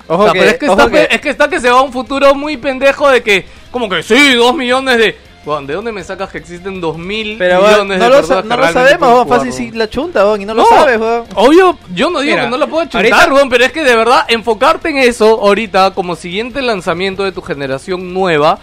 Ojo 0.09 0.23
O 0.23 0.25
sea, 0.25 0.33
que, 0.33 0.39
pero 0.41 0.51
es 0.51 0.59
que, 0.59 0.69
ojo 0.69 0.81
está, 0.81 0.91
que- 0.91 1.15
es 1.15 1.21
que 1.21 1.31
está 1.31 1.49
que 1.49 1.61
se 1.61 1.71
va 1.71 1.79
a 1.79 1.83
un 1.83 1.93
futuro 1.93 2.35
muy 2.35 2.57
pendejo 2.57 3.09
de 3.11 3.23
que, 3.23 3.47
como 3.71 3.89
que 3.89 4.03
sí, 4.03 4.35
dos 4.35 4.55
millones 4.55 4.99
de... 4.99 5.29
Weón, 5.47 5.67
¿de 5.67 5.75
dónde 5.75 5.93
me 5.93 6.03
sacas 6.05 6.29
que 6.31 6.39
existen 6.39 6.79
dos 6.81 6.99
mil 6.99 7.37
Pero 7.39 7.63
millones 7.63 7.99
no 7.99 8.05
de 8.05 8.11
lo, 8.11 8.17
personas 8.17 8.43
que 8.43 8.49
no 8.49 8.57
lo 8.57 8.73
sabemos, 8.73 9.29
Fácil 9.29 9.53
si 9.53 9.71
la 9.71 9.89
chunta, 9.89 10.25
y 10.39 10.45
no, 10.45 10.53
lo 10.53 10.65
sabes, 10.67 11.01
weón. 11.01 11.25
Obvio, 11.37 11.79
yo 11.95 12.11
no 12.11 12.21
digo 12.21 12.33
Mira, 12.35 12.45
que 12.45 12.51
no 12.51 12.57
la 12.59 12.67
puedo 12.67 12.85
chutar, 12.85 13.07
ahorita- 13.07 13.49
pero 13.49 13.65
es 13.65 13.73
que 13.73 13.83
de 13.85 13.97
verdad, 13.97 14.27
enfocarte 14.29 14.91
en 14.91 14.99
eso 14.99 15.41
ahorita 15.41 15.93
como 15.95 16.17
siguiente 16.17 16.61
lanzamiento 16.61 17.25
de 17.25 17.33
tu 17.33 17.41
generación 17.41 18.13
nueva, 18.13 18.59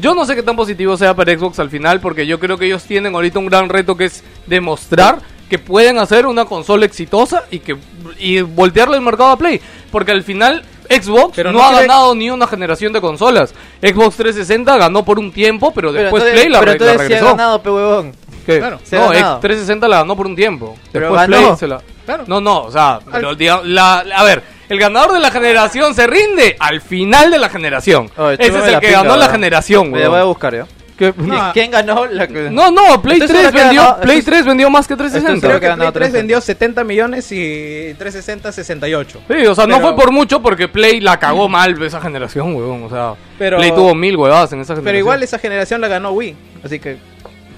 yo 0.00 0.14
no 0.14 0.24
sé 0.24 0.36
qué 0.36 0.42
tan 0.44 0.54
positivo 0.54 0.96
sea 0.96 1.14
para 1.14 1.36
Xbox 1.36 1.58
al 1.58 1.70
final, 1.70 2.00
porque 2.00 2.24
yo 2.26 2.38
creo 2.38 2.56
que 2.58 2.66
ellos 2.66 2.84
tienen 2.84 3.14
ahorita 3.14 3.40
un 3.40 3.46
gran 3.46 3.68
reto 3.68 3.96
que 3.96 4.04
es 4.04 4.22
demostrar 4.46 5.18
que 5.48 5.58
pueden 5.58 5.98
hacer 5.98 6.26
una 6.26 6.44
consola 6.44 6.84
exitosa 6.86 7.44
y 7.50 7.58
que 7.58 7.76
y 8.20 8.40
voltearle 8.42 8.94
el 8.96 9.02
mercado 9.02 9.30
a 9.30 9.36
Play, 9.36 9.60
porque 9.90 10.12
al 10.12 10.22
final 10.22 10.62
Xbox 10.90 11.32
Pero 11.36 11.52
no, 11.52 11.58
no 11.58 11.64
ha 11.64 11.80
ganado 11.80 12.14
ni 12.14 12.30
una 12.30 12.46
generación 12.46 12.92
de 12.92 13.00
consolas. 13.00 13.54
Xbox 13.80 14.16
360 14.16 14.76
ganó 14.76 15.04
por 15.04 15.18
un 15.18 15.30
tiempo, 15.32 15.72
pero 15.72 15.90
Pero 15.92 16.02
después 16.02 16.22
entonces- 16.24 16.40
Play 16.40 16.52
la, 16.52 16.58
pero 16.60 16.72
re- 16.72 16.78
la 16.78 16.84
entonces 16.92 17.06
sí 17.06 17.12
ha 17.12 17.16
regresó. 17.16 17.36
ganado, 17.36 17.62
pe 17.62 17.70
huevón. 17.70 18.12
Claro. 18.46 18.78
No. 18.90 19.12
X 19.12 19.22
360 19.40 19.86
la 19.88 19.96
ganó 19.98 20.16
por 20.16 20.26
un 20.26 20.34
tiempo. 20.34 20.76
Pero 20.90 21.06
Después 21.12 21.28
ganó. 21.30 21.46
Play 21.46 21.56
se 21.58 21.66
la... 21.68 21.80
Claro. 22.04 22.24
No, 22.26 22.40
no, 22.40 22.62
o 22.64 22.70
sea, 22.72 22.98
pero 23.12 23.34
digamos, 23.36 23.66
la, 23.66 24.02
la- 24.04 24.16
a 24.16 24.24
ver, 24.24 24.42
El 24.68 24.78
ganador 24.78 25.12
de 25.12 25.20
la 25.20 25.30
generación 25.32 25.94
se 25.94 26.06
rinde 26.06 26.56
al 26.58 26.80
final 26.80 27.30
de 27.30 27.38
la 27.38 27.48
generación. 27.48 28.10
Oye, 28.16 28.34
Ese 28.38 28.56
es 28.58 28.64
el 28.66 28.72
la 28.72 28.80
que 28.80 28.90
ganó 28.92 29.10
la 29.16 29.24
weón. 29.26 29.30
generación, 29.32 29.90
Me 29.90 30.06
voy 30.08 30.18
a 30.20 30.24
buscar 30.24 30.54
yo. 30.54 30.64
¿Qué? 31.00 31.14
No. 31.16 31.50
¿Quién 31.54 31.70
ganó 31.70 32.04
la 32.06 32.26
No, 32.26 32.70
no, 32.70 33.00
Play 33.00 33.18
Estoy 33.18 33.28
3 33.28 33.40
seguro 33.40 33.52
que 33.52 33.58
vendió, 33.64 33.82
ganó- 33.82 34.00
Play 34.00 34.18
estoy- 34.18 34.32
3 34.34 34.44
vendió 34.44 34.70
más 34.70 34.86
que 34.86 34.92
estoy 34.92 35.08
360. 35.08 35.46
Creo 35.48 35.58
que 35.60 35.66
que 35.66 35.72
Play 35.72 35.92
3 35.92 35.92
360. 35.92 36.18
vendió 36.18 36.40
70 36.42 36.84
millones 36.84 37.32
y 37.32 37.94
360 37.98 38.52
68. 38.52 39.20
Sí, 39.26 39.46
o 39.46 39.54
sea, 39.54 39.66
no 39.66 39.76
Pero- 39.78 39.88
fue 39.88 39.96
por 39.96 40.12
mucho 40.12 40.42
porque 40.42 40.68
Play 40.68 41.00
la 41.00 41.18
cagó 41.18 41.48
mal 41.48 41.82
esa 41.82 42.00
generación, 42.02 42.54
weón. 42.54 42.82
O 42.84 42.90
sea, 42.90 43.14
Pero- 43.38 43.56
Play 43.56 43.72
tuvo 43.72 43.94
mil 43.94 44.14
huevadas 44.16 44.52
en 44.52 44.60
esa 44.60 44.74
generación. 44.74 44.84
Pero 44.84 44.98
igual 44.98 45.22
esa 45.22 45.38
generación 45.38 45.80
la 45.80 45.88
ganó 45.88 46.10
Wii. 46.12 46.36
Así 46.62 46.78
que 46.78 46.98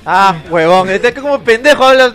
Ah, 0.07 0.37
huevón. 0.51 0.89
Este 0.89 1.13
que 1.13 1.21
como 1.21 1.41
pendejo 1.43 1.85
habla. 1.85 2.13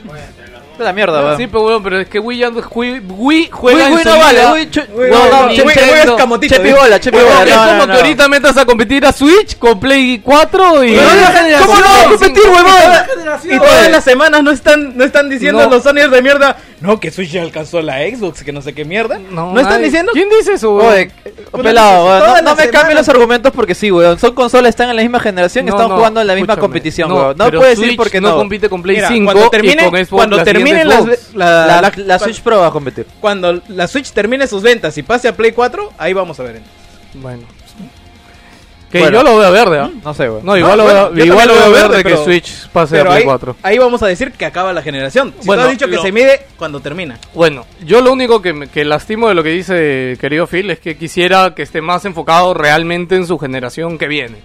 La 0.79 0.93
mierda, 0.93 1.21
weón. 1.23 1.37
Sí, 1.37 1.47
pero 1.47 1.65
weón, 1.65 1.83
pero 1.83 1.99
es 1.99 2.07
que 2.07 2.19
Wii 2.19 2.37
ya 2.39 2.49
no- 2.49 2.61
Wii, 2.73 2.99
Wii 3.07 3.49
juega 3.51 3.87
en 3.87 3.93
no 4.03 4.17
vale. 4.17 4.41
no, 4.41 4.49
no, 4.49 4.55
no, 4.55 5.47
Wii- 5.47 5.99
es 5.99 6.05
no, 6.05 6.15
camotito, 6.15 6.55
Chepi 6.55 6.71
bola, 6.71 6.99
chepi 6.99 7.17
Weón, 7.17 7.29
bola. 7.29 7.43
es 7.49 7.55
no, 7.55 7.61
como 7.63 7.73
no, 7.77 7.81
que 7.81 7.87
no. 7.87 7.93
ahorita 7.95 8.27
metas 8.27 8.57
a 8.57 8.65
competir 8.65 9.05
a 9.05 9.11
Switch 9.11 9.57
con 9.57 9.79
Play 9.79 10.19
4 10.23 10.83
y... 10.83 10.95
¿Cómo 10.95 11.75
no 11.75 11.81
va 11.85 12.01
a 12.01 12.05
competir, 12.05 12.43
huevón? 12.45 13.43
Y 13.43 13.57
todas 13.57 13.91
las 13.91 14.03
semanas 14.03 14.43
no 14.43 14.51
están, 14.51 14.97
no 14.97 15.03
están 15.03 15.29
diciendo 15.29 15.63
No. 15.63 15.69
los 15.69 15.83
Sonyers 15.83 16.11
de 16.11 16.21
mierda, 16.21 16.57
no, 16.79 16.99
que 16.99 17.09
Switch 17.11 17.31
ya 17.31 17.41
alcanzó 17.41 17.81
la 17.81 17.97
Xbox, 17.99 18.43
que 18.43 18.51
no 18.51 18.61
sé 18.61 18.73
qué 18.73 18.85
mierda. 18.85 19.17
No, 19.31 19.49
están 19.59 19.65
nadie- 19.81 19.85
diciendo. 19.85 20.11
¿Quién 20.13 20.29
dice 20.29 20.53
eso, 20.53 20.75
weón? 20.75 20.93
Oye, 20.93 21.11
pelado, 21.63 22.05
weón. 22.05 22.19
No, 22.19 22.41
no 22.51 22.55
me 22.55 22.69
cambien 22.69 22.97
los 22.97 23.09
argumentos 23.09 23.51
porque 23.51 23.73
sí, 23.73 23.91
weón. 23.91 24.19
Son 24.19 24.33
consolas, 24.35 24.69
están 24.69 24.89
en 24.91 24.95
la 24.95 25.01
misma 25.01 25.19
generación 25.19 25.65
y 25.65 25.69
No, 25.71 25.75
están 25.75 25.89
no, 25.89 25.95
jugando 25.95 26.21
en 26.21 26.27
la 26.27 26.35
misma 26.35 26.53
escúchame. 26.53 26.61
competición, 26.61 27.11
weón. 27.11 27.35
No 27.37 27.49
puedes 27.51 27.75
Switch 27.77 27.85
decir 27.87 27.97
porque 27.97 28.21
no. 28.21 28.29
no. 28.29 28.35
compite 28.37 28.69
con 28.69 28.81
Play 28.83 28.97
Mira, 28.97 29.07
5 29.07 29.25
cuando 29.25 29.49
termine, 29.49 29.89
la 30.71 30.79
siguiente 30.79 30.89
terminen 30.93 31.09
las, 31.09 31.19
Xbox. 31.19 31.35
la, 31.35 31.65
La, 31.67 31.81
la- 31.81 31.93
la 32.05 32.19
Switch 32.19 32.41
Pro 32.41 32.59
va 32.59 32.67
a 32.67 32.71
competir. 32.71 33.05
cuando 33.19 33.61
la 33.69 33.87
Switch 33.87 34.11
termine 34.11 34.47
sus 34.47 34.61
ventas 34.63 34.97
y 34.97 35.03
pase 35.03 35.27
a 35.27 35.35
Play 35.35 35.51
4, 35.51 35.93
ahí 35.97 36.13
vamos 36.13 36.39
a 36.39 36.43
ver. 36.43 36.61
Bueno. 37.13 37.43
Que 38.91 38.99
Bueno. 38.99 39.17
yo 39.17 39.23
lo 39.23 39.37
veo 39.37 39.51
verde, 39.51 39.79
¿ah? 39.79 39.91
No 40.01 40.13
sé, 40.13 40.29
weón. 40.29 40.45
No, 40.45 40.55
igual 40.55 40.77
No, 40.77 40.77
lo 40.77 40.83
bueno, 40.85 41.09
veo, 41.11 41.25
igual 41.25 41.47
lo 41.49 41.53
veo 41.55 41.71
verde 41.71 41.87
verde, 41.89 41.97
que 41.97 42.03
pero- 42.11 42.23
Switch 42.23 42.69
pase 42.69 43.01
a 43.01 43.03
Play 43.03 43.17
ahí, 43.17 43.23
4. 43.25 43.55
ahí 43.61 43.77
vamos 43.77 44.01
a 44.01 44.07
decir 44.07 44.31
que 44.31 44.45
acaba 44.45 44.71
la 44.71 44.81
generación. 44.81 45.33
Si 45.41 45.45
Bueno, 45.45 45.63
tú 45.63 45.67
has 45.67 45.71
dicho 45.73 45.89
que 45.89 45.95
lo- 45.97 46.01
se 46.01 46.11
mide 46.13 46.45
cuando 46.57 46.79
termina. 46.79 47.19
Bueno, 47.33 47.65
yo 47.83 47.99
lo 47.99 48.13
único 48.13 48.41
que, 48.41 48.53
me- 48.53 48.67
que 48.69 48.85
lastimo 48.85 49.27
de 49.27 49.33
lo 49.35 49.43
que 49.43 49.49
dice 49.49 50.17
querido 50.21 50.47
Phil 50.47 50.69
es 50.71 50.79
que 50.79 50.95
quisiera 50.95 51.53
que 51.53 51.63
esté 51.63 51.81
más 51.81 52.05
enfocado 52.05 52.53
realmente 52.53 53.17
en 53.17 53.27
su 53.27 53.37
generación 53.37 53.97
que 53.97 54.07
viene. 54.07 54.37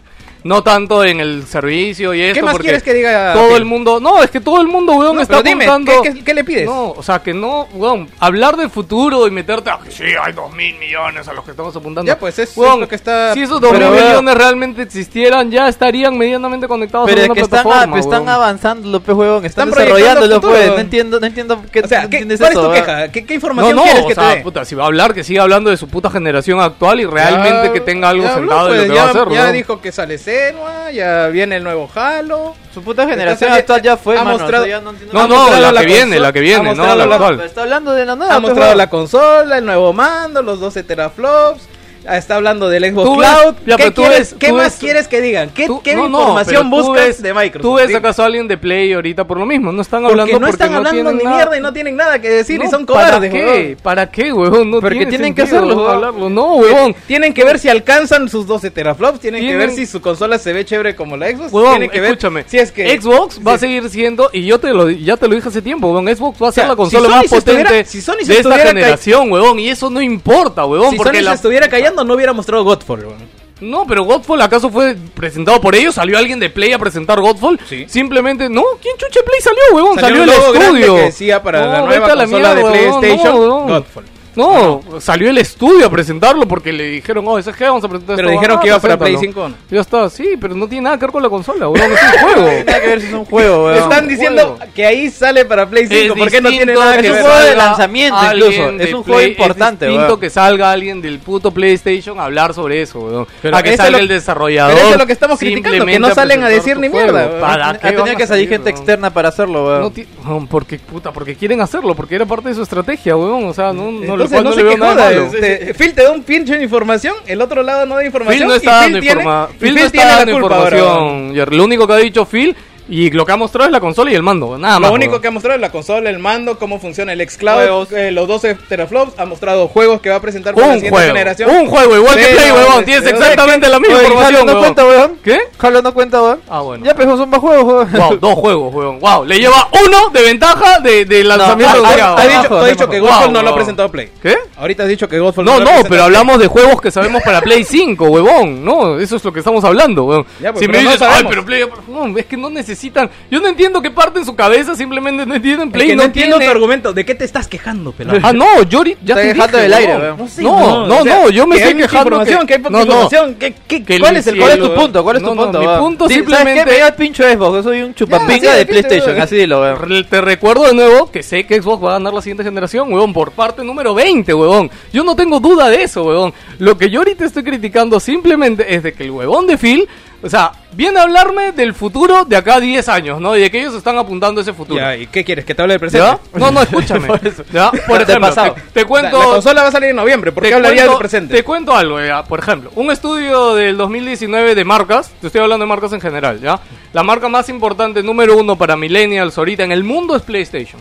No 0.44 0.62
tanto 0.62 1.04
en 1.04 1.20
el 1.20 1.46
servicio 1.46 2.12
y 2.14 2.22
esto. 2.22 2.44
más 2.44 2.52
porque 2.52 2.66
quieres 2.66 2.82
que 2.82 2.94
diga 2.94 3.32
Todo 3.32 3.48
Phil? 3.48 3.56
el 3.58 3.64
mundo. 3.64 4.00
No, 4.00 4.22
es 4.22 4.30
que 4.30 4.40
todo 4.40 4.60
el 4.60 4.66
mundo, 4.66 4.92
weón, 4.94 5.16
No, 5.16 5.22
está 5.22 5.38
pero 5.38 5.48
dime, 5.50 5.64
apuntando. 5.66 6.02
¿qué- 6.02 6.14
qué- 6.14 6.24
qué 6.24 6.34
le 6.34 6.44
pides? 6.44 6.66
No, 6.66 6.90
o 6.90 7.02
sea, 7.02 7.20
que 7.20 7.32
no, 7.32 7.68
weón, 7.74 8.08
hablar 8.18 8.56
del 8.56 8.70
futuro 8.70 9.26
y 9.26 9.30
meterte 9.30 9.70
a 9.70 9.78
que 9.78 9.90
sí, 9.90 10.02
hay 10.20 10.32
dos 10.32 10.52
mil 10.52 10.76
millones 10.78 11.28
a 11.28 11.32
los 11.32 11.44
que 11.44 11.52
estamos 11.52 11.74
apuntando. 11.76 12.08
Ya, 12.08 12.18
pues, 12.18 12.38
es- 12.38 12.56
Weón, 12.56 12.74
es 12.74 12.80
lo 12.80 12.88
que 12.88 12.94
está- 12.96 13.34
Si 13.34 13.42
esos 13.42 13.60
dos 13.60 13.72
mil 13.72 13.88
millones 13.88 14.34
realmente 14.34 14.82
existieran, 14.82 15.50
ya 15.50 15.68
estarían 15.68 16.16
medianamente 16.18 16.66
conectados 16.66 17.06
Pero 17.08 17.20
a 17.20 17.22
es 17.24 17.28
una 17.28 17.34
que 17.34 17.40
están, 17.42 17.62
plataforma. 17.62 17.96
a- 17.96 18.00
están 18.00 18.22
weón. 18.22 18.28
avanzando. 18.28 18.98
Están, 18.98 19.44
Están 19.44 19.70
desarrollándolo, 19.70 20.34
futuro. 20.36 20.52
pues. 20.54 20.66
No 20.68 20.78
entiendo, 20.78 21.20
no 21.20 21.26
entiendo 21.26 21.62
qué 21.70 21.80
O 21.80 21.88
sea, 21.88 22.00
¿qué, 22.00 22.04
entiendes 22.18 22.38
¿cuál 22.40 22.52
es 22.52 22.58
tu 22.58 22.62
weón. 22.62 22.74
queja? 22.74 23.12
¿Qué, 23.12 23.24
qué 23.24 23.34
No, 23.34 23.36
información 23.36 23.76
no, 23.76 23.82
quieres 23.84 24.02
o 24.02 24.08
que 24.08 24.14
sea, 24.14 24.30
te 24.30 24.36
dé? 24.36 24.42
puta, 24.42 24.64
si 24.64 24.74
va 24.74 24.84
a 24.84 24.86
hablar, 24.86 25.14
que 25.14 25.24
siga 25.24 25.42
hablando 25.42 25.70
de 25.70 25.76
su 25.76 25.88
puta 25.88 26.10
generación 26.10 26.60
actual 26.60 27.00
y 27.00 27.06
realmente 27.06 27.72
que 27.72 27.80
tenga 27.80 28.08
algo 28.08 28.24
sentado 28.28 28.60
habló, 28.60 28.72
de 28.74 28.78
lo 28.78 28.82
pues, 28.82 28.88
que 28.90 28.94
ya, 28.96 29.02
va 29.02 29.06
a 29.08 29.10
hacer, 29.10 29.32
Ya 29.32 29.52
dijo 29.52 29.80
que 29.80 29.92
sale 29.92 30.18
Senua, 30.32 30.90
ya 30.90 31.26
viene 31.28 31.56
el 31.56 31.64
nuevo 31.64 31.88
Halo. 31.94 32.54
Su 32.72 32.82
puta 32.82 33.02
generación 33.06 33.50
Entonces, 33.50 33.60
actual 33.60 33.82
ya 33.82 33.96
fue, 33.96 34.16
ha 34.18 34.24
mano. 34.24 34.38
mostrado- 34.38 34.64
o 34.64 34.66
sea, 34.66 34.76
ya 34.78 34.80
no 34.82 34.92
No, 34.92 35.28
no, 35.28 35.36
mostrado 35.36 35.60
la 35.62 35.72
la 35.72 35.80
que 35.80 35.86
viene, 35.86 36.02
consola- 36.16 36.20
la 36.20 36.32
que 36.32 36.40
viene, 36.40 36.74
no 36.74 36.86
la 36.96 37.06
la- 37.06 37.14
actual. 37.16 37.40
Está 37.40 37.62
hablando 37.62 37.92
de 37.92 38.06
la 38.06 38.16
nueva. 38.16 38.32
Ha 38.34 38.40
pues, 38.40 38.50
mostrado 38.50 38.74
la 38.74 38.88
consola, 38.90 39.58
el 39.58 39.64
nuevo 39.66 39.92
mando, 39.92 40.40
los 40.42 40.58
12 40.60 40.82
teraflops. 40.82 41.68
Ah, 42.06 42.16
Está 42.16 42.36
hablando 42.36 42.68
del 42.68 42.84
Xbox 42.92 43.04
Tú 43.08 43.16
Cloud. 43.16 43.54
ya, 43.66 43.76
¿Qué, 43.76 43.82
pero 43.84 43.92
tú 43.94 44.02
quieres- 44.02 44.18
ves- 44.18 44.34
qué 44.38 44.48
tú 44.48 44.54
más 44.54 44.64
ves- 44.72 44.76
quieres 44.80 45.08
que 45.08 45.20
digan? 45.20 45.50
¿Qué, 45.50 45.66
Tú- 45.66 45.80
qué 45.82 45.94
no, 45.94 46.08
no, 46.08 46.18
información 46.20 46.70
buscas 46.70 47.06
ves- 47.06 47.22
de 47.22 47.34
Microsoft? 47.34 47.62
¿Tú 47.62 47.74
ves 47.74 47.94
acaso 47.94 48.22
a 48.22 48.26
alguien 48.26 48.48
de 48.48 48.56
Play 48.58 48.92
ahorita 48.92 49.26
por 49.26 49.38
lo 49.38 49.46
mismo? 49.46 49.72
No 49.72 49.82
están 49.82 50.02
Porque 50.02 50.20
hablando 50.20 50.40
no 50.40 50.46
están 50.48 50.74
hablando 50.74 51.12
ni 51.12 51.22
nada- 51.24 51.36
mierda 51.36 51.56
y 51.58 51.60
no 51.60 51.72
tienen 51.72 51.96
nada 51.96 52.18
que 52.20 52.28
decir 52.30 52.60
y 52.62 52.68
son 52.68 52.86
¿Para 52.86 53.06
cobardes, 53.10 53.30
qué? 53.32 53.44
huevón. 53.44 53.76
¿Para 53.82 54.10
qué, 54.10 54.32
huevón? 54.32 54.70
No 54.70 54.80
Porque 54.80 54.96
tiene 54.96 55.10
tienen 55.10 55.34
que 55.34 55.42
hacerlo, 55.42 55.88
hablarlo. 55.88 56.28
No, 56.30 56.56
huevón. 56.56 56.94
Tienen 57.06 57.34
que 57.34 57.44
ver 57.44 57.58
si 57.58 57.68
alcanzan 57.68 58.28
sus 58.28 58.46
12 58.46 58.70
teraflops, 58.70 59.20
tienen, 59.20 59.42
que 59.46 59.56
ver 59.56 59.70
si 59.70 59.86
su 59.86 60.00
consola 60.00 60.38
se 60.38 60.52
ve 60.52 60.64
chévere 60.64 60.94
como 60.96 61.16
la 61.16 61.28
Xbox, 61.30 61.52
Huevón, 61.52 61.70
tienen 61.72 61.90
que 61.90 62.00
ver 62.00 62.10
escúchame. 62.12 62.44
si 62.46 62.58
es 62.58 62.72
que 62.72 63.00
Xbox 63.00 63.40
va 63.46 63.54
a 63.54 63.58
seguir 63.58 63.88
siendo, 63.90 64.30
y 64.32 64.44
yo 64.46 64.58
te 64.58 64.68
lo, 64.72 64.88
ya 64.90 65.16
te 65.16 65.28
lo 65.28 65.34
dije 65.34 65.48
hace 65.48 65.60
tiempo, 65.62 65.88
huevón, 65.88 66.06
Xbox 66.14 66.42
va 66.42 66.48
a 66.48 66.52
ser 66.52 66.68
la 66.68 66.76
consola 66.76 67.08
más 67.08 67.26
potente 67.26 67.72
de 67.72 68.34
esta 68.38 68.58
generación, 68.58 69.30
huevón, 69.30 69.58
y 69.58 69.68
eso 69.68 69.90
no 69.90 70.00
importa, 70.00 70.64
huevón, 70.64 70.90
si 70.92 70.96
porque 70.96 71.20
la... 71.20 71.30
se 71.32 71.36
estuviera 71.36 71.68
callando 71.68 71.91
no 71.92 72.14
hubiera 72.14 72.32
mostrado 72.32 72.64
Godfall. 72.64 73.00
huevón. 73.00 73.42
No, 73.60 73.86
pero 73.86 74.02
Godfall 74.02 74.40
acaso 74.42 74.70
fue 74.70 74.96
presentado 75.14 75.60
por 75.60 75.76
ellos, 75.76 75.94
salió 75.94 76.18
alguien 76.18 76.40
de 76.40 76.50
Play 76.50 76.72
a 76.72 76.78
presentar 76.80 77.20
Godfall. 77.20 77.60
Sí. 77.68 77.84
Simplemente, 77.88 78.48
no, 78.48 78.64
¿quién 78.80 78.96
chuche 78.96 79.20
Play 79.22 79.40
salió, 79.40 79.60
huevón? 79.72 79.98
Salió, 80.00 80.22
un 80.24 80.28
el 80.28 80.34
logo 80.36 80.54
estudio. 80.54 80.94
que 80.96 81.02
decía 81.02 81.42
para 81.42 81.64
No, 81.64 81.72
la 81.72 81.78
nueva 81.82 82.08
la 82.08 82.24
consola 82.24 82.54
mierda, 82.54 82.70
de 82.72 82.78
PlayStation, 82.78 83.34
no. 83.36 83.60
Godfall. 83.66 84.04
No, 84.34 84.80
salió 85.00 85.28
el 85.30 85.38
estudio 85.38 85.86
a 85.86 85.90
presentarlo 85.90 86.46
porque 86.48 86.72
le 86.72 86.84
dijeron, 86.84 87.24
oh, 87.28 87.40
¿sabes 87.42 87.56
qué? 87.56 87.64
Vamos 87.64 87.84
a 87.84 87.88
presentar 87.88 88.16
Pero 88.16 88.28
esto". 88.28 88.40
dijeron 88.40 88.58
Ah, 88.58 88.60
que 88.62 88.68
iba 88.68 88.78
para 88.80 88.96
Play 88.98 89.12
preséntalo. 89.16 89.46
5. 89.48 89.58
Ya 89.70 89.80
está, 89.80 90.10
sí, 90.10 90.30
pero 90.40 90.54
no 90.54 90.66
tiene 90.68 90.84
nada 90.84 90.98
que 90.98 91.04
ver 91.06 91.12
con 91.12 91.22
la 91.22 91.28
consola, 91.28 91.68
huevón, 91.68 91.90
es 91.92 92.00
un 92.02 92.20
juego. 92.32 92.64
Nada 92.66 92.80
que 92.80 92.86
ver 92.86 93.00
si 93.00 93.06
es 93.08 93.12
un 93.12 93.24
juego, 93.24 93.64
weón. 93.66 93.78
Están 93.78 94.08
diciendo 94.08 94.42
juego. 94.56 94.72
que 94.74 94.86
ahí 94.86 95.10
sale 95.10 95.44
para 95.44 95.66
Play 95.68 95.86
5, 95.86 96.14
Es 96.14 96.18
¿por 96.18 96.30
qué 96.30 96.40
no 96.40 96.48
tiene 96.50 96.74
nada 96.74 96.96
que 96.96 97.02
que 97.02 97.06
es 97.08 97.12
un 97.12 97.16
ver? 97.18 97.24
juego 97.26 97.44
de 97.46 97.56
lanzamiento 97.56 98.18
incluso, 98.26 98.72
de 98.72 98.84
es 98.84 98.94
un 98.94 99.02
juego 99.02 99.20
importante, 99.22 99.84
Es 99.84 99.90
distinto 99.90 100.06
weón. 100.08 100.20
que 100.20 100.30
salga 100.30 100.70
alguien 100.70 101.02
del 101.02 101.18
puto 101.18 101.50
PlayStation 101.50 102.18
a 102.18 102.24
hablar 102.24 102.54
sobre 102.54 102.82
eso, 102.82 103.00
weón. 103.00 103.26
Pero 103.42 103.56
a 103.56 103.62
que 103.62 103.68
eso 103.70 103.74
es 103.74 103.78
salga 103.86 103.98
lo- 103.98 104.02
el 104.02 104.08
desarrollador. 104.08 104.72
pero 104.74 104.86
eso 104.86 104.94
es 104.94 105.00
lo 105.00 105.06
que 105.06 105.12
estamos 105.12 105.38
criticando, 105.38 105.86
que 105.86 105.98
no 105.98 106.14
salen 106.14 106.42
a 106.42 106.48
decir 106.48 106.78
ni 106.78 106.88
mierda, 106.88 107.26
weón. 107.26 107.40
¿Para 107.40 107.68
Ha 107.70 107.72
qué 107.74 107.78
tenido 107.88 108.04
van 108.04 108.16
que 108.16 108.22
a 108.22 108.26
salir 108.26 108.48
gente 108.48 108.70
weón? 108.70 108.76
externa 108.78 109.10
para 109.10 109.28
hacerlo, 109.28 109.66
weón. 109.66 109.92
Weón, 110.26 110.46
porque, 110.46 110.78
puta, 110.78 111.12
porque 111.12 111.34
quieren 111.34 111.60
hacerlo, 111.60 111.94
porque 111.94 112.14
era 112.14 112.24
parte 112.26 112.48
de 112.48 112.54
su 112.54 112.62
estrategia, 112.62 113.16
weón. 113.16 113.44
O 113.44 113.52
sea, 113.54 113.72
no, 113.72 113.90
le, 113.90 114.21
Entonces 114.24 114.42
no, 114.44 114.50
no 114.50 114.56
sé 114.56 114.64
qué 114.64 114.78
joda. 114.78 115.12
este, 115.12 115.74
Phil 115.74 115.94
te 115.94 116.02
da 116.02 116.12
un 116.12 116.22
pinche 116.22 116.56
de 116.56 116.62
información, 116.62 117.14
el 117.26 117.40
otro 117.40 117.62
lado 117.62 117.86
no 117.86 117.96
da 117.96 118.04
información. 118.04 118.38
Phil 118.38 118.48
no 118.48 118.54
y 118.54 118.56
está 118.58 118.72
dando, 118.82 118.98
Phil 118.98 119.00
tiene- 119.08 119.20
informa- 119.22 119.48
y 119.52 119.58
Phil 119.58 119.68
no 119.70 119.74
Phil 119.76 119.84
está 119.86 120.06
dando 120.06 120.32
ahora, 120.32 120.32
información. 120.76 121.34
Jerry. 121.34 121.56
Lo 121.56 121.64
único 121.64 121.86
que 121.86 121.92
ha 121.92 121.96
dicho 121.96 122.24
Phil 122.26 122.56
y 122.88 123.10
lo 123.10 123.24
que 123.24 123.32
ha 123.32 123.36
mostrado 123.36 123.66
es 123.66 123.72
la 123.72 123.80
consola 123.80 124.10
y 124.10 124.14
el 124.14 124.22
mando. 124.22 124.58
Nada 124.58 124.78
más. 124.80 124.90
Lo 124.90 124.94
único 124.94 125.12
weón. 125.12 125.22
que 125.22 125.28
ha 125.28 125.30
mostrado 125.30 125.54
es 125.56 125.60
la 125.60 125.70
consola, 125.72 126.10
el 126.10 126.18
mando, 126.18 126.58
cómo 126.58 126.78
funciona 126.80 127.12
el 127.12 127.28
xCloud, 127.28 127.92
eh, 127.92 128.10
los 128.12 128.26
12 128.28 128.54
teraflops, 128.68 129.18
ha 129.18 129.24
mostrado 129.24 129.68
juegos 129.68 130.00
que 130.00 130.10
va 130.10 130.16
a 130.16 130.20
presentar 130.20 130.54
para 130.54 130.66
la 130.68 130.72
siguiente 130.74 130.90
juego. 130.96 131.12
generación. 131.12 131.50
Un 131.50 131.66
juego, 131.68 131.96
igual 131.96 132.16
que 132.16 132.24
Play, 132.26 132.48
no, 132.48 132.54
huevón. 132.54 132.72
este, 132.80 132.84
Tienes 132.84 133.06
exactamente 133.12 133.68
la 133.68 133.78
misma 133.80 133.96
Oye, 133.96 134.04
información, 134.06 134.34
Halo 134.36 134.44
no 134.44 134.52
huevón. 134.60 134.62
cuenta, 134.74 134.84
weón. 134.84 135.18
¿Qué? 135.22 135.38
Halo 135.58 135.82
no 135.82 135.94
cuenta, 135.94 136.22
weón. 136.22 136.40
Ah, 136.48 136.60
bueno. 136.60 136.84
Ya, 136.84 136.94
pero 136.94 137.16
son 137.16 137.30
más 137.30 137.40
juegos, 137.40 137.64
weón. 137.64 137.92
Wow, 137.92 138.18
dos 138.18 138.34
juegos, 138.34 138.74
weón. 138.74 139.00
Wow, 139.00 139.24
le 139.24 139.38
lleva 139.38 139.68
uno 139.86 140.10
de 140.10 140.22
ventaja 140.22 140.80
de, 140.80 141.04
de 141.04 141.24
lanzamiento 141.24 141.76
No, 141.76 141.82
de 141.88 141.94
un 141.94 142.00
ah, 142.00 142.14
Has 142.18 142.28
dicho, 142.28 142.48
tú 142.48 142.56
has 142.56 142.68
dicho 142.70 142.84
abajo. 142.84 142.90
que 142.90 143.00
Godfall 143.00 143.22
Wow, 143.24 143.32
no 143.32 143.42
lo 143.42 143.50
ha 143.50 143.54
presentado 143.54 143.88
Play. 143.90 144.10
¿Qué? 144.22 144.36
Ahorita 144.56 144.82
has 144.84 144.88
dicho 144.88 145.08
que 145.08 145.18
Godfall 145.18 145.44
No, 145.44 145.52
lo 145.52 145.56
ha 145.56 145.58
no, 145.60 145.64
presentado 145.66 145.88
pero 145.90 146.02
hablamos 146.04 146.38
de 146.38 146.46
juegos 146.48 146.80
que 146.80 146.90
sabemos 146.90 147.22
para 147.22 147.40
Play 147.40 147.64
5, 147.64 148.04
huevón. 148.06 148.64
No, 148.64 148.98
eso 148.98 149.16
es 149.16 149.24
lo 149.24 149.32
que 149.32 149.38
estamos 149.40 149.62
hablando. 149.64 150.26
Ya, 150.40 150.52
pues, 150.52 150.62
si 150.64 150.68
me 150.68 150.82
no 150.82 150.90
dices, 150.90 151.02
ay, 151.02 151.08
sabemos". 151.10 151.30
pero 151.30 151.44
Play. 151.44 151.64
No, 151.88 152.18
es 152.18 152.26
que 152.26 152.36
no 152.36 152.50
necesitan. 152.72 153.10
Yo 153.30 153.40
no 153.40 153.48
entiendo 153.48 153.80
qué 153.80 153.90
parte 153.90 154.18
en 154.18 154.24
su 154.26 154.34
cabeza, 154.34 154.74
simplemente 154.74 155.24
no 155.26 155.34
entienden 155.34 155.68
Es 155.68 155.72
Play. 155.74 155.86
que 155.88 155.96
no, 155.96 156.02
no 156.02 156.06
entiendo 156.06 156.36
tiene- 156.38 156.50
tu 156.52 156.56
argumento. 156.56 156.92
¿De 156.92 157.04
qué 157.04 157.14
te 157.14 157.24
estás 157.24 157.46
quejando, 157.48 157.92
pelado? 157.92 158.18
Ah, 158.22 158.32
no, 158.32 158.62
yo 158.64 158.82
ya 159.04 159.14
te 159.14 159.26
dejando 159.28 159.58
del 159.58 159.72
aire. 159.74 159.94
No, 160.38 160.86
no, 160.86 160.98
o 160.98 161.02
sea, 161.04 161.22
no, 161.22 161.30
yo 161.30 161.46
me 161.46 161.56
que 161.56 161.62
estoy 161.62 161.82
quejando 161.82 162.08
información, 162.16 162.40
que, 162.40 162.46
que 162.46 162.54
hay 162.54 162.62
no, 162.62 162.70
no, 162.70 162.82
información. 162.84 163.34
¿Qué- 163.36 163.54
qué- 163.68 163.84
que 163.84 163.98
¿Cuál 164.00 164.16
es 164.16 164.26
el 164.26 164.34
cielo, 164.34 164.46
¿Cuál 164.46 164.58
es 164.58 164.64
tu 164.68 164.74
punto? 164.74 165.02
¿Cuál 165.04 165.16
es 165.16 165.22
tu 165.22 165.28
No, 165.28 165.34
no, 165.34 165.42
punto? 165.44 165.60
mi 165.60 165.66
punto 165.78 166.08
Di- 166.08 166.14
¿Sabes 166.14 166.26
simplemente- 166.28 166.64
qué? 166.70 166.80
Me 166.80 166.86
el 166.86 166.94
pincho 166.94 167.22
Xbox. 167.24 167.54
Yo 167.56 167.62
soy 167.62 167.82
un 167.82 167.94
chupapinga 167.94 168.36
Ya, 168.42 168.52
sí, 168.52 168.58
de 168.58 168.66
PlayStation. 168.66 169.20
Así 169.20 169.36
weón. 169.46 169.76
Re- 169.88 170.04
Te 170.04 170.20
recuerdo 170.20 170.64
de 170.64 170.74
nuevo 170.74 171.10
que 171.10 171.22
sé 171.22 171.44
que 171.46 171.60
Xbox 171.60 171.84
va 171.84 171.90
a 171.90 171.92
ganar 171.94 172.12
la 172.14 172.20
siguiente 172.22 172.44
generación, 172.44 172.92
huevón, 172.92 173.12
por 173.12 173.32
parte 173.32 173.62
número 173.64 173.94
20, 173.94 174.32
huevón. 174.34 174.70
Yo 174.92 175.04
no 175.04 175.14
tengo 175.16 175.40
duda 175.40 175.68
de 175.68 175.82
eso, 175.82 176.02
huevón. 176.04 176.32
Lo 176.58 176.76
que 176.76 176.90
yo 176.90 177.00
ahorita 177.00 177.24
estoy 177.24 177.42
criticando 177.44 178.00
simplemente 178.00 178.74
es 178.74 178.82
de 178.82 178.92
que 178.92 179.04
el 179.04 179.10
huevón 179.10 179.46
de 179.46 179.56
Phil, 179.58 179.88
o 180.22 180.28
sea, 180.28 180.52
viene 180.72 180.98
a 180.98 181.02
hablarme 181.02 181.52
del 181.52 181.74
futuro 181.74 182.24
de 182.24 182.36
acá 182.36 182.54
a 182.56 182.60
10 182.60 182.88
años, 182.88 183.20
¿no? 183.20 183.36
Y 183.36 183.40
de 183.40 183.50
que 183.50 183.60
ellos 183.60 183.74
están 183.74 183.98
apuntando 183.98 184.40
a 184.40 184.42
ese 184.42 184.52
futuro. 184.52 184.78
Ya, 184.80 184.96
¿y 184.96 185.06
qué 185.08 185.24
quieres? 185.24 185.44
¿Que 185.44 185.54
te 185.54 185.62
hable 185.62 185.74
del 185.74 185.80
presente? 185.80 186.06
¿Ya? 186.06 186.38
No, 186.38 186.50
no, 186.50 186.62
escúchame. 186.62 187.06
Por 187.08 187.26
eso. 187.26 187.44
¿Ya? 187.52 187.70
Por 187.70 187.80
Te 187.80 187.92
he 187.92 188.02
ejemplo, 188.02 188.28
pasado. 188.28 188.54
te, 188.72 188.84
cuento... 188.84 189.18
la 189.18 189.24
consola 189.24 189.62
va 189.62 189.68
a 189.68 189.72
salir 189.72 189.90
en 189.90 189.96
noviembre. 189.96 190.32
¿Por 190.32 190.42
qué 190.44 190.54
hablaría 190.54 190.82
cuento- 190.82 190.90
del 190.92 190.98
presente? 191.00 191.34
Te 191.34 191.42
cuento 191.44 191.74
algo, 191.76 192.00
ya. 192.00 192.22
Por 192.24 192.38
ejemplo, 192.38 192.70
un 192.76 192.90
estudio 192.90 193.54
del 193.54 193.76
2019 193.76 194.54
de 194.54 194.64
marcas, 194.64 195.10
te 195.20 195.26
estoy 195.26 195.40
hablando 195.42 195.64
de 195.64 195.68
marcas 195.68 195.92
en 195.92 196.00
general, 196.00 196.40
¿ya? 196.40 196.60
La 196.92 197.02
marca 197.02 197.28
más 197.28 197.48
importante, 197.48 198.02
número 198.02 198.36
uno 198.36 198.56
para 198.56 198.76
millennials 198.76 199.36
ahorita 199.38 199.64
en 199.64 199.72
el 199.72 199.82
mundo 199.84 200.14
es 200.16 200.22
PlayStation, 200.22 200.80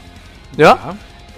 ¿ya? 0.56 0.78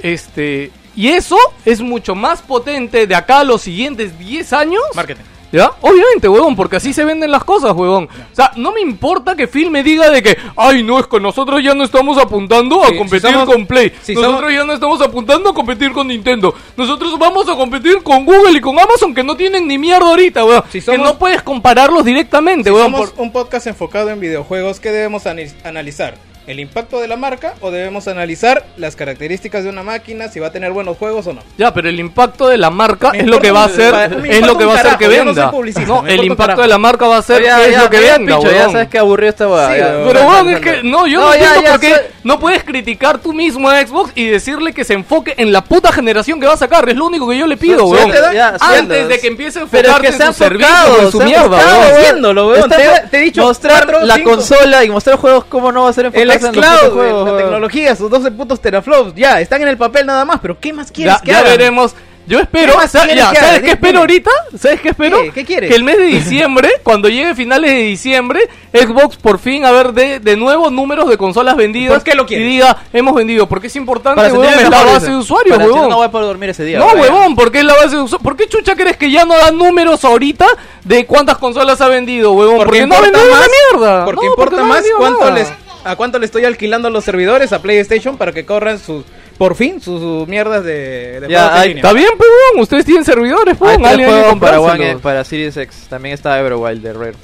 Este, 0.01 0.71
y 0.95 1.09
eso 1.09 1.37
es 1.65 1.81
mucho 1.81 2.15
más 2.15 2.41
potente 2.41 3.07
de 3.07 3.15
acá 3.15 3.39
a 3.39 3.43
los 3.43 3.61
siguientes 3.61 4.17
10 4.19 4.53
años 4.53 4.81
Marketing. 4.95 5.23
¿Ya? 5.53 5.71
Obviamente, 5.81 6.27
huevón, 6.27 6.55
porque 6.55 6.77
así 6.77 6.93
se 6.93 7.05
venden 7.05 7.29
las 7.29 7.43
cosas, 7.43 7.73
huevón. 7.73 8.09
O 8.31 8.35
sea, 8.35 8.51
no 8.55 8.71
me 8.71 8.81
importa 8.81 9.35
que 9.35 9.47
Phil 9.47 9.69
me 9.69 9.83
diga 9.83 10.09
de 10.09 10.23
que, 10.23 10.35
ay, 10.57 10.81
no, 10.81 10.97
es 10.97 11.05
que 11.05 11.19
nosotros 11.19 11.63
ya 11.63 11.75
no 11.75 11.83
estamos 11.83 12.17
apuntando 12.17 12.83
a 12.83 12.87
Sí, 12.87 12.93
si 12.93 12.97
competir 12.97 13.31
somos- 13.31 13.45
con 13.45 13.67
Play. 13.67 13.93
si 14.01 14.15
nosotros 14.15 14.39
somos- 14.39 14.53
ya 14.55 14.63
no 14.65 14.73
estamos 14.73 14.99
apuntando 15.01 15.51
a 15.51 15.53
competir 15.53 15.91
con 15.91 16.07
Nintendo. 16.07 16.55
Nosotros 16.75 17.19
vamos 17.19 17.47
a 17.47 17.55
competir 17.55 18.01
con 18.01 18.25
Google 18.25 18.57
y 18.57 18.61
con 18.61 18.79
Amazon 18.79 19.13
que 19.13 19.21
no 19.23 19.37
tienen 19.37 19.67
ni 19.67 19.77
mierda 19.77 20.07
ahorita. 20.07 20.41
Si 20.71 20.81
Que 20.81 20.97
no 20.97 21.19
puedes 21.19 21.43
compararlos 21.43 22.03
directamente, 22.03 22.71
somos 22.71 23.11
por- 23.11 23.21
un 23.21 23.31
podcast 23.31 23.67
enfocado 23.67 24.09
en 24.09 24.19
videojuegos, 24.19 24.79
¿qué 24.79 24.89
debemos 24.91 25.23
analizar? 25.63 26.15
¿El 26.45 26.59
impacto 26.59 26.99
de 26.99 27.07
la 27.07 27.15
marca 27.15 27.53
o 27.61 27.71
debemos 27.71 28.07
analizar 28.07 28.65
las 28.77 28.95
características 28.95 29.63
de 29.63 29.69
una 29.69 29.83
máquina, 29.83 30.27
si 30.27 30.39
va 30.39 30.47
a 30.47 30.51
tener 30.51 30.71
buenos 30.71 30.97
juegos 30.97 31.25
o 31.27 31.33
no? 31.33 31.41
Ya, 31.57 31.73
pero 31.73 31.87
el 31.89 31.99
impacto 31.99 32.47
de 32.49 32.57
la 32.57 32.69
marca 32.69 33.11
Me 33.11 33.19
es 33.19 33.27
lo 33.27 33.39
que 33.39 33.51
va 33.51 33.63
a 33.63 33.65
hacer, 33.67 33.93
es 34.25 34.45
lo 34.45 34.57
que 34.57 34.65
va 34.65 34.73
a 34.73 34.79
hacer 34.79 34.97
que 34.97 35.05
no 35.07 35.11
venda. 35.25 35.51
No, 35.87 36.05
el 36.07 36.23
impacto 36.25 36.43
carajo. 36.43 36.61
de 36.63 36.67
la 36.67 36.77
marca 36.77 37.07
va 37.07 37.17
a 37.17 37.21
ser 37.21 37.43
Ya, 37.43 37.57
qué 37.57 37.65
es 37.65 37.71
ya, 37.71 37.83
lo 37.83 37.89
que 37.89 37.99
venda, 37.99 38.35
pincho, 38.37 38.51
ya 38.51 38.69
sabes 38.69 38.87
que 38.89 38.99
aburrido 38.99 39.29
esta 39.29 39.47
weá. 39.47 39.67
Sí. 39.67 39.73
Pero 39.79 40.19
weón, 40.27 40.45
dale, 40.45 40.53
es 40.53 40.59
que 40.59 40.83
no, 40.83 41.07
yo 41.07 41.19
no, 41.21 41.25
No, 41.27 41.35
ya, 41.35 41.39
entiendo 41.45 41.61
ya, 41.63 41.71
por 41.71 41.79
qué 41.79 41.89
soy- 41.95 42.03
no 42.23 42.39
puedes 42.39 42.63
criticar 42.63 43.17
tú 43.19 43.33
mismo 43.33 43.69
a 43.69 43.81
Xbox 43.85 44.11
y 44.15 44.25
decirle 44.27 44.73
que 44.73 44.83
se 44.83 44.93
enfoque 44.93 45.33
en 45.37 45.51
la 45.51 45.63
puta 45.63 45.91
generación 45.91 46.39
que 46.39 46.47
va 46.47 46.53
a 46.53 46.57
sacar. 46.57 46.87
Es 46.89 46.95
lo 46.95 47.05
único 47.05 47.27
que 47.29 47.37
yo 47.37 47.47
le 47.47 47.55
pido, 47.57 47.85
weón. 47.85 48.11
Antes 48.59 49.07
de 49.07 49.19
que 49.19 49.27
empiece 49.27 49.59
a 49.59 49.61
enfocarse 49.63 50.07
en 50.07 50.13
su 50.27 50.33
servicio, 50.33 50.67
enfocado, 50.67 51.01
en 51.05 51.11
su 51.11 51.19
mierda, 51.21 51.43
enfocado, 51.61 52.47
weón. 52.47 52.69
Te- 52.69 53.17
he 53.17 53.21
dicho 53.21 53.43
mostrar 53.43 54.03
la 54.03 54.21
consola 54.23 54.83
y 54.83 54.89
mostrar 54.89 55.17
juegos, 55.17 55.45
¿cómo 55.45 55.71
no 55.71 55.83
va 55.83 55.89
a 55.89 55.93
ser 55.93 56.11
El 56.13 56.31
en 56.35 56.91
juegos, 56.93 57.31
la 57.31 57.37
tecnología, 57.37 57.95
sus 57.95 58.09
12 58.09 58.31
putos 58.31 58.61
teraflops, 58.61 59.13
ya, 59.15 59.39
están 59.41 59.61
en 59.61 59.67
el 59.67 59.77
papel 59.77 60.05
nada 60.05 60.25
más, 60.25 60.39
pero 60.41 60.59
¿qué 60.59 60.73
más 60.73 60.91
quieres 60.91 61.15
Ya, 61.15 61.21
que 61.21 61.31
ya 61.31 61.39
hagan? 61.39 61.51
veremos. 61.51 61.95
Yo 62.25 62.39
espero, 62.39 62.71
¿Qué 62.71 62.77
más 62.77 62.89
sa- 62.89 63.01
quieres 63.03 63.17
ya, 63.21 63.31
que 63.31 63.37
haga? 63.37 63.47
¿sabes 63.47 63.61
qué 63.63 63.71
espero 63.71 63.99
ahorita? 63.99 64.31
¿Sabes 64.57 64.79
qué 64.79 64.89
espero? 64.91 65.21
¿Qué? 65.23 65.31
¿Qué 65.31 65.43
quieres? 65.43 65.69
Que 65.69 65.75
el 65.75 65.83
mes 65.83 65.97
de 65.97 66.05
diciembre, 66.05 66.69
cuando 66.83 67.09
llegue 67.09 67.35
finales 67.35 67.69
de 67.71 67.79
diciembre, 67.79 68.47
Xbox 68.71 69.17
por 69.17 69.39
fin 69.39 69.65
a 69.65 69.71
ver 69.71 69.91
de, 69.91 70.21
de 70.21 70.37
nuevo 70.37 70.69
números 70.69 71.09
de 71.09 71.17
consolas 71.17 71.57
vendidas. 71.57 71.95
¿Por 71.95 72.03
qué 72.05 72.15
lo 72.15 72.25
quieres? 72.25 72.47
Y 72.47 72.49
diga, 72.51 72.77
hemos 72.93 73.13
vendido, 73.13 73.49
porque 73.49 73.67
es 73.67 73.75
importante, 73.75 74.21
Para 74.21 74.29
es 74.29 74.69
la 74.69 74.83
base 74.85 75.11
de 75.11 75.17
usuarios, 75.17 75.57
Para 75.57 75.69
weón. 75.69 75.89
No 75.89 75.97
voy 75.97 76.05
a 76.05 76.11
poder 76.11 76.27
dormir 76.27 76.49
ese 76.51 76.63
día. 76.63 76.79
No, 76.79 76.85
weón. 76.85 76.99
huevón, 77.01 77.35
porque 77.35 77.57
es 77.59 77.65
la 77.65 77.73
base 77.73 77.89
de 77.97 78.01
usuarios. 78.03 78.23
¿Por 78.23 78.37
qué 78.37 78.47
chucha 78.47 78.73
crees 78.77 78.95
que 78.95 79.11
ya 79.11 79.25
no 79.25 79.35
dan 79.37 79.57
números 79.57 80.05
ahorita 80.05 80.47
de 80.85 81.05
cuántas 81.05 81.37
consolas 81.39 81.81
ha 81.81 81.89
vendido, 81.89 82.31
huevón? 82.31 82.55
Porque, 82.55 82.87
no 82.87 82.95
ha 82.95 83.01
vendido 83.01 83.21
más- 83.31 83.37
una 83.37 83.47
mierda. 83.81 84.05
Porque 84.05 84.25
No, 84.27 84.31
importa 84.31 84.55
no 84.55 84.63
más 84.63 84.83
cuánto 84.97 85.19
nada. 85.19 85.31
les, 85.31 85.51
a 85.83 85.95
cuánto 85.95 86.19
le 86.19 86.25
estoy 86.25 86.45
alquilando 86.45 86.89
los 86.89 87.03
servidores 87.03 87.53
a 87.53 87.61
PlayStation 87.61 88.17
para 88.17 88.31
que 88.31 88.45
corran 88.45 88.79
sus, 88.79 89.03
por 89.37 89.55
fin, 89.55 89.81
sus, 89.81 89.99
sus 89.99 90.27
mierdas 90.27 90.63
de, 90.63 91.19
de 91.21 91.27
Ya, 91.29 91.59
hay-. 91.59 91.73
Está 91.73 91.93
bien, 91.93 92.09
pues, 92.17 92.29
weón. 92.29 92.61
Ustedes 92.61 92.85
tienen 92.85 93.05
servidores, 93.05 93.57
Alguien 93.61 93.85
hay 93.85 94.05
juegos 94.05 94.39
para, 94.39 94.61
One, 94.61 94.91
eh, 94.91 94.97
para 95.01 95.23
Series 95.23 95.57
X. 95.57 95.87
También 95.89 96.13
está 96.13 96.39
Everwild 96.39 96.81
de 96.81 96.93
Rare. 96.93 97.15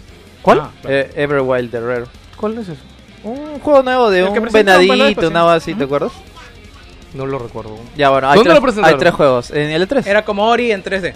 ¿Cuál? 0.41 0.61
Ah, 0.61 0.71
Eh, 0.87 1.11
Everwild 1.15 1.71
de 1.71 1.81
Rare. 1.81 2.05
¿Cuál 2.35 2.57
es 2.57 2.69
eso? 2.69 2.81
Un 3.23 3.59
juego 3.59 3.83
nuevo 3.83 4.09
de 4.09 4.23
un 4.23 4.49
venadito, 4.51 5.27
una 5.27 5.41
cosa 5.41 5.55
así, 5.55 5.73
¿te 5.73 5.83
acuerdas? 5.83 6.13
No 7.13 7.25
lo 7.25 7.39
recuerdo. 7.39 7.77
Ya, 7.97 8.09
bueno, 8.09 8.29
hay, 8.29 8.37
¿Dónde 8.37 8.59
tres, 8.61 8.77
hay 8.83 8.95
tres 8.95 9.13
juegos. 9.13 9.51
En 9.51 9.71
el 9.71 9.87
E3. 9.87 10.05
Era 10.05 10.23
como 10.23 10.47
Ori 10.47 10.71
en 10.71 10.83
3D. 10.83 11.13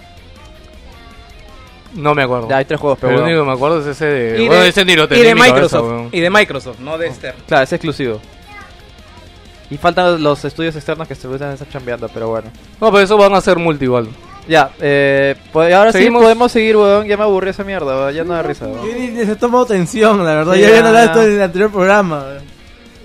No 1.94 2.16
me 2.16 2.24
acuerdo. 2.24 2.50
Ya, 2.50 2.58
hay 2.58 2.66
tres 2.66 2.80
juegos, 2.80 2.98
pero 3.00 3.14
bueno. 3.14 3.28
único 3.28 3.42
que 3.42 3.48
me 3.48 3.54
acuerdo 3.54 3.80
es 3.80 3.86
ese 3.88 4.06
de. 4.06 4.44
Y 4.44 4.48
bueno, 4.48 4.64
de, 4.64 4.70
ese 4.70 4.86
ni 4.86 4.96
lo 4.96 5.04
y 5.04 5.08
tenía 5.08 5.24
de 5.24 5.30
en 5.30 5.36
mi 5.36 5.42
cabeza, 5.42 5.56
Microsoft. 5.56 5.90
weón. 5.90 6.10
y 6.12 6.20
de 6.20 6.30
Microsoft, 6.30 6.80
no 6.80 6.98
de 6.98 7.08
Esther. 7.08 7.36
Claro, 7.48 7.64
es 7.64 7.74
exclusivo. 7.74 8.20
Y 9.70 9.78
faltan 9.78 10.22
los 10.22 10.44
estudios 10.46 10.76
externos 10.76 11.08
que 11.08 11.16
se 11.16 11.32
están 11.34 11.58
chambeando, 11.72 12.10
pero 12.10 12.30
bueno. 12.30 12.50
No, 12.80 12.92
pero 12.92 13.04
eso 13.04 13.18
van 13.18 13.34
a 13.34 13.42
ser 13.42 13.58
multi 13.58 13.86
igual. 13.86 14.08
Ya, 14.48 14.72
eh, 14.82 15.36
pues 15.52 15.74
ahora 15.74 15.92
Seguimos. 15.92 16.22
sí 16.22 16.24
podemos 16.26 16.52
seguir, 16.52 16.78
weón. 16.78 17.08
Ya 17.08 17.18
me 17.18 17.24
aburrí 17.24 17.50
esa 17.50 17.64
mierda, 17.64 17.96
weón. 17.96 18.14
Ya 18.14 18.24
no 18.24 18.34
da 18.34 18.44
risa, 18.44 18.68
weón. 18.68 19.16
Yo 19.16 19.26
se 19.26 19.36
tomó 19.36 19.66
tensión, 19.66 20.24
la 20.24 20.36
verdad. 20.36 20.54
Sí, 20.54 20.62
ya 20.62 20.68
habían 20.68 20.84
ya, 20.84 20.88
hablado 20.90 21.06
esto 21.06 21.24
en 21.24 21.32
el 21.32 21.42
anterior 21.42 21.72
programa. 21.72 22.26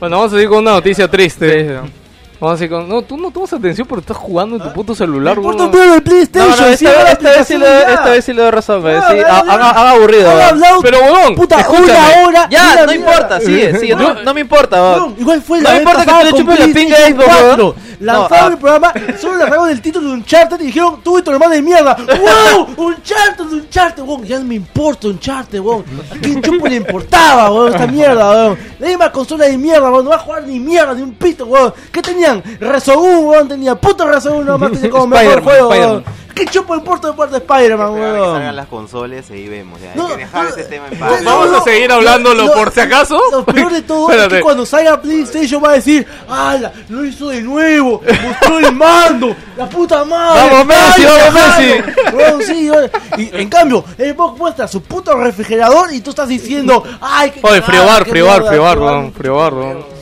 Bueno, 0.01 0.17
vamos 0.17 0.33
a 0.33 0.37
seguir 0.37 0.49
con 0.49 0.59
una 0.59 0.73
noticia 0.73 1.09
triste. 1.09 1.53
Sí, 1.53 1.69
sí. 1.69 1.93
Vamos 2.41 2.55
a 2.55 2.59
seguir 2.59 2.71
con. 2.77 2.89
No, 2.89 3.03
tú 3.03 3.17
no 3.17 3.31
tomas 3.33 3.53
atención 3.53 3.85
porque 3.87 4.03
estás 4.03 4.17
jugando 4.17 4.57
en 4.57 4.63
tu 4.63 4.73
puto 4.73 4.95
celular, 4.95 5.37
Me 5.37 5.43
importa 5.43 5.65
un 5.65 6.01
PlayStation. 6.01 6.49
no, 6.49 6.67
esta, 6.67 6.67
vez, 6.67 6.83
la 6.83 7.11
esta, 7.13 7.31
vez 7.31 7.47
sí 7.49 7.55
le, 7.59 7.65
ya. 7.67 7.81
esta 7.95 8.11
vez 8.11 8.25
sí 8.25 8.33
le 8.33 8.43
doy 8.43 8.51
razón, 8.53 8.83
Sí, 8.83 8.89
han, 8.89 9.51
han- 9.61 9.87
aburrido, 9.89 10.31
Han 10.31 10.37
weón. 10.37 10.49
hablado, 10.51 10.81
Pero, 10.83 10.99
weón, 11.01 11.35
puta, 11.35 11.67
una 11.69 12.27
hora. 12.29 12.49
Ya, 12.49 12.87
no 12.87 12.93
importa, 12.93 13.41
sigue, 13.41 13.77
sigue. 13.81 13.97
No, 13.97 14.15
no 14.23 14.35
me 14.35 14.41
importa, 14.41 14.81
Weón, 14.81 15.17
igual 15.19 15.43
fue 15.43 15.61
No 15.61 15.71
me 15.71 15.79
importa 15.79 16.05
que 16.05 16.25
le 16.25 16.31
con 16.31 16.41
chupes 16.41 16.59
la 16.61 16.67
pinga 16.75 16.97
Xbox. 16.97 17.25
4. 17.27 17.75
Lanzaron 18.01 18.31
No, 18.31 18.37
ah. 18.37 18.53
el 18.53 18.59
programa, 18.59 18.93
solo 19.21 19.39
largaron 19.39 19.71
el 19.71 19.81
título 19.81 20.09
de 20.09 20.15
Uncharted 20.15 20.61
y 20.61 20.67
dijeron, 20.67 21.01
tú 21.03 21.19
y 21.19 21.23
tu 21.23 21.31
hermano 21.31 21.53
de 21.53 21.63
mierda. 21.63 21.97
¡Wow! 21.97 22.87
Uncharted, 22.87 23.45
Uncharted, 23.45 24.03
weón. 24.03 24.25
Ya 24.25 24.39
no 24.39 24.45
me 24.45 24.55
importa 24.55 25.09
Uncharted, 25.09 25.61
weón. 25.61 25.85
¿A 26.11 26.15
quién 26.17 26.41
chupo 26.41 26.67
le 26.69 26.77
importaba, 26.77 27.51
weón, 27.51 27.73
esta 27.73 27.87
mierda, 27.87 28.31
weón? 28.31 28.59
La 28.79 28.87
misma 28.87 29.13
consola 29.13 29.47
de 29.47 29.59
mierda, 29.59 29.91
weón. 29.91 30.05
No 30.05 30.11
va 30.11 30.17
a 30.17 30.21
jugar 30.21 30.45
ni 30.45 30.61
mierda, 30.61 30.95
ni 30.95 31.03
un 31.03 31.15
pito, 31.15 31.47
weón. 31.47 31.73
¿Qué 31.91 32.03
tenían? 32.03 32.43
Resogun, 32.61 33.27
weón. 33.27 33.49
Tenía 33.49 33.75
puto 33.75 34.07
Resogun, 34.07 34.47
nomás 34.47 34.73
tenía 34.73 34.91
como 34.91 35.07
mejor 35.09 35.43
juego, 35.43 35.69
weón. 35.71 36.05
¿Qué 36.39 36.47
chupo 36.47 36.75
el 36.75 36.83
puerto 36.83 37.09
de 37.09 37.13
parte 37.15 37.33
de 37.33 37.39
Spider-Man, 37.39 37.89
Esperar 37.89 38.13
que 38.15 38.19
salgan 38.21 38.43
weón? 38.43 38.57
las 38.57 38.67
consolas 38.69 39.31
y 39.31 39.33
ahí 39.33 39.49
vemos. 39.49 39.81
Ya. 39.81 39.95
No, 39.97 40.07
Hay 40.07 40.13
que 40.13 40.19
dejar 40.19 40.45
no, 40.45 40.51
ese 40.51 40.65
tema 40.65 40.87
en 40.89 40.95
no, 41.01 41.07
paz. 41.07 41.23
no, 41.23 41.31
Vamos 41.31 41.51
no, 41.51 41.59
a 41.59 41.63
seguir 41.63 41.89
no, 41.89 41.95
hablándolo 41.97 42.45
no, 42.47 42.53
por 42.53 42.71
si 42.73 42.81
acaso. 42.81 43.21
Lo 43.33 43.45
peor 43.45 43.73
de 43.73 43.83
todo 43.83 44.09
es 44.09 44.15
Espérate. 44.15 44.37
que 44.37 44.43
cuando 44.43 44.65
salga 44.65 45.01
PlayStation 45.03 45.63
va 45.65 45.71
a 45.71 45.73
decir, 45.75 46.07
¡Hala! 46.29 46.73
Lo 46.89 47.05
hizo 47.05 47.29
de 47.31 47.43
nuevo, 47.43 48.01
mostró 48.23 48.59
el 48.61 48.73
mando, 48.73 49.35
la 49.57 49.69
puta 49.69 50.05
madre. 50.05 50.49
Vamos, 50.51 50.67
Messi, 50.67 51.05
¡Ay, 51.05 51.31
vamos! 51.33 51.59
Messi. 51.59 52.17
Weón, 52.17 52.43
sí, 52.43 52.71
weón. 52.71 52.91
Y 53.17 53.31
en 53.37 53.49
cambio, 53.49 53.85
Xbox 53.99 54.39
muestra 54.39 54.69
su 54.69 54.83
puto 54.83 55.15
refrigerador 55.17 55.93
y 55.93 56.01
tú 56.01 56.11
estás 56.11 56.29
diciendo, 56.29 56.85
¡ay, 57.01 57.31
qué 57.33 57.41
Oye, 57.43 57.63
friobar, 57.63 58.05
friobar, 58.07 58.45
friobar, 58.47 58.49
friobar, 58.49 58.79
weón. 58.79 59.13
Friobar, 59.13 59.55
weón. 59.55 59.99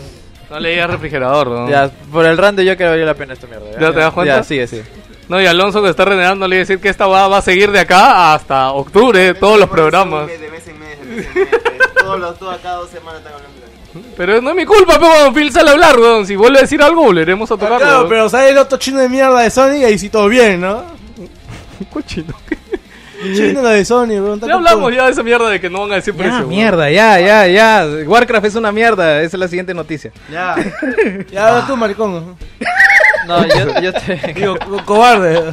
No 0.51 0.61
le 0.61 0.71
digas 0.71 0.91
refrigerador, 0.91 1.49
weón. 1.49 1.69
Ya, 1.71 1.91
por 2.13 2.25
el 2.27 2.37
rande 2.39 2.65
yo 2.65 2.77
creo 2.77 2.89
que 2.89 2.91
valió 2.91 3.07
la 3.07 3.15
pena 3.15 3.33
esta 3.33 3.47
mierda. 3.47 3.67
¿Ya 3.81 3.93
te 3.93 3.99
das 4.01 4.13
cuenta? 4.13 4.37
Ya, 4.37 4.43
sigue, 4.45 4.67
sigue. 4.67 4.85
No, 5.29 5.41
y 5.41 5.47
Alonso 5.47 5.83
que 5.83 5.91
está 5.91 6.05
renegando 6.05 6.47
le 6.47 6.57
iba 6.57 6.61
a 6.61 6.65
decir 6.67 6.79
que 6.81 6.89
esta 6.89 7.07
va, 7.07 7.27
va 7.29 7.39
a 7.39 7.43
seguir 7.43 7.71
de 7.73 7.81
acá 7.81 8.33
hasta 8.35 8.71
octubre, 8.73 9.35
todos 9.35 9.59
los 9.59 9.69
programas. 9.69 10.27
De 10.29 10.39
mes 10.51 10.67
en 10.69 10.79
mes, 10.79 10.99
de 11.01 11.05
mes 11.07 11.27
en 11.35 11.41
mes. 11.43 11.49
Todos 11.99 12.21
los, 12.21 12.39
todos 12.39 12.57
cada 12.63 12.77
dos 12.77 12.91
semanas 12.91 13.19
están 13.21 13.33
hablando 13.35 13.61
de 13.61 13.67
eso. 13.67 14.09
Pero 14.17 14.41
no 14.41 14.51
es 14.51 14.57
mi 14.57 14.65
culpa, 14.65 14.95
pero 15.01 15.09
cuando 15.11 15.33
Phil 15.33 15.51
sale 15.51 15.71
a 15.71 15.73
hablar, 15.73 15.99
weón. 15.99 16.27
Si 16.27 16.37
vuelve 16.37 16.59
a 16.59 16.63
decir 16.63 16.81
algo, 16.83 17.03
volveremos 17.03 17.51
a 17.51 17.55
Ah, 17.55 17.57
tocarlo. 17.59 17.79
Claro, 17.79 18.09
pero 18.09 18.29
sale 18.29 18.51
el 18.51 18.59
otro 18.59 18.79
chino 18.79 19.01
de 19.01 19.09
mierda 19.09 19.41
de 19.41 19.51
Sony 19.51 19.77
y 19.81 19.85
ahí 19.85 19.99
sí 19.99 20.09
todo 20.11 20.29
bien, 20.29 20.61
¿no? 20.61 20.85
Cochino. 21.93 22.33
Chino 23.35 23.63
lo 23.63 23.69
de 23.71 23.85
Sony, 23.85 24.21
weón. 24.21 24.41
Ya 24.41 24.55
hablamos 24.55 24.95
ya 24.95 25.07
de 25.07 25.13
esa 25.13 25.23
mierda 25.23 25.49
de 25.49 25.59
que 25.61 25.69
no 25.71 25.81
van 25.81 25.93
a 25.93 25.95
decir 25.97 26.15
precio. 26.15 26.33
Ya, 26.35 26.39
weón. 26.41 26.49
mierda, 26.51 26.91
ya, 26.91 27.19
ya, 27.19 27.47
ya. 27.49 27.87
Warcraft 28.07 28.47
es 28.47 28.55
una 28.55 28.71
mierda. 28.71 29.23
Esa 29.23 29.37
es 29.37 29.41
la 29.41 29.49
siguiente 29.49 29.75
noticia. 29.75 30.13
Ya. 30.31 30.55
Ya, 31.33 31.67
tú, 31.67 31.77
maricón. 31.77 32.37
No, 33.27 33.45
yo, 33.47 33.81
yo 33.81 33.93
te... 33.93 34.33
Digo, 34.35 34.57
co- 34.59 34.85
cobarde. 34.85 35.53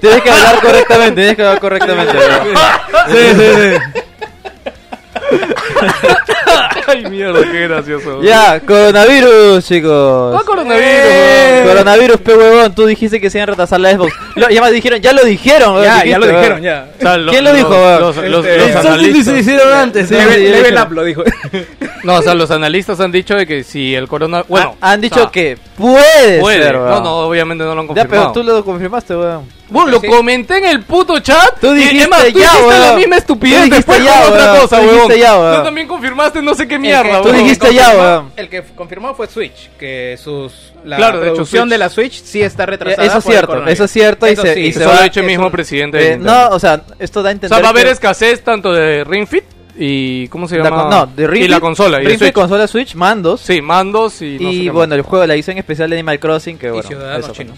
Tienes 0.00 0.22
que 0.22 0.30
hablar 0.30 0.60
correctamente, 0.60 1.14
tienes 1.14 1.36
que 1.36 1.42
hablar 1.42 1.60
correctamente. 1.60 2.18
Sí, 3.08 3.34
sí, 3.34 3.52
sí. 3.56 4.00
Ay, 6.88 7.04
mierda, 7.10 7.40
qué 7.50 7.66
gracioso. 7.68 8.22
Ya, 8.22 8.60
coronavirus, 8.60 9.64
chicos. 9.64 10.36
Ah, 10.38 10.42
coronavirus, 10.46 10.86
Eh. 10.88 11.62
weón. 11.64 11.68
Coronavirus, 11.76 12.20
pe 12.20 12.34
huevón, 12.36 12.74
tú 12.74 12.86
dijiste 12.86 13.20
que 13.20 13.28
se 13.30 13.38
iban 13.38 13.48
a 13.48 13.52
retrasar 13.52 13.80
la 13.80 13.92
Xbox. 13.92 14.12
Lo- 14.36 14.48
ya 14.50 14.62
me 14.62 14.70
dijeron, 14.70 15.00
ya 15.00 15.12
lo 15.12 15.24
dijeron, 15.24 15.82
Ya, 15.82 16.04
ya 16.04 16.18
lo 16.18 16.26
dijeron, 16.26 16.62
ya. 16.62 16.88
O 16.98 17.02
sea, 17.02 17.16
lo- 17.16 17.32
¿Quién 17.32 17.44
lo 17.44 17.52
dijo? 17.52 17.68
Los, 17.70 18.16
los- 18.16 18.46
Este, 18.46 18.58
los 18.74 18.86
analistas. 18.86 19.24
se 19.34 19.40
hicieron 19.40 19.72
antes. 19.72 20.08
Sí, 20.08 20.14
sí, 20.14 20.20
Level, 20.48 20.74
ya 20.74 20.82
up 20.84 20.92
lo 20.92 21.04
dijo. 21.04 21.22
No, 22.04 22.14
o 22.18 22.22
sea, 22.22 22.34
los 22.34 22.52
analistas 22.52 23.00
han 23.00 23.10
dicho 23.10 23.34
de 23.34 23.48
que 23.48 23.64
si 23.64 23.92
el 23.96 24.06
corona... 24.06 24.44
Bueno, 24.46 24.76
han 24.80 25.00
dicho 25.00 25.16
o 25.16 25.22
sea, 25.22 25.30
que 25.32 25.58
puede, 25.76 26.38
puede. 26.40 26.62
ser, 26.62 26.76
no, 26.76 26.84
weón. 26.84 27.02
no, 27.02 27.16
obviamente 27.18 27.64
no 27.64 27.74
lo 27.74 27.80
han 27.80 27.88
Ya, 27.88 27.94
confirmado. 28.04 28.32
pero 28.32 28.32
tú 28.32 28.42
lo 28.48 28.64
confirmaste, 28.64 29.16
weón. 29.16 29.55
Bueno, 29.68 29.90
lo 29.90 30.00
Sí. 30.00 30.06
comenté 30.06 30.58
en 30.58 30.64
el 30.66 30.82
puto 30.82 31.18
chat. 31.18 31.58
Tú 31.60 31.72
y, 31.74 31.78
dijiste 31.78 32.02
es 32.04 32.08
más, 32.08 32.24
tú 32.24 32.38
ya, 32.38 32.52
dijiste 32.52 32.78
la 32.78 32.92
misma 32.96 33.16
estupidez 33.16 33.68
después 33.70 34.04
ya, 34.04 34.22
con 34.22 34.32
otra 34.32 34.60
cosa, 34.60 34.76
Tú 34.78 34.82
dijiste 34.84 35.06
weón. 35.08 35.20
ya, 35.20 35.38
weón. 35.38 35.56
Tú 35.56 35.62
también 35.64 35.88
confirmaste 35.88 36.42
no 36.42 36.54
sé 36.54 36.68
qué 36.68 36.78
mierda, 36.78 37.20
tú 37.22 37.32
dijiste 37.32 37.74
ya, 37.74 37.90
weón. 37.90 38.32
El 38.36 38.48
que 38.48 38.62
confirmó 38.76 39.14
fue 39.14 39.26
Switch, 39.26 39.70
que 39.78 40.16
sus 40.22 40.72
la 40.84 40.96
Claro, 40.98 41.20
de 41.20 41.30
hecho, 41.30 41.66
de 41.66 41.78
la 41.78 41.88
Switch 41.88 42.22
sí 42.22 42.42
está 42.42 42.64
retrasada. 42.64 43.04
Eso 43.04 43.18
es 43.18 43.24
cierto, 43.24 43.66
eso 43.66 43.84
es 43.84 43.90
cierto 43.90 44.28
y 44.28 44.30
Eso 44.30 44.42
se- 44.42 44.54
sí, 44.54 44.60
y 44.60 44.72
se 44.72 44.78
Eso 44.80 44.88
va- 44.88 44.94
lo 44.94 45.00
ha 45.00 45.04
dicho 45.04 45.18
el 45.20 45.26
mismo 45.26 45.50
presidente. 45.50 45.98
de 45.98 46.12
Eh, 46.12 46.16
no, 46.16 46.48
o 46.50 46.60
sea, 46.60 46.82
esto 47.00 47.22
da 47.22 47.30
a 47.30 47.32
o 47.32 47.32
entender 47.32 47.56
sea, 47.56 47.62
va 47.62 47.68
a 47.68 47.70
haber 47.70 47.86
que- 47.86 47.90
escasez 47.92 48.44
tanto 48.44 48.72
de 48.72 49.02
Ring 49.02 49.26
Fit 49.26 49.44
y... 49.76 50.28
¿Cómo 50.28 50.46
se 50.46 50.58
la 50.58 50.64
llama? 50.64 50.82
con- 50.82 50.90
no, 50.90 51.06
de 51.06 51.26
Ring 51.26 51.44
y 51.44 51.48
la 51.48 51.58
consola. 51.58 52.00
Y 52.00 52.06
Ring 52.06 52.20
Fit, 52.20 52.32
consola 52.32 52.68
Switch, 52.68 52.94
mandos. 52.94 53.40
Sí, 53.40 53.60
mandos 53.60 54.22
y... 54.22 54.38
no 54.38 54.48
sé 54.50 54.54
y 54.54 54.64
qué 54.66 54.70
bueno, 54.70 54.90
más. 54.90 54.98
el 54.98 55.02
juego, 55.02 55.26
la 55.26 55.34
edición 55.34 55.58
especial 55.58 55.90
de 55.90 55.96
Animal 55.96 56.20
Crossing, 56.20 56.56
que 56.56 56.68
Y 56.68 56.70
bueno. 56.70 56.86
ciudadanos 56.88 57.24
eso, 57.24 57.32
chinos. 57.34 57.56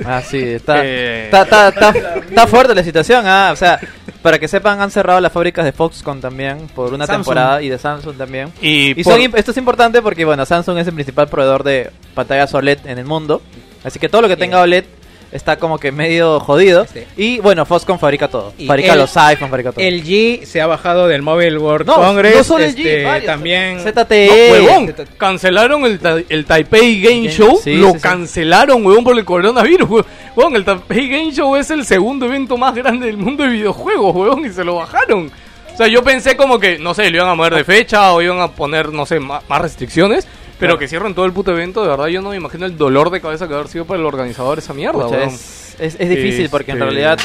Ah, 0.04 0.22
sí, 0.22 0.38
está, 0.38 0.84
Eh. 0.84 1.24
está, 1.26 1.42
está, 1.42 1.68
está, 1.68 1.90
está 2.18 2.46
fuerte 2.46 2.74
la 2.74 2.82
situación, 2.84 3.24
ah, 3.26 3.50
o 3.52 3.56
sea, 3.56 3.80
para 4.22 4.38
que 4.38 4.48
sepan, 4.48 4.80
han 4.80 4.90
cerrado 4.90 5.20
las 5.20 5.32
fábricas 5.32 5.64
de 5.64 5.72
Foxconn 5.72 6.20
también 6.20 6.68
por 6.74 6.92
una 6.94 7.06
Samsung. 7.06 7.24
temporada 7.24 7.62
y 7.62 7.68
de 7.68 7.78
Samsung 7.78 8.16
también. 8.16 8.52
Y, 8.60 8.98
Y 9.00 9.02
por- 9.04 9.12
son 9.14 9.22
im- 9.22 9.34
esto 9.36 9.50
es 9.50 9.56
importante 9.56 10.00
porque, 10.02 10.24
bueno, 10.24 10.44
Samsung 10.46 10.78
es 10.78 10.86
el 10.86 10.94
principal 10.94 11.28
proveedor 11.28 11.62
de 11.64 11.90
pantallas 12.14 12.52
OLED 12.54 12.78
en 12.86 12.98
el 12.98 13.04
mundo. 13.04 13.42
Así 13.84 13.98
que 13.98 14.08
todo 14.08 14.22
lo 14.22 14.28
que 14.28 14.36
tenga 14.36 14.60
OLED 14.60 14.84
está 15.32 15.56
como 15.58 15.78
que 15.78 15.92
medio 15.92 16.40
jodido. 16.40 16.86
Sí. 16.92 17.00
Y 17.16 17.38
bueno, 17.40 17.66
Foxconn 17.66 17.98
fabrica 17.98 18.28
todo. 18.28 18.52
Y 18.58 18.66
fabrica 18.66 18.92
el- 18.94 18.98
los 19.00 19.16
iPhone, 19.16 19.50
fabrica 19.50 19.72
todo. 19.72 19.84
El 19.84 20.02
G 20.04 20.44
se 20.44 20.60
ha 20.60 20.66
bajado 20.66 21.06
del 21.08 21.22
Mobile 21.22 21.58
World 21.58 21.86
No, 21.86 21.96
Congress. 21.96 22.36
no 22.36 22.44
solo 22.44 22.64
el 22.64 22.74
G, 22.74 22.78
este, 22.78 23.04
varios. 23.04 23.26
también 23.26 23.80
ZTE. 23.80 24.26
No, 24.26 24.52
huevón, 24.52 24.86
Z- 24.88 25.04
cancelaron 25.18 25.84
el, 25.84 25.98
ta- 25.98 26.16
el 26.28 26.44
Taipei 26.44 27.00
Game 27.00 27.14
Game- 27.26 27.28
Show, 27.30 27.60
sí, 27.62 27.74
lo 27.76 27.92
sí, 27.92 27.98
cancelaron, 28.00 28.84
huevón, 28.86 29.04
por 29.04 29.18
el 29.18 29.24
coronavirus, 29.24 29.88
hue- 29.88 30.04
huevón, 30.34 30.56
el 30.56 30.64
Taipei 30.64 31.08
Game 31.08 31.30
Show 31.32 31.56
es 31.56 31.70
el 31.70 31.84
segundo 31.84 32.26
evento 32.26 32.56
más 32.56 32.74
grande 32.74 33.06
del 33.06 33.16
mundo 33.18 33.42
de 33.44 33.50
videojuegos, 33.50 34.14
huevón, 34.14 34.44
y 34.46 34.50
se 34.50 34.64
lo 34.64 34.76
bajaron. 34.76 35.30
O 35.74 35.76
sea, 35.76 35.86
yo 35.86 36.02
pensé 36.02 36.36
como 36.36 36.58
que, 36.58 36.76
no 36.78 36.92
sé, 36.92 37.08
lo 37.10 37.18
iban 37.18 37.28
a 37.28 37.34
mover 37.36 37.54
de 37.54 37.62
fecha 37.64 38.12
o 38.12 38.20
iban 38.20 38.40
a 38.40 38.48
poner, 38.48 38.92
no 38.92 39.06
sé, 39.06 39.20
ma- 39.20 39.42
más, 39.48 39.60
restricciones, 39.62 40.26
pero 40.58 40.78
que 40.78 40.88
cierren 40.88 41.14
todo 41.14 41.24
el 41.26 41.32
puto 41.32 41.52
evento, 41.52 41.82
de 41.82 41.88
verdad 41.88 42.06
yo 42.06 42.20
no 42.22 42.30
me 42.30 42.36
imagino 42.36 42.66
el 42.66 42.76
dolor 42.76 43.10
de 43.10 43.20
cabeza 43.20 43.46
que 43.48 43.54
haber 43.54 43.68
sido 43.68 43.84
para 43.84 44.00
el 44.00 44.06
organizador 44.06 44.58
esa 44.58 44.74
mierda, 44.74 45.04
Pucha, 45.06 45.24
es, 45.24 45.76
es, 45.78 45.96
es 45.98 46.08
difícil 46.08 46.48
porque 46.50 46.72
en 46.72 46.78
Este- 46.78 46.84
realidad... 46.84 47.18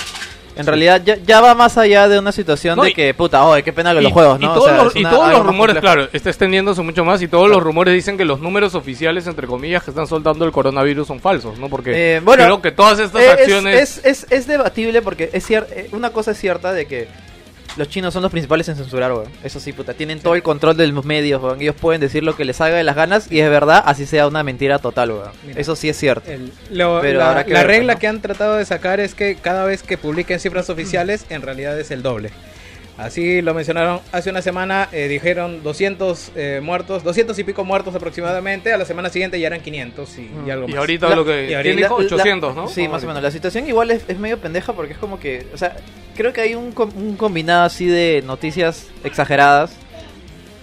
En 0.56 0.68
realidad 0.68 1.02
ya, 1.04 1.16
ya 1.26 1.42
va 1.42 1.56
más 1.56 1.80
allá 1.80 2.08
de 2.08 2.20
una 2.20 2.32
situación 2.32 2.76
No, 2.78 2.84
de 2.84 2.94
que, 2.94 3.12
puta, 3.16 3.44
oh, 3.44 3.56
qué 3.64 3.74
pena 3.74 3.92
que 3.96 4.02
los 4.02 4.12
juegos, 4.12 4.40
y 4.40 4.44
¿no? 4.46 4.52
O 4.52 4.54
todos, 4.54 4.70
sea, 4.70 4.84
los, 4.84 4.96
es 4.96 5.02
y 5.02 5.04
todos 5.04 5.32
los 5.32 5.44
rumores, 5.44 5.78
claro, 5.80 6.08
está 6.14 6.30
extendiéndose 6.30 6.80
mucho 6.84 7.04
más 7.04 7.24
y 7.24 7.28
todos 7.28 7.50
los 7.50 7.64
rumores 7.64 7.92
dicen 7.96 8.20
que 8.20 8.24
los 8.24 8.40
números 8.40 8.76
oficiales, 8.76 9.26
entre 9.26 9.48
comillas, 9.48 9.82
que 9.82 9.90
están 9.90 10.06
soltando 10.06 10.46
el 10.46 10.52
coronavirus 10.52 11.08
son 11.08 11.20
falsos, 11.20 11.58
¿no? 11.58 11.70
Porque 11.70 12.18
Eh, 12.18 12.20
bueno, 12.24 12.44
creo 12.44 12.62
que 12.62 12.72
todas 12.72 13.00
estas 13.00 13.20
Eh, 13.20 13.26
es- 13.26 13.40
acciones... 13.40 13.82
Es, 14.04 14.06
es, 14.06 14.28
es 14.32 14.46
debatible 14.46 15.02
porque 15.02 15.32
es 15.34 15.50
cier- 15.50 15.66
eh, 15.72 15.90
una 15.92 16.12
cosa 16.12 16.30
es 16.34 16.38
cierta 16.38 16.72
de 16.72 16.86
que 16.86 17.08
los 17.78 17.90
chinos 17.90 18.14
son 18.14 18.22
los 18.24 18.32
principales 18.32 18.68
en 18.70 18.76
censurar, 18.76 19.12
weón. 19.14 19.28
Eso 19.44 19.60
sí, 19.60 19.74
puta. 19.74 19.94
Tienen 19.94 20.20
todo 20.20 20.36
el 20.36 20.44
control 20.44 20.78
de 20.78 20.88
los 20.88 21.06
medios, 21.06 21.42
weón. 21.42 21.62
Ellos 21.62 21.76
pueden 21.80 22.02
decir 22.02 22.24
lo 22.24 22.36
que 22.36 22.46
les 22.46 22.60
haga 22.62 22.76
de 22.78 22.84
las 22.84 22.96
ganas 22.96 23.32
y 23.32 23.40
es 23.40 23.50
verdad, 23.50 23.84
así 23.86 24.06
sea 24.06 24.28
una 24.28 24.44
mentira 24.44 24.80
total, 24.80 25.12
weón. 25.12 25.32
Mira. 25.46 25.60
Eso 25.60 25.76
sí 25.76 25.90
es 25.90 25.98
cierto. 25.98 26.30
El- 26.30 26.52
lo- 26.72 27.00
Pero 27.02 27.20
la 27.20 27.44
que 27.46 27.54
la 27.54 27.60
ver, 27.62 27.68
regla 27.68 27.94
¿no? 27.94 28.00
que 28.00 28.08
han 28.08 28.22
tratado 28.22 28.56
de 28.56 28.66
sacar 28.66 29.00
es 29.00 29.16
que 29.16 29.36
cada 29.36 29.66
vez 29.66 29.84
que 29.84 29.98
publiquen 29.98 30.40
cifras 30.40 30.70
oficiales, 30.70 31.26
en 31.30 31.42
realidad 31.42 31.80
es 31.80 31.92
el 31.92 32.04
doble. 32.04 32.32
Así 33.06 33.42
lo 33.42 33.54
mencionaron 33.54 34.00
hace 34.12 34.30
una 34.30 34.42
semana, 34.42 34.90
eh, 34.92 35.08
dijeron 35.08 35.62
200 35.64 36.32
eh, 36.36 36.60
muertos, 36.64 37.04
200 37.04 37.38
y 37.40 37.44
pico 37.44 37.64
muertos 37.64 37.94
aproximadamente, 37.96 38.72
a 38.74 38.78
la 38.78 38.86
semana 38.86 39.10
siguiente 39.10 39.40
ya 39.40 39.48
eran 39.48 39.62
500 39.62 40.18
y, 40.20 40.30
y 40.48 40.50
algo 40.50 40.66
Y 40.68 40.72
más. 40.72 40.80
ahorita 40.80 41.10
La- 41.10 41.16
lo 41.16 41.26
que... 41.26 41.50
y 41.50 41.54
ahorita- 41.54 41.62
¿Quién 41.64 41.78
dijo? 41.78 42.00
La- 42.00 42.06
800, 42.06 42.56
¿no? 42.56 42.68
Sí, 42.68 42.88
más 42.88 43.04
o 43.04 43.08
menos. 43.08 43.22
La 43.22 43.32
situación 43.32 43.68
igual 43.68 43.92
es, 43.92 44.04
es 44.08 44.18
medio 44.20 44.38
pendeja 44.40 44.74
porque 44.74 44.94
es 44.94 45.00
como 45.00 45.20
que, 45.20 45.46
o 45.54 45.58
sea, 45.58 45.76
creo 46.16 46.34
que 46.34 46.42
hay 46.42 46.56
un, 46.56 46.74
un 46.96 47.16
combinado 47.18 47.64
así 47.66 47.86
de 47.88 48.24
noticias 48.26 48.88
exageradas. 49.04 49.76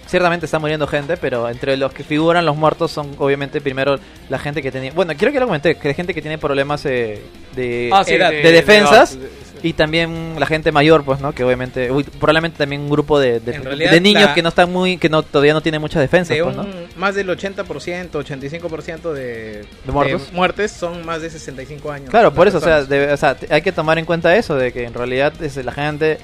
Ciertamente 0.07 0.45
está 0.45 0.59
muriendo 0.59 0.87
gente, 0.87 1.15
pero 1.15 1.47
entre 1.47 1.77
los 1.77 1.93
que 1.93 2.03
figuran 2.03 2.45
los 2.45 2.57
muertos 2.57 2.91
son 2.91 3.11
obviamente 3.17 3.61
primero 3.61 3.97
la 4.29 4.39
gente 4.39 4.61
que 4.61 4.69
tenía... 4.69 4.91
Bueno, 4.91 5.13
quiero 5.17 5.31
que 5.31 5.39
lo 5.39 5.45
comenté, 5.45 5.75
que 5.75 5.87
hay 5.87 5.93
gente 5.93 6.13
que 6.13 6.21
tiene 6.21 6.37
problemas 6.37 6.85
eh, 6.85 7.21
de, 7.55 7.89
Ah, 7.93 8.03
sí, 8.03 8.17
de 8.17 8.51
defensas. 8.51 9.17
Y 9.63 9.73
también 9.73 10.35
la 10.39 10.45
gente 10.47 10.71
mayor, 10.71 11.03
pues, 11.03 11.19
¿no? 11.21 11.33
Que 11.33 11.43
obviamente, 11.43 11.91
uy, 11.91 12.03
probablemente 12.03 12.57
también 12.57 12.81
un 12.81 12.89
grupo 12.89 13.19
de, 13.19 13.39
de, 13.39 13.55
En 13.55 13.63
realidad, 13.63 13.91
de 13.91 14.01
niños 14.01 14.23
la- 14.23 14.33
que 14.33 14.41
no 14.41 14.49
están 14.49 14.71
muy, 14.71 14.97
que 14.97 15.07
no 15.07 15.21
todavía 15.21 15.53
no 15.53 15.61
tienen 15.61 15.79
mucha 15.81 15.99
defensa, 15.99 16.33
de 16.33 16.43
pues, 16.43 16.55
¿no? 16.55 16.63
un, 16.63 16.87
más 16.95 17.13
del 17.13 17.29
80%, 17.29 18.09
85% 18.11 19.13
de, 19.13 19.63
¿De 19.85 19.91
muertos? 19.91 20.27
de 20.27 20.33
muertes 20.35 20.71
son 20.71 21.05
más 21.05 21.21
de 21.21 21.29
65 21.29 21.91
años. 21.91 22.09
Claro, 22.09 22.33
por 22.33 22.47
eso, 22.47 22.57
o 22.57 22.61
sea, 22.61 22.79
o 22.79 23.17
sea, 23.17 23.37
hay 23.49 23.61
que 23.61 23.71
tomar 23.71 23.99
en 23.99 24.05
cuenta 24.05 24.35
eso, 24.35 24.55
de 24.55 24.71
que 24.73 24.83
en 24.85 24.93
realidad 24.93 25.33
es 25.43 25.55
la 25.63 25.71
gente, 25.71 26.17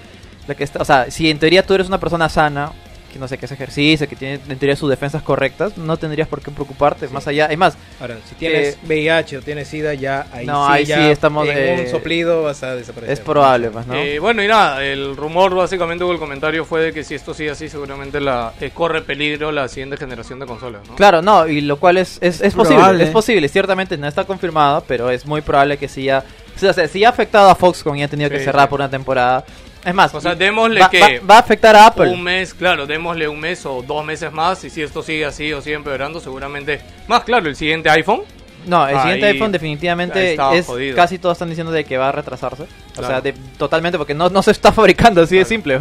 la 0.47 0.55
que 0.55 0.63
está, 0.63 0.81
o 0.81 0.85
sea, 0.85 1.11
si 1.11 1.29
en 1.29 1.37
teoría 1.37 1.65
tú 1.65 1.73
eres 1.75 1.87
una 1.87 1.99
persona 1.99 2.29
sana, 2.29 2.71
que 3.17 3.21
no 3.21 3.27
sé, 3.27 3.37
que 3.37 3.45
hace 3.45 3.55
ejercicio, 3.55 4.07
que 4.07 4.15
tiene 4.15 4.39
en 4.47 4.57
teoría 4.59 4.75
sus 4.75 4.89
defensas 4.89 5.23
correctas, 5.23 5.77
no 5.77 5.97
tendrías 5.97 6.27
por 6.27 6.41
qué 6.41 6.51
preocuparte, 6.51 7.07
más 7.09 7.27
allá, 7.27 7.47
es 7.47 7.57
más, 7.57 7.75
Ahora, 7.99 8.17
si 8.29 8.35
tienes 8.35 8.75
Eh, 8.75 8.77
VIH 8.85 9.37
o 9.37 9.41
tienes 9.41 9.67
SIDA, 9.67 9.93
ya 9.95 10.27
ahí 10.31 10.45
no, 10.45 10.67
sí, 10.67 10.73
ahí 10.73 10.85
ya 10.85 10.97
sí 10.97 11.11
estamos, 11.11 11.47
en 11.47 11.57
eh, 11.57 11.81
un 11.83 11.89
soplido 11.91 12.43
vas 12.43 12.61
a 12.63 12.75
desaparecer. 12.75 13.13
es 13.13 13.19
probable, 13.19 13.69
pues, 13.71 13.87
¿no? 13.87 13.95
Eh, 13.95 14.19
bueno, 14.19 14.43
y 14.43 14.47
nada, 14.47 14.83
el 14.83 15.15
rumor 15.17 15.55
básicamente 15.55 16.03
o 16.03 16.11
el 16.11 16.19
comentario 16.19 16.63
fue 16.65 16.81
de 16.81 16.93
que 16.93 17.03
si 17.03 17.15
esto 17.15 17.33
sigue 17.33 17.49
así, 17.49 17.69
seguramente 17.69 18.21
la 18.21 18.53
eh, 18.61 18.71
corre 18.73 19.01
peligro 19.01 19.51
la 19.51 19.67
siguiente 19.67 19.97
generación 19.97 20.39
de 20.39 20.45
consolas, 20.45 20.87
¿no? 20.87 20.95
Claro, 20.95 21.21
no, 21.21 21.47
y 21.47 21.61
lo 21.61 21.77
cual 21.77 21.97
es, 21.97 22.19
es, 22.21 22.41
es 22.41 22.53
posible, 22.53 23.03
es 23.03 23.09
posible, 23.09 23.49
ciertamente 23.49 23.97
no 23.97 24.07
está 24.07 24.25
confirmado, 24.25 24.83
pero 24.87 25.09
es 25.09 25.25
muy 25.25 25.41
probable 25.41 25.77
que 25.77 25.87
sí 25.87 26.03
ya, 26.03 26.23
o 26.55 26.59
sea, 26.59 26.71
ha 26.71 27.09
afectado 27.09 27.49
a 27.49 27.55
Foxconn 27.55 27.97
y 27.97 28.03
ha 28.03 28.07
tenido 28.07 28.29
que 28.29 28.39
Sí, 28.39 28.45
cerrar 28.45 28.65
sí. 28.67 28.69
por 28.69 28.79
una 28.79 28.89
temporada, 28.89 29.43
es 29.87 29.93
más, 29.95 30.13
O 30.13 30.21
sea, 30.21 30.35
démosle 30.35 30.81
va, 30.81 30.89
que 30.89 30.99
va- 30.99 31.25
va 31.27 31.35
a 31.37 31.39
afectar 31.39 31.75
a 31.75 31.87
Apple. 31.87 32.09
un 32.09 32.21
mes, 32.21 32.53
claro, 32.53 32.85
démosle 32.85 33.27
un 33.27 33.39
mes 33.39 33.65
o 33.65 33.81
dos 33.81 34.03
meses 34.05 34.31
más 34.31 34.63
y 34.63 34.69
si 34.69 34.81
esto 34.81 35.01
sigue 35.01 35.25
así 35.25 35.53
o 35.53 35.61
sigue 35.61 35.75
empeorando, 35.75 36.19
seguramente 36.19 36.81
más 37.07 37.23
claro, 37.23 37.47
el 37.47 37.55
siguiente 37.55 37.89
iPhone. 37.89 38.21
No, 38.65 38.85
el 38.85 38.99
siguiente 38.99 39.25
Ahí- 39.27 39.33
iPhone 39.33 39.51
definitivamente 39.53 40.33
es 40.33 40.65
jodido. 40.65 40.93
casi 40.95 41.17
todos 41.19 41.35
están 41.35 41.47
diciendo 41.47 41.71
de 41.71 41.85
que 41.85 41.97
va 41.97 42.09
a 42.09 42.11
retrasarse. 42.11 42.63
O 42.63 42.67
Claro. 42.95 43.07
sea, 43.07 43.21
de- 43.21 43.33
totalmente 43.57 43.97
porque 43.97 44.13
no, 44.13 44.29
no 44.29 44.43
se 44.43 44.51
está 44.51 44.71
fabricando 44.73 45.21
así 45.21 45.37
de 45.37 45.45
simple. 45.45 45.77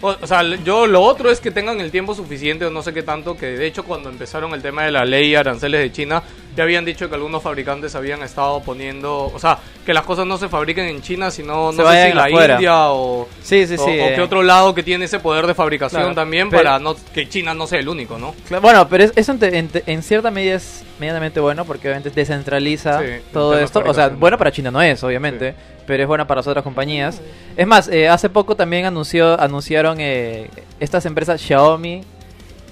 O, 0.00 0.08
o 0.18 0.26
sea, 0.26 0.42
yo 0.64 0.86
lo 0.86 1.02
otro 1.02 1.30
es 1.30 1.40
que 1.40 1.50
tengan 1.50 1.78
el 1.80 1.90
tiempo 1.90 2.14
suficiente 2.14 2.64
o 2.64 2.70
no 2.70 2.82
sé 2.82 2.94
qué 2.94 3.02
tanto, 3.02 3.36
que 3.36 3.46
de 3.46 3.66
hecho 3.66 3.84
cuando 3.84 4.08
empezaron 4.08 4.54
el 4.54 4.62
tema 4.62 4.84
de 4.84 4.92
la 4.92 5.04
ley 5.04 5.34
aranceles 5.34 5.80
de 5.82 5.92
China, 5.92 6.22
ya 6.56 6.64
habían 6.64 6.84
dicho 6.84 7.08
que 7.08 7.14
algunos 7.14 7.42
fabricantes 7.42 7.94
habían 7.94 8.22
estado 8.22 8.60
poniendo, 8.62 9.30
o 9.34 9.38
sea, 9.38 9.58
que 9.86 9.94
las 9.94 10.04
cosas 10.04 10.26
no 10.26 10.36
se 10.38 10.48
fabriquen 10.48 10.86
en 10.86 11.00
China, 11.02 11.30
sino 11.30 11.72
Se 11.72 11.82
no 11.82 11.90
sé 11.90 12.08
si 12.10 12.14
la. 12.14 12.30
India 12.30 12.90
o, 12.90 13.26
Sí, 13.42 13.66
sí, 13.66 13.76
sí. 13.76 13.82
o 13.82 13.88
eh. 13.88 14.12
que 14.14 14.20
otro 14.20 14.42
lado 14.42 14.74
que 14.74 14.82
tiene 14.82 15.06
ese 15.06 15.18
poder 15.18 15.46
de 15.46 15.54
fabricación 15.54 16.02
Claro, 16.02 16.14
también 16.14 16.50
pero- 16.50 16.62
para 16.64 16.78
no 16.78 16.94
que 17.14 17.28
China 17.28 17.54
no 17.54 17.66
sea 17.66 17.80
el 17.80 17.88
único, 17.88 18.18
¿no? 18.18 18.34
Bueno, 18.60 18.86
pero 18.88 19.04
es- 19.04 19.12
eso 19.16 19.34
en, 19.40 20.02
cierta 20.02 20.30
medida 20.30 20.56
es 20.56 20.84
medianamente 20.98 21.40
bueno 21.40 21.64
porque 21.64 21.88
obviamente 21.88 22.10
descentraliza 22.10 23.00
todo 23.32 23.58
esto. 23.58 23.82
O 23.86 23.94
sea, 23.94 24.08
bueno 24.08 24.36
para 24.38 24.52
China 24.52 24.70
no 24.70 24.82
es, 24.82 25.02
obviamente, 25.02 25.54
pero 25.86 26.02
es 26.02 26.06
bueno 26.08 26.26
para 26.26 26.40
las 26.40 26.46
otras 26.46 26.62
compañías. 26.62 27.20
Es 27.56 27.66
más, 27.66 27.88
eh, 27.88 28.08
hace 28.08 28.28
poco 28.28 28.54
también 28.56 28.84
anunció, 28.84 29.40
anunciaron 29.40 29.96
eh, 30.00 30.48
estas 30.80 31.06
empresas 31.06 31.40
Xiaomi, 31.40 32.02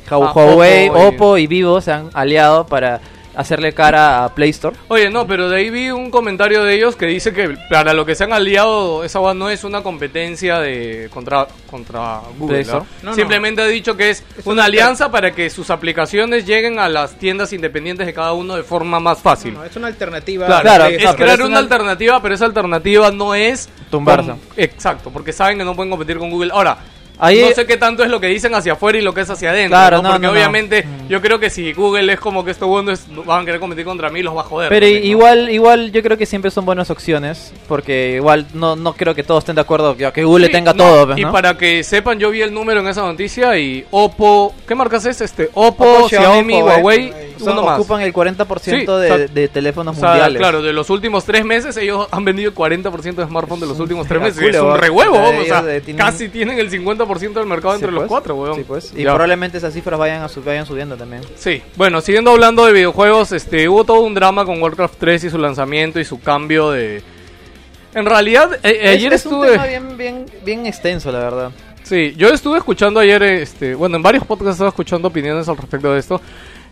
Hua- 0.09 0.29
Ah, 0.29 0.33
Huawei, 0.35 0.89
Oppo 0.89 0.99
y- 0.99 1.07
Oppo 1.07 1.39
y 1.39 1.47
Vivo 1.47 1.81
se 1.81 1.93
han 1.93 2.11
aliado 2.15 2.67
para 2.67 3.01
hacerle 3.41 3.73
cara 3.73 4.25
a 4.25 4.35
Play 4.35 4.51
Store. 4.51 4.77
Oye, 4.89 5.11
no, 5.11 5.27
pero 5.27 5.49
de 5.49 5.57
ahí 5.57 5.71
vi 5.71 5.91
un 5.91 6.11
comentario 6.11 6.65
de 6.65 6.75
ellos 6.75 6.97
que 6.97 7.07
dice 7.07 7.33
que 7.33 7.57
para 7.69 7.95
lo 7.95 8.07
que 8.07 8.15
se 8.15 8.25
han 8.25 8.33
aliado, 8.33 9.05
esa 9.05 9.21
va 9.21 9.35
no 9.35 9.51
es 9.51 9.65
una 9.65 9.83
competencia 9.83 10.59
de 10.59 11.09
contra 11.13 11.47
contra 11.71 12.21
Google. 12.39 12.65
No, 12.65 12.87
no. 13.03 13.15
Simplemente 13.15 13.63
ha 13.63 13.67
dicho 13.67 13.97
que 13.97 14.11
es, 14.11 14.25
una 14.45 14.65
alianza 14.65 15.11
para 15.11 15.33
que 15.33 15.51
sus 15.51 15.71
aplicaciones 15.71 16.47
lleguen 16.47 16.79
a 16.79 16.89
las 16.89 17.19
tiendas 17.19 17.53
independientes 17.53 18.07
de 18.07 18.15
cada 18.15 18.33
uno 18.33 18.57
de 18.57 18.63
forma 18.63 19.01
más 19.01 19.21
fácil. 19.21 19.55
No, 19.55 19.61
no, 19.61 19.65
es 19.67 19.77
una 19.77 19.87
alternativa. 19.89 20.47
Claro, 20.47 20.87
es 20.87 21.15
crear 21.15 21.41
es 21.41 21.47
una 21.47 21.59
alternativa, 21.59 22.21
pero 22.21 22.35
esa 22.35 22.47
alternativa 22.47 23.11
no 23.11 23.35
es 23.35 23.69
Tumbarse. 23.91 24.31
con- 24.31 24.41
exacto, 24.57 25.11
porque 25.11 25.33
saben 25.33 25.59
que 25.59 25.65
no 25.65 25.75
pueden 25.75 25.91
competir 25.91 26.19
con 26.19 26.31
Google. 26.31 26.51
Ahora, 26.53 26.79
Ahí- 27.21 27.43
no 27.43 27.51
sé 27.55 27.67
qué 27.67 27.77
tanto 27.77 28.03
es 28.03 28.11
lo 28.11 28.19
que 28.21 28.27
dicen 28.29 28.55
hacia 28.55 28.73
afuera 28.73 28.99
y 28.99 29.03
lo 29.03 29.13
que 29.15 29.21
es 29.21 29.31
hacia 29.31 29.51
adentro. 29.51 29.77
Claro, 29.77 29.97
¿no? 29.99 30.03
no, 30.05 30.09
Porque 30.11 30.27
no, 30.27 30.33
obviamente 30.33 30.83
Mm. 30.85 31.09
yo 31.09 31.21
creo 31.21 31.39
que 31.39 31.51
si 31.51 31.73
Google 31.73 32.13
es 32.13 32.19
como 32.21 32.45
que 32.45 32.51
estos 32.51 32.69
buenos 32.69 33.03
van 33.27 33.43
a 33.43 33.45
querer 33.45 33.61
competir 33.61 33.85
contra 33.85 34.09
mí, 34.11 34.23
los 34.23 34.35
va 34.37 34.41
a 34.41 34.45
joder. 34.45 34.69
Pero 34.71 34.87
igual, 34.87 35.51
igual 35.51 35.93
yo 35.93 36.03
creo 36.03 36.17
que 36.17 36.27
siempre 36.27 36.51
son 36.51 36.65
buenas 36.65 36.91
opciones, 36.91 37.53
porque 37.69 38.15
igual 38.17 38.47
no, 38.55 38.75
no 38.77 38.95
creo 38.95 39.15
que 39.15 39.23
todos 39.23 39.43
estén 39.43 39.55
de 39.57 39.61
acuerdo 39.61 39.97
que, 39.97 40.11
que 40.13 40.25
Google 40.25 40.47
Sí, 40.47 40.53
tenga 40.53 40.73
todo, 40.75 41.07
pues, 41.07 41.19
Y 41.19 41.25
para 41.27 41.57
que 41.59 41.83
sepan, 41.85 42.19
yo 42.19 42.31
vi 42.31 42.43
el 42.43 42.53
número 42.55 42.81
en 42.81 42.89
esa 42.89 43.03
noticia 43.03 43.57
y 43.59 43.85
Oppo, 43.91 44.55
¿qué 44.67 44.75
marcas 44.75 45.05
es 45.07 45.21
este? 45.21 45.51
Oppo, 45.55 45.85
Oppo, 45.85 46.09
Xiaomi, 46.09 46.63
Huawei, 46.63 47.13
Son- 47.39 47.53
uno 47.55 47.63
más. 47.65 47.79
ocupan 47.79 48.01
el 48.03 48.13
40% 48.13 48.61
Sí, 48.63 48.87
de, 48.87 49.13
o 49.13 49.17
sea, 49.17 49.27
de 49.27 49.49
teléfonos 49.49 49.97
O 49.97 50.01
sea, 50.01 50.09
mundiales. 50.11 50.39
claro, 50.39 50.63
de 50.63 50.73
los 50.73 50.89
últimos 50.91 51.25
tres 51.25 51.45
meses 51.45 51.77
ellos 51.77 52.07
han 52.11 52.25
vendido 52.25 52.53
40% 52.55 53.23
de 53.23 53.29
smartphones 53.29 53.61
de 53.63 53.67
los 53.67 53.81
últimos 53.81 54.07
tres 54.07 54.21
meses. 54.23 54.39
culo, 54.41 54.51
es 54.51 54.61
un 54.61 54.67
weón. 54.69 54.81
re 54.81 54.91
huevo, 54.91 55.17
O 55.17 55.45
sea, 55.45 55.63
tienen- 55.81 55.97
casi 55.97 56.29
tienen 56.29 56.59
el 56.59 56.71
50% 56.71 57.10
del 57.19 57.47
mercado 57.47 57.75
Sí, 57.75 57.81
entre 57.81 57.91
los 57.93 58.01
pues. 58.03 58.09
cuatro, 58.09 58.35
weón. 58.37 58.57
Sí, 58.57 58.65
pues. 58.67 58.93
Y 58.95 59.03
Ya. 59.03 59.11
probablemente 59.11 59.59
esas 59.59 59.75
cifras 59.75 59.99
vayan, 59.99 60.23
a 60.23 60.29
vayan 60.45 60.67
subiendo 60.67 60.97
también. 60.97 61.23
Sí, 61.37 61.63
bueno, 61.77 62.01
siguiendo 62.01 62.31
hablando 62.31 62.65
de 62.67 62.73
videojuegos, 62.73 63.33
este, 63.33 63.69
hubo 63.69 63.85
todo 63.85 64.01
un 64.01 64.15
drama 64.15 64.45
con 64.45 64.61
Warcraft 64.63 64.95
3 64.99 65.25
y 65.25 65.31
su 65.31 65.39
lanzamiento 65.39 65.99
y 66.01 66.05
su 66.05 66.21
cambio 66.21 66.71
de... 66.71 67.03
En 67.95 68.07
realidad, 68.07 68.55
eh, 68.63 68.79
Es- 68.83 68.91
ayer 68.91 69.13
es, 69.13 69.27
un 69.27 69.33
estuve... 69.33 69.51
tema 69.53 69.67
bien, 69.67 69.97
bien, 69.97 70.27
bien 70.45 70.67
extenso, 70.67 71.11
la 71.11 71.19
verdad. 71.19 71.51
Sí, 71.83 72.15
yo 72.17 72.29
estuve 72.29 72.59
escuchando 72.59 73.01
ayer, 73.01 73.23
este, 73.23 73.75
bueno, 73.75 73.97
en 73.97 74.03
varios 74.03 74.25
podcasts 74.25 74.53
estaba 74.53 74.69
escuchando 74.69 75.09
opiniones 75.09 75.49
al 75.49 75.57
respecto 75.57 75.93
de 75.93 75.99
esto. 75.99 76.21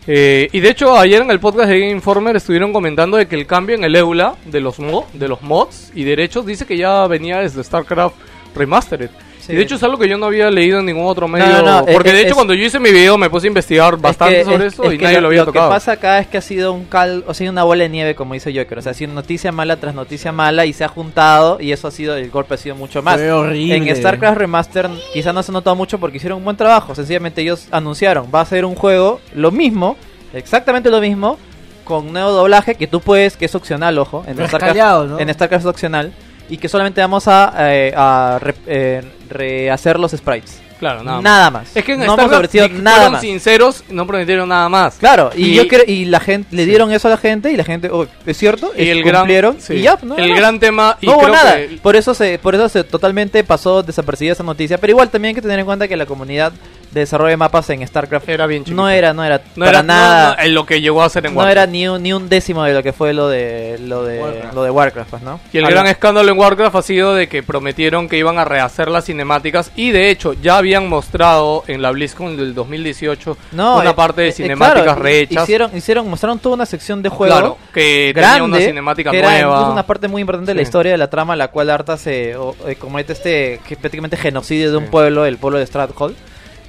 Eh, 0.07 0.49
y 0.53 0.61
de 0.61 0.71
hecho, 0.71 0.97
ayer 0.97 1.21
en 1.21 1.31
el 1.31 1.41
podcast 1.41 1.69
de 1.69 1.81
Game 1.81 1.91
Informer 1.91 2.37
estuvieron 2.37 2.73
comentando 2.73 3.17
de 3.17 3.27
que 3.27 3.35
el 3.35 3.47
cambio 3.47 3.75
en 3.77 3.85
el 3.85 3.95
EULA 3.97 4.37
de 4.47 4.61
los, 4.61 4.79
mo- 4.79 5.07
de 5.13 5.29
los 5.29 5.43
mods 5.43 5.91
y 5.95 6.05
derechos 6.05 6.47
dice 6.47 6.65
que 6.67 6.77
ya 6.79 7.07
venía 7.09 7.41
desde 7.41 7.63
StarCraft 7.65 8.15
Remastered. 8.55 9.11
Y 9.49 9.57
de 9.57 9.63
hecho 9.63 9.77
es 9.77 9.83
algo 9.83 9.97
que 9.99 10.09
yo 10.09 10.19
no 10.19 10.27
había 10.27 10.51
leído 10.51 10.79
en 10.81 10.87
ningún 10.87 11.07
otro 11.07 11.27
medio. 11.29 11.47
no, 11.47 11.63
no, 11.63 11.87
porque 11.87 12.11
es- 12.11 12.15
de 12.15 12.21
hecho 12.21 12.29
es- 12.31 12.35
cuando 12.35 12.55
yo 12.55 12.65
hice 12.65 12.79
mi 12.79 12.91
video 12.93 13.17
me 13.17 13.31
puse 13.31 13.47
a 13.47 13.49
investigar 13.49 13.97
bastante 13.97 14.41
Es 14.41 14.47
que- 14.47 14.53
sobre 14.53 14.67
es- 14.67 14.73
eso 14.75 14.85
es 14.85 14.95
y 14.95 14.99
que 14.99 15.05
nadie 15.05 15.21
lo, 15.21 15.29
había 15.29 15.41
Lo 15.41 15.47
tocado. 15.47 15.69
que 15.71 15.75
pasa 15.75 15.93
acá 15.93 16.19
es 16.19 16.27
que 16.27 16.37
ha 16.39 16.41
sido 16.43 16.73
un 16.73 16.85
cal, 16.85 17.25
o 17.27 17.35
sea, 17.35 17.51
una 17.51 17.65
bola 17.65 17.85
de 17.85 17.89
nieve, 17.89 18.15
como 18.15 18.35
dice 18.35 18.53
Joker. 18.55 18.79
O 18.79 18.83
sea, 18.83 18.93
ha 18.93 18.95
sido 18.95 19.13
noticia 19.13 19.51
mala 19.53 19.77
tras 19.77 19.95
noticia 19.95 20.33
mala 20.33 20.67
y 20.67 20.73
se 20.73 20.85
ha 20.85 20.89
juntado 20.89 21.59
y 21.61 21.73
eso 21.73 21.89
ha 21.89 21.91
sido, 21.91 22.17
el 22.17 22.31
golpe 22.31 22.55
ha 22.55 22.59
sido 22.59 22.75
mucho 22.77 23.03
más. 23.03 23.17
Fue 23.17 23.33
horrible. 23.33 23.77
En 23.91 23.97
StarCraft 23.97 24.37
Remaster 24.39 24.89
quizá 25.13 25.33
no 25.33 25.43
se 25.43 25.51
ha 25.51 25.55
notado 25.55 25.77
mucho 25.77 25.99
porque 25.99 26.19
hicieron 26.19 26.39
un 26.39 26.45
buen 26.45 26.57
trabajo. 26.57 26.95
Sencillamente 26.95 27.41
ellos 27.43 27.69
anunciaron, 27.71 28.27
va 28.35 28.43
a 28.43 28.45
ser 28.45 28.65
un 28.65 28.75
juego 28.75 29.21
lo 29.35 29.51
mismo, 29.51 29.97
exactamente 30.35 30.91
lo 30.91 31.01
mismo, 31.01 31.39
con 31.85 32.13
nuevo 32.13 32.31
doblaje 32.33 32.75
que 32.75 32.87
tú 32.87 33.01
puedes, 33.01 33.37
que 33.37 33.47
es 33.47 33.55
opcional, 33.55 33.97
ojo, 33.99 34.23
en 34.27 34.37
StarCraft, 34.47 35.09
¿no? 35.09 35.19
en 35.21 35.33
StarCraft 35.33 35.65
es 35.65 35.71
opcional. 35.71 36.13
Y 36.49 36.57
que 36.57 36.69
solamente 36.69 37.01
vamos 37.01 37.29
a, 37.29 37.53
eh, 37.73 37.93
a 37.97 38.41
eh, 38.67 39.03
rehacer 39.29 39.99
los 39.99 40.13
sprites. 40.13 40.68
Claro, 40.79 41.03
nada, 41.03 41.21
Nada, 41.21 41.51
más. 41.51 41.63
más. 41.65 41.77
Es 41.77 41.85
que 41.85 41.93
en 41.93 41.99
no 41.99 42.05
hemos 42.05 42.15
StarCraft 42.17 42.45
ofrecido 42.45 42.67
si 42.69 42.73
nada 42.83 42.97
fueron 42.97 43.13
más. 43.13 43.21
sinceros, 43.21 43.85
no 43.91 44.07
prometieron 44.07 44.49
nada 44.49 44.69
más. 44.69 44.95
Claro, 44.97 45.31
y, 45.35 45.47
Y- 45.47 45.55
yo 45.55 45.67
creo 45.69 45.83
y 45.87 46.05
la 46.05 46.21
gente 46.21 46.55
le 46.55 46.67
dieron 46.67 46.93
eso 46.93 47.09
a 47.09 47.13
la 47.13 47.17
gente 47.17 47.51
y 47.51 47.57
la 47.57 47.65
gente, 47.65 47.89
oh, 47.91 48.07
es 48.27 48.37
cierto, 48.37 48.73
Y 48.77 48.83
es- 48.83 48.89
el 48.89 49.03
gran, 49.03 49.23
cumplieron 49.23 49.57
sí. 49.61 49.75
y 49.75 49.83
ya, 49.83 49.99
no, 50.03 50.17
el 50.17 50.29
no. 50.31 50.37
gran 50.37 50.61
tema 50.61 50.97
y 51.01 51.07
no 51.07 51.13
hubo 51.13 51.21
creo 51.23 51.35
nada. 51.35 51.57
que- 51.57 51.79
Por 51.83 51.97
eso 51.97 52.15
se 52.15 52.39
por 52.39 52.55
eso 52.55 52.69
se 52.69 52.85
totalmente 52.85 53.43
pasó 53.45 53.83
desapercibida 53.83 54.33
esa 54.35 54.43
noticia, 54.45 54.79
pero 54.79 54.93
igual 54.93 55.09
también 55.11 55.31
hay 55.31 55.35
que 55.35 55.43
tener 55.43 55.59
en 55.59 55.67
cuenta 55.67 55.89
que 55.89 55.97
la 55.97 56.07
comunidad 56.07 56.53
de 56.91 57.01
desarrollo 57.01 57.29
de 57.29 57.37
mapas 57.37 57.69
en 57.69 57.87
StarCraft 57.87 58.27
era 58.31 58.47
bien 58.47 58.65
chiquito. 58.65 58.75
no 58.81 58.89
era 58.89 59.13
no 59.13 59.23
era 59.23 59.43
no 59.57 59.67
para 59.67 59.71
era 59.81 59.83
nada 59.83 60.37
en 60.43 60.55
lo 60.55 60.65
que 60.65 60.81
llegó 60.81 61.03
a 61.03 61.11
ser 61.11 61.27
en 61.27 61.35
no 61.35 61.41
Warcraft. 61.41 61.53
era 61.59 61.67
ni 61.67 61.87
un, 61.87 62.03
ni 62.03 62.15
un 62.15 62.31
décimo 62.31 62.65
de 62.65 62.73
lo 62.73 62.83
que 62.83 62.95
fue 62.95 63.13
lo 63.13 63.29
de 63.29 63.79
lo 63.83 64.05
de 64.05 64.19
Warcraft. 64.19 64.55
lo 64.55 64.63
de 64.63 64.71
Warcraft, 64.71 65.11
pues, 65.11 65.23
¿no? 65.23 65.39
Y 65.53 65.59
el 65.59 65.67
gran 65.67 65.87
escándalo 65.87 66.33
en 66.33 66.39
Warcraft 66.39 66.75
ha 66.77 66.81
sido 66.83 67.15
de 67.15 67.29
que 67.29 67.43
prometieron 67.43 68.09
que 68.09 68.17
iban 68.17 68.39
a 68.39 68.47
rehacer 68.47 68.89
las 68.89 69.05
cinemáticas 69.05 69.71
y 69.77 69.91
de 69.91 70.09
hecho 70.09 70.33
ya 70.33 70.57
habían 70.69 70.89
mostrado 70.89 71.65
en 71.67 71.81
la 71.83 71.91
BlizzCon 71.91 72.37
del 72.37 72.55
2018 72.55 73.37
no, 73.53 73.79
una 73.79 73.91
eh, 73.91 73.95
parte 73.95 74.23
de 74.23 74.29
eh, 74.29 74.33
cinemáticas 74.33 74.83
claro, 74.85 75.03
rehechas. 75.03 75.45
Hicieron 75.45 75.77
hicieron 75.77 76.09
mostraron 76.11 76.39
toda 76.39 76.55
una 76.57 76.67
sección 76.67 77.03
de 77.03 77.09
juego 77.09 77.33
Claro, 77.35 77.59
que 77.73 78.13
grande, 78.15 78.35
tenía 78.41 78.45
una 78.45 78.59
cinemática 78.59 79.11
que 79.11 79.19
era 79.19 79.31
nueva. 79.31 79.53
incluso 79.55 79.73
una 79.73 79.87
parte 79.87 80.09
muy 80.09 80.21
importante 80.21 80.51
de 80.51 80.55
la 80.57 80.63
historia 80.63 80.93
de 80.93 80.99
la 80.99 81.09
trama, 81.11 81.37
la 81.37 81.49
cual 81.49 81.71
Arthas 81.71 82.01
se 82.01 82.37
o- 82.37 82.55
eh, 82.67 82.77
comete 82.77 83.13
este 83.15 83.61
que 83.67 83.77
prácticamente 83.77 84.17
genocidio 84.17 84.71
de 84.71 84.77
un 84.77 84.85
Sí. 84.85 84.91
pueblo, 84.91 85.25
el 85.25 85.39
pueblo 85.39 85.59
de 85.59 85.67
Strathold, 85.67 86.15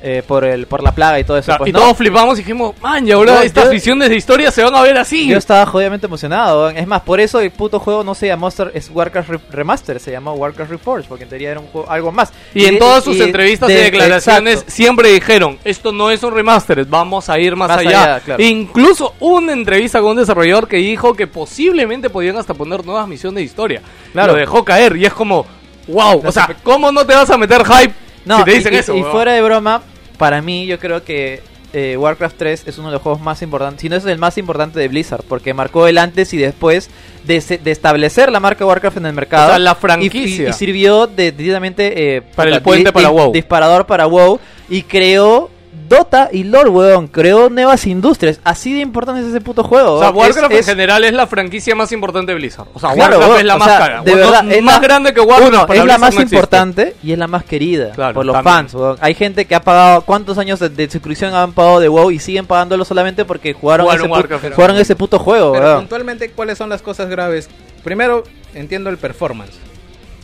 eh, 0.02 0.24
por 0.26 0.46
el 0.46 0.66
por 0.66 0.82
la 0.82 0.94
plaga 0.94 1.20
y 1.20 1.24
todo 1.26 1.38
eso. 1.38 1.48
Claro, 1.48 1.60
pues, 1.60 1.70
y 1.70 1.74
¿no? 1.74 1.80
todos 1.80 1.98
flipamos 1.98 2.36
y 2.38 2.42
dijimos, 2.42 2.74
man, 2.82 3.06
y 3.08 3.12
ahora 3.12 3.36
Yo- 3.36 3.42
estas 3.44 3.66
yo- 3.66 3.72
visiones 3.72 4.10
de 4.10 4.16
historia 4.16 4.50
se 4.52 4.64
van 4.64 4.74
a 4.76 4.82
ver 4.82 4.98
así. 4.98 5.28
Yo 5.28 5.38
estaba 5.38 5.66
jodidamente 5.66 6.06
emocionado. 6.08 6.70
Es 6.70 6.88
más, 6.88 7.02
por 7.02 7.20
eso 7.20 7.40
el 7.42 7.52
puto 7.52 7.80
juego 7.80 8.04
no 8.04 8.16
se 8.16 8.28
llamó 8.28 8.48
Star- 8.48 8.72
es 8.74 8.90
Warcraft 8.94 9.30
Re- 9.30 9.40
Remaster, 9.52 10.00
se 10.00 10.12
llamó 10.12 10.34
Warcraft 10.34 10.72
Reforged, 10.72 11.08
porque 11.10 11.24
en 11.24 11.30
teoría 11.30 11.52
era 11.52 11.60
un 11.60 11.68
juego, 11.68 11.90
algo 11.92 12.12
más. 12.12 12.32
Y 12.54 12.66
en 12.66 12.80
todas 12.80 13.04
sus 13.04 13.18
y 13.18 13.22
entrevistas 13.22 13.70
y 13.70 13.74
de- 13.74 13.84
declaraciones 13.84 14.54
exacto. 14.56 14.72
siempre 14.72 15.10
dijeron, 15.12 15.60
esto 15.66 15.92
no 15.92 16.10
es 16.12 16.24
un 16.24 16.34
remaster, 16.34 16.86
vamos 16.86 17.30
a 17.30 17.38
ir 17.40 17.56
más, 17.56 17.68
Más 17.68 17.80
allá. 17.80 18.04
allá, 18.04 18.20
claro. 18.22 18.42
Incluso 18.44 19.14
una 19.20 19.52
entrevista 19.54 20.00
con 20.00 20.12
un 20.12 20.18
desarrollador 20.18 20.68
que 20.68 20.78
dijo 20.78 21.14
que 21.14 21.28
posiblemente 21.28 22.10
podían 22.10 22.38
hasta 22.38 22.54
poner 22.54 22.86
nuevas 22.86 23.08
misiones 23.08 23.36
de 23.36 23.44
historia. 23.44 23.82
Claro. 24.14 24.34
Lo 24.34 24.40
dejó 24.40 24.64
caer 24.64 24.96
y 24.96 25.06
es 25.06 25.14
como, 25.14 25.46
wow, 25.88 26.22
No 26.24 26.30
o 26.30 26.32
sea, 26.32 26.48
se- 26.48 26.56
¿cómo 26.64 26.92
no 26.92 27.06
te 27.06 27.14
vas 27.16 27.30
a 27.30 27.38
meter 27.38 27.64
hype 27.66 27.94
No, 28.26 28.40
si 28.40 28.44
te 28.46 28.52
dicen 28.52 28.74
y, 28.74 28.78
eso? 28.78 29.12
fuera 29.12 29.34
de 29.34 29.42
broma, 29.42 29.82
para 30.18 30.42
mí 30.42 30.66
yo 30.66 30.80
creo 30.80 31.04
que 31.04 31.42
eh, 31.72 31.96
Warcraft 31.98 32.36
3 32.38 32.64
es 32.68 32.78
uno 32.80 32.88
de 32.90 32.94
los 32.94 33.02
juegos 33.02 33.22
más 33.22 33.42
importantes, 33.42 33.82
si 33.82 33.90
no 33.90 33.96
es 33.96 34.06
el 34.06 34.18
más 34.18 34.38
importante 34.38 34.80
de 34.80 34.88
Blizzard, 34.88 35.24
porque 35.28 35.54
marcó 35.54 35.88
el 35.88 35.98
antes 36.00 36.34
y 36.34 36.38
después 36.38 36.90
de, 37.26 37.42
se- 37.42 37.58
de 37.60 37.72
establecer 37.72 38.32
la 38.32 38.40
marca 38.40 38.66
Warcraft 38.66 38.98
en 38.98 39.06
el 39.06 39.14
mercado. 39.14 39.48
O 39.48 39.50
sea, 39.52 39.60
la 39.60 39.76
franquicia. 39.76 40.48
Y, 40.48 40.50
y 40.50 40.54
sirvió 40.54 41.06
de, 41.08 41.32
directamente 41.32 42.16
eh, 42.18 42.22
Para 42.22 42.50
el 42.56 42.62
puente 42.62 42.92
para 42.92 43.10
WoW. 43.10 43.32
Disparador 43.32 43.86
para 43.86 44.08
WoW. 44.08 44.40
Y 44.68 44.82
creó 44.84 45.50
Dota 45.88 46.30
y 46.32 46.44
LoL, 46.46 46.70
weón. 46.70 47.08
Creó 47.08 47.50
nuevas 47.50 47.86
industrias. 47.88 48.40
Así 48.44 48.74
de 48.74 48.80
importante 48.82 49.22
es 49.22 49.28
ese 49.28 49.42
puto 49.42 49.64
juego. 49.64 49.94
O 49.94 50.00
sea, 50.00 50.10
weón. 50.10 50.18
Warcraft 50.28 50.52
Es- 50.52 50.58
en 50.58 50.60
es- 50.60 50.66
general 50.66 51.04
es 51.04 51.14
la 51.14 51.28
franquia 51.28 51.76
más 51.76 51.92
importante 51.92 52.32
de 52.32 52.38
Blizzard. 52.38 52.68
O 52.74 52.80
sea, 52.80 52.92
Claro, 52.94 53.18
Warcraft 53.20 53.28
weón, 53.30 53.40
es 53.40 53.46
la 53.46 53.56
o 53.56 53.60
más 53.60 53.68
sea, 53.68 53.78
cara. 53.80 54.02
de 54.02 54.16
verdad, 54.16 54.52
es 54.52 54.64
más 54.64 54.76
la- 54.76 54.80
grande 54.82 55.14
que 55.14 55.20
Warcraft. 55.22 55.54
Uno, 55.54 55.68
para 55.68 55.74
es 55.74 55.78
la 55.80 55.84
Blizzard 55.84 56.00
más 56.00 56.16
no 56.16 56.22
importante 56.22 56.96
y 57.04 57.12
es 57.12 57.18
la 57.20 57.28
más 57.28 57.44
querida 57.44 57.92
Claro, 57.92 58.14
por 58.16 58.26
los 58.26 58.34
también. 58.36 58.54
fans. 58.56 58.74
weón. 58.74 58.98
Hay 59.00 59.14
gente 59.14 59.46
que 59.46 59.56
ha 59.56 59.62
pagado 59.62 60.02
cuántos 60.02 60.38
años 60.38 60.60
de, 60.60 60.70
de 60.70 60.90
suscripción 60.90 61.34
han 61.36 61.54
pagado 61.54 61.80
de 61.80 61.88
WoW 61.88 62.12
y 62.12 62.20
siguen 62.20 62.46
pagándolo 62.46 62.84
solamente 62.86 63.26
porque 63.26 63.54
jugaron, 63.54 63.86
Jugaron 63.86 64.06
ese, 64.06 64.10
pu- 64.12 64.16
Warcraft. 64.16 64.54
jugaron 64.56 64.78
ese 64.78 64.96
puto 64.96 65.20
juego. 65.20 65.52
Pero 65.54 65.66
weón. 65.66 65.80
puntualmente, 65.82 66.32
¿cuáles 66.32 66.58
son 66.58 66.70
las 66.70 66.82
cosas 66.82 67.10
graves? 67.10 67.50
Primero, 67.84 68.24
entiendo 68.54 68.90
el 68.90 68.98
performance. 68.98 69.54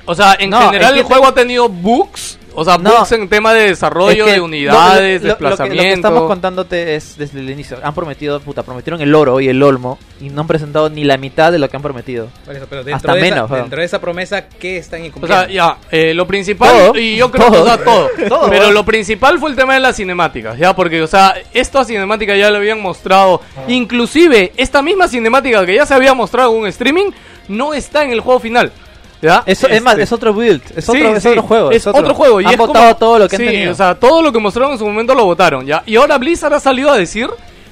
O 0.06 0.14
sea, 0.14 0.36
en 0.40 0.50
No, 0.52 0.60
general 0.62 0.96
el 0.98 1.04
juego 1.04 1.26
ha 1.28 1.34
tenido 1.34 1.68
bugs. 1.70 2.38
O 2.56 2.64
sea, 2.66 2.78
No. 2.78 2.92
bugs 2.92 3.12
en 3.12 3.28
tema 3.30 3.54
de 3.54 3.68
desarrollo 3.70 4.24
Es 4.26 4.30
que 4.32 4.32
de 4.34 4.42
unidades, 4.42 5.22
lo- 5.22 5.28
lo- 5.28 5.34
lo 5.34 5.38
que- 5.38 5.44
Lo 5.44 5.50
que, 5.50 5.54
desplazamiento. 5.56 5.96
estamos 5.96 6.24
contándote 6.28 6.96
es 6.96 7.18
desde 7.18 7.40
el 7.40 7.50
inicio. 7.50 7.78
Han 7.84 7.94
prometido, 7.94 8.40
puta, 8.40 8.64
prometieron 8.64 9.02
el 9.02 9.14
oro 9.14 9.40
y 9.42 9.48
el 9.50 9.62
olmo 9.62 10.00
y 10.22 10.30
no 10.30 10.42
han 10.42 10.48
presentado 10.48 10.90
ni 10.90 11.04
la 11.04 11.18
mitad 11.18 11.52
de 11.52 11.60
lo 11.60 11.70
que 11.70 11.76
han 11.76 11.84
prometido. 11.84 12.30
Por 12.46 12.56
eso, 12.56 12.66
pero 12.70 12.84
dentro, 12.84 13.12
Hasta 13.12 13.14
de, 13.16 13.22
menos, 13.32 13.50
esa, 13.52 13.56
dentro 13.62 13.80
de 13.80 13.86
esa 13.86 14.00
promesa, 14.02 14.48
¿qué 14.48 14.78
están 14.78 15.02
O 15.02 15.06
incumpliendo? 15.06 15.46
sea, 15.46 15.52
ya, 15.54 15.78
eh, 15.92 16.14
lo 16.14 16.26
principal, 16.28 16.70
Todo, 16.72 16.98
y 17.00 17.18
yo 17.18 17.30
creo 17.32 17.48
todo. 17.48 17.52
que, 17.54 17.60
o 17.62 17.66
sea, 17.66 17.78
todo. 17.84 18.10
Todo, 18.30 18.50
pero 18.50 18.72
lo 18.72 18.86
principal 18.86 19.38
fue 19.40 19.50
el 19.50 19.56
tema 19.56 19.74
de 19.74 19.80
las 19.82 19.96
cinemáticas, 19.98 20.58
ya, 20.58 20.76
porque, 20.76 21.02
o 21.02 21.08
sea, 21.08 21.36
esta 21.54 21.84
cinemática 21.84 22.36
ya 22.36 22.50
lo 22.50 22.58
habían 22.58 22.82
mostrado. 22.82 23.42
Inclusive, 23.68 24.54
esta 24.58 24.82
misma 24.82 25.08
cinemática 25.08 25.66
que 25.66 25.76
ya 25.76 25.86
se 25.86 25.94
había 25.94 26.14
mostrado 26.14 26.52
en 26.52 26.62
un 26.62 26.68
streaming, 26.68 27.12
no 27.48 27.74
está 27.74 28.04
en 28.04 28.12
el 28.12 28.22
juego 28.22 28.40
final. 28.40 28.72
¿Ya? 29.22 29.44
Eso, 29.46 29.68
es 29.68 29.82
más, 29.82 29.94
Este, 29.94 30.04
es 30.04 30.12
otro 30.12 30.34
build, 30.34 30.62
es 30.76 30.86
Sí, 30.86 30.92
otro, 30.92 31.16
es 31.16 31.24
sí, 31.24 31.30
otro 31.30 31.42
juego. 31.44 31.72
Es 31.72 31.88
otro, 31.88 32.14
juego. 32.14 32.42
Y 32.42 32.46
han 32.46 32.52
es 32.52 32.58
como- 32.58 32.68
votado 32.74 32.96
todo 32.98 33.20
lo 33.20 33.28
que 33.30 33.38
sí, 33.38 33.44
han 33.44 33.50
tenido. 33.50 33.72
O 33.72 33.76
sea, 33.76 33.96
todo 33.96 34.22
lo 34.22 34.32
que 34.32 34.40
mostraron 34.40 34.74
en 34.74 34.78
su 34.78 34.86
momento 34.86 35.16
lo 35.16 35.26
votaron, 35.26 35.66
¿ya? 35.66 35.82
Y 35.86 35.96
ahora 35.96 36.18
Blizzard 36.18 36.54
ha 36.54 36.60
salido 36.60 36.92
a 36.92 36.98
decir 36.98 37.30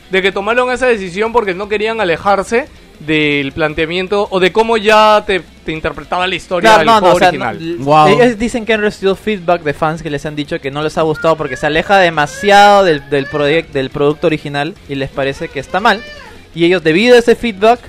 de 0.09 0.21
que 0.21 0.31
tomaron 0.31 0.71
esa 0.71 0.87
decisión 0.87 1.31
porque 1.31 1.53
no 1.53 1.67
querían 1.69 1.99
alejarse 2.01 2.67
del 2.99 3.51
planteamiento 3.51 4.27
o 4.31 4.39
de 4.39 4.51
cómo 4.53 4.77
ya 4.77 5.23
te, 5.27 5.41
te 5.65 5.71
interpretaba 5.73 6.25
la 6.27 6.35
historia 6.35 6.69
Claro, 6.69 6.79
del 6.79 6.85
no, 6.87 6.93
no, 6.93 6.99
juego 7.01 7.15
o 7.15 7.19
sea, 7.19 7.27
original. 7.29 7.79
no, 7.79 7.85
Wow. 7.85 8.07
ellos 8.07 8.37
dicen 8.39 8.65
que 8.65 8.73
han 8.73 8.81
recibido 8.81 9.15
feedback 9.15 9.63
de 9.63 9.73
fans 9.73 10.01
que 10.01 10.09
les 10.09 10.25
han 10.25 10.35
dicho 10.35 10.59
que 10.61 10.71
no 10.71 10.81
les 10.81 10.97
ha 10.97 11.01
gustado 11.01 11.35
porque 11.35 11.57
se 11.57 11.65
aleja 11.65 11.97
demasiado 11.97 12.83
del, 12.85 13.09
del, 13.09 13.27
del 13.73 13.89
producto 13.89 14.27
original 14.27 14.73
y 14.87 14.95
les 14.95 15.09
parece 15.09 15.49
que 15.49 15.59
está 15.59 15.79
mal. 15.81 16.01
Y 16.55 16.63
ellos, 16.65 16.83
debido 16.83 17.15
a 17.15 17.19
ese 17.19 17.35
feedback, 17.35 17.79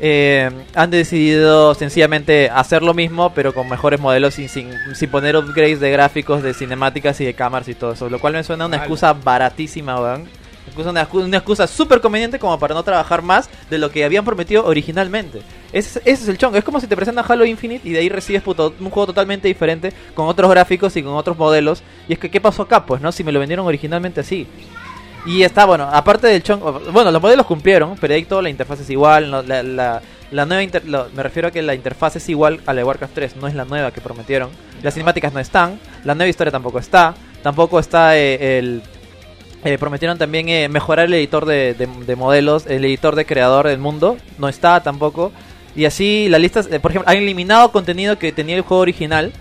eh, 0.00 0.50
han 0.74 0.90
decidido 0.90 1.74
sencillamente 1.74 2.50
hacer 2.50 2.82
lo 2.82 2.94
mismo, 2.94 3.32
pero 3.34 3.54
con 3.54 3.68
mejores 3.68 4.00
modelos 4.00 4.38
y 4.38 4.48
sin, 4.48 4.70
sin 4.94 5.10
poner 5.10 5.36
upgrades 5.36 5.80
de 5.80 5.90
gráficos, 5.90 6.42
de 6.42 6.54
cinemáticas 6.54 7.20
y 7.20 7.24
de 7.24 7.34
cámaras 7.34 7.68
y 7.68 7.74
todo 7.74 7.92
eso. 7.92 8.08
Lo 8.10 8.18
cual 8.18 8.32
me 8.32 8.44
suena 8.44 8.66
una 8.66 8.78
excusa 8.78 9.12
baratísima, 9.12 10.00
weón. 10.00 10.28
Una, 10.76 11.06
una 11.12 11.36
excusa 11.36 11.66
súper 11.66 12.00
conveniente 12.00 12.38
como 12.38 12.58
para 12.58 12.74
no 12.74 12.82
trabajar 12.82 13.22
más 13.22 13.48
de 13.70 13.78
lo 13.78 13.90
que 13.90 14.02
habían 14.04 14.24
prometido 14.24 14.64
originalmente. 14.64 15.42
Ese, 15.72 16.00
ese 16.00 16.22
es 16.22 16.28
el 16.28 16.38
chongo. 16.38 16.56
Es 16.56 16.64
como 16.64 16.80
si 16.80 16.86
te 16.86 16.96
presentan 16.96 17.24
Halo 17.28 17.44
Infinite 17.44 17.86
y 17.88 17.92
de 17.92 18.00
ahí 18.00 18.08
recibes 18.08 18.42
puto, 18.42 18.74
un 18.80 18.90
juego 18.90 19.06
totalmente 19.06 19.46
diferente, 19.46 19.92
con 20.14 20.26
otros 20.26 20.50
gráficos 20.50 20.96
y 20.96 21.02
con 21.02 21.14
otros 21.14 21.36
modelos. 21.36 21.82
Y 22.08 22.14
es 22.14 22.18
que, 22.18 22.30
¿qué 22.30 22.40
pasó 22.40 22.62
acá? 22.62 22.86
Pues, 22.86 23.00
¿no? 23.00 23.12
Si 23.12 23.22
me 23.22 23.30
lo 23.30 23.38
vendieron 23.38 23.66
originalmente 23.66 24.20
así. 24.20 24.48
Y 25.26 25.42
está, 25.42 25.64
bueno, 25.64 25.88
aparte 25.90 26.26
del 26.26 26.42
chongo... 26.42 26.80
Bueno, 26.92 27.10
los 27.10 27.22
modelos 27.22 27.46
cumplieron, 27.46 27.96
toda 28.28 28.42
la 28.42 28.50
interfaz 28.50 28.80
es 28.80 28.90
igual. 28.90 29.30
la, 29.30 30.44
nueva 30.44 30.62
me 31.14 31.22
refiero 31.22 31.48
a 31.48 31.50
que 31.50 31.62
la 31.62 31.74
interfaz 31.74 32.16
es 32.16 32.28
igual 32.28 32.60
a 32.66 32.72
la 32.74 32.80
de 32.80 32.84
Warcraft 32.84 33.14
3, 33.14 33.36
no 33.36 33.46
es 33.46 33.54
la 33.54 33.64
nueva 33.64 33.90
que 33.90 34.00
prometieron. 34.00 34.50
Las 34.82 34.94
cinemáticas 34.94 35.32
no 35.32 35.40
están, 35.40 35.80
la 36.04 36.14
nueva 36.14 36.28
historia 36.28 36.50
tampoco 36.52 36.78
está, 36.78 37.14
tampoco 37.42 37.78
está 37.78 38.18
eh, 38.18 38.58
el... 38.58 38.82
eh, 39.64 39.78
prometieron 39.78 40.18
también 40.18 40.48
eh, 40.50 40.68
mejorar 40.68 41.06
el 41.06 41.14
editor 41.14 41.46
de, 41.46 41.72
de- 41.72 41.86
de 41.86 42.16
modelos, 42.16 42.66
el 42.66 42.84
editor 42.84 43.16
de 43.16 43.24
creador 43.24 43.66
del 43.68 43.78
mundo, 43.78 44.18
no 44.38 44.48
está 44.48 44.82
tampoco. 44.82 45.32
Y 45.74 45.86
así 45.86 46.28
la 46.28 46.38
lista, 46.38 46.60
eh, 46.70 46.80
por 46.80 46.90
ejemplo, 46.90 47.10
han 47.10 47.16
eliminado 47.16 47.72
contenido 47.72 48.18
que 48.18 48.30
tenía 48.32 48.56
el 48.56 48.62
juego 48.62 48.82
original, 48.82 49.32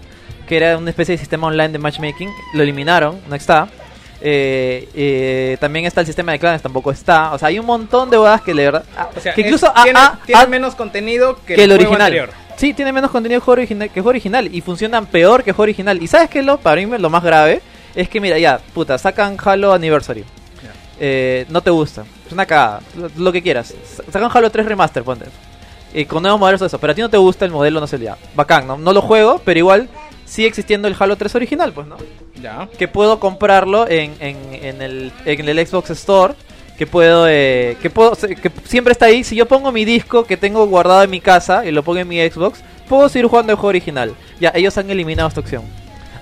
que 0.48 0.56
era 0.58 0.78
una 0.78 0.90
especie 0.92 1.14
de 1.16 1.20
sistema 1.20 1.48
online 1.48 1.70
de 1.70 1.80
matchmaking, 1.80 2.30
lo 2.54 2.64
eliminaron, 2.64 3.20
no 3.28 3.36
está. 3.36 3.68
Eh, 4.26 4.88
eh, 4.96 5.58
también 5.60 5.86
está 5.86 6.00
el 6.00 6.08
sistema 6.08 6.32
de 6.32 6.40
clanes, 6.40 6.62
tampoco 6.62 6.92
está. 6.92 7.34
O 7.34 7.38
sea, 7.38 7.50
hay 7.50 7.60
un 7.60 7.66
montón 7.66 8.10
de 8.10 8.16
bodas 8.16 8.42
que 8.42 8.54
de 8.54 8.64
verdad... 8.64 8.84
ah, 8.98 9.10
O 9.16 9.20
sea, 9.20 9.34
que 9.34 9.42
es- 9.42 9.48
incluso 9.48 9.72
tiene, 9.84 10.00
ha- 10.00 10.18
tiene 10.26 10.42
ha- 10.42 10.48
menos 10.48 10.76
contenido 10.76 11.38
que, 11.46 11.56
que 11.56 11.64
el 11.66 11.72
original. 11.74 12.02
anterior. 12.02 12.30
Sí, 12.56 12.74
tiene 12.74 12.94
menos 12.94 13.12
contenido 13.12 13.42
que 13.42 13.46
juego 13.46 13.60
original, 13.60 13.88
que 13.90 13.94
juego 14.00 14.10
original 14.10 14.50
y 14.56 14.62
funcionan 14.62 15.08
peor 15.08 15.44
que 15.44 15.52
juego 15.52 15.64
original. 15.64 16.02
¿Y 16.02 16.08
sabes 16.08 16.30
qué 16.30 16.40
es 16.40 16.46
lo 16.46 16.58
para 16.58 16.80
mí 16.82 16.86
lo 16.98 17.10
más 17.10 17.22
grave? 17.24 17.62
Es 17.96 18.08
que 18.08 18.22
mira, 18.22 18.38
ya, 18.38 18.60
puta, 18.74 18.98
sacan 18.98 19.36
Halo 19.44 19.74
Anniversary. 19.74 20.24
Eh, 21.00 21.46
no 21.50 21.60
te 21.62 21.72
gusta, 21.72 22.06
es 22.26 22.32
una 22.32 22.46
cagada, 22.46 22.80
lo, 22.96 23.10
lo 23.18 23.32
que 23.32 23.42
quieras. 23.42 23.74
Sa- 23.84 24.04
Sacan 24.10 24.30
Halo 24.34 24.50
3 24.52 24.66
Remaster, 24.66 25.04
ponte. 25.04 25.26
Y 25.94 26.06
con 26.06 26.22
nuevos 26.24 26.40
modelos 26.40 26.62
de 26.62 26.68
eso, 26.68 26.80
pero 26.80 26.92
a 26.92 26.96
ti 26.96 27.02
no 27.02 27.10
te 27.10 27.18
gusta 27.18 27.46
el 27.46 27.52
modelo, 27.52 27.80
no 27.80 27.88
sé, 27.88 28.00
ya. 28.00 28.16
Bacán, 28.36 28.66
¿no? 28.68 28.78
No 28.78 28.94
lo 28.94 29.02
juego, 29.02 29.42
pero 29.44 29.60
igual 29.60 29.90
sigue 30.34 30.48
existiendo 30.48 30.88
el 30.88 30.96
Halo 30.98 31.16
3 31.16 31.36
original, 31.36 31.74
pues, 31.74 31.86
¿no? 31.86 31.98
Ya. 32.42 32.68
que 32.80 32.88
puedo 32.88 33.20
comprarlo 33.20 33.88
en, 33.88 34.16
en, 34.20 34.38
en 34.52 34.82
el, 34.82 35.12
en 35.26 35.48
el 35.48 35.68
Xbox 35.68 35.92
Store 35.92 36.34
que 36.78 36.88
puedo 36.88 37.28
eh, 37.30 37.78
que 37.84 37.92
puedo 37.92 38.16
que 38.16 38.52
siempre 38.66 38.94
está 38.94 39.06
ahí 39.06 39.24
si 39.24 39.36
yo 39.36 39.48
pongo 39.48 39.72
mi 39.72 39.86
disco 39.86 40.26
que 40.26 40.38
tengo 40.38 40.66
guardado 40.66 41.04
en 41.04 41.12
mi 41.12 41.22
casa 41.22 41.66
y 41.66 41.72
lo 41.72 41.84
pongo 41.84 42.00
en 42.00 42.08
mi 42.08 42.18
Xbox 42.28 42.64
puedo 42.90 43.08
seguir 43.10 43.28
jugando 43.28 43.52
el 43.52 43.58
juego 43.58 43.70
original 43.70 44.16
ya 44.40 44.52
ellos 44.56 44.76
han 44.80 44.90
eliminado 44.90 45.30
esta 45.30 45.40
opción 45.40 45.62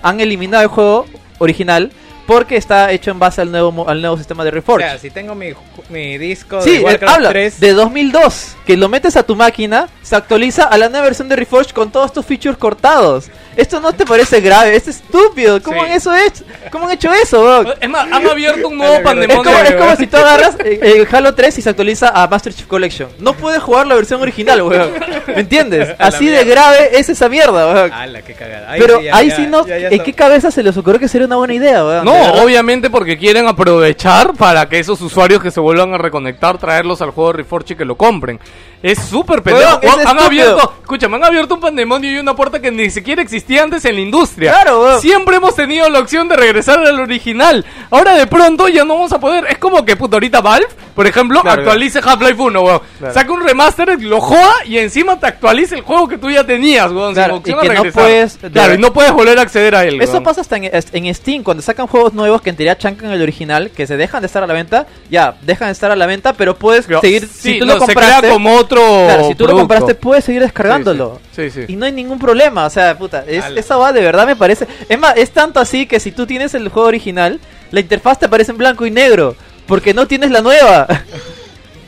han 0.02 0.20
eliminado 0.20 0.62
el 0.62 0.68
juego 0.68 1.06
original 1.38 1.90
porque 2.26 2.56
está 2.56 2.90
hecho 2.92 3.10
en 3.10 3.18
base 3.18 3.40
al 3.40 3.50
nuevo 3.50 3.88
al 3.88 4.00
nuevo 4.00 4.16
sistema 4.16 4.44
de 4.44 4.48
O 4.50 4.52
Reforge. 4.52 4.84
sea, 4.88 4.98
si 4.98 5.10
tengo 5.10 5.34
mi, 5.34 5.52
mi 5.88 6.18
disco 6.18 6.60
Sí, 6.62 6.70
de 6.72 6.76
eh, 6.76 6.84
Warcraft 6.84 7.14
habla 7.16 7.28
3, 7.30 7.60
de 7.60 7.72
2002, 7.72 8.56
que 8.66 8.76
lo 8.76 8.88
metes 8.88 9.16
a 9.16 9.22
tu 9.22 9.36
máquina, 9.36 9.88
se 10.02 10.16
actualiza 10.16 10.64
a 10.64 10.78
la 10.78 10.88
nueva 10.88 11.04
versión 11.06 11.28
de 11.28 11.36
Reforge 11.36 11.72
con 11.72 11.90
todos 11.90 12.06
estos 12.06 12.24
features 12.26 12.56
cortados. 12.58 13.26
¿Esto 13.56 13.80
no 13.80 13.92
te 13.92 14.06
parece 14.06 14.40
grave? 14.40 14.74
Esto 14.74 14.88
es 14.90 14.96
estúpido. 14.96 15.62
¿Cómo 15.62 15.80
Sí. 15.80 15.86
han 15.86 15.92
eso 15.92 16.14
hecho? 16.14 16.42
¿Cómo 16.70 16.86
han 16.86 16.92
hecho 16.92 17.12
eso, 17.12 17.42
weón? 17.42 17.68
Es 17.80 17.88
más, 17.90 18.10
han 18.10 18.26
abierto 18.26 18.68
un 18.68 18.78
nuevo 18.78 18.94
Es 18.94 19.00
pandemonio. 19.00 19.42
como, 19.44 19.58
es 19.58 19.74
como 19.74 19.96
si 19.96 20.06
tú 20.06 20.16
agarras 20.16 20.56
eh, 20.64 20.80
el 20.82 21.08
Halo 21.14 21.34
3 21.34 21.58
y 21.58 21.62
se 21.62 21.68
actualiza 21.68 22.08
a 22.14 22.26
Master 22.28 22.54
Chief 22.54 22.66
Collection. 22.66 23.10
No 23.18 23.34
puedes 23.34 23.62
jugar 23.62 23.86
la 23.86 23.94
versión 23.94 24.22
original, 24.22 24.62
weón. 24.62 24.92
¿Me 25.26 25.40
entiendes? 25.40 25.94
Así 25.98 26.28
de 26.28 26.44
grave 26.44 26.98
es 26.98 27.10
esa 27.10 27.28
mierda, 27.28 27.66
weón. 27.74 27.92
¡Hala, 27.92 28.22
qué 28.22 28.32
cagada! 28.32 28.74
Pero 28.78 29.02
ya, 29.02 29.16
ahí 29.16 29.28
ya, 29.28 29.36
sí 29.36 29.46
no. 29.46 29.66
ya, 29.66 29.78
ya 29.78 29.88
¿En 29.88 30.02
qué 30.02 30.14
cabeza 30.14 30.50
se 30.50 30.62
les 30.62 30.74
ocurrió 30.78 30.98
que 30.98 31.08
sería 31.08 31.26
una 31.26 31.36
buena 31.36 31.52
idea, 31.52 31.84
weón? 31.84 32.06
De 32.06 32.10
No, 32.26 32.42
obviamente 32.42 32.90
porque 32.90 33.18
quieren 33.18 33.46
aprovechar 33.46 34.34
para 34.34 34.68
que 34.68 34.78
esos 34.78 35.00
usuarios 35.00 35.42
que 35.42 35.50
se 35.50 35.60
vuelvan 35.60 35.94
a 35.94 35.98
reconectar, 35.98 36.58
traerlos 36.58 37.02
al 37.02 37.10
juego 37.10 37.32
de 37.32 37.38
Reforge 37.38 37.74
y 37.74 37.76
que 37.76 37.84
lo 37.84 37.96
compren. 37.96 38.38
Es 38.82 38.98
súper 38.98 39.42
pendejo. 39.42 39.78
Han 39.82 40.00
estúpido. 40.00 40.24
abierto, 40.24 40.74
escúchame, 40.82 41.16
han 41.16 41.24
abierto 41.24 41.54
un 41.54 41.60
pandemonio 41.60 42.10
y 42.12 42.18
una 42.18 42.34
puerta 42.34 42.60
que 42.60 42.72
ni 42.72 42.90
siquiera 42.90 43.22
existía 43.22 43.62
antes 43.62 43.84
en 43.84 43.94
la 43.94 44.00
industria. 44.00 44.52
Claro, 44.52 44.82
weón. 44.82 45.00
Siempre 45.00 45.36
hemos 45.36 45.54
tenido 45.54 45.88
la 45.88 46.00
opción 46.00 46.26
de 46.28 46.36
regresar 46.36 46.80
al 46.80 46.98
original. 46.98 47.64
Ahora 47.90 48.14
de 48.16 48.26
pronto 48.26 48.66
ya 48.68 48.84
no 48.84 48.94
vamos 48.94 49.12
a 49.12 49.20
poder. 49.20 49.46
Es 49.48 49.58
como 49.58 49.84
que 49.84 49.94
puto 49.94 50.16
ahorita 50.16 50.40
Valve, 50.40 50.66
por 50.96 51.06
ejemplo, 51.06 51.42
Claro, 51.42 51.62
actualice 51.62 52.00
Half-Life 52.04 52.42
1, 52.42 52.60
weón. 52.60 52.80
Claro. 52.98 53.14
Saca 53.14 53.32
un 53.32 53.46
remaster, 53.46 54.02
lo 54.02 54.20
joda 54.20 54.52
y 54.66 54.78
encima 54.78 55.16
te 55.20 55.26
actualice 55.26 55.76
el 55.76 55.82
juego 55.82 56.08
que 56.08 56.18
tú 56.18 56.28
ya 56.28 56.42
tenías, 56.44 56.90
weón. 56.90 57.14
Claro, 57.14 57.36
y 57.36 57.42
que 57.42 57.52
no 57.52 57.84
puedes- 57.92 58.38
Claro, 58.52 58.74
y 58.74 58.78
no 58.78 58.92
puedes 58.92 59.12
volver 59.12 59.38
a 59.38 59.42
acceder 59.42 59.76
a 59.76 59.84
él. 59.84 60.02
Eso 60.02 60.14
weón. 60.14 60.24
pasa 60.24 60.40
hasta 60.40 60.56
en, 60.56 60.70
en 60.72 61.14
Steam, 61.14 61.44
cuando 61.44 61.62
sacan 61.62 61.86
juegos 61.86 62.01
nuevos 62.12 62.42
que 62.42 62.50
en 62.50 62.56
teoría 62.56 62.76
chancan 62.76 63.10
el 63.10 63.22
original, 63.22 63.70
que 63.70 63.86
se 63.86 63.96
dejan 63.96 64.20
de 64.22 64.26
estar 64.26 64.42
a 64.42 64.46
la 64.46 64.54
venta, 64.54 64.86
ya, 65.10 65.36
dejan 65.42 65.68
de 65.68 65.72
estar 65.72 65.90
a 65.90 65.96
la 65.96 66.06
venta, 66.06 66.32
pero 66.32 66.56
puedes 66.56 66.86
Pero, 66.86 67.00
seguir, 67.00 67.26
sí, 67.26 67.52
si 67.52 67.58
tú 67.58 67.66
no, 67.66 67.74
lo 67.74 67.80
se 67.80 67.86
compraste, 67.86 68.20
crea 68.20 68.32
como 68.32 68.54
otro 68.56 68.80
claro, 68.80 69.28
si 69.28 69.34
tú 69.34 69.46
lo 69.46 69.54
compraste 69.54 69.94
puedes 69.94 70.24
seguir 70.24 70.42
descargándolo. 70.42 71.20
Sí, 71.34 71.50
sí. 71.50 71.66
Sí, 71.66 71.72
Y 71.72 71.76
no 71.76 71.86
hay 71.86 71.92
ningún 71.92 72.18
problema, 72.18 72.66
o 72.66 72.70
sea, 72.70 72.96
puta, 72.98 73.24
es, 73.26 73.44
esa 73.56 73.76
va 73.76 73.92
de 73.92 74.00
verdad 74.00 74.26
me 74.26 74.36
parece... 74.36 74.66
Es 74.88 74.98
más, 74.98 75.16
es 75.16 75.30
tanto 75.30 75.60
así 75.60 75.86
que 75.86 76.00
si 76.00 76.12
tú 76.12 76.26
tienes 76.26 76.54
el 76.54 76.68
juego 76.68 76.88
original, 76.88 77.40
la 77.70 77.80
interfaz 77.80 78.18
te 78.18 78.26
aparece 78.26 78.52
en 78.52 78.58
blanco 78.58 78.86
y 78.86 78.90
negro, 78.90 79.36
porque 79.66 79.94
no 79.94 80.06
tienes 80.06 80.30
la 80.30 80.40
nueva. 80.40 80.86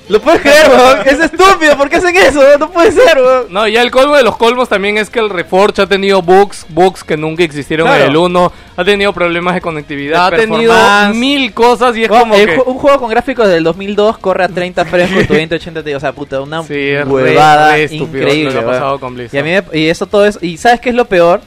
¿Lo 0.06 0.20
puedes 0.20 0.42
creer, 0.42 0.68
weón? 0.68 0.98
Es 1.06 1.18
estúpido, 1.18 1.78
¿por 1.78 1.88
qué 1.88 1.96
hacen 1.96 2.14
eso? 2.14 2.42
No 2.58 2.70
puede 2.70 2.92
ser, 2.92 3.16
weón. 3.16 3.46
No, 3.48 3.66
ya 3.66 3.80
el 3.80 3.90
colmo 3.90 4.14
de 4.16 4.22
los 4.22 4.36
colmos 4.36 4.68
también 4.68 4.98
es 4.98 5.08
que 5.08 5.18
el 5.18 5.30
Reforge 5.30 5.80
ha 5.80 5.86
tenido 5.86 6.20
bugs, 6.20 6.66
bugs 6.68 7.02
que 7.02 7.16
nunca 7.16 7.42
existieron 7.42 7.86
Claro. 7.86 8.04
en 8.04 8.10
el 8.10 8.16
1, 8.18 8.52
ha 8.76 8.84
tenido 8.84 9.14
problemas 9.14 9.54
de 9.54 9.62
conectividad, 9.62 10.26
ha 10.26 10.36
tenido 10.36 10.74
mil 11.14 11.54
cosas 11.54 11.96
y 11.96 12.02
es 12.04 12.08
como 12.10 12.34
el 12.34 12.46
que... 12.46 12.62
un 12.66 12.74
juego 12.78 12.98
con 12.98 13.08
gráficos 13.08 13.48
del 13.48 13.64
2002 13.64 14.18
corre 14.18 14.44
a 14.44 14.48
30 14.48 14.84
frames 14.84 15.10
con 15.10 15.26
tu 15.26 15.32
2080 15.34 15.82
Ti, 15.82 15.94
o 15.94 16.00
sea, 16.00 16.12
puta, 16.12 16.40
una 16.42 16.62
Sí, 16.64 16.74
es 16.74 17.04
re- 17.06 17.10
huevada 17.10 17.72
re 17.72 17.84
estúpido 17.84 18.24
increíble. 18.24 18.52
lo 18.54 18.60
que 18.60 18.66
ha 18.66 18.70
pasado 18.70 19.00
con 19.00 19.14
Blizzard. 19.14 19.34
y 19.36 19.38
a 19.38 19.42
mí 19.42 19.66
me- 19.72 19.78
y 19.80 19.88
eso 19.88 20.04
todo 20.06 20.26
es 20.26 20.38
y 20.42 20.58
sabes 20.58 20.80
qué 20.80 20.90
es 20.90 20.94
lo 20.94 21.06
peor? 21.06 21.40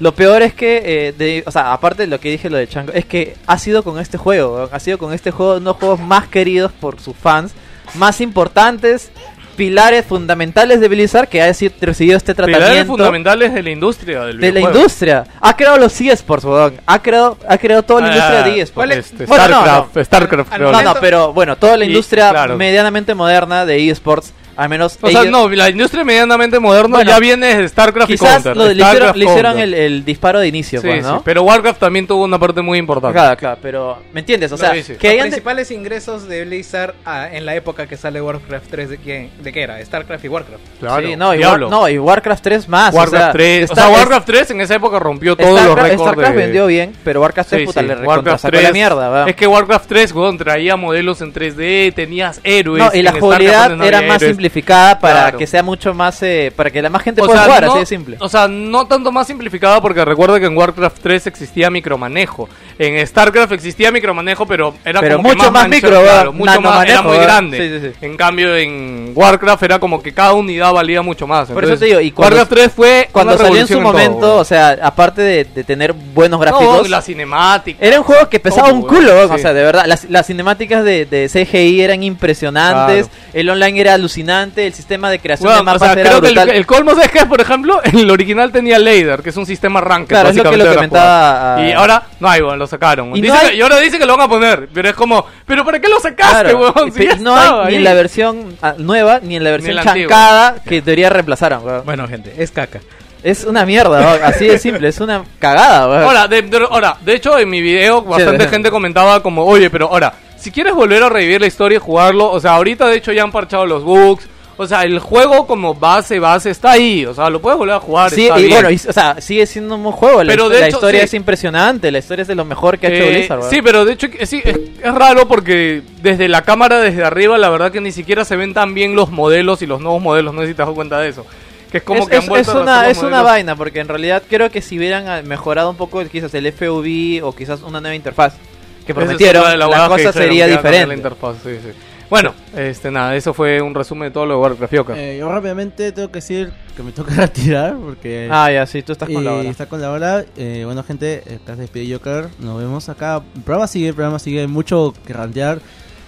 Lo 0.00 0.12
peor 0.14 0.42
es 0.42 0.52
que, 0.52 0.82
eh, 0.84 1.12
de- 1.16 1.44
o 1.46 1.50
sea, 1.50 1.72
aparte 1.72 2.02
de 2.02 2.08
lo 2.08 2.20
que 2.20 2.28
dije 2.30 2.50
lo 2.50 2.56
de 2.58 2.66
Chango, 2.68 2.92
es 2.92 3.06
que 3.06 3.36
ha 3.46 3.56
sido 3.58 3.82
con 3.84 3.98
este 4.00 4.18
juego, 4.18 4.68
ha 4.70 4.80
sido 4.80 4.98
con 4.98 5.14
este 5.14 5.30
juego 5.30 5.52
uno 5.52 5.60
de 5.60 5.64
los 5.66 5.76
juegos 5.76 6.00
más 6.00 6.26
queridos 6.28 6.72
por 6.72 7.00
sus 7.00 7.16
fans, 7.16 7.52
más 7.94 8.20
importantes, 8.20 9.10
pilares 9.56 10.06
fundamentales 10.06 10.80
de 10.80 10.88
Blizzard 10.88 11.28
que 11.28 11.42
ha 11.42 11.46
recibido 11.46 12.16
este 12.16 12.34
Pilares 12.34 12.56
tratamiento 12.56 12.92
fundamentales 12.92 13.52
de 13.52 13.62
la 13.62 13.70
industria 13.70 14.22
del 14.24 14.40
de 14.40 14.50
la 14.52 14.60
industria. 14.60 15.24
Ha 15.40 15.54
creado 15.56 15.76
los 15.78 16.00
eSports, 16.00 16.44
weón. 16.44 16.80
Ha 16.86 17.02
creado, 17.02 17.36
ha 17.46 17.58
creado 17.58 17.82
toda 17.82 18.00
la 18.00 18.06
Ah, 18.06 18.10
industria 18.12 18.42
de 18.42 18.60
eSports. 18.62 18.72
¿cuál 18.74 18.92
es? 18.92 18.98
Este, 19.12 19.26
Bueno, 19.26 19.48
no, 19.48 19.54
Starcraft, 19.60 19.96
no. 19.96 20.04
Starcraft, 20.04 20.52
Al- 20.52 20.56
creo. 20.58 20.68
al 20.68 20.84
No, 20.84 20.94
no, 20.94 21.00
pero 21.00 21.32
bueno, 21.34 21.56
toda 21.56 21.76
la 21.76 21.84
Y- 21.84 21.88
industria 21.88 22.30
claro. 22.30 22.56
medianamente 22.56 23.14
moderna 23.14 23.66
de 23.66 23.90
eSports, 23.90 24.32
al 24.56 24.68
menos 24.68 24.98
O 25.00 25.10
sea, 25.10 25.24
no, 25.24 25.48
la 25.48 25.70
industria 25.70 26.04
medianamente 26.04 26.58
moderna 26.58 26.96
Bueno, 26.96 27.10
ya 27.10 27.18
viene 27.18 27.66
Starcraft 27.68 28.10
y 28.10 28.14
quizás 28.14 28.34
Counter. 28.42 28.56
lo- 28.56 28.64
le 28.66 28.72
hicieron, 28.72 28.92
Starcraft, 28.94 29.16
le 29.16 29.24
hicieron 29.24 29.58
el, 29.58 29.74
el 29.74 30.04
disparo 30.04 30.40
de 30.40 30.48
inicio, 30.48 30.80
Sí, 30.80 30.86
pues, 30.86 31.02
¿no? 31.04 31.16
sí, 31.18 31.22
pero 31.24 31.42
Warcraft 31.42 31.80
también 31.80 32.06
tuvo 32.06 32.24
una 32.24 32.38
parte 32.38 32.60
muy 32.62 32.78
importante. 32.78 33.14
Claro, 33.18 33.36
claro, 33.36 33.58
pero 33.62 33.98
¿me 34.12 34.20
entiendes? 34.20 34.52
O 34.52 34.56
sea, 34.56 34.72
que 34.72 34.78
Los 34.78 35.04
hayan 35.04 35.16
de- 35.16 35.22
principales 35.22 35.70
ingresos 35.70 36.28
de 36.28 36.44
Blizzard 36.44 36.94
ah, 37.04 37.28
en 37.32 37.46
la 37.46 37.54
época 37.54 37.86
que 37.86 37.96
sale 37.96 38.20
Warcraft 38.20 38.66
3, 38.70 38.90
¿de, 38.90 38.98
quién, 38.98 39.30
¿de 39.42 39.52
qué 39.52 39.62
era? 39.62 39.82
StarCraft 39.84 40.24
y 40.24 40.28
Warcraft. 40.28 40.62
Claro, 40.80 41.06
Sí, 41.06 41.16
no, 41.16 41.34
y. 41.34 41.38
War- 41.40 41.68
no, 41.68 41.88
y 41.88 41.98
Warcraft 41.98 42.42
3 42.42 42.68
más. 42.68 42.94
Warcraft 42.94 43.14
o 43.22 43.26
sea, 43.26 43.32
3. 43.32 43.70
O 43.70 43.74
sea, 43.74 43.88
Warcraft 43.88 44.26
3 44.26 44.50
en 44.50 44.60
esa 44.60 44.74
época 44.74 44.98
rompió 44.98 45.36
todos 45.36 45.50
los 45.50 45.60
Starcraft, 45.60 45.88
récords. 45.90 46.02
Starcraft 46.10 46.34
de- 46.36 46.42
vendió 46.42 46.66
bien, 46.66 46.92
pero 47.04 47.20
Warcraft 47.20 47.50
3 47.50 47.60
Sí, 47.60 47.66
puta 47.66 47.80
sí, 47.80 47.86
le 47.86 47.94
recontra 47.94 48.14
Warcraft 48.16 48.42
sacó 48.42 48.50
3 48.52 48.62
la 48.64 48.72
mierda, 48.72 49.08
¿verdad? 49.08 49.28
Es 49.28 49.36
que 49.36 49.46
Warcraft 49.46 49.88
3, 49.88 50.12
weón, 50.12 50.38
traía 50.38 50.76
modelos 50.76 51.20
en 51.22 51.32
3D, 51.32 51.92
tenías 51.94 52.40
héroes. 52.44 52.82
No, 52.82 52.90
y 52.92 53.02
la 53.02 53.12
jugabilidad 53.12 53.52
Starcraft 53.54 53.78
no 53.78 53.84
era 53.84 54.02
más 54.02 54.22
héroes. 54.22 54.36
Simplificada 54.42 54.98
para 54.98 55.12
Claro. 55.22 55.38
que 55.38 55.46
sea 55.46 55.62
mucho 55.62 55.94
más, 55.94 56.20
eh, 56.22 56.52
para 56.54 56.70
que 56.70 56.82
la 56.82 56.90
más 56.90 57.02
gente 57.02 57.20
O 57.22 57.26
pueda 57.26 57.38
sea, 57.38 57.46
jugar, 57.46 57.62
no, 57.64 57.70
así 57.72 57.80
de 57.80 57.86
simple. 57.86 58.16
O 58.20 58.28
sea, 58.28 58.48
no 58.48 58.86
tanto 58.86 59.12
más 59.12 59.26
simplificada 59.26 59.80
porque 59.80 60.04
recuerda 60.04 60.40
que 60.40 60.46
en 60.46 60.56
Warcraft 60.56 60.98
3 61.02 61.26
existía 61.28 61.70
micromanejo. 61.70 62.48
En 62.78 63.06
StarCraft 63.06 63.52
existía 63.52 63.92
micromanejo, 63.92 64.46
pero 64.46 64.74
era 64.84 65.00
Pero 65.00 65.16
como 65.18 65.28
que 65.30 65.36
mucho 65.36 65.52
más 65.52 65.68
micro, 65.68 66.02
claro, 66.02 66.32
mucho 66.32 66.60
más, 66.60 66.86
era 66.88 67.02
muy 67.02 67.12
¿verdad? 67.12 67.24
grande. 67.26 67.58
Sí, 67.58 67.80
sí, 67.86 67.92
sí. 68.00 68.06
En 68.06 68.16
cambio, 68.16 68.56
en 68.56 69.12
Warcraft 69.14 69.62
era 69.62 69.78
como 69.78 70.02
que 70.02 70.12
cada 70.12 70.32
unidad 70.32 70.72
valía 70.72 71.02
mucho 71.02 71.26
más. 71.26 71.48
Por 71.50 71.64
eso 71.64 71.76
te 71.76 71.84
digo, 71.86 72.00
y 72.00 72.10
cuando- 72.10 72.36
Warcraft 72.36 72.52
3 72.52 72.72
fue 72.72 73.08
Cuando 73.12 73.38
salió 73.38 73.60
en 73.60 73.68
su 73.68 73.80
momento, 73.80 74.36
o 74.38 74.44
sea, 74.44 74.76
aparte 74.82 75.22
de, 75.22 75.44
de 75.44 75.64
tener 75.64 75.92
buenos 75.92 76.40
No, 76.40 76.44
gráficos, 76.46 76.88
la 76.90 77.02
cinemática. 77.02 77.78
Era 77.84 77.98
un 77.98 78.04
juego 78.04 78.28
que 78.28 78.40
pesaba 78.40 78.68
Todo, 78.70 78.78
un 78.80 78.86
culo, 78.88 79.30
o 79.32 79.38
sea, 79.38 79.52
de 79.52 79.62
verdad, 79.62 79.84
las, 79.86 80.08
las 80.10 80.26
cinemáticas 80.26 80.84
de, 80.84 81.06
de 81.06 81.28
CGI 81.28 81.82
eran 81.82 82.02
impresionantes, 82.02 83.08
el 83.32 83.48
online 83.48 83.80
era 83.80 83.94
alucinante, 83.94 84.31
el 84.40 84.72
sistema 84.74 85.10
de 85.10 85.18
creación 85.18 85.48
Weón, 85.48 85.60
de 85.60 85.64
mapas 85.64 85.82
o 85.82 85.84
sea, 85.84 85.92
era 85.94 86.02
creo 86.10 86.20
que 86.20 86.28
el, 86.28 86.34
brutal. 86.34 86.56
el 86.56 86.66
colmo 86.66 86.92
es 86.92 87.10
que, 87.10 87.26
por 87.26 87.40
ejemplo, 87.40 87.80
el 87.84 88.10
original 88.10 88.50
tenía 88.52 88.78
Lader, 88.78 89.22
que 89.22 89.30
es 89.30 89.36
un 89.36 89.46
sistema 89.46 89.80
rank. 89.80 90.08
Claro, 90.08 90.30
es 90.30 90.36
lo 90.36 90.50
que 90.50 90.56
lo 90.56 90.74
comentaba, 90.74 91.56
ah, 91.56 91.62
Y 91.68 91.72
ahora, 91.72 92.02
no 92.20 92.28
hay, 92.28 92.40
weón, 92.42 92.58
lo 92.58 92.66
sacaron. 92.66 93.16
Y 93.16 93.20
Dice 93.20 93.34
no 93.34 93.40
que- 93.40 93.46
hay- 93.46 93.58
y 93.58 93.60
ahora 93.62 93.78
dice 93.78 93.98
que 93.98 94.06
lo 94.06 94.16
van 94.16 94.26
a 94.26 94.28
poner, 94.28 94.68
pero 94.72 94.88
es 94.88 94.94
como, 94.94 95.24
¿pero 95.46 95.64
para 95.64 95.78
qué 95.80 95.88
lo 95.88 96.00
sacaste, 96.00 96.50
Claro, 96.50 96.58
weón? 96.74 96.92
Si 96.92 97.06
no 97.20 97.36
hay 97.36 97.50
ni 97.50 97.66
ahí. 97.68 97.74
en 97.76 97.84
la 97.84 97.94
versión 97.94 98.56
ah, 98.62 98.74
nueva 98.78 99.20
ni 99.22 99.36
en 99.36 99.44
la 99.44 99.50
versión 99.50 99.76
la 99.76 99.82
antigua. 99.82 100.08
chancada 100.10 100.54
que 100.64 100.80
debería 100.82 101.10
reemplazaran, 101.10 101.64
weón. 101.64 101.82
Bueno, 101.84 102.08
gente, 102.08 102.32
es 102.38 102.50
caca. 102.50 102.80
Es 103.22 103.44
una 103.44 103.64
mierda, 103.64 104.00
weón, 104.00 104.20
así 104.24 104.46
de 104.48 104.58
simple, 104.58 104.88
es 104.88 104.98
una 105.00 105.22
cagada, 105.38 105.88
weón. 105.88 106.02
Ahora 106.02 106.26
de, 106.26 106.42
de- 106.42 106.66
ahora, 106.68 106.96
de 107.00 107.14
hecho, 107.14 107.38
en 107.38 107.48
mi 107.48 107.60
video, 107.60 108.02
bastante 108.02 108.44
de- 108.44 108.50
gente 108.50 108.70
comentaba 108.70 109.22
como, 109.22 109.44
oye, 109.44 109.70
pero 109.70 109.86
ahora, 109.88 110.12
si 110.42 110.50
quieres 110.50 110.74
volver 110.74 111.02
a 111.02 111.08
revivir 111.08 111.40
la 111.40 111.46
historia 111.46 111.76
y 111.76 111.80
jugarlo, 111.80 112.30
o 112.30 112.40
sea, 112.40 112.54
ahorita 112.56 112.86
de 112.88 112.96
hecho 112.96 113.12
ya 113.12 113.22
han 113.22 113.32
parchado 113.32 113.64
los 113.66 113.82
bugs. 113.84 114.28
O 114.58 114.66
sea, 114.66 114.82
el 114.82 114.98
juego 114.98 115.46
como 115.46 115.74
base, 115.74 116.18
base 116.20 116.50
está 116.50 116.72
ahí. 116.72 117.06
O 117.06 117.14
sea, 117.14 117.30
lo 117.30 117.40
puedes 117.40 117.58
volver 117.58 117.74
a 117.74 117.80
jugar. 117.80 118.10
Sí, 118.10 118.24
está 118.26 118.38
y 118.38 118.42
bien. 118.44 118.54
bueno, 118.54 118.70
y- 118.70 118.74
o 118.74 118.92
sea, 118.92 119.18
sigue 119.20 119.46
siendo 119.46 119.76
un 119.76 119.82
buen 119.82 119.94
juego. 119.96 120.22
La, 120.22 120.30
Pero 120.30 120.50
de 120.50 120.60
la 120.60 120.66
hecho, 120.68 120.76
historia 120.76 121.00
sí. 121.00 121.04
es 121.06 121.14
impresionante. 121.14 121.90
La 121.90 121.98
historia 121.98 122.22
es 122.22 122.28
de 122.28 122.34
lo 122.34 122.44
mejor 122.44 122.78
que 122.78 122.86
ha 122.86 122.90
hecho 122.90 123.02
Eh, 123.02 123.10
Blizzard. 123.16 123.42
sí, 123.48 123.62
pero 123.62 123.84
de 123.86 123.94
hecho 123.94 124.08
es, 124.18 124.30
es 124.32 124.94
raro 124.94 125.26
porque 125.26 125.82
desde 126.02 126.28
la 126.28 126.42
cámara, 126.42 126.80
desde 126.80 127.02
arriba, 127.02 127.38
la 127.38 127.48
verdad 127.48 127.72
que 127.72 127.80
ni 127.80 127.92
siquiera 127.92 128.24
se 128.26 128.36
ven 128.36 128.52
tan 128.52 128.74
bien 128.74 128.94
los 128.94 129.10
modelos 129.10 129.62
y 129.62 129.66
los 129.66 129.80
nuevos 129.80 130.02
modelos. 130.02 130.34
No 130.34 130.42
sé 130.42 130.48
si 130.48 130.54
te 130.54 130.62
das 130.62 130.70
cuenta 130.72 130.98
de 131.00 131.08
eso. 131.08 131.24
Que 131.70 131.78
es 131.78 131.82
como 131.84 132.02
es, 132.02 132.08
que 132.10 132.16
han 132.16 132.26
vuelto 132.26 132.50
es 132.50 132.56
una, 132.56 132.88
es 132.90 133.00
vaina, 133.24 133.56
porque 133.56 133.80
en 133.80 133.88
realidad 133.88 134.22
creo 134.28 134.50
que 134.50 134.60
si 134.60 134.76
hubieran 134.78 135.08
ah, 135.08 135.22
mejorado 135.22 135.70
un 135.70 135.76
poco 135.76 136.04
quizás 136.04 136.32
el 136.34 136.52
FUV 136.52 137.24
o 137.26 137.34
quizás 137.34 137.62
una 137.62 137.80
nueva 137.80 137.94
interfaz 137.96 138.34
que 138.84 138.92
es 138.92 138.96
prometieron, 138.96 139.58
la, 139.58 139.66
que 139.66 139.72
cosa 140.04 140.12
sería 140.12 140.46
que 140.46 140.52
iban 140.52 140.58
a 140.58 140.62
cambiar 140.62 140.62
diferente. 140.62 140.86
La 140.86 140.94
interfaz, 140.94 141.36
sí, 141.42 141.50
sí. 141.62 141.68
Bueno, 142.10 142.34
este 142.54 142.90
nada, 142.90 143.16
eso 143.16 143.32
fue 143.32 143.62
un 143.62 143.74
resumen 143.74 144.08
de 144.08 144.12
todo 144.12 144.26
lo 144.26 144.34
de 144.34 144.40
Warcraft 144.40 144.74
Yoka. 144.74 144.98
Eh, 145.00 145.16
yo 145.18 145.30
rápidamente 145.30 145.92
tengo 145.92 146.08
que 146.08 146.18
decir 146.18 146.52
que 146.76 146.82
me 146.82 146.92
toca 146.92 147.14
retirar 147.16 147.74
porque 147.78 148.28
Ah, 148.30 148.50
ya, 148.52 148.66
sí, 148.66 148.82
tú 148.82 148.92
estás 148.92 149.08
con 149.08 149.22
y 149.22 149.24
la 149.24 149.32
hora. 149.32 149.48
está 149.48 149.64
con 149.66 149.80
la 149.80 149.90
hora. 149.90 150.24
Eh, 150.36 150.62
bueno, 150.66 150.82
gente, 150.84 151.22
acá 151.42 151.54
se 151.54 151.62
despide 151.62 151.90
Joker. 151.94 152.28
Nos 152.38 152.58
vemos 152.58 152.88
acá. 152.90 153.22
El 153.34 153.42
programa 153.42 153.66
sigue, 153.66 153.88
el 153.88 153.94
programa 153.94 154.18
sigue. 154.18 154.46
Mucho 154.46 154.92
que 155.06 155.12
rantear. 155.14 155.60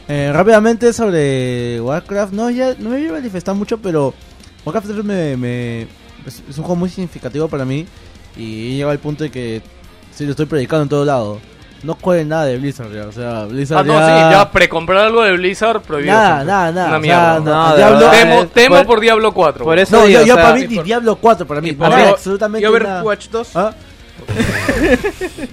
Eh, 0.06 0.30
rápidamente 0.34 0.92
sobre 0.92 1.80
Warcraft. 1.80 2.34
No, 2.34 2.50
ya 2.50 2.74
no 2.78 2.90
me 2.90 2.98
voy 2.98 3.08
a 3.08 3.12
manifestar 3.12 3.54
mucho, 3.54 3.78
pero 3.78 4.12
Warcraft 4.66 4.88
3 4.90 5.04
me, 5.04 5.36
me- 5.38 5.82
es, 6.26 6.42
es 6.50 6.58
un 6.58 6.64
juego 6.64 6.76
muy 6.76 6.90
significativo 6.90 7.48
para 7.48 7.64
mí. 7.64 7.86
Y 8.36 8.76
llega 8.76 8.90
al 8.90 8.98
punto 8.98 9.24
de 9.24 9.30
que 9.30 9.62
sí 10.14 10.24
lo 10.26 10.32
estoy 10.32 10.44
predicando 10.44 10.82
en 10.82 10.88
todo 10.90 11.04
lado. 11.06 11.40
No 11.84 11.96
jueguen 12.00 12.28
nada 12.30 12.46
de 12.46 12.56
Blizzard, 12.56 12.90
ya. 12.92 13.06
O 13.06 13.12
sea, 13.12 13.44
Blizzard. 13.44 13.78
Ah, 13.80 13.82
no, 13.84 13.92
sí, 13.94 14.34
ya 14.36 14.50
precomprar 14.50 15.04
algo 15.04 15.22
de 15.22 15.32
Blizzard 15.32 15.80
prohibido. 15.82 16.14
Nada, 16.14 16.28
siempre. 16.36 16.52
nada, 16.52 16.72
nada. 16.72 16.88
Una 16.88 16.96
O 16.96 17.00
mierda. 17.00 17.32
sea, 17.34 17.40
No, 17.40 17.76
Diablo-. 17.76 18.10
Temo, 18.10 18.40
eh, 18.42 18.48
temo 18.54 18.76
por- 18.76 18.86
por 18.86 19.00
Diablo 19.00 19.32
4. 19.34 19.64
por 19.64 19.78
eso 19.78 19.96
No, 19.98 20.06
digo, 20.06 20.20
yo, 20.20 20.26
yo 20.26 20.32
o 20.34 20.36
sea, 20.36 20.44
para 20.44 20.56
mí 20.56 20.66
y 20.68 20.74
por- 20.76 20.84
Diablo 20.84 21.16
4 21.16 21.46
para 21.46 21.60
mí. 21.60 21.72
Para 21.72 21.94
Over- 21.96 22.08
absolutamente 22.08 22.64
y. 22.66 22.68
Overwatch 22.70 23.28
2. 23.28 23.56
¿Ah? 23.56 23.74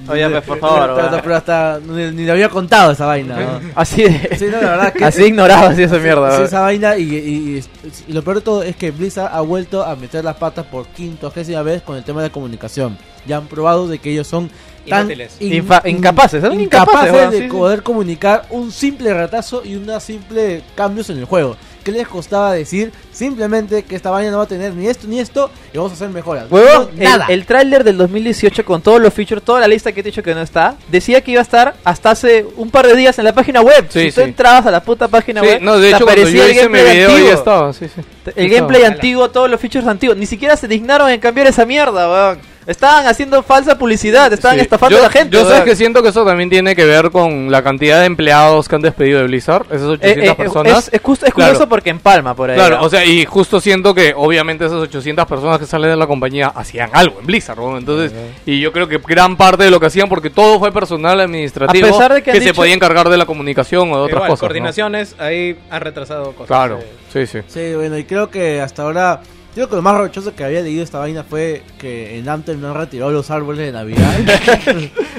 Oye, 0.10 0.30
pues, 0.30 0.44
por 0.44 0.60
favor. 0.60 0.94
Pero, 0.96 1.22
pero- 1.22 1.36
hasta 1.36 1.80
ni, 1.86 2.12
ni 2.12 2.24
le 2.24 2.32
había 2.32 2.50
contado 2.50 2.92
esa 2.92 3.06
vaina. 3.06 3.36
¿no? 3.38 3.60
Así 3.76 4.04
de... 4.04 4.36
Sí, 4.38 4.46
no, 4.46 4.62
la 4.62 4.70
verdad 4.72 4.94
que 4.94 5.04
Así 5.06 5.24
ignoraba 5.26 5.68
así 5.70 5.84
esa 5.84 5.98
mierda. 5.98 6.38
Sí, 6.38 6.44
esa 6.44 6.62
vaina 6.62 6.98
y, 6.98 7.04
y- 7.04 7.58
y- 7.58 7.64
y 8.08 8.14
lo 8.14 8.22
peor 8.24 8.38
de 8.38 8.42
todo 8.42 8.64
es 8.64 8.76
que 8.76 8.92
Blizzard 8.92 9.30
ha 9.34 9.42
vuelto 9.42 9.84
a 9.84 9.96
meter 9.96 10.24
las 10.24 10.36
patas 10.38 10.66
por 10.66 10.88
quintoagésima 10.88 11.62
vez 11.64 11.82
con 11.82 11.98
el 11.98 12.04
tema 12.04 12.22
de 12.24 12.30
comunicación. 12.30 12.98
Ya 13.26 13.38
han 13.38 13.48
probado 13.48 13.88
de 13.88 14.00
que 14.00 14.12
ellos 14.12 14.28
son 14.28 14.50
tan 14.90 15.02
Inútiles. 15.06 15.36
in- 15.40 15.54
Infa- 15.68 15.82
incapaces, 15.88 16.42
son 16.42 16.60
incapaces 16.60 16.92
incapaces, 17.10 17.14
weón, 17.14 17.32
de 17.32 17.38
sí, 17.38 17.44
sí. 17.44 17.50
poder 17.50 17.84
comunicar 17.84 18.46
un 18.50 18.72
simple 18.72 19.14
retraso 19.14 19.62
y 19.66 19.76
una 19.76 20.00
simple 20.00 20.62
cambios 20.76 21.10
en 21.10 21.18
el 21.20 21.26
juego. 21.26 21.56
¿Qué 21.84 21.92
les 21.92 22.08
costaba 22.08 22.54
decir 22.54 22.92
simplemente 23.12 23.82
que 23.82 23.96
esta 23.96 24.12
vaina 24.12 24.30
no 24.30 24.38
va 24.38 24.44
a 24.44 24.48
tener 24.48 24.72
ni 24.76 24.86
esto 24.88 25.08
ni 25.08 25.20
esto 25.20 25.50
y 25.74 25.78
vamos 25.78 25.92
a 25.92 25.96
hacer 25.96 26.10
mejoras? 26.10 26.46
Huevón, 26.52 26.90
No, 26.96 27.04
nada. 27.04 27.26
el, 27.28 27.40
el 27.40 27.46
tráiler 27.48 27.84
del 27.84 27.98
2018 27.98 28.64
con 28.64 28.84
todos 28.84 29.02
los 29.02 29.12
features, 29.12 29.42
toda 29.44 29.60
la 29.60 29.68
lista 29.68 29.92
que 29.92 30.04
te 30.04 30.10
he 30.10 30.12
dicho 30.12 30.22
que 30.22 30.36
no 30.36 30.42
está, 30.44 30.76
decía 30.92 31.22
que 31.22 31.32
iba 31.32 31.40
a 31.40 31.44
estar 31.44 31.74
hasta 31.84 32.12
hace 32.12 32.46
un 32.58 32.70
par 32.70 32.86
de 32.86 32.96
días 32.96 33.18
en 33.18 33.26
la 33.26 33.34
página 33.34 33.62
web. 33.62 33.88
Sí, 33.90 34.00
si 34.02 34.12
tú 34.12 34.22
sí. 34.22 34.28
entrabas 34.28 34.64
a 34.68 34.70
la 34.72 34.84
puta 34.84 35.08
página 35.08 35.42
Sí, 35.42 35.48
web, 35.48 35.62
no, 35.64 35.78
de 35.80 35.90
te 35.90 35.96
hecho, 35.96 36.06
cuando 36.06 36.22
aparecía 36.22 36.38
yo 36.40 36.44
el 36.46 36.52
hice 36.52 36.70
mi 36.70 36.78
gameplay 36.78 36.96
video 36.98 37.08
ya 37.10 37.14
antiguo. 37.16 37.34
estaba, 37.40 37.74
sí, 37.74 37.86
sí. 37.88 38.02
El 38.36 38.50
Sí, 38.50 38.56
gameplay 38.56 38.82
estaba. 38.82 38.96
antiguo, 38.96 39.30
todos 39.32 39.50
los 39.50 39.60
features 39.60 39.88
antiguos. 39.88 40.18
Ni 40.18 40.28
siquiera 40.28 40.56
se 40.56 40.68
dignaron 40.68 41.10
en 41.10 41.20
cambiar 41.20 41.48
esa 41.48 41.66
mierda, 41.66 42.08
weón. 42.12 42.51
Estaban 42.68 43.08
haciendo 43.08 43.42
falsa 43.42 43.78
publicidad, 43.78 44.32
estaban 44.32 44.58
Sí. 44.58 44.62
estafando 44.64 44.98
yo, 44.98 45.04
a 45.04 45.08
la 45.08 45.12
gente. 45.12 45.36
Yo 45.36 45.44
weón. 45.48 45.64
que 45.66 45.76
siento 45.76 46.04
que 46.04 46.10
eso 46.10 46.24
también 46.24 46.50
tiene 46.50 46.76
que 46.76 46.86
ver 46.86 47.10
con 47.10 47.50
la 47.52 47.64
cantidad 47.64 48.00
de 48.00 48.06
empleados 48.06 48.70
que 48.70 48.76
han 48.76 48.82
despedido 48.84 49.20
de 49.20 49.26
Blizzard, 49.26 49.66
esas 49.72 49.88
800 49.88 50.24
Eh, 50.28 50.32
eh, 50.32 50.36
personas. 50.36 50.88
Es, 50.88 50.94
es, 50.94 51.02
justo- 51.02 51.26
es 51.26 51.34
Claro. 51.34 51.52
curioso 51.54 51.68
porque 51.70 51.90
empalma 51.90 52.36
por 52.36 52.50
ahí. 52.52 52.56
Claro, 52.56 52.78
¿no? 52.78 52.84
o 52.84 52.90
sea, 52.90 53.04
y 53.04 53.26
justo 53.26 53.60
siento 53.60 53.96
que 53.96 54.14
obviamente 54.16 54.66
esas 54.66 54.78
800 54.78 55.26
personas 55.26 55.58
que 55.58 55.66
salen 55.66 55.90
de 55.90 55.98
la 55.98 56.06
compañía 56.06 56.48
hacían 56.50 56.92
algo 56.94 57.20
en 57.20 57.26
Blizzard, 57.26 57.58
¿no? 57.58 57.78
Entonces, 57.78 58.12
y 58.46 58.60
yo 58.60 58.72
creo 58.72 58.88
que 58.88 59.00
gran 59.00 59.36
parte 59.38 59.64
de 59.64 59.72
lo 59.72 59.80
que 59.80 59.88
hacían, 59.88 60.08
porque 60.08 60.30
todo 60.30 60.60
fue 60.60 60.72
personal 60.72 61.20
administrativo, 61.20 61.88
A 61.88 61.92
pesar 61.92 62.14
de 62.14 62.22
que 62.22 62.40
se 62.42 62.54
podía 62.54 62.76
encargar 62.76 63.10
de 63.10 63.18
la 63.18 63.26
comunicación 63.26 63.92
o 63.92 63.96
de 63.98 64.02
otras 64.04 64.12
Igual, 64.18 64.30
cosas. 64.30 64.42
¿no? 64.44 64.48
coordinaciones, 64.48 65.16
ahí 65.18 65.58
han 65.72 65.82
retrasado 65.82 66.32
cosas. 66.34 66.48
Claro, 66.48 66.80
sí, 67.12 67.26
sí. 67.26 67.40
Sí, 67.48 67.74
bueno, 67.76 67.98
y 67.98 68.04
creo 68.04 68.30
que 68.30 68.62
hasta 68.62 68.84
ahora. 68.84 69.22
Creo 69.54 69.68
que 69.68 69.76
lo 69.76 69.82
más 69.82 69.98
rochoso 69.98 70.34
que 70.34 70.46
había 70.46 70.62
leído 70.62 70.82
esta 70.82 70.98
vaina 71.00 71.26
fue 71.30 71.62
que 71.78 72.18
en 72.18 72.30
Anthem 72.30 72.62
no 72.62 72.70
han 72.70 72.76
retirado 72.76 73.12
los 73.12 73.30
árboles 73.32 73.66
de 73.66 73.74
Navidad. 73.74 74.10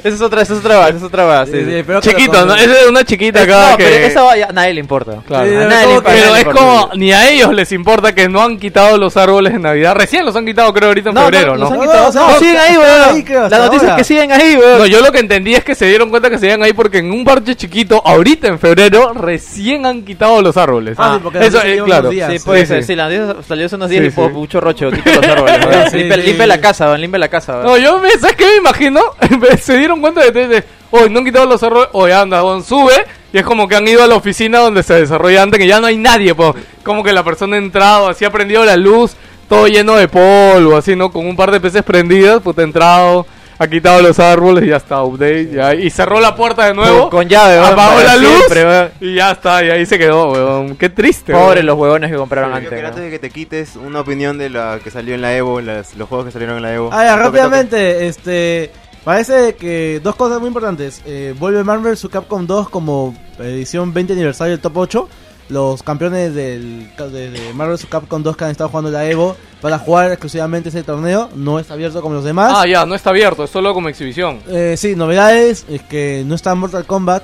Esa 0.02 0.16
es 0.16 0.20
otra, 0.20 0.42
esa 0.42 0.54
es 0.54 0.58
otra, 0.60 0.88
esa 0.88 0.96
es 0.96 1.02
otra 1.02 1.24
base. 1.24 1.52
Sí, 1.64 1.70
sí, 1.70 1.82
pero 1.86 2.00
que 2.00 2.08
Chiquito, 2.10 2.44
¿no? 2.44 2.54
Esa 2.56 2.80
es 2.80 2.86
una 2.88 3.04
chiquita 3.04 3.40
Es- 3.42 3.48
acá 3.48 3.70
no, 3.72 3.76
que... 3.76 3.84
pero 3.84 4.06
esa 4.06 4.22
va- 4.22 4.36
ya- 4.36 4.46
a 4.46 4.52
nadie 4.52 4.74
le 4.74 4.80
importa. 4.80 5.18
Claro. 5.26 5.46
Sí, 5.48 5.54
a 5.54 5.58
pero 5.58 5.68
nadie 5.70 5.86
le 5.86 5.92
importa, 5.94 6.10
Pero 6.18 6.36
es 6.36 6.44
como, 6.44 6.90
ni 6.96 7.12
a 7.12 7.30
ellos 7.30 7.54
les 7.54 7.70
importa 7.72 8.12
que 8.14 8.28
no 8.28 8.42
han 8.42 8.58
quitado 8.58 8.98
los 8.98 9.16
árboles 9.16 9.52
de 9.52 9.58
Navidad. 9.60 9.94
Recién 9.94 10.24
los 10.24 10.34
han 10.34 10.44
quitado, 10.44 10.72
creo, 10.72 10.88
ahorita 10.88 11.10
en 11.10 11.14
No, 11.14 11.20
febrero, 11.22 11.56
no, 11.56 11.70
¿no? 11.70 12.38
siguen 12.38 12.56
ahí, 12.56 12.76
weón. 12.76 13.50
La 13.50 13.58
noticia 13.58 13.90
es 13.90 13.94
que 13.96 14.04
siguen 14.04 14.32
ahí, 14.32 14.56
weón. 14.56 14.78
No, 14.78 14.86
yo 14.86 15.00
lo 15.02 15.12
que 15.12 15.18
entendí 15.20 15.54
es 15.54 15.62
que 15.62 15.74
se 15.76 15.86
dieron 15.86 16.10
cuenta 16.10 16.30
que 16.30 16.38
se 16.38 16.46
iban 16.46 16.62
ahí 16.64 16.72
porque 16.72 16.98
en 16.98 17.12
un 17.12 17.22
parche 17.24 17.54
chiquito, 17.54 18.02
ahorita 18.04 18.48
en 18.48 18.58
febrero, 18.58 19.12
recién 19.14 19.86
han 19.86 20.02
quitado 20.04 20.42
los 20.42 20.56
árboles. 20.56 20.96
Ah, 20.98 21.14
sí, 21.16 21.20
porque 21.22 21.46
eso 21.46 21.60
claro. 21.84 22.10
Sí, 22.10 22.20
Sí, 22.28 22.38
puede 22.44 22.60
sí, 22.62 22.66
ser. 22.66 22.80
sí. 22.82 22.86
Sí, 22.88 22.96
la 22.96 23.08
noticia 23.08 23.42
salió 23.46 23.66
hace 23.66 23.76
unos 23.76 23.88
días 23.90 24.02
Sí, 24.02 24.08
y 24.08 24.10
po- 24.28 24.30
mucho 24.30 24.60
roche, 24.60 24.90
quita 24.90 25.14
los 25.16 25.26
árboles. 25.26 25.66
weón. 25.66 25.90
Sí, 25.90 25.98
limpia, 25.98 26.16
sí. 26.16 26.22
limpia 26.22 26.46
la 26.46 26.60
casa, 26.60 26.86
weón, 26.86 27.00
limpia 27.00 27.18
la 27.18 27.28
casa. 27.28 27.52
weón. 27.54 27.64
No, 27.66 27.76
yo 27.78 27.98
me, 27.98 28.10
¿sabes 28.12 28.36
qué 28.36 28.46
me 28.46 28.56
imagino? 28.56 29.00
se 29.60 29.76
dieron 29.78 30.00
cuenta 30.00 30.22
de 30.24 30.32
que 30.32 30.64
hoy 30.90 31.10
no 31.10 31.20
han 31.20 31.24
quitado 31.24 31.46
los 31.46 31.62
árboles, 31.62 31.88
hoy 31.92 32.12
anda, 32.12 32.42
weón, 32.42 32.62
sube. 32.64 33.04
Y 33.32 33.38
es 33.38 33.44
como 33.44 33.66
que 33.66 33.76
han 33.76 33.88
ido 33.88 34.02
a 34.02 34.06
la 34.06 34.14
oficina 34.14 34.58
donde 34.58 34.82
se 34.82 34.92
desarrolla 34.94 35.42
antes, 35.42 35.58
que 35.58 35.66
ya 35.66 35.80
no 35.80 35.86
hay 35.86 35.96
nadie, 35.96 36.34
pues. 36.34 36.52
Como 36.82 37.02
que 37.02 37.12
la 37.12 37.24
persona 37.24 37.56
ha 37.56 37.58
entrado, 37.58 38.08
así 38.08 38.24
ha 38.24 38.30
prendido 38.30 38.64
la 38.64 38.76
luz, 38.76 39.16
todo 39.48 39.68
lleno 39.68 39.94
de 39.94 40.06
polvo, 40.08 40.76
así, 40.76 40.94
¿no? 40.96 41.10
Con 41.10 41.26
un 41.26 41.34
par 41.36 41.50
de 41.50 41.60
peces 41.60 41.82
prendidas, 41.82 42.40
pues 42.42 42.58
ha 42.58 42.62
entrado, 42.62 43.26
ha 43.62 43.68
quitado 43.68 44.02
los 44.02 44.18
árboles 44.18 44.64
y 44.64 44.68
ya 44.68 44.76
está, 44.76 45.02
update, 45.02 45.50
ya. 45.52 45.74
Y 45.74 45.88
cerró 45.90 46.20
la 46.20 46.34
puerta 46.36 46.66
de 46.66 46.74
nuevo. 46.74 47.08
Con, 47.08 47.10
con 47.20 47.28
llave, 47.28 47.58
weón, 47.60 47.72
apagó 47.72 48.00
la 48.00 48.16
luz 48.16 48.30
siempre, 48.36 48.64
weón. 48.64 48.90
y 49.00 49.14
ya 49.14 49.30
está, 49.32 49.64
y 49.64 49.70
ahí 49.70 49.86
se 49.86 49.98
quedó, 49.98 50.30
weón. 50.32 50.76
Qué 50.76 50.88
triste. 50.90 51.32
Pobres 51.32 51.64
los 51.64 51.78
huevones 51.78 52.10
que 52.10 52.16
compraron 52.16 52.50
Yo 52.50 52.56
antes. 52.56 52.84
antes 52.84 53.02
de 53.02 53.10
que 53.10 53.18
te 53.18 53.30
quites 53.30 53.76
una 53.76 54.00
opinión 54.00 54.38
de 54.38 54.50
la 54.50 54.78
que 54.82 54.90
salió 54.90 55.14
en 55.14 55.22
la 55.22 55.34
Evo, 55.36 55.60
las- 55.60 55.94
los 55.96 56.08
juegos 56.08 56.26
que 56.26 56.32
salieron 56.32 56.56
en 56.56 56.62
la 56.62 56.74
Evo. 56.74 56.90
Ah, 56.92 57.04
ya, 57.04 57.10
Toque, 57.12 57.24
toque. 57.24 57.38
rápidamente, 57.38 58.06
este. 58.08 58.70
Parece 59.04 59.56
que 59.56 60.00
dos 60.00 60.14
cosas 60.14 60.38
muy 60.38 60.46
importantes. 60.46 61.02
Eh, 61.04 61.34
vuelve 61.36 61.64
Marvel 61.64 61.96
su 61.96 62.08
Capcom 62.08 62.46
2 62.46 62.68
como 62.68 63.14
edición 63.40 63.92
20 63.92 64.12
aniversario 64.12 64.52
del 64.52 64.60
top 64.60 64.76
8. 64.76 65.08
Los 65.52 65.82
campeones 65.82 66.34
del, 66.34 66.88
de, 66.96 67.30
de 67.30 67.52
Marvel 67.52 67.76
su 67.76 67.86
Capcom 67.88 68.22
2 68.22 68.36
que 68.36 68.44
han 68.44 68.50
estado 68.50 68.70
jugando 68.70 68.90
la 68.90 69.04
Evo 69.08 69.36
para 69.60 69.78
jugar 69.78 70.10
exclusivamente 70.10 70.70
ese 70.70 70.82
torneo. 70.82 71.28
No 71.34 71.58
está 71.58 71.74
abierto 71.74 72.00
como 72.00 72.14
los 72.14 72.24
demás. 72.24 72.52
Ah, 72.56 72.66
ya, 72.66 72.86
no 72.86 72.94
está 72.94 73.10
abierto, 73.10 73.44
es 73.44 73.50
solo 73.50 73.74
como 73.74 73.88
exhibición. 73.88 74.40
Eh, 74.48 74.76
sí, 74.78 74.96
novedades. 74.96 75.66
Es 75.68 75.82
que 75.82 76.24
no 76.26 76.34
está 76.34 76.54
Mortal 76.54 76.86
Kombat. 76.86 77.22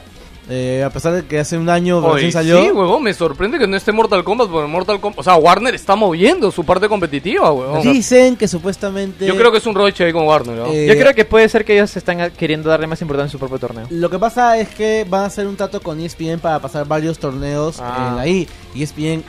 Eh, 0.48 0.82
a 0.84 0.90
pesar 0.90 1.12
de 1.12 1.26
que 1.26 1.38
hace 1.38 1.58
un 1.58 1.68
año 1.68 1.98
Oye, 1.98 2.14
recién 2.14 2.32
salió. 2.32 2.62
Sí, 2.62 2.70
huevón, 2.70 3.02
me 3.02 3.12
sorprende 3.12 3.58
que 3.58 3.66
no 3.66 3.76
esté 3.76 3.92
Mortal 3.92 4.24
Kombat, 4.24 4.48
porque 4.48 4.66
Mortal 4.66 4.98
Kombat, 5.00 5.18
o 5.20 5.22
sea, 5.22 5.36
Warner 5.36 5.74
está 5.74 5.94
moviendo 5.94 6.50
su 6.50 6.64
parte 6.64 6.88
competitiva, 6.88 7.52
huevón. 7.52 7.82
Dicen 7.82 8.36
que 8.36 8.48
supuestamente. 8.48 9.26
Yo 9.26 9.36
creo 9.36 9.52
que 9.52 9.58
es 9.58 9.66
un 9.66 9.74
roche 9.74 10.04
ahí 10.04 10.12
con 10.12 10.26
Warner, 10.26 10.56
¿no? 10.56 10.66
Eh, 10.72 10.86
Yo 10.86 10.94
creo 10.94 11.14
que 11.14 11.24
puede 11.24 11.48
ser 11.48 11.64
que 11.64 11.74
ellos 11.74 11.94
están 11.96 12.30
queriendo 12.32 12.70
darle 12.70 12.86
más 12.86 13.00
importancia 13.02 13.28
a 13.28 13.32
su 13.32 13.38
propio 13.38 13.58
torneo. 13.58 13.86
Lo 13.90 14.08
que 14.08 14.18
pasa 14.18 14.58
es 14.58 14.68
que 14.70 15.06
van 15.08 15.22
a 15.22 15.26
hacer 15.26 15.46
un 15.46 15.56
trato 15.56 15.80
con 15.82 16.00
ESPN 16.00 16.38
para 16.40 16.58
pasar 16.60 16.86
varios 16.86 17.18
torneos 17.18 17.78
Ah. 17.80 18.12
en 18.14 18.18
ahí. 18.18 18.48
Y 18.74 18.82
ESPN 18.82 19.22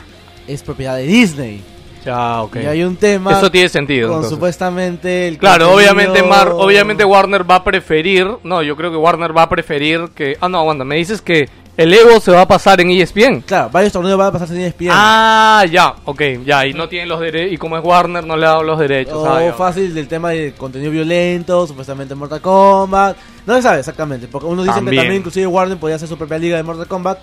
es 0.47 0.63
propiedad 0.63 0.95
de 0.95 1.03
Disney. 1.03 1.61
Ya, 2.05 2.41
ok. 2.41 2.55
Y 2.57 2.65
hay 2.65 2.83
un 2.83 2.95
tema 2.95 3.31
Eso 3.37 3.49
tiene 3.51 3.69
sentido. 3.69 4.07
con 4.07 4.15
entonces. 4.17 4.35
supuestamente 4.35 5.27
el 5.27 5.37
Claro, 5.37 5.67
contenido- 5.69 5.75
obviamente, 5.95 6.23
Mar, 6.23 6.49
obviamente 6.53 7.03
Warner 7.05 7.49
va 7.49 7.55
a 7.55 7.63
preferir, 7.63 8.27
no, 8.43 8.61
yo 8.63 8.75
creo 8.75 8.91
que 8.91 8.97
Warner 8.97 9.35
va 9.35 9.43
a 9.43 9.49
preferir 9.49 10.09
que, 10.15 10.37
ah, 10.41 10.49
no, 10.49 10.59
aguanta, 10.59 10.83
me 10.85 10.95
dices 10.95 11.21
que 11.21 11.49
el 11.77 11.93
Evo 11.93 12.19
se 12.19 12.31
va 12.31 12.41
a 12.41 12.47
pasar 12.47 12.81
en 12.81 12.91
ESPN. 12.91 13.41
Claro, 13.41 13.69
varios 13.69 13.93
torneos 13.93 14.17
van 14.17 14.27
a 14.27 14.31
pasarse 14.33 14.53
en 14.53 14.61
ESPN. 14.61 14.89
Ah, 14.91 15.63
ya, 15.71 15.95
ok, 16.03 16.21
ya, 16.45 16.65
y 16.67 16.73
no 16.73 16.89
tienen 16.89 17.07
los 17.07 17.19
derechos, 17.21 17.53
y 17.53 17.57
como 17.57 17.77
es 17.77 17.83
Warner 17.83 18.25
no 18.25 18.35
le 18.35 18.45
ha 18.45 18.49
dado 18.49 18.63
los 18.63 18.77
derechos. 18.79 19.13
o 19.15 19.33
ah, 19.33 19.41
ya. 19.43 19.53
fácil 19.53 19.93
del 19.93 20.07
tema 20.09 20.31
de 20.31 20.53
contenido 20.57 20.91
violento, 20.91 21.65
supuestamente 21.67 22.15
Mortal 22.15 22.41
Kombat. 22.41 23.15
No 23.45 23.55
se 23.55 23.61
sabe 23.61 23.79
exactamente, 23.79 24.27
porque 24.27 24.47
uno 24.47 24.63
dice 24.63 24.77
que 24.79 24.85
También. 24.85 25.13
inclusive 25.13 25.47
Warner 25.47 25.77
podría 25.77 25.95
hacer 25.95 26.07
su 26.09 26.17
propia 26.17 26.37
liga 26.37 26.57
de 26.57 26.63
Mortal 26.63 26.87
Kombat. 26.87 27.19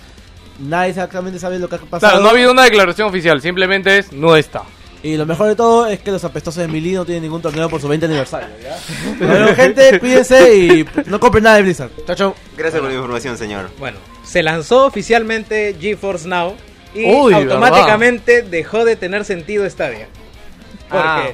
Nadie 0.58 0.90
exactamente 0.90 1.38
sabe 1.38 1.58
lo 1.58 1.68
que 1.68 1.76
ha 1.76 1.78
pasado. 1.78 2.00
Claro, 2.12 2.20
no 2.20 2.28
ha 2.28 2.30
habido 2.30 2.52
una 2.52 2.64
declaración 2.64 3.08
oficial, 3.08 3.40
simplemente 3.40 3.98
es, 3.98 4.12
no 4.12 4.36
está. 4.36 4.62
Y 5.02 5.16
lo 5.16 5.26
mejor 5.26 5.48
de 5.48 5.54
todo 5.56 5.86
es 5.86 6.00
que 6.00 6.10
los 6.10 6.24
apestosos 6.24 6.62
de 6.62 6.68
Mili 6.68 6.92
no 6.94 7.04
tienen 7.04 7.22
ningún 7.22 7.40
torneo 7.42 7.68
por 7.68 7.80
su 7.80 7.86
20 7.86 8.06
aniversario. 8.06 8.48
¿ya? 8.62 8.76
Bueno, 9.26 9.54
gente, 9.54 10.00
cuídense 10.00 10.56
y 10.56 10.86
no 11.06 11.20
compren 11.20 11.44
nada 11.44 11.56
de 11.56 11.62
Blizzard. 11.62 11.90
Chao, 12.06 12.16
chao. 12.16 12.34
Gracias 12.56 12.80
por 12.80 12.88
la 12.90 12.96
información, 12.96 13.36
señor. 13.38 13.70
Bueno, 13.78 13.98
se 14.24 14.42
lanzó 14.42 14.86
oficialmente 14.86 15.76
GeForce 15.78 16.26
Now 16.26 16.54
y 16.94 17.04
Uy, 17.04 17.34
automáticamente 17.34 18.42
dejó 18.42 18.84
de 18.84 18.96
tener 18.96 19.24
sentido 19.24 19.68
Stadia. 19.68 20.08
Porque 20.88 21.06
Ah. 21.06 21.28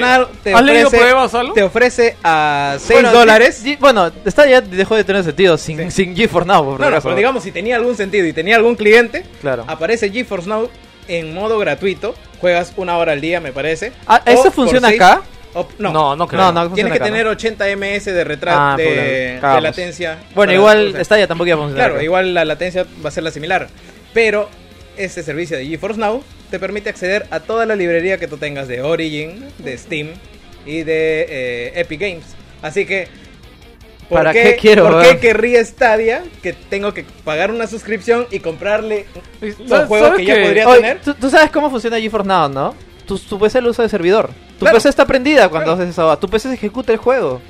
Now 0.00 0.26
te 0.42 0.52
¿Has 0.54 0.62
leído 0.62 0.88
ofrece, 0.88 1.04
pruebas, 1.04 1.32
te 1.54 1.62
ofrece 1.62 2.16
a 2.22 2.76
6 2.78 3.00
Bueno, 3.02 3.12
dólares. 3.12 3.64
G- 3.64 3.78
Bueno, 3.78 4.10
está 4.24 4.46
ya 4.46 4.60
dejó 4.60 4.96
de 4.96 5.04
tener 5.04 5.22
sentido 5.24 5.56
sin, 5.58 5.90
sin 5.90 6.16
GeForce 6.16 6.46
Now, 6.48 6.64
por 6.64 6.80
No, 6.80 6.90
no, 6.90 7.00
pero 7.00 7.14
digamos, 7.14 7.42
si 7.42 7.52
tenía 7.52 7.76
algún 7.76 7.96
sentido 7.96 8.26
y 8.26 8.32
tenía 8.32 8.56
algún 8.56 8.74
cliente, 8.76 9.24
Claro. 9.40 9.64
aparece 9.66 10.10
GeForce 10.10 10.48
Now 10.48 10.68
en 11.08 11.34
modo 11.34 11.58
gratuito. 11.58 12.14
Juegas 12.40 12.72
una 12.76 12.96
hora 12.96 13.12
al 13.12 13.20
día, 13.20 13.40
me 13.40 13.52
parece. 13.52 13.92
Ah, 14.06 14.20
¿Eso 14.26 14.50
funciona 14.50 14.88
seis- 14.88 15.00
acá? 15.00 15.22
o- 15.54 15.68
no, 15.78 15.92
No, 15.92 16.16
no 16.16 16.26
creo. 16.26 16.40
No, 16.40 16.52
no, 16.52 16.70
Tienes 16.72 16.92
que 16.92 16.96
acá, 16.96 17.04
tener 17.04 17.26
¿no? 17.26 17.32
80 17.32 17.66
ms 17.76 18.04
de 18.06 18.24
retraso 18.24 18.58
Ah, 18.60 18.74
de, 18.76 19.38
latencia. 19.60 20.18
Bueno, 20.34 20.52
igual 20.52 20.92
ya 21.18 21.26
tampoco 21.28 21.46
iba 21.48 21.56
a 21.56 21.58
funcionar. 21.60 21.84
Claro, 21.84 21.94
acá. 21.94 22.02
igual 22.04 22.34
la 22.34 22.44
latencia 22.44 22.84
va 23.04 23.08
a 23.08 23.12
ser 23.12 23.22
la 23.22 23.30
similar. 23.30 23.68
Pero 24.12 24.48
este 24.96 25.22
servicio 25.22 25.56
de 25.56 25.66
GeForce 25.66 25.98
Now 26.00 26.22
te 26.50 26.58
permite 26.58 26.90
acceder 26.90 27.26
a 27.30 27.40
toda 27.40 27.66
la 27.66 27.74
librería 27.76 28.18
que 28.18 28.26
tú 28.28 28.36
tengas 28.36 28.68
de 28.68 28.82
Origin, 28.82 29.44
de 29.58 29.76
Steam 29.78 30.08
y 30.66 30.82
de 30.82 31.26
eh, 31.28 31.72
Epic 31.80 32.00
Games. 32.00 32.24
Así 32.60 32.84
que, 32.86 33.08
¿por 34.08 34.18
¿Para 34.18 34.32
qué, 34.32 34.42
qué 34.42 34.56
quiero, 34.56 34.88
¿por 34.90 35.02
qué 35.02 35.18
querría 35.18 35.64
Stadia 35.64 36.22
que 36.42 36.52
tengo 36.52 36.92
que 36.94 37.04
pagar 37.24 37.50
una 37.50 37.66
suscripción 37.66 38.26
y 38.30 38.40
comprarle 38.40 39.06
los 39.40 39.68
¿Sabes- 39.68 39.88
juegos 39.88 40.08
sabes 40.08 40.20
que 40.20 40.26
ya 40.26 40.34
que- 40.34 40.42
podría 40.42 40.68
Oye, 40.68 40.80
tener? 40.80 41.00
¿tú, 41.00 41.14
tú 41.14 41.30
sabes 41.30 41.50
cómo 41.50 41.70
funciona 41.70 41.98
GeForce 41.98 42.28
Now, 42.28 42.48
¿no? 42.48 42.74
Tu, 43.06 43.18
tu 43.18 43.38
PC 43.38 43.60
lo 43.60 43.70
usa 43.70 43.82
de 43.84 43.88
servidor. 43.88 44.28
Tu 44.58 44.60
Claro. 44.60 44.76
PC 44.76 44.88
está 44.90 45.06
prendida 45.06 45.48
cuando 45.48 45.72
Claro. 45.74 45.82
haces 45.82 45.90
esa 45.98 46.16
Tu 46.20 46.28
PC 46.28 46.52
ejecuta 46.52 46.92
el 46.92 46.98
juego. 46.98 47.40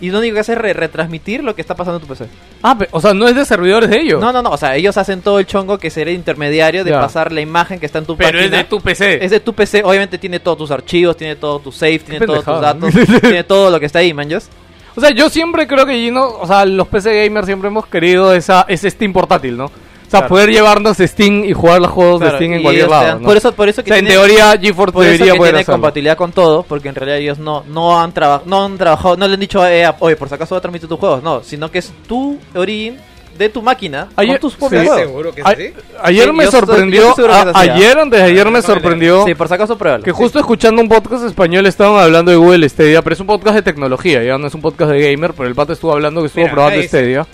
Y 0.00 0.10
lo 0.10 0.18
único 0.18 0.34
que 0.34 0.40
hace 0.40 0.52
es 0.52 0.58
re- 0.58 0.72
retransmitir 0.72 1.42
lo 1.44 1.54
que 1.54 1.60
está 1.60 1.74
pasando 1.74 1.98
en 1.98 2.02
tu 2.02 2.08
PC. 2.08 2.26
Ah, 2.62 2.76
pe- 2.76 2.88
o 2.90 3.00
sea, 3.00 3.14
no 3.14 3.28
es 3.28 3.34
de 3.36 3.44
servidores 3.44 3.88
de 3.88 4.00
ellos. 4.00 4.20
No, 4.20 4.32
no, 4.32 4.42
no. 4.42 4.50
O 4.50 4.56
sea, 4.56 4.74
ellos 4.76 4.96
hacen 4.96 5.22
todo 5.22 5.38
el 5.38 5.46
chongo 5.46 5.78
que 5.78 5.88
será 5.90 6.10
intermediario 6.10 6.84
de 6.84 6.90
Ya. 6.90 7.00
pasar 7.00 7.32
la 7.32 7.40
imagen 7.40 7.78
que 7.80 7.86
está 7.86 7.98
en 8.00 8.06
tu 8.06 8.16
pero 8.16 8.38
es 8.38 8.44
página. 8.46 8.56
de 8.58 8.64
tu 8.64 8.80
PC. 8.80 9.24
Es 9.24 9.30
de 9.30 9.40
tu 9.40 9.54
PC, 9.54 9.82
obviamente 9.84 10.18
tiene 10.18 10.40
todos 10.40 10.58
tus 10.58 10.70
archivos, 10.70 11.16
tiene 11.16 11.36
todos 11.36 11.62
tus 11.62 11.76
saves, 11.76 12.04
tiene 12.04 12.26
todos 12.26 12.44
tus 12.44 12.54
pendejada. 12.54 12.74
datos, 12.74 13.20
tiene 13.22 13.44
todo 13.44 13.70
lo 13.70 13.78
que 13.80 13.86
está 13.86 14.00
ahí, 14.00 14.12
man. 14.12 14.28
¿yos? 14.28 14.48
O 14.96 15.00
sea, 15.00 15.10
yo 15.10 15.28
siempre 15.28 15.66
creo 15.66 15.86
que 15.86 15.94
Gino, 15.94 16.24
o 16.28 16.46
sea, 16.46 16.64
los 16.64 16.86
PC 16.88 17.24
gamers 17.24 17.46
siempre 17.46 17.68
hemos 17.68 17.86
querido 17.86 18.34
esa, 18.34 18.64
ese 18.68 18.90
Steam 18.90 19.12
portátil, 19.12 19.56
¿no? 19.56 19.70
O 20.14 20.20
sea, 20.20 20.28
Claro. 20.28 20.28
poder 20.28 20.50
llevarnos 20.50 20.96
Steam 20.98 21.44
y 21.44 21.52
jugar 21.52 21.80
los 21.80 21.90
juegos 21.90 22.20
Claro, 22.20 22.32
de 22.32 22.38
Steam 22.38 22.52
en 22.54 22.62
cualquier 22.62 22.84
ellos 22.84 22.88
te 22.88 22.94
lado. 22.94 23.06
dan- 23.14 23.22
¿no? 23.22 23.28
Por 23.28 23.36
eso, 23.36 23.52
por 23.52 23.68
eso 23.68 23.80
o 23.80 23.84
que 23.84 23.90
sea, 23.90 23.98
en 23.98 24.06
tiene- 24.06 24.20
teoría 24.20 24.58
GeForce 24.60 24.92
por 24.92 25.04
eso 25.04 25.12
debería 25.12 25.32
que 25.32 25.38
poder 25.38 25.52
tiene 25.52 25.60
hacerlo. 25.62 25.74
compatibilidad 25.74 26.16
con 26.16 26.32
todo, 26.32 26.62
porque 26.62 26.88
en 26.88 26.94
realidad 26.94 27.18
ellos 27.18 27.38
no, 27.38 27.64
no 27.68 28.00
han 28.00 28.12
trabajado, 28.12 28.44
no 28.46 28.64
han 28.64 28.78
trabajado, 28.78 29.16
no 29.16 29.26
le 29.26 29.34
han 29.34 29.40
dicho 29.40 29.60
a 29.60 29.72
EA, 29.72 29.96
oye, 29.98 30.16
por 30.16 30.28
si 30.28 30.34
acaso 30.34 30.54
va 30.54 30.58
a 30.58 30.62
transmitir 30.62 30.88
tus 30.88 30.98
juegos, 30.98 31.22
no, 31.22 31.42
sino 31.42 31.70
que 31.70 31.78
es 31.78 31.92
tu 32.06 32.38
origin 32.54 32.96
de 33.36 33.48
tu 33.48 33.60
máquina 33.62 34.06
Ayer- 34.14 34.38
con 34.38 34.48
tus 34.48 34.54
propios 34.54 34.82
sí. 34.82 34.86
juegos. 34.86 35.06
¿Seguro 35.08 35.34
que 35.34 35.40
es 35.40 35.46
A- 35.46 36.06
ayer 36.06 36.26
Sí, 36.26 36.32
me 36.32 36.46
sorprendió, 36.46 37.08
estoy 37.08 37.24
a- 37.28 37.40
¿ah? 37.42 37.52
ayer, 37.56 37.98
antes 37.98 38.20
de 38.20 38.26
ayer 38.26 38.48
me 38.48 38.62
sorprendió 38.62 39.24
Sí, 39.24 39.34
por 39.34 39.48
si 39.48 39.54
acaso 39.54 39.76
pruébalo. 39.76 40.04
que 40.04 40.12
justo 40.12 40.38
escuchando 40.38 40.80
un 40.80 40.88
podcast 40.88 41.24
español 41.24 41.66
estaban 41.66 42.00
hablando 42.00 42.30
de 42.30 42.36
Google 42.36 42.68
Stadia, 42.68 43.02
pero 43.02 43.14
es 43.14 43.18
un 43.20 43.26
podcast 43.26 43.56
de 43.56 43.62
tecnología, 43.62 44.22
ya 44.22 44.38
no 44.38 44.46
es 44.46 44.54
un 44.54 44.60
podcast 44.60 44.92
de 44.92 45.10
gamer, 45.10 45.32
pero 45.36 45.48
el 45.48 45.56
pato 45.56 45.72
estuvo 45.72 45.92
hablando 45.92 46.20
que 46.20 46.28
estuvo 46.28 46.42
Mira, 46.44 46.52
probando 46.54 46.76
ahí 46.76 46.82
dice. 46.82 47.24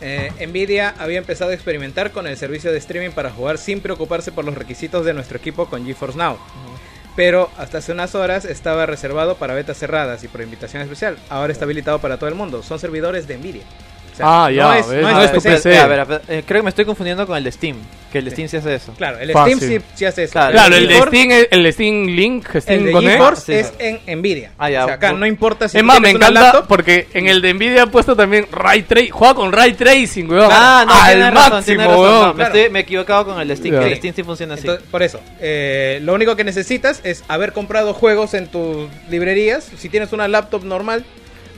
Eh, 0.00 0.46
Nvidia 0.46 0.94
había 0.98 1.18
empezado 1.18 1.50
a 1.50 1.54
experimentar 1.54 2.12
con 2.12 2.26
el 2.26 2.36
servicio 2.36 2.72
de 2.72 2.78
streaming 2.78 3.10
para 3.10 3.30
jugar 3.30 3.58
sin 3.58 3.80
preocuparse 3.80 4.32
por 4.32 4.44
los 4.44 4.54
requisitos 4.54 5.04
de 5.04 5.14
nuestro 5.14 5.38
equipo 5.38 5.66
con 5.66 5.84
GeForce 5.84 6.18
Now. 6.18 6.38
Pero 7.16 7.50
hasta 7.58 7.78
hace 7.78 7.92
unas 7.92 8.14
horas 8.14 8.44
estaba 8.44 8.86
reservado 8.86 9.36
para 9.36 9.54
betas 9.54 9.76
cerradas 9.78 10.22
y 10.22 10.28
por 10.28 10.40
invitación 10.40 10.82
especial. 10.82 11.18
Ahora 11.28 11.52
está 11.52 11.64
habilitado 11.64 11.98
para 11.98 12.16
todo 12.16 12.28
el 12.28 12.36
mundo. 12.36 12.62
Son 12.62 12.78
servidores 12.78 13.26
de 13.26 13.38
Nvidia. 13.38 13.64
Ah, 14.24 14.50
ya, 14.50 14.68
ves, 14.70 14.86
no 14.88 15.22
es 15.22 15.32
tu 15.32 15.36
PC, 15.40 15.50
PC. 15.50 15.78
a 15.78 15.86
ver, 15.86 16.00
a 16.00 16.04
ver, 16.04 16.22
eh, 16.28 16.42
creo 16.46 16.60
que 16.60 16.64
me 16.64 16.70
estoy 16.70 16.84
confundiendo 16.84 17.26
con 17.26 17.36
el 17.36 17.44
de 17.44 17.52
Steam, 17.52 17.76
que 18.12 18.18
el 18.18 18.24
de 18.24 18.30
Steam 18.32 18.48
sí 18.48 18.56
hace 18.56 18.74
eso. 18.74 18.92
Claro, 18.96 19.18
el 19.18 19.32
Fácil. 19.32 19.56
Steam 19.56 19.80
sí, 19.82 19.86
sí 19.94 20.04
hace 20.04 20.24
eso. 20.24 20.32
Claro, 20.32 20.52
Claro, 20.52 20.76
el 20.76 20.88
de 20.88 21.00
Steam, 21.02 21.46
el 21.50 21.72
Steam 21.72 22.06
Link, 22.06 22.46
Steam 22.60 22.78
El 22.80 22.86
de 22.86 22.92
Connect. 22.92 23.12
GeForce 23.18 23.62
Sí, 23.62 23.68
es 23.80 24.00
en 24.06 24.18
Nvidia. 24.20 24.52
Ah, 24.58 24.70
ya. 24.70 24.82
O 24.84 24.86
sea, 24.86 24.94
acá 24.94 25.12
no 25.12 25.26
importa 25.26 25.68
si 25.68 25.78
Es 25.78 25.84
más, 25.84 26.00
me 26.00 26.10
encanta 26.10 26.30
laptop, 26.40 26.66
porque 26.68 27.06
en 27.14 27.28
el 27.28 27.40
de 27.42 27.54
Nvidia 27.54 27.82
han 27.82 27.90
puesto 27.90 28.16
también 28.16 28.46
Ray 28.50 28.82
Tracing. 28.82 29.10
Juega 29.10 29.34
con 29.34 29.52
Ray 29.52 29.72
Tracing, 29.74 30.30
weón. 30.30 30.48
Ah, 30.50 30.84
no, 30.86 30.94
Al 30.94 31.32
razón, 31.34 31.52
máximo, 31.52 31.82
razón, 31.82 32.00
weón. 32.00 32.20
no, 32.20 32.26
me, 32.28 32.34
Claro. 32.34 32.54
estoy- 32.54 32.70
me 32.72 32.78
he 32.78 32.82
equivocado 32.82 33.24
con 33.26 33.40
el 33.40 33.48
de 33.48 33.56
Steam, 33.56 33.74
que 33.78 33.84
el 33.84 33.90
de 33.90 33.96
Steam 33.96 34.14
sí 34.14 34.22
funciona 34.22 34.54
así. 34.54 34.62
Entonces, 34.62 34.86
por 34.90 35.02
eso, 35.02 35.20
eh, 35.40 36.00
lo 36.02 36.14
único 36.14 36.34
que 36.36 36.44
necesitas 36.44 37.00
es 37.04 37.24
haber 37.28 37.52
comprado 37.52 37.94
juegos 37.94 38.34
en 38.34 38.46
tus 38.48 38.88
librerías. 39.10 39.64
Si 39.76 39.88
tienes 39.88 40.12
una 40.12 40.28
laptop 40.28 40.64
normal, 40.64 41.04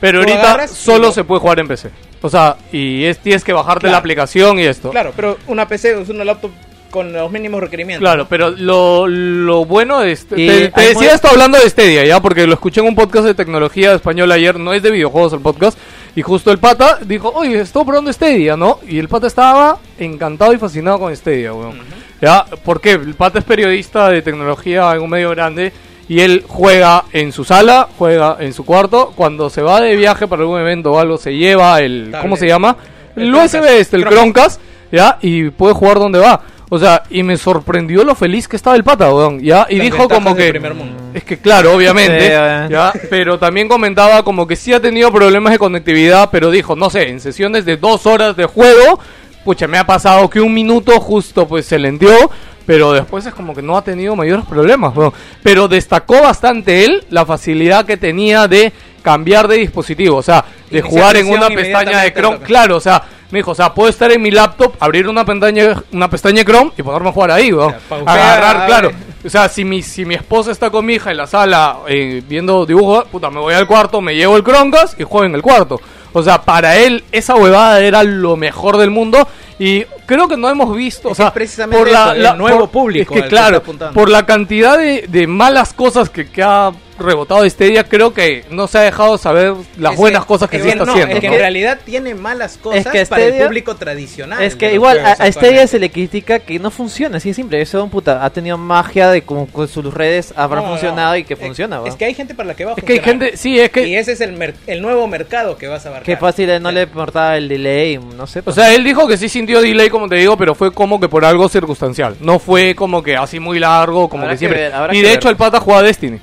Pero 0.01 0.20
ahorita 0.20 0.66
solo 0.68 1.06
lo- 1.09 1.12
se 1.12 1.24
puede 1.24 1.40
jugar 1.40 1.59
en 1.60 1.68
PC. 1.68 1.90
O 2.22 2.28
sea, 2.28 2.56
y 2.72 3.05
es, 3.05 3.18
tienes 3.18 3.44
que 3.44 3.52
bajarte 3.52 3.81
Claro. 3.82 3.93
la 3.93 3.98
aplicación 3.98 4.59
y 4.59 4.64
esto. 4.64 4.90
claro, 4.90 5.12
pero 5.16 5.39
una 5.47 5.66
PC 5.68 6.01
es 6.02 6.09
una 6.09 6.24
laptop 6.24 6.51
con 6.90 7.12
los 7.12 7.31
mínimos 7.31 7.60
requerimientos. 7.60 8.02
Claro, 8.05 8.27
pero 8.28 8.51
lo, 8.51 9.06
lo 9.06 9.64
bueno 9.64 10.01
de 10.01 10.10
este, 10.12 10.35
te, 10.35 10.68
te 10.70 10.81
decía 10.81 10.94
muy- 10.94 11.06
esto 11.06 11.28
hablando 11.28 11.56
de 11.59 11.70
Stadia, 11.70 12.05
ya, 12.05 12.20
porque 12.20 12.47
lo 12.48 12.55
escuché 12.55 12.81
en 12.81 12.89
un 12.89 12.97
podcast 12.97 13.24
de 13.27 13.35
tecnología 13.35 13.94
español 13.94 14.32
ayer, 14.32 14.59
no 14.59 14.72
es 14.72 14.82
de 14.82 14.90
videojuegos 14.90 15.32
el 15.32 15.40
podcast, 15.40 15.78
y 16.16 16.22
justo 16.22 16.51
el 16.51 16.59
pata 16.59 16.98
dijo, 17.05 17.31
oye, 17.35 17.60
estoy 17.60 17.85
probando 17.85 18.12
Stadia, 18.12 18.56
¿no? 18.56 18.81
Y 18.89 18.98
el 18.98 19.09
pata 19.09 19.28
estaba 19.28 19.78
encantado 19.98 20.52
y 20.52 20.59
fascinado 20.59 20.98
con 20.98 21.14
Stadia, 21.14 21.52
weón. 21.55 21.78
Ya, 22.20 22.44
porque 22.64 22.93
el 22.93 23.14
pata 23.14 23.39
es 23.39 23.44
periodista 23.44 24.09
de 24.09 24.20
tecnología 24.20 24.93
en 24.93 25.01
un 25.02 25.10
medio 25.10 25.31
grande 25.31 25.72
y 26.11 26.23
él 26.23 26.45
juega 26.49 27.05
en 27.12 27.31
su 27.31 27.45
sala, 27.45 27.87
juega 27.97 28.37
en 28.41 28.53
su 28.53 28.65
cuarto, 28.65 29.12
cuando 29.15 29.49
se 29.49 29.62
va 29.62 29.81
de 29.81 29.95
viaje 29.95 30.27
para 30.27 30.43
algún 30.43 30.59
evento 30.59 30.91
o 30.91 30.99
algo, 30.99 31.19
se 31.19 31.37
lleva 31.37 31.81
el, 31.81 32.12
¿cómo 32.20 32.37
se 32.37 32.49
llama? 32.49 32.77
El, 33.15 33.28
El 33.28 33.35
USB 33.37 33.65
este, 33.78 33.97
el. 33.97 34.09
Chromecast, 34.09 34.61
¿ya? 34.91 35.19
Y 35.23 35.51
puede 35.51 35.73
jugar 35.73 36.01
donde 36.01 36.19
va. 36.19 36.41
O 36.69 36.81
sea, 36.81 37.05
y 37.11 37.23
me 37.23 37.37
sorprendió 37.37 38.03
lo 38.03 38.16
feliz 38.16 38.49
que 38.49 38.57
estaba 38.57 38.74
el 38.74 38.82
pata, 38.82 39.15
weón, 39.15 39.39
¿ya? 39.39 39.69
Y 39.70 39.77
Las 39.77 39.85
dijo 39.85 40.09
como 40.09 40.35
que... 40.35 40.49
primer 40.51 40.74
mundo. 40.74 41.01
Es 41.15 41.23
que 41.23 41.39
claro, 41.39 41.77
obviamente, 41.77 42.27
Sí. 42.27 42.73
¿ya? 42.73 42.93
Pero 43.09 43.39
también 43.39 43.69
comentaba 43.69 44.24
como 44.24 44.49
que 44.49 44.57
sí 44.57 44.73
ha 44.73 44.81
tenido 44.81 45.12
problemas 45.12 45.53
de 45.53 45.61
conectividad, 45.61 46.28
pero 46.32 46.51
dijo, 46.51 46.74
no 46.74 46.91
sé, 46.91 47.09
en 47.09 47.20
sesiones 47.20 47.65
de 47.65 47.77
dos 47.77 48.05
horas 48.07 48.35
de 48.35 48.47
juego, 48.47 48.99
pucha, 49.45 49.69
me 49.69 49.78
ha 49.78 49.87
pasado 49.87 50.28
que 50.28 50.41
un 50.41 50.53
minuto 50.53 50.99
justo 50.99 51.47
pues 51.47 51.66
se 51.66 51.78
lenteó, 51.78 52.31
pero 52.70 52.92
después 52.92 53.26
es 53.26 53.34
como 53.34 53.52
que 53.52 53.62
no 53.62 53.76
ha 53.76 53.82
tenido 53.82 54.14
mayores 54.14 54.44
problemas, 54.47 54.94
weón. 54.97 55.12
Pero 55.42 55.66
destacó 55.66 56.22
bastante 56.22 56.84
él 56.84 57.05
la 57.10 57.26
facilidad 57.26 57.84
que 57.84 57.97
tenía 57.97 58.47
de 58.47 58.72
cambiar 59.02 59.48
de 59.48 59.56
dispositivo, 59.56 60.18
o 60.18 60.22
sea, 60.22 60.44
de 60.70 60.80
jugar 60.80 61.16
en 61.16 61.28
una 61.30 61.48
pestaña 61.48 62.02
de 62.02 62.12
Chrome, 62.12 62.38
claro, 62.38 62.76
o 62.76 62.80
sea, 62.80 63.02
me 63.32 63.40
dijo, 63.40 63.51
o 63.51 63.55
sea, 63.56 63.74
puedo 63.74 63.88
estar 63.88 64.12
en 64.12 64.22
mi 64.22 64.30
laptop, 64.30 64.74
abrir 64.78 65.09
una 65.09 65.24
pestaña, 65.24 65.82
una 65.90 66.09
pestaña 66.09 66.44
de 66.44 66.44
Chrome 66.44 66.70
y 66.78 66.82
ponerme 66.84 67.09
a 67.09 67.12
jugar 67.12 67.32
ahí, 67.32 67.52
weón. 67.52 67.70
O 67.70 67.70
sea, 67.70 67.80
pausea, 67.88 68.14
Agarrar, 68.14 68.56
abre. 68.59 68.66
claro. 68.68 68.90
O 69.24 69.28
sea, 69.28 69.48
si 69.48 69.64
mi, 69.64 69.82
si 69.82 70.05
mi 70.05 70.14
esposa 70.14 70.52
está 70.52 70.70
con 70.70 70.86
mi 70.86 70.94
hija 70.94 71.10
en 71.10 71.16
la 71.16 71.26
sala 71.26 71.78
eh, 71.88 72.22
viendo 72.28 72.64
dibujos, 72.66 73.05
puta, 73.06 73.30
me 73.30 73.40
voy 73.40 73.55
al 73.55 73.66
cuarto, 73.66 74.01
me 74.01 74.14
llevo 74.14 74.36
el 74.36 74.44
Chromecast 74.44 75.01
y 75.01 75.02
juego 75.02 75.26
en 75.26 75.34
el 75.34 75.42
cuarto. 75.42 75.80
O 76.12 76.22
sea, 76.22 76.42
para 76.42 76.76
él 76.76 77.02
esa 77.10 77.34
huevada 77.34 77.80
era 77.80 78.05
lo 78.05 78.36
mejor 78.36 78.76
del 78.76 78.90
mundo 78.90 79.26
y 79.61 79.85
creo 80.07 80.27
que 80.27 80.39
no 80.39 80.49
hemos 80.49 80.74
visto, 80.74 81.11
o 81.11 81.15
sea, 81.15 81.35
precisamente 81.35 81.91
eso, 81.91 82.12
el 82.12 82.39
nuevo 82.39 82.66
público 82.69 83.15
es 83.15 83.24
que 83.24 83.28
claro, 83.28 83.62
por 83.62 84.09
la 84.09 84.24
cantidad 84.24 84.78
de, 84.78 85.05
de 85.07 85.27
malas 85.27 85.74
cosas 85.74 86.09
que, 86.09 86.31
que 86.31 86.43
ha 86.43 86.73
rebotado 87.01 87.48
Stadia, 87.48 87.85
creo 87.85 88.12
que 88.14 88.44
no 88.51 88.66
se 88.66 88.78
ha 88.78 88.82
dejado 88.82 89.18
saber 89.18 89.55
las 89.77 89.93
Es 89.94 89.98
buenas 89.98 90.22
que- 90.22 90.28
cosas 90.28 90.48
que 90.51 90.60
sí 90.60 90.68
está 90.68 90.85
no, 90.85 90.93
haciendo. 90.93 91.14
Es 91.14 91.20
que 91.20 91.28
¿no? 91.28 91.35
en 91.35 91.40
realidad 91.40 91.78
tiene 91.85 92.14
malas 92.14 92.59
cosas 92.59 92.86
que 92.86 93.05
para 93.06 93.24
el 93.24 93.43
público 93.44 93.77
tradicional. 93.77 94.43
Es 94.43 94.52
de 94.55 94.59
que 94.59 94.74
igual 94.74 94.98
a, 95.01 95.12
a 95.12 95.32
Stadia 95.32 95.66
se 95.66 95.78
le 95.78 95.90
critica 95.90 96.39
que 96.39 96.59
no 96.59 96.70
funciona, 96.70 97.16
así 97.16 97.31
de 97.31 97.35
simple. 97.35 97.60
Eso, 97.60 97.86
puta, 97.89 98.24
ha 98.24 98.31
tenido 98.31 98.56
magia 98.59 99.10
de 99.10 99.22
como 99.22 99.47
con 99.47 99.66
sus 99.68 99.93
redes 99.93 100.32
habrá 100.36 100.60
No, 100.60 100.68
funcionado 100.68 101.12
no. 101.12 101.16
y 101.16 101.24
que 101.24 101.35
Es- 101.35 101.40
funciona. 101.40 101.81
Es, 101.86 101.94
que 101.97 102.05
hay 102.05 102.14
gente 102.14 102.35
para 102.35 102.48
la 102.48 102.55
que 102.55 102.64
va 102.64 102.72
a 102.72 102.74
Es 102.77 102.85
que 102.85 102.93
hay 102.93 102.98
funcionar. 103.01 103.22
gente, 103.28 103.36
sí, 103.36 103.59
es 103.59 103.70
que 103.70 103.86
Y 103.89 103.97
ese 103.97 104.12
es 104.12 104.20
el, 104.20 104.32
mer- 104.32 104.55
el 104.66 104.82
nuevo 104.82 105.06
mercado 105.06 105.56
que 105.56 105.66
vas 105.68 105.85
a 105.86 105.89
abarcar. 105.89 106.06
Qué 106.06 106.16
fácil 106.16 106.51
no 106.62 106.70
le 106.70 106.82
importaba 106.82 107.36
el 107.36 107.48
delay, 107.48 107.98
no 107.98 108.27
sé. 108.27 108.40
O 108.40 108.43
pues. 108.44 108.56
sea, 108.56 108.74
él 108.74 108.85
dijo 108.85 109.06
que 109.09 109.16
sí 109.16 109.28
sintió 109.28 109.60
delay, 109.60 109.89
como 109.90 110.09
te 110.09 110.16
digo, 110.16 110.36
pero 110.36 110.55
fue 110.55 110.72
como 110.72 111.01
que 111.01 111.09
por 111.09 111.24
algo 111.24 111.48
circunstancial. 111.48 112.16
No 112.20 112.39
fue 112.39 112.74
como 112.74 113.02
que 113.02 113.16
así 113.16 113.40
muy 113.40 113.59
largo, 113.59 114.09
como 114.09 114.22
Habrá 114.24 114.35
que 114.36 114.47
que 114.47 114.55
siempre. 114.55 114.68
ver, 114.78 114.94
y 114.94 115.01
de 115.01 115.09
ver. 115.09 115.16
hecho, 115.16 115.28
el 115.31 115.36
pata 115.36 115.60
juega 115.60 115.82
Destiny. 115.82 116.18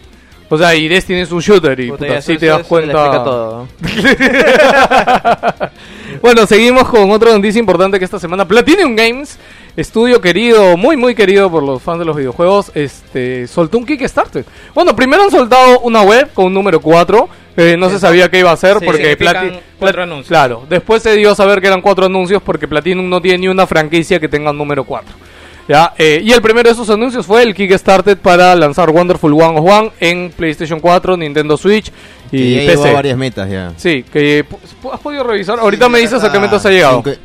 O 0.50 0.58
sea, 0.58 0.76
y 0.76 0.88
Destiny 0.88 1.22
es 1.22 1.32
un 1.32 1.40
shooter 1.42 1.78
y 1.80 1.88
Puta, 1.90 2.06
puta, 2.06 2.14
ya 2.16 2.22
sí 2.22 2.34
eso- 2.34 2.40
te 2.40 2.46
das 2.46 2.68
cuenta. 2.68 3.24
todo. 3.24 3.68
bueno, 6.22 6.46
seguimos 6.46 6.88
con 6.88 7.12
otra 7.12 7.32
noticia 7.34 7.60
importante 7.60 8.00
que 8.00 8.06
esta 8.06 8.20
semana 8.20 8.48
Platinum 8.48 8.96
Games, 8.96 9.38
estudio 9.76 10.22
querido, 10.22 10.78
muy 10.78 10.96
muy 10.98 11.16
querido 11.16 11.50
por 11.52 11.64
los 11.64 11.82
fans 11.82 12.00
de 12.00 12.06
los 12.06 12.16
videojuegos, 12.16 12.72
este 12.76 13.48
soltó 13.48 13.78
un 13.78 13.86
Kickstarter. 13.86 14.46
Bueno, 14.74 14.96
primero 14.96 15.24
han 15.24 15.32
soltado 15.32 15.80
una 15.82 16.02
web 16.04 16.30
con 16.34 16.46
un 16.46 16.54
número 16.54 16.80
4, 16.80 17.28
eh, 17.58 17.76
no 17.78 17.90
se 17.90 18.00
sabía 18.00 18.30
qué 18.30 18.40
iba 18.40 18.52
a 18.52 18.54
hacer 18.54 18.80
Sí, 18.80 18.86
porque 18.86 19.02
significan 19.04 19.50
Plati- 19.50 19.60
cuatro 19.80 20.04
anuncios. 20.04 20.28
Claro, 20.30 20.64
después 20.70 21.04
se 21.04 21.16
dio 21.16 21.32
a 21.32 21.36
saber 21.36 21.60
que 21.60 21.68
eran 21.68 21.82
cuatro 21.82 22.06
anuncios 22.06 22.42
porque 22.42 22.68
Platinum 22.68 23.10
no 23.10 23.22
tiene 23.22 23.40
ni 23.40 23.48
una 23.48 23.68
franquicia 23.68 24.20
que 24.20 24.30
tenga 24.30 24.52
un 24.52 24.58
número 24.58 24.84
4. 24.84 25.14
¿Ya? 25.68 25.94
Eh, 25.98 26.22
y 26.24 26.32
el 26.32 26.42
primero 26.42 26.70
de 26.70 26.74
esos 26.74 26.90
anuncios 26.90 27.26
fue 27.26 27.44
el 27.44 27.54
Kickstarter 27.54 28.18
para 28.18 28.56
lanzar 28.56 28.90
Wonderful 28.90 29.34
101 29.34 29.92
en 30.00 30.32
PlayStation 30.32 30.80
4, 30.80 31.18
Nintendo 31.18 31.58
Switch 31.58 31.92
Que 32.32 32.38
y 32.38 32.56
ya 32.56 32.62
llegó 32.72 32.84
PC. 32.84 32.94
varias 32.94 33.18
metas 33.18 33.50
ya. 33.50 33.74
Sí, 33.76 34.04
que 34.04 34.46
has 34.94 35.00
podido 35.02 35.24
revisar. 35.24 35.60
Ahorita 35.60 35.90
me 35.90 36.00
dices 36.00 36.24
a 36.24 36.32
qué 36.32 36.40
metas 36.40 36.66
ha 36.66 36.70
llegado. 36.70 37.04
Cincu- 37.04 37.18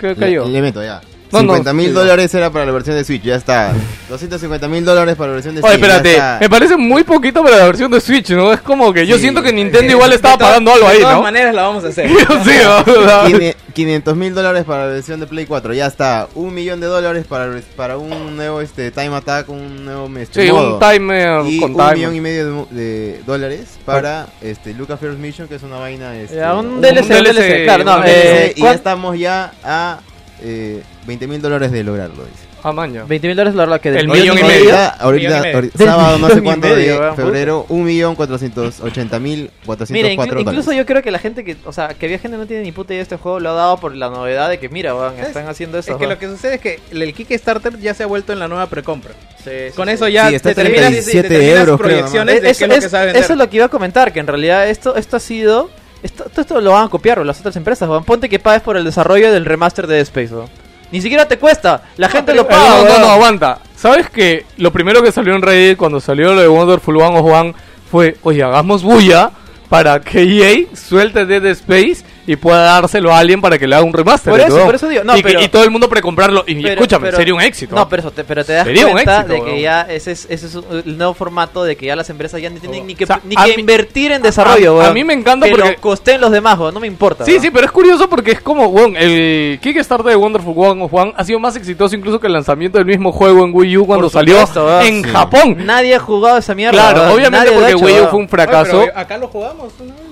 ¿Qué 0.00 0.08
Le, 0.08 0.16
cayó? 0.16 0.44
le 0.48 0.60
meto 0.60 0.82
ya. 0.82 1.00
No, 1.34 1.42
no, 1.42 1.52
50 1.54 1.72
mil 1.72 1.92
dólares 1.94 2.34
era 2.34 2.50
para 2.50 2.64
la 2.66 2.72
versión 2.72 2.96
de 2.96 3.04
Switch, 3.04 3.22
ya 3.22 3.36
está. 3.36 3.72
250 4.08 4.68
mil 4.68 4.84
dólares 4.84 5.16
para 5.16 5.28
la 5.28 5.34
versión 5.34 5.54
de 5.54 5.60
Oye, 5.62 5.74
Steam. 5.76 5.80
ya 5.90 5.96
espérate, 5.96 6.12
está. 6.12 6.38
me 6.40 6.48
parece 6.50 6.76
muy 6.76 7.04
poquito 7.04 7.42
para 7.42 7.56
la 7.58 7.64
versión 7.64 7.90
de 7.90 8.00
Switch, 8.00 8.30
¿no? 8.30 8.52
Es 8.52 8.60
como 8.60 8.92
que 8.92 9.06
yo 9.06 9.16
Sí. 9.16 9.22
siento 9.22 9.42
que 9.42 9.52
Nintendo 9.52 9.88
Eh, 9.88 9.92
igual 9.92 10.12
estaba 10.12 10.38
pagando 10.38 10.72
algo 10.72 10.86
ahí, 10.86 10.96
De 10.96 11.02
todas 11.02 11.16
¿no? 11.16 11.22
maneras 11.22 11.54
la 11.54 11.62
vamos 11.62 11.84
a 11.84 11.88
hacer. 11.88 12.08
sí, 12.08 12.16
o 12.28 12.44
sea, 12.44 13.24
Quine- 13.26 13.56
500 13.74 14.16
mil 14.16 14.34
dólares 14.34 14.64
para 14.64 14.86
la 14.86 14.92
versión 14.92 15.18
de 15.18 15.26
Play 15.26 15.46
4, 15.46 15.74
ya 15.74 15.86
está. 15.86 16.28
Un 16.36 16.54
millón 16.54 16.80
de 16.80 16.86
dólares 16.86 17.24
para, 17.28 17.50
para 17.76 17.98
un 17.98 18.36
nuevo 18.36 18.60
este, 18.60 18.90
Time 18.92 19.16
Attack, 19.16 19.48
un 19.48 19.84
nuevo 19.84 20.08
este, 20.16 20.46
sí, 20.46 20.52
modo. 20.52 20.74
un 20.74 20.80
timer 20.80 21.40
y 21.46 21.58
con 21.58 21.72
un 21.72 21.76
timer. 21.76 21.96
millón 21.96 22.14
y 22.14 22.20
medio 22.20 22.68
de, 22.70 23.20
dólares 23.26 23.78
para 23.84 24.26
este, 24.42 24.74
Lucas 24.74 25.00
First 25.00 25.18
Mission, 25.18 25.48
que 25.48 25.56
es 25.56 25.62
una 25.64 25.76
vaina. 25.78 26.16
Este, 26.16 26.36
Ya, 26.36 26.54
un 26.54 26.66
un 26.66 26.80
DLC, 26.80 27.02
un 27.02 27.08
DLC, 27.08 27.32
DLC, 27.34 27.64
claro, 27.64 27.84
no. 27.84 28.02
eh, 28.06 28.52
y 28.54 28.60
ya 28.60 28.64
¿cuán- 28.66 28.74
estamos 28.76 29.18
ya 29.18 29.52
a 29.64 29.98
eh, 30.42 30.82
20 31.06 31.26
mil 31.26 31.42
dólares 31.42 31.70
de 31.72 31.84
lograrlo. 31.84 32.24
Dice. 32.24 32.46
Ah, 32.62 32.72
maña. 32.72 33.04
20 33.04 33.26
mil 33.28 33.36
dólares 33.36 33.54
la 33.56 33.64
verdad 33.66 33.80
que 33.80 33.90
El 33.90 34.08
millón 34.08 34.18
y 34.38 34.42
millón 34.42 34.48
medio. 34.48 34.70
Ahorita, 34.70 34.88
ahorita- 34.88 35.28
Millón 35.28 35.38
y 35.38 35.42
medio. 35.42 35.56
ahorita- 35.56 35.78
sábado, 35.84 36.18
no 36.18 36.28
sé 36.30 36.42
cuánto 36.42 36.68
medio, 36.68 37.00
de 37.02 37.12
febrero, 37.14 37.66
1.480.000 37.68 39.20
Mira, 39.20 39.50
404 39.66 40.14
inclu- 40.24 40.28
dólares. 40.28 40.46
incluso 40.46 40.72
yo 40.72 40.86
creo 40.86 41.02
que 41.02 41.10
la 41.10 41.18
gente 41.18 41.44
que, 41.44 41.56
o 41.64 41.72
sea, 41.72 41.88
que 41.88 42.06
había 42.06 42.18
gente 42.18 42.36
que 42.36 42.40
no 42.40 42.46
tiene 42.46 42.62
ni 42.62 42.72
puta 42.72 42.92
idea 42.94 42.98
de 43.00 43.02
este 43.02 43.16
juego 43.16 43.38
lo 43.40 43.50
ha 43.50 43.54
dado 43.54 43.76
por 43.78 43.94
la 43.94 44.08
novedad 44.08 44.48
de 44.48 44.58
que 44.58 44.68
mira, 44.70 44.94
weón, 44.94 45.12
¿Sabes? 45.12 45.28
están 45.28 45.46
haciendo 45.48 45.78
eso. 45.78 45.90
Es 45.92 45.96
que 45.98 46.04
weón. 46.06 46.14
lo 46.14 46.18
que 46.18 46.26
sucede 46.28 46.54
es 46.54 46.60
que 46.60 46.80
el 46.90 47.12
Kickstarter 47.14 47.78
ya 47.78 47.92
se 47.94 48.02
ha 48.04 48.06
vuelto 48.06 48.32
en 48.32 48.38
la 48.38 48.48
nueva 48.48 48.66
precompra. 48.66 49.12
Sí, 49.44 49.50
sí, 49.68 49.76
Con 49.76 49.88
sí. 49.88 49.94
eso 49.94 50.08
ya 50.08 50.30
Sí, 50.30 50.36
está 50.36 50.48
determinas, 50.50 50.80
37 50.86 51.28
determinas 51.28 51.60
euros, 51.60 51.80
creo, 51.80 51.88
proyecciones 51.90 52.42
de 52.42 52.50
Es- 52.50 52.58
qué 52.58 52.64
es 52.64 52.68
lo 52.70 52.78
que 52.78 52.84
es- 52.86 52.90
sabe 52.90 53.06
vender. 53.06 53.22
eso 53.24 53.32
es 53.34 53.38
lo 53.38 53.50
que 53.50 53.56
iba 53.56 53.66
a 53.66 53.68
comentar, 53.68 54.12
que 54.12 54.20
en 54.20 54.26
realidad 54.26 54.68
esto, 54.68 54.96
esto 54.96 55.18
ha 55.18 55.20
sido, 55.20 55.68
esto, 56.02 56.24
esto 56.34 56.60
lo 56.62 56.70
van 56.72 56.86
a 56.86 56.88
copiar 56.88 57.18
weón, 57.18 57.26
las 57.26 57.40
otras 57.40 57.56
empresas, 57.56 57.86
weón. 57.88 58.04
ponte 58.04 58.28
que 58.30 58.38
pagues 58.38 58.62
por 58.62 58.76
el 58.78 58.84
desarrollo 58.84 59.30
del 59.32 59.44
remaster 59.44 59.86
de 59.86 59.96
Dead 59.96 60.02
Space, 60.04 60.34
weón. 60.34 60.48
Ni 60.92 61.00
siquiera 61.00 61.26
te 61.26 61.38
cuesta, 61.38 61.82
la 61.96 62.08
gente 62.08 62.32
pero- 62.32 62.42
lo 62.42 62.48
paga, 62.48 62.82
no, 62.82 62.84
no, 62.84 62.98
no, 62.98 63.06
aguanta. 63.10 63.58
¿Sabes 63.76 64.08
que 64.10 64.46
lo 64.56 64.72
primero 64.72 65.02
que 65.02 65.12
salió 65.12 65.34
en 65.34 65.42
Reddit 65.42 65.76
cuando 65.76 66.00
salió 66.00 66.32
lo 66.34 66.40
de 66.40 66.48
Wonderful 66.48 66.96
101 66.96 67.54
fue, 67.90 68.16
oye, 68.22 68.42
hagamos 68.42 68.82
bulla 68.82 69.30
para 69.68 70.00
que 70.00 70.22
EA 70.22 70.66
suelte 70.76 71.26
Dead 71.26 71.44
Space 71.46 72.04
y 72.26 72.36
pueda 72.36 72.62
dárselo 72.62 73.12
a 73.14 73.18
alguien 73.18 73.40
para 73.40 73.58
que 73.58 73.66
le 73.66 73.74
haga 73.76 73.84
un 73.84 73.92
remaster. 73.92 74.30
Por 74.30 74.40
eso, 74.40 74.64
por 74.64 74.74
eso 74.74 74.88
digo, 74.88 75.04
no, 75.04 75.14
y, 75.16 75.22
que- 75.22 75.28
pero- 75.28 75.42
y 75.42 75.48
todo 75.48 75.64
el 75.64 75.70
mundo 75.70 75.88
precomprarlo. 75.88 76.44
Y 76.46 76.54
Pero- 76.62 76.74
escúchame, 76.74 77.06
pero- 77.06 77.16
sería 77.18 77.34
un 77.34 77.40
éxito. 77.40 77.74
No, 77.74 77.88
pero, 77.88 78.00
eso 78.00 78.10
te, 78.10 78.24
pero 78.24 78.44
te 78.44 78.52
das 78.54 78.64
Sería 78.66 78.90
cuenta 78.90 79.20
éxito, 79.20 79.32
de 79.34 79.50
que 79.50 79.60
ya 79.60 79.82
ese 79.82 80.12
es, 80.12 80.26
ese 80.30 80.46
es 80.46 80.54
el 80.54 80.96
nuevo 80.96 81.14
formato 81.14 81.64
de 81.64 81.76
que 81.76 81.86
ya 81.86 81.96
las 81.96 82.08
empresas 82.10 82.40
ya 82.40 82.50
no 82.50 82.58
tienen 82.60 82.86
ni 82.86 82.94
que, 82.94 83.04
O 83.04 83.06
sea, 83.06 83.20
ni 83.24 83.36
que 83.36 83.42
mí- 83.56 83.60
invertir 83.60 84.12
en 84.12 84.22
desarrollo, 84.22 84.80
a- 84.80 84.88
a 84.88 84.92
mí 84.92 85.04
me 85.04 85.12
encanta 85.14 85.46
que 85.46 85.52
porque- 85.52 85.70
lo 85.72 85.80
costen 85.80 86.20
los 86.20 86.30
demás, 86.30 86.58
weón, 86.58 86.72
no 86.74 86.80
me 86.80 86.86
importa. 86.86 87.24
Sí, 87.24 87.32
weón. 87.32 87.42
sí, 87.42 87.50
pero 87.50 87.66
es 87.66 87.72
curioso 87.72 88.08
porque 88.08 88.32
es 88.32 88.40
como, 88.40 88.66
weón, 88.68 88.96
el 88.96 89.58
Kickstarter 89.60 90.06
de 90.06 90.16
Wonderful 90.16 90.54
One 90.56 90.82
of 90.82 90.92
One 90.94 91.12
ha 91.16 91.24
sido 91.24 91.38
más 91.40 91.56
exitoso 91.56 91.94
incluso 91.94 92.18
que 92.20 92.26
el 92.26 92.32
lanzamiento 92.32 92.78
del 92.78 92.86
mismo 92.86 93.12
juego 93.12 93.44
en 93.44 93.50
Wii 93.54 93.76
U 93.78 93.86
cuando 93.86 94.06
Por 94.06 94.12
salió 94.12 94.38
en 94.82 95.02
Sí. 95.04 95.10
Japón. 95.10 95.56
Nadie 95.66 95.94
ha 95.94 95.98
jugado 96.00 96.38
esa 96.38 96.54
mierda. 96.54 96.72
Claro, 96.92 97.12
obviamente 97.14 97.52
porque 97.52 97.72
hecho, 97.72 97.84
Wii 97.84 98.00
U 98.00 98.06
fue 98.08 98.18
un 98.20 98.28
fracaso. 98.28 98.84
acá 98.94 99.18
lo 99.18 99.28
jugamos. 99.28 99.72
¿no? 99.80 100.03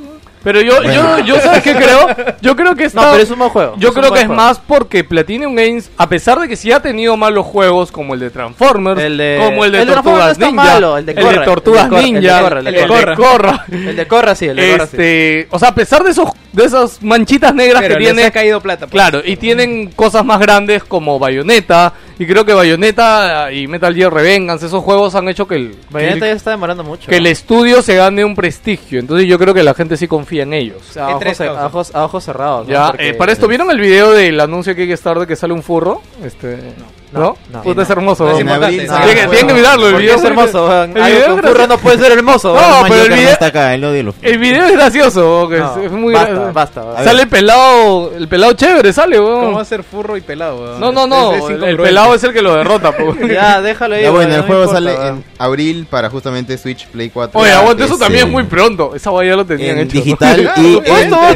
Pero 0.43 0.61
yo, 0.61 0.83
yo, 0.83 1.19
yo, 1.21 1.41
¿sabes 1.41 1.62
qué 1.62 1.75
creo? 1.75 2.09
Yo 2.41 2.57
creo 2.57 2.75
que 2.75 2.85
está... 2.85 3.03
No, 3.03 3.11
pero 3.12 3.23
es 3.23 3.31
un 3.31 3.39
buen 3.39 3.51
juego. 3.51 3.75
Yo 3.79 3.93
creo 3.93 4.12
que 4.12 4.21
es 4.21 4.27
juego. 4.27 4.43
más 4.43 4.59
porque 4.59 5.05
Platinum 5.05 5.55
Games, 5.55 5.91
a 5.97 6.09
pesar 6.09 6.41
de 6.41 6.49
que 6.49 6.57
sí 6.57 6.73
ha 6.73 6.81
tenido 6.81 7.17
malos 7.17 7.47
juegos 7.47 7.93
como 7.93 8.15
el 8.15 8.21
de 8.21 8.31
Transformers, 8.31 9.01
El 9.01 9.17
de- 9.19 9.41
como 9.45 9.65
el 9.65 9.73
de 9.73 9.83
el 9.83 9.89
Tortugas 9.89 10.39
Ninja, 10.39 10.53
malo, 10.53 10.99
el 10.99 11.07
de 11.07 11.15
Tortugas 11.15 11.85
el 11.85 11.91
de 11.91 11.97
el 11.99 12.03
de 12.05 12.12
Ninja, 12.21 12.41
Korra, 12.41 12.59
el 12.59 12.65
de 12.65 12.71
el 12.71 12.77
de 12.77 12.87
Korra. 12.87 13.17
Korra. 13.17 13.65
El 13.71 13.97
de 13.97 14.07
Corra 14.07 14.35
sí, 14.35 14.47
el 14.47 14.57
de 14.57 14.71
Corra 14.73 14.87
sí. 14.87 14.97
Este, 14.97 15.49
o 15.51 15.59
sea, 15.59 15.69
a 15.69 15.75
pesar 15.75 16.03
de 16.03 16.11
esos 16.11 16.29
de 16.53 16.65
esas 16.67 17.03
manchitas 17.03 17.55
negras 17.55 17.81
Pero 17.81 17.95
que 17.97 18.05
tiene 18.05 18.25
ha 18.25 18.31
caído 18.31 18.61
plata. 18.61 18.81
pues. 18.87 18.91
Claro, 18.93 19.23
y 19.25 19.37
tienen 19.37 19.91
cosas 19.91 20.23
más 20.25 20.39
grandes 20.39 20.85
como 20.85 21.19
Bayonetta. 21.19 21.95
Y 22.19 22.27
creo 22.27 22.45
que 22.45 22.53
Bayonetta 22.53 23.51
y 23.53 23.67
Metal 23.67 23.95
Gear 23.95 24.12
Revengeance, 24.12 24.67
esos 24.67 24.85
juegos 24.85 25.15
han 25.15 25.29
hecho 25.29 25.49
que 25.49 25.55
el, 25.57 25.71
que 25.71 25.77
Bayonetta 25.91 26.27
ya 26.27 26.33
está 26.33 26.51
demorando 26.51 26.85
mucho. 26.85 27.09
que 27.09 27.17
el 27.17 27.27
estudio 27.27 27.81
se 27.83 27.97
gane 27.97 28.25
un 28.25 28.35
prestigio. 28.35 29.01
Entonces 29.01 29.27
yo 29.27 29.39
creo 29.39 29.55
que 29.55 29.62
la 29.62 29.73
gente 29.75 29.97
sí 29.97 30.07
confía 30.07 30.32
en 30.41 30.52
ellos. 30.52 30.78
O 30.89 30.93
sea, 30.93 31.05
a, 31.05 31.07
¿Qué 31.09 31.12
ojos, 31.15 31.20
tres 31.25 31.41
a, 31.41 31.44
causas? 31.47 31.65
ojos, 31.67 31.94
a 31.94 32.05
ojos 32.05 32.25
cerrados. 32.25 32.67
¿no? 32.67 32.73
Ya, 32.73 32.86
Porque- 32.89 33.09
eh, 33.11 33.15
para 33.15 33.33
esto, 33.33 33.47
¿vieron 33.49 33.70
el 33.70 33.81
video 33.81 34.12
del 34.12 34.41
anuncio 34.41 34.75
que 34.75 34.86
Kickstarter 34.86 35.27
que 35.27 35.36
sale 35.36 35.52
un 35.52 35.62
furro? 35.62 36.01
Este, 36.25 36.57
¿no? 36.78 37.01
No, 37.12 37.36
no. 37.52 37.62
Puta, 37.62 37.82
es 37.82 37.91
hermoso. 37.91 38.24
No 38.24 38.36
Tienen, 38.36 38.58
que 38.60 39.26
juego. 39.26 39.55
mirarlo, 39.55 39.89
el 39.89 39.94
video 39.97 40.16
es 40.16 40.24
hermoso. 40.24 40.66
El 40.82 41.02
Algo 41.02 41.36
video 41.36 41.55
que 41.55 41.66
no 41.68 41.78
puede 41.78 41.99
ser 41.99 42.12
hermoso. 42.12 42.55
No, 42.55 42.82
pero 42.89 43.02
el 43.02 43.12
video- 43.12 43.31
está 43.31 43.47
acá, 43.47 43.74
el 43.74 43.84
odio 43.84 44.15
El 44.23 44.39
video 44.39 44.65
es 44.65 44.73
gracioso, 44.73 45.47
que 45.49 45.58
No, 45.58 45.76
es, 45.82 45.91
muy 45.92 46.15
basta, 46.15 46.50
basta, 46.52 46.82
basta. 46.82 47.05
Sale 47.05 47.23
el 47.23 47.28
pelado, 47.28 48.12
el 48.16 48.28
pelado 48.28 48.52
chévere, 48.55 48.92
sale, 48.92 49.20
weón. 49.20 49.41
¿Cómo 49.44 49.57
va 49.57 49.62
a 49.62 49.65
ser 49.66 49.82
furro 49.82 50.16
y 50.16 50.20
pelado? 50.23 50.57
weón? 50.62 50.81
No, 50.81 50.91
no, 50.92 51.07
no, 51.07 51.34
Es- 51.34 51.44
es 51.44 51.62
el, 51.62 51.76
pelado 51.76 52.15
es 52.15 52.24
el 52.24 52.32
que 52.32 52.41
lo 52.42 52.55
derrota, 52.57 52.92
po. 52.92 53.15
Ya, 53.28 53.60
déjalo 53.60 53.94
ahí. 53.94 54.02
Ya 54.05 54.10
bueno, 54.10 54.34
el 54.34 54.42
juego 54.42 54.62
importa, 54.65 54.81
sale 54.81 55.08
en 55.08 55.24
abril 55.39 55.86
para 55.91 56.08
justamente 56.08 56.57
Switch, 56.57 56.86
Play 56.86 57.10
4. 57.10 57.39
Oye, 57.39 57.52
aguante, 57.52 57.84
eso 57.84 57.99
también 57.99 58.26
es 58.26 58.32
muy 58.32 58.44
pronto. 58.44 58.94
Esa 58.94 59.10
guay 59.10 59.28
ya 59.28 59.36
lo 59.36 59.44
tenían 59.44 59.78
En 59.78 59.86
hecho. 59.86 59.99
digital 59.99 60.52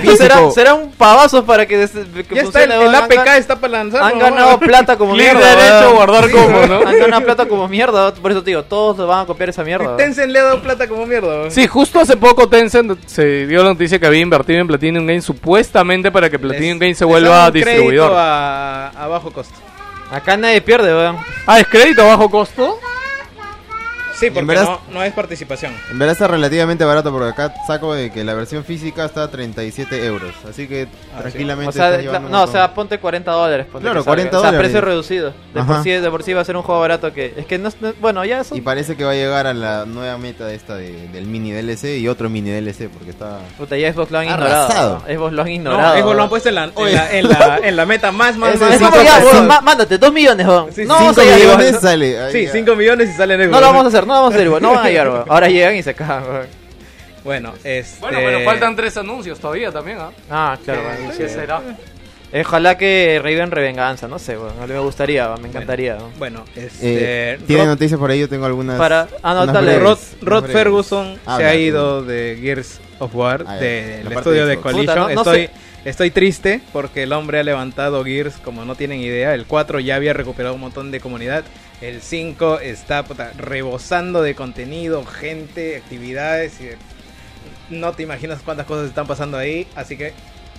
y 0.03 0.17
será, 0.17 0.51
será 0.51 0.75
un 0.75 0.91
pavazo 0.93 1.45
para 1.45 1.67
que, 1.67 1.87
que 2.29 2.35
Ya 2.35 2.43
está, 2.43 2.65
el, 2.65 2.95
APK 2.95 3.27
está 3.37 3.57
para 3.57 3.73
lanzar. 3.75 4.03
Han 4.03 4.19
ganado 4.19 4.59
plata 4.59 4.97
como 4.97 5.13
mierda. 5.17 5.66
Derecho, 5.67 5.85
weón. 5.87 5.97
guardar 5.97 6.31
como, 6.31 6.67
¿no? 6.67 6.89
Han 6.89 6.99
ganado 6.99 7.25
plata 7.25 7.47
como 7.47 7.69
mierda. 7.69 8.15
Por 8.15 8.31
eso 8.31 8.43
te 8.43 8.51
digo, 8.51 8.63
todos 8.65 8.97
van 9.07 9.21
a 9.21 9.27
copiar 9.27 9.49
esa 9.51 9.63
mierda. 9.65 9.97
Tencent 9.97 10.31
le 10.33 10.39
ha 10.39 10.45
dado 10.45 10.63
plata 10.63 10.87
como 10.89 11.07
mierda. 11.07 11.29
weón. 11.29 11.51
Sí, 11.51 11.67
justo 11.67 12.01
hace 12.01 12.17
poco 12.17 12.49
Tencent 12.49 12.99
se 13.07 13.47
dio 13.47 13.63
la 13.63 13.71
noticia 13.71 13.99
que 13.99 14.07
había 14.07 14.21
invertido 14.21 14.61
en 14.61 14.67
Platinum 14.67 15.07
Games 15.07 15.25
supuestamente 15.25 16.11
para 16.11 16.31
que 16.31 16.39
Platinum 16.39 16.73
Les- 16.73 16.81
Games 16.81 16.99
se 16.99 17.05
vuelva 17.05 17.51
distribuidor. 17.51 18.13
A, 18.15 18.89
a 18.89 19.07
bajo 19.09 19.31
costo. 19.33 19.55
Acá 20.11 20.37
nadie 20.37 20.61
pierde, 20.61 20.95
weón. 20.95 21.17
Ah, 21.47 21.59
¿es 21.61 21.67
crédito 21.67 22.03
a 22.03 22.07
bajo 22.07 22.31
costo? 22.31 22.79
Sí, 24.19 24.31
porque 24.31 24.47
verdad 24.47 24.65
no, 24.65 24.81
no 24.95 25.03
es 25.03 25.13
participación. 25.13 25.73
En 25.91 25.99
verdad 25.99 26.13
está 26.15 26.27
relativamente 26.29 26.85
barato 26.85 27.11
porque 27.13 27.29
acá 27.31 27.53
saco 27.67 27.95
de 27.95 28.11
que 28.11 28.25
la 28.25 28.35
versión 28.35 28.65
física 28.65 29.05
está 29.05 29.25
a 29.25 29.31
37 29.31 30.05
euros. 30.07 30.33
Así 30.49 30.67
que 30.67 30.89
tranquilamente 31.21 31.69
O 31.69 31.73
sea, 31.73 31.99
llevando 31.99 32.27
un 32.29 32.33
no, 32.33 32.43
o 32.45 32.47
sea, 32.47 32.73
ponte 32.75 32.99
40 32.99 33.31
dólares. 33.31 33.67
ponte 33.71 33.85
Claro, 33.85 34.01
que 34.01 34.05
salga. 34.05 34.17
40 34.17 34.37
O 34.37 34.41
sea, 34.41 34.51
dólares. 34.53 34.71
precio 34.71 34.81
reducido. 34.81 35.35
De 35.55 35.63
por, 35.63 35.83
sí, 35.83 35.91
de 35.91 36.11
por 36.11 36.23
sí 36.23 36.33
va 36.33 36.41
a 36.41 36.45
ser 36.45 36.57
un 36.57 36.63
juego 36.63 36.81
barato 36.81 37.13
que... 37.13 37.35
Es 37.37 37.47
que 37.47 37.59
no, 37.59 37.69
es- 37.69 37.81
no- 37.81 37.93
bueno, 38.01 38.25
ya 38.25 38.41
eso... 38.41 38.57
Y 38.57 38.61
parece 38.61 38.97
que 38.97 39.05
va 39.05 39.11
a 39.13 39.15
llegar 39.15 39.47
a 39.47 39.55
la 39.55 39.85
nueva 39.87 40.17
meta 40.19 40.47
de 40.47 40.55
esta 40.55 40.77
de- 40.77 41.09
del 41.09 41.27
mini 41.27 41.53
DLC 41.53 41.99
y 41.99 42.09
otro 42.09 42.29
mini 42.31 42.51
DLC 42.51 42.89
porque 42.89 43.11
está... 43.11 43.39
Puta, 43.59 43.77
ya 43.77 43.93
Xbox 43.93 44.11
lo 44.11 44.19
han 44.19 44.29
Arrasado. 44.29 45.03
ignorado. 45.03 45.03
Xbox 45.19 45.33
lo 45.33 45.43
han 45.43 45.49
No, 45.49 45.53
ignorado. 45.55 45.99
Xbox 45.99 46.17
lo 46.17 46.23
han 46.23 46.29
puesto 46.29 46.49
en 46.49 46.55
la, 46.55 46.65
en 46.65 46.95
la, 46.95 47.11
en 47.13 47.29
la, 47.29 47.59
en 47.63 47.77
la 47.77 47.87
meta 47.87 48.13
más, 48.13 48.37
más. 48.37 48.55
Es 48.55 48.81
mándate, 49.63 49.99
2 49.99 50.13
millones. 50.13 50.47
Sí, 50.75 50.85
no 50.85 50.95
vamos 50.95 51.15
cinco 51.17 51.21
a 51.21 51.25
llegar, 51.25 51.39
millones 51.41 51.71
weón. 51.73 51.83
sale. 51.83 52.19
ahí 52.21 52.33
Sí, 52.33 52.45
ya. 52.47 52.53
5 52.53 52.77
millones 52.77 53.11
y 53.11 53.13
sale 53.13 53.35
en 53.35 53.41
Xbox. 53.43 53.53
No 53.53 53.61
lo 53.61 53.67
vamos 53.67 53.85
a 53.85 53.89
hacer, 53.89 54.06
no 54.07 54.15
vamos 54.15 54.33
a 54.33 54.37
hacer, 54.37 54.49
weón. 54.49 54.63
No 54.63 54.71
van 54.75 54.87
a 54.87 54.89
llegar, 54.89 55.09
weón. 55.09 55.25
Ahora 55.29 55.49
llegan 55.49 55.77
y 55.77 55.83
se 55.83 55.95
cagan, 55.95 56.25
weón. 56.29 56.47
Bueno, 57.25 57.53
este... 57.65 58.01
Bueno, 58.01 58.19
pero 58.25 58.41
faltan 58.45 58.77
tres 58.77 58.97
anuncios 58.97 59.39
todavía 59.41 59.73
también, 59.73 59.99
¿ah? 59.99 60.11
Ah, 60.31 60.59
claro, 60.65 60.81
¿Qué- 60.83 61.03
weón. 61.03 61.17
¿Qué 61.19 61.29
sí. 61.29 61.35
será? 61.35 61.61
Ojalá 62.33 62.77
que 62.77 63.21
reviven 63.23 63.51
revenganza, 63.51 64.09
no 64.09 64.19
sé, 64.19 64.37
weón. 64.37 64.53
A 64.61 64.67
mí 64.67 64.73
me 64.73 64.79
gustaría, 64.81 65.27
weón, 65.29 65.43
me 65.43 65.49
encantaría. 65.49 65.97
weón. 65.97 66.13
Bueno, 66.19 66.45
este... 66.55 67.35
Eh, 67.35 67.39
¿Tiene 67.47 67.63
Rod- 67.65 67.69
noticias 67.69 67.99
por 67.99 68.11
ahí? 68.11 68.21
Yo 68.21 68.29
tengo 68.29 68.47
algunas... 68.47 68.79
Para- 68.79 69.09
ah, 69.23 69.35
no, 69.35 69.47
dale. 69.47 69.79
breves, 69.79 70.17
Rod, 70.23 70.43
Rod. 70.45 70.51
Ferguson 70.53 71.19
se 71.37 71.45
ha 71.45 71.55
ido 71.55 72.03
de 72.03 72.39
Gears 72.41 72.81
of 72.99 73.15
War, 73.15 73.45
Ah, 73.47 73.57
del 73.57 74.03
parte 74.05 74.19
estudio 74.19 74.47
de 74.47 74.57
de. 74.57 74.61
Collision. 74.63 74.87
Puta, 74.87 74.95
no- 74.97 75.09
no 75.09 75.21
estoy, 75.23 75.47
sé. 75.47 75.51
Estoy 75.87 76.11
triste 76.11 76.61
porque 76.73 77.05
el 77.05 77.13
hombre 77.13 77.39
ha 77.39 77.43
levantado 77.43 78.05
Gears 78.05 78.37
como 78.37 78.65
no 78.65 78.75
tienen 78.75 79.01
idea. 79.01 79.33
El 79.35 79.47
4 79.47 79.81
ya 79.81 79.97
había 79.97 80.13
recuperado 80.13 80.55
un 80.55 80.61
montón 80.61 80.91
de 80.91 81.01
comunidad. 81.01 81.45
El 81.81 82.03
5 82.03 82.61
está 82.61 83.05
rebosando 83.39 84.23
de 84.23 84.35
contenido, 84.35 85.05
gente, 85.07 85.77
actividades. 85.77 86.61
Y 86.61 86.71
no 87.75 87.93
te 87.93 88.03
imaginas 88.03 88.41
cuántas 88.45 88.67
cosas 88.67 88.89
están 88.89 89.07
pasando 89.07 89.37
ahí. 89.39 89.67
Así 89.75 89.97
que 89.97 90.13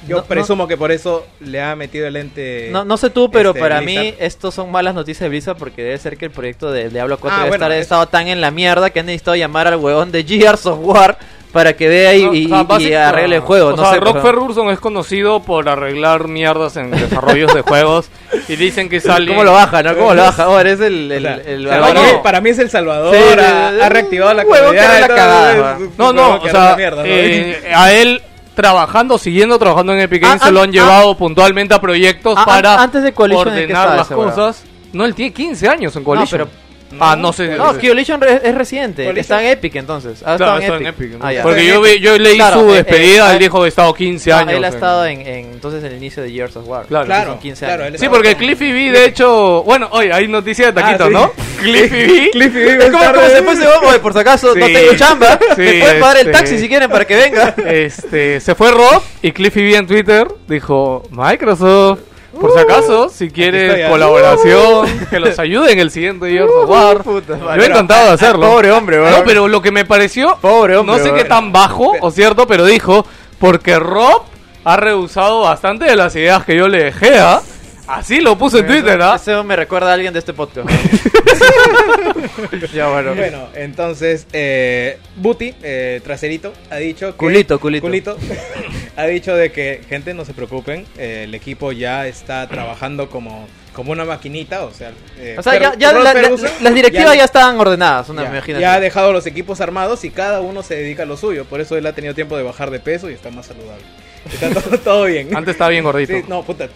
yo 0.07 0.17
No- 0.17 0.21
no- 0.21 0.27
presumo 0.27 0.67
que 0.67 0.77
por 0.77 0.91
eso 0.91 1.25
le 1.39 1.61
ha 1.61 1.75
metido 1.75 2.05
el 2.07 2.15
ente. 2.17 2.69
No, 2.71 2.85
no 2.85 2.97
sé 2.97 3.09
tú, 3.09 3.31
pero 3.31 3.49
este, 3.49 3.59
para 3.61 3.79
Blizzard. 3.79 4.03
mí 4.05 4.13
estos 4.19 4.53
son 4.53 4.71
malas 4.71 4.93
noticias 4.93 5.21
de 5.21 5.29
Blizzard 5.29 5.57
porque 5.57 5.81
debe 5.83 5.97
ser 5.97 6.17
que 6.17 6.25
el 6.25 6.31
proyecto 6.31 6.71
de 6.71 6.89
Diablo 6.89 7.17
4 7.19 7.35
Ah, 7.35 7.39
debe 7.45 7.49
bueno, 7.49 7.65
estar 7.65 7.77
es- 7.77 7.81
estado 7.83 8.07
tan 8.07 8.27
en 8.27 8.39
la 8.39 8.51
mierda 8.51 8.91
que 8.91 8.99
han 8.99 9.07
necesitado 9.07 9.35
llamar 9.35 9.67
al 9.67 9.77
huevón 9.77 10.11
de 10.11 10.23
Gears 10.23 10.65
of 10.67 10.79
War 10.81 11.17
para 11.51 11.73
que 11.73 11.87
vea 11.87 12.13
y, 12.15 12.23
No, 12.25 12.33
y- 12.33 12.51
o 12.51 12.79
sea, 12.79 12.89
y 12.89 12.93
arregle 12.93 13.35
el 13.37 13.41
juego. 13.41 13.69
O 13.69 13.75
no 13.75 13.83
sea, 13.83 13.93
sé, 13.93 13.99
Rock 13.99 14.21
Ferguson 14.21 14.69
es 14.69 14.79
conocido 14.79 15.41
por 15.41 15.67
arreglar 15.69 16.27
mierdas 16.27 16.75
en 16.77 16.91
desarrollos 16.91 17.53
de 17.53 17.61
juegos 17.61 18.09
y 18.47 18.55
dicen 18.57 18.89
que 18.89 18.99
sale... 19.01 19.27
¿Cómo 19.29 19.43
lo 19.43 19.53
baja, 19.53 19.81
no? 19.81 19.95
¿Cómo 19.95 20.13
lo 20.13 20.21
baja? 20.23 20.43
Ahora 20.43 20.69
es 20.71 20.79
el... 20.81 21.11
el, 21.11 21.25
O 21.25 21.29
sea, 21.29 21.35
el- 21.45 21.65
o 21.65 21.69
sea, 21.69 21.77
el- 21.77 21.81
para, 21.81 21.93
no, 21.93 22.01
mí, 22.03 22.07
no. 22.13 22.21
para 22.23 22.41
mí 22.41 22.49
es 22.49 22.59
el 22.59 22.69
Salvador, 22.69 23.15
Sí, 23.15 23.21
ha, 23.39 23.67
ha 23.85 23.89
reactivado 23.89 24.33
la 24.33 24.43
un 24.43 25.93
No, 25.97 26.13
no, 26.13 26.35
o 26.35 26.49
sea, 26.49 26.75
mierda, 26.75 27.01
¿no? 27.01 27.07
eh, 27.07 27.61
a 27.73 27.91
él 27.93 28.21
trabajando, 28.55 29.17
siguiendo 29.17 29.57
trabajando 29.59 29.93
en 29.93 29.99
Epic 29.99 30.21
Games, 30.23 30.41
Ah, 30.41 30.45
se 30.47 30.51
lo 30.51 30.61
ah, 30.61 30.63
han 30.63 30.71
llevado 30.71 31.15
puntualmente 31.15 31.73
a 31.75 31.79
proyectos 31.81 32.35
Ah, 32.37 32.45
para 32.45 32.73
an- 32.73 32.79
antes 32.81 33.03
de 33.03 33.13
Coalition, 33.13 33.49
¿en 33.49 33.53
qué 33.55 33.61
ordenar 33.73 33.95
las 33.95 34.07
cosas. 34.07 34.63
No, 34.93 35.05
él 35.05 35.13
tiene 35.13 35.31
15 35.33 35.67
años 35.69 35.95
en 35.95 36.03
Coalition. 36.03 36.41
pero- 36.41 36.66
ah, 36.99 37.15
no 37.17 37.33
sé. 37.33 37.55
No, 37.57 37.77
Coalition 37.79 38.21
re- 38.21 38.41
es 38.43 38.55
reciente. 38.55 39.05
Coalition- 39.05 39.17
Está 39.19 39.43
en 39.43 39.49
Epic 39.49 39.75
entonces. 39.75 40.21
Ha 40.23 40.37
Claro, 40.37 40.59
estado 40.59 40.59
está 40.59 40.75
en 40.75 40.81
en 40.81 40.87
Epic. 40.87 41.11
Ah, 41.21 41.33
ya. 41.33 41.43
Porque 41.43 41.65
yo, 41.65 41.81
vi- 41.81 41.99
yo 41.99 42.17
leí 42.17 42.35
Claro, 42.35 42.61
su 42.61 42.69
eh, 42.71 42.75
despedida, 42.77 43.29
eh, 43.31 43.33
él 43.33 43.39
dijo 43.39 43.61
que 43.61 43.67
estado 43.69 43.93
15 43.93 44.31
Ah, 44.31 44.39
años. 44.39 44.53
él 44.53 44.63
ha 44.63 44.67
en- 44.67 44.73
estado 44.73 45.05
en, 45.05 45.21
en- 45.21 45.45
entonces 45.53 45.83
en 45.83 45.91
el 45.91 45.97
inicio 45.97 46.23
de 46.23 46.31
Gears 46.31 46.55
of 46.57 46.67
War. 46.67 46.85
Claro. 46.85 47.05
Claro, 47.05 47.31
son 47.31 47.39
15 47.39 47.65
claro, 47.65 47.83
años. 47.83 47.95
él 47.95 47.99
Sí, 47.99 48.09
porque 48.09 48.31
con- 48.35 48.39
Cliffy 48.39 48.71
B, 48.71 48.91
de 48.91 49.05
hecho, 49.05 49.63
bueno, 49.63 49.87
oye, 49.91 50.11
hay 50.13 50.27
noticia 50.27 50.67
de 50.67 50.73
taquito, 50.73 51.03
Ah, 51.05 51.07
sí. 51.07 51.13
¿no? 51.13 51.31
Cliffy 51.61 51.95
B. 52.05 52.29
Cliffy 52.31 52.59
B, 52.59 52.71
Es 52.73 52.85
como, 52.85 52.91
como 52.91 53.03
se 53.05 53.11
tardes. 53.13 53.43
fue 53.43 53.53
ese 53.53 53.67
huevón, 53.67 53.85
oye, 53.89 53.99
por 53.99 54.13
si 54.13 54.19
acaso 54.19 54.55
no 54.55 54.65
Sí. 54.67 54.73
tengo 54.73 54.93
chamba. 54.95 55.39
Sí, 55.55 55.61
me 55.61 55.79
pueden 55.79 55.99
pagar 55.99 56.17
el 56.17 56.27
este- 56.27 56.31
taxi 56.31 56.57
si 56.59 56.67
quieren 56.67 56.89
para 56.89 57.05
que 57.05 57.15
venga. 57.15 57.55
Este, 57.67 58.39
se 58.39 58.55
fue 58.55 58.71
Rob 58.71 59.01
y 59.21 59.31
Cliffy 59.31 59.61
B 59.61 59.75
en 59.75 59.87
Twitter 59.87 60.27
dijo, 60.47 61.03
Microsoft, 61.11 61.99
por 62.39 62.53
si 62.53 62.59
acaso, 62.59 63.09
si 63.09 63.29
quieres 63.29 63.85
ah. 63.85 63.89
colaboración, 63.89 64.87
que 65.09 65.19
los 65.19 65.37
ayude 65.39 65.71
en 65.71 65.79
el 65.79 65.91
siguiente 65.91 66.29
Gears 66.29 66.51
of 66.51 66.69
War. 66.69 67.03
puta 67.03 67.37
Yo 67.37 67.63
he 67.63 67.65
encantado 67.65 68.07
de 68.07 68.13
hacerlo. 68.13 68.47
Pobre 68.49 68.71
hombre, 68.71 68.97
No, 68.97 69.03
weón. 69.03 69.23
pero 69.25 69.47
lo 69.47 69.61
que 69.61 69.71
me 69.71 69.85
pareció, 69.85 70.37
Pobre 70.41 70.77
hombre, 70.77 70.97
no 70.97 71.03
sé 71.03 71.13
qué 71.13 71.23
tan 71.23 71.51
bajo 71.51 71.93
o 72.01 72.11
cierto, 72.11 72.47
pero 72.47 72.65
dijo, 72.65 73.05
porque 73.39 73.79
Rob 73.79 74.23
ha 74.63 74.77
rehusado 74.77 75.41
bastante 75.41 75.85
de 75.85 75.95
las 75.95 76.15
ideas 76.15 76.43
que 76.43 76.55
yo 76.55 76.67
le 76.67 76.83
dejé, 76.85 77.17
¿ah? 77.19 77.41
Así 77.87 78.19
lo 78.19 78.37
puso 78.37 78.59
en 78.59 78.67
Twitter, 78.67 79.01
¿ah? 79.01 79.15
Ese 79.15 79.41
me 79.43 79.55
recuerda 79.55 79.91
a 79.91 79.93
alguien 79.93 80.11
de 80.13 80.19
este 80.19 80.33
podcast. 80.33 80.69
ya, 82.73 82.89
bueno. 82.89 83.15
Bueno, 83.15 83.47
entonces, 83.55 84.27
eh, 84.33 84.97
Buti, 85.15 85.53
eh, 85.63 86.01
traserito, 86.03 86.53
ha 86.69 86.77
dicho 86.77 87.11
que... 87.11 87.17
Culito, 87.17 87.59
culito. 87.59 88.17
ha 88.97 89.05
dicho 89.05 89.35
de 89.35 89.51
que, 89.51 89.81
gente, 89.87 90.13
no 90.13 90.25
se 90.25 90.33
preocupen, 90.33 90.85
eh, 90.97 91.23
el 91.25 91.35
equipo 91.35 91.71
ya 91.71 92.07
está 92.07 92.47
trabajando 92.47 93.09
como, 93.09 93.47
como 93.73 93.91
una 93.93 94.03
maquinita, 94.05 94.65
o 94.65 94.73
sea... 94.73 94.91
eh, 95.17 95.35
O 95.37 95.43
sea, 95.43 95.59
ya, 95.59 95.75
ya 95.77 95.93
la- 95.93 96.13
las 96.13 96.73
directivas 96.73 97.15
ya, 97.15 97.23
estaban 97.23 97.59
ordenadas, 97.59 98.09
una, 98.09 98.23
ya, 98.23 98.29
imagínate. 98.29 98.61
ya 98.61 98.73
ha 98.73 98.79
dejado 98.79 99.13
los 99.13 99.25
equipos 99.27 99.61
armados 99.61 100.03
y 100.03 100.09
cada 100.09 100.41
uno 100.41 100.63
se 100.63 100.75
dedica 100.75 101.03
a 101.03 101.05
lo 101.05 101.15
suyo, 101.15 101.45
por 101.45 101.61
eso 101.61 101.77
él 101.77 101.85
ha 101.85 101.93
tenido 101.93 102.13
tiempo 102.13 102.35
de 102.35 102.43
bajar 102.43 102.71
de 102.71 102.79
peso 102.79 103.09
y 103.09 103.13
está 103.13 103.29
más 103.31 103.45
saludable. 103.45 103.83
Está 104.31 104.61
todo, 104.61 104.77
todo 104.79 105.03
bien. 105.05 105.35
Antes 105.35 105.53
estaba 105.53 105.69
bien 105.69 105.83
gordito. 105.83 106.13
Sí, 106.13 106.23
no, 106.27 106.43
puta. 106.43 106.67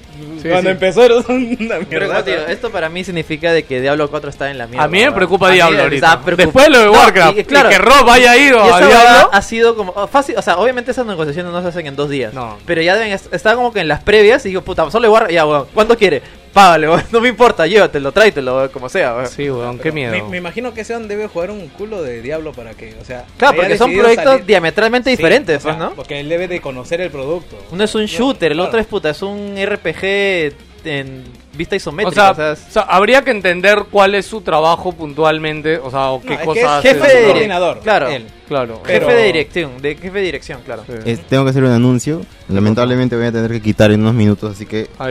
Sí, 0.42 0.48
Cuando 0.50 0.70
sí. 0.70 0.74
empezó 0.74 1.04
era 1.04 1.16
una 1.18 1.26
Pero, 1.28 1.86
mierda. 2.08 2.24
tío, 2.26 2.48
esto 2.48 2.72
para 2.72 2.90
mí 2.90 3.04
significa 3.04 3.52
de 3.54 3.64
que 3.64 3.80
Diablo 3.82 4.10
4 4.10 4.30
está 4.30 4.50
en 4.52 4.58
la 4.58 4.68
mierda. 4.68 4.84
A 4.84 4.88
mí 4.88 5.00
me 5.04 5.12
preocupa 5.12 5.50
Diablo 5.52 5.84
ahorita. 5.84 6.06
está 6.14 6.22
preocup- 6.24 6.38
Después 6.38 6.66
de 6.66 6.72
lo 6.72 6.80
de 6.80 6.86
No, 6.86 6.92
Warcraft. 6.94 7.38
y- 7.38 7.44
claro, 7.44 7.70
y 7.70 7.72
que 7.74 7.78
Rob 7.78 8.10
haya 8.10 8.38
ido 8.38 8.58
Y 8.58 8.70
a 8.72 8.78
Diablo. 8.88 9.30
ha 9.32 9.42
sido 9.42 9.76
como 9.76 9.94
oh, 9.96 10.08
fácil, 10.08 10.36
o 10.38 10.42
sea, 10.42 10.58
obviamente 10.58 10.92
esas 10.92 11.06
negociaciones 11.06 11.52
no 11.52 11.62
se 11.62 11.68
hacen 11.68 11.86
en 11.88 11.96
dos 11.96 12.10
días. 12.10 12.34
No. 12.34 12.58
Pero 12.66 12.82
ya 12.82 12.96
deben 12.96 13.12
est- 13.14 13.34
estar 13.34 13.56
como 13.56 13.72
que 13.74 13.82
en 13.82 13.88
las 13.88 14.02
previas 14.02 14.46
y 14.46 14.50
digo, 14.50 14.62
puta, 14.62 14.90
solo 14.92 15.04
de 15.08 15.10
Warcraft, 15.10 15.34
ya, 15.34 15.46
weón, 15.46 15.66
¿cuánto 15.74 15.98
quiere? 15.98 16.22
Págale, 16.54 16.90
weón, 16.90 17.04
no 17.12 17.22
me 17.22 17.30
importa, 17.30 17.66
llévatelo, 17.66 18.12
tráetelo, 18.12 18.58
weón, 18.58 18.70
como 18.70 18.90
sea, 18.90 19.16
weón. 19.16 19.28
Sí, 19.28 19.50
weón, 19.50 19.80
qué 19.80 19.92
miedo. 19.92 20.12
Me, 20.12 20.24
me 20.24 20.38
imagino 20.38 20.74
que 20.74 20.84
Sean 20.84 21.08
debe 21.08 21.28
jugar 21.28 21.50
un 21.52 21.68
culo 21.70 22.02
de 22.04 22.22
Diablo 22.22 22.52
para 22.52 22.74
que, 22.74 22.96
o 23.02 23.06
sea. 23.06 23.26
Claro, 23.38 23.56
porque 23.58 23.78
son 23.78 23.94
proyectos 23.94 24.26
salir- 24.34 24.46
diametralmente 24.46 25.10
Sí, 25.10 25.16
diferentes, 25.16 25.58
o 25.58 25.62
sea, 25.62 25.78
pues, 25.78 25.90
¿no? 25.90 25.96
Porque 25.96 26.20
él 26.20 26.28
debe 26.30 26.48
de 26.48 26.60
conocer 26.60 27.00
el 27.02 27.10
producto. 27.12 27.58
Uno 27.72 27.84
es 27.84 27.96
un 27.96 28.06
shooter, 28.06 28.52
el 28.52 28.58
claro. 28.58 28.68
otro 28.70 28.80
es 28.82 28.88
puta, 28.88 29.10
es 29.12 29.22
un 29.22 29.56
RPG 29.58 30.54
en 30.86 31.24
vista 31.54 31.76
O 31.76 31.78
isométrica. 31.78 32.22
sea, 32.22 32.32
o 32.32 32.36
sea, 32.36 32.52
es- 32.54 32.68
o 32.68 32.72
sea, 32.72 32.82
habría 32.84 33.22
que 33.24 33.32
entender 33.32 33.84
cuál 33.92 34.16
es 34.16 34.26
su 34.26 34.42
trabajo 34.42 34.92
puntualmente, 34.94 35.78
o 35.78 35.90
sea, 35.92 36.12
o 36.12 36.20
No, 36.20 36.26
qué 36.26 36.34
es 36.34 36.40
que 36.40 36.46
cosas 36.46 36.64
es 36.64 36.92
hace 36.92 37.00
jefe 37.00 37.18
de 37.18 37.26
coordinador. 37.28 37.80
Claro. 37.80 38.10
Él. 38.10 38.26
Claro. 38.48 38.82
Pero- 38.86 39.08
jefe 39.08 39.18
de 39.20 39.26
dirección, 39.28 39.82
de 39.82 39.96
jefe 39.96 40.18
de 40.20 40.26
dirección, 40.26 40.60
claro. 40.66 40.84
Sí. 40.88 40.94
Es- 41.06 41.22
tengo 41.28 41.44
que 41.44 41.52
hacer 41.52 41.64
un 41.64 41.72
anuncio. 41.72 42.22
Lamentablemente 42.50 43.16
voy 43.16 43.26
a 43.28 43.32
tener 43.32 43.52
que 43.52 43.62
quitar 43.62 43.92
en 43.92 44.02
unos 44.02 44.14
minutos, 44.14 44.52
así 44.56 44.66
que 44.66 44.88
Ah, 45.00 45.10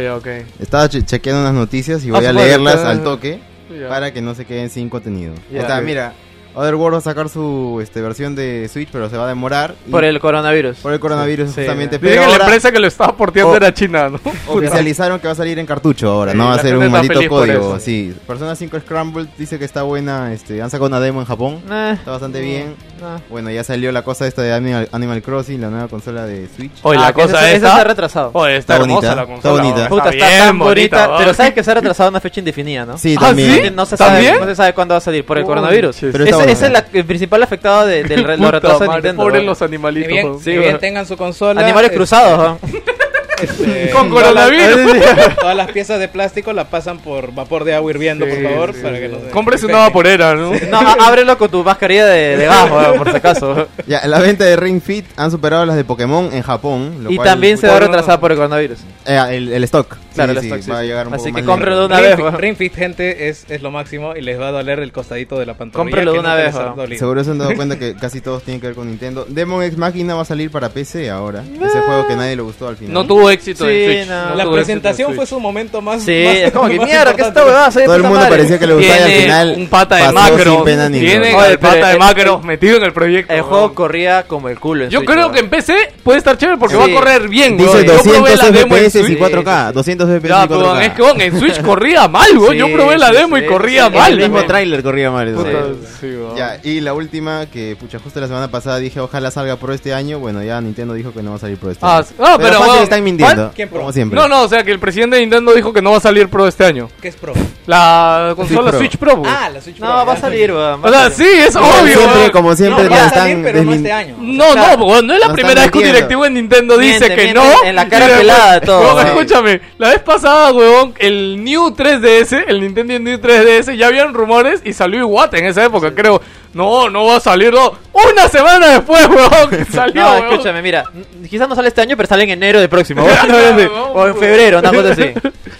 estaba 0.59 0.89
che- 0.89 1.05
chequeando 1.05 1.43
unas 1.43 1.55
noticias 1.55 2.05
y 2.05 2.09
Ah, 2.11 2.13
voy 2.13 2.25
a 2.27 2.29
su 2.29 2.35
madre, 2.35 2.49
leerlas 2.49 2.81
al 2.85 3.03
toque 3.03 3.41
para 3.89 4.13
que 4.13 4.21
no 4.21 4.35
se 4.35 4.45
queden 4.45 4.69
sin 4.69 4.89
contenido. 4.91 5.35
O 5.57 5.67
sea, 5.67 5.81
mira, 5.81 6.13
Otherworld 6.55 6.95
va 6.95 6.99
a 6.99 7.03
sacar 7.03 7.29
su 7.29 7.79
este, 7.83 8.01
versión 8.01 8.35
de 8.35 8.69
Switch, 8.73 8.89
pero 8.91 9.09
se 9.09 9.17
va 9.17 9.25
a 9.25 9.29
demorar. 9.29 9.75
y- 9.87 9.91
Por 9.91 10.05
el 10.05 10.19
coronavirus. 10.21 10.79
por 10.79 10.93
el 10.93 11.01
coronavirus, 11.01 11.51
Sí. 11.51 11.55
justamente. 11.61 11.99
Pero 11.99 12.23
que 12.23 12.29
la 12.29 12.45
empresa 12.45 12.73
que 12.73 12.79
lo 12.81 12.87
estaba 12.87 13.17
porteando 13.17 13.57
era 13.57 13.73
China, 13.73 14.09
¿no? 14.09 14.21
oficializaron 14.49 15.19
que 15.21 15.27
va 15.27 15.33
a 15.33 15.37
salir 15.37 15.59
en 15.59 15.67
cartucho 15.67 16.11
ahora, 16.11 16.33
Sí, 16.33 16.39
no 16.39 16.47
va 16.47 16.55
a 16.55 16.59
ser 16.59 16.77
un 16.77 16.91
maldito 16.91 17.21
código. 17.29 17.79
Sí, 17.79 18.15
Persona 18.27 18.55
5 18.57 18.81
Scramble 18.81 19.27
dice 19.39 19.59
que 19.59 19.65
está 19.65 19.83
buena. 19.83 20.33
Este, 20.33 20.61
han 20.63 20.71
sacado 20.71 20.87
una 20.89 21.01
demo 21.01 21.21
en 21.21 21.27
Japón, 21.27 21.61
Eh, 21.71 21.95
está 21.99 22.11
bastante 22.13 22.41
bien. 22.41 22.75
no. 23.01 23.21
Bueno, 23.31 23.51
ya 23.51 23.65
salió 23.65 23.93
la 23.93 24.03
cosa 24.03 24.27
esta 24.27 24.43
de 24.43 24.53
Animal, 24.53 24.89
Animal 24.93 25.23
Crossing, 25.23 25.61
la 25.61 25.69
nueva 25.71 25.89
consola 25.89 26.27
de 26.27 26.49
Switch. 26.55 26.73
Oye, 26.83 26.99
Ah, 26.99 27.07
la 27.07 27.13
cosa 27.13 27.47
ese 27.47 27.57
esta... 27.57 27.69
está 27.69 27.85
retrasado. 27.85 28.31
Oye, 28.35 28.57
está, 28.57 28.75
Está 28.75 28.85
hermosa 28.85 28.95
bonita, 28.95 29.15
la 29.17 29.23
está 29.23 29.33
consola. 29.35 29.63
bonita. 29.63 29.77
weón. 29.77 29.89
Puta, 29.89 30.11
está 30.11 30.27
bien 30.29 30.39
tan 30.41 30.59
bonita, 30.59 31.11
pero 31.19 31.35
sabes 31.35 31.55
que 31.55 31.63
se 31.65 31.71
ha 31.71 31.75
retrasado 31.75 32.11
una 32.11 32.21
fecha 32.21 32.41
indefinida, 32.41 32.85
¿no? 32.87 32.99
Sí, 32.99 33.15
¿Ah, 33.19 33.21
también. 33.27 33.63
sí? 33.65 33.71
No 33.75 33.87
se 33.87 33.97
sabe, 33.97 34.11
¿También? 34.13 34.41
no 34.41 34.47
se 34.47 34.55
sabe 34.57 34.75
cuándo 34.75 34.95
va 34.95 34.99
a 34.99 35.01
salir 35.01 35.25
por 35.25 35.39
el 35.39 35.45
coronavirus. 35.45 35.97
Pero 36.01 36.25
ese 36.49 36.67
es 36.67 36.73
la- 36.73 36.87
el 36.93 37.05
principal 37.05 37.43
afectado 37.43 37.87
de, 37.87 38.05
del 38.05 38.25
re- 38.25 38.37
los 38.39 38.51
retrasos 38.51 38.81
de 38.81 38.89
Nintendo. 38.89 39.23
Pobres 39.23 39.45
los 39.45 39.61
Ni 39.61 39.67
animalitos. 39.67 40.09
bien, 40.09 40.41
Sí, 40.43 40.57
bien 40.57 40.79
tengan 40.79 41.07
su 41.07 41.17
consola. 41.17 41.61
Animales 41.61 41.91
cruzados, 41.93 42.59
este, 43.43 43.91
Con 43.93 44.11
todas 44.11 44.35
las- 44.35 44.49
coronavirus. 44.51 45.37
Todas 45.41 45.57
las 45.57 45.71
piezas 45.73 45.99
de 45.99 46.09
plástico 46.09 46.53
las 46.53 46.67
pasan 46.67 46.99
por 46.99 47.33
vapor 47.35 47.65
de 47.65 47.75
agua 47.75 47.91
hirviendo, 47.91 48.27
Sí, 48.27 48.33
por 48.33 48.43
favor, 48.51 48.75
sí, 48.75 48.81
para 48.83 48.97
sí. 48.97 49.03
que 49.03 49.09
no 49.09 49.21
se 49.21 49.31
Cómprese 49.31 49.67
una 49.67 49.79
vaporera, 49.79 50.35
¿no? 50.35 50.53
No, 50.71 50.79
ábrelo 51.01 51.39
con 51.39 51.51
tu 51.51 51.65
mascarilla 51.65 52.07
de, 52.07 52.37
de 52.37 52.49
weón, 52.49 52.99
por 52.99 53.11
si 53.11 53.17
acaso. 53.17 53.67
Ya, 53.87 54.07
la 54.07 54.19
venta 54.19 54.45
de 54.45 54.57
Ring 54.57 54.83
Fit 54.83 55.07
han 55.17 55.31
superado 55.31 55.65
las 55.65 55.77
de 55.77 55.85
Pokémon 55.85 56.31
en 56.33 56.43
Japón. 56.43 56.99
lo 57.05 57.11
Y 57.11 57.17
cual- 57.17 57.29
también 57.29 57.57
se 57.59 57.67
va 57.67 57.75
a 57.75 57.79
por- 57.79 57.87
retrasar 57.89 58.21
por 58.21 58.31
el 58.33 58.37
coronavirus. 58.37 58.79
Eh, 59.07 59.19
el, 59.31 59.53
el 59.53 59.65
stock. 59.65 59.97
Claro, 60.15 60.33
Sí, 60.33 60.39
el 60.39 60.43
sí, 60.43 60.49
stock, 60.49 60.63
sí, 60.65 60.71
va 60.71 60.79
a 60.79 60.81
sí. 60.83 60.87
llegar 60.89 61.09
un 61.09 61.15
Así 61.15 61.25
poco 61.29 61.37
que 61.37 61.45
cómprelo 61.45 61.79
de 61.81 61.87
una 61.87 62.01
vez. 62.01 62.17
Ring 62.39 62.57
Fit, 62.57 62.75
gente, 62.75 63.29
es, 63.29 63.45
es 63.49 63.63
lo 63.63 63.71
máximo 63.71 64.15
y 64.17 64.21
les 64.23 64.41
va 64.41 64.49
a 64.49 64.53
doler 64.53 64.81
el 64.81 64.93
costadito 64.93 65.39
de 65.39 65.47
la 65.47 65.55
pantalla. 65.55 65.79
Cómprelo 65.85 66.13
de 66.13 66.19
una 66.19 66.37
nunca 66.51 66.85
vez. 66.87 66.99
Seguro 66.99 67.23
se 67.25 67.31
han 67.31 67.39
dado 67.39 67.55
cuenta 67.57 67.79
que 67.79 67.95
casi 67.95 68.21
todos 68.21 68.43
tienen 68.43 68.61
que 68.61 68.67
ver 68.69 68.77
con 68.77 68.89
Nintendo. 68.89 69.25
Demon 69.29 69.63
X 69.65 69.77
Machina 69.79 70.15
va 70.15 70.23
a 70.23 70.25
salir 70.25 70.51
para 70.51 70.69
PC 70.71 71.11
ahora. 71.11 71.43
Ese 71.43 71.81
juego 71.81 72.07
que 72.07 72.17
nadie 72.17 72.37
le 72.37 72.43
gustó 72.43 72.69
al 72.69 72.77
final. 72.77 72.93
No 72.95 73.07
tuvo 73.07 73.31
éxito 73.31 73.65
Sí, 73.67 73.71
en 73.71 74.05
Switch. 74.05 74.09
no. 74.09 74.31
no 74.31 74.35
La 74.37 74.51
presentación 74.51 75.15
fue 75.15 75.27
su 75.27 75.39
momento 75.41 75.81
más. 75.81 76.03
Sí, 76.03 76.23
más- 76.25 76.37
es 76.37 76.53
como 76.53 76.69
que 76.69 76.79
mierda, 76.85 77.15
que 77.15 77.23
esta 77.23 77.45
huevada 77.45 77.71
Todo 77.71 77.95
el 77.97 78.03
mundo 78.03 78.27
parecía 78.29 78.59
que 78.59 78.67
le 78.67 78.75
gustaba 78.75 78.99
y 78.99 79.03
al 79.03 79.07
Tiene 79.09 79.23
final. 79.23 79.55
un 79.57 79.67
pata 79.69 79.97
de 79.97 80.13
macro. 80.13 80.53
sin 80.55 80.65
pena 80.65 80.89
ni 80.89 81.01
Tiene 81.01 81.31
el 81.51 81.59
pata 81.59 81.89
de 81.89 81.99
macro 81.99 82.41
metido 82.41 82.77
en 82.77 82.83
el 82.85 82.93
proyecto. 82.93 83.33
El 83.33 83.43
juego 83.43 83.75
corría 83.75 84.25
como 84.25 84.49
el 84.49 84.59
culo 84.59 84.89
Yo 84.89 85.05
creo 85.05 85.31
que 85.33 85.41
en 85.41 85.51
PC 85.51 85.75
puede 86.03 86.19
estar 86.19 86.37
chévere 86.37 86.59
porque 86.59 86.77
va 86.77 86.85
a 86.87 86.91
correr 86.93 87.29
bien, 87.29 87.57
Dice 87.57 87.71
weón. 87.71 87.85
Yo 87.87 87.95
probé 88.03 88.31
200 88.31 88.39
la 88.39 88.51
demo 88.51 88.77
en 88.77 88.85
FPS 88.91 89.01
y 89.01 89.05
Switch. 89.05 89.19
4K. 89.19 89.73
200 89.73 90.00
FPS 90.09 90.29
Ya, 90.29 90.45
y 90.45 90.49
pero 90.49 90.75
4K. 90.75 90.81
es 90.83 90.93
que 91.17 91.25
en 91.27 91.39
Switch 91.39 91.63
corría 91.63 92.09
mal, 92.09 92.37
weón. 92.39 92.55
Yo 92.57 92.73
probé 92.73 92.99
la 92.99 93.11
demo 93.11 93.37
sí, 93.37 93.43
y 93.45 93.47
corría 93.47 93.87
sí, 93.87 93.97
mal. 93.97 94.13
el 94.13 94.19
mismo 94.19 94.45
tráiler 94.45 94.83
corría 94.83 95.11
mal. 95.11 95.33
Puta, 95.33 95.51
Sí. 95.51 95.87
sí, 96.01 96.07
weón. 96.17 96.37
Ya, 96.37 96.59
y 96.63 96.81
la 96.81 96.93
última, 96.95 97.47
que 97.47 97.77
pucha, 97.79 97.99
justo 97.99 98.21
la 98.21 98.27
semana 98.27 98.49
pasada 98.51 98.79
dije 98.79 99.01
ojalá 99.01 99.31
salga 99.31 99.57
pro 99.57 99.73
este 99.73 99.93
año. 99.95 100.19
Bueno, 100.19 100.43
ya 100.43 100.61
Nintendo 100.61 100.95
dijo 100.95 101.13
que 101.13 101.23
no 101.23 101.31
va 101.31 101.37
a 101.37 101.41
salir 101.41 101.57
pro 101.59 101.71
este 101.71 101.85
Ah, 101.85 101.99
año. 101.99 102.07
Ah, 102.19 102.37
pero, 102.41 102.61
weón, 102.61 102.83
están 102.83 103.03
mintiendo. 103.05 103.35
¿cuál? 103.37 103.51
¿Quién 103.55 103.69
pro? 103.69 103.79
Como 103.81 103.93
siempre. 103.93 104.19
No, 104.21 104.29
no, 104.29 104.43
o 104.43 104.49
sea 104.49 104.63
que 104.65 104.71
el 104.73 104.79
presidente 104.79 105.17
de 105.17 105.23
Nintendo 105.23 105.53
dijo 105.55 105.73
que 105.73 105.83
no 105.83 105.91
va 105.93 105.97
a 105.99 106.01
salir 106.01 106.29
Pro 106.29 106.47
este 106.47 106.65
año. 106.65 106.89
¿Qué 107.01 107.09
es 107.09 107.17
pro? 107.17 107.33
La 107.67 108.33
consola 108.37 108.71
Pro. 108.71 108.79
Switch 108.79 108.97
Pro, 108.97 109.15
weón. 109.15 109.27
Ah, 109.29 109.49
la 109.51 109.61
Switch 109.61 109.79
Pro. 109.79 109.89
No, 109.89 110.07
va 110.07 110.13
a 110.13 110.17
salir, 110.17 110.53
weón. 110.53 110.85
O 110.85 110.89
sea, 110.89 111.11
sí, 111.11 111.25
es 111.27 111.55
Como 111.55 111.67
obvio, 111.69 112.33
como 112.33 112.55
siempre 112.57 112.85
No, 112.85 112.91
la 112.91 112.97
va 112.97 113.03
a 113.03 113.07
están 113.07 113.23
salir, 113.23 113.39
pero 113.45 113.63
no 113.65 113.73
este 113.73 113.93
año. 113.93 114.17
No, 114.21 114.55
no, 114.55 115.03
no 115.03 115.15
es 115.15 115.21
la 115.21 115.29
No 115.29 115.35
primera 115.35 115.63
vez 115.63 115.71
que 115.71 115.79
un 115.79 115.85
directivo 115.85 116.27
en 116.27 116.35
Nintendo 116.35 116.77
dice 116.79 116.99
Miente, 116.99 117.09
que 117.17 117.23
miente, 117.23 117.41
no. 117.41 117.65
en 117.69 117.75
la 117.77 117.89
cara 117.89 118.07
pelada 118.09 118.53
de 118.61 118.61
todo, 118.67 118.95
weón. 118.95 119.07
escúchame, 119.07 119.61
la 119.79 119.90
vez 119.91 120.01
pasada, 120.01 120.53
weón, 120.53 120.95
el 120.99 121.43
New 121.43 121.75
3DS, 121.75 122.45
el 122.49 122.61
Nintendo 122.61 122.99
New 122.99 123.19
3DS, 123.19 123.75
ya 123.77 123.87
habían 123.87 124.15
rumores 124.15 124.61
y 124.65 124.73
salió 124.73 125.01
Iwata 125.01 125.39
en 125.39 125.47
esa 125.47 125.65
época, 125.65 125.95
creo. 125.95 126.21
No, 126.53 126.91
no 126.91 127.05
va 127.05 127.17
a 127.17 127.21
salir, 127.21 127.53
no. 127.53 127.73
Una 127.93 128.29
semana 128.29 128.69
después, 128.69 129.07
weón, 129.09 129.51
que 129.51 129.65
salió, 129.73 130.03
No, 130.03 130.17
escúchame, 130.17 130.63
mira, 130.63 130.85
quizás 131.29 131.49
no 131.49 131.55
sale 131.55 131.69
este 131.69 131.81
año, 131.81 131.97
pero 131.97 132.09
sale 132.09 132.25
en 132.25 132.31
enero 132.31 132.61
del 132.61 132.69
próximo. 132.69 133.05
O 133.95 134.07
en 134.07 134.17
febrero, 134.17 134.59
una 134.59 134.71
cosa 134.71 134.93
así. 134.93 135.13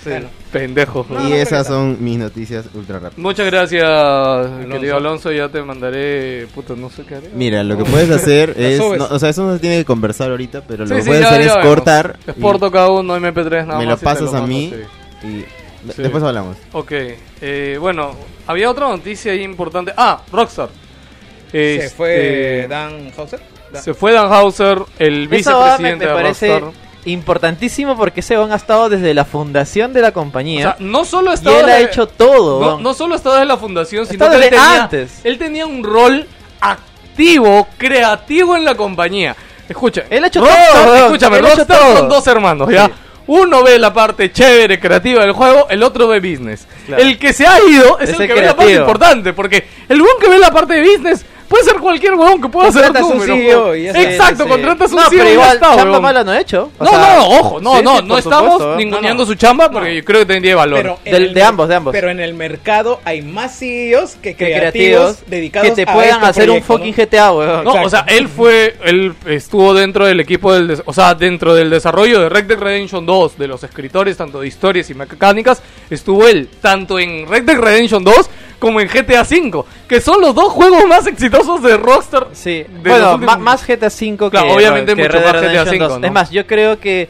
Pendejo. 0.53 1.07
Y 1.29 1.33
esas 1.33 1.67
son 1.67 1.97
mis 2.03 2.19
noticias 2.19 2.67
ultra 2.75 2.99
rápidas. 2.99 3.19
Muchas 3.19 3.47
gracias, 3.47 3.85
querido 4.71 4.97
Alonso. 4.97 5.31
Ya 5.33 5.49
te 5.49 5.63
mandaré. 5.63 6.47
Puta, 6.55 6.75
no 6.77 6.91
sé 6.91 7.05
qué 7.05 7.17
haré. 7.17 7.31
Mira, 7.35 7.63
lo 7.63 7.77
que 7.77 7.85
puedes 7.85 8.11
hacer 8.11 8.55
es. 8.57 8.79
no, 8.79 9.07
o 9.11 9.19
sea, 9.19 9.29
eso 9.29 9.45
no 9.45 9.55
se 9.55 9.61
tiene 9.61 9.79
que 9.79 9.85
conversar 9.85 10.31
ahorita, 10.31 10.63
pero 10.67 10.85
Sí, 10.87 10.91
lo 10.91 10.97
que 10.97 11.03
sí, 11.03 11.09
puedes 11.09 11.23
ya- 11.23 11.29
hacer 11.31 11.43
ya 11.43 11.49
es 11.51 11.57
vemos. 11.57 11.69
cortar. 11.69 12.17
y 12.27 12.31
Exporto 12.31 12.71
cada 12.71 12.91
uno 12.91 13.17
MP3 13.17 13.67
nada 13.67 13.79
me 13.79 13.87
más. 13.87 13.87
lo 13.87 13.95
y 13.95 13.97
te 13.99 14.05
pasas 14.05 14.35
a 14.35 14.43
mí 14.47 14.75
sí. 15.23 15.27
y 15.29 15.45
Sí. 15.95 16.03
después 16.03 16.23
hablamos. 16.23 16.57
Ok, 16.73 16.93
eh, 17.41 17.79
bueno, 17.81 18.11
había 18.47 18.69
otra 18.71 18.89
noticia 18.89 19.33
ahí 19.33 19.43
importante. 19.43 19.93
Ah, 19.97 20.21
Rockstar. 20.33 20.69
Se 21.51 21.77
Este, 21.77 21.91
fue 21.97 22.67
Dan 22.69 23.11
Hauser. 23.17 23.41
Da- 23.73 23.81
Se 23.81 23.95
fue 23.95 24.13
Dan 24.13 24.33
Hauser, 24.33 24.79
el 24.99 25.29
me, 25.29 25.37
vicepresidente 25.37 26.05
me 26.05 26.11
de 26.11 26.17
parece 26.17 26.59
Rockstar. 26.61 26.90
Importantísimo 27.05 27.97
porque 27.97 28.21
ese 28.21 28.37
weón 28.37 28.53
ha 28.53 28.57
estado 28.57 28.89
desde 28.89 29.15
la 29.15 29.25
fundación 29.25 29.93
de 29.93 30.03
la 30.03 30.09
O 30.09 30.13
compañía. 30.13 30.63
sea, 30.63 30.77
no 30.81 31.05
solo 31.05 31.31
y 31.31 31.35
estaba 31.35 31.61
él 31.61 31.69
ha 31.71 31.75
de- 31.77 31.83
hecho 31.85 32.07
todo. 32.07 32.61
no, 32.61 32.79
no 32.81 32.95
solo 32.95 33.15
estaba 33.15 33.37
desde 33.37 33.47
la 33.49 33.57
fundación, 33.57 34.07
sino 34.07 34.29
que 34.29 34.37
él 34.37 34.43
tenía, 34.43 34.83
antes. 34.83 35.21
él 35.25 35.39
tenía 35.39 35.67
un 35.67 35.83
rol 35.83 36.27
activo, 36.61 37.69
creativo 37.79 38.57
en 38.57 38.65
la 38.65 38.75
compañía. 38.75 39.35
Escucha, 39.69 40.03
Él 40.11 40.25
ha 40.25 40.27
hecho 40.27 40.41
Rockstar- 40.45 40.73
todo. 40.85 40.97
Escúchame, 40.97 41.39
Él 41.39 41.45
ha 41.45 41.49
hecho 41.49 41.57
Rockstar 41.59 41.79
todo. 41.79 41.97
son 41.99 42.09
dos 42.09 42.27
hermanos, 42.27 42.69
¿ya? 42.73 42.87
Sí. 42.87 42.93
Uno 43.29 43.63
ve 43.63 43.79
la 43.79 43.93
parte 43.95 44.33
chévere, 44.33 44.81
creativa 44.81 45.23
del 45.23 45.31
juego, 45.33 45.69
el 45.71 45.83
otro 45.85 46.09
ve 46.09 46.19
business. 46.19 46.67
Claro. 46.87 47.01
El 47.03 47.17
que 47.19 47.33
se 47.33 47.47
ha 47.47 47.61
ido 47.61 48.01
es, 48.01 48.11
Es 48.11 48.17
el 48.17 48.23
el 48.23 48.29
que 48.29 48.35
ve 48.35 48.41
la 48.41 48.47
parte 48.49 48.65
creativo. 48.65 48.81
importante, 48.81 49.33
porque 49.33 49.69
el 49.89 50.03
huevón 50.03 50.17
que 50.21 50.29
ve 50.29 50.39
la 50.39 50.51
parte 50.51 50.75
de 50.75 50.83
business 50.83 51.25
puede 51.51 51.65
ser 51.65 51.81
cualquier 51.81 52.15
huevón 52.15 52.41
que 52.41 52.49
pueda 52.49 52.69
hacer 52.69 52.93
huevón. 52.93 53.77
está. 53.77 54.03
Exacto, 54.03 54.47
contratas 54.47 54.93
un 54.93 54.99
No, 54.99 55.11
CEO 55.11 55.19
pero 55.19 55.31
y 55.31 55.37
ya 55.37 55.53
está, 55.53 55.67
chamba 55.67 55.85
huevón. 55.85 56.03
mala 56.03 56.23
no 56.25 56.31
ha 56.31 56.41
hecho. 56.41 56.71
No, 56.79 56.93
no, 56.93 57.29
ojo, 57.29 57.61
no, 57.61 57.77
sí, 57.77 57.83
no, 57.83 58.03
no 58.03 58.19
estamos 58.19 58.63
¿eh? 58.63 58.75
ninguneando 58.79 59.27
su 59.27 59.35
chamba 59.35 59.69
porque 59.69 59.97
yo 59.97 60.05
creo 60.05 60.21
que 60.21 60.27
tendría 60.27 60.55
valor. 60.55 60.99
De 61.05 61.43
ambos, 61.43 61.69
de 61.69 61.75
ambos. 61.75 61.93
Pero 61.93 62.09
en 62.09 62.21
el 62.21 62.35
mercado 62.35 63.01
hay 63.05 63.23
más 63.23 63.59
CEOs 63.59 64.13
que 64.23 64.37
que 64.37 64.47
creativos, 64.47 65.25
dedicados 65.27 65.71
que 65.71 65.75
te 65.85 65.91
a 65.91 65.93
puedan 65.93 66.15
este 66.17 66.27
hacer 66.27 66.51
un 66.51 66.63
fucking. 66.63 66.95
GTA, 66.95 67.33
weón. 67.33 67.65
No, 67.65 67.73
o 67.83 67.91
sea, 67.91 68.05
él 68.07 68.29
fue, 68.29 68.77
él 68.85 69.15
estuvo 69.27 69.75
dentro 69.75 70.07
del 70.07 70.21
equipo 70.21 70.53
del, 70.55 70.81
o 70.85 70.93
sea, 70.93 71.15
dentro 71.15 71.55
del 71.55 71.69
desarrollo 71.69 72.21
de 72.21 72.29
Red 72.29 72.45
Dead 72.45 72.59
Redemption 72.59 73.05
2, 73.05 73.37
de 73.39 73.49
los 73.49 73.65
escritores 73.65 74.17
tanto 74.17 74.41
de 74.41 74.47
historias 74.47 74.89
y 74.91 74.95
mecánicas, 74.95 75.63
estuvo 75.91 76.29
él 76.29 76.49
tanto 76.61 76.99
en 77.01 77.27
Red 77.27 77.43
Dead 77.43 77.59
Redemption 77.59 78.05
2 78.05 78.31
como 78.61 78.81
en 78.81 78.87
GTA 78.87 79.25
5, 79.25 79.67
que 79.89 80.01
son 80.01 80.21
los 80.21 80.33
dos 80.35 80.53
juegos 80.53 80.87
más 80.87 81.07
exitosos 81.09 81.61
de 81.63 81.77
Rockstar. 81.77 82.29
Sí, 82.33 82.63
de 82.69 82.89
bueno, 82.91 83.19
más 83.19 83.67
GTA 83.67 83.89
V 83.89 84.17
que, 84.17 84.31
Claro, 84.31 84.53
obviamente 84.55 84.95
que 84.95 85.03
mucho 85.03 85.13
Red 85.19 85.25
más 85.25 85.33
Dead 85.33 85.41
GTA 85.43 85.49
Redemption 85.65 85.79
2. 85.81 85.91
V, 85.93 86.01
¿no? 86.01 86.07
Es 86.07 86.13
más, 86.13 86.31
yo 86.31 86.47
creo 86.47 86.79
que 86.79 87.09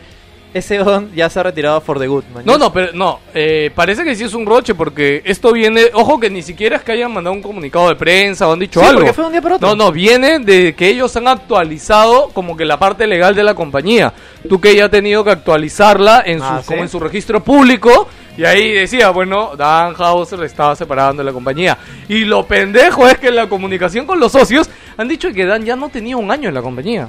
ese 0.52 0.82
weón 0.82 1.12
ya 1.14 1.30
se 1.30 1.38
ha 1.38 1.44
retirado 1.44 1.80
for 1.80 1.96
the 2.00 2.08
good, 2.08 2.24
man. 2.34 2.42
No, 2.44 2.58
no, 2.58 2.72
pero 2.72 2.92
no, 2.92 3.20
eh, 3.34 3.70
parece 3.72 4.02
que 4.02 4.16
sí 4.16 4.24
es 4.24 4.34
un 4.34 4.44
roche 4.46 4.74
porque 4.74 5.22
esto 5.24 5.52
viene, 5.52 5.82
ojo 5.92 6.18
que 6.18 6.28
ni 6.28 6.42
siquiera 6.42 6.74
es 6.76 6.82
que 6.82 6.90
hayan 6.90 7.12
mandado 7.12 7.34
un 7.36 7.42
comunicado 7.42 7.88
de 7.88 7.94
prensa 7.94 8.48
o 8.48 8.52
han 8.52 8.58
dicho 8.58 8.80
Sí, 8.80 8.86
algo. 8.86 8.98
porque 9.00 9.12
fue 9.12 9.22
de 9.22 9.26
un 9.28 9.32
día 9.32 9.42
para 9.42 9.54
otro. 9.56 9.68
No, 9.68 9.76
no, 9.76 9.92
viene 9.92 10.40
de 10.40 10.74
que 10.74 10.88
ellos 10.88 11.14
han 11.16 11.28
actualizado 11.28 12.30
como 12.32 12.56
que 12.56 12.64
la 12.64 12.78
parte 12.80 13.06
legal 13.06 13.34
de 13.36 13.44
la 13.44 13.54
compañía. 13.54 14.12
Tú 14.48 14.60
que 14.60 14.74
ya 14.74 14.86
has 14.86 14.90
tenido 14.90 15.22
que 15.22 15.30
actualizarla 15.30 16.22
en 16.26 16.38
su, 16.40 16.44
Ah, 16.44 16.58
¿sí? 16.62 16.66
como 16.68 16.82
en 16.82 16.88
su 16.88 16.98
registro 16.98 17.44
público 17.44 18.08
y 18.36 18.44
ahí 18.44 18.73
decía, 18.73 19.10
bueno, 19.10 19.57
Dan 19.57 19.94
Hauser 19.99 20.42
estaba 20.44 20.75
separando 20.76 21.23
de 21.23 21.26
la 21.26 21.33
compañía. 21.33 21.76
Y 22.09 22.25
lo 22.25 22.47
pendejo 22.47 23.07
es 23.07 23.18
que 23.18 23.28
en 23.28 23.36
la 23.36 23.49
comunicación 23.49 24.07
con 24.07 24.18
los 24.18 24.33
socios 24.33 24.68
han 24.97 25.09
dicho 25.09 25.33
que 25.33 25.44
Dan 25.44 25.65
ya 25.65 25.76
no 25.76 25.89
tenía 25.89 26.17
un 26.17 26.31
año 26.31 26.49
en 26.49 26.55
la 26.55 26.62
compañía. 26.62 27.09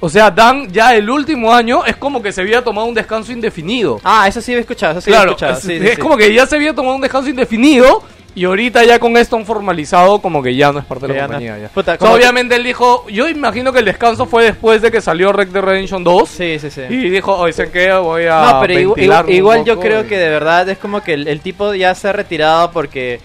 O 0.00 0.08
sea, 0.08 0.30
Dan 0.30 0.70
ya 0.70 0.94
el 0.94 1.08
último 1.08 1.52
año 1.52 1.84
es 1.84 1.96
como 1.96 2.22
que 2.22 2.32
se 2.32 2.42
había 2.42 2.62
tomado 2.62 2.86
un 2.86 2.94
descanso 2.94 3.32
indefinido. 3.32 4.00
Ah, 4.04 4.28
eso 4.28 4.40
sí 4.40 4.54
he 4.54 4.58
escuchado, 4.58 4.92
eso 4.92 5.00
sí 5.00 5.10
he 5.10 5.12
claro, 5.12 5.30
escuchado. 5.30 5.54
es, 5.54 5.60
sí, 5.60 5.78
sí, 5.78 5.86
es 5.86 5.94
sí. 5.94 6.00
como 6.00 6.16
que 6.16 6.32
ya 6.34 6.46
se 6.46 6.56
había 6.56 6.74
tomado 6.74 6.96
un 6.96 7.00
descanso 7.00 7.30
indefinido 7.30 8.02
y 8.36 8.44
ahorita 8.44 8.84
ya 8.84 8.98
con 9.00 9.16
esto 9.16 9.34
han 9.36 9.44
formalizado 9.44 10.20
como 10.20 10.40
que 10.42 10.54
ya 10.54 10.70
no 10.70 10.78
es 10.78 10.84
parte 10.84 11.06
de 11.08 11.14
la 11.14 11.18
ya 11.18 11.22
no- 11.22 11.28
compañía. 11.28 11.58
ya. 11.58 11.68
Puta, 11.70 11.96
obviamente 12.00 12.54
él 12.54 12.62
dijo, 12.62 13.04
yo 13.08 13.28
imagino 13.28 13.72
que 13.72 13.80
el 13.80 13.84
descanso 13.86 14.26
fue 14.26 14.44
después 14.44 14.80
de 14.82 14.92
que 14.92 15.00
salió 15.00 15.32
Red 15.32 15.48
Dead 15.48 15.62
Redemption 15.64 16.04
2 16.04 16.28
Sí, 16.28 16.58
sí, 16.60 16.70
sí. 16.70 16.82
y 16.88 17.08
dijo, 17.10 17.34
hoy 17.34 17.52
se 17.52 17.70
queda, 17.70 17.98
voy 18.00 18.26
a 18.26 18.52
No, 18.52 18.60
pero 18.60 18.78
igual, 19.26 19.64
yo 19.64 19.80
creo 19.80 20.02
y- 20.02 20.06
que 20.06 20.18
de 20.18 20.28
verdad 20.28 20.68
es 20.68 20.78
como 20.78 21.02
que 21.02 21.14
el, 21.14 21.26
el 21.26 21.40
tipo 21.40 21.74
ya 21.74 21.94
se 21.94 22.08
ha 22.08 22.12
retirado 22.12 22.70
porque 22.70 23.20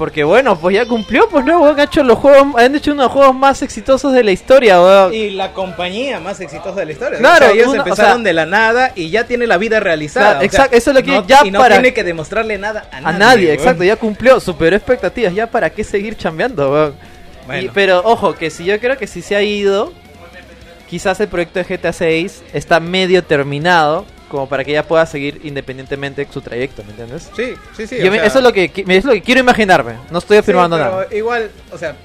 porque 0.00 0.24
bueno, 0.24 0.58
pues 0.58 0.74
ya 0.76 0.86
cumplió, 0.86 1.28
pues 1.28 1.44
no, 1.44 1.60
weón, 1.60 1.78
ha 1.78 1.82
hecho 1.82 2.02
los 2.02 2.16
juegos, 2.18 2.54
han 2.56 2.74
hecho 2.74 2.92
uno 2.92 3.02
de 3.02 3.06
los 3.08 3.12
juegos 3.12 3.34
más 3.34 3.60
exitosos 3.60 4.14
de 4.14 4.24
la 4.24 4.30
historia, 4.32 4.80
weón. 4.80 5.12
Y 5.12 5.28
la 5.28 5.52
compañía 5.52 6.18
más 6.20 6.40
exitosa 6.40 6.80
de 6.80 6.86
la 6.86 6.92
historia. 6.92 7.18
Claro, 7.18 7.36
o 7.44 7.48
sea, 7.50 7.50
ellos 7.54 7.68
o 7.68 7.74
empezaron 7.74 8.14
sea- 8.16 8.24
de 8.24 8.32
la 8.32 8.46
nada 8.46 8.92
y 8.94 9.10
ya 9.10 9.24
tiene 9.24 9.46
la 9.46 9.58
vida 9.58 9.78
realizada. 9.78 10.26
Claro, 10.26 10.38
o 10.38 10.40
sea, 10.40 10.46
exacto, 10.46 10.76
eso 10.78 10.90
es 10.92 10.96
lo 10.96 11.02
que 11.02 11.10
no- 11.10 11.26
ya 11.26 11.42
y 11.44 11.50
no 11.50 11.58
para- 11.58 11.74
tiene 11.74 11.92
que 11.92 12.02
demostrarle 12.02 12.56
nada 12.56 12.88
a, 12.90 12.96
A 12.96 13.12
nadie, 13.12 13.48
weón. 13.48 13.58
exacto, 13.58 13.84
ya 13.84 13.96
cumplió, 13.96 14.40
superó 14.40 14.74
expectativas, 14.74 15.34
ya 15.34 15.46
para 15.50 15.68
qué 15.68 15.84
seguir 15.84 16.16
chambeando, 16.16 16.72
weón. 16.72 16.94
Bueno. 17.46 17.62
Y- 17.62 17.68
pero 17.68 18.00
ojo, 18.02 18.34
que 18.34 18.48
si 18.48 18.64
yo 18.64 18.80
creo 18.80 18.96
que 18.96 19.06
si 19.06 19.20
se 19.20 19.36
ha 19.36 19.42
ido, 19.42 19.92
quizás 20.88 21.20
el 21.20 21.28
proyecto 21.28 21.58
de 21.58 21.64
GTA 21.66 21.92
6 21.92 22.42
está 22.54 22.80
medio 22.80 23.22
terminado, 23.22 24.06
como 24.30 24.48
para 24.48 24.64
que 24.64 24.70
ella 24.70 24.86
pueda 24.86 25.04
seguir 25.04 25.40
independientemente 25.44 26.26
su 26.32 26.40
trayecto, 26.40 26.82
¿me 26.84 26.90
entiendes? 26.90 27.28
Sí, 27.36 27.54
sí, 27.76 27.86
sí. 27.86 27.98
Yo 27.98 28.10
me- 28.10 28.18
sea, 28.18 28.26
eso 28.26 28.38
es 28.38 28.44
lo 28.44 28.52
que 28.52 28.70
es 28.88 29.04
lo 29.04 29.12
que 29.12 29.20
quiero 29.22 29.40
imaginarme, 29.40 29.94
no 30.10 30.18
estoy 30.18 30.36
sí, 30.36 30.38
afirmando 30.40 30.76
pero 30.78 30.90
nada. 30.90 31.06
Igual, 31.10 31.50
o 31.72 31.76
sea, 31.76 31.96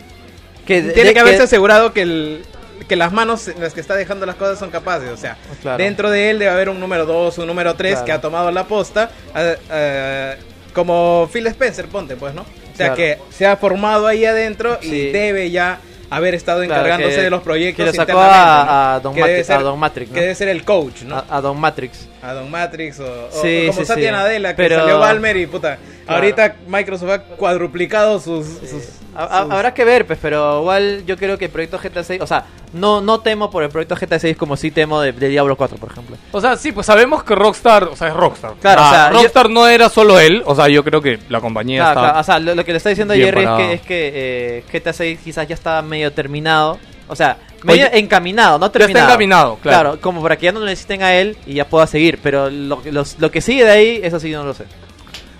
Que, 0.65 0.81
tiene 0.81 1.09
de- 1.09 1.13
que 1.13 1.19
haberse 1.19 1.43
asegurado 1.43 1.93
que 1.93 2.01
el 2.01 2.43
que 2.89 2.95
las 2.97 3.13
manos 3.13 3.47
en 3.47 3.61
las 3.61 3.73
que 3.73 3.79
está 3.79 3.95
dejando 3.95 4.25
las 4.25 4.35
cosas 4.35 4.59
son 4.59 4.69
capaces, 4.69 5.09
o 5.09 5.17
sea, 5.17 5.37
Claro. 5.61 5.77
dentro 5.77 6.09
de 6.11 6.29
él 6.31 6.39
debe 6.39 6.51
haber 6.51 6.69
un 6.69 6.79
número 6.79 7.05
2, 7.05 7.37
un 7.37 7.47
número 7.47 7.73
3 7.75 7.93
Claro. 7.93 8.05
que 8.05 8.11
ha 8.11 8.21
tomado 8.21 8.51
la 8.51 8.65
posta, 8.65 9.09
eh, 9.35 9.57
eh, 9.71 10.35
como 10.73 11.29
Phil 11.31 11.47
Spencer, 11.47 11.85
ponte 11.87 12.15
pues, 12.17 12.33
¿no? 12.33 12.41
O 12.41 12.75
sea, 12.77 12.93
Claro. 12.93 12.95
que 12.95 13.17
se 13.31 13.45
ha 13.47 13.55
formado 13.55 14.05
ahí 14.07 14.25
adentro 14.25 14.77
y 14.81 15.09
debe 15.11 15.49
ya 15.51 15.79
haber 16.15 16.35
estado 16.35 16.63
Claro, 16.63 16.81
encargándose 16.81 17.15
que- 17.15 17.21
de 17.23 17.29
los 17.29 17.41
proyectos 17.43 17.85
que 17.85 17.91
le 17.91 17.95
sacó 17.97 18.19
a- 18.19 18.99
Don 19.03 19.17
a 19.17 19.59
Don 19.63 19.79
Matrix, 19.79 20.09
¿no? 20.09 20.13
Que 20.15 20.21
debe 20.21 20.35
ser 20.35 20.47
el 20.49 20.63
coach, 20.63 21.01
¿no? 21.03 21.15
a, 21.17 21.25
a 21.29 21.41
Don 21.41 21.59
Matrix. 21.59 22.07
a 22.21 22.33
Don 22.33 22.49
Matrix 22.51 22.99
o, 22.99 23.03
o- 23.05 23.29
Sí, 23.41 23.65
o 23.65 23.71
como 23.71 23.79
sí, 23.81 23.85
Satya 23.85 24.09
sí. 24.09 24.11
Nadella 24.11 24.49
que 24.49 24.55
Pero- 24.63 24.79
salió 24.79 24.99
Balmer 24.99 25.37
y 25.37 25.47
puta 25.47 25.77
Claro. 26.05 26.15
ahorita 26.21 26.55
Microsoft 26.67 27.09
ha 27.09 27.19
cuadruplicado 27.19 28.19
sus, 28.19 28.45
sus- 28.45 28.89
Habrá 29.15 29.73
que 29.73 29.83
ver, 29.85 30.05
pues, 30.05 30.19
pero 30.21 30.59
igual 30.61 31.03
yo 31.05 31.15
creo 31.17 31.37
que 31.37 31.45
el 31.45 31.51
proyecto 31.51 31.77
GTA 31.81 32.03
6, 32.03 32.21
o 32.21 32.27
sea, 32.27 32.45
no 32.73 32.99
no 33.01 33.19
temo 33.21 33.49
por 33.49 33.63
el 33.63 33.69
proyecto 33.69 33.95
GTA 33.95 34.19
6 34.19 34.35
como 34.37 34.57
sí 34.57 34.71
temo 34.71 34.99
de, 35.01 35.11
de 35.13 35.29
Diablo 35.29 35.55
4, 35.55 35.77
por 35.77 35.91
ejemplo. 35.91 36.17
O 36.31 36.41
sea, 36.41 36.55
sí, 36.57 36.71
pues 36.71 36.85
sabemos 36.85 37.23
que 37.23 37.33
Rockstar, 37.35 37.85
o 37.85 37.95
sea, 37.95 38.09
es 38.09 38.13
Rockstar. 38.13 38.53
Claro, 38.61 38.81
Ah, 38.83 38.87
o 38.87 38.91
sea, 38.93 39.09
Rockstar 39.11 39.49
no 39.49 39.67
era 39.67 39.89
solo 39.89 40.19
él, 40.19 40.43
o 40.45 40.53
sea, 40.55 40.67
yo 40.67 40.83
creo 40.83 41.01
que 41.01 41.19
la 41.29 41.39
compañía 41.41 41.81
Claro, 41.83 41.91
está... 41.99 42.01
claro, 42.01 42.19
o 42.19 42.23
sea, 42.23 42.39
lo, 42.39 42.55
lo 42.55 42.65
que 42.65 42.71
le 42.71 42.77
está 42.77 42.89
diciendo 42.89 43.13
Jerry 43.13 43.43
es 43.43 43.49
que, 43.57 43.73
es 43.73 43.81
que 43.81 44.11
eh, 44.15 44.63
GTA 44.79 44.93
6 44.93 45.19
quizás 45.23 45.47
ya 45.47 45.55
está 45.55 45.81
medio 45.81 46.11
terminado. 46.11 46.77
O 47.07 47.15
sea, 47.15 47.37
medio 47.63 47.85
Oye, 47.85 47.99
encaminado, 47.99 48.57
no 48.57 48.65
está 48.65 48.79
terminado. 48.79 49.05
encaminado, 49.07 49.59
claro. 49.61 49.99
como 50.01 50.23
para 50.23 50.37
que 50.37 50.45
ya 50.45 50.51
no 50.51 50.59
lo 50.59 50.65
necesiten 50.65 51.03
a 51.03 51.13
él 51.13 51.37
y 51.45 51.53
ya 51.53 51.65
pueda 51.67 51.85
seguir. 51.85 52.19
Pero 52.23 52.49
lo, 52.49 52.81
que- 52.81 52.91
los- 52.91 53.19
lo 53.19 53.29
que 53.29 53.41
sigue 53.41 53.63
de 53.63 53.69
ahí, 53.69 53.99
eso 54.01 54.19
sí 54.19 54.31
no 54.31 54.43
lo 54.43 54.55
sé. 54.55 54.63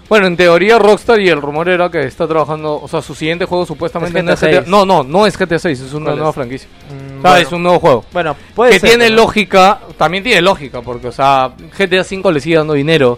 Bueno, 0.07 0.27
en 0.27 0.37
teoría 0.37 0.77
Rockstar 0.77 1.19
y 1.19 1.29
el 1.29 1.41
rumor 1.41 1.67
era 1.67 1.89
que 1.89 2.03
está 2.03 2.27
trabajando, 2.27 2.79
o 2.81 2.87
sea, 2.87 3.01
su 3.01 3.15
siguiente 3.15 3.45
juego 3.45 3.65
supuestamente 3.65 4.19
Es 4.19 4.25
no 4.25 4.31
es 4.33 4.39
GTA 4.39 4.47
GTA... 4.49 4.57
6. 4.61 4.67
No, 4.69 4.85
no, 4.85 5.03
no 5.03 5.25
es 5.25 5.37
GTA 5.37 5.57
6, 5.59 5.79
es 5.79 5.93
una 5.93 6.05
¿Cuál 6.05 6.15
nueva 6.17 6.29
es? 6.29 6.35
franquicia. 6.35 6.69
Mm, 6.89 7.17
O 7.17 7.21
sea, 7.21 7.31
bueno. 7.31 7.47
es 7.47 7.51
un 7.53 7.63
nuevo 7.63 7.79
juego. 7.79 8.05
Bueno, 8.13 8.35
puede 8.53 8.71
que 8.73 8.79
ser, 8.79 8.89
tiene 8.91 9.09
¿no? 9.09 9.15
lógica, 9.15 9.79
también 9.97 10.23
tiene 10.23 10.41
lógica, 10.41 10.81
porque, 10.81 11.07
o 11.07 11.11
sea, 11.11 11.51
GTA 11.77 12.03
5 12.03 12.31
le 12.31 12.39
sigue 12.39 12.55
dando 12.57 12.73
dinero. 12.73 13.17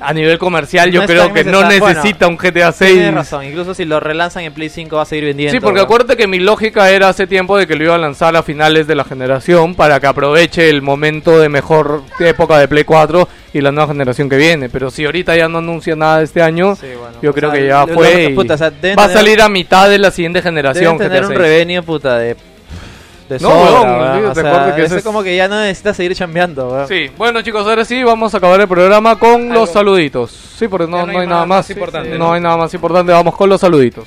A 0.00 0.12
nivel 0.12 0.38
comercial, 0.38 0.92
yo 0.92 1.00
No 1.00 1.06
creo 1.08 1.32
que 1.32 1.42
no 1.44 1.64
necesita 1.68 2.28
un 2.28 2.36
GTA 2.36 2.70
6. 2.72 2.92
Tienes 2.92 3.14
razón, 3.14 3.44
incluso 3.44 3.74
si 3.74 3.84
lo 3.84 3.98
relanzan 3.98 4.44
en 4.44 4.52
Play 4.52 4.68
5 4.68 4.94
va 4.96 5.02
a 5.02 5.04
seguir 5.04 5.24
vendiendo. 5.24 5.52
Sí, 5.52 5.60
porque 5.60 5.78
¿no? 5.78 5.84
acuérdate 5.84 6.16
que 6.16 6.26
mi 6.28 6.38
lógica 6.38 6.88
era 6.90 7.08
hace 7.08 7.26
tiempo 7.26 7.56
de 7.58 7.66
que 7.66 7.74
lo 7.74 7.84
iba 7.84 7.94
a 7.96 7.98
lanzar 7.98 8.36
a 8.36 8.42
finales 8.44 8.86
de 8.86 8.94
la 8.94 9.02
generación 9.04 9.74
para 9.74 9.98
que 9.98 10.06
aproveche 10.06 10.70
el 10.70 10.82
momento 10.82 11.40
de 11.40 11.48
mejor 11.48 12.02
época 12.20 12.58
de 12.58 12.68
Play 12.68 12.84
4 12.84 13.28
y 13.54 13.60
la 13.60 13.72
nueva 13.72 13.88
generación 13.88 14.28
que 14.28 14.36
viene. 14.36 14.68
Pero 14.68 14.90
si 14.90 15.04
ahorita 15.04 15.36
ya 15.36 15.48
no 15.48 15.58
anuncia 15.58 15.96
nada 15.96 16.18
de 16.18 16.24
este 16.24 16.42
año, 16.42 16.76
Sí, 16.76 16.86
bueno, 16.98 17.16
yo 17.20 17.34
creo 17.34 17.50
sea, 17.50 17.58
que 17.60 17.66
ya 17.66 17.84
lo- 17.86 17.94
fue. 17.94 18.22
lo- 18.22 18.28
y 18.30 18.34
puta, 18.34 18.54
o 18.54 18.58
sea, 18.58 18.72
va 18.96 19.04
a 19.04 19.08
salir 19.08 19.42
a 19.42 19.48
mitad 19.48 19.88
de 19.90 19.98
la 19.98 20.10
siguiente 20.12 20.42
generación. 20.42 20.96
Deben 20.96 21.08
tener 21.12 21.22
GTA 21.24 21.28
un 21.28 21.34
6. 21.34 21.38
revenue, 21.40 21.82
puta, 21.82 22.18
de... 22.18 22.36
De 23.28 23.38
No, 23.40 23.50
sobra, 23.50 23.80
weón, 23.82 24.00
weón. 24.00 24.18
sí, 24.20 24.24
O 24.24 24.32
te 24.32 24.40
sea, 24.40 24.50
acuerdas 24.50 24.74
que 24.74 24.80
eso 24.82 24.86
ese 24.86 24.96
es 24.98 25.04
como 25.04 25.22
que 25.22 25.36
ya 25.36 25.48
no 25.48 25.60
necesitas 25.60 25.96
seguir 25.96 26.14
chambeando, 26.16 26.68
weón. 26.70 26.88
Sí, 26.88 27.10
bueno 27.16 27.42
chicos, 27.42 27.66
ahora 27.66 27.84
sí 27.84 28.02
vamos 28.02 28.32
a 28.34 28.38
acabar 28.38 28.60
el 28.60 28.68
programa 28.68 29.18
con 29.18 29.42
Algo- 29.42 29.52
los 29.54 29.70
saluditos. 29.70 30.30
Sí, 30.30 30.66
porque 30.68 30.86
no, 30.86 31.04
no 31.06 31.18
hay, 31.18 31.26
nada 31.26 31.44
más. 31.46 31.68
importante, 31.70 32.18
no, 32.18 32.32
hay 32.32 32.40
nada 32.40 32.56
más 32.56 32.72
importante, 32.72 33.12
vamos 33.12 33.36
con 33.36 33.48
los 33.50 33.60
saluditos. 33.60 34.06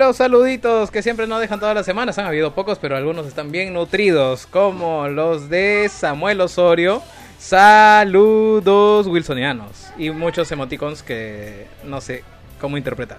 Los 0.00 0.16
saluditos 0.16 0.90
que 0.90 1.02
siempre 1.02 1.26
nos 1.26 1.40
dejan 1.40 1.60
todas 1.60 1.74
las 1.74 1.84
semanas. 1.86 2.18
Han 2.18 2.26
habido 2.26 2.54
pocos, 2.54 2.78
pero 2.78 2.96
algunos 2.96 3.26
están 3.26 3.52
bien 3.52 3.72
nutridos. 3.74 4.46
Como 4.46 5.06
los 5.08 5.48
de 5.50 5.88
Samuel 5.92 6.40
Osorio. 6.40 7.02
Saludos 7.38 9.06
wilsonianos. 9.06 9.92
Y 9.98 10.10
muchos 10.10 10.50
emoticons 10.50 11.02
que 11.02 11.66
no 11.84 12.00
sé 12.00 12.24
cómo 12.60 12.76
interpretar. 12.78 13.18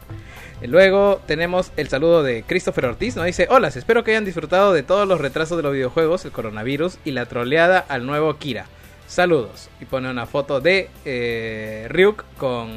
Luego 0.63 1.21
tenemos 1.25 1.71
el 1.77 1.87
saludo 1.89 2.23
de 2.23 2.43
Christopher 2.43 2.85
Ortiz. 2.85 3.15
Nos 3.15 3.25
dice: 3.25 3.47
Hola, 3.49 3.67
espero 3.69 4.03
que 4.03 4.11
hayan 4.11 4.25
disfrutado 4.25 4.73
de 4.73 4.83
todos 4.83 5.07
los 5.07 5.21
retrasos 5.21 5.57
de 5.57 5.63
los 5.63 5.73
videojuegos, 5.73 6.25
el 6.25 6.31
coronavirus 6.31 6.97
y 7.05 7.11
la 7.11 7.25
troleada 7.27 7.85
al 7.87 8.05
nuevo 8.05 8.35
Kira. 8.37 8.65
Saludos. 9.07 9.69
Y 9.79 9.85
pone 9.85 10.09
una 10.09 10.25
foto 10.25 10.59
de 10.61 10.89
eh, 11.05 11.85
Ryuk 11.89 12.23
con 12.37 12.69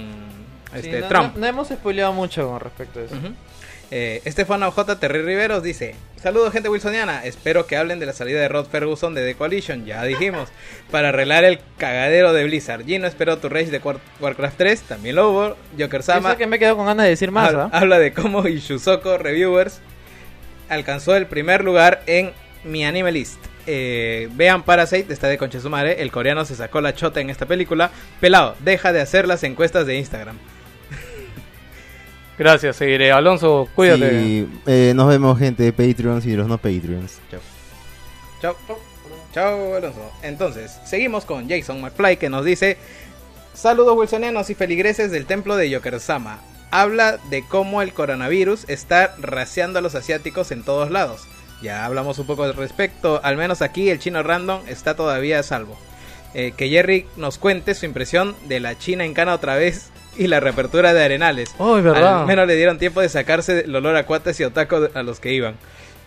Sí, 0.73 0.79
este, 0.81 1.01
no, 1.03 1.09
Trump. 1.09 1.35
no- 1.35 1.41
no 1.41 1.47
hemos 1.47 1.69
spoileado 1.69 2.13
mucho 2.13 2.49
con 2.49 2.61
respecto 2.61 2.99
a 3.01 3.03
eso. 3.05 3.15
Eh, 3.97 4.23
Estefano 4.25 4.73
J. 4.73 4.99
Terry 4.99 5.23
Riveros 5.23 5.63
dice: 5.63 5.95
Saludos, 6.21 6.53
gente 6.53 6.69
wilsoniana. 6.69 7.25
Espero 7.25 7.67
que 7.69 7.77
hablen 7.77 8.01
de 8.01 8.07
la 8.07 8.13
salida 8.13 8.41
de 8.41 8.49
Rod 8.49 8.67
Ferguson 8.67 9.15
de 9.15 9.25
The 9.25 9.37
Coalition. 9.37 9.87
Ya 9.87 10.03
dijimos, 10.03 10.49
para 10.91 11.11
arreglar 11.11 11.45
el 11.45 11.61
cagadero 11.79 12.33
de 12.33 12.43
Blizzard. 12.43 12.85
Gino 12.85 13.07
espero 13.07 13.39
tu 13.39 13.49
rage 13.49 13.71
de 13.71 13.81
War- 13.81 14.01
Warcraft 14.19 14.57
3. 14.59 14.83
También 14.83 15.15
lo 15.15 15.31
hubo. 15.31 15.57
Joker 15.79 16.03
Sama 16.03 16.37
que 16.37 16.49
me 16.49 16.59
quedo 16.59 16.77
con 16.77 16.87
ganas 16.87 17.05
de 17.05 17.11
decir 17.11 17.31
más, 17.31 17.51
habla, 17.51 17.69
habla 17.73 17.99
de 18.01 18.13
cómo 18.13 18.49
Ishuzoko 18.49 19.17
Reviewers 19.17 19.81
alcanzó 20.69 21.15
el 21.15 21.27
primer 21.27 21.63
lugar 21.63 22.03
en 22.07 22.33
mi 22.65 22.85
anime 22.85 23.13
list. 23.13 23.39
Eh, 23.69 24.29
vean 24.33 24.65
Parasite, 24.65 25.13
está 25.13 25.29
de 25.29 25.39
concha 25.39 25.61
su 25.61 25.71
madre. 25.71 26.03
El 26.03 26.11
coreano 26.11 26.45
se 26.45 26.57
sacó 26.57 26.81
la 26.81 26.95
chota 26.97 27.21
en 27.21 27.31
esta 27.31 27.47
película. 27.47 27.91
Pelado, 28.21 28.57
deja 28.59 28.93
de 28.93 29.01
hacer 29.01 29.29
las 29.29 29.45
encuestas 29.45 29.87
de 29.87 29.97
Instagram. 29.99 30.37
Gracias, 32.39 32.77
seguiré. 32.77 33.13
Alonso, 33.13 33.69
cuídate. 33.75 34.23
Y, 34.23 34.49
eh, 34.67 34.93
nos 34.95 35.09
vemos, 35.09 35.39
gente, 35.39 35.73
Patreons 35.73 36.27
y 36.27 36.35
los 36.35 36.49
no 36.49 36.59
Patreons. 36.59 37.19
Chao. 37.31 37.41
Chao. 38.41 38.57
Chao, 39.33 39.75
Alonso. 39.75 40.13
Entonces, 40.23 40.79
seguimos 40.85 41.25
con 41.25 41.49
Jason 41.49 41.81
McFly 41.81 42.17
que 42.17 42.29
nos 42.29 42.45
dice: 42.45 42.77
Saludos 43.53 43.97
wilsonianos 43.97 44.51
y 44.51 44.55
feligreses 44.55 45.11
del 45.11 45.27
templo 45.27 45.57
de 45.57 45.71
Yokersama. 45.71 46.41
Habla 46.71 47.19
de 47.31 47.45
cómo 47.47 47.83
el 47.83 47.93
coronavirus 47.93 48.65
está 48.69 49.15
raciando 49.19 49.79
a 49.79 49.83
los 49.83 49.95
asiáticos 49.95 50.51
en 50.51 50.65
todos 50.65 50.91
lados. 50.91 51.23
Ya 51.63 51.85
hablamos 51.85 52.19
un 52.19 52.27
poco 52.27 52.43
al 52.43 52.55
respecto, 52.55 53.21
al 53.23 53.37
menos 53.37 53.63
aquí 53.63 53.89
el 53.91 54.01
chino 54.01 54.23
random 54.23 54.61
está 54.67 54.97
todavía 54.97 55.39
a 55.39 55.43
salvo. 55.45 55.79
Eh, 56.35 56.53
que 56.57 56.69
Jerry 56.69 57.07
nos 57.17 57.39
cuente 57.39 57.75
su 57.75 57.87
impresión 57.87 58.35
de 58.49 58.59
la 58.59 58.77
China 58.77 59.05
en 59.05 59.15
Cana 59.15 59.35
otra 59.35 59.55
vez 59.55 59.91
y 60.19 60.27
la 60.27 60.41
reapertura 60.41 60.93
de 60.95 61.05
Arenales. 61.05 61.55
Oh, 61.59 61.75
verdad. 61.75 62.21
Al 62.21 62.27
menos 62.27 62.47
le 62.47 62.57
dieron 62.57 62.79
tiempo 62.79 63.01
de 63.01 63.09
sacarse 63.09 63.61
el 63.61 63.75
olor 63.75 63.97
a 63.97 64.07
cuates 64.07 64.39
y 64.41 64.45
otaco 64.45 64.89
a 64.95 65.03
los 65.03 65.21
que 65.21 65.33
iban. 65.33 65.57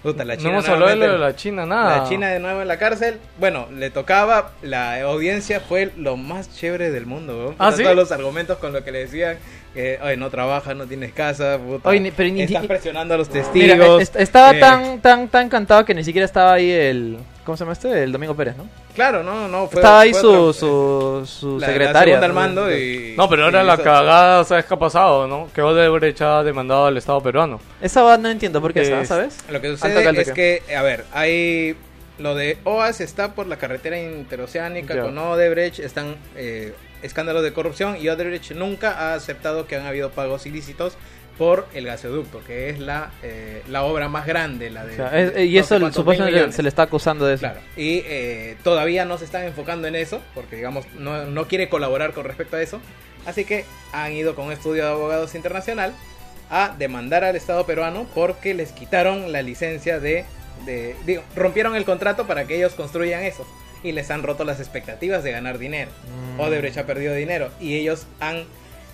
Puta, 0.03 0.23
la 0.23 0.35
no 0.35 0.39
China 0.39 0.51
hemos 0.51 0.69
hablado 0.69 0.95
de 0.95 1.17
la 1.17 1.35
China, 1.35 1.65
nada. 1.65 1.97
la 1.97 2.09
China 2.09 2.29
de 2.29 2.39
nuevo 2.39 2.61
en 2.61 2.67
la 2.67 2.77
cárcel. 2.77 3.19
Bueno, 3.39 3.67
le 3.75 3.89
tocaba, 3.89 4.51
la 4.61 5.01
audiencia 5.01 5.59
fue 5.59 5.91
lo 5.97 6.17
más 6.17 6.55
chévere 6.55 6.91
del 6.91 7.07
mundo. 7.07 7.55
¿Ah, 7.57 7.71
sí? 7.71 7.83
Todos 7.83 7.95
los 7.95 8.11
argumentos 8.11 8.57
con 8.59 8.73
lo 8.73 8.83
que 8.83 8.91
le 8.91 8.99
decían, 8.99 9.37
que, 9.77 9.99
oye, 10.03 10.17
no 10.17 10.29
trabajas, 10.29 10.75
no 10.75 10.85
tienes 10.87 11.13
casa, 11.13 11.57
puta, 11.57 11.87
Oye, 11.87 11.99
ni- 11.99 12.11
pero 12.11 12.29
ni- 12.33 12.41
estás 12.41 12.65
presionando 12.65 13.13
a 13.13 13.17
los 13.17 13.29
Mira, 13.29 13.43
testigos. 13.43 14.01
est- 14.01 14.15
estaba 14.15 14.51
eh, 14.55 14.59
tan 14.59 14.99
tan 15.01 15.27
tan 15.29 15.47
cantado 15.49 15.85
que 15.85 15.93
ni 15.93 16.03
siquiera 16.03 16.25
estaba 16.25 16.53
ahí 16.53 16.69
el 16.71 17.17
¿Cómo 17.45 17.55
se 17.55 17.63
llama 17.63 17.71
este? 17.73 18.03
El 18.03 18.11
Domingo 18.11 18.35
Pérez, 18.35 18.57
¿no? 18.57 18.67
Claro, 18.93 19.23
no, 19.23 19.47
no. 19.47 19.67
Fue, 19.67 19.79
Estaba 19.79 20.01
ahí 20.01 20.11
fue 20.11 20.19
su, 20.19 20.29
otro- 20.29 20.53
su, 20.53 21.25
su 21.25 21.59
la- 21.59 21.67
la 21.67 21.73
secretaria. 21.73 22.19
¿no? 22.19 22.33
mando 22.33 22.69
y... 22.75 23.13
No, 23.15 23.29
pero 23.29 23.45
ahora 23.45 23.63
y 23.63 23.65
la 23.65 23.77
cagada, 23.77 24.43
¿sabes 24.43 24.65
qué 24.65 24.73
ha 24.73 24.77
pasado, 24.77 25.27
no? 25.27 25.47
Que 25.55 25.61
Odebrecht 25.61 26.21
ha 26.23 26.43
demandado 26.43 26.87
al 26.87 26.97
Estado 26.97 27.21
peruano. 27.21 27.61
Esa 27.81 28.01
va, 28.01 28.17
no 28.17 28.27
entiendo 28.29 28.59
por 28.59 28.73
qué 28.73 28.81
está, 28.81 28.99
Es- 28.99 29.07
¿sabes? 29.07 29.37
Lo 29.49 29.61
que 29.61 29.69
sucede 29.69 30.21
es 30.21 30.31
que, 30.33 30.61
a 30.75 30.81
ver, 30.81 31.05
hay... 31.13 31.77
Lo 32.19 32.33
de 32.35 32.57
OAS 32.65 32.99
está 32.99 33.33
por 33.33 33.45
la 33.47 33.55
carretera 33.57 33.97
interoceánica 33.97 34.95
Ya. 34.95 35.01
con 35.03 35.17
Odebrecht, 35.17 35.79
están 35.79 36.15
eh, 36.35 36.73
escándalos 37.01 37.43
de 37.43 37.53
corrupción 37.53 37.97
y 37.99 38.09
Odebrecht 38.09 38.51
nunca 38.51 38.91
ha 38.91 39.13
aceptado 39.13 39.67
que 39.67 39.75
han 39.75 39.85
habido 39.85 40.11
pagos 40.11 40.45
ilícitos 40.45 40.97
por 41.37 41.67
el 41.75 41.85
gasoducto, 41.85 42.41
que 42.43 42.69
es 42.71 42.79
la, 42.79 43.11
eh, 43.21 43.61
la 43.67 43.83
obra 43.83 44.09
más 44.09 44.25
grande, 44.25 44.71
la 44.71 44.85
de... 44.85 44.93
O 44.93 44.95
sea, 44.95 45.19
es- 45.19 45.33
de 45.35 45.45
y 45.45 45.55
no 45.57 45.63
sé 45.63 45.75
eso 45.75 45.91
supuestamente 45.91 46.51
se 46.51 46.63
le 46.63 46.69
está 46.69 46.81
acusando 46.83 47.27
de 47.27 47.35
eso. 47.35 47.41
Claro, 47.41 47.59
y 47.75 48.01
eh, 48.05 48.57
todavía 48.63 49.05
no 49.05 49.19
se 49.19 49.25
están 49.25 49.43
enfocando 49.43 49.87
en 49.87 49.95
eso, 49.95 50.19
porque 50.33 50.55
digamos, 50.55 50.87
no, 50.95 51.25
no 51.25 51.47
quiere 51.47 51.69
colaborar 51.69 52.13
con 52.13 52.23
respecto 52.25 52.55
a 52.55 52.61
eso. 52.63 52.81
Así 53.27 53.45
que 53.45 53.65
han 53.93 54.13
ido 54.13 54.33
con 54.33 54.45
un 54.45 54.51
estudio 54.51 54.83
de 54.85 54.89
abogados 54.89 55.35
internacional 55.35 55.93
a 56.49 56.73
demandar 56.79 57.23
al 57.23 57.35
Estado 57.35 57.65
peruano 57.67 58.07
porque 58.15 58.55
les 58.55 58.71
quitaron 58.71 59.31
la 59.31 59.43
licencia 59.43 59.99
de... 59.99 60.25
de 60.65 60.95
digo, 61.05 61.21
rompieron 61.35 61.75
el 61.75 61.85
contrato 61.85 62.25
para 62.25 62.47
que 62.47 62.55
ellos 62.55 62.73
construyan 62.73 63.23
eso. 63.23 63.45
Y 63.83 63.91
les 63.91 64.09
han 64.11 64.23
roto 64.23 64.43
las 64.43 64.59
expectativas 64.59 65.23
de 65.23 65.31
ganar 65.31 65.57
dinero. 65.57 65.91
Mm. 66.35 66.39
Odebrecht 66.39 66.77
ha 66.77 66.85
perdido 66.85 67.13
dinero. 67.13 67.49
Y 67.59 67.75
ellos 67.75 68.05
han... 68.19 68.45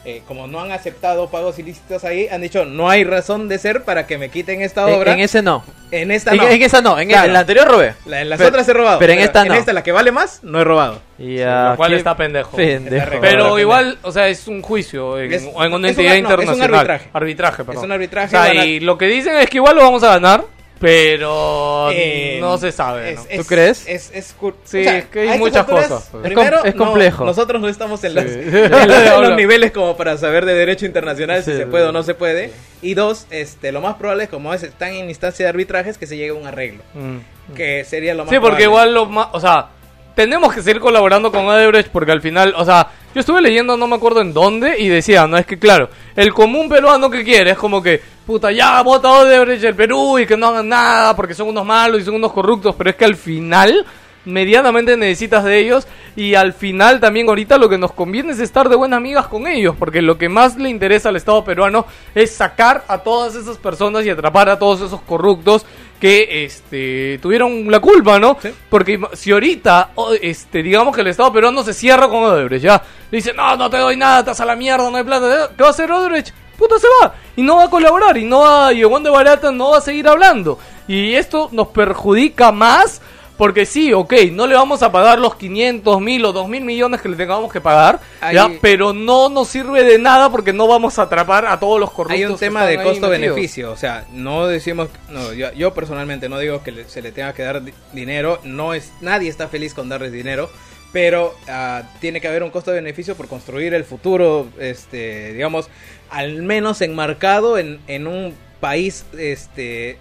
eh, 0.05 0.21
como 0.27 0.47
no 0.47 0.59
han 0.59 0.71
aceptado 0.73 1.29
pagos 1.29 1.57
ilícitos 1.59 2.03
ahí, 2.03 2.27
han 2.27 2.41
dicho 2.41 2.65
no 2.65 2.89
hay 2.89 3.05
razón 3.05 3.47
de 3.47 3.57
ser 3.57 3.83
para 3.83 4.05
que 4.05 4.17
me 4.17 4.27
quiten 4.29 4.61
esta 4.61 4.85
En, 4.89 4.95
obra. 4.99 5.13
en 5.13 5.21
ese 5.21 5.41
no. 5.41 5.63
En 5.91 6.11
esta 6.11 6.31
En, 6.31 6.37
no. 6.37 6.47
en 6.49 6.61
esa 6.61 6.81
no. 6.81 6.99
En, 6.99 7.07
Claro. 7.07 7.27
en 7.27 7.33
la 7.33 7.39
anterior 7.39 7.65
robé. 7.67 7.93
La- 8.05 8.19
en 8.21 8.29
las 8.29 8.37
Pero- 8.37 8.49
otras 8.49 8.67
he 8.67 8.73
robado. 8.73 8.99
pero 8.99 9.13
en 9.13 9.19
esta 9.19 9.45
no. 9.45 9.53
En 9.53 9.59
esta, 9.59 9.71
la 9.71 9.81
que 9.83 9.93
vale 9.93 10.11
más, 10.11 10.43
no 10.43 10.59
he 10.59 10.63
robado. 10.65 10.99
Y 11.17 11.37
lo 11.37 11.75
cual 11.77 11.93
está 11.93 12.17
pendejo. 12.17 12.57
Pendejo. 12.57 13.19
Pero 13.21 13.57
igual, 13.59 13.97
o 14.01 14.11
sea, 14.11 14.27
es 14.27 14.45
un 14.49 14.61
juicio 14.61 15.17
en, 15.19 15.31
Es- 15.31 15.43
en 15.43 15.55
una 15.55 15.75
un- 15.77 15.85
entidad 15.85 16.09
no, 16.09 16.15
es 16.15 16.17
un 16.17 16.23
internacional. 16.31 16.73
arbitraje. 16.75 17.09
Arbitraje, 17.13 17.63
perdón. 17.63 17.77
Es 17.77 17.85
un 17.85 17.91
arbitraje, 17.93 18.35
O 18.35 18.43
sea, 18.43 18.51
a- 18.51 18.65
y 18.65 18.79
lo 18.81 18.97
que 18.97 19.05
dicen 19.05 19.37
es 19.37 19.49
que 19.49 19.57
igual 19.57 19.75
lo 19.77 19.83
vamos 19.83 20.03
a 20.03 20.09
ganar, 20.09 20.43
pero 20.83 21.89
Eh, 21.91 22.37
no 22.41 22.57
se 22.57 22.71
sabe, 22.73 23.13
¿no? 23.15 23.21
es- 23.21 23.27
es- 23.39 23.47
crees? 23.47 23.87
Es, 23.87 24.11
es, 24.13 24.35
cur- 24.39 24.53
Sí, 24.65 24.81
o 24.81 24.83
sea, 24.83 24.97
es 24.97 25.05
que 25.05 25.29
hay 25.29 25.39
muchas 25.39 25.65
cosas, 25.65 26.09
pues. 26.11 26.25
Es 26.25 26.31
Primero, 26.33 26.57
com- 26.59 26.67
es 26.67 26.75
no, 26.75 26.85
complejo. 26.85 27.25
nosotros 27.25 27.61
no 27.61 27.69
estamos 27.69 28.03
en, 28.03 28.15
las- 28.15 28.25
Sí. 28.25 28.39
en 28.43 28.69
los, 28.71 28.81
en 28.81 28.87
los 28.89 29.09
Habla. 29.09 29.35
niveles 29.35 29.71
como 29.71 29.95
para 29.95 30.17
saber 30.17 30.45
de 30.45 30.53
derecho 30.53 30.85
internacional 30.85 31.41
si 31.43 31.53
se 31.53 31.65
puede 31.67 31.85
o 31.85 31.91
no 31.93 32.03
se 32.03 32.13
puede. 32.13 32.51
Y 32.81 32.95
dos, 32.95 33.27
este, 33.29 33.71
lo 33.71 33.79
más 33.79 33.95
probable, 33.95 34.27
como 34.27 34.53
es, 34.53 34.61
están 34.63 34.93
en 34.93 35.09
instancia 35.09 35.45
de 35.45 35.49
arbitraje, 35.49 35.89
es 35.89 35.97
que 35.97 36.05
se 36.05 36.17
llegue 36.17 36.31
a 36.31 36.33
un 36.33 36.45
arreglo. 36.45 36.83
Mm. 36.93 37.53
Que 37.55 37.85
sería 37.85 38.13
lo 38.13 38.25
más 38.25 38.29
Sí, 38.33 38.39
porque 38.39 38.63
probable. 38.65 38.91
igual 38.91 38.93
lo 38.93 39.05
más, 39.05 39.27
o 39.31 39.39
sea, 39.39 39.69
tenemos 40.15 40.53
que 40.53 40.61
seguir 40.61 40.81
colaborando 40.81 41.31
con 41.31 41.45
Odebrecht 41.45 41.89
porque 41.89 42.11
al 42.11 42.21
final, 42.21 42.53
o 42.57 42.65
sea, 42.65 42.89
yo 43.13 43.19
estuve 43.19 43.41
leyendo, 43.41 43.77
no 43.77 43.87
me 43.87 43.95
acuerdo 43.95 44.21
en 44.21 44.33
dónde, 44.33 44.79
y 44.79 44.87
decía, 44.87 45.27
no 45.27 45.37
es 45.37 45.45
que 45.45 45.59
claro, 45.59 45.89
el 46.15 46.33
común 46.33 46.69
peruano 46.69 47.09
que 47.09 47.23
quiere 47.23 47.51
es 47.51 47.57
como 47.57 47.81
que, 47.81 48.01
puta, 48.25 48.51
ya 48.51 48.81
vota 48.81 49.11
Odebrecht 49.11 49.63
el 49.63 49.75
Perú 49.75 50.19
y 50.19 50.25
que 50.25 50.37
no 50.37 50.47
hagan 50.47 50.69
nada 50.69 51.15
porque 51.15 51.33
son 51.33 51.49
unos 51.49 51.65
malos 51.65 52.01
y 52.01 52.05
son 52.05 52.15
unos 52.15 52.33
corruptos, 52.33 52.75
pero 52.75 52.89
es 52.89 52.95
que 52.95 53.05
al 53.05 53.15
final 53.15 53.85
medianamente 54.25 54.95
necesitas 54.95 55.43
de 55.43 55.59
ellos 55.59 55.87
y 56.15 56.35
al 56.35 56.53
final 56.53 56.99
también 56.99 57.27
ahorita 57.27 57.57
lo 57.57 57.69
que 57.69 57.77
nos 57.77 57.91
conviene 57.91 58.31
es 58.31 58.39
estar 58.39 58.69
de 58.69 58.75
buenas 58.75 58.97
amigas 58.97 59.27
con 59.27 59.47
ellos 59.47 59.75
porque 59.77 60.01
lo 60.01 60.17
que 60.17 60.29
más 60.29 60.55
le 60.57 60.69
interesa 60.69 61.09
al 61.09 61.15
Estado 61.15 61.43
peruano 61.43 61.85
es 62.15 62.33
sacar 62.33 62.85
a 62.87 62.99
todas 62.99 63.35
esas 63.35 63.57
personas 63.57 64.05
y 64.05 64.09
atrapar 64.09 64.49
a 64.49 64.57
todos 64.59 64.81
esos 64.81 65.01
corruptos 65.01 65.65
que 65.99 66.45
este 66.45 67.19
tuvieron 67.21 67.69
la 67.71 67.79
culpa, 67.79 68.19
¿no? 68.19 68.37
Sí. 68.41 68.49
Porque 68.69 68.99
si 69.13 69.31
ahorita 69.31 69.91
este 70.21 70.61
digamos 70.61 70.95
que 70.95 71.01
el 71.01 71.07
Estado 71.07 71.31
peruano 71.31 71.63
se 71.63 71.73
cierra 71.73 72.07
con 72.07 72.23
Odebrecht, 72.23 72.63
ya 72.63 72.81
le 73.09 73.17
dice, 73.17 73.33
"No, 73.33 73.55
no 73.55 73.69
te 73.69 73.77
doy 73.77 73.95
nada, 73.95 74.19
estás 74.19 74.41
a 74.41 74.45
la 74.45 74.55
mierda, 74.55 74.89
no 74.89 74.97
hay 74.97 75.03
plata." 75.03 75.51
¿Qué 75.55 75.63
va 75.63 75.69
a 75.69 75.71
hacer 75.71 75.91
Odebrecht? 75.91 76.33
Puta 76.57 76.77
se 76.77 76.87
va 77.01 77.15
y 77.35 77.41
no 77.41 77.57
va 77.57 77.63
a 77.63 77.69
colaborar 77.69 78.17
y 78.17 78.25
no 78.25 78.41
va 78.41 78.73
y 78.73 78.83
Juan 78.83 79.03
de 79.03 79.09
Barata 79.09 79.51
no 79.51 79.71
va 79.71 79.77
a 79.77 79.81
seguir 79.81 80.07
hablando. 80.07 80.59
Y 80.87 81.15
esto 81.15 81.49
nos 81.51 81.69
perjudica 81.69 82.51
más 82.51 83.01
porque 83.37 83.65
sí, 83.65 83.91
ok, 83.93 84.13
no 84.31 84.45
le 84.47 84.55
vamos 84.55 84.83
a 84.83 84.91
pagar 84.91 85.17
los 85.19 85.35
500 85.35 85.99
mil 86.01 86.23
o 86.25 86.31
2 86.31 86.47
mil 86.47 86.63
millones 86.63 87.01
que 87.01 87.09
le 87.09 87.15
tengamos 87.15 87.51
que 87.51 87.59
pagar, 87.61 87.99
Hay- 88.21 88.35
¿ya? 88.35 88.49
pero 88.61 88.93
no 88.93 89.27
nos 89.29 89.47
sirve 89.47 89.83
de 89.83 89.97
nada 89.97 90.29
porque 90.29 90.53
no 90.53 90.67
vamos 90.67 90.99
a 90.99 91.03
atrapar 91.03 91.45
a 91.47 91.59
todos 91.59 91.79
los 91.79 91.89
corruptos. 91.91 92.15
Hay 92.19 92.25
un 92.25 92.33
que 92.33 92.39
tema 92.39 92.65
de 92.65 92.73
están 92.73 92.79
ahí 92.87 92.91
metidos. 92.93 93.09
costo-beneficio, 93.09 93.71
o 93.71 93.75
sea, 93.77 94.05
no 94.11 94.47
decimos, 94.47 94.89
no, 95.09 95.33
yo, 95.33 95.51
yo 95.53 95.73
personalmente 95.73 96.29
no 96.29 96.37
digo 96.39 96.61
que 96.63 96.71
le- 96.71 96.87
se 96.89 97.01
le 97.01 97.11
tenga 97.11 97.33
que 97.33 97.43
dar 97.43 97.63
di- 97.63 97.73
dinero, 97.91 98.39
no 98.43 98.73
es, 98.73 98.91
nadie 99.01 99.29
está 99.29 99.47
feliz 99.47 99.73
con 99.73 99.89
darles 99.89 100.11
dinero, 100.11 100.49
pero 100.91 101.33
ah, 101.49 101.81
tiene 101.99 102.21
que 102.21 102.27
haber 102.27 102.43
un 102.43 102.51
costo-beneficio 102.51 103.15
por 103.15 103.27
construir 103.27 103.73
el 103.73 103.83
futuro, 103.83 104.47
este, 104.59 105.33
digamos, 105.33 105.69
al 106.11 106.43
menos 106.43 106.81
enmarcado 106.81 107.57
en, 107.57 107.79
en 107.87 108.05
un 108.05 108.35
país, 108.59 109.05
este, 109.17 109.97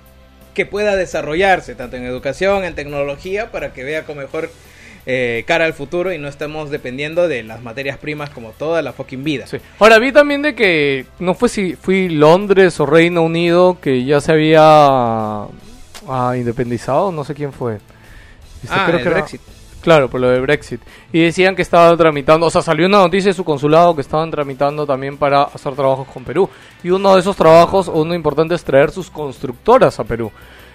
que 0.55 0.67
pueda 0.67 0.97
desarrollarse 0.97 1.75
tanto 1.75 1.97
en 1.97 2.05
educación, 2.05 2.65
en 2.65 2.75
tecnología, 2.75 3.51
para 3.51 3.73
que 3.73 3.85
vea 3.85 4.05
con 4.05 4.19
mejor 4.19 4.51
eh, 5.07 5.43
cara 5.47 5.65
al 5.65 5.73
futuro 5.73 6.13
y 6.13 6.19
no 6.19 6.29
estemos 6.29 6.71
dependiendo 6.71 7.27
de 7.27 7.43
las 7.43 7.61
materias 7.63 7.99
primas 7.99 8.31
como 8.31 8.51
toda 8.51 8.83
la 8.83 8.93
fucking 8.93 9.25
vida. 9.25 9.47
Sí. 9.47 9.59
Ahora 9.81 9.99
vi 9.99 10.13
también 10.13 10.43
de 10.43 10.55
que 10.55 11.07
no 11.19 11.35
fue 11.35 11.49
si 11.49 11.75
fui 11.75 12.09
Londres 12.09 12.79
o 12.79 12.87
Reino 12.87 13.23
Unido 13.23 13.79
que 13.81 14.05
ya 14.05 14.21
se 14.21 14.31
había 14.33 14.61
ah, 14.63 16.35
independizado, 16.37 17.11
no 17.13 17.25
sé 17.25 17.35
quién 17.35 17.53
fue. 17.53 17.75
Este, 18.63 18.69
Ah, 18.77 18.85
creo 18.87 18.99
el 18.99 19.03
que 19.03 19.09
era- 19.09 19.19
Brexit. 19.19 19.41
Claro, 19.83 20.09
por 20.09 20.21
lo 20.21 20.31
de 20.31 20.41
Brexit. 20.41 20.81
Y 21.13 21.23
decían 21.23 21.57
que 21.57 21.63
estaban 21.63 21.97
tramitando, 21.97 22.47
o 22.47 22.51
sea, 22.51 22.63
salió 22.63 22.87
una 22.87 22.99
noticia 22.99 23.31
de 23.31 23.35
su 23.35 23.45
consulado 23.45 23.95
que 23.95 24.01
estaban 24.01 24.31
tramitando 24.31 24.87
también 24.87 25.17
para 25.19 25.43
hacer 25.43 25.75
trabajos 25.75 26.07
con 26.09 26.25
Perú. 26.25 26.49
Y 26.83 26.91
uno 26.91 27.15
de 27.15 27.21
esos 27.21 27.37
trabajos, 27.37 27.89
uno 27.89 28.15
importante 28.15 28.55
es 28.55 28.63
traer 28.65 28.91
sus 28.91 29.11
constructoras 29.11 29.99
a 29.99 30.05
Perú. 30.05 30.31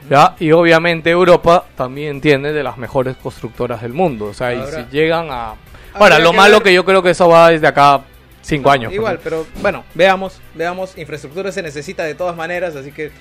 ¿Ya? 0.09 0.35
Y 0.39 0.51
obviamente 0.51 1.09
Europa 1.09 1.65
también 1.75 2.21
tiene 2.21 2.53
de 2.53 2.63
las 2.63 2.77
mejores 2.77 3.17
constructoras 3.17 3.81
del 3.81 3.93
mundo. 3.93 4.25
O 4.25 4.33
sea, 4.33 4.53
y 4.53 4.61
si 4.71 4.85
llegan 4.91 5.27
a... 5.31 5.55
Ahora, 5.93 6.19
lo 6.19 6.31
que 6.31 6.37
malo 6.37 6.57
ver- 6.57 6.63
que 6.63 6.73
yo 6.73 6.85
creo 6.85 7.01
que 7.01 7.09
eso 7.09 7.27
va 7.27 7.49
desde 7.49 7.67
acá 7.67 8.01
cinco 8.41 8.69
años. 8.69 8.93
Igual, 8.93 9.19
pero 9.23 9.45
bueno, 9.61 9.83
veamos, 9.95 10.39
veamos. 10.53 10.97
Infraestructura 10.97 11.51
se 11.51 11.61
necesita 11.61 12.03
de 12.03 12.15
todas 12.15 12.35
maneras, 12.37 12.75
así 12.75 12.91
que 12.91 13.11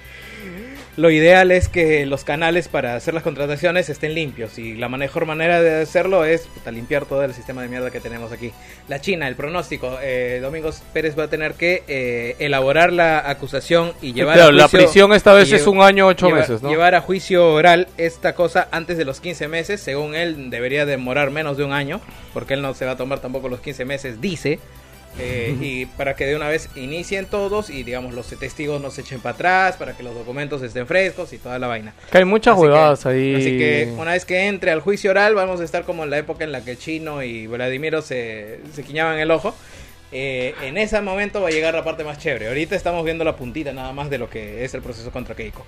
lo 0.97 1.11
ideal 1.11 1.51
es 1.51 1.69
que 1.69 2.07
los 2.07 2.25
canales 2.25 2.69
para 2.69 2.95
hacer 2.97 3.13
las 3.13 3.23
contrataciones 3.23 3.89
estén 3.91 4.15
limpios 4.15 4.59
y 4.59 4.75
la 4.77 4.89
mejor 4.89 5.27
manera 5.27 5.61
de 5.61 5.83
hacerlo 5.83 6.25
es 6.25 6.43
puta, 6.47 6.71
limpiar 6.73 7.05
todo 7.05 7.23
el 7.23 7.35
sistema 7.35 7.61
de 7.63 7.69
mierda 7.69 7.91
que 7.91 8.01
tenemos 8.01 8.33
aquí. 8.33 8.53
La 8.89 9.01
China, 9.01 9.29
el 9.29 9.37
pronóstico, 9.37 9.99
eh, 10.03 10.39
Domingos 10.41 10.83
Pérez 10.95 11.19
va 11.19 11.25
a 11.25 11.29
tener 11.29 11.53
que 11.55 11.83
eh, 11.87 12.37
elaborar 12.39 12.93
la 12.93 13.29
acusación 13.29 13.93
y 14.01 14.15
llevar 14.15 14.37
Claro, 14.37 14.49
a 14.51 14.53
la 14.53 14.63
juicio- 14.69 14.79
prisión 14.79 15.13
esta 15.13 15.35
vez 15.35 15.53
es 15.53 15.67
un 15.67 15.83
año 15.83 16.07
ocho 16.07 16.29
llevar- 16.29 16.41
meses, 16.41 16.63
¿no? 16.63 16.71
Llevar 16.71 16.95
a 16.95 17.01
juicio 17.03 17.53
oral 17.53 17.89
esta 17.99 18.35
cosa 18.35 18.69
antes 18.71 18.97
de 18.97 19.05
los 19.05 19.21
15 19.21 19.49
meses, 19.49 19.81
según 19.83 20.15
él 20.15 20.49
debería 20.51 20.87
demorar 20.87 21.31
menos 21.31 21.57
de 21.59 21.65
un 21.65 21.73
año, 21.73 22.01
porque 22.33 22.55
él 22.55 22.63
no 22.63 22.73
se 22.75 22.87
va 22.87 22.93
a 22.93 22.97
tomar 22.97 23.21
tampoco 23.21 23.49
los 23.49 23.61
15 23.61 23.85
meses, 23.85 24.21
dice. 24.21 24.59
Eh, 25.19 25.57
y 25.61 25.87
para 25.87 26.15
que 26.15 26.27
de 26.27 26.37
una 26.37 26.49
vez 26.49 26.69
inicien 26.77 27.27
todos 27.27 27.71
y 27.71 27.83
digamos 27.85 28.13
los 28.15 28.27
testigos 28.27 28.81
no 28.83 28.91
se 28.91 29.01
echen 29.01 29.21
para 29.21 29.35
atrás, 29.35 29.77
para 29.77 29.97
que 29.97 30.03
los 30.03 30.15
documentos 30.15 30.63
estén 30.63 30.87
frescos 30.87 31.33
y 31.33 31.39
toda 31.39 31.59
la 31.59 31.67
vaina. 31.67 31.95
Que 32.11 32.19
hay 32.19 32.25
muchas 32.25 32.53
Así 32.55 32.61
que- 32.63 32.69
huevadas 32.69 33.07
ahí. 33.07 33.35
Así 33.35 33.59
que 33.59 33.95
una 33.97 34.13
vez 34.13 34.25
que 34.25 34.47
entre 34.47 34.71
al 34.71 34.81
juicio 34.81 35.11
oral 35.11 35.35
vamos 35.35 35.61
a 35.61 35.65
estar 35.65 35.85
como 35.85 36.05
en 36.05 36.11
la 36.11 36.19
época 36.19 36.45
en 36.45 36.53
la 36.53 36.63
que 36.65 36.77
Chino 36.77 37.23
y 37.23 37.47
Vladimiro 37.47 38.03
se, 38.03 38.61
se 38.75 38.83
quiñaban 38.83 39.19
el 39.19 39.31
ojo. 39.31 39.55
Eh, 40.13 40.55
en 40.63 40.79
ese 40.79 41.01
momento 41.01 41.41
va 41.41 41.49
a 41.49 41.51
llegar 41.51 41.75
la 41.75 41.83
parte 41.83 42.05
más 42.05 42.19
chévere. 42.19 42.49
Ahorita 42.49 42.77
estamos 42.77 43.05
viendo 43.05 43.25
la 43.25 43.37
puntita 43.37 43.73
nada 43.73 43.93
más 43.93 44.09
de 44.11 44.19
lo 44.19 44.31
que 44.31 44.65
es 44.65 44.73
el 44.75 44.83
proceso 44.83 45.11
contra 45.11 45.35
Keiko. 45.35 45.65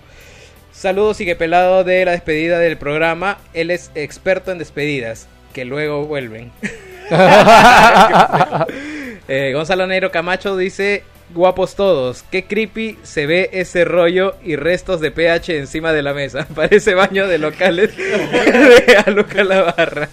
Saludos, 0.72 1.16
sigue 1.16 1.34
pelado 1.34 1.82
de 1.82 2.04
la 2.04 2.12
despedida 2.12 2.58
del 2.60 2.76
programa. 2.76 3.38
Él 3.52 3.70
es 3.72 3.90
experto 3.96 4.52
en 4.52 4.58
despedidas, 4.58 5.26
que 5.52 5.64
luego 5.64 6.04
vuelven. 6.04 6.52
Eh, 9.28 9.52
Gonzalo 9.54 9.86
Neiro 9.86 10.10
Camacho 10.10 10.56
dice: 10.56 11.04
Guapos 11.34 11.76
todos, 11.76 12.24
qué 12.30 12.44
creepy 12.44 12.98
se 13.02 13.26
ve 13.26 13.50
ese 13.52 13.84
rollo 13.84 14.36
y 14.42 14.56
restos 14.56 15.02
de 15.02 15.10
pH 15.10 15.58
encima 15.58 15.92
de 15.92 16.02
la 16.02 16.14
mesa. 16.14 16.46
Parece 16.54 16.94
baño 16.94 17.26
de 17.26 17.38
locales 17.38 17.94
de 17.96 18.96
Aluca 19.06 19.44
la 19.44 19.62
barra. 19.62 20.08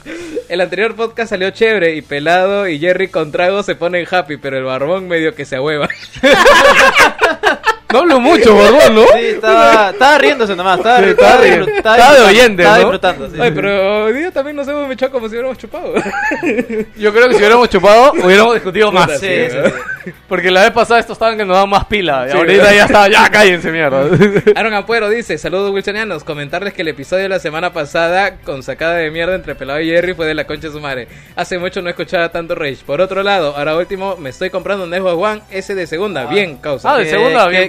El 0.50 0.60
anterior 0.62 0.96
podcast 0.96 1.30
salió 1.30 1.50
chévere 1.52 1.96
y 1.96 2.02
pelado 2.02 2.68
y 2.68 2.80
Jerry 2.80 3.08
con 3.08 3.32
trago 3.32 3.64
se 3.64 3.76
ponen 3.76 4.06
happy, 4.10 4.38
pero 4.38 4.58
el 4.58 4.66
barbón 4.66 5.08
medio 5.08 5.34
que 5.34 5.46
se 5.46 5.56
ahueva. 5.56 5.88
No 7.94 8.00
hablo 8.00 8.20
mucho, 8.20 8.56
barbón, 8.58 8.96
¿no? 8.96 9.04
Sí, 9.14 9.26
estaba, 9.26 9.90
estaba 9.92 10.18
riéndose 10.18 10.56
nomás. 10.56 10.78
Estaba, 10.80 10.98
Sí, 11.00 11.04
estaba, 11.10 11.30
estaba 11.30 11.44
riendo. 11.44 11.68
estaba 11.72 11.96
Estaba 11.98 12.16
de 12.16 12.22
oyente, 12.22 12.62
Estaba 12.64 12.78
¿no? 12.78 12.84
disfrutando, 12.84 13.30
sí. 13.30 13.36
Ay, 13.40 13.52
pero 13.56 14.06
hoy 14.06 14.14
día 14.14 14.32
también 14.32 14.56
nos 14.56 14.68
hemos 14.68 14.92
echado 14.92 15.12
como 15.12 15.28
si 15.28 15.34
hubiéramos 15.34 15.58
chupado. 15.58 15.94
Yo 16.98 17.14
creo 17.14 17.28
que 17.28 17.34
si 17.34 17.40
hubiéramos 17.40 17.70
chupado, 17.70 18.14
hubiéramos 18.24 18.54
discutido 18.56 18.92
más. 18.92 19.12
Sí, 19.20 19.28
sí, 19.28 19.50
sí, 19.52 19.58
¿no? 19.58 19.66
sí. 19.70 20.12
Porque 20.28 20.52
la 20.52 20.62
vez 20.64 20.72
pasada 20.72 21.00
estos 21.00 21.16
estaban 21.16 21.36
que 21.38 21.46
nos 21.46 21.56
daban 21.56 21.70
más 21.70 21.86
pila. 21.86 22.26
Y 22.28 22.32
Sí, 22.32 22.38
ahorita 22.38 22.64
¿verdad? 22.64 22.76
ya 22.78 22.86
está, 22.86 23.08
ya 23.08 23.30
cállense 23.30 23.72
mierda. 23.72 24.04
Aaron 24.56 24.74
Ampuero 24.74 25.10
dice, 25.10 25.38
saludos 25.38 25.72
wilsonianos, 25.72 26.24
comentarles 26.24 26.74
que 26.74 26.82
el 26.84 26.90
episodio 26.90 27.24
de 27.24 27.30
la 27.30 27.40
semana 27.40 27.74
pasada 27.74 28.38
con 28.44 28.62
sacada 28.62 28.96
de 28.96 29.10
mierda 29.10 29.34
entre 29.36 29.56
Pelado 29.56 29.80
y 29.82 29.88
Jerry 29.90 30.14
fue 30.14 30.26
de 30.28 30.36
la 30.36 30.46
concha 30.46 30.68
de 30.68 30.74
su 30.74 30.80
madre. 30.80 31.08
Hace 31.36 31.58
mucho 31.58 31.82
no 31.82 31.90
escuchaba 31.90 32.30
tanto 32.30 32.54
Rage. 32.56 32.80
Por 32.86 33.02
otro 33.02 33.24
lado, 33.24 33.56
ahora 33.58 33.76
último, 33.78 34.16
me 34.18 34.30
estoy 34.30 34.50
comprando 34.52 34.84
un 34.86 34.92
Xbox 34.92 35.24
One 35.24 35.42
S 35.52 35.74
de 35.74 35.88
segunda, 35.88 36.26
bien, 36.26 36.58
causa. 36.58 36.94
Ah, 36.94 36.98
de 37.00 37.10
segunda, 37.10 37.48
bien, 37.48 37.68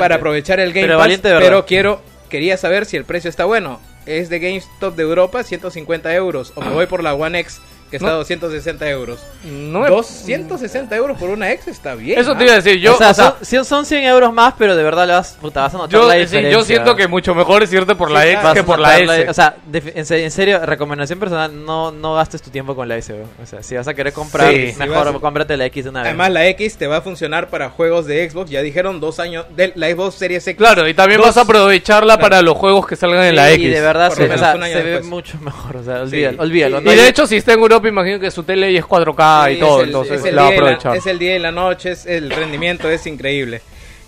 para- 0.00 0.14
aprovechar 0.16 0.60
el 0.60 0.72
Game 0.72 0.82
Pero 0.86 0.94
Pass, 0.98 1.04
valiente 1.04 1.28
pero 1.38 1.66
quiero 1.66 2.00
quería 2.28 2.56
saber 2.56 2.86
si 2.86 2.96
el 2.96 3.04
precio 3.04 3.30
está 3.30 3.44
bueno. 3.44 3.80
Es 4.06 4.28
de 4.30 4.38
GameStop 4.38 4.96
de 4.96 5.02
Europa, 5.02 5.42
150 5.42 6.14
euros. 6.14 6.52
O 6.54 6.62
me 6.62 6.70
voy 6.70 6.86
por 6.86 7.02
la 7.02 7.14
One 7.14 7.38
X, 7.40 7.60
que 7.90 7.96
está 7.96 8.08
a 8.08 8.12
No. 8.12 8.16
260 8.18 8.88
euros. 8.90 9.20
No 9.44 9.80
me- 9.80 9.88
260 9.88 10.94
euros 10.96 11.18
por 11.18 11.30
una 11.30 11.50
X 11.52 11.68
está 11.68 11.94
bien. 11.94 12.18
Eso 12.18 12.32
¿ah? 12.32 12.38
te 12.38 12.44
iba 12.44 12.52
a 12.52 12.56
decir. 12.56 12.78
Yo, 12.80 12.94
o 12.94 12.98
sea, 12.98 13.10
o 13.10 13.14
sea, 13.14 13.36
son, 13.42 13.64
son 13.64 13.86
100 13.86 14.04
euros 14.04 14.32
más, 14.32 14.54
pero 14.58 14.76
de 14.76 14.82
verdad 14.82 15.06
le 15.06 15.12
vas, 15.14 15.36
puta, 15.40 15.62
vas 15.62 15.74
a 15.74 15.78
notar 15.78 15.90
yo, 16.00 16.06
la 16.08 16.14
sí, 16.14 16.20
diferencia. 16.20 16.50
yo 16.58 16.64
siento 16.64 16.96
que 16.96 17.08
mucho 17.08 17.34
mejor 17.34 17.62
es 17.62 17.72
irte 17.72 17.94
por 17.94 18.10
la 18.10 18.22
Sí, 18.22 18.28
claro, 18.32 18.54
que 18.54 18.62
por 18.64 18.78
la 18.78 18.98
S. 18.98 19.28
O 19.30 19.34
sea, 19.34 19.56
de- 19.66 19.92
en, 19.94 20.04
se- 20.06 20.24
en 20.24 20.30
serio, 20.30 20.64
recomendación 20.64 21.18
personal, 21.18 21.64
no, 21.64 21.90
no 21.92 22.14
gastes 22.14 22.42
tu 22.42 22.50
tiempo 22.50 22.74
con 22.74 22.88
la 22.88 22.96
S. 22.96 23.12
O 23.42 23.46
sea, 23.46 23.62
si 23.62 23.74
vas 23.76 23.88
a 23.88 23.94
querer 23.94 24.12
comprar, 24.12 24.52
Sí. 24.52 24.74
mejor 24.78 25.12
Si 25.12 25.18
cómprate 25.20 25.56
la 25.56 25.66
X 25.66 25.84
de 25.84 25.90
una 25.90 26.00
vez. 26.00 26.08
Además, 26.08 26.30
la 26.32 26.46
X 26.48 26.76
te 26.76 26.86
va 26.86 26.98
a 26.98 27.00
funcionar 27.00 27.48
para 27.48 27.70
juegos 27.70 28.06
de 28.06 28.28
Xbox. 28.28 28.50
Ya 28.50 28.62
dijeron 28.62 29.00
dos 29.00 29.18
años 29.20 29.46
de 29.56 29.72
la 29.74 29.88
Xbox 29.90 30.14
Series 30.16 30.46
X. 30.46 30.58
Claro, 30.58 30.88
y 30.88 30.94
también 30.94 31.18
Dos- 31.20 31.28
vas 31.28 31.36
a 31.38 31.42
aprovecharla 31.42 32.14
Claro. 32.14 32.20
para 32.20 32.42
los 32.42 32.56
juegos 32.56 32.86
que 32.86 32.96
salgan 32.96 33.24
en 33.24 33.36
la 33.36 33.50
X. 33.52 33.64
Y 33.64 33.68
de 33.68 33.80
verdad, 33.80 34.10
se, 34.12 34.24
o 34.30 34.38
sea, 34.38 34.54
ve 34.56 35.00
mucho 35.02 35.38
mejor. 35.40 35.76
O 35.76 35.84
sea, 35.84 35.98
Sí. 36.06 36.24
olvídalo, 36.24 36.42
olvídalo. 36.42 36.78
Sí. 36.80 36.84
no 36.84 36.92
Y 36.92 36.96
de 36.96 37.08
hecho, 37.08 37.26
si 37.26 37.36
está 37.36 37.52
en 37.52 37.60
Europa, 37.60 37.77
imagino 37.86 38.18
que 38.18 38.30
su 38.30 38.42
tele 38.42 38.72
ya 38.72 38.80
es 38.80 38.84
4K 38.86 39.52
y 39.52 39.58
todo, 39.60 39.76
es 39.78 39.82
el- 39.82 39.88
entonces 39.90 40.20
es 40.20 40.24
el 40.26 40.34
la 40.36 40.42
va 40.42 40.48
a 40.48 40.52
y 40.54 40.56
la- 40.58 40.96
es 40.96 41.06
el 41.06 41.18
día 41.18 41.36
y 41.36 41.38
la 41.38 41.52
noche, 41.52 41.92
es- 41.92 42.06
el 42.06 42.30
rendimiento 42.30 42.90
es 42.90 43.06
increíble. 43.06 43.60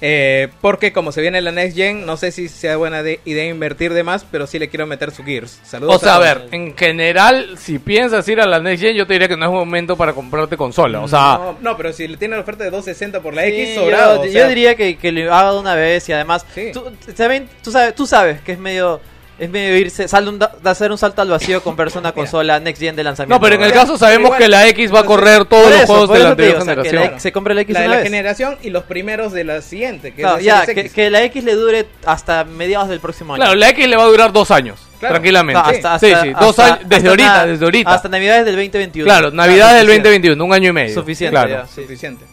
Eh, 0.02 0.48
porque 0.62 0.94
como 0.94 1.12
se 1.12 1.20
viene 1.20 1.42
la 1.42 1.52
Next 1.52 1.76
Gen, 1.76 2.06
no 2.06 2.16
sé 2.16 2.32
si 2.32 2.48
sea 2.48 2.78
buena 2.78 3.02
de- 3.02 3.20
idea 3.26 3.44
invertir 3.44 3.92
de 3.92 4.02
más, 4.02 4.24
pero 4.24 4.46
sí 4.46 4.58
le 4.58 4.70
quiero 4.70 4.86
meter 4.86 5.10
su 5.10 5.22
Gears. 5.22 5.60
Saludos 5.62 5.96
O 5.96 5.98
sea, 5.98 6.14
a 6.14 6.18
ver, 6.18 6.48
en 6.52 6.74
general, 6.74 7.58
si 7.58 7.78
piensas 7.78 8.26
ir 8.26 8.40
a 8.40 8.46
la 8.46 8.60
Next 8.60 8.82
Gen, 8.82 8.96
yo 8.96 9.06
te 9.06 9.12
diría 9.12 9.28
que 9.28 9.36
no 9.36 9.44
es 9.44 9.50
momento 9.52 9.98
para 9.98 10.14
comprarte 10.14 10.56
consola. 10.56 11.00
O 11.00 11.08
sea, 11.08 11.38
no, 11.38 11.58
no, 11.60 11.76
pero 11.76 11.92
si 11.92 12.08
le 12.08 12.16
tiene 12.16 12.34
la 12.34 12.40
oferta 12.40 12.64
de 12.64 12.70
260 12.70 13.20
por 13.20 13.34
la 13.34 13.42
Sí, 13.44 13.48
X, 13.48 13.74
yo- 13.74 13.80
sobrado. 13.82 14.24
yo, 14.24 14.30
o 14.30 14.32
sea, 14.32 14.48
diría 14.48 14.74
que, 14.74 14.96
que 14.96 15.12
lo 15.12 15.34
haga 15.34 15.52
de 15.52 15.58
una 15.58 15.74
vez 15.74 16.08
y 16.08 16.12
además 16.14 16.46
Sí. 16.54 16.70
tú, 16.72 16.82
saben- 17.14 17.48
tú 17.62 17.70
sabes 17.70 17.94
tú 17.94 18.06
sabes 18.06 18.40
que 18.40 18.52
es 18.52 18.58
medio 18.58 19.02
es 19.40 19.50
medio 19.50 19.76
irse 19.78 20.06
sal 20.06 20.28
un 20.28 20.38
da- 20.38 20.52
de 20.62 20.70
hacer 20.70 20.92
un 20.92 20.98
salto 20.98 21.22
al 21.22 21.28
vacío 21.30 21.62
comprarse 21.62 21.98
una 21.98 22.12
consola 22.20 22.60
next 22.60 22.80
gen 22.80 22.94
de 22.94 23.02
lanzamiento 23.02 23.34
no, 23.34 23.40
pero 23.40 23.56
en 23.56 23.62
el 23.62 23.70
Ya, 23.70 23.74
caso 23.80 23.96
sabemos 23.98 24.26
igual, 24.26 24.38
que 24.40 24.48
la 24.48 24.68
X 24.68 24.94
va 24.94 25.00
a 25.00 25.04
correr 25.04 25.44
todos 25.46 25.70
los 25.70 25.84
juegos 25.86 26.10
de 26.10 26.18
la 26.18 26.18
digo, 26.20 26.30
anterior 26.30 26.56
o 26.60 26.64
sea, 26.64 26.76
que 26.76 26.82
generación. 26.82 27.12
la- 27.14 27.20
se 27.20 27.32
compre 27.32 27.54
la 27.54 27.60
X 27.62 27.74
la 27.74 27.80
de 27.80 27.88
la 27.88 27.96
vez. 27.96 28.04
generación 28.04 28.58
y 28.62 28.70
los 28.70 28.84
primeros 28.84 29.32
de 29.32 29.44
la 29.44 29.62
siguiente. 29.62 30.12
Que 30.12 30.22
es 30.22 30.44
ya, 30.44 30.58
la 30.60 30.66
Series 30.66 30.92
que, 30.92 31.10
la 31.10 31.22
X 31.24 31.42
le 31.44 31.54
dure 31.54 31.86
hasta 32.04 32.44
mediados 32.44 32.88
del 32.88 33.00
próximo 33.00 33.34
año. 33.34 33.42
Claro, 33.42 33.56
la 33.56 33.68
X 33.70 33.88
le 33.88 33.96
va 33.96 34.02
a 34.02 34.06
durar 34.06 34.32
dos 34.32 34.50
años, 34.50 34.78
Claro. 34.98 35.14
tranquilamente. 35.14 35.60
No, 35.62 35.66
hasta, 35.68 35.98
sí, 35.98 36.06
hasta- 36.12 36.22
sí, 36.22 36.30
dos 36.38 36.58
hasta- 36.58 36.64
años, 36.74 36.78
desde 36.84 36.96
hasta 36.96 37.08
ahorita, 37.10 37.36
na- 37.38 37.46
desde 37.46 37.64
ahorita. 37.64 37.90
Hasta 37.94 38.08
navidades 38.10 38.44
del 38.44 38.54
2021. 38.56 39.04
claro, 39.06 39.30
Navidad 39.30 39.56
Claro, 39.56 39.76
del 39.78 39.86
suficiente. 39.86 40.08
2021, 40.10 40.44
un 40.44 40.52
año 40.52 40.68
y 40.68 40.72
medio. 40.72 40.94
Suficiente, 40.94 41.32
Claro. 41.34 41.50
ya. 41.50 41.66
Sí. 41.66 41.80
Suficiente. 41.82 42.24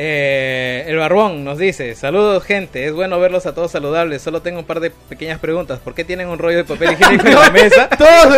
Eh, 0.00 0.84
el 0.86 0.96
Barbón 0.96 1.42
nos 1.42 1.58
dice, 1.58 1.96
saludos 1.96 2.44
gente, 2.44 2.86
es 2.86 2.92
bueno 2.92 3.18
verlos 3.18 3.46
a 3.46 3.52
todos 3.52 3.72
saludables, 3.72 4.22
solo 4.22 4.42
tengo 4.42 4.60
un 4.60 4.64
par 4.64 4.78
de 4.78 4.90
pequeñas 4.90 5.40
preguntas, 5.40 5.80
¿por 5.80 5.92
qué 5.92 6.04
tienen 6.04 6.28
un 6.28 6.38
rollo 6.38 6.58
de 6.58 6.62
papel 6.64 6.92
higiénico 6.92 7.26
en 7.26 7.34
la 7.34 7.50
mesa? 7.50 7.88
Todos 7.88 8.36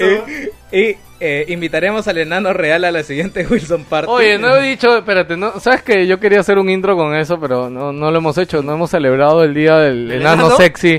eso. 0.00 0.24
Y, 0.72 0.78
y, 0.78 0.96
eh, 1.20 1.44
invitaremos 1.48 2.08
al 2.08 2.16
enano 2.16 2.54
real 2.54 2.84
a 2.84 2.90
la 2.90 3.02
siguiente 3.02 3.46
Wilson 3.50 3.84
Party. 3.84 4.10
Oye, 4.10 4.38
no 4.38 4.56
he 4.56 4.70
dicho, 4.70 4.96
espérate, 4.96 5.36
no, 5.36 5.60
sabes 5.60 5.82
que 5.82 6.06
yo 6.06 6.18
quería 6.18 6.40
hacer 6.40 6.56
un 6.56 6.70
intro 6.70 6.96
con 6.96 7.14
eso, 7.14 7.38
pero 7.38 7.68
no, 7.68 7.92
no 7.92 8.10
lo 8.10 8.16
hemos 8.16 8.38
hecho, 8.38 8.62
no 8.62 8.72
hemos 8.72 8.88
celebrado 8.90 9.44
el 9.44 9.52
día 9.52 9.76
del 9.76 10.10
¿El 10.10 10.22
enano 10.22 10.46
enano? 10.46 10.56
sexy 10.56 10.98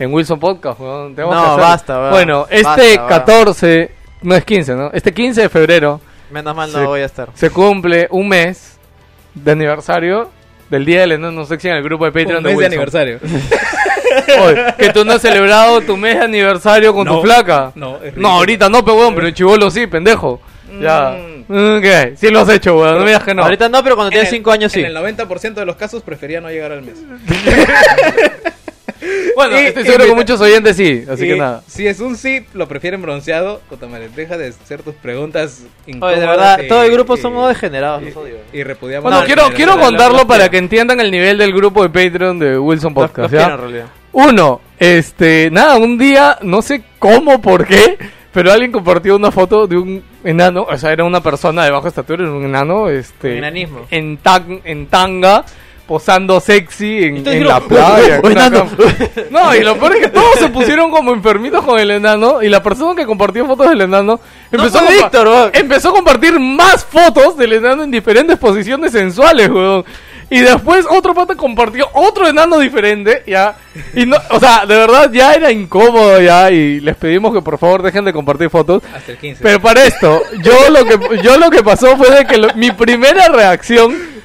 en 0.00 0.12
Wilson 0.12 0.40
Podcast. 0.40 0.80
No, 0.80 1.14
que 1.14 1.22
hacer- 1.22 1.60
basta, 1.60 2.10
Bueno, 2.10 2.46
este 2.50 2.64
basta, 2.64 2.82
weón. 2.82 3.08
14, 3.08 3.90
no 4.22 4.34
es 4.34 4.44
15, 4.44 4.74
¿no? 4.74 4.90
Este 4.92 5.14
15 5.14 5.42
de 5.42 5.48
febrero 5.48 6.00
Menos 6.32 6.56
mal 6.56 6.72
no 6.72 6.84
voy 6.86 7.00
a 7.02 7.04
estar. 7.04 7.28
se 7.34 7.50
cumple 7.50 8.08
un 8.10 8.28
mes 8.28 8.77
de 9.44 9.52
aniversario 9.52 10.30
del 10.70 10.84
día 10.84 11.00
del 11.00 11.12
enano 11.12 11.44
sexy 11.46 11.68
en 11.68 11.76
el 11.76 11.82
grupo 11.82 12.04
de 12.04 12.12
Patreon 12.12 12.38
un 12.38 12.42
mes 12.42 12.52
de 12.52 12.56
Wilson. 12.56 12.72
aniversario. 12.72 13.18
Oye, 14.42 14.64
que 14.78 14.90
tú 14.90 15.04
no 15.04 15.12
has 15.12 15.22
celebrado 15.22 15.80
tu 15.80 15.96
mes 15.96 16.16
de 16.18 16.24
aniversario 16.24 16.92
con 16.94 17.06
tu 17.06 17.20
flaca. 17.22 17.72
no, 17.74 17.98
es 18.02 18.16
No, 18.16 18.28
ahorita 18.32 18.68
no, 18.68 18.84
pero 18.84 18.96
weón, 18.98 19.14
pero 19.14 19.28
en 19.28 19.34
chivolo 19.34 19.70
sí, 19.70 19.86
pendejo. 19.86 20.40
Ya. 20.80 21.16
Mm. 21.48 21.80
¿Qué? 21.80 22.12
Sí 22.16 22.28
lo 22.28 22.40
has 22.40 22.48
hecho, 22.50 22.78
weón, 22.78 22.94
no 22.98 23.00
me 23.00 23.06
digas 23.06 23.22
que 23.22 23.34
no. 23.34 23.42
Ahorita 23.42 23.68
no, 23.70 23.82
pero 23.82 23.94
cuando 23.96 24.08
En 24.08 24.12
tienes 24.12 24.28
el- 24.32 24.38
5 24.38 24.50
años 24.50 24.72
sí. 24.72 24.80
En 24.80 24.86
el 24.86 24.96
90% 24.96 25.54
de 25.54 25.64
los 25.64 25.76
casos 25.76 26.02
prefería 26.02 26.40
no 26.42 26.50
llegar 26.50 26.72
al 26.72 26.82
mes. 26.82 26.96
Bueno, 29.36 29.60
Y- 29.60 29.64
estoy 29.66 29.84
seguro 29.84 30.04
que 30.06 30.14
muchos 30.14 30.40
oyentes 30.40 30.76
sí, 30.76 31.04
así 31.08 31.24
Y 31.24 31.28
que 31.28 31.36
nada. 31.36 31.62
Si 31.66 31.86
es 31.86 32.00
un 32.00 32.16
sí, 32.16 32.44
lo 32.54 32.66
prefieren 32.68 33.00
bronceado. 33.02 33.60
Madre, 33.88 34.08
deja 34.14 34.36
de 34.36 34.48
hacer 34.48 34.82
tus 34.82 34.94
preguntas 34.94 35.64
incómodas. 35.86 36.12
Oye, 36.16 36.20
de 36.20 36.26
verdad, 36.26 36.60
y- 36.64 36.68
todo 36.68 36.82
el 36.82 36.90
grupo 36.92 37.16
y- 37.16 37.20
somos 37.20 37.48
degenerados, 37.48 38.02
y- 38.02 38.06
los 38.06 38.16
odio. 38.16 38.36
Y 38.52 38.62
repudiamos. 38.64 39.10
Bueno, 39.10 39.24
quiero, 39.26 39.50
quiero 39.54 39.78
contarlo 39.78 40.18
los 40.18 40.24
para 40.26 40.48
que 40.48 40.58
entiendan 40.58 41.00
el 41.00 41.10
nivel 41.10 41.38
del 41.38 41.52
grupo 41.52 41.86
de 41.86 41.88
Patreon 41.90 42.38
de 42.38 42.58
Wilson 42.58 42.92
Los- 42.94 43.10
Podcast. 43.10 43.32
los 43.32 43.40
¿ya? 43.40 43.52
en 43.54 43.58
realidad. 43.60 43.86
Uno, 44.12 44.60
este, 44.78 45.50
nada, 45.52 45.76
un 45.76 45.96
día, 45.98 46.38
no 46.42 46.62
sé 46.62 46.82
cómo, 46.98 47.40
por 47.40 47.66
qué, 47.66 47.98
pero 48.32 48.50
alguien 48.50 48.72
compartió 48.72 49.14
una 49.16 49.30
foto 49.30 49.66
de 49.66 49.76
un 49.76 50.02
enano, 50.24 50.66
o 50.68 50.76
sea, 50.76 50.92
era 50.92 51.04
una 51.04 51.22
persona 51.22 51.64
de 51.64 51.70
baja 51.70 51.88
estatura, 51.88 52.24
era 52.24 52.32
un 52.32 52.44
enano, 52.44 52.88
este, 52.88 53.38
enanismo. 53.38 53.86
en, 53.90 54.16
tan- 54.16 54.60
en 54.64 54.86
tanga, 54.88 55.44
posando 55.88 56.38
sexy 56.38 57.02
en, 57.02 57.48
la 57.48 57.60
playa. 57.60 58.20
No, 59.30 59.54
y 59.56 59.64
lo 59.64 59.76
peor 59.78 59.96
es 59.96 60.02
que 60.02 60.08
todos 60.08 60.38
se 60.38 60.48
pusieron 60.50 60.90
como 60.90 61.12
enfermitos 61.14 61.64
con 61.64 61.80
el 61.80 61.90
enano, 61.90 62.42
y 62.42 62.48
la 62.50 62.62
persona 62.62 62.94
que 62.94 63.06
compartió 63.06 63.46
fotos 63.46 63.70
del 63.70 63.80
enano 63.80 64.20
empezó, 64.52 64.80
fue 64.80 64.88
a, 64.88 64.90
Víctor, 64.90 65.50
empezó 65.54 65.88
a 65.88 65.92
compartir 65.94 66.38
más 66.38 66.84
fotos 66.84 67.38
del 67.38 67.54
enano 67.54 67.84
en 67.84 67.90
diferentes 67.90 68.38
posiciones 68.38 68.92
sensuales, 68.92 69.48
weón. 69.48 69.84
Y 70.30 70.40
después 70.40 70.84
otro 70.90 71.14
pata 71.14 71.34
compartió 71.36 71.88
otro 71.94 72.28
enano 72.28 72.58
diferente, 72.58 73.22
ya. 73.26 73.56
Y 73.94 74.04
no, 74.04 74.18
o 74.28 74.38
sea, 74.38 74.66
de 74.66 74.76
verdad 74.76 75.10
ya 75.10 75.32
era 75.32 75.50
incómodo 75.50 76.20
ya 76.20 76.50
y 76.50 76.80
les 76.80 76.96
pedimos 76.96 77.32
que 77.32 77.40
por 77.40 77.56
favor 77.56 77.82
dejen 77.82 78.04
de 78.04 78.12
compartir 78.12 78.50
fotos. 78.50 78.82
Hasta 78.94 79.12
el 79.12 79.16
15. 79.16 79.42
Pero 79.42 79.58
para 79.62 79.84
esto, 79.84 80.20
yo 80.42 80.68
lo 80.68 80.84
que 80.84 81.22
yo 81.22 81.38
lo 81.38 81.48
que 81.48 81.62
pasó 81.62 81.96
fue 81.96 82.10
de 82.10 82.26
que 82.26 82.36
lo- 82.36 82.52
mi 82.56 82.70
primera 82.72 83.28
reacción 83.28 84.17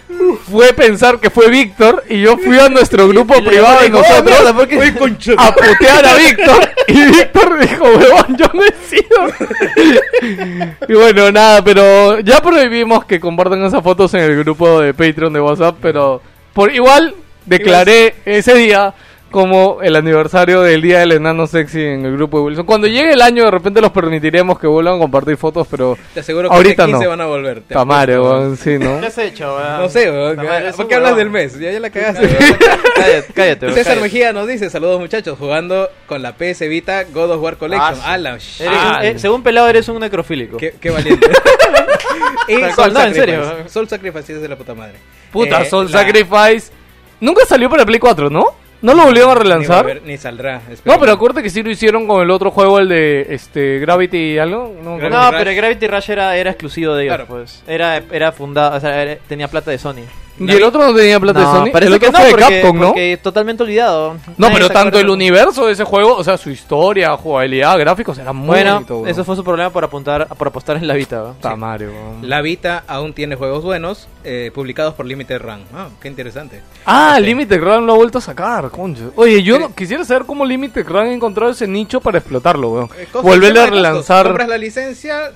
fue 0.49 0.73
pensar 0.73 1.19
que 1.19 1.29
fue 1.29 1.49
Víctor 1.49 2.03
y 2.09 2.21
yo 2.21 2.37
fui 2.37 2.59
a 2.59 2.69
nuestro 2.69 3.07
grupo 3.07 3.35
y 3.37 3.41
privado 3.41 3.79
de 3.79 3.85
dijo, 3.85 3.97
"Oh, 3.97 4.01
nosotros 4.01 4.23
mierda, 4.25 4.53
¿por 4.53 4.67
qué?" 4.67 4.77
Oye, 4.77 4.93
concha- 4.95 5.33
a 5.37 5.53
putear 5.53 6.05
a 6.05 6.15
Víctor 6.15 6.69
y 6.87 7.05
Víctor 7.05 7.59
dijo, 7.59 7.83
huevón, 7.83 8.37
yo 8.37 8.45
no 8.53 8.63
he 8.63 8.73
sido. 8.87 10.73
y 10.87 10.93
bueno, 10.93 11.31
nada, 11.31 11.63
pero 11.63 12.19
ya 12.19 12.41
prohibimos 12.41 13.05
que 13.05 13.19
compartan 13.19 13.63
esas 13.65 13.83
fotos 13.83 14.13
en 14.13 14.21
el 14.21 14.37
grupo 14.43 14.79
de 14.81 14.93
Patreon 14.93 15.33
de 15.33 15.41
WhatsApp, 15.41 15.77
pero 15.81 16.21
por 16.53 16.73
igual 16.73 17.15
declaré 17.45 18.15
ese 18.25 18.53
día 18.55 18.93
como 19.33 19.79
el 19.81 19.95
aniversario 19.97 20.61
del 20.61 20.81
día 20.81 20.99
del 20.99 21.11
enano 21.13 21.47
sexy 21.47 21.81
en 21.81 22.05
el 22.05 22.13
grupo 22.13 22.37
de 22.37 22.43
Wilson. 22.45 22.65
Cuando 22.65 22.87
llegue 22.87 23.11
el 23.13 23.21
año 23.21 23.43
de 23.43 23.51
repente 23.51 23.81
los 23.81 23.91
permitiremos 23.91 24.57
que 24.59 24.67
vuelvan 24.67 24.95
a 24.95 24.99
compartir 24.99 25.35
fotos, 25.35 25.67
pero 25.69 25.97
Te 26.13 26.19
aseguro 26.21 26.47
que 26.49 26.55
ahorita 26.55 26.85
15 26.85 27.03
no. 27.03 27.09
van 27.09 27.21
a 27.21 27.25
volver. 27.25 27.61
te 27.61 27.73
Tamare, 27.73 28.19
weón, 28.19 28.55
sí, 28.55 28.77
¿no? 28.77 28.99
¿Qué 29.01 29.07
has 29.07 29.17
hecho, 29.17 29.55
weón? 29.55 29.77
No 29.81 29.89
sé, 29.89 30.09
weón. 30.11 30.37
¿Por 30.77 30.87
qué 30.87 30.95
hablas 30.95 31.17
del 31.17 31.29
mes? 31.31 31.59
Ya, 31.59 31.71
ya 31.71 31.79
la 31.79 31.89
cagaste. 31.89 32.21
weón. 32.27 32.37
cállate, 32.95 33.33
cállate, 33.33 33.65
weón, 33.65 33.75
César 33.77 33.93
cállate. 33.95 34.01
Mejía 34.03 34.31
nos 34.33 34.47
dice, 34.47 34.69
saludos 34.69 34.99
muchachos, 35.01 35.37
jugando 35.37 35.89
con 36.05 36.21
la 36.21 36.33
PS 36.35 36.61
Vita 36.69 37.03
God 37.11 37.31
of 37.31 37.41
War 37.41 37.57
Collection. 37.57 37.99
Ah, 38.05 38.17
la 38.17 38.29
Eres 38.33 38.43
shit. 38.45 38.67
un- 38.67 39.03
eh, 39.03 39.19
según 39.19 39.43
pelado 39.43 39.67
eres 39.67 39.89
un 39.89 39.99
necrofílico. 39.99 40.57
Qué, 40.57 40.75
qué 40.79 40.91
valiente. 40.91 41.27
y 42.47 42.55
no, 42.57 43.01
en 43.03 43.13
serio. 43.15 43.41
Soul 43.67 43.89
Sacrifice 43.89 44.33
es 44.33 44.41
de 44.41 44.47
la 44.47 44.55
puta 44.55 44.73
madre. 44.75 44.93
Puta, 45.31 45.61
Eh, 45.63 45.65
Soul 45.65 45.91
la- 45.91 45.99
Sacrifice. 46.03 46.71
Nunca 47.19 47.45
salió 47.45 47.69
para 47.69 47.85
Play 47.85 47.99
4, 47.99 48.29
¿no? 48.29 48.62
¿No 48.83 48.93
lo 48.93 49.05
volvieron 49.05 49.31
a 49.31 49.33
Ni, 49.33 49.37
va 49.37 49.41
a 49.41 49.43
relanzar? 49.43 49.85
ver- 49.85 50.01
ni 50.05 50.17
saldrá. 50.17 50.61
No, 50.85 50.99
pero 50.99 51.13
acuérdate 51.13 51.41
que 51.41 51.49
sí 51.49 51.63
lo 51.63 51.71
hicieron 51.71 52.05
con 52.05 52.21
el 52.21 52.29
otro 52.29 52.51
juego, 52.51 52.77
el 52.79 52.89
de 52.89 53.25
este 53.29 53.79
Gravity 53.79 54.17
y 54.33 54.37
algo. 54.37 54.75
No, 54.83 54.97
Gravity 54.97 55.15
No, 55.17 55.31
pero 55.31 55.51
Gravity 55.55 55.87
Rush 55.87 56.11
era, 56.11 56.35
era 56.37 56.51
exclusivo 56.51 56.93
de 56.93 57.03
ellos, 57.05 57.15
Claro. 57.15 57.27
pues. 57.27 57.63
Era, 57.65 58.03
era 58.11 58.31
fundado, 58.33 58.75
o 58.75 58.79
sea, 58.79 59.01
era- 59.01 59.15
tenía 59.27 59.47
plata 59.47 59.71
de 59.71 59.77
Sony. 59.79 60.03
Y 60.47 60.51
el 60.55 60.63
otro 60.63 60.85
no 60.85 60.93
tenía 60.95 61.19
plata 61.19 61.39
de 61.39 61.45
Sony. 61.45 61.71
parece 61.71 61.87
el 61.87 61.93
otro 61.93 62.07
que 62.07 62.11
no, 62.11 62.17
fue 62.17 62.25
de 62.27 62.31
porque, 62.31 62.61
Capcom, 62.61 62.79
¿no? 62.79 62.87
porque 62.87 63.17
totalmente 63.21 63.63
olvidado. 63.63 64.13
No, 64.13 64.19
Nadie 64.37 64.53
pero 64.55 64.69
tanto 64.69 64.99
el 64.99 65.09
universo 65.09 65.65
de 65.67 65.73
ese 65.73 65.83
juego, 65.83 66.15
o 66.15 66.23
sea, 66.23 66.37
su 66.37 66.49
historia, 66.49 67.15
jugabilidad, 67.17 67.77
gráficos, 67.79 68.17
era 68.17 68.33
muy 68.33 68.47
Bueno, 68.47 68.73
bonito, 68.75 69.07
eso 69.07 69.23
fue 69.23 69.35
su 69.35 69.43
problema 69.43 69.69
por 69.71 69.83
apuntar, 69.83 70.27
por 70.27 70.47
apostar 70.47 70.77
en 70.77 70.87
la 70.87 70.93
Vita. 70.93 71.33
madre, 71.57 71.87
weón. 71.89 72.27
La 72.29 72.41
Vita 72.41 72.83
aún 72.87 73.13
tiene 73.13 73.35
juegos 73.35 73.63
buenos, 73.63 74.07
eh, 74.23 74.51
publicados 74.53 74.93
por 74.93 75.05
Limited 75.05 75.41
Run. 75.41 75.63
Ah, 75.73 75.87
qué 76.01 76.07
interesante. 76.07 76.61
Ah, 76.85 77.13
Este, 77.17 77.27
Limited 77.27 77.59
Run 77.61 77.85
lo 77.85 77.93
ha 77.93 77.95
vuelto 77.97 78.17
a 78.17 78.21
sacar, 78.21 78.69
concho. 78.69 79.11
Oye, 79.15 79.41
yo 79.43 79.55
Sí. 79.55 79.61
no- 79.61 79.75
quisiera 79.75 80.03
saber 80.05 80.25
cómo 80.25 80.45
Limited 80.45 80.85
Run 80.87 81.07
ha 81.07 81.11
encontrado 81.13 81.51
ese 81.51 81.67
nicho 81.67 82.01
para 82.01 82.17
explotarlo, 82.19 82.69
weón. 82.69 82.89
eh, 82.97 83.07
Volverle 83.21 83.59
a 83.61 83.65
relanzar. 83.67 84.25
Compras 84.27 84.47
la 84.47 84.57
licencia, 84.57 85.31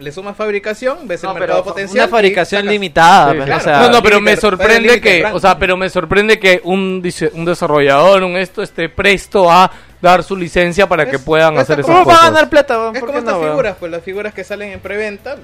le 0.00 0.10
sumas 0.12 0.36
fabricación, 0.36 1.06
ves 1.06 1.22
No, 1.22 1.32
el 1.32 1.38
mercado 1.40 1.62
potencial. 1.64 2.04
una 2.06 2.08
fabricación 2.10 2.66
limitada, 2.66 3.30
Sí, 3.32 3.36
pues, 3.36 3.46
claro. 3.46 3.60
o 3.60 3.64
sea, 3.64 3.80
no, 3.82 3.90
no, 3.90 4.02
pero 4.02 4.20
me 4.20 4.36
sorprende 4.36 5.00
que, 5.00 5.24
o 5.24 5.38
sea, 5.38 5.58
pero 5.58 5.76
me 5.76 5.88
sorprende 5.90 6.38
que 6.40 6.60
un, 6.64 7.02
dise- 7.02 7.30
un 7.34 7.44
desarrollador, 7.44 8.22
un 8.24 8.36
esto, 8.36 8.62
esté 8.62 8.88
presto 8.88 9.50
a 9.50 9.70
dar 10.00 10.22
su 10.22 10.36
licencia 10.36 10.88
para 10.88 11.08
que 11.08 11.18
puedan 11.18 11.54
es 11.54 11.60
hacer 11.60 11.80
esas 11.80 11.86
¿Cómo 11.92 12.04
va 12.06 12.12
a 12.14 12.16
cosas. 12.16 12.32
ganar 12.32 12.48
plata? 12.50 12.90
Es 12.94 12.98
¿Por 13.00 13.06
como 13.08 13.18
estas 13.18 13.34
no, 13.34 13.42
figuras, 13.48 13.76
pues 13.78 13.92
las 13.92 14.02
figuras 14.02 14.34
que 14.34 14.44
salen 14.44 14.72
en 14.72 14.80
preventa, 14.80 15.36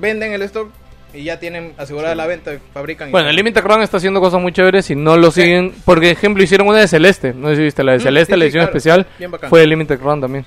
venden 0.00 0.32
el 0.32 0.42
stock 0.42 0.70
y 1.12 1.22
ya 1.24 1.38
tienen 1.38 1.74
asegurada 1.78 2.14
la 2.16 2.26
venta, 2.26 2.52
fabrican. 2.72 3.08
y 3.08 3.12
Bueno, 3.12 3.28
el. 3.28 3.36
Limited 3.36 3.62
Run 3.62 3.82
está 3.82 3.98
haciendo 3.98 4.20
cosas 4.20 4.40
muy 4.40 4.52
chéveres 4.52 4.90
y 4.90 4.96
no 4.96 5.16
lo 5.16 5.30
Sí. 5.30 5.42
siguen. 5.42 5.72
Por 5.84 6.02
ejemplo, 6.04 6.42
hicieron 6.42 6.66
una 6.66 6.78
de 6.78 6.88
Celeste. 6.88 7.32
No 7.32 7.48
sé 7.50 7.56
si 7.56 7.62
viste 7.62 7.84
la 7.84 7.92
de 7.92 7.98
Mm, 7.98 8.02
Celeste, 8.02 8.32
sí, 8.34 8.38
la 8.38 8.42
sí, 8.42 8.46
edición 8.46 8.64
claro. 8.64 8.76
especial. 8.76 9.06
Bien 9.18 9.30
bacán. 9.30 9.48
Fue 9.50 9.62
el 9.62 9.70
Limited 9.70 10.00
Run 10.00 10.20
también. 10.20 10.44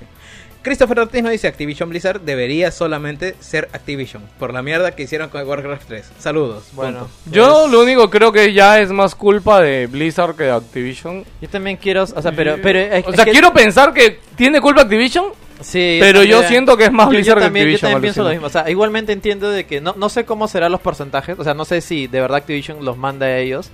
Christopher 0.68 1.00
Ortiz 1.00 1.24
nos 1.24 1.32
dice 1.32 1.48
Activision 1.48 1.90
Blizzard 1.90 2.22
debería 2.22 2.72
solamente 2.72 3.36
ser 3.40 3.70
Activision 3.74 4.22
por 4.38 4.54
la 4.54 4.62
mierda 4.62 4.92
que 4.92 5.04
hicieron 5.04 5.30
con 5.30 5.48
Warcraft 5.48 5.88
3. 5.88 6.12
Saludos. 6.20 6.66
Bueno, 6.74 7.00
punto. 7.00 7.14
Yo 7.32 7.60
pues, 7.62 7.72
lo 7.72 7.82
único 7.82 8.10
creo 8.10 8.32
que 8.32 8.52
ya 8.54 8.80
es 8.80 8.92
más 8.92 9.16
culpa 9.16 9.62
de 9.62 9.88
Blizzard 9.88 10.36
que 10.36 10.44
de 10.44 10.52
Activision. 10.52 11.24
Yo 11.42 11.50
también 11.50 11.78
quiero, 11.78 12.04
o 12.04 12.22
sea, 12.22 12.32
pero, 12.32 12.58
pero 12.62 12.80
es- 12.80 13.06
o 13.06 13.10
es 13.10 13.16
sea, 13.16 13.26
que- 13.26 13.32
quiero 13.32 13.54
pensar 13.54 13.94
que 13.94 14.20
tiene 14.36 14.60
culpa 14.62 14.82
Activision, 14.82 15.28
Sí, 15.62 15.98
pero 16.00 16.24
yo 16.24 16.44
siento 16.44 16.78
que 16.78 16.84
es 16.86 16.92
más 16.92 17.10
Blizzard 17.10 17.26
yo 17.28 17.36
que 17.36 17.42
también, 17.46 17.66
yo 17.66 17.70
Activision. 17.72 17.92
también 17.94 18.14
pienso 18.14 18.24
lo 18.24 18.30
mismo. 18.30 18.46
O 18.46 18.50
sea, 18.50 18.70
igualmente 18.70 19.12
entiendo 19.14 19.50
de 19.50 19.66
que 19.66 19.82
no, 19.82 19.96
no 19.98 20.10
sé 20.10 20.24
cómo 20.26 20.48
serán 20.48 20.72
los 20.72 20.82
porcentajes. 20.82 21.40
O 21.40 21.44
sea, 21.44 21.54
no 21.56 21.66
sé 21.66 21.82
si 21.82 22.06
de 22.08 22.22
verdad 22.22 22.38
Activision 22.38 22.86
los 22.86 22.96
manda 22.98 23.26
a 23.26 23.38
ellos. 23.40 23.72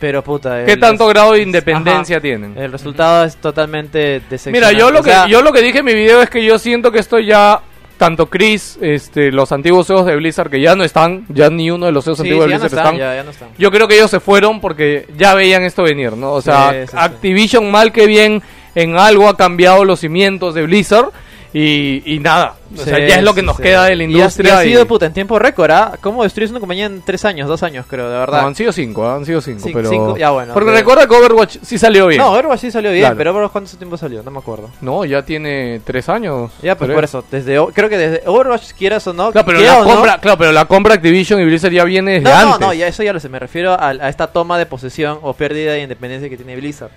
Pero 0.00 0.24
puta. 0.24 0.64
¿Qué 0.64 0.72
el- 0.72 0.80
tanto 0.80 1.06
grado 1.06 1.32
de 1.32 1.38
Ajá. 1.40 1.46
independencia 1.46 2.20
tienen? 2.20 2.56
El 2.58 2.72
resultado 2.72 3.24
es 3.24 3.36
totalmente 3.36 4.20
decepcionante. 4.28 4.50
Mira, 4.52 4.72
yo 4.72 4.90
lo 4.90 5.00
O 5.00 5.02
sea, 5.02 5.24
que 5.26 5.30
yo 5.30 5.42
lo 5.42 5.52
que 5.52 5.60
dije 5.62 5.78
en 5.80 5.84
mi 5.84 5.94
video 5.94 6.22
es 6.22 6.30
que 6.30 6.42
yo 6.44 6.58
siento 6.58 6.90
que 6.90 6.98
esto 6.98 7.18
ya 7.18 7.60
tanto 7.98 8.30
Chris, 8.30 8.78
este, 8.80 9.30
los 9.30 9.52
antiguos 9.52 9.86
CEOs 9.86 10.06
de 10.06 10.16
Blizzard 10.16 10.48
que 10.48 10.58
ya 10.58 10.74
no 10.74 10.84
están, 10.84 11.26
ya 11.28 11.50
ni 11.50 11.70
uno 11.70 11.84
de 11.84 11.92
los 11.92 12.02
CEOs 12.06 12.16
sí, 12.16 12.22
antiguos 12.22 12.46
sí, 12.46 12.48
de 12.48 12.54
no 12.56 12.60
Blizzard 12.62 12.78
están, 12.78 12.94
están. 12.94 12.98
ya, 13.10 13.14
ya 13.16 13.22
no 13.24 13.30
están. 13.30 13.48
Yo 13.58 13.70
creo 13.70 13.86
que 13.88 13.96
ellos 13.96 14.10
se 14.10 14.20
fueron 14.20 14.58
porque 14.62 15.06
ya 15.18 15.34
veían 15.34 15.64
esto 15.64 15.82
venir, 15.82 16.14
¿no? 16.14 16.32
O 16.32 16.40
sea, 16.40 16.72
sí. 16.86 16.96
Activision 16.96 17.70
mal 17.70 17.92
que 17.92 18.06
bien 18.06 18.42
en 18.74 18.96
algo 18.98 19.28
ha 19.28 19.36
cambiado 19.36 19.84
los 19.84 20.00
cimientos 20.00 20.54
de 20.54 20.62
Blizzard 20.62 21.10
y, 21.52 22.14
y 22.14 22.18
nada. 22.20 22.54
O 22.72 22.76
sea, 22.84 22.94
Sí, 22.98 23.02
ya 23.08 23.16
es 23.16 23.24
lo 23.24 23.34
que 23.34 23.40
sí, 23.40 23.46
nos 23.46 23.56
sí. 23.56 23.62
queda 23.64 23.84
de 23.86 23.96
la 23.96 24.04
Y 24.04 24.06
ha- 24.06 24.10
industria. 24.10 24.54
Y 24.54 24.56
ha, 24.56 24.62
sido 24.62 24.86
puta 24.86 25.06
en 25.06 25.12
tiempo 25.12 25.36
récord, 25.40 25.72
¿ah? 25.72 25.98
¿Cómo 26.00 26.22
destruyes 26.22 26.52
una 26.52 26.60
compañía 26.60 26.86
en 26.86 27.02
tres 27.02 27.24
años, 27.24 27.48
dos 27.48 27.64
años, 27.64 27.84
creo, 27.88 28.08
de 28.08 28.16
verdad? 28.16 28.42
No, 28.42 28.46
han 28.46 28.54
sido 28.54 28.70
cinco, 28.70 29.04
¿ah? 29.04 29.16
han 29.16 29.26
sido 29.26 29.40
cinco, 29.40 29.68
Cin- 29.68 29.72
pero... 29.74 29.90
cinco, 29.90 30.16
ya 30.16 30.30
bueno, 30.30 30.54
Porque 30.54 30.66
pero- 30.68 30.78
recuerda 30.78 31.08
que 31.08 31.14
Overwatch 31.16 31.56
sí 31.62 31.78
salió 31.78 32.06
bien. 32.06 32.20
No, 32.22 32.30
Overwatch 32.30 32.60
sí 32.60 32.70
salió 32.70 32.92
bien, 32.92 33.02
Claro. 33.02 33.16
pero 33.16 33.30
Overwatch 33.32 33.52
¿cuánto 33.52 33.76
tiempo 33.76 33.96
salió? 33.96 34.22
No 34.22 34.30
me 34.30 34.38
acuerdo. 34.38 34.70
No, 34.80 35.04
ya 35.04 35.24
tiene 35.24 35.80
tres 35.84 36.08
años. 36.08 36.52
Ya, 36.62 36.76
pues 36.76 36.86
creo. 36.86 36.96
por 36.96 37.02
eso, 37.04 37.24
desde 37.28 37.58
creo 37.74 37.88
que 37.88 37.98
desde 37.98 38.22
Overwatch, 38.28 38.70
quieras 38.78 39.04
o 39.08 39.12
no, 39.12 39.32
Claro, 39.32 39.46
pero 39.46 39.58
la 39.60 39.78
o 39.80 39.84
no- 39.84 39.90
compra, 39.94 40.18
claro, 40.18 40.38
pero 40.38 40.52
la 40.52 40.64
compra 40.66 40.94
Activision 40.94 41.40
y 41.40 41.44
Blizzard 41.46 41.72
ya 41.72 41.82
viene 41.82 42.20
desde 42.20 42.30
No, 42.30 42.40
no, 42.42 42.52
antes. 42.54 42.60
no, 42.68 42.72
ya 42.74 42.86
eso 42.86 43.02
ya 43.02 43.12
lo 43.12 43.18
sé, 43.18 43.28
me 43.28 43.40
refiero 43.40 43.72
a, 43.72 43.88
a 43.88 44.08
esta 44.08 44.28
toma 44.28 44.58
de 44.58 44.66
posesión 44.66 45.18
o 45.22 45.32
pérdida 45.32 45.72
de 45.72 45.82
independencia 45.82 46.28
que 46.28 46.36
tiene 46.36 46.54
Blizzard. 46.54 46.92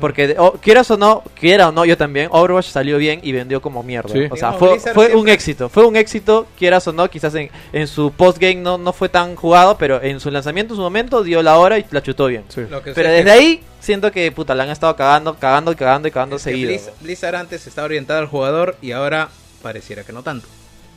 Porque, 0.00 0.28
de- 0.28 0.36
o- 0.38 0.52
quieras 0.54 0.90
o 0.90 0.96
no, 0.96 1.22
quiera 1.38 1.68
o 1.68 1.72
no, 1.72 1.84
yo 1.84 1.96
también, 1.96 2.28
Overwatch 2.32 2.66
salió 2.66 2.98
bien 2.98 3.20
y 3.22 3.32
vendió 3.32 3.60
como 3.60 3.82
mierda. 3.82 4.08
Sí. 4.12 4.26
O 4.30 4.36
sea, 4.36 4.52
fue, 4.54 4.80
fue 4.80 5.14
un 5.14 5.28
éxito, 5.28 5.68
fue 5.68 5.84
un 5.84 5.96
éxito, 5.96 6.46
quieras 6.58 6.86
o 6.88 6.92
no, 6.92 7.08
quizás 7.10 7.34
en, 7.34 7.50
en 7.72 7.86
su 7.86 8.10
postgame 8.12 8.56
no, 8.56 8.78
no 8.78 8.92
fue 8.92 9.08
tan 9.08 9.36
jugado, 9.36 9.76
pero 9.78 10.02
en 10.02 10.18
su 10.20 10.30
lanzamiento, 10.30 10.74
en 10.74 10.76
su 10.78 10.82
momento, 10.82 11.22
dio 11.22 11.42
la 11.42 11.58
hora 11.58 11.78
y 11.78 11.84
la 11.90 12.02
chutó 12.02 12.26
bien. 12.26 12.44
Sí. 12.48 12.62
Pero 12.94 13.10
desde 13.10 13.24
que- 13.24 13.30
ahí, 13.30 13.62
siento 13.80 14.10
que, 14.10 14.32
puta, 14.32 14.54
la 14.54 14.64
han 14.64 14.70
estado 14.70 14.96
cagando, 14.96 15.34
cagando 15.34 15.72
y 15.72 15.76
cagando 15.76 16.08
y 16.08 16.10
cagando 16.10 16.36
es 16.36 16.42
seguido. 16.42 16.70
Blizz- 16.72 16.90
Blizzard 17.00 17.36
antes 17.36 17.66
estaba 17.66 17.84
orientada 17.84 18.18
al 18.20 18.26
jugador 18.26 18.76
y 18.82 18.92
ahora 18.92 19.28
pareciera 19.62 20.02
que 20.04 20.12
no 20.12 20.22
tanto. 20.22 20.46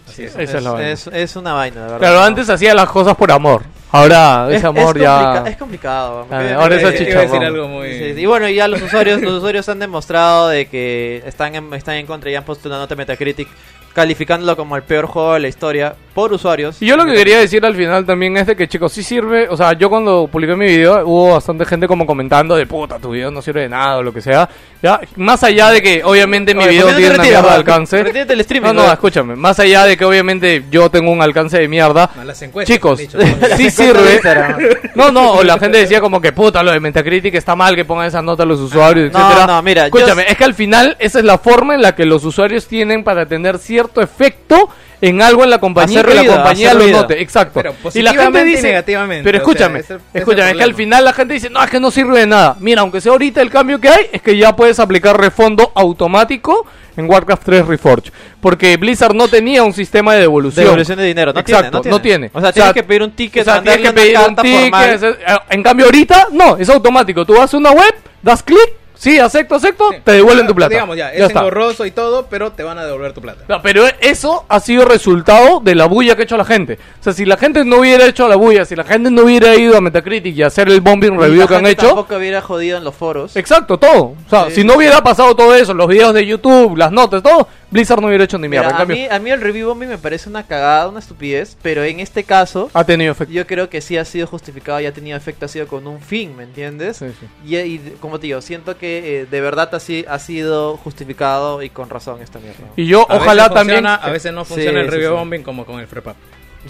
Así 0.08 0.24
es. 0.24 0.36
Esa 0.36 0.58
es 0.58 0.64
la 0.64 0.72
vaina. 0.72 0.92
es, 0.92 1.08
es 1.08 1.36
una 1.38 1.54
vaina, 1.54 1.78
de 1.78 1.82
verdad. 1.84 2.00
Claro, 2.00 2.22
antes 2.24 2.50
hacía 2.50 2.74
las 2.74 2.90
cosas 2.90 3.16
por 3.16 3.32
amor. 3.32 3.64
Ahora 3.94 4.48
Es- 4.50 4.58
ese 4.58 4.68
amor 4.68 4.98
es 4.98 5.04
ya... 5.04 5.44
es 5.48 5.56
complicado. 5.56 6.26
Porque- 6.28 6.52
ahora 6.54 6.76
es 6.76 6.82
Iba 6.82 6.90
a 6.90 6.94
el 6.94 7.30
decir- 7.30 7.44
algo 7.46 7.68
muy... 7.68 7.92
Sí, 7.94 8.14
sí. 8.16 8.22
Y 8.22 8.26
bueno, 8.26 8.50
ya 8.50 8.68
los 8.68 8.82
usuarios, 8.88 9.22
los 9.22 9.34
usuarios 9.36 9.70
han 9.70 9.78
demostrado 9.80 10.50
de 10.50 10.66
que 10.66 11.22
están 11.28 11.54
en, 11.54 11.72
están 11.76 11.96
en 11.96 12.08
contra 12.08 12.32
y 12.32 12.36
han 12.36 12.44
puesto 12.44 12.68
una 12.70 12.80
nota 12.80 12.96
Metacritic 12.96 13.48
calificándolo 13.94 14.58
como 14.58 14.76
el 14.76 14.82
peor 14.82 15.06
juego 15.06 15.36
de 15.36 15.40
la 15.42 15.48
historia 15.48 15.94
por 16.16 16.34
usuarios. 16.34 16.82
Y 16.82 16.88
yo 16.88 16.98
lo 16.98 17.06
que 17.06 17.14
quería 17.14 17.38
decir 17.40 17.64
al 17.64 17.76
final 17.76 18.04
también 18.08 18.36
es 18.38 18.48
de 18.48 18.56
que, 18.56 18.68
chicos, 18.68 18.92
sí 18.92 19.04
sirve. 19.04 19.48
O 19.50 19.56
sea, 19.56 19.74
yo 19.74 19.88
cuando 19.88 20.28
publiqué 20.32 20.56
mi 20.56 20.66
video 20.66 21.06
hubo 21.08 21.34
bastante 21.34 21.64
gente 21.64 21.88
como 21.88 22.08
comentando 22.08 22.56
de 22.56 22.66
puta, 22.66 22.98
tu 22.98 23.12
video 23.12 23.30
no 23.30 23.40
sirve 23.44 23.62
de 23.62 23.70
nada 23.70 23.98
o 23.98 24.02
lo 24.04 24.12
que 24.12 24.20
sea. 24.22 24.50
Ya, 24.82 25.00
más 25.16 25.44
allá 25.44 25.70
de 25.70 25.82
que 25.84 26.02
obviamente 26.04 26.56
mi 26.56 26.62
Oye, 26.64 26.72
video 26.72 26.88
¿por 26.88 26.96
qué 26.96 27.02
no 27.02 27.08
te 27.08 27.08
tiene 27.08 27.16
una 27.16 27.24
mierda 27.24 27.50
de 27.52 27.56
alcance. 27.56 28.04
Retírate 28.04 28.30
del 28.30 28.40
streaming, 28.42 28.68
No, 28.70 28.74
no, 28.74 28.92
escúchame. 28.92 29.36
Más 29.36 29.60
allá 29.60 29.86
de 29.86 29.96
que 29.96 30.06
obviamente 30.06 30.64
yo 30.72 30.90
tengo 30.90 31.12
un 31.12 31.22
alcance 31.22 31.60
de 31.60 31.68
mierda. 31.68 32.10
No, 32.16 32.24
las 32.24 32.42
encuestas 32.42 32.76
Chicos, 32.76 32.98
dicho, 32.98 33.20
sí 33.58 33.70
sirve. 33.88 34.80
No, 34.96 35.12
no, 35.12 35.32
o 35.34 35.44
la 35.44 35.58
gente 35.58 35.78
decía 35.80 36.00
como 36.02 36.22
que 36.22 36.32
puta, 36.32 36.62
lo 36.64 36.72
de 36.72 36.80
Metacritic 36.80 37.34
está 37.36 37.56
mal 37.56 37.76
que 37.76 37.84
pongan 37.86 38.06
esa 38.08 38.22
nota 38.22 38.44
a 38.44 38.46
los 38.46 38.60
usuarios, 38.60 39.12
No, 39.12 39.20
etcétera. 39.20 39.48
no, 39.48 39.62
mira, 39.64 39.88
yo- 39.88 39.98
Escúchame, 39.98 40.26
es 40.30 40.38
que 40.38 40.44
al 40.44 40.54
final 40.54 40.96
esa 41.00 41.20
es 41.20 41.26
la 41.26 41.38
forma 41.38 41.74
en 41.76 41.82
la 41.82 41.96
que 41.96 42.06
los 42.06 42.24
usuarios 42.26 42.68
tienen 42.68 43.04
para 43.04 43.26
tener 43.26 43.58
cierto 43.58 44.02
efecto 44.02 44.70
en 45.06 45.22
algo 45.22 45.44
en 45.44 45.50
la 45.50 45.60
compañía 45.60 46.00
Hacer 46.00 46.12
que 46.12 46.18
ruido, 46.20 46.32
la 46.36 46.38
compañía 46.44 46.74
lo 46.74 46.88
note. 46.88 47.22
Exacto. 47.22 47.52
Pero 47.62 47.76
y 47.94 48.02
la 48.02 48.14
gente 48.14 48.42
y 48.42 48.44
dice, 48.46 48.68
negativamente, 48.70 49.24
Pero 49.24 49.38
o 49.38 49.42
sea, 49.42 49.52
escúchame, 49.52 49.80
ese- 49.80 49.96
ese 49.96 50.04
escúchame, 50.20 50.52
es 50.52 50.58
que 50.58 50.64
al 50.64 50.74
final 50.76 51.04
la 51.04 51.12
gente 51.14 51.34
dice, 51.34 51.50
no, 51.50 51.62
es 51.62 51.70
que 51.70 51.80
no 51.80 51.92
sirve 51.92 52.20
de 52.20 52.28
nada. 52.28 52.56
Mira, 52.60 52.82
aunque 52.82 53.02
sea 53.02 53.12
ahorita 53.12 53.42
el 53.42 53.50
cambio 53.50 53.82
que 53.82 53.90
hay, 53.90 54.06
es 54.14 54.22
que 54.22 54.38
ya 54.38 54.56
puedes 54.56 54.80
aplicar 54.80 55.20
refondo 55.20 55.72
automático 55.76 56.66
en 56.96 57.10
Warcraft 57.10 57.44
3 57.44 57.68
Reforged. 57.68 58.14
Porque 58.40 58.78
Blizzard 58.78 59.14
no 59.16 59.28
tenía 59.28 59.64
un 59.64 59.74
sistema 59.74 60.14
de 60.14 60.22
devolución. 60.22 60.66
Devolución 60.66 60.98
de 61.00 61.06
dinero, 61.06 61.34
no 61.34 61.40
Exacto, 61.42 61.64
tiene, 61.64 61.72
no 61.72 61.82
tiene. 61.82 61.96
no 61.98 62.02
tiene. 62.02 62.32
O 62.34 62.40
sea, 62.40 62.50
O 62.50 62.54
tienes 62.54 62.68
sea, 62.68 62.74
que 62.74 62.84
pedir 62.84 63.04
un 63.04 63.12
ticket, 63.12 63.42
o 63.42 63.46
sea, 63.52 63.62
tienes 63.62 63.82
que 63.82 63.94
pedir 63.94 64.18
una 64.18 64.28
un 64.28 64.36
ticket. 64.38 64.62
formal. 64.62 65.00
eh, 65.04 65.38
En 65.50 65.64
cambio, 65.64 65.86
ahorita, 65.88 66.28
no, 66.32 66.58
es 66.58 66.70
automático. 66.70 67.26
Tú 67.26 67.34
vas 67.36 67.54
a 67.54 67.58
una 67.58 67.72
web, 67.72 67.94
das 68.22 68.42
clic, 68.44 68.74
sí, 69.04 69.20
acepto, 69.20 69.56
acepto, 69.56 69.90
Sí. 69.92 69.98
te 70.04 70.12
devuelven 70.14 70.48
tu 70.48 70.56
plata. 70.56 70.70
Digamos 70.70 70.98
ya, 70.98 71.12
es 71.12 71.20
Ya 71.20 71.26
está. 71.28 71.40
engorroso 71.40 71.86
y 71.86 71.92
todo, 71.92 72.28
pero 72.28 72.52
te 72.54 72.64
van 72.64 72.78
a 72.78 72.86
devolver 72.86 73.14
tu 73.14 73.22
plata. 73.22 73.44
No, 73.48 73.62
pero 73.62 73.86
eso 74.00 74.46
ha 74.50 74.60
sido 74.60 74.86
resultado 74.86 75.60
de 75.60 75.76
la 75.76 75.86
bulla 75.86 76.16
que 76.16 76.22
ha 76.22 76.26
hecho 76.26 76.38
la 76.38 76.46
gente. 76.46 76.80
O 77.00 77.04
sea, 77.04 77.14
si 77.14 77.26
la 77.26 77.38
gente 77.38 77.66
no 77.66 77.78
hubiera 77.80 78.06
hecho 78.06 78.28
la 78.28 78.36
bulla, 78.36 78.66
si 78.66 78.76
la 78.76 78.84
gente 78.84 79.12
no 79.12 79.24
hubiera 79.24 79.56
ido 79.56 79.78
a 79.78 79.82
Metacritic 79.82 80.36
y 80.36 80.44
a 80.44 80.48
hacer 80.48 80.70
el 80.70 80.82
bombing 80.82 81.20
review 81.20 81.42
la 81.42 81.48
que 81.48 81.56
han 81.56 81.66
gente 81.66 81.72
hecho, 81.82 81.88
Tampoco 81.88 82.16
hubiera 82.16 82.42
jodido 82.42 82.78
en 82.78 82.84
los 82.84 82.96
foros. 82.96 83.36
exacto, 83.36 83.78
todo. 83.78 84.04
O 84.04 84.30
sea, 84.30 84.46
Sí. 84.50 84.56
si 84.56 84.64
no 84.64 84.76
hubiera 84.76 85.02
pasado 85.04 85.36
todo 85.36 85.54
eso, 85.56 85.74
los 85.74 85.88
videos 85.88 86.14
de 86.14 86.26
YouTube, 86.26 86.78
las 86.78 86.92
notas, 86.92 87.22
todo, 87.22 87.48
Blizzard 87.72 88.00
no 88.02 88.08
hubiera 88.08 88.24
hecho 88.24 88.38
ni 88.38 88.48
mierda. 88.48 88.68
Mira, 88.68 88.70
En 88.70 88.76
a, 88.76 88.78
cambio, 88.80 88.96
mí, 88.98 89.08
a 89.10 89.20
mí 89.20 89.32
el 89.32 89.42
review 89.42 89.68
bombing 89.70 89.90
me 89.90 89.98
parece 89.98 90.30
una 90.30 90.44
cagada, 90.46 90.88
una 90.88 91.00
estupidez, 91.00 91.58
pero 91.64 91.84
en 91.84 92.00
este 92.00 92.24
caso 92.24 92.70
ha 92.72 92.84
tenido 92.84 93.12
efecto. 93.12 93.34
yo 93.34 93.48
creo 93.48 93.68
que 93.68 93.82
sí 93.82 93.98
ha 93.98 94.06
sido 94.06 94.28
justificado 94.28 94.80
y 94.80 94.86
ha 94.86 94.94
tenido 94.94 95.18
efecto, 95.18 95.46
ha 95.46 95.50
sido 95.50 95.66
con 95.68 95.88
un 95.88 96.00
fin, 96.00 96.38
¿me 96.38 96.44
entiendes? 96.44 96.98
Sí, 96.98 97.08
sí. 97.20 97.26
Y, 97.48 97.58
y 97.58 97.96
como 98.00 98.20
te 98.20 98.28
digo, 98.28 98.42
siento 98.42 98.78
que 98.78 98.93
eh, 99.04 99.28
de 99.30 99.42
verdad 99.42 99.74
así 99.76 100.06
ha 100.08 100.20
sido 100.20 100.78
justificado 100.78 101.62
y 101.64 101.70
con 101.70 101.90
razón 101.90 102.22
esta 102.22 102.40
mierda. 102.40 102.66
Y 102.76 102.86
yo, 102.88 103.06
A 103.10 103.16
ojalá 103.18 103.50
también. 103.50 103.80
funciona, 103.80 103.96
a 103.96 104.10
veces 104.10 104.34
no 104.34 104.46
Sí, 104.46 104.54
funciona 104.54 104.80
el 104.82 104.88
review 104.88 105.12
sí. 105.12 105.18
bombing 105.18 105.44
como 105.44 105.66
con 105.66 105.80
el. 105.80 105.88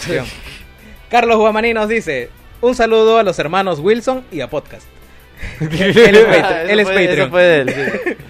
Digamos. 0.08 0.32
Carlos 1.10 1.38
Guamaní 1.38 1.74
nos 1.74 1.88
dice: 1.90 2.30
Un 2.62 2.76
saludo 2.76 3.18
a 3.20 3.24
los 3.24 3.38
hermanos 3.40 3.80
Wilson 3.80 4.26
y 4.32 4.42
a 4.42 4.50
Podcast. 4.50 4.86
Él 5.60 5.70
es, 6.16 6.26
Patreon, 6.26 6.46
Eso 6.62 6.72
él 6.72 6.80
es 6.80 6.86
fue- 6.88 6.96
Patreon. 6.96 7.20
eso 7.20 7.30
fue 7.30 7.42
de 7.44 7.62
él, 7.62 7.70
sí. 7.70 8.14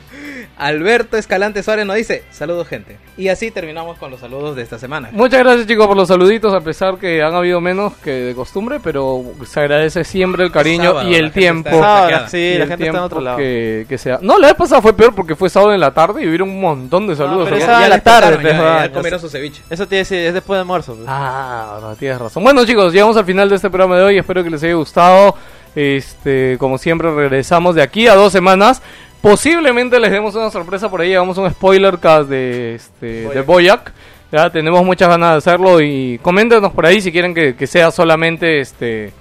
Alberto 0.57 1.17
Escalante 1.17 1.63
Suárez 1.63 1.85
nos 1.85 1.95
dice: 1.95 2.23
Saludos, 2.31 2.67
gente. 2.67 2.97
Y 3.17 3.27
así 3.29 3.51
terminamos 3.51 3.97
con 3.97 4.11
los 4.11 4.19
saludos 4.19 4.55
de 4.55 4.61
esta 4.63 4.77
semana. 4.79 5.09
Muchas 5.11 5.39
gracias 5.39 5.67
chicos 5.67 5.87
por 5.87 5.97
los 5.97 6.07
saluditos, 6.07 6.53
a 6.53 6.61
pesar 6.61 6.97
que 6.97 7.21
han 7.23 7.33
habido 7.33 7.59
menos 7.61 7.93
que 7.97 8.11
de 8.11 8.35
costumbre, 8.35 8.79
pero 8.83 9.23
se 9.45 9.59
agradece 9.59 10.03
siempre 10.03 10.43
el 10.43 10.51
cariño 10.51 10.91
Sábado, 10.91 11.09
y 11.09 11.15
el 11.15 11.31
tiempo. 11.31 11.69
Sábado, 11.69 12.27
sí, 12.29 12.37
y 12.37 12.57
la 12.57 12.63
el 12.63 12.69
gente 12.69 12.85
está 12.85 12.97
en 12.97 13.03
otro 13.03 13.21
lado. 13.21 13.37
Que, 13.37 13.85
que 13.89 13.97
sea. 13.97 14.19
No, 14.21 14.37
la 14.39 14.47
vez 14.47 14.55
pasada 14.55 14.81
fue 14.81 14.93
peor 14.95 15.13
porque 15.15 15.35
fue 15.35 15.49
sábado 15.49 15.73
en 15.73 15.79
la 15.79 15.91
tarde 15.93 16.23
y 16.23 16.27
hubieron 16.27 16.49
un 16.49 16.61
montón 16.61 17.07
de 17.07 17.15
saludos. 17.15 17.45
pero 17.45 17.57
¿no? 17.57 17.57
esa- 17.57 17.65
sábado 17.67 17.83
en 17.85 17.89
la 17.89 17.99
tarde, 17.99 18.31
ya, 18.35 18.41
pues, 18.41 18.53
ya 18.57 18.85
ya 18.87 18.91
comieron 18.93 19.19
sé. 19.19 19.25
su 19.27 19.31
ceviche. 19.31 19.61
Eso 19.69 19.87
tiene 19.87 20.01
es 20.01 20.09
después 20.33 20.57
de 20.57 20.61
almuerzo. 20.61 20.93
pues. 20.95 21.05
Ah, 21.07 21.79
no, 21.81 21.95
tienes 21.95 22.19
razón. 22.19 22.43
Bueno 22.43 22.65
chicos, 22.65 22.93
llegamos 22.93 23.17
al 23.17 23.25
final 23.25 23.49
de 23.49 23.55
este 23.55 23.69
programa 23.69 23.97
de 23.97 24.03
hoy, 24.03 24.17
espero 24.17 24.43
que 24.43 24.49
les 24.49 24.63
haya 24.63 24.73
gustado. 24.75 25.35
Este, 25.75 26.55
como 26.59 26.77
siempre 26.77 27.13
regresamos 27.13 27.73
de 27.75 27.81
aquí 27.81 28.07
a 28.07 28.15
dos 28.15 28.31
semanas. 28.31 28.81
Posiblemente 29.23 30.01
les 30.01 30.11
demos 30.11 30.35
una 30.35 30.51
sorpresa 30.51 30.89
por 30.89 30.99
ahí, 30.99 31.13
hagamos 31.13 31.37
un 31.37 31.49
spoiler 31.49 31.97
cast 31.97 32.29
de 32.29 32.75
este 32.75 33.29
de 33.29 33.41
Boyac. 33.41 33.93
Ya 34.33 34.49
tenemos 34.49 34.83
muchas 34.83 35.07
ganas 35.07 35.31
de 35.31 35.37
hacerlo 35.37 35.79
y 35.79 36.19
coméntenos 36.21 36.73
por 36.73 36.85
ahí 36.85 36.99
si 36.99 37.09
quieren 37.09 37.33
que, 37.33 37.55
que 37.55 37.65
sea 37.65 37.89
solamente 37.89 38.59
este 38.59 39.13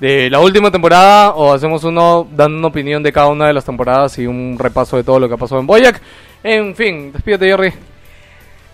de 0.00 0.28
la 0.28 0.40
última 0.40 0.72
temporada 0.72 1.30
o 1.34 1.52
hacemos 1.52 1.84
uno 1.84 2.26
dando 2.32 2.58
una 2.58 2.66
opinión 2.66 3.00
de 3.00 3.12
cada 3.12 3.28
una 3.28 3.46
de 3.46 3.52
las 3.52 3.64
temporadas 3.64 4.18
y 4.18 4.26
un 4.26 4.56
repaso 4.58 4.96
de 4.96 5.04
todo 5.04 5.20
lo 5.20 5.28
que 5.28 5.34
ha 5.34 5.38
pasado 5.38 5.60
en 5.60 5.68
Boyac. 5.68 6.00
En 6.42 6.74
fin, 6.74 7.12
despídete 7.12 7.46
Jerry. 7.46 7.72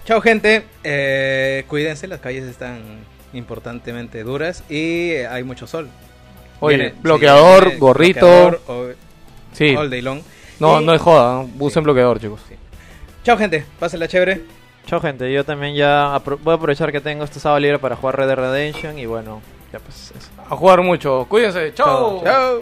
Chao, 0.07 0.23
gente. 0.23 0.65
Eh, 0.83 1.65
cuídense, 1.69 2.07
las 2.07 2.21
calles 2.21 2.45
están 2.45 2.81
importantemente 3.35 4.23
duras 4.23 4.65
y 4.71 5.11
eh, 5.11 5.27
hay 5.27 5.43
mucho 5.45 5.67
sol. 5.67 5.91
Oye, 6.61 6.77
Viene- 6.79 6.95
bloqueador, 7.03 7.77
gorrito. 7.77 8.21
bloqueador, 8.21 8.63
o- 8.69 8.87
Sí. 9.53 9.77
all 9.77 9.91
day 9.91 10.01
long. 10.01 10.21
No, 10.61 10.81
Y- 10.81 10.85
no 10.85 10.95
es 10.95 11.01
joda, 11.01 11.43
¿no? 11.43 11.51
usen 11.59 11.83
bloqueador, 11.85 12.21
chicos. 12.21 12.41
Chao, 13.25 13.37
gente. 13.39 13.65
Pásenla 13.79 14.07
chévere. 14.09 14.43
Chao 14.87 15.01
gente, 15.01 15.33
yo 15.33 15.45
también 15.45 15.75
ya 15.75 16.15
apro- 16.15 16.39
voy 16.43 16.53
a 16.53 16.57
aprovechar 16.57 16.93
que 16.93 17.01
tengo 17.01 17.25
este 17.25 17.41
sábado 17.41 17.59
libre 17.59 17.79
para 17.79 17.97
jugar 17.97 18.17
Red 18.19 18.27
Dead 18.27 18.37
Redemption 18.37 18.99
y 18.99 19.07
bueno, 19.07 19.41
ya 19.73 19.79
pues 19.79 20.13
eso. 20.17 20.29
A 20.51 20.55
jugar 20.55 20.83
mucho. 20.83 21.25
Cuídense. 21.29 21.73
Chao. 21.73 22.23
Chao. 22.23 22.61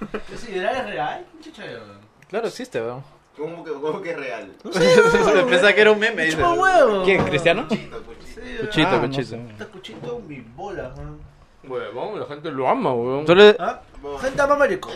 ¿Sideral 0.36 0.76
es 0.76 0.84
real? 0.86 1.26
Claro, 2.28 2.46
existe, 2.46 2.80
weón. 2.80 3.02
¿Cómo 3.36 3.64
que, 3.64 3.72
cómo 3.72 4.02
que 4.02 4.10
es 4.10 4.16
real? 4.18 4.50
Pensaba 5.48 5.72
que 5.72 5.80
era 5.80 5.92
un 5.92 5.98
meme, 5.98 6.24
dice. 6.24 6.36
¡Chupa 6.36 6.52
huevo! 6.54 7.02
¿Quién, 7.04 7.24
Cristiano? 7.24 7.66
Sí, 7.70 7.90
Cuchito, 8.60 8.88
Ah, 8.88 8.92
no 8.96 9.00
cuchito. 9.02 9.24
sé. 9.28 9.36
Está 9.50 9.66
cuchito 9.66 10.22
mi 10.26 10.40
bola, 10.40 10.92
weón. 10.96 11.30
Huevón, 11.62 12.18
la 12.18 12.26
gente 12.26 12.50
lo 12.50 12.66
ama, 12.68 12.92
huevón. 12.94 13.26
Solo, 13.26 13.42
¿Ah? 13.58 13.80
Gente 14.22 14.40
ama 14.42 14.56
maricón. 14.56 14.92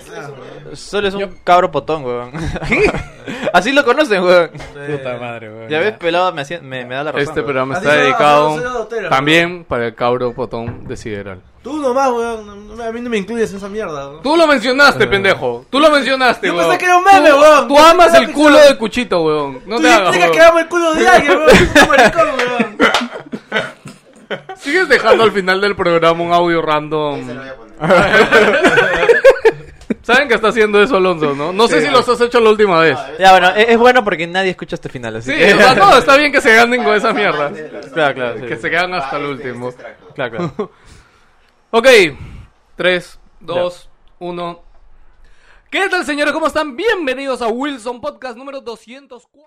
solo 0.73 1.09
es 1.09 1.15
un 1.15 1.39
cabro 1.45 1.71
potón, 1.71 2.05
weón. 2.05 2.33
Así 3.53 3.73
lo 3.73 3.85
conocen, 3.85 4.23
weón. 4.25 4.51
Puta 4.51 5.17
madre, 5.19 5.51
weón. 5.53 5.69
Ya 5.69 5.79
ves, 5.81 5.93
pelado 5.99 6.33
me, 6.33 6.41
hacía- 6.43 6.61
me, 6.63 6.85
me 6.87 6.95
da 6.95 7.05
la 7.05 7.13
razón. 7.13 7.23
Este 7.29 7.41
weón. 7.41 7.47
programa 7.47 7.75
está 7.77 7.95
dedicado 7.95 8.89
también 9.11 9.65
para 9.65 9.87
el 9.87 9.95
cabro 9.95 10.33
potón 10.33 10.87
de 10.89 10.97
Sideral. 10.97 11.43
Tú 11.65 11.79
nomás, 11.81 12.11
weón. 12.13 12.81
A 12.81 12.93
mí 12.93 13.01
no 13.01 13.09
me 13.11 13.17
incluyes 13.17 13.51
en 13.51 13.57
esa 13.57 13.69
mierda, 13.71 14.09
weón. 14.11 14.23
Tú 14.23 14.37
lo 14.37 14.47
mencionaste, 14.47 15.07
pendejo. 15.07 15.65
Tú 15.71 15.81
lo 15.81 15.91
mencionaste, 15.91 16.47
Yo 16.49 16.53
weón. 16.55 16.67
pensé 16.69 16.79
que 16.79 16.85
era 16.85 16.99
un 16.99 17.05
meme, 17.05 17.31
Tú- 17.31 17.41
weón. 17.41 17.69
Tú 17.69 17.79
amas 17.79 18.15
el 18.15 18.33
culo 18.33 18.59
de 18.59 18.77
Cuchito, 18.77 19.23
weón. 19.23 19.61
No 19.67 19.77
Tú 19.77 19.83
te 19.83 19.89
hagas, 19.91 20.15
que 20.17 20.23
weón. 20.29 20.41
amo 20.43 20.59
el 20.59 20.69
culo 20.69 20.95
de 20.95 21.09
alguien, 21.09 21.39
weón. 21.39 21.51
Es 21.75 21.83
un 21.83 21.89
maricón, 21.89 22.29
weón. 22.39 22.77
Sigues 24.59 24.89
dejando 24.89 25.25
al 25.25 25.33
final 25.33 25.61
del 25.61 25.75
programa 25.75 26.23
un 26.23 26.33
audio 26.33 26.61
random. 26.63 27.27
Se 27.27 27.35
lo 27.35 27.41
voy 27.41 27.49
a 27.49 27.55
poner. 27.57 29.25
Saben 30.03 30.29
que 30.29 30.35
está 30.35 30.49
haciendo 30.49 30.83
eso 30.83 30.97
Alonso, 30.99 31.35
¿no? 31.35 31.51
No 31.53 31.67
sé 31.67 31.81
si 31.81 31.91
los 31.91 32.07
has 32.07 32.21
hecho 32.21 32.39
la 32.41 32.51
última 32.51 32.79
vez. 32.81 32.99
Ya, 33.19 33.31
bueno, 33.33 33.49
es, 33.57 33.71
es 33.71 33.79
bueno 33.79 34.05
porque 34.05 34.27
nadie 34.27 34.51
escucha 34.51 34.75
este 34.75 34.91
final, 34.91 35.17
así 35.17 35.33
Sí, 35.33 35.39
que... 35.39 35.55
o 35.55 35.57
sea, 35.59 35.75
no, 35.77 35.97
está 35.97 36.17
bien 36.19 36.31
que 36.31 36.43
se 36.43 36.55
ganen 36.55 36.85
con 36.85 36.95
esa 36.95 37.13
mierda. 37.15 37.51
Claro, 37.95 38.15
claro. 38.15 38.35
sí. 38.41 38.47
Que 38.47 38.57
se 38.57 38.69
quedan 38.71 38.93
hasta 38.93 39.17
el 39.17 39.25
último. 39.25 39.73
Claro, 40.15 40.31
claro. 40.55 40.71
Ok, 41.77 41.89
3, 42.77 43.19
2, 43.41 43.91
1. 44.21 44.63
¿Qué 45.73 45.89
tal, 45.89 46.05
señores? 46.05 46.33
¿Cómo 46.33 46.47
están? 46.47 46.77
Bienvenidos 46.77 47.43
a 47.43 47.49
Wilson 47.49 48.01
Podcast 48.01 48.37
número 48.37 48.61
204. 48.61 49.43